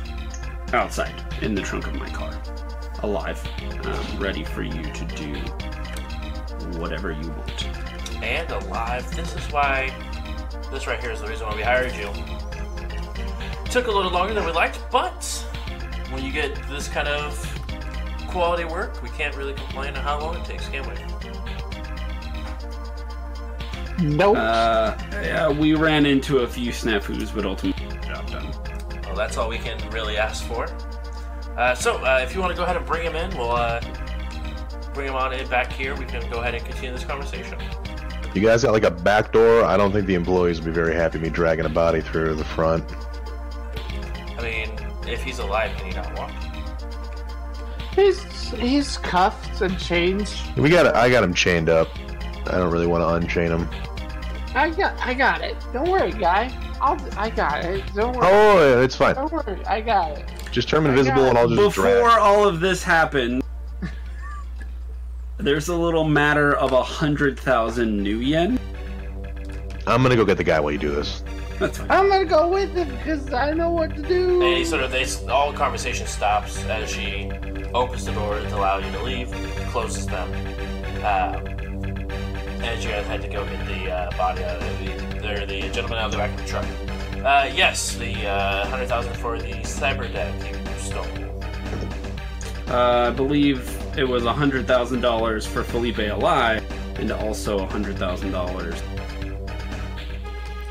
outside 0.73 1.23
in 1.41 1.55
the 1.55 1.61
trunk 1.61 1.87
of 1.87 1.95
my 1.95 2.09
car, 2.09 2.39
alive, 3.03 3.41
um, 3.85 4.19
ready 4.19 4.43
for 4.43 4.63
you 4.63 4.83
to 4.83 5.05
do 5.15 5.35
whatever 6.79 7.11
you 7.11 7.29
want. 7.29 7.67
And 8.23 8.49
alive. 8.51 9.09
This 9.15 9.35
is 9.35 9.51
why. 9.51 9.91
This 10.71 10.87
right 10.87 10.99
here 10.99 11.11
is 11.11 11.21
the 11.21 11.27
reason 11.27 11.47
why 11.47 11.55
we 11.55 11.61
hired 11.61 11.95
you. 11.95 12.11
Took 13.71 13.87
a 13.87 13.91
little 13.91 14.11
longer 14.11 14.33
than 14.33 14.45
we 14.45 14.51
liked, 14.51 14.79
but 14.91 15.23
when 16.11 16.23
you 16.23 16.31
get 16.31 16.55
this 16.69 16.87
kind 16.87 17.07
of 17.07 17.37
quality 18.27 18.65
work, 18.65 19.01
we 19.01 19.09
can't 19.09 19.35
really 19.35 19.53
complain 19.53 19.95
on 19.95 20.03
how 20.03 20.19
long 20.19 20.35
it 20.35 20.45
takes, 20.45 20.67
can 20.67 20.87
we? 20.87 20.95
Nope. 23.99 24.37
Uh, 24.37 24.95
yeah, 25.11 25.49
we 25.49 25.73
ran 25.73 26.05
into 26.05 26.39
a 26.39 26.47
few 26.47 26.71
snafus, 26.71 27.33
but 27.33 27.45
ultimately 27.45 27.87
got 27.87 28.01
the 28.01 28.07
job 28.07 28.29
done. 28.29 28.66
Well, 29.17 29.25
that's 29.25 29.37
all 29.37 29.49
we 29.49 29.57
can 29.57 29.79
really 29.89 30.15
ask 30.15 30.45
for. 30.45 30.67
Uh, 31.57 31.73
so, 31.73 31.97
uh, 32.05 32.19
if 32.21 32.35
you 32.35 32.39
want 32.39 32.51
to 32.51 32.55
go 32.55 32.61
ahead 32.61 32.77
and 32.77 32.85
bring 32.85 33.03
him 33.03 33.15
in, 33.15 33.35
we'll 33.35 33.49
uh, 33.49 33.81
bring 34.93 35.07
him 35.07 35.15
on 35.15 35.33
in 35.33 35.47
back 35.47 35.73
here. 35.73 35.95
We 35.95 36.05
can 36.05 36.29
go 36.29 36.41
ahead 36.41 36.53
and 36.53 36.63
continue 36.63 36.91
this 36.91 37.03
conversation. 37.03 37.57
You 38.35 38.41
guys 38.41 38.61
got 38.61 38.73
like 38.73 38.83
a 38.83 38.91
back 38.91 39.31
door. 39.31 39.63
I 39.63 39.75
don't 39.75 39.91
think 39.91 40.05
the 40.05 40.13
employees 40.13 40.59
would 40.59 40.67
be 40.67 40.71
very 40.71 40.93
happy 40.93 41.17
me 41.17 41.31
dragging 41.31 41.65
a 41.65 41.69
body 41.69 41.99
through 41.99 42.35
the 42.35 42.43
front. 42.43 42.85
I 44.37 44.43
mean, 44.43 44.69
if 45.07 45.23
he's 45.23 45.39
alive, 45.39 45.75
can 45.77 45.87
he 45.87 45.97
not 45.97 46.15
walk? 46.15 46.31
he's 47.95 48.51
he's 48.51 48.99
cuffed 48.99 49.61
and 49.61 49.79
chained. 49.79 50.31
We 50.57 50.69
got. 50.69 50.95
I 50.95 51.09
got 51.09 51.23
him 51.23 51.33
chained 51.33 51.69
up. 51.69 51.87
I 52.45 52.59
don't 52.59 52.71
really 52.71 52.85
want 52.85 53.01
to 53.01 53.15
unchain 53.15 53.49
him. 53.49 53.67
I 54.57 54.71
got 54.71 54.99
I 54.99 55.13
got 55.13 55.41
it. 55.41 55.55
Don't 55.71 55.89
worry, 55.89 56.11
guy. 56.11 56.51
I'll 56.81 56.97
I 57.15 57.29
got 57.29 57.63
it. 57.63 57.83
Don't 57.93 58.15
worry. 58.15 58.27
Oh, 58.27 58.77
yeah, 58.77 58.83
it's 58.83 58.95
fine. 58.95 59.13
Don't 59.15 59.31
worry. 59.31 59.63
I 59.65 59.81
got 59.81 60.17
it. 60.17 60.25
Just 60.51 60.67
turn 60.67 60.85
invisible, 60.85 61.25
and 61.25 61.37
I'll 61.37 61.47
just 61.47 61.61
Before 61.61 61.83
drag. 61.83 62.19
all 62.19 62.47
of 62.47 62.59
this 62.59 62.81
happened, 62.81 63.43
there's 65.37 65.67
a 65.67 65.75
little 65.75 66.03
matter 66.03 66.55
of 66.55 66.71
a 66.71 66.81
hundred 66.81 67.39
thousand 67.39 68.03
nuyen. 68.03 68.59
I'm 69.85 70.01
gonna 70.01 70.15
go 70.15 70.25
get 70.25 70.37
the 70.37 70.43
guy 70.43 70.59
while 70.59 70.71
you 70.71 70.79
do 70.79 70.89
this. 70.89 71.23
That's 71.59 71.77
fine. 71.77 71.91
I'm 71.91 72.09
gonna 72.09 72.25
go 72.25 72.49
with 72.49 72.73
him 72.73 72.89
because 72.97 73.31
I 73.33 73.53
know 73.53 73.69
what 73.69 73.95
to 73.95 74.01
do. 74.01 74.41
And 74.41 74.57
he 74.57 74.65
sort 74.65 74.83
of, 74.83 74.91
they, 74.91 75.05
all 75.29 75.53
conversation 75.53 76.07
stops 76.07 76.63
as 76.65 76.89
she 76.89 77.31
opens 77.73 78.05
the 78.05 78.11
door 78.11 78.39
to 78.39 78.55
allow 78.55 78.79
you 78.79 78.91
to 78.91 79.03
leave, 79.03 79.31
closes 79.69 80.07
them, 80.07 80.29
um, 81.05 81.56
and 82.61 82.83
you 82.83 82.89
guys 82.89 83.05
had 83.07 83.21
to 83.21 83.27
go 83.27 83.45
get 83.45 83.65
the 83.67 83.91
uh, 83.91 84.17
body 84.17 84.43
out 84.43 84.61
of 84.61 84.79
the, 84.79 85.45
the 85.45 85.69
gentleman 85.69 85.99
out 85.99 86.05
of 86.05 86.11
the 86.11 86.17
back 86.17 86.31
of 86.31 86.37
the 86.37 86.47
truck. 86.47 86.65
Uh, 87.25 87.49
yes, 87.53 87.95
the 87.97 88.27
uh, 88.27 88.67
hundred 88.67 88.87
thousand 88.87 89.13
for 89.15 89.39
the 89.39 89.53
cyber 89.63 90.11
deck 90.11 90.33
you 90.49 90.79
stole. 90.79 91.05
Uh, 92.67 93.07
I 93.07 93.11
believe 93.11 93.69
it 93.97 94.07
was 94.07 94.25
a 94.25 94.33
hundred 94.33 94.67
thousand 94.67 95.01
dollars 95.01 95.45
for 95.45 95.63
Felipe 95.63 95.99
alive, 95.99 96.63
and 96.99 97.11
also 97.11 97.59
a 97.59 97.65
hundred 97.65 97.97
thousand 97.97 98.31
dollars 98.31 98.81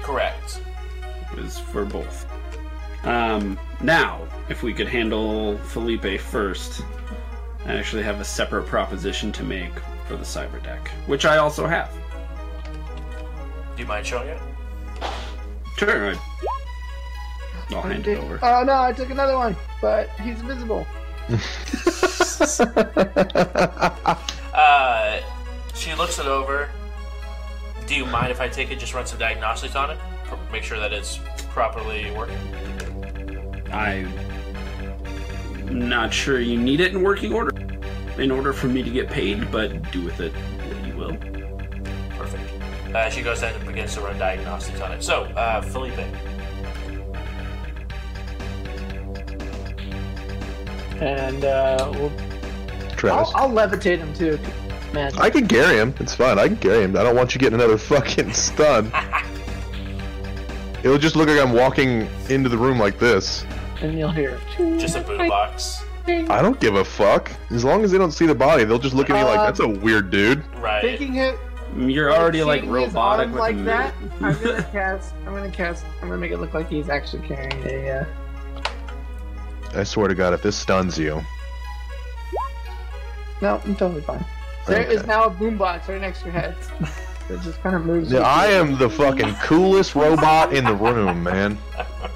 Correct. 0.07 0.61
It 1.33 1.43
was 1.43 1.59
for 1.59 1.85
both. 1.85 2.27
Um, 3.03 3.59
now, 3.83 4.29
if 4.49 4.63
we 4.63 4.73
could 4.73 4.87
handle 4.87 5.59
Felipe 5.59 6.21
first, 6.21 6.81
I 7.65 7.75
actually 7.75 8.05
have 8.05 8.21
a 8.21 8.25
separate 8.25 8.67
proposition 8.67 9.33
to 9.33 9.43
make 9.43 9.73
for 10.07 10.17
the 10.17 10.25
cyber 10.25 10.63
deck, 10.63 10.89
which 11.07 11.25
I 11.25 11.39
also 11.39 11.67
have. 11.67 11.91
Do 13.75 13.83
you 13.83 13.89
mind 13.89 14.07
showing 14.07 14.29
it? 14.29 14.41
Sure, 15.77 16.15
I, 16.15 16.19
I'll 17.71 17.83
hand 17.83 18.07
it 18.07 18.19
over. 18.19 18.39
Oh 18.43 18.63
no, 18.65 18.81
I 18.81 18.93
took 18.93 19.11
another 19.11 19.37
one, 19.37 19.57
but 19.81 20.09
he's 20.21 20.41
invisible. 20.41 20.87
Uh, 24.57 25.21
she 25.75 25.95
looks 25.95 26.19
it 26.19 26.25
over. 26.25 26.71
Do 27.87 27.95
you 27.95 28.07
mind 28.07 28.31
if 28.31 28.41
I 28.41 28.49
take 28.49 28.71
it? 28.71 28.79
Just 28.79 28.95
run 28.95 29.05
some 29.05 29.19
diagnostics 29.19 29.77
on 29.77 29.91
it, 29.91 29.99
Pro- 30.25 30.39
make 30.51 30.63
sure 30.63 30.79
that 30.79 30.95
it's 30.95 31.21
properly 31.51 32.11
working. 32.13 32.39
I'm 33.71 34.11
not 35.69 36.15
sure 36.15 36.41
you 36.41 36.59
need 36.59 36.81
it 36.81 36.93
in 36.93 37.03
working 37.03 37.35
order 37.35 37.51
in 38.19 38.31
order 38.31 38.53
for 38.53 38.67
me 38.69 38.83
to 38.83 38.91
get 38.91 39.09
paid, 39.11 39.51
but 39.51 39.91
do 39.93 40.03
with 40.03 40.21
it 40.21 40.33
what 40.33 40.87
you 40.87 40.97
will. 40.97 41.17
Perfect. 42.17 42.43
Uh, 42.95 43.11
she 43.11 43.23
goes 43.23 43.43
ahead 43.43 43.57
and 43.57 43.67
begins 43.67 43.95
to 43.95 44.01
run 44.01 44.19
diagnostics 44.19 44.81
on 44.81 44.93
it. 44.93 45.03
So, 45.03 45.25
uh, 45.25 45.61
Felipe, 45.61 45.99
And 51.01 51.45
uh, 51.45 51.93
we'll, 51.95 52.13
I'll, 53.13 53.31
I'll 53.35 53.51
levitate 53.51 53.99
him 53.99 54.15
too. 54.15 54.39
Magic. 54.95 55.21
I 55.21 55.29
can 55.29 55.47
carry 55.47 55.77
him. 55.77 55.95
It's 56.01 56.15
fine. 56.15 56.39
I 56.39 56.47
can 56.49 56.57
carry 56.57 56.85
him. 56.85 56.97
I 56.97 57.03
don't 57.03 57.15
want 57.17 57.35
you 57.35 57.39
getting 57.41 57.59
another 57.61 57.77
fucking 57.93 58.33
stun. 58.33 58.91
It'll 60.83 60.99
just 60.99 61.17
look 61.17 61.29
like 61.29 61.39
I'm 61.41 61.53
walking 61.53 62.09
into 62.31 62.49
the 62.49 62.57
room 62.57 62.79
like 62.79 62.99
this. 62.99 63.45
and 63.81 63.99
you'll 63.99 64.11
hear. 64.13 64.39
just 64.57 64.97
a 64.97 65.01
boombox, 65.01 65.83
I 66.09 66.41
don't 66.43 66.59
give 66.61 66.75
a 66.77 66.85
fuck. 66.85 67.31
As 67.51 67.65
long 67.65 67.83
as 67.85 67.91
they 67.91 67.99
don't 67.99 68.13
see 68.13 68.27
the 68.27 68.35
body, 68.35 68.65
they'll 68.65 68.79
just 68.79 68.95
look 68.95 69.11
at 69.11 69.15
me 69.17 69.23
like, 69.25 69.39
Uh, 69.39 69.45
that's 69.47 69.61
a 69.61 69.69
weird 69.69 70.11
dude. 70.11 70.45
right? 70.57 70.81
Thinking 70.83 71.17
it. 71.17 71.39
You're 71.77 72.13
already 72.13 72.43
like 72.43 72.65
robotic 72.65 73.29
with 73.31 73.39
like 73.39 73.63
that. 73.65 73.93
I'm 74.23 74.41
gonna 74.41 74.63
cast. 74.73 75.15
I'm 75.27 75.35
gonna 75.35 75.51
cast. 75.51 75.85
I'm 76.01 76.09
gonna 76.09 76.17
make 76.21 76.31
it 76.33 76.39
look 76.39 76.55
like 76.55 76.69
he's 76.69 76.89
actually 76.89 77.27
carrying 77.27 77.63
a. 77.67 77.91
Uh, 78.01 78.05
I 79.75 79.83
swear 79.85 80.09
to 80.09 80.15
God, 80.15 80.33
if 80.33 80.43
this 80.43 80.57
stuns 80.57 80.97
you. 80.99 81.21
no, 83.43 83.61
I'm 83.65 83.77
totally 83.77 84.01
fine. 84.03 84.25
There 84.67 84.83
is 84.83 84.99
Okay. 85.01 85.07
now 85.09 85.25
a 85.25 85.31
boombox 85.31 85.89
right 85.89 86.01
next 86.01 86.21
to 86.21 86.25
your 86.27 86.35
head. 86.35 86.57
It 87.29 87.41
just 87.43 87.61
kind 87.61 87.75
of 87.75 87.85
moves. 87.85 88.13
Yeah, 88.13 88.21
I 88.21 88.47
am 88.53 88.79
the 88.79 88.89
fucking 88.89 89.35
coolest 89.43 89.97
robot 89.97 90.55
in 90.55 90.63
the 90.65 90.75
room, 90.77 91.25
man. 91.25 91.59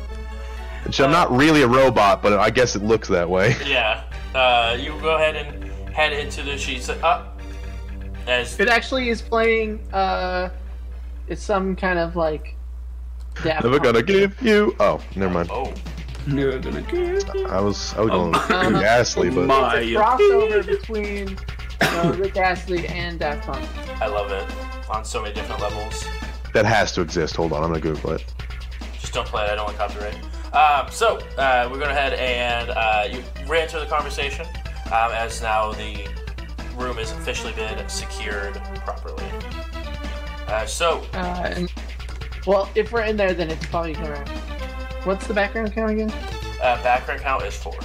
Which 0.91 1.01
I'm 1.01 1.13
not 1.13 1.31
really 1.31 1.63
a 1.63 1.69
robot, 1.69 2.21
but 2.21 2.33
I 2.41 2.51
guess 2.51 2.75
it 2.75 2.83
looks 2.83 3.07
that 3.07 3.31
way. 3.31 3.55
Yeah. 3.65 4.03
Uh, 4.35 4.77
you 4.77 4.89
go 5.01 5.15
ahead 5.15 5.37
and 5.37 5.65
head 5.95 6.13
into 6.13 6.43
the 6.43 6.59
sheets. 6.59 6.89
Up. 6.89 7.41
As 8.27 8.59
It 8.59 8.67
actually 8.69 9.09
is 9.09 9.23
playing. 9.23 9.79
Uh, 9.93 10.51
it's 11.29 11.45
some 11.45 11.77
kind 11.77 12.01
of 12.01 12.17
like. 12.17 12.57
Daft 13.45 13.63
Never 13.63 13.79
gonna 13.79 13.93
Punk. 14.03 14.07
give 14.09 14.43
you. 14.43 14.75
Oh, 14.81 15.01
never 15.15 15.33
mind. 15.33 15.49
oh, 15.53 15.73
You're 16.27 16.59
gonna 16.59 16.83
get 16.83 17.31
I 17.47 17.61
was 17.61 17.95
I 17.95 18.01
was 18.01 18.11
Oh, 18.13 18.33
going 18.49 18.73
my- 18.73 18.81
ghastly, 18.81 19.31
but 19.31 19.47
my- 19.47 19.77
It's 19.79 19.93
a 19.93 19.95
crossover 19.95 20.67
between 20.67 21.39
uh, 21.83 22.17
Rick 22.19 22.37
Astley 22.37 22.89
and 22.89 23.21
Daft 23.21 23.47
Punk. 23.47 23.65
I 24.03 24.09
love 24.09 24.33
it 24.33 24.45
on 24.91 25.05
so 25.05 25.23
many 25.23 25.35
different 25.35 25.61
levels. 25.63 26.05
that 26.53 26.65
has 26.67 26.91
to 26.95 27.01
exist. 27.01 27.37
Hold 27.37 27.53
on, 27.53 27.63
I'm 27.63 27.69
gonna 27.69 27.81
Google 27.81 28.11
it. 28.15 28.25
Just 28.99 29.13
don't 29.15 29.29
play 29.29 29.45
it. 29.45 29.51
I 29.51 29.55
don't 29.55 29.67
want 29.67 29.79
copyright. 29.79 30.19
Um, 30.53 30.91
so 30.91 31.19
uh, 31.39 31.69
we're 31.71 31.79
going 31.79 31.91
ahead 31.91 32.15
and 32.15 32.71
uh, 32.71 33.07
you 33.11 33.23
re-enter 33.49 33.79
the 33.79 33.87
conversation 33.87 34.47
um, 34.87 35.13
as 35.13 35.41
now 35.41 35.73
the 35.73 36.09
room 36.77 36.97
has 36.97 37.13
officially 37.13 37.53
been 37.53 37.89
secured 37.89 38.55
properly. 38.85 39.25
Uh, 40.49 40.67
so 40.67 41.05
Uh, 41.15 41.53
and, 41.55 41.73
well, 42.47 42.69
if 42.75 42.91
we're 42.91 43.03
in 43.03 43.17
there, 43.17 43.33
then 43.35 43.51
it's 43.51 43.65
probably 43.67 43.93
gonna. 43.93 44.25
What's 45.05 45.27
the 45.27 45.35
background 45.35 45.73
count 45.73 45.93
again? 45.93 46.11
uh, 46.63 46.83
background 46.83 47.21
count 47.21 47.45
is 47.45 47.55
four. 47.57 47.79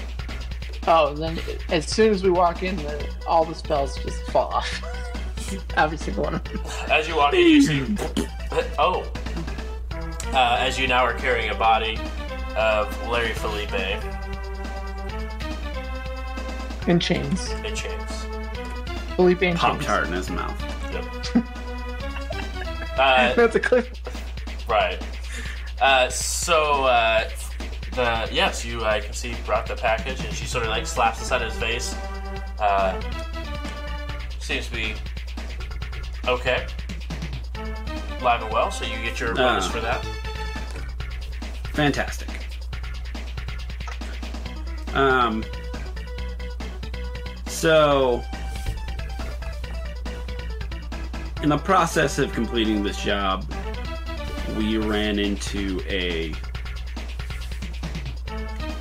Oh, 0.87 1.13
then 1.13 1.39
as 1.69 1.85
soon 1.87 2.11
as 2.13 2.23
we 2.23 2.29
walk 2.29 2.63
in, 2.63 2.75
the, 2.77 3.07
all 3.27 3.45
the 3.45 3.55
spells 3.55 3.95
just 3.97 4.21
fall 4.31 4.47
off. 4.53 4.81
Every 5.77 5.97
single 5.97 6.23
one 6.23 6.35
of 6.35 6.43
them. 6.45 6.59
As 6.89 7.07
you 7.07 7.15
walk 7.15 7.33
in, 7.35 7.39
you 7.47 7.61
see. 7.61 7.95
Oh. 8.79 9.03
Uh, 10.33 10.57
as 10.59 10.79
you 10.79 10.87
now 10.87 11.03
are 11.03 11.13
carrying 11.13 11.49
a 11.49 11.55
body 11.55 11.97
of 12.55 13.07
Larry 13.07 13.33
Felipe 13.33 13.73
In 16.87 16.99
chains. 16.99 17.51
in 17.51 17.75
chains. 17.75 18.25
Felipe 19.15 19.41
in 19.43 19.55
Pop 19.55 19.73
chains. 19.73 19.85
tart 19.85 20.07
in 20.07 20.13
his 20.13 20.29
mouth. 20.29 20.61
Yep. 20.93 21.45
Uh, 22.97 23.33
That's 23.33 23.53
a 23.57 23.59
clip. 23.59 23.89
Right. 24.69 24.97
Uh, 25.81 26.07
so, 26.07 26.85
uh, 26.85 27.29
the 27.91 28.29
yes, 28.31 28.63
you 28.63 28.85
I 28.85 29.01
can 29.01 29.11
see 29.11 29.35
brought 29.45 29.65
the 29.65 29.75
package, 29.75 30.23
and 30.23 30.33
she 30.33 30.45
sort 30.45 30.63
of 30.63 30.69
like 30.69 30.87
slaps 30.87 31.19
the 31.19 31.25
side 31.25 31.41
of 31.41 31.49
his 31.51 31.59
face. 31.59 31.93
Uh, 32.57 32.97
seems 34.39 34.67
to 34.67 34.71
be 34.73 34.93
okay, 36.25 36.65
live 38.21 38.43
and 38.43 38.53
well. 38.53 38.71
So 38.71 38.85
you 38.85 38.95
get 39.03 39.19
your 39.19 39.35
bonus 39.35 39.65
Ah. 39.67 39.71
for 39.71 39.81
that. 39.81 40.05
Fantastic. 41.73 42.29
Um. 44.95 45.43
So, 47.47 48.23
in 51.43 51.49
the 51.49 51.57
process 51.57 52.17
of 52.19 52.31
completing 52.33 52.83
this 52.83 53.01
job, 53.03 53.45
we 54.57 54.77
ran 54.77 55.19
into 55.19 55.81
a 55.87 56.33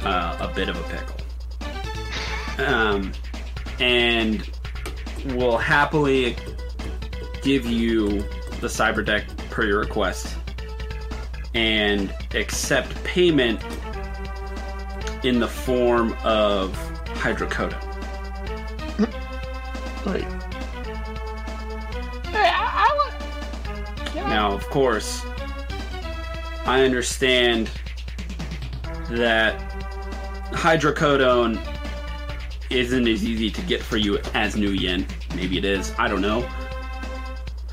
uh, 0.04 0.36
a 0.40 0.52
bit 0.54 0.68
of 0.68 0.76
a 0.76 0.82
pickle. 0.84 2.66
Um, 2.66 3.12
and 3.80 4.48
we'll 5.26 5.58
happily 5.58 6.36
give 7.42 7.66
you 7.66 8.20
the 8.60 8.68
cyber 8.68 9.04
deck 9.04 9.24
per 9.50 9.64
your 9.64 9.80
request 9.80 10.36
and 11.54 12.12
accept 12.34 13.02
payment 13.04 13.60
in 15.24 15.40
the 15.40 15.48
form 15.48 16.12
of 16.22 16.72
hydrocodone. 17.14 17.80
Wait. 20.04 20.24
Hey, 22.26 22.50
I, 22.50 22.88
I 22.88 24.14
want. 24.14 24.14
Now, 24.28 24.52
of 24.52 24.68
course, 24.68 25.24
I 26.66 26.82
understand 26.82 27.70
that 29.10 29.58
hydrocodone 30.50 31.58
isn't 32.70 33.08
as 33.08 33.24
easy 33.24 33.50
to 33.50 33.62
get 33.62 33.82
for 33.82 33.96
you 33.96 34.18
as 34.34 34.56
nuyen. 34.56 35.06
Maybe 35.34 35.56
it 35.56 35.64
is. 35.64 35.94
I 35.98 36.08
don't 36.08 36.20
know. 36.20 36.46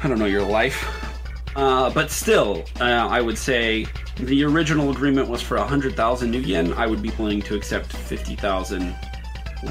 I 0.04 0.08
don't 0.08 0.20
know 0.20 0.26
your 0.26 0.44
life. 0.44 1.11
Uh, 1.56 1.90
but 1.90 2.10
still, 2.10 2.64
uh, 2.80 2.84
I 2.84 3.20
would 3.22 3.38
say 3.38 3.86
the 4.18 4.44
original 4.46 4.90
agreement 4.92 5.28
was 5.28 5.42
for 5.42 5.58
100,000 5.58 6.34
nuyen. 6.34 6.74
I 6.76 6.88
would 6.88 7.02
be 7.02 7.12
willing 7.12 7.42
to 7.44 7.56
accept 7.56 7.92
50,000 7.92 8.96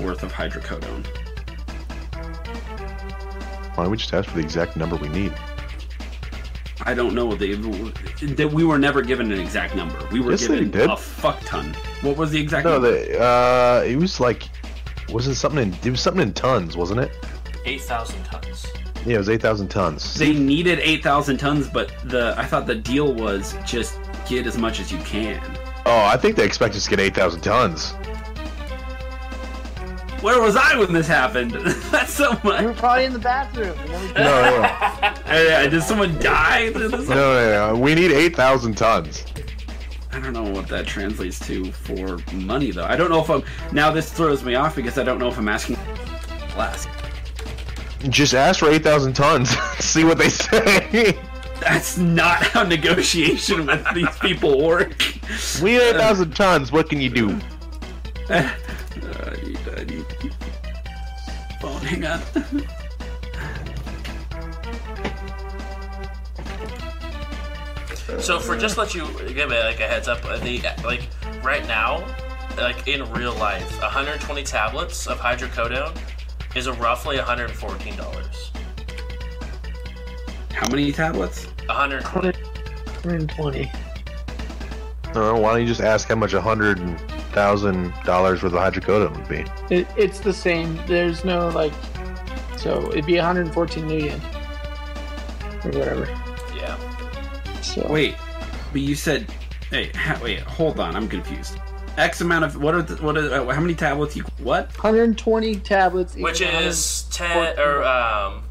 worth 0.03 0.23
of 0.23 0.33
hydrocodone. 0.33 1.07
Why 3.75 3.85
don't 3.85 3.91
we 3.91 3.97
just 3.97 4.13
ask 4.13 4.29
for 4.29 4.37
the 4.37 4.43
exact 4.43 4.77
number 4.77 4.97
we 4.97 5.09
need? 5.09 5.33
I 6.83 6.95
don't 6.95 7.15
know 7.15 7.35
the 7.35 7.55
that 8.35 8.51
we 8.53 8.65
were 8.65 8.79
never 8.79 9.03
given 9.03 9.31
an 9.33 9.39
exact 9.39 9.75
number. 9.77 9.99
We 10.11 10.21
were 10.21 10.33
Yes, 10.33 10.47
given 10.49 10.75
a 10.91 10.97
fuck 10.97 11.41
ton. 11.41 11.75
What 12.03 12.17
was 12.17 12.31
the 12.31 12.41
exact 12.41 12.65
No, 12.65 12.73
number? 12.75 12.91
the 12.91 13.21
uh, 13.23 13.85
it 13.87 13.97
was 13.97 14.19
like, 14.19 14.45
wasn't 15.11 15.37
something 15.37 15.63
in 15.73 15.75
it 15.85 15.91
was 15.91 16.01
something 16.01 16.23
in 16.23 16.33
tons, 16.33 16.77
wasn't 16.77 17.01
it? 17.01 17.13
Eight 17.67 17.83
thousand 17.83 18.23
tons. 18.25 18.67
Yeah, 19.07 19.15
it 19.15 19.19
was 19.19 19.29
eight 19.29 19.41
thousand 19.41 19.69
tons. 19.69 20.15
They 20.15 20.33
needed 20.33 20.79
8,000 20.81 21.39
tons, 21.39 21.69
but 21.69 21.93
the 22.05 22.35
I 22.37 22.45
thought 22.45 22.67
the 22.67 22.75
deal 22.75 23.15
was 23.15 23.57
just 23.65 23.99
get 24.29 24.47
as 24.47 24.59
much 24.59 24.79
as 24.81 24.93
you 24.93 24.99
can. 24.99 25.41
Oh, 25.87 26.05
I 26.05 26.17
think 26.17 26.37
they 26.37 26.45
expect 26.45 26.75
us 26.75 26.85
to 26.85 26.91
get 26.91 27.01
eight 27.01 27.15
thousand 27.15 27.41
tons. 27.41 27.95
Where 30.23 30.41
was 30.43 30.55
I 30.55 30.79
when 30.79 30.93
this 30.93 31.07
happened? 31.07 31.53
That's 31.91 32.13
so 32.13 32.39
much. 32.45 32.61
You 32.61 32.69
were 32.69 32.75
probably 32.75 33.07
in 33.07 33.15
the 33.15 33.19
bathroom. 33.19 33.75
And 33.79 33.89
then 33.89 34.07
we 34.07 34.13
No, 34.13 34.43
no, 34.43 34.61
no, 34.61 35.15
Hey, 35.25 35.71
did 35.71 35.83
someone 35.83 36.19
die? 36.19 36.71
through 36.73 36.91
no, 36.91 36.99
no, 36.99 37.73
no. 37.73 37.81
We 37.81 37.95
need 37.95 38.13
eight 38.13 38.37
thousand 38.37 38.77
tons. 38.77 39.25
I 40.13 40.21
don't 40.21 40.35
know 40.35 40.43
what 40.43 40.69
that 40.69 40.87
translates 40.87 41.39
to 41.47 41.73
for 41.73 42.19
money, 42.35 42.71
though. 42.71 42.85
I 42.85 42.97
don't 42.97 43.11
know 43.11 43.21
if 43.23 43.31
I'm. 43.31 43.43
Now 43.73 43.91
this 43.91 44.13
throws 44.13 44.45
me 44.45 44.57
off 44.57 44.77
because 44.77 44.99
I 44.99 45.05
don't 45.05 45.19
know 45.19 45.29
if 45.29 45.39
I'm 45.39 45.49
asking 45.49 45.79
less. 46.55 46.87
Just 48.09 48.35
ask 48.35 48.61
for 48.61 48.71
eight 48.71 48.83
thousand 48.83 49.15
tons. 49.15 49.51
See 49.79 50.05
what 50.05 50.19
they 50.19 50.29
say. 50.29 51.19
That's 51.61 51.99
not 51.99 52.43
how 52.43 52.63
negotiation 52.63 53.67
with 53.67 53.87
these 53.95 54.19
people 54.19 54.67
work. 54.67 55.03
We 55.63 55.73
need 55.73 55.95
8,000 55.95 56.35
tons. 56.35 56.73
What 56.73 56.89
can 56.89 57.01
you 57.01 57.09
do? 57.09 57.39
Uh, 58.29 58.51
I 59.23 59.37
need, 59.45 59.59
I 59.77 59.85
need 59.85 60.05
phone. 61.61 61.81
Hang 61.83 62.05
on. 62.05 62.21
So 68.21 68.41
for 68.41 68.57
just 68.59 68.77
let 68.77 68.93
you 68.95 69.07
give 69.33 69.53
it 69.53 69.65
like 69.65 69.79
a 69.79 69.87
heads 69.87 70.09
up, 70.09 70.25
uh, 70.25 70.39
the 70.39 70.63
like 70.85 71.07
right 71.45 71.65
now, 71.69 72.05
like 72.57 72.89
in 72.89 73.09
real 73.13 73.35
life, 73.35 73.81
120 73.81 74.43
tablets 74.43 75.07
of 75.07 75.19
hydrocodone 75.19 75.97
is 76.57 76.67
a 76.67 76.73
roughly 76.75 77.17
114 77.17 77.97
dollars. 77.97 78.51
How 80.53 80.69
many 80.69 80.93
tablets? 80.93 81.47
120. 81.67 82.33
120. 83.03 83.73
Uh, 85.15 85.35
why 85.35 85.53
don't 85.53 85.61
you 85.63 85.67
just 85.67 85.81
ask 85.81 86.09
how 86.09 86.15
much 86.15 86.35
a 86.35 86.41
hundred 86.41 86.79
thousand 87.33 87.93
dollars 88.05 88.43
worth 88.43 88.53
of 88.53 88.59
hydrocodone 88.59 89.17
would 89.17 89.29
be? 89.29 89.75
It, 89.75 89.87
it's 89.97 90.21
the 90.21 90.33
same. 90.33 90.79
There's 90.87 91.25
no 91.25 91.49
like. 91.49 91.73
So 92.57 92.91
it'd 92.93 93.07
be 93.07 93.17
114 93.17 93.87
million. 93.87 94.21
Or 95.65 95.71
whatever. 95.71 96.07
Yeah. 96.55 96.77
So 97.63 97.87
Wait, 97.89 98.15
but 98.73 98.81
you 98.83 98.95
said, 98.95 99.31
hey, 99.71 99.91
ha- 99.95 100.21
wait, 100.23 100.41
hold 100.41 100.79
on, 100.79 100.95
I'm 100.95 101.09
confused. 101.09 101.59
X 101.97 102.21
amount 102.21 102.45
of 102.45 102.61
what 102.63 102.75
are 102.75 102.83
the, 102.83 102.97
what 103.03 103.17
are 103.17 103.33
uh, 103.33 103.55
how 103.55 103.61
many 103.61 103.75
tablets 103.75 104.17
you 104.17 104.25
what? 104.39 104.67
120 104.77 105.57
tablets. 105.57 106.17
Which 106.17 106.41
is 106.41 107.03
10 107.11 107.59
or 107.59 107.85
um, 107.85 108.43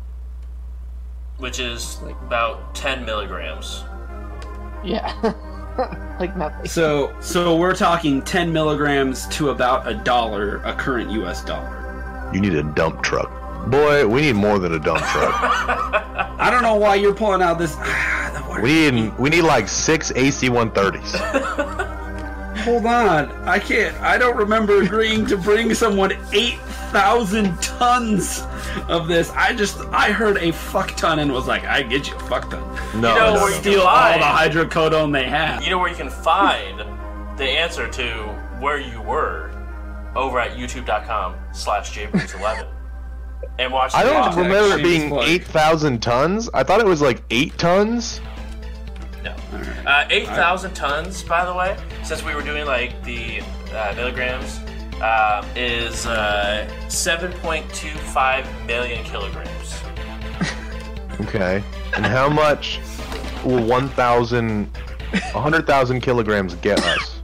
which 1.38 1.60
is 1.60 2.00
like, 2.02 2.20
about 2.22 2.76
10 2.76 3.06
milligrams. 3.06 3.84
Yeah. 4.84 5.34
like 6.20 6.36
nothing. 6.36 6.68
So 6.68 7.16
so 7.20 7.56
we're 7.56 7.76
talking 7.76 8.22
10 8.22 8.52
milligrams 8.52 9.28
to 9.30 9.50
about 9.50 9.88
a 9.88 9.94
dollar, 9.94 10.58
a 10.58 10.74
current 10.74 11.10
U.S. 11.12 11.44
dollar. 11.44 12.30
You 12.34 12.42
need 12.42 12.54
a 12.54 12.64
dump 12.64 13.02
truck. 13.02 13.32
Boy, 13.70 14.08
we 14.08 14.22
need 14.22 14.36
more 14.36 14.60
than 14.60 14.74
a 14.74 14.80
dump 14.80 15.00
truck. 15.00 15.34
I 16.40 16.50
don't 16.52 16.64
know 16.64 16.76
why 16.76 16.96
you're 16.96 17.14
pulling 17.14 17.42
out 17.42 17.58
this. 17.60 17.76
we 18.62 18.92
need 18.92 19.18
we 19.18 19.30
need 19.30 19.42
like 19.44 19.68
six 19.68 20.12
AC-130s. 20.16 21.86
Hold 22.64 22.86
on, 22.86 23.32
I 23.48 23.60
can't. 23.60 23.96
I 24.02 24.18
don't 24.18 24.36
remember 24.38 24.82
agreeing 24.82 25.26
to 25.28 25.38
bring 25.38 25.74
someone 25.74 26.14
eight 26.34 26.60
thousand 26.92 27.60
tons 27.62 28.44
of 28.88 29.08
this. 29.08 29.30
I 29.32 29.54
just 29.54 29.80
I 29.92 30.12
heard 30.12 30.38
a 30.38 30.52
fuck 30.52 30.96
ton 30.96 31.20
and 31.20 31.32
was 31.32 31.48
like, 31.48 31.64
I 31.66 31.82
get 31.84 32.08
you 32.10 32.16
a 32.16 32.20
fuck 32.22 32.50
ton. 32.50 32.62
No, 33.02 33.14
You 33.14 33.20
know 33.20 33.34
no, 33.36 33.42
where 33.42 33.50
no. 33.52 33.56
you 33.56 33.62
Steal 33.62 33.82
all 33.82 34.14
the 34.18 34.24
hydrocodone 34.26 35.14
they 35.14 35.28
have. 35.30 35.64
You 35.64 35.70
know 35.70 35.78
where 35.80 35.90
you 35.90 35.96
can 35.96 36.10
find 36.10 36.80
the 37.38 37.46
answer 37.46 37.88
to 37.90 38.06
where 38.60 38.80
you 38.80 39.02
were 39.02 39.52
over 40.16 40.40
at 40.40 40.58
youtube.com 40.58 41.36
slash 41.54 41.96
jbruce11 41.96 42.68
and 43.60 43.72
watch 43.72 43.94
I 43.94 44.04
don't 44.04 44.36
remember 44.36 44.78
it 44.80 44.84
being 44.84 45.10
plug. 45.10 45.28
eight 45.30 45.44
thousand 45.46 46.02
tons. 46.02 46.50
I 46.54 46.64
thought 46.64 46.82
it 46.82 46.86
was 46.86 47.02
like 47.02 47.22
eight 47.30 47.58
tons. 47.58 48.20
No. 49.24 49.36
All 49.54 49.60
right. 49.60 49.86
Uh, 49.86 50.08
8,000 50.10 50.74
tons, 50.74 51.24
by 51.24 51.46
the 51.46 51.54
way, 51.54 51.78
since 52.04 52.24
we 52.24 52.34
were 52.34 52.42
doing 52.42 52.66
like 52.66 53.04
the 53.04 53.42
uh, 53.74 53.94
milligrams, 53.96 54.60
uh, 55.02 55.46
is 55.56 56.06
uh, 56.06 56.70
7.25 56.88 58.66
million 58.68 59.04
kilograms. 59.04 59.76
Okay. 61.22 61.62
And 61.98 62.06
how 62.06 62.30
much 62.30 62.80
will 63.44 63.62
1,000, 63.66 64.66
100,000 65.34 66.02
kilograms 66.02 66.56
get 66.56 66.80
us? 66.82 67.20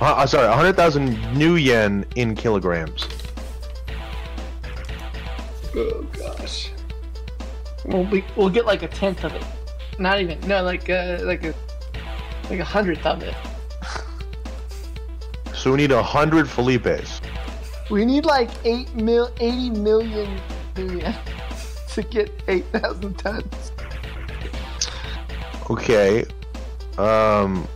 Uh, 0.00 0.04
uh, 0.04 0.26
sorry, 0.26 0.46
100,000 0.46 1.16
nuyen 1.34 2.04
in 2.14 2.36
kilograms. 2.36 3.08
Oh 5.74 6.06
gosh. 6.12 6.70
We'll 7.86 8.04
be, 8.04 8.24
we'll 8.36 8.50
get 8.50 8.64
like 8.64 8.82
a 8.82 8.88
tenth 8.88 9.24
of 9.24 9.34
it. 9.34 9.44
Not 9.98 10.20
even 10.20 10.40
no 10.48 10.62
like 10.62 10.88
uh 10.90 11.18
like 11.22 11.44
a 11.44 11.54
like 12.50 12.58
a 12.58 12.64
hundredth 12.64 13.06
of 13.06 13.22
it. 13.22 13.34
So 15.54 15.70
we 15.70 15.76
need 15.76 15.92
a 15.92 16.02
hundred 16.02 16.46
Felipes. 16.46 17.20
We 17.90 18.04
need 18.04 18.24
like 18.24 18.50
eight 18.64 18.92
mil 18.94 19.30
eighty 19.38 19.70
million 19.70 20.40
million 20.76 21.14
to 21.90 22.02
get 22.02 22.30
eight 22.48 22.64
thousand 22.72 23.18
tons. 23.18 23.72
Okay. 25.70 26.24
Um, 26.98 27.68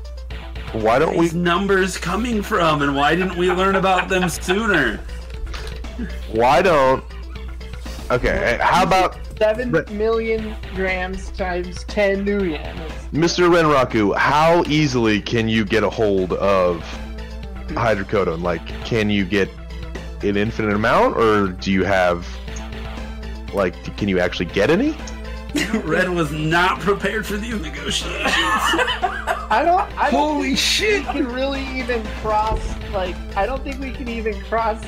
why 0.72 0.98
don't 0.98 1.16
we? 1.16 1.26
These 1.26 1.34
numbers 1.34 1.96
coming 1.96 2.42
from, 2.42 2.82
and 2.82 2.94
why 2.96 3.14
didn't 3.14 3.36
we 3.36 3.50
learn 3.50 3.76
about 3.76 4.08
them 4.08 4.28
sooner? 4.28 4.98
Why 6.32 6.60
don't? 6.62 7.04
Okay. 8.10 8.58
How 8.60 8.84
about 8.84 9.18
seven 9.36 9.72
million 9.90 10.54
grams 10.74 11.30
times 11.30 11.82
ten 11.84 12.24
nuyen. 12.24 12.76
Mr. 13.12 13.50
Renraku? 13.50 14.16
How 14.16 14.62
easily 14.68 15.20
can 15.20 15.48
you 15.48 15.64
get 15.64 15.82
a 15.82 15.90
hold 15.90 16.32
of 16.34 16.82
hydrocodone? 17.68 18.42
Like, 18.42 18.66
can 18.84 19.10
you 19.10 19.24
get 19.24 19.48
an 20.22 20.36
infinite 20.36 20.74
amount, 20.74 21.16
or 21.16 21.48
do 21.48 21.72
you 21.72 21.84
have? 21.84 22.26
Like, 23.52 23.96
can 23.96 24.08
you 24.08 24.20
actually 24.20 24.46
get 24.46 24.70
any? 24.70 24.96
Red 25.84 26.08
was 26.10 26.30
not 26.32 26.80
prepared 26.80 27.26
for 27.26 27.38
these 27.38 27.60
negotiations. 27.60 28.22
I 29.48 29.62
don't. 29.64 29.80
I 29.98 30.10
don't 30.10 30.34
Holy 30.34 30.54
shit! 30.54 31.06
we 31.06 31.12
can 31.12 31.28
really 31.28 31.64
even 31.76 32.04
cross. 32.20 32.60
Like, 32.92 33.16
I 33.36 33.46
don't 33.46 33.64
think 33.64 33.80
we 33.80 33.90
can 33.90 34.06
even 34.06 34.40
cross 34.42 34.80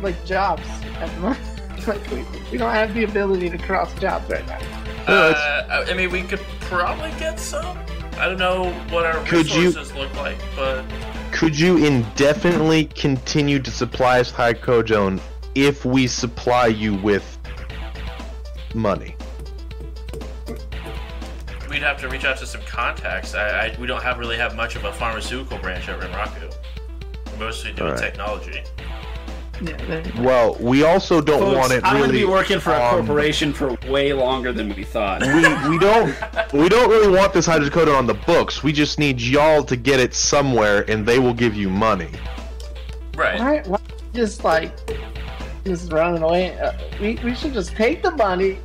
like 0.00 0.22
jobs 0.26 0.66
at 0.98 1.08
the 1.14 1.20
moment. 1.20 1.53
Like, 1.86 2.10
we, 2.10 2.24
we 2.52 2.58
don't 2.58 2.70
have 2.72 2.94
the 2.94 3.04
ability 3.04 3.50
to 3.50 3.58
cross 3.58 3.92
jobs 3.94 4.28
right 4.30 4.46
now. 4.46 4.58
Uh, 5.06 5.84
I 5.88 5.92
mean, 5.94 6.10
we 6.10 6.22
could 6.22 6.40
probably 6.60 7.10
get 7.18 7.38
some. 7.38 7.78
I 8.16 8.26
don't 8.28 8.38
know 8.38 8.70
what 8.90 9.04
our 9.04 9.22
Could 9.24 9.52
you- 9.52 9.66
resources 9.66 9.94
look 9.94 10.14
like, 10.16 10.38
but 10.56 10.84
Could 11.32 11.58
you 11.58 11.84
indefinitely 11.84 12.86
continue 12.86 13.58
to 13.58 13.70
supply 13.70 14.20
us 14.20 14.30
with 14.30 14.38
hydrocodone 14.38 15.20
if 15.54 15.84
we 15.84 16.06
supply 16.06 16.66
you 16.68 16.94
with 16.94 17.38
money? 18.74 19.16
we'd 21.68 21.82
have 21.82 22.00
to 22.00 22.08
reach 22.08 22.24
out 22.24 22.36
to 22.36 22.46
some 22.46 22.60
contacts. 22.62 23.34
I, 23.34 23.66
I 23.66 23.76
we 23.80 23.86
don't 23.88 24.02
have 24.02 24.18
really 24.18 24.36
have 24.36 24.54
much 24.54 24.76
of 24.76 24.84
a 24.84 24.92
pharmaceutical 24.92 25.58
branch 25.58 25.88
at 25.88 25.98
Renraku. 26.00 26.54
We're 27.32 27.38
mostly 27.46 27.72
doing 27.72 27.88
Alright. 27.90 28.00
technology. 28.00 28.62
Yeah, 29.62 30.22
Well, 30.22 30.56
we 30.60 30.82
also 30.84 31.20
don't 31.20 31.40
Folks, 31.40 31.56
want 31.56 31.72
it 31.72 31.84
I'm 31.84 31.94
really. 31.96 32.06
gonna 32.08 32.18
be 32.18 32.24
working 32.24 32.58
for 32.60 32.72
a 32.72 32.80
on- 32.80 32.94
corporation 33.06 33.52
for 33.52 33.74
way 33.88 34.12
longer 34.12 34.52
than 34.52 34.74
we 34.74 34.84
thought. 34.84 35.22
We, 35.22 35.68
we 35.70 35.78
don't 35.78 36.14
we 36.52 36.68
don't 36.68 36.90
really 36.90 37.10
want 37.16 37.32
this 37.32 37.46
hydrocodone 37.46 37.96
on 37.96 38.06
the 38.06 38.14
books. 38.14 38.62
We 38.62 38.72
just 38.72 38.98
need 38.98 39.20
y'all 39.20 39.62
to 39.64 39.76
get 39.76 40.00
it 40.00 40.14
somewhere, 40.14 40.84
and 40.90 41.06
they 41.06 41.18
will 41.18 41.34
give 41.34 41.54
you 41.54 41.70
money. 41.70 42.10
Right. 43.16 43.38
why, 43.38 43.62
why 43.66 43.78
just 44.12 44.42
like 44.44 44.72
just 45.64 45.92
running 45.92 46.22
away? 46.22 46.58
Uh, 46.58 46.72
we 47.00 47.18
we 47.24 47.34
should 47.34 47.52
just 47.54 47.76
take 47.76 48.02
the 48.02 48.10
money 48.12 48.58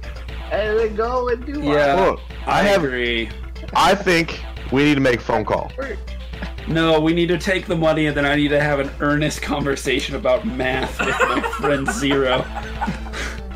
and 0.51 0.79
then 0.79 0.95
go 0.95 1.29
and 1.29 1.45
do 1.45 1.61
Yeah. 1.61 1.95
our 1.95 2.11
Look, 2.11 2.19
I 2.47 2.63
have. 2.63 2.83
agree. 2.83 3.29
I 3.75 3.93
think 3.93 4.41
we 4.71 4.83
need 4.83 4.95
to 4.95 5.01
make 5.01 5.19
a 5.19 5.23
phone 5.23 5.45
call. 5.45 5.71
Work. 6.69 6.75
No, 6.75 6.99
we 6.99 7.13
need 7.13 7.27
to 7.27 7.37
take 7.37 7.65
the 7.67 7.75
money 7.75 8.05
and 8.07 8.15
then 8.15 8.25
I 8.25 8.35
need 8.35 8.49
to 8.49 8.59
have 8.59 8.79
an 8.79 8.89
earnest 8.99 9.41
conversation 9.41 10.15
about 10.15 10.45
math 10.45 10.99
with 10.99 11.15
my 11.27 11.41
friend 11.59 11.87
Zero. 11.91 12.45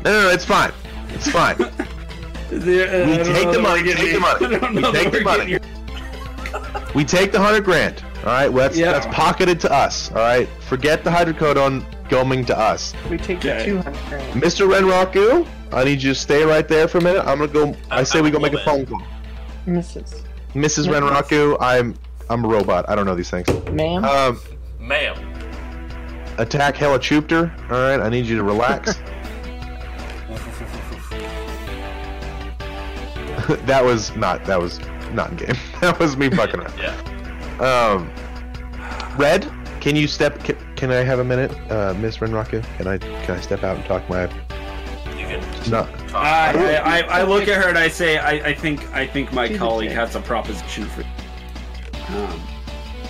No, 0.04 0.12
no, 0.12 0.22
no, 0.24 0.30
it's 0.30 0.44
fine. 0.44 0.72
It's 1.10 1.28
fine. 1.30 1.56
There- 2.50 3.04
I 3.04 3.18
We 3.18 3.24
take 3.24 3.52
the 3.52 3.58
money, 3.60 3.82
we're 3.82 3.94
take 3.94 4.12
the 4.12 4.20
money. 4.20 4.46
We 4.76 4.82
take 4.92 5.10
the 5.12 5.18
we're 5.18 5.24
money. 5.24 5.46
getting- 5.46 6.94
we 6.94 7.04
take 7.04 7.32
the 7.32 7.40
hundred 7.40 7.64
grand. 7.64 8.02
All 8.18 8.30
right, 8.32 8.48
well, 8.52 8.62
that's 8.68 8.78
Yeah. 8.78 8.92
that's 8.92 9.06
pocketed 9.06 9.58
to 9.60 9.72
us. 9.72 10.10
All 10.12 10.18
right, 10.18 10.48
forget 10.60 11.02
the 11.04 11.10
hydrocodone 11.10 11.84
going 12.08 12.44
to 12.46 12.56
us. 12.58 12.94
We 13.10 13.18
take 13.18 13.40
the 13.40 13.60
two 13.64 13.78
hundred 13.78 13.98
grand. 14.08 14.42
Mr. 14.42 14.68
Renraku, 14.68 15.46
I 15.72 15.82
need 15.84 16.02
you 16.02 16.12
to 16.12 16.14
stay 16.14 16.44
right 16.44 16.66
there 16.68 16.86
for 16.86 16.98
a 16.98 17.00
minute. 17.02 17.22
I'm 17.26 17.38
gonna 17.38 17.48
go. 17.52 17.74
I 17.90 17.96
I'm- 17.96 18.04
say 18.04 18.18
I'm 18.18 18.24
we 18.24 18.30
a 18.30 18.32
go 18.32 18.38
make 18.38 18.52
a 18.54 18.58
phone 18.58 18.86
call. 18.86 19.02
Mrs. 19.66 20.20
Mrs. 20.54 20.86
Yes. 20.86 20.86
Renraku, 20.86 21.56
I'm 21.60 21.94
I'm 22.30 22.44
a 22.44 22.48
robot. 22.48 22.88
I 22.88 22.94
don't 22.94 23.06
know 23.06 23.14
these 23.14 23.30
things. 23.30 23.46
Ma'am. 23.70 24.04
Um, 24.04 24.40
Ma'am. 24.78 25.16
attack 26.38 26.74
Helichupter. 26.76 27.52
All 27.70 27.78
right, 27.80 28.00
I 28.00 28.08
need 28.08 28.26
you 28.26 28.36
to 28.36 28.42
relax. 28.44 28.94
that 33.66 33.84
was 33.84 34.14
not. 34.16 34.44
That 34.46 34.60
was 34.60 34.80
not 35.12 35.30
in 35.30 35.36
game. 35.36 35.56
that 35.80 35.98
was 35.98 36.16
me 36.16 36.30
fucking 36.30 36.60
around. 36.60 36.78
Yeah. 36.78 36.94
Um, 37.60 38.10
Red, 39.18 39.50
can 39.80 39.96
you 39.96 40.06
step? 40.08 40.42
Can, 40.42 40.56
can 40.76 40.90
I 40.90 40.96
have 41.04 41.18
a 41.18 41.24
minute, 41.24 41.52
uh, 41.70 41.94
Miss 41.94 42.16
Renraku? 42.18 42.64
Can 42.78 42.86
I 42.86 42.98
can 42.98 43.36
I 43.36 43.40
step 43.40 43.62
out 43.62 43.76
and 43.76 43.84
talk 43.84 44.08
my? 44.08 44.24
You 45.18 45.26
can 45.26 45.70
No. 45.70 45.84
talk. 45.84 46.14
I, 46.14 46.76
I, 46.78 46.98
I, 47.00 47.00
I 47.20 47.22
look 47.24 47.48
at 47.48 47.62
her 47.62 47.68
and 47.68 47.76
I 47.78 47.88
say, 47.88 48.18
I, 48.18 48.30
I 48.48 48.54
think 48.54 48.90
I 48.94 49.06
think 49.06 49.32
my 49.32 49.54
colleague 49.56 49.90
has 49.92 50.14
a 50.14 50.20
proposition 50.20 50.86
for 50.86 51.02
you. 51.02 51.06
Um, 52.08 52.40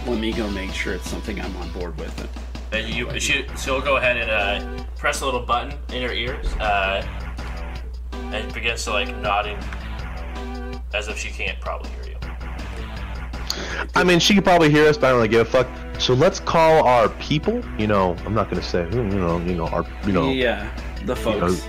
let 0.06 0.18
me 0.18 0.32
go 0.32 0.48
make 0.50 0.72
sure 0.72 0.94
it's 0.94 1.08
something 1.08 1.40
I'm 1.40 1.56
on 1.56 1.70
board 1.72 1.98
with. 1.98 2.28
Then 2.70 2.92
you, 2.92 3.18
she, 3.18 3.46
she'll 3.56 3.80
go 3.80 3.96
ahead 3.96 4.16
and 4.16 4.30
uh, 4.30 4.84
press 4.96 5.20
a 5.20 5.24
little 5.24 5.42
button 5.42 5.78
in 5.94 6.02
her 6.02 6.12
ears, 6.12 6.46
uh, 6.54 7.06
and 8.12 8.52
begins 8.52 8.84
to 8.84 8.90
like 8.90 9.16
nodding, 9.18 9.58
as 10.92 11.08
if 11.08 11.18
she 11.18 11.30
can't 11.30 11.60
probably 11.60 11.90
hear 11.90 12.04
you. 12.04 12.14
I 13.94 14.04
mean, 14.04 14.18
she 14.18 14.34
could 14.34 14.44
probably 14.44 14.70
hear 14.70 14.88
us, 14.88 14.96
but 14.96 15.06
I 15.06 15.10
don't 15.10 15.18
really 15.18 15.28
give 15.28 15.46
a 15.46 15.50
fuck. 15.50 15.68
So 16.00 16.14
let's 16.14 16.40
call 16.40 16.86
our 16.86 17.08
people. 17.08 17.62
You 17.78 17.86
know, 17.86 18.16
I'm 18.26 18.34
not 18.34 18.50
gonna 18.50 18.62
say 18.62 18.84
who. 18.90 19.02
You 19.04 19.20
know, 19.20 19.38
you 19.40 19.54
know 19.54 19.66
our. 19.68 19.86
You 20.06 20.12
know, 20.12 20.30
Yeah, 20.30 20.68
the 21.04 21.14
folks, 21.14 21.66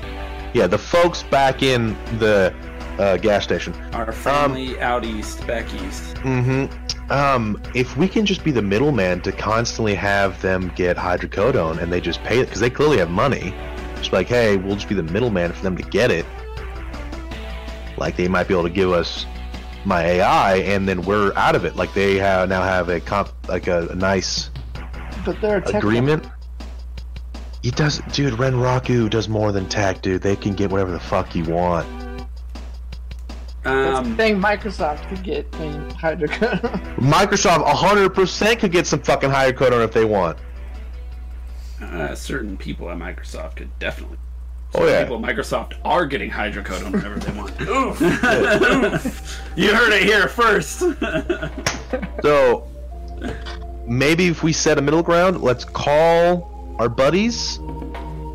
yeah, 0.54 0.68
the 0.68 0.78
folks 0.78 1.24
back 1.24 1.62
in 1.62 1.96
the 2.18 2.54
uh, 3.00 3.18
gas 3.18 3.44
station. 3.44 3.74
our 3.94 4.12
family 4.12 4.80
out 4.80 5.06
east, 5.06 5.46
back 5.48 5.66
east. 5.74 6.16
Mm-hmm. 6.18 7.12
Um, 7.12 7.62
if 7.76 7.96
we 7.98 8.08
can 8.08 8.26
just 8.26 8.44
be 8.44 8.52
the 8.52 8.62
middleman 8.62 9.22
to 9.22 9.32
constantly 9.32 9.94
have 9.96 10.42
them 10.42 10.72
get 10.76 10.98
hydrocodone 10.98 11.82
and 11.82 11.92
they 11.92 12.02
just 12.02 12.24
pay 12.24 12.40
it 12.40 12.46
because 12.46 12.60
they 12.60 12.70
clearly 12.70 12.98
have 12.98 13.12
money. 13.12 13.54
Just 13.98 14.12
like, 14.12 14.28
hey, 14.28 14.58
we'll 14.58 14.76
just 14.76 14.90
be 14.90 14.96
the 14.96 15.04
middleman 15.04 15.52
for 15.52 15.62
them 15.62 15.78
to 15.78 15.84
get 15.84 16.12
it. 16.12 16.26
Like 17.98 18.16
they 18.18 18.28
might 18.28 18.48
be 18.48 18.54
able 18.54 18.64
to 18.64 18.70
give 18.70 18.92
us 18.92 19.26
my 19.86 20.04
AI 20.04 20.58
and 20.58 20.88
then 20.88 21.02
we're 21.04 21.32
out 21.36 21.56
of 21.56 21.64
it. 21.64 21.76
Like 21.76 21.94
they 21.94 22.16
have 22.16 22.50
now 22.50 22.64
have 22.64 22.90
a 22.90 23.00
comp, 23.00 23.30
like 23.48 23.68
a, 23.68 23.88
a 23.88 23.96
nice 23.96 24.50
But 25.24 25.40
they're 25.42 25.60
a 25.60 25.78
agreement. 25.78 26.28
He 27.62 27.72
does, 27.72 28.00
dude. 28.12 28.34
Renraku 28.34 29.10
does 29.10 29.28
more 29.28 29.52
than 29.52 29.68
tech, 29.68 30.02
dude. 30.02 30.22
They 30.22 30.36
can 30.36 30.54
get 30.54 30.70
whatever 30.70 30.92
the 30.92 31.00
fuck 31.00 31.36
you 31.36 31.46
want. 31.46 31.88
That's 33.66 34.00
the 34.00 34.12
Um, 34.12 34.16
thing 34.18 34.40
Microsoft 34.40 35.10
could 35.10 35.24
get 35.24 35.46
in 35.56 35.90
hydrocodone. 35.92 36.96
Microsoft 36.98 37.66
100% 37.66 38.60
could 38.60 38.72
get 38.72 38.86
some 38.88 39.02
fucking 39.02 39.30
hydrocodone 39.32 39.84
if 39.84 39.92
they 39.92 40.06
want. 40.06 40.38
uh, 41.82 42.14
certain 42.16 42.56
people 42.58 42.90
at 42.90 42.98
Microsoft 42.98 43.58
could 43.58 43.78
definitely. 43.80 44.18
Oh 44.76 44.86
yeah. 44.88 45.04
People 45.04 45.24
at 45.26 45.36
Microsoft 45.36 45.74
are 45.84 46.06
getting 46.06 46.30
hydrocodone 46.30 46.92
whenever 46.92 47.18
they 47.20 47.32
want. 47.38 47.60
Oof! 49.02 49.42
you 49.56 49.74
heard 49.74 49.94
it 49.94 50.04
here 50.04 50.28
first. 50.28 50.84
So 52.22 52.68
maybe 53.88 54.28
if 54.28 54.44
we 54.44 54.52
set 54.52 54.78
a 54.78 54.82
middle 54.82 55.04
ground, 55.04 55.42
let's 55.42 55.64
call 55.64 56.76
our 56.80 56.90
buddies 56.90 57.58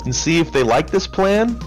and 0.05 0.15
see 0.15 0.39
if 0.39 0.51
they 0.53 0.63
like 0.63 0.91
this 0.91 1.07
plan. 1.07 1.59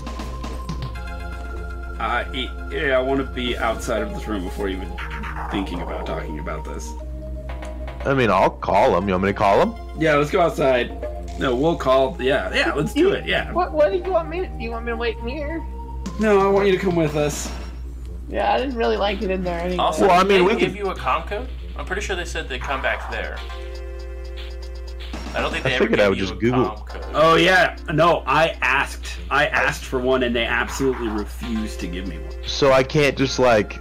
Uh, 2.04 2.26
e- 2.34 2.50
yeah, 2.70 2.98
I 2.98 3.02
want 3.02 3.26
to 3.26 3.34
be 3.34 3.58
outside 3.58 4.02
of 4.02 4.14
this 4.14 4.28
room 4.28 4.44
before 4.44 4.68
even 4.68 4.92
thinking 5.52 5.82
about 5.82 6.06
talking 6.06 6.38
about 6.40 6.66
this. 6.66 6.92
I 8.06 8.14
mean, 8.14 8.30
I'll 8.30 8.50
call 8.50 8.92
them. 8.94 9.08
You 9.08 9.14
want 9.14 9.24
me 9.24 9.30
to 9.30 9.34
call 9.34 9.66
them? 9.66 9.74
Yeah, 10.02 10.16
let's 10.16 10.30
go 10.30 10.42
outside. 10.42 10.92
No, 11.40 11.56
we'll 11.56 11.78
call. 11.78 12.18
Yeah, 12.22 12.54
yeah, 12.54 12.74
let's 12.74 12.94
do 12.94 13.14
it. 13.14 13.26
Yeah. 13.26 13.54
what? 13.54 13.72
What 13.72 13.90
do 13.94 14.00
you 14.00 14.04
want 14.12 14.28
me? 14.28 14.42
To, 14.42 14.48
do 14.48 14.62
you 14.64 14.72
want 14.72 14.84
me 14.84 14.92
to 14.92 14.98
wait 14.98 15.16
in 15.20 15.30
here? 15.30 15.64
No, 16.20 16.40
I 16.46 16.52
want 16.52 16.66
you 16.68 16.74
to 16.74 16.78
come 16.78 16.98
with 16.98 17.16
us. 17.16 17.50
Yeah, 18.28 18.54
I 18.54 18.58
didn't 18.58 18.76
really 18.76 18.98
like 18.98 19.22
it 19.22 19.32
in 19.32 19.42
there 19.42 19.62
anyway. 19.62 19.78
Also, 19.78 20.06
Well, 20.08 20.20
I 20.20 20.24
mean, 20.24 20.40
they 20.40 20.42
we 20.42 20.60
give 20.60 20.72
could- 20.72 20.78
you 20.78 20.90
a 20.90 20.96
com 20.96 21.24
code? 21.24 21.48
I'm 21.78 21.86
pretty 21.86 22.02
sure 22.02 22.18
they 22.18 22.26
said 22.26 22.50
they'd 22.50 22.62
come 22.62 22.82
back 22.82 23.10
there. 23.12 23.38
I 25.36 25.42
don't 25.42 25.52
think 25.52 25.66
I 25.66 25.70
they 25.70 25.76
ever 25.76 25.86
figured 25.86 25.98
gave 26.00 26.06
I 26.06 26.10
would 26.10 26.18
you 26.20 26.26
just 26.28 26.40
Google. 26.40 26.88
Oh 27.14 27.36
yeah, 27.36 27.76
no, 27.92 28.24
I 28.26 28.50
asked. 28.62 29.08
I 29.32 29.48
asked 29.48 29.84
for 29.86 30.00
one, 30.00 30.24
and 30.24 30.36
they 30.36 30.46
absolutely 30.46 31.08
refused 31.08 31.80
to 31.80 31.88
give 31.88 32.08
me 32.08 32.20
one. 32.20 32.34
So 32.46 32.72
I 32.72 32.84
can't 32.84 33.18
just 33.18 33.40
like 33.40 33.78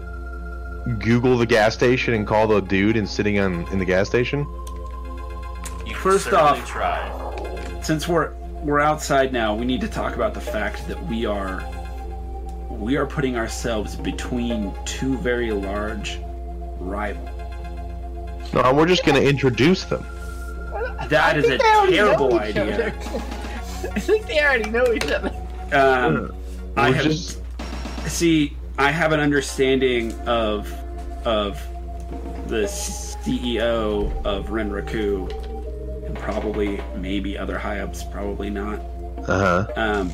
Google 1.00 1.36
the 1.36 1.46
gas 1.46 1.74
station 1.74 2.14
and 2.14 2.26
call 2.26 2.46
the 2.46 2.60
dude 2.60 2.96
and 2.96 3.08
sitting 3.08 3.38
on 3.38 3.66
in 3.72 3.78
the 3.78 3.84
gas 3.84 4.08
station. 4.08 4.40
You 5.86 5.94
First 5.94 6.24
certainly 6.24 6.60
off- 6.60 6.66
try. 6.66 7.80
Since 7.82 8.08
we're 8.08 8.32
we're 8.62 8.80
outside 8.80 9.32
now, 9.32 9.54
we 9.54 9.64
need 9.66 9.80
to 9.82 9.88
talk 9.88 10.14
about 10.14 10.34
the 10.34 10.40
fact 10.40 10.86
that 10.88 11.00
we 11.06 11.26
are 11.26 11.62
we 12.70 12.96
are 12.96 13.06
putting 13.06 13.36
ourselves 13.36 13.94
between 13.96 14.72
two 14.84 15.18
very 15.18 15.52
large 15.52 16.18
rivals. 16.78 17.28
No, 18.54 18.72
we're 18.74 18.86
just 18.86 19.04
gonna 19.04 19.20
introduce 19.20 19.84
them. 19.84 20.04
That 21.08 21.34
I 21.34 21.38
is 21.38 21.44
a 21.44 21.48
think 21.48 21.62
they 21.62 21.68
already 21.74 21.96
know 21.96 22.06
terrible 22.06 22.38
idea. 22.38 22.86
I 23.94 24.00
think 24.00 24.26
they 24.26 24.40
already 24.40 24.70
know 24.70 24.92
each 24.92 25.10
other. 25.10 25.32
Um, 25.72 26.34
I 26.76 26.90
have 26.92 27.04
just 27.04 27.40
see. 28.06 28.56
I 28.78 28.90
have 28.90 29.12
an 29.12 29.20
understanding 29.20 30.12
of 30.22 30.72
of 31.26 31.60
the 32.48 32.64
CEO 32.64 34.12
of 34.24 34.46
Renraku, 34.46 36.06
and 36.06 36.16
probably 36.18 36.80
maybe 36.96 37.36
other 37.36 37.58
high 37.58 37.80
ups. 37.80 38.04
Probably 38.04 38.50
not. 38.50 38.80
uh 39.26 39.66
huh. 39.66 39.66
Um, 39.76 40.12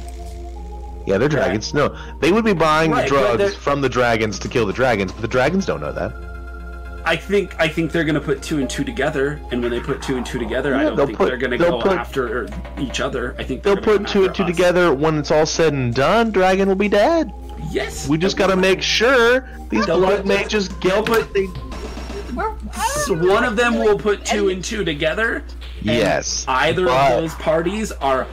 Yeah, 1.07 1.19
they're 1.19 1.29
dragons. 1.29 1.73
No, 1.75 1.97
they 2.21 2.33
would 2.33 2.45
be 2.45 2.53
buying 2.53 2.91
Right, 2.91 3.09
the 3.09 3.37
drugs 3.37 3.55
from 3.55 3.81
the 3.81 3.89
dragons 3.89 4.39
to 4.41 4.49
kill 4.49 4.67
the 4.67 4.73
dragons, 4.73 5.13
but 5.13 5.23
the 5.23 5.29
dragons 5.29 5.65
don't 5.67 5.81
know 5.81 5.93
that. 5.93 6.13
I 7.05 7.17
think 7.17 7.55
I 7.59 7.69
think 7.69 7.91
they're 7.93 8.05
gonna 8.05 8.21
put 8.21 8.43
two 8.43 8.59
and 8.59 8.69
two 8.69 8.85
together, 8.85 9.41
and 9.51 9.63
when 9.63 9.71
they 9.71 9.81
put 9.81 10.03
two 10.03 10.17
and 10.17 10.27
two 10.27 10.39
together, 10.39 10.75
I 10.75 10.85
don't 10.85 10.97
think 11.07 11.17
put- 11.17 11.29
they're 11.29 11.37
gonna 11.39 11.57
go 11.57 11.81
put- 11.81 11.93
after 11.99 12.47
each 12.79 13.01
other. 13.01 13.35
I 13.39 13.45
think 13.45 13.63
they're 13.63 13.75
They'll 13.77 13.85
put 13.85 14.07
two 14.07 14.25
and 14.27 14.35
two 14.35 14.43
us. 14.45 14.49
together 14.51 14.93
when 14.93 15.19
it's 15.19 15.31
all 15.31 15.47
said 15.47 15.73
and 15.73 15.95
done. 15.95 16.31
Dragon 16.31 16.69
will 16.69 16.75
be 16.75 16.89
dead. 16.89 17.33
Yes, 17.71 18.09
We 18.09 18.19
just 18.19 18.37
gotta 18.37 18.57
make 18.57 18.83
sure 18.83 19.45
these 19.71 19.87
They'll 19.87 19.99
blood 19.99 20.19
put- 20.19 20.27
mages 20.27 20.69
get 20.69 21.09
what 21.09 21.33
they. 21.35 21.47
We're, 22.35 22.53
So 23.05 23.15
one 23.15 23.43
of 23.45 23.57
them 23.57 23.79
will 23.79 23.99
put 23.99 24.25
two 24.25 24.49
and 24.51 24.63
two 24.63 24.85
together. 24.85 25.43
and 25.87 25.97
Yes, 25.97 26.45
Either 26.47 26.87
but- 26.87 27.13
of 27.13 27.21
those 27.23 27.35
parties 27.35 27.91
are 28.01 28.27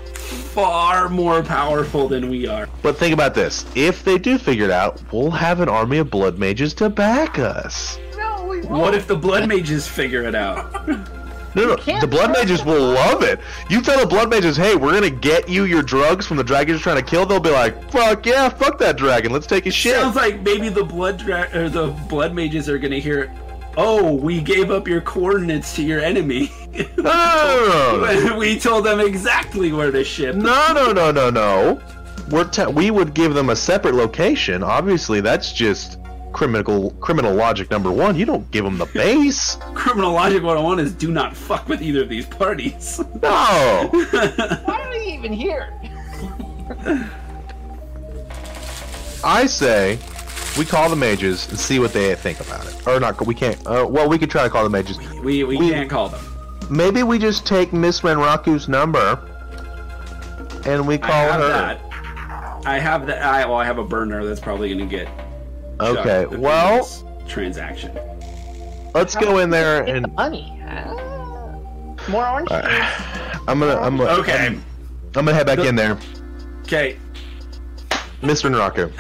far 0.53 1.10
more 1.10 1.42
powerful 1.44 2.08
than 2.08 2.30
we 2.30 2.48
are. 2.48 2.68
But 2.82 2.98
think 2.98 3.14
about 3.14 3.34
this: 3.35 3.66
if 3.76 4.03
they 4.03 4.18
do 4.18 4.38
figure 4.38 4.66
it 4.66 4.72
out, 4.72 5.02
we'll 5.11 5.32
have 5.32 5.60
an 5.61 5.69
army 5.69 5.98
of 6.00 6.10
blood 6.10 6.38
mages 6.40 6.74
to 6.76 6.90
back 6.90 7.40
us. 7.40 7.98
No, 8.36 8.46
we 8.46 8.62
won't. 8.62 8.70
What 8.82 8.94
if 8.96 9.08
the 9.08 9.16
blood 9.16 9.48
mages 9.48 9.88
figure 9.88 10.24
it 10.24 10.36
out? 10.36 10.88
No, 11.56 11.68
no, 11.68 11.76
the 12.02 12.06
blood 12.06 12.34
mages 12.34 12.60
them. 12.60 12.68
will 12.68 12.82
love 12.92 13.24
it. 13.24 13.40
You 13.70 13.82
tell 13.82 13.98
the 13.98 14.06
blood 14.06 14.30
mages, 14.30 14.58
"Hey, 14.58 14.76
we're 14.76 14.92
gonna 14.92 15.10
get 15.10 15.48
you 15.48 15.64
your 15.64 15.82
drugs 15.84 16.26
from 16.28 16.36
the 16.36 16.44
dragon 16.44 16.74
you're 16.74 16.82
trying 16.82 16.98
to 16.98 17.02
kill." 17.02 17.26
They'll 17.26 17.40
be 17.40 17.50
like, 17.50 17.90
"Fuck 17.94 18.26
yeah, 18.26 18.50
fuck 18.50 18.78
that 18.80 18.98
dragon. 18.98 19.32
Let's 19.32 19.48
take 19.48 19.64
his 19.64 19.74
shit." 19.74 19.96
Sounds 19.96 20.18
like 20.18 20.42
maybe 20.42 20.68
the 20.68 20.84
blood 20.84 21.18
dra- 21.18 21.48
or 21.54 21.70
the 21.70 21.88
blood 22.10 22.34
mages 22.36 22.68
are 22.68 22.78
gonna 22.78 23.00
hear, 23.00 23.32
"Oh, 23.78 24.16
we 24.16 24.42
gave 24.42 24.70
up 24.70 24.86
your 24.86 25.00
coordinates 25.00 25.74
to 25.78 25.82
your 25.82 26.02
enemy." 26.02 26.52
No, 26.98 28.36
we 28.38 28.60
told 28.60 28.86
them 28.86 29.00
exactly 29.00 29.72
where 29.72 29.92
to 29.92 30.04
ship. 30.04 30.36
no, 30.36 30.74
no, 30.74 30.92
no, 30.92 31.10
no, 31.10 31.30
no. 31.30 31.80
We're 32.30 32.44
te- 32.50 32.66
we 32.66 32.92
would 32.92 33.14
give 33.14 33.34
them 33.34 33.50
a 33.50 33.56
separate 33.56 33.96
location. 33.96 34.62
Obviously, 34.62 35.22
that's 35.22 35.54
just 35.54 36.00
criminal 36.36 36.92
criminal 37.00 37.34
logic 37.34 37.72
number 37.72 37.90
one. 37.90 38.18
You 38.18 38.26
don't 38.26 38.50
give 38.52 38.66
them 38.66 38.78
the 38.78 38.86
base. 38.88 39.56
Criminal 39.74 40.12
Logic 40.12 40.44
101 40.44 40.80
is 40.80 40.92
do 40.94 41.10
not 41.10 41.34
fuck 41.34 41.70
with 41.70 41.82
either 41.82 42.02
of 42.02 42.10
these 42.10 42.26
parties. 42.26 43.00
No. 43.22 43.88
Why 43.92 44.82
are 44.84 44.90
we 44.90 44.98
even 45.14 45.32
here? 45.32 45.72
I 49.24 49.46
say 49.48 49.98
we 50.60 50.66
call 50.66 50.90
the 50.90 50.96
mages 50.96 51.48
and 51.50 51.58
see 51.58 51.80
what 51.80 51.94
they 51.94 52.14
think 52.16 52.40
about 52.42 52.66
it. 52.68 52.86
Or 52.88 53.00
not? 53.00 53.26
We 53.26 53.34
can't. 53.34 53.58
Uh, 53.66 53.88
well, 53.90 54.08
we 54.10 54.18
could 54.20 54.30
try 54.30 54.44
to 54.44 54.50
call 54.50 54.64
the 54.64 54.70
mages. 54.70 55.00
we 55.22 55.44
we, 55.46 55.56
We- 55.58 55.70
can't 55.72 55.90
call 55.90 56.10
them. 56.10 56.22
Maybe 56.70 57.04
we 57.04 57.18
just 57.18 57.46
take 57.46 57.72
Miss 57.74 58.02
Renraku's 58.02 58.68
number 58.68 59.20
and 60.66 60.86
we 60.86 60.98
call 60.98 61.12
I 61.12 61.28
call 61.30 61.32
have 61.32 61.42
her. 61.42 61.48
that. 61.48 62.66
I 62.68 62.80
have 62.80 63.08
that. 63.08 63.22
I 63.22 63.46
well, 63.46 63.56
I 63.58 63.66
have 63.66 63.78
a 63.78 63.84
burner 63.86 64.26
that's 64.26 64.40
probably 64.42 64.70
gonna 64.70 64.86
get. 64.86 65.08
Okay. 65.80 66.24
shot 66.30 66.40
Well, 66.40 66.88
transaction. 67.28 67.92
let's 68.94 69.16
go 69.16 69.40
in 69.40 69.50
there 69.50 69.84
Get 69.84 69.86
the 69.88 69.98
and 70.08 70.16
money. 70.16 70.52
More 72.08 72.28
orange 72.28 72.52
Alright. 72.52 72.70
juice. 72.72 73.42
I'm 73.48 73.60
gonna. 73.60 73.78
I'm 73.80 73.98
gonna. 73.98 74.12
Okay. 74.20 74.45
I'm, 74.48 74.64
I'm 75.16 75.26
gonna 75.26 75.34
head 75.34 75.48
back 75.48 75.60
in 75.60 75.76
there, 75.76 75.98
Okay. 76.64 76.98
Mr. 78.22 78.50
Renraku. 78.52 78.92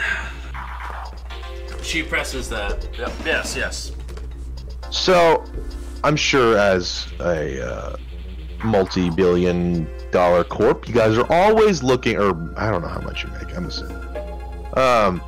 She 1.83 2.01
presses 2.03 2.49
the. 2.49 2.77
Yep, 2.97 3.11
yes, 3.25 3.55
yes. 3.55 3.91
So, 4.89 5.43
I'm 6.03 6.15
sure 6.15 6.57
as 6.57 7.07
a 7.19 7.61
uh, 7.67 7.97
multi-billion 8.63 9.87
dollar 10.11 10.43
corp, 10.43 10.87
you 10.87 10.93
guys 10.93 11.17
are 11.17 11.31
always 11.31 11.83
looking, 11.83 12.17
or 12.17 12.29
I 12.57 12.71
don't 12.71 12.81
know 12.81 12.87
how 12.87 13.01
much 13.01 13.23
you 13.23 13.29
make. 13.31 13.55
I'm 13.55 13.65
assuming, 13.65 13.97
um, 14.77 15.21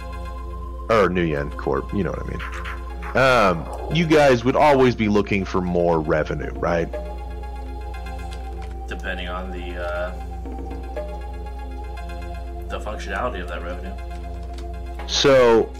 or 0.90 1.10
nuyen 1.10 1.56
Corp. 1.58 1.94
You 1.94 2.04
know 2.04 2.12
what 2.12 2.24
I 2.24 2.30
mean. 2.30 2.42
Um, 3.16 3.96
you 3.96 4.06
guys 4.06 4.44
would 4.44 4.56
always 4.56 4.96
be 4.96 5.08
looking 5.08 5.46
for 5.46 5.62
more 5.62 6.00
revenue, 6.00 6.52
right? 6.54 6.92
Depending 8.88 9.28
on 9.28 9.52
the 9.52 9.84
uh, 9.84 10.12
the 12.70 12.80
functionality 12.80 13.42
of 13.42 13.48
that 13.48 13.62
revenue. 13.64 13.94
So, 15.08 15.72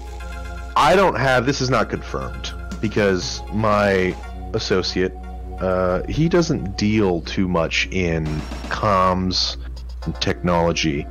I 0.76 0.96
don't 0.96 1.16
have. 1.16 1.46
This 1.46 1.62
is 1.62 1.70
not 1.70 1.90
confirmed 1.90 2.54
because 2.82 3.42
my 3.54 4.16
associate 4.54 5.14
uh, 5.60 6.04
he 6.08 6.30
doesn't 6.30 6.78
deal 6.78 7.22
too 7.22 7.48
much 7.48 7.88
in 7.92 8.26
comms 8.70 9.58
and 10.06 10.16
technology, 10.22 11.06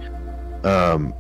um, 0.62 1.12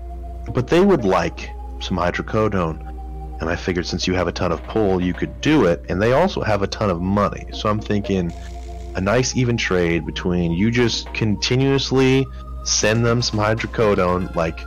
but 0.52 0.68
they 0.68 0.80
would 0.80 1.04
like 1.04 1.50
some 1.86 1.96
hydrocodone. 1.96 2.92
And 3.40 3.50
I 3.50 3.56
figured 3.56 3.86
since 3.86 4.06
you 4.06 4.14
have 4.14 4.28
a 4.28 4.32
ton 4.32 4.52
of 4.52 4.62
pull, 4.64 5.00
you 5.00 5.12
could 5.12 5.40
do 5.40 5.66
it, 5.66 5.84
and 5.88 6.00
they 6.00 6.12
also 6.12 6.42
have 6.42 6.62
a 6.62 6.66
ton 6.66 6.90
of 6.90 7.00
money. 7.00 7.46
So 7.52 7.68
I'm 7.68 7.80
thinking 7.80 8.32
a 8.94 9.00
nice 9.00 9.36
even 9.36 9.56
trade 9.56 10.06
between 10.06 10.52
you 10.52 10.70
just 10.70 11.12
continuously 11.12 12.26
send 12.64 13.04
them 13.04 13.20
some 13.20 13.38
hydrocodone, 13.38 14.34
like 14.34 14.60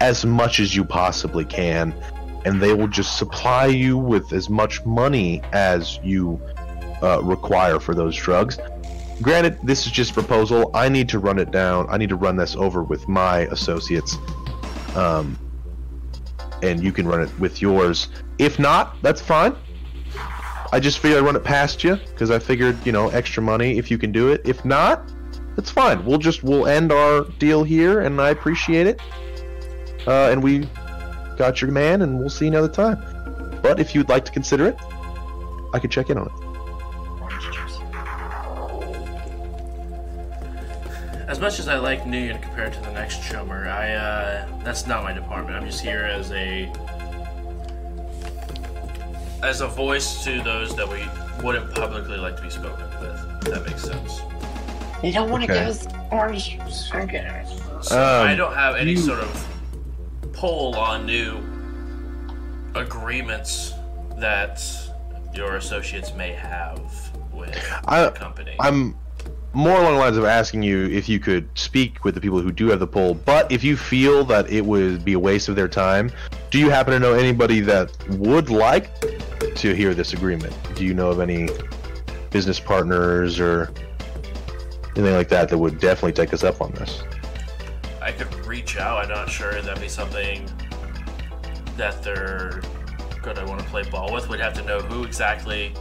as 0.00 0.24
much 0.24 0.60
as 0.60 0.74
you 0.74 0.84
possibly 0.84 1.44
can, 1.44 1.94
and 2.44 2.60
they 2.60 2.74
will 2.74 2.88
just 2.88 3.16
supply 3.16 3.66
you 3.66 3.96
with 3.96 4.32
as 4.32 4.50
much 4.50 4.84
money 4.84 5.40
as 5.52 5.98
you 6.02 6.40
uh, 7.02 7.22
require 7.22 7.78
for 7.78 7.94
those 7.94 8.16
drugs. 8.16 8.58
Granted, 9.22 9.58
this 9.62 9.86
is 9.86 9.92
just 9.92 10.14
proposal. 10.14 10.70
I 10.74 10.88
need 10.88 11.08
to 11.10 11.18
run 11.18 11.38
it 11.38 11.50
down. 11.50 11.86
I 11.88 11.96
need 11.96 12.08
to 12.10 12.16
run 12.16 12.36
this 12.36 12.54
over 12.56 12.82
with 12.82 13.08
my 13.08 13.40
associates. 13.46 14.16
Um, 14.94 15.38
and 16.62 16.82
you 16.82 16.92
can 16.92 17.06
run 17.06 17.20
it 17.20 17.38
with 17.38 17.62
yours. 17.62 18.08
If 18.38 18.58
not, 18.58 19.00
that's 19.02 19.20
fine. 19.20 19.54
I 20.70 20.80
just 20.80 20.98
figured 20.98 21.20
I'd 21.20 21.24
run 21.24 21.36
it 21.36 21.44
past 21.44 21.82
you 21.82 21.96
because 21.96 22.30
I 22.30 22.38
figured, 22.38 22.84
you 22.84 22.92
know, 22.92 23.08
extra 23.08 23.42
money 23.42 23.78
if 23.78 23.90
you 23.90 23.98
can 23.98 24.12
do 24.12 24.28
it. 24.28 24.42
If 24.44 24.64
not, 24.64 25.10
that's 25.56 25.70
fine. 25.70 26.04
We'll 26.04 26.18
just 26.18 26.44
we'll 26.44 26.66
end 26.66 26.92
our 26.92 27.24
deal 27.38 27.64
here, 27.64 28.00
and 28.00 28.20
I 28.20 28.30
appreciate 28.30 28.86
it. 28.86 29.00
Uh, 30.06 30.30
and 30.30 30.42
we 30.42 30.68
got 31.36 31.60
your 31.60 31.70
man, 31.70 32.02
and 32.02 32.18
we'll 32.18 32.30
see 32.30 32.44
you 32.44 32.50
another 32.50 32.68
time. 32.68 32.98
But 33.62 33.80
if 33.80 33.94
you'd 33.94 34.08
like 34.08 34.24
to 34.26 34.32
consider 34.32 34.66
it, 34.66 34.76
I 35.72 35.78
could 35.78 35.90
check 35.90 36.10
in 36.10 36.18
on 36.18 36.26
it. 36.26 36.47
As 41.28 41.38
much 41.38 41.58
as 41.58 41.68
I 41.68 41.76
like 41.76 42.04
nuyen 42.04 42.40
compared 42.40 42.72
to 42.72 42.80
the 42.80 42.90
next 42.92 43.22
chummer, 43.22 43.68
I 43.68 43.92
uh, 43.92 44.48
that's 44.64 44.86
not 44.86 45.02
my 45.04 45.12
department. 45.12 45.56
I'm 45.56 45.66
just 45.66 45.80
here 45.82 46.04
as 46.04 46.32
a 46.32 46.72
as 49.42 49.60
a 49.60 49.68
voice 49.68 50.24
to 50.24 50.42
those 50.42 50.74
that 50.76 50.88
we 50.88 51.04
wouldn't 51.44 51.72
publicly 51.74 52.16
like 52.16 52.36
to 52.36 52.42
be 52.42 52.50
spoken 52.50 52.84
with. 53.00 53.46
If 53.46 53.52
that 53.54 53.66
makes 53.66 53.82
sense. 53.82 54.20
You 55.02 55.12
don't 55.12 55.30
want 55.30 55.44
to 55.44 55.52
Okay. 55.52 55.60
give 55.60 55.68
us 55.68 55.86
orange. 56.10 56.58
So 57.82 57.96
Um, 57.96 58.26
I 58.26 58.34
don't 58.34 58.54
have 58.54 58.74
any 58.76 58.92
you- 58.92 58.96
sort 58.96 59.20
of 59.20 59.46
pull 60.32 60.74
on 60.76 61.04
new 61.06 61.36
agreements 62.74 63.74
that 64.16 64.60
your 65.34 65.56
associates 65.56 66.12
may 66.14 66.32
have 66.32 66.80
with 67.32 67.56
I- 67.86 68.04
the 68.06 68.10
company. 68.10 68.56
I'm 68.58 68.96
more 69.52 69.80
along 69.80 69.94
the 69.94 70.00
lines 70.00 70.16
of 70.16 70.24
asking 70.24 70.62
you 70.62 70.86
if 70.88 71.08
you 71.08 71.18
could 71.18 71.48
speak 71.58 72.04
with 72.04 72.14
the 72.14 72.20
people 72.20 72.40
who 72.40 72.52
do 72.52 72.68
have 72.68 72.80
the 72.80 72.86
poll, 72.86 73.14
but 73.14 73.50
if 73.50 73.64
you 73.64 73.76
feel 73.76 74.24
that 74.24 74.50
it 74.50 74.64
would 74.64 75.04
be 75.04 75.14
a 75.14 75.18
waste 75.18 75.48
of 75.48 75.56
their 75.56 75.68
time, 75.68 76.10
do 76.50 76.58
you 76.58 76.70
happen 76.70 76.92
to 76.92 76.98
know 76.98 77.14
anybody 77.14 77.60
that 77.60 77.90
would 78.10 78.50
like 78.50 78.90
to 79.56 79.74
hear 79.74 79.94
this 79.94 80.12
agreement? 80.12 80.54
Do 80.74 80.84
you 80.84 80.94
know 80.94 81.08
of 81.10 81.20
any 81.20 81.48
business 82.30 82.60
partners 82.60 83.40
or 83.40 83.72
anything 84.96 85.14
like 85.14 85.28
that 85.28 85.48
that 85.48 85.58
would 85.58 85.78
definitely 85.78 86.12
take 86.12 86.32
us 86.34 86.44
up 86.44 86.60
on 86.60 86.72
this? 86.72 87.02
I 88.02 88.12
could 88.12 88.32
reach 88.46 88.76
out. 88.76 89.04
I'm 89.04 89.08
not 89.08 89.30
sure 89.30 89.52
that'd 89.52 89.80
be 89.80 89.88
something 89.88 90.48
that 91.76 92.02
they're 92.02 92.60
gonna 93.22 93.46
want 93.46 93.60
to 93.60 93.66
play 93.66 93.82
ball 93.90 94.12
with. 94.12 94.28
We'd 94.28 94.40
have 94.40 94.54
to 94.54 94.62
know 94.62 94.80
who 94.80 95.04
exactly 95.04 95.72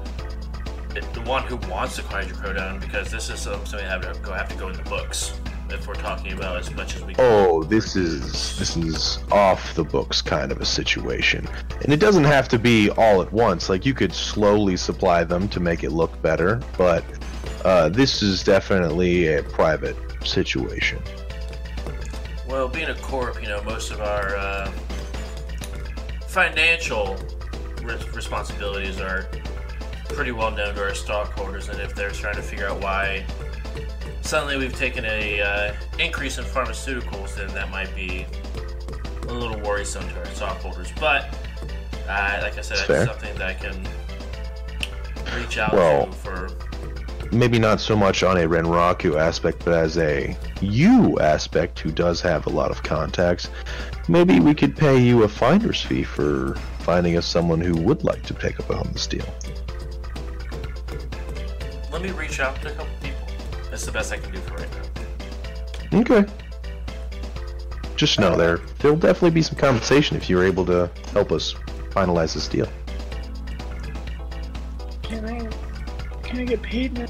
the 1.14 1.22
one 1.22 1.43
who 1.43 1.56
wants 1.69 1.95
to 1.98 2.01
hydrocodone 2.03 2.80
because 2.80 3.11
this 3.11 3.30
is 3.30 3.40
something 3.40 3.80
that 3.80 4.03
have 4.03 4.14
to 4.14 4.19
go 4.22 4.34
have 4.34 4.50
to 4.50 4.56
go 4.56 4.69
in 4.69 4.77
the 4.77 4.84
books 4.84 5.40
if 5.69 5.88
we're 5.88 5.95
talking 5.95 6.34
about 6.34 6.58
as 6.58 6.72
much 6.72 6.95
as 6.95 7.03
we 7.03 7.14
can. 7.14 7.26
Oh, 7.26 7.64
this 7.64 7.95
is 7.95 8.58
this 8.58 8.77
is 8.77 9.19
off 9.32 9.76
the 9.76 9.84
books 9.84 10.22
kind 10.22 10.51
of 10.51 10.61
a 10.61 10.66
situation. 10.66 11.48
And 11.84 11.93
it 11.93 12.00
doesn't 12.00 12.24
have 12.24 12.48
to 12.50 12.59
be 12.59 12.90
all 12.92 13.22
at 13.22 13.32
once. 13.32 13.69
Like 13.69 13.85
you 13.85 13.93
could 13.93 14.14
slowly 14.14 14.77
supply 14.77 15.24
them 15.24 15.48
to 15.50 15.59
make 15.59 15.84
it 15.84 15.92
look 15.92 16.22
better, 16.22 16.61
but 16.77 17.03
uh, 17.66 17.90
this 17.90 18.22
is 18.22 18.43
definitely 18.43 19.34
a 19.34 19.43
private 19.43 19.98
situation. 20.24 21.01
Well, 22.48 22.69
being 22.69 22.90
a 22.90 22.95
corp, 22.95 23.42
you 23.42 23.50
know, 23.50 23.61
most 23.64 23.92
of 23.92 24.00
our 24.00 24.35
uh, 24.35 24.72
financial 26.27 27.17
responsibilities 28.14 29.00
are 29.00 29.27
pretty 30.10 30.32
well 30.32 30.52
known 30.52 30.76
to 30.76 30.82
our 30.84 30.95
stockholders, 30.95 31.69
and 31.69 31.80
if 31.80 31.95
they're 31.95 32.11
trying 32.11 32.36
to 32.36 32.42
figure 32.42 32.68
out 32.68 32.82
why 32.82 33.26
suddenly 34.22 34.58
we've 34.58 34.76
taken 34.76 35.06
a 35.06 35.42
uh, 35.42 35.74
increase 36.00 36.38
in 36.38 36.44
pharmaceuticals, 36.44 37.36
then 37.36 37.48
that 37.53 37.69
might 37.69 37.94
be 37.95 38.26
a 39.27 39.34
little 39.34 39.60
worrisome 39.61 40.08
to 40.10 40.19
our 40.19 40.26
stockholders. 40.27 40.92
But 41.00 41.34
uh, 42.08 42.40
like 42.42 42.58
I 42.58 42.61
said, 42.61 42.88
that's 42.88 43.10
something 43.10 43.38
that 43.38 43.48
I 43.48 43.53
can 43.53 43.88
reach 45.40 45.58
out 45.58 45.74
Well- 45.74 46.08
to 46.08 46.11
for. 46.11 46.50
Maybe 47.30 47.60
not 47.60 47.82
so 47.82 47.94
much 47.94 48.24
on 48.24 48.38
a 48.38 48.48
Renraku 48.48 49.19
aspect, 49.19 49.66
but 49.66 49.74
as 49.74 49.98
a 49.98 50.38
you 50.61 51.19
aspect 51.19 51.77
who 51.80 51.92
does 51.92 52.22
have 52.22 52.48
a 52.48 52.50
lot 52.50 52.72
of 52.72 52.84
contacts, 52.84 53.50
maybe 54.08 54.40
we 54.40 54.56
could 54.56 54.77
pay 54.77 54.98
you 54.98 55.24
a 55.24 55.27
finder's 55.27 55.82
fee 55.82 56.03
for 56.03 56.56
finding 56.80 57.18
us 57.18 57.26
someone 57.26 57.60
who 57.60 57.76
would 57.82 58.06
like 58.06 58.24
to 58.24 58.34
pick 58.34 58.61
up 58.61 58.69
a 58.69 58.88
this 58.94 59.08
deal. 59.08 59.26
Let 61.98 62.06
me 62.06 62.11
reach 62.11 62.40
out 62.40 62.61
to 62.61 62.72
a 62.72 62.76
couple 62.76 62.93
people. 63.01 63.27
That's 63.72 63.84
the 63.84 63.92
best 63.92 64.14
I 64.14 64.17
can 64.17 64.32
do 64.32 64.38
for 64.42 64.53
right 64.53 64.69
now. 65.92 66.00
Okay. 66.01 66.32
Just 67.95 68.19
know 68.19 68.35
there 68.35 68.58
there'll 68.77 68.95
definitely 68.95 69.32
be 69.32 69.42
some 69.42 69.58
compensation 69.58 70.16
if 70.16 70.30
you're 70.30 70.43
able 70.43 70.64
to 70.67 70.92
help 71.11 71.32
us 71.32 71.56
finalize 71.90 72.35
this 72.35 72.48
deal. 72.48 72.67
Can 75.01 75.26
I, 75.26 75.50
can 76.22 76.42
I 76.42 76.43
get 76.43 76.61
paid 76.61 76.93
now? 76.93 77.08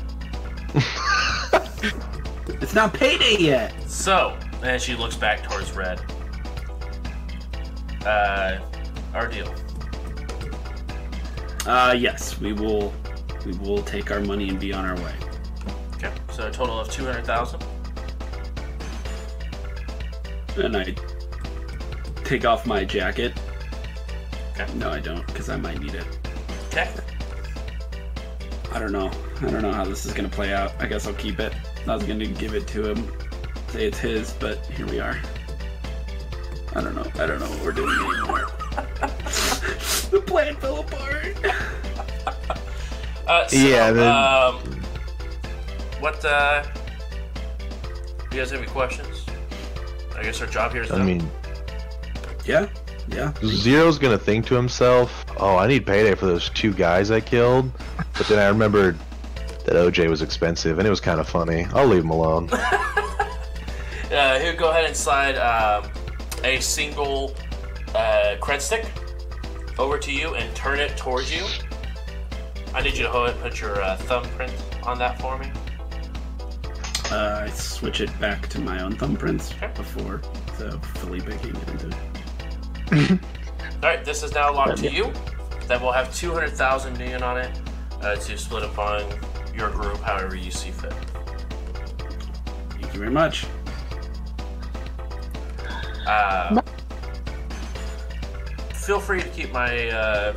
It's 2.61 2.73
not 2.73 2.93
payday 2.93 3.35
yet. 3.39 3.73
So, 3.89 4.37
and 4.63 4.81
she 4.81 4.95
looks 4.95 5.17
back 5.17 5.43
towards 5.43 5.73
Red. 5.73 5.99
Uh, 8.05 8.59
our 9.13 9.27
deal. 9.27 9.53
Uh, 11.65 11.93
yes, 11.97 12.39
we 12.39 12.53
will. 12.53 12.93
We 13.47 13.53
will 13.59 13.81
take 13.81 14.11
our 14.11 14.19
money 14.19 14.49
and 14.49 14.59
be 14.59 14.73
on 14.73 14.83
our 14.83 14.97
way. 14.97 15.13
Okay, 15.95 16.11
so 16.33 16.49
a 16.49 16.51
total 16.51 16.81
of 16.81 16.91
200,000. 16.91 17.63
And 20.57 20.75
I 20.75 20.93
take 22.25 22.43
off 22.43 22.65
my 22.65 22.83
jacket. 22.83 23.31
Okay. 24.51 24.67
No, 24.73 24.89
I 24.89 24.99
don't, 24.99 25.25
because 25.27 25.47
I 25.47 25.55
might 25.55 25.79
need 25.79 25.95
it. 25.95 26.05
Okay. 26.67 26.91
I 28.73 28.79
don't 28.79 28.91
know. 28.91 29.09
I 29.41 29.49
don't 29.49 29.61
know 29.61 29.71
how 29.71 29.85
this 29.85 30.05
is 30.05 30.11
gonna 30.11 30.27
play 30.27 30.53
out. 30.53 30.73
I 30.79 30.85
guess 30.85 31.07
I'll 31.07 31.13
keep 31.13 31.39
it. 31.39 31.53
I 31.87 31.95
was 31.95 32.03
gonna 32.03 32.27
give 32.27 32.53
it 32.53 32.67
to 32.67 32.91
him, 32.91 33.13
say 33.69 33.85
it's 33.85 33.97
his, 33.97 34.33
but 34.33 34.65
here 34.65 34.87
we 34.87 34.99
are. 34.99 35.17
I 36.75 36.81
don't 36.81 36.95
know. 36.95 37.09
I 37.15 37.25
don't 37.25 37.39
know 37.39 37.47
what 37.47 37.63
we're 37.63 37.71
doing 37.71 37.97
anymore. 37.97 38.47
the 40.11 40.21
plan 40.27 40.57
fell 40.57 40.81
apart. 40.81 42.57
Uh, 43.27 43.45
so, 43.47 43.57
Yeah, 43.57 43.91
then- 43.91 44.07
um, 44.07 44.55
what, 45.99 46.23
uh, 46.23 46.63
you 48.31 48.37
guys 48.39 48.51
have 48.51 48.59
any 48.61 48.69
questions? 48.69 49.25
I 50.17 50.23
guess 50.23 50.39
our 50.41 50.47
job 50.47 50.71
here 50.71 50.83
is 50.83 50.91
I 50.91 50.97
done. 50.97 51.05
mean, 51.05 51.31
Yeah, 52.45 52.67
yeah. 53.09 53.33
Zero's 53.43 53.99
gonna 53.99 54.17
think 54.17 54.45
to 54.47 54.55
himself, 54.55 55.25
"Oh, 55.37 55.57
I 55.57 55.67
need 55.67 55.85
payday 55.85 56.15
for 56.15 56.25
those 56.27 56.49
two 56.49 56.71
guys 56.73 57.11
I 57.11 57.19
killed." 57.19 57.69
But 58.17 58.27
then 58.27 58.39
I 58.39 58.47
remembered 58.47 58.97
that 59.65 59.75
OJ 59.75 60.07
was 60.07 60.21
expensive, 60.21 60.79
and 60.79 60.87
it 60.87 60.89
was 60.89 61.01
kind 61.01 61.19
of 61.19 61.27
funny. 61.27 61.67
I'll 61.73 61.85
leave 61.87 62.03
him 62.03 62.09
alone. 62.09 62.49
uh, 64.11 64.39
he'll 64.39 64.55
go 64.55 64.69
ahead 64.69 64.85
and 64.85 64.95
slide 64.95 65.35
um, 65.37 65.91
a 66.45 66.59
single 66.61 67.35
uh, 67.93 68.35
cred 68.39 68.61
stick 68.61 68.85
over 69.77 69.97
to 69.97 70.11
you 70.13 70.35
and 70.35 70.55
turn 70.55 70.79
it 70.79 70.95
towards 70.95 71.29
you. 71.33 71.43
I 72.73 72.81
need 72.81 72.97
you 72.97 73.05
to 73.05 73.11
go 73.11 73.25
and 73.25 73.39
put 73.39 73.59
your 73.59 73.81
uh, 73.81 73.95
thumbprint 73.97 74.53
on 74.83 74.97
that 74.99 75.19
for 75.19 75.37
me. 75.37 75.51
Uh, 77.11 77.43
I 77.45 77.49
switch 77.51 78.01
it 78.01 78.19
back 78.19 78.47
to 78.49 78.59
my 78.59 78.81
own 78.83 78.93
thumbprints 78.95 79.55
Okay. 79.55 79.71
before, 79.75 80.21
so 80.57 80.77
Felipe 80.95 81.25
can 81.25 81.53
get 81.53 81.69
into 81.69 81.87
it. 81.87 83.21
All 83.83 83.89
right, 83.89 84.03
this 84.03 84.23
is 84.23 84.33
now 84.33 84.53
locked 84.53 84.77
to 84.79 84.91
you. 84.91 85.11
That 85.67 85.81
will 85.81 85.91
have 85.91 86.13
200,000 86.13 86.97
nuyen 86.97 87.21
on 87.21 87.37
it 87.37 87.59
uh, 88.01 88.15
to 88.15 88.37
split 88.37 88.63
upon 88.63 89.03
your 89.55 89.69
group 89.69 89.99
however 90.01 90.35
you 90.35 90.51
see 90.51 90.71
fit. 90.71 90.93
Thank 92.69 92.93
you 92.93 92.99
very 92.99 93.11
much. 93.11 93.45
Uh, 96.05 96.61
feel 98.73 98.99
free 98.99 99.21
to 99.21 99.27
keep 99.29 99.51
my 99.51 99.89
uh, 99.89 100.33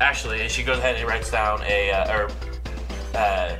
actually, 0.00 0.42
and 0.42 0.50
she 0.50 0.62
goes 0.62 0.78
ahead 0.78 0.96
and 0.96 1.06
writes 1.08 1.30
down 1.30 1.62
a 1.62 1.90
uh, 1.90 2.16
or. 2.16 2.30
Uh, 3.14 3.56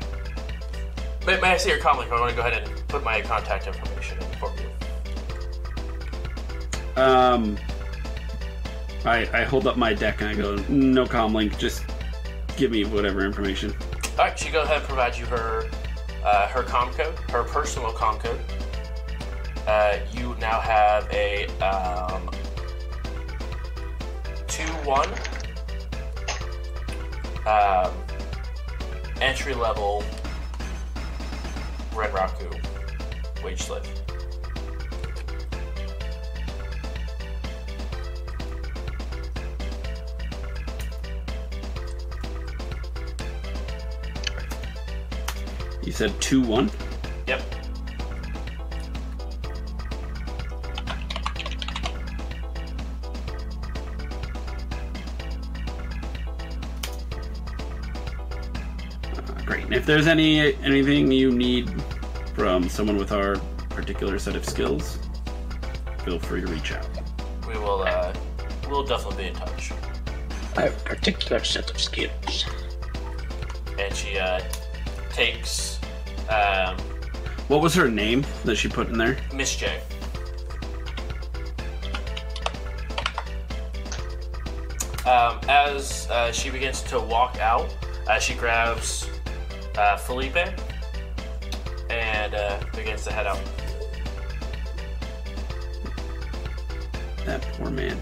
may, 1.26 1.41
may 1.41 1.52
I 1.52 1.57
see 1.57 1.70
your 1.70 1.78
comment? 1.78 2.10
I 2.12 2.20
want 2.20 2.31
to 2.31 2.36
go 2.36 2.42
ahead 2.47 2.62
and 2.62 2.89
put 2.89 3.02
my 3.02 3.20
contact 3.20 3.67
information 3.67 4.18
in 4.18 4.25
for 4.39 4.52
you. 4.57 4.68
Um, 7.02 7.57
I 9.05 9.28
I 9.33 9.44
hold 9.44 9.67
up 9.67 9.76
my 9.76 9.94
deck 9.94 10.20
and 10.20 10.31
I 10.31 10.34
go, 10.34 10.57
no 10.68 11.07
com 11.07 11.34
link, 11.34 11.58
just 11.58 11.84
give 12.57 12.70
me 12.70 12.84
whatever 12.84 13.25
information. 13.25 13.75
All 14.18 14.25
right, 14.25 14.39
she 14.39 14.50
goes 14.50 14.65
ahead 14.65 14.78
and 14.78 14.86
provides 14.86 15.18
you 15.18 15.26
her 15.26 15.68
uh, 16.25 16.49
her 16.49 16.62
com 16.62 16.92
code, 16.92 17.15
her 17.31 17.44
personal 17.44 17.92
com 17.92 18.18
code. 18.18 18.41
Uh, 19.67 19.99
you 20.12 20.34
now 20.41 20.60
have 20.60 21.08
a 21.12 21.47
um, 21.60 22.28
two 24.47 24.62
one 24.84 25.08
um, 27.49 27.93
entry 29.23 29.55
level 29.55 30.05
Renraku 31.93 32.52
wage 33.43 33.62
slave. 33.62 33.86
You 45.83 45.93
said 45.93 46.20
two 46.20 46.43
one. 46.43 46.70
Yep. 47.27 47.58
Great. 59.67 59.73
If 59.78 59.87
there's 59.87 60.07
any 60.07 60.55
anything 60.62 61.11
you 61.11 61.31
need 61.31 61.70
from 62.35 62.69
someone 62.69 62.97
with 62.97 63.12
our 63.12 63.37
particular 63.70 64.19
set 64.19 64.37
of 64.37 64.45
skills, 64.45 64.99
feel 66.05 66.19
free 66.19 66.41
to 66.41 66.47
reach 66.47 66.73
out. 66.73 66.89
We 67.47 67.55
will. 67.55 67.83
Uh, 67.83 68.15
we'll 68.69 68.85
definitely 68.85 69.25
be 69.25 69.28
in 69.31 69.35
touch. 69.35 69.73
I 70.57 70.62
have 70.62 70.81
a 70.81 70.85
particular 70.85 71.43
set 71.45 71.70
of 71.70 71.81
skills. 71.81 72.45
And 73.78 73.95
she 73.95 74.19
uh, 74.19 74.41
takes 75.12 75.78
um, 76.28 76.77
What 77.47 77.61
was 77.61 77.75
her 77.75 77.89
name 77.89 78.27
that 78.45 78.57
she 78.57 78.69
put 78.69 78.89
in 78.89 78.99
there? 78.99 79.17
Miss 79.33 79.55
J. 79.55 79.81
Um, 85.07 85.41
as 85.49 86.09
uh, 86.11 86.33
she 86.33 86.51
begins 86.51 86.83
to 86.83 87.01
walk 87.01 87.39
out, 87.39 87.75
uh, 88.09 88.19
she 88.19 88.35
grabs 88.35 89.09
uh, 89.78 89.97
Felipe 89.97 90.36
and 91.89 92.34
uh, 92.34 92.60
begins 92.74 93.05
to 93.05 93.12
head 93.12 93.26
out. 93.26 93.40
That 97.24 97.42
poor 97.52 97.70
man. 97.70 97.98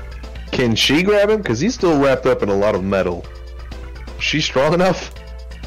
Can 0.52 0.74
she 0.74 1.02
grab 1.02 1.28
him? 1.28 1.42
Because 1.42 1.60
he's 1.60 1.74
still 1.74 2.00
wrapped 2.00 2.26
up 2.26 2.42
in 2.42 2.48
a 2.48 2.54
lot 2.54 2.74
of 2.74 2.82
metal. 2.82 3.24
She 4.18 4.40
strong 4.40 4.72
enough? 4.72 5.12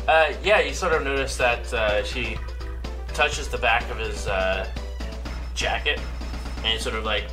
Uh, 0.07 0.33
yeah, 0.43 0.59
you 0.59 0.73
sort 0.73 0.93
of 0.93 1.03
notice 1.03 1.38
that 1.38 1.71
uh, 1.73 2.03
she 2.03 2.38
touches 3.13 3.47
the 3.47 3.57
back 3.59 3.89
of 3.91 3.97
his 3.97 4.27
uh, 4.27 4.67
jacket 5.53 6.01
and 6.63 6.81
sort 6.81 6.95
of 6.95 7.03
like 7.03 7.25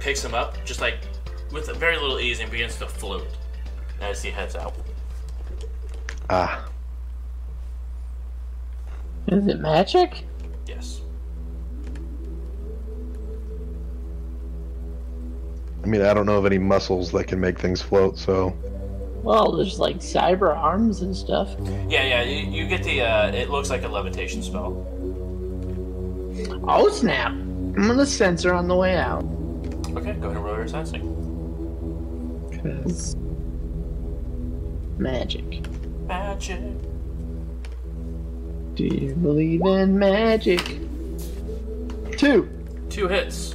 picks 0.00 0.24
him 0.24 0.34
up, 0.34 0.56
just 0.64 0.80
like 0.80 0.98
with 1.52 1.68
very 1.76 1.96
little 1.96 2.18
ease, 2.18 2.40
and 2.40 2.50
begins 2.50 2.76
to 2.78 2.88
float 2.88 3.28
as 4.00 4.22
he 4.22 4.30
heads 4.30 4.56
out. 4.56 4.74
Ah. 6.28 6.68
Is 9.28 9.46
it 9.48 9.58
magic? 9.58 10.24
Yes. 10.66 11.00
I 15.82 15.86
mean, 15.88 16.02
I 16.02 16.14
don't 16.14 16.26
know 16.26 16.36
of 16.36 16.46
any 16.46 16.58
muscles 16.58 17.10
that 17.12 17.26
can 17.26 17.40
make 17.40 17.58
things 17.58 17.82
float, 17.82 18.18
so. 18.18 18.56
Well, 19.22 19.56
there's 19.56 19.80
like 19.80 19.96
cyber 19.96 20.56
arms 20.56 21.02
and 21.02 21.16
stuff. 21.16 21.54
Yeah, 21.88 22.04
yeah. 22.04 22.22
You, 22.22 22.50
you 22.50 22.68
get 22.68 22.84
the. 22.84 23.02
Uh, 23.02 23.32
it 23.32 23.50
looks 23.50 23.70
like 23.70 23.82
a 23.82 23.88
levitation 23.88 24.42
spell. 24.42 24.86
Oh 26.68 26.88
snap! 26.90 27.32
I'm 27.32 27.74
gonna 27.74 28.06
censor 28.06 28.54
on 28.54 28.68
the 28.68 28.76
way 28.76 28.96
out. 28.96 29.24
Okay, 29.24 30.12
go 30.14 30.28
ahead 30.28 30.36
and 30.36 30.44
roll 30.44 30.56
your 30.56 30.68
sensing. 30.68 31.02
Cause 32.62 33.16
magic. 34.98 35.44
Magic. 36.06 36.60
Do 38.76 38.84
you 38.84 39.14
believe 39.14 39.62
in 39.64 39.98
magic? 39.98 40.78
Two. 42.18 42.50
Two 42.90 43.08
hits. 43.08 43.54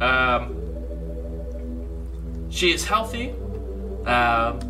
Um, 0.00 0.56
she 2.48 2.72
is 2.72 2.84
healthy. 2.84 3.34
Um, 4.06 4.60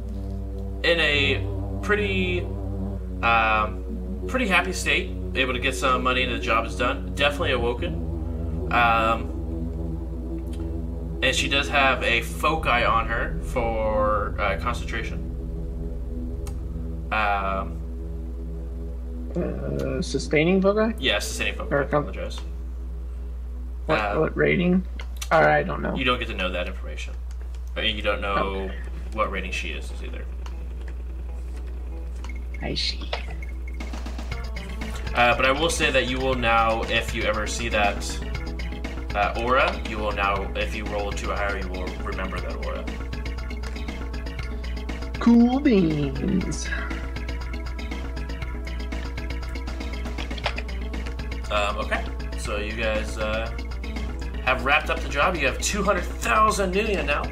in 0.83 0.99
a 1.01 1.47
pretty, 1.83 2.41
um, 3.23 4.25
pretty 4.27 4.49
happy 4.49 4.73
state. 4.73 5.11
Able 5.35 5.53
to 5.53 5.59
get 5.59 5.75
some 5.75 6.03
money 6.03 6.23
and 6.23 6.33
the 6.33 6.39
job 6.39 6.65
is 6.65 6.75
done. 6.75 7.15
Definitely 7.15 7.53
awoken. 7.53 8.73
Um, 8.73 9.29
and 11.23 11.37
she 11.37 11.47
does 11.51 11.69
have 11.69 12.03
a 12.03 12.23
foci 12.23 12.85
on 12.85 13.07
her 13.07 13.39
for 13.43 14.35
uh, 14.41 14.59
concentration. 14.61 15.29
Um, 17.13 17.82
Uh, 19.37 20.03
sustaining 20.03 20.61
foci? 20.61 20.95
yes, 20.99 21.27
sustaining 21.27 21.55
foci. 21.55 21.71
I 21.73 21.75
Or 21.77 21.81
apologize. 21.83 22.39
What, 23.87 23.99
Uh, 23.99 24.17
what 24.19 24.37
rating? 24.37 24.85
Alright, 25.33 25.51
I 25.51 25.63
don't 25.63 25.81
know. 25.83 25.95
You 25.95 26.05
don't 26.05 26.19
get 26.19 26.29
to 26.29 26.35
know 26.35 26.51
that 26.51 26.67
information. 26.67 27.15
You 27.77 28.03
don't 28.03 28.21
know 28.21 28.71
what 29.15 29.31
rating 29.31 29.51
she 29.53 29.71
is 29.71 29.91
either. 30.05 30.25
I 32.61 32.75
see. 32.75 33.11
Uh, 35.15 35.35
but 35.37 35.45
I 35.47 35.53
will 35.53 35.71
say 35.71 35.91
that 35.91 36.07
you 36.09 36.19
will 36.19 36.35
now, 36.35 36.83
if 36.85 37.15
you 37.15 37.23
ever 37.23 37.47
see 37.47 37.69
that 37.71 37.99
uh, 39.15 39.41
aura, 39.43 39.79
you 39.89 39.99
will 39.99 40.13
now, 40.13 40.51
if 40.55 40.75
you 40.75 40.85
roll 40.87 41.11
to 41.13 41.33
a 41.33 41.37
higher, 41.37 41.59
you 41.59 41.69
will 41.69 41.87
remember 42.05 42.39
that 42.41 42.57
aura. 42.67 42.85
Cool 45.19 45.61
beans. 45.61 46.69
Um, 51.53 51.77
okay, 51.79 52.03
so 52.39 52.57
you 52.57 52.73
guys 52.73 53.19
uh, 53.19 53.51
have 54.45 54.65
wrapped 54.65 54.89
up 54.91 55.01
the 55.01 55.09
job. 55.09 55.37
You 55.37 55.47
have 55.47 55.59
200,000 55.61 56.73
nuyen 56.75 57.05
now. 57.07 57.23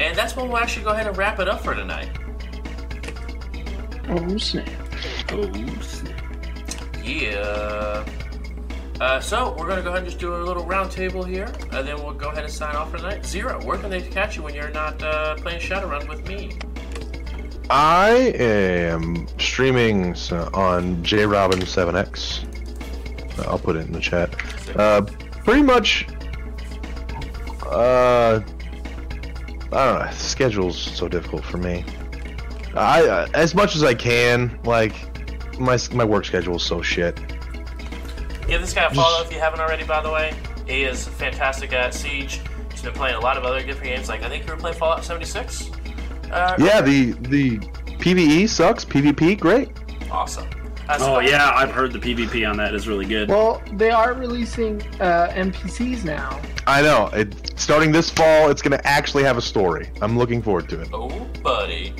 And 0.00 0.16
that's 0.16 0.36
when 0.36 0.48
we'll 0.48 0.58
actually 0.58 0.84
go 0.84 0.90
ahead 0.90 1.06
and 1.06 1.16
wrap 1.16 1.38
it 1.40 1.48
up 1.48 1.62
for 1.62 1.74
tonight. 1.74 2.10
Oh 4.08 4.36
snap. 4.36 4.68
Oh, 5.30 5.50
snap. 5.80 6.20
Yeah. 7.02 8.04
Uh, 9.00 9.20
so 9.20 9.54
we're 9.58 9.68
gonna 9.68 9.82
go 9.82 9.88
ahead 9.90 10.02
and 10.02 10.06
just 10.06 10.18
do 10.18 10.34
a 10.34 10.42
little 10.44 10.64
round 10.64 10.90
table 10.90 11.22
here, 11.24 11.46
and 11.72 11.86
then 11.86 11.96
we'll 11.96 12.12
go 12.14 12.28
ahead 12.28 12.44
and 12.44 12.52
sign 12.52 12.76
off 12.76 12.90
for 12.90 12.98
tonight. 12.98 13.24
Zero, 13.26 13.58
where 13.64 13.78
can 13.78 13.90
they 13.90 14.00
catch 14.02 14.36
you 14.36 14.42
when 14.42 14.54
you're 14.54 14.70
not 14.70 15.02
uh, 15.02 15.34
playing 15.36 15.60
Shadowrun 15.60 16.08
with 16.08 16.26
me? 16.28 16.52
I 17.68 18.32
am 18.38 19.26
streaming 19.38 20.10
s- 20.12 20.30
on 20.32 20.96
JRobin7X. 21.02 22.44
I'll 23.38 23.58
put 23.58 23.76
it 23.76 23.80
in 23.80 23.92
the 23.92 24.00
chat. 24.00 24.34
Uh, 24.76 25.02
pretty 25.44 25.62
much. 25.62 26.06
Uh, 27.66 28.40
I 29.72 29.84
don't 29.84 29.98
know. 30.00 30.10
Schedule's 30.12 30.78
so 30.78 31.08
difficult 31.08 31.44
for 31.44 31.58
me. 31.58 31.84
I 32.74 33.06
uh, 33.06 33.28
as 33.34 33.54
much 33.54 33.74
as 33.76 33.82
I 33.82 33.94
can. 33.94 34.58
Like 34.64 34.94
my 35.58 35.78
my 35.92 36.04
work 36.04 36.24
schedule 36.24 36.56
is 36.56 36.62
so 36.62 36.82
shit. 36.82 37.16
Give 38.46 38.60
this 38.60 38.72
guy 38.72 38.84
a 38.84 38.94
follow 38.94 39.24
if 39.24 39.32
you 39.32 39.38
haven't 39.40 39.60
already, 39.60 39.84
by 39.84 40.00
the 40.02 40.10
way. 40.10 40.32
He 40.66 40.82
is 40.84 41.06
fantastic 41.08 41.72
at 41.72 41.94
Siege. 41.94 42.40
He's 42.70 42.82
been 42.82 42.92
playing 42.92 43.16
a 43.16 43.20
lot 43.20 43.36
of 43.36 43.44
other 43.44 43.60
different 43.64 43.94
games. 43.94 44.08
Like 44.08 44.22
I 44.22 44.28
think 44.28 44.46
you 44.46 44.52
were 44.52 44.58
playing 44.58 44.76
Fallout 44.76 45.04
76. 45.04 45.70
Uh, 46.30 46.54
Yeah, 46.58 46.80
the 46.80 47.12
the 47.12 47.58
PVE 47.98 48.48
sucks. 48.48 48.84
PvP 48.84 49.38
great. 49.40 49.70
awesome. 50.10 50.48
Uh, 50.88 50.98
Oh 51.00 51.14
go 51.14 51.20
yeah, 51.20 51.52
I've 51.54 51.70
heard 51.70 51.92
the 51.92 51.98
PvP 51.98 52.48
on 52.48 52.56
that 52.58 52.74
is 52.74 52.86
really 52.86 53.06
good. 53.06 53.28
Well, 53.28 53.62
they 53.72 53.90
are 53.90 54.14
releasing 54.14 54.82
uh, 55.00 55.28
NPCs 55.32 56.04
now. 56.04 56.40
I 56.66 56.82
know. 56.82 57.08
It 57.12 57.58
starting 57.58 57.92
this 57.92 58.10
fall, 58.10 58.50
it's 58.50 58.62
gonna 58.62 58.80
actually 58.84 59.24
have 59.24 59.36
a 59.36 59.42
story. 59.42 59.90
I'm 60.00 60.16
looking 60.16 60.42
forward 60.42 60.68
to 60.70 60.80
it. 60.80 60.88
Oh, 60.92 61.08
buddy. 61.42 61.94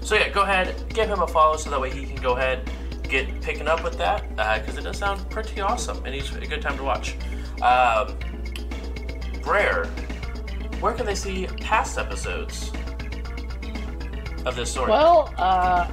So 0.00 0.14
yeah, 0.14 0.28
go 0.30 0.42
ahead, 0.42 0.74
give 0.88 1.08
him 1.08 1.20
a 1.20 1.26
follow 1.26 1.56
so 1.56 1.70
that 1.70 1.80
way 1.80 1.90
he 1.90 2.06
can 2.06 2.16
go 2.16 2.36
ahead 2.36 2.70
get 3.08 3.40
picking 3.42 3.66
up 3.66 3.82
with 3.82 3.98
that 3.98 4.28
because 4.36 4.78
it 4.78 4.84
does 4.84 4.96
sound 4.96 5.28
pretty 5.30 5.60
awesome 5.60 6.00
and 6.06 6.14
he's 6.14 6.32
a 6.32 6.46
good 6.46 6.62
time 6.62 6.76
to 6.76 6.84
watch. 6.84 7.16
Um, 7.60 8.16
Brer, 9.42 9.86
where 10.78 10.92
can 10.92 11.06
they 11.06 11.16
see 11.16 11.46
past 11.60 11.98
episodes? 11.98 12.70
of 14.46 14.56
this 14.56 14.70
story? 14.70 14.90
Well, 14.90 15.32
uh, 15.36 15.86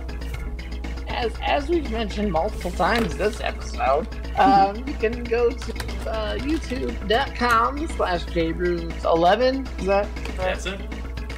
as 1.07 1.33
as 1.41 1.69
we've 1.69 1.89
mentioned 1.91 2.31
multiple 2.31 2.71
times 2.71 3.17
this 3.17 3.41
episode, 3.41 4.07
um, 4.37 4.75
you 4.87 4.93
can 4.93 5.23
go 5.23 5.49
to 5.49 5.71
uh, 6.09 6.37
youtube.com 6.37 7.87
slash 7.89 8.23
jbrews11. 8.25 9.79
Is 9.79 9.85
that 9.85 10.07
That's 10.37 10.65
it. 10.65 10.81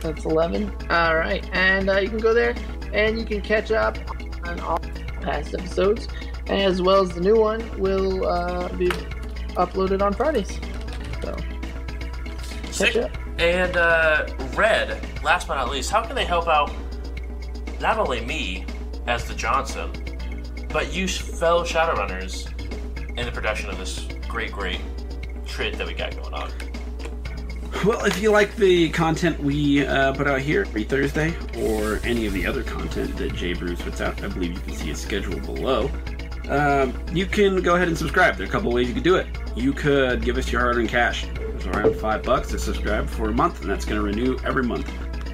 That's 0.01 0.25
11. 0.25 0.73
All 0.89 1.15
right. 1.15 1.47
And 1.53 1.89
uh, 1.89 1.97
you 1.97 2.09
can 2.09 2.19
go 2.19 2.33
there 2.33 2.55
and 2.93 3.17
you 3.19 3.25
can 3.25 3.41
catch 3.41 3.71
up 3.71 3.97
on 4.47 4.59
all 4.61 4.79
past 5.21 5.53
episodes, 5.53 6.07
as 6.47 6.81
well 6.81 7.01
as 7.01 7.11
the 7.11 7.21
new 7.21 7.37
one 7.37 7.79
will 7.79 8.25
uh, 8.25 8.69
be 8.69 8.87
uploaded 9.55 10.01
on 10.01 10.13
Fridays. 10.13 10.59
So, 11.21 11.35
catch 12.85 12.97
up. 12.97 13.11
And 13.37 13.77
uh, 13.77 14.27
Red, 14.55 15.01
last 15.23 15.47
but 15.47 15.55
not 15.55 15.69
least, 15.69 15.91
how 15.91 16.03
can 16.03 16.15
they 16.15 16.25
help 16.25 16.47
out 16.47 16.71
not 17.79 17.97
only 17.97 18.21
me 18.21 18.65
as 19.09 19.25
the 19.25 19.33
Johnson, 19.33 19.91
but 20.71 20.93
you 20.93 21.07
fellow 21.07 21.63
Shadowrunners 21.63 22.47
in 23.17 23.25
the 23.25 23.31
production 23.31 23.67
of 23.67 23.79
this 23.79 24.07
great, 24.27 24.51
great 24.51 24.79
trid 25.47 25.75
that 25.75 25.87
we 25.87 25.95
got 25.95 26.15
going 26.15 26.31
on? 26.31 26.51
Well, 27.83 28.05
if 28.05 28.21
you 28.21 28.29
like 28.29 28.55
the 28.55 28.89
content 28.89 29.39
we 29.39 29.83
uh, 29.85 30.13
put 30.13 30.27
out 30.27 30.41
here 30.41 30.61
every 30.61 30.83
Thursday, 30.83 31.33
or 31.57 31.99
any 32.03 32.27
of 32.27 32.33
the 32.33 32.45
other 32.45 32.61
content 32.61 33.17
that 33.17 33.33
JBrews 33.33 33.79
puts 33.79 33.99
out, 33.99 34.21
I 34.23 34.27
believe 34.27 34.53
you 34.53 34.59
can 34.59 34.75
see 34.75 34.89
his 34.89 34.99
schedule 34.99 35.39
below. 35.39 35.89
Um, 36.47 36.93
you 37.11 37.25
can 37.25 37.63
go 37.63 37.75
ahead 37.75 37.87
and 37.87 37.97
subscribe. 37.97 38.35
There 38.35 38.45
are 38.45 38.49
a 38.49 38.51
couple 38.51 38.71
ways 38.71 38.87
you 38.87 38.93
could 38.93 39.03
do 39.03 39.15
it. 39.15 39.25
You 39.55 39.73
could 39.73 40.23
give 40.23 40.37
us 40.37 40.51
your 40.51 40.61
hard-earned 40.61 40.89
cash. 40.89 41.25
It's 41.25 41.65
around 41.65 41.95
five 41.95 42.21
bucks 42.21 42.49
to 42.49 42.59
subscribe 42.59 43.09
for 43.09 43.29
a 43.29 43.33
month, 43.33 43.61
and 43.61 43.69
that's 43.71 43.85
going 43.85 43.99
to 43.99 44.05
renew 44.05 44.37
every 44.45 44.63
month. 44.63 44.91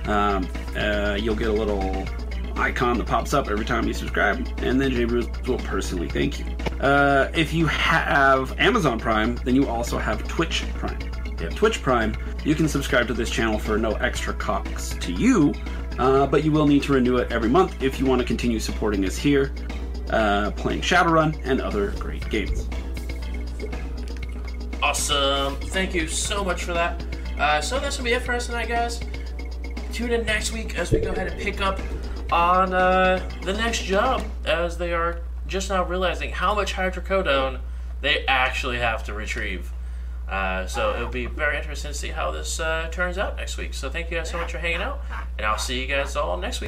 Um, 0.07 0.47
uh, 0.77 1.17
you'll 1.19 1.35
get 1.35 1.49
a 1.49 1.53
little 1.53 2.05
icon 2.57 2.97
that 2.97 3.07
pops 3.07 3.33
up 3.33 3.49
every 3.49 3.65
time 3.65 3.87
you 3.87 3.93
subscribe, 3.93 4.37
and 4.57 4.79
then 4.79 4.91
JBrews 4.91 5.47
will 5.47 5.57
personally 5.59 6.09
thank 6.09 6.39
you. 6.39 6.45
Uh, 6.79 7.29
if 7.33 7.53
you 7.53 7.65
have 7.67 8.57
Amazon 8.59 8.99
Prime, 8.99 9.35
then 9.43 9.55
you 9.55 9.67
also 9.67 9.97
have 9.97 10.25
Twitch 10.27 10.63
Prime. 10.75 10.99
If 11.25 11.41
you 11.41 11.47
have 11.47 11.55
Twitch 11.55 11.81
Prime, 11.81 12.15
you 12.43 12.55
can 12.55 12.67
subscribe 12.67 13.07
to 13.07 13.13
this 13.13 13.29
channel 13.29 13.59
for 13.59 13.77
no 13.77 13.91
extra 13.93 14.33
cost 14.33 15.01
to 15.01 15.11
you, 15.11 15.53
uh, 15.99 16.27
but 16.27 16.43
you 16.43 16.51
will 16.51 16.67
need 16.67 16.83
to 16.83 16.93
renew 16.93 17.17
it 17.17 17.31
every 17.31 17.49
month 17.49 17.81
if 17.81 17.99
you 17.99 18.05
want 18.05 18.21
to 18.21 18.27
continue 18.27 18.59
supporting 18.59 19.05
us 19.05 19.17
here, 19.17 19.53
uh, 20.09 20.51
playing 20.51 20.81
Shadowrun 20.81 21.39
and 21.43 21.61
other 21.61 21.91
great 21.91 22.29
games. 22.29 22.67
Awesome. 24.81 25.55
Thank 25.55 25.95
you 25.95 26.07
so 26.07 26.43
much 26.43 26.63
for 26.63 26.73
that. 26.73 27.03
Uh, 27.39 27.59
so 27.59 27.79
that's 27.79 27.97
gonna 27.97 28.09
be 28.09 28.13
it 28.13 28.21
for 28.21 28.33
us 28.33 28.45
tonight, 28.45 28.67
guys. 28.67 28.99
Tune 29.91 30.11
in 30.11 30.25
next 30.25 30.51
week 30.51 30.77
as 30.77 30.91
we 30.91 30.99
go 30.99 31.11
ahead 31.11 31.27
and 31.27 31.41
pick 31.41 31.61
up 31.61 31.79
on 32.31 32.73
uh, 32.73 33.27
the 33.43 33.53
next 33.53 33.83
job, 33.83 34.23
as 34.45 34.77
they 34.77 34.93
are 34.93 35.19
just 35.47 35.69
now 35.69 35.83
realizing 35.83 36.31
how 36.31 36.55
much 36.55 36.73
hydrocodone 36.73 37.59
they 38.01 38.25
actually 38.27 38.77
have 38.77 39.03
to 39.03 39.13
retrieve. 39.13 39.71
Uh, 40.27 40.65
so 40.65 40.95
it'll 40.95 41.07
be 41.07 41.27
very 41.27 41.55
interesting 41.55 41.91
to 41.91 41.97
see 41.97 42.07
how 42.07 42.31
this 42.31 42.59
uh, 42.59 42.89
turns 42.91 43.17
out 43.17 43.37
next 43.37 43.57
week. 43.57 43.73
So 43.75 43.89
thank 43.89 44.09
you 44.09 44.17
guys 44.17 44.29
so 44.29 44.37
much 44.37 44.51
for 44.51 44.57
hanging 44.57 44.81
out, 44.81 44.99
and 45.37 45.45
I'll 45.45 45.57
see 45.59 45.79
you 45.81 45.87
guys 45.87 46.15
all 46.15 46.37
next 46.37 46.61
week. 46.61 46.63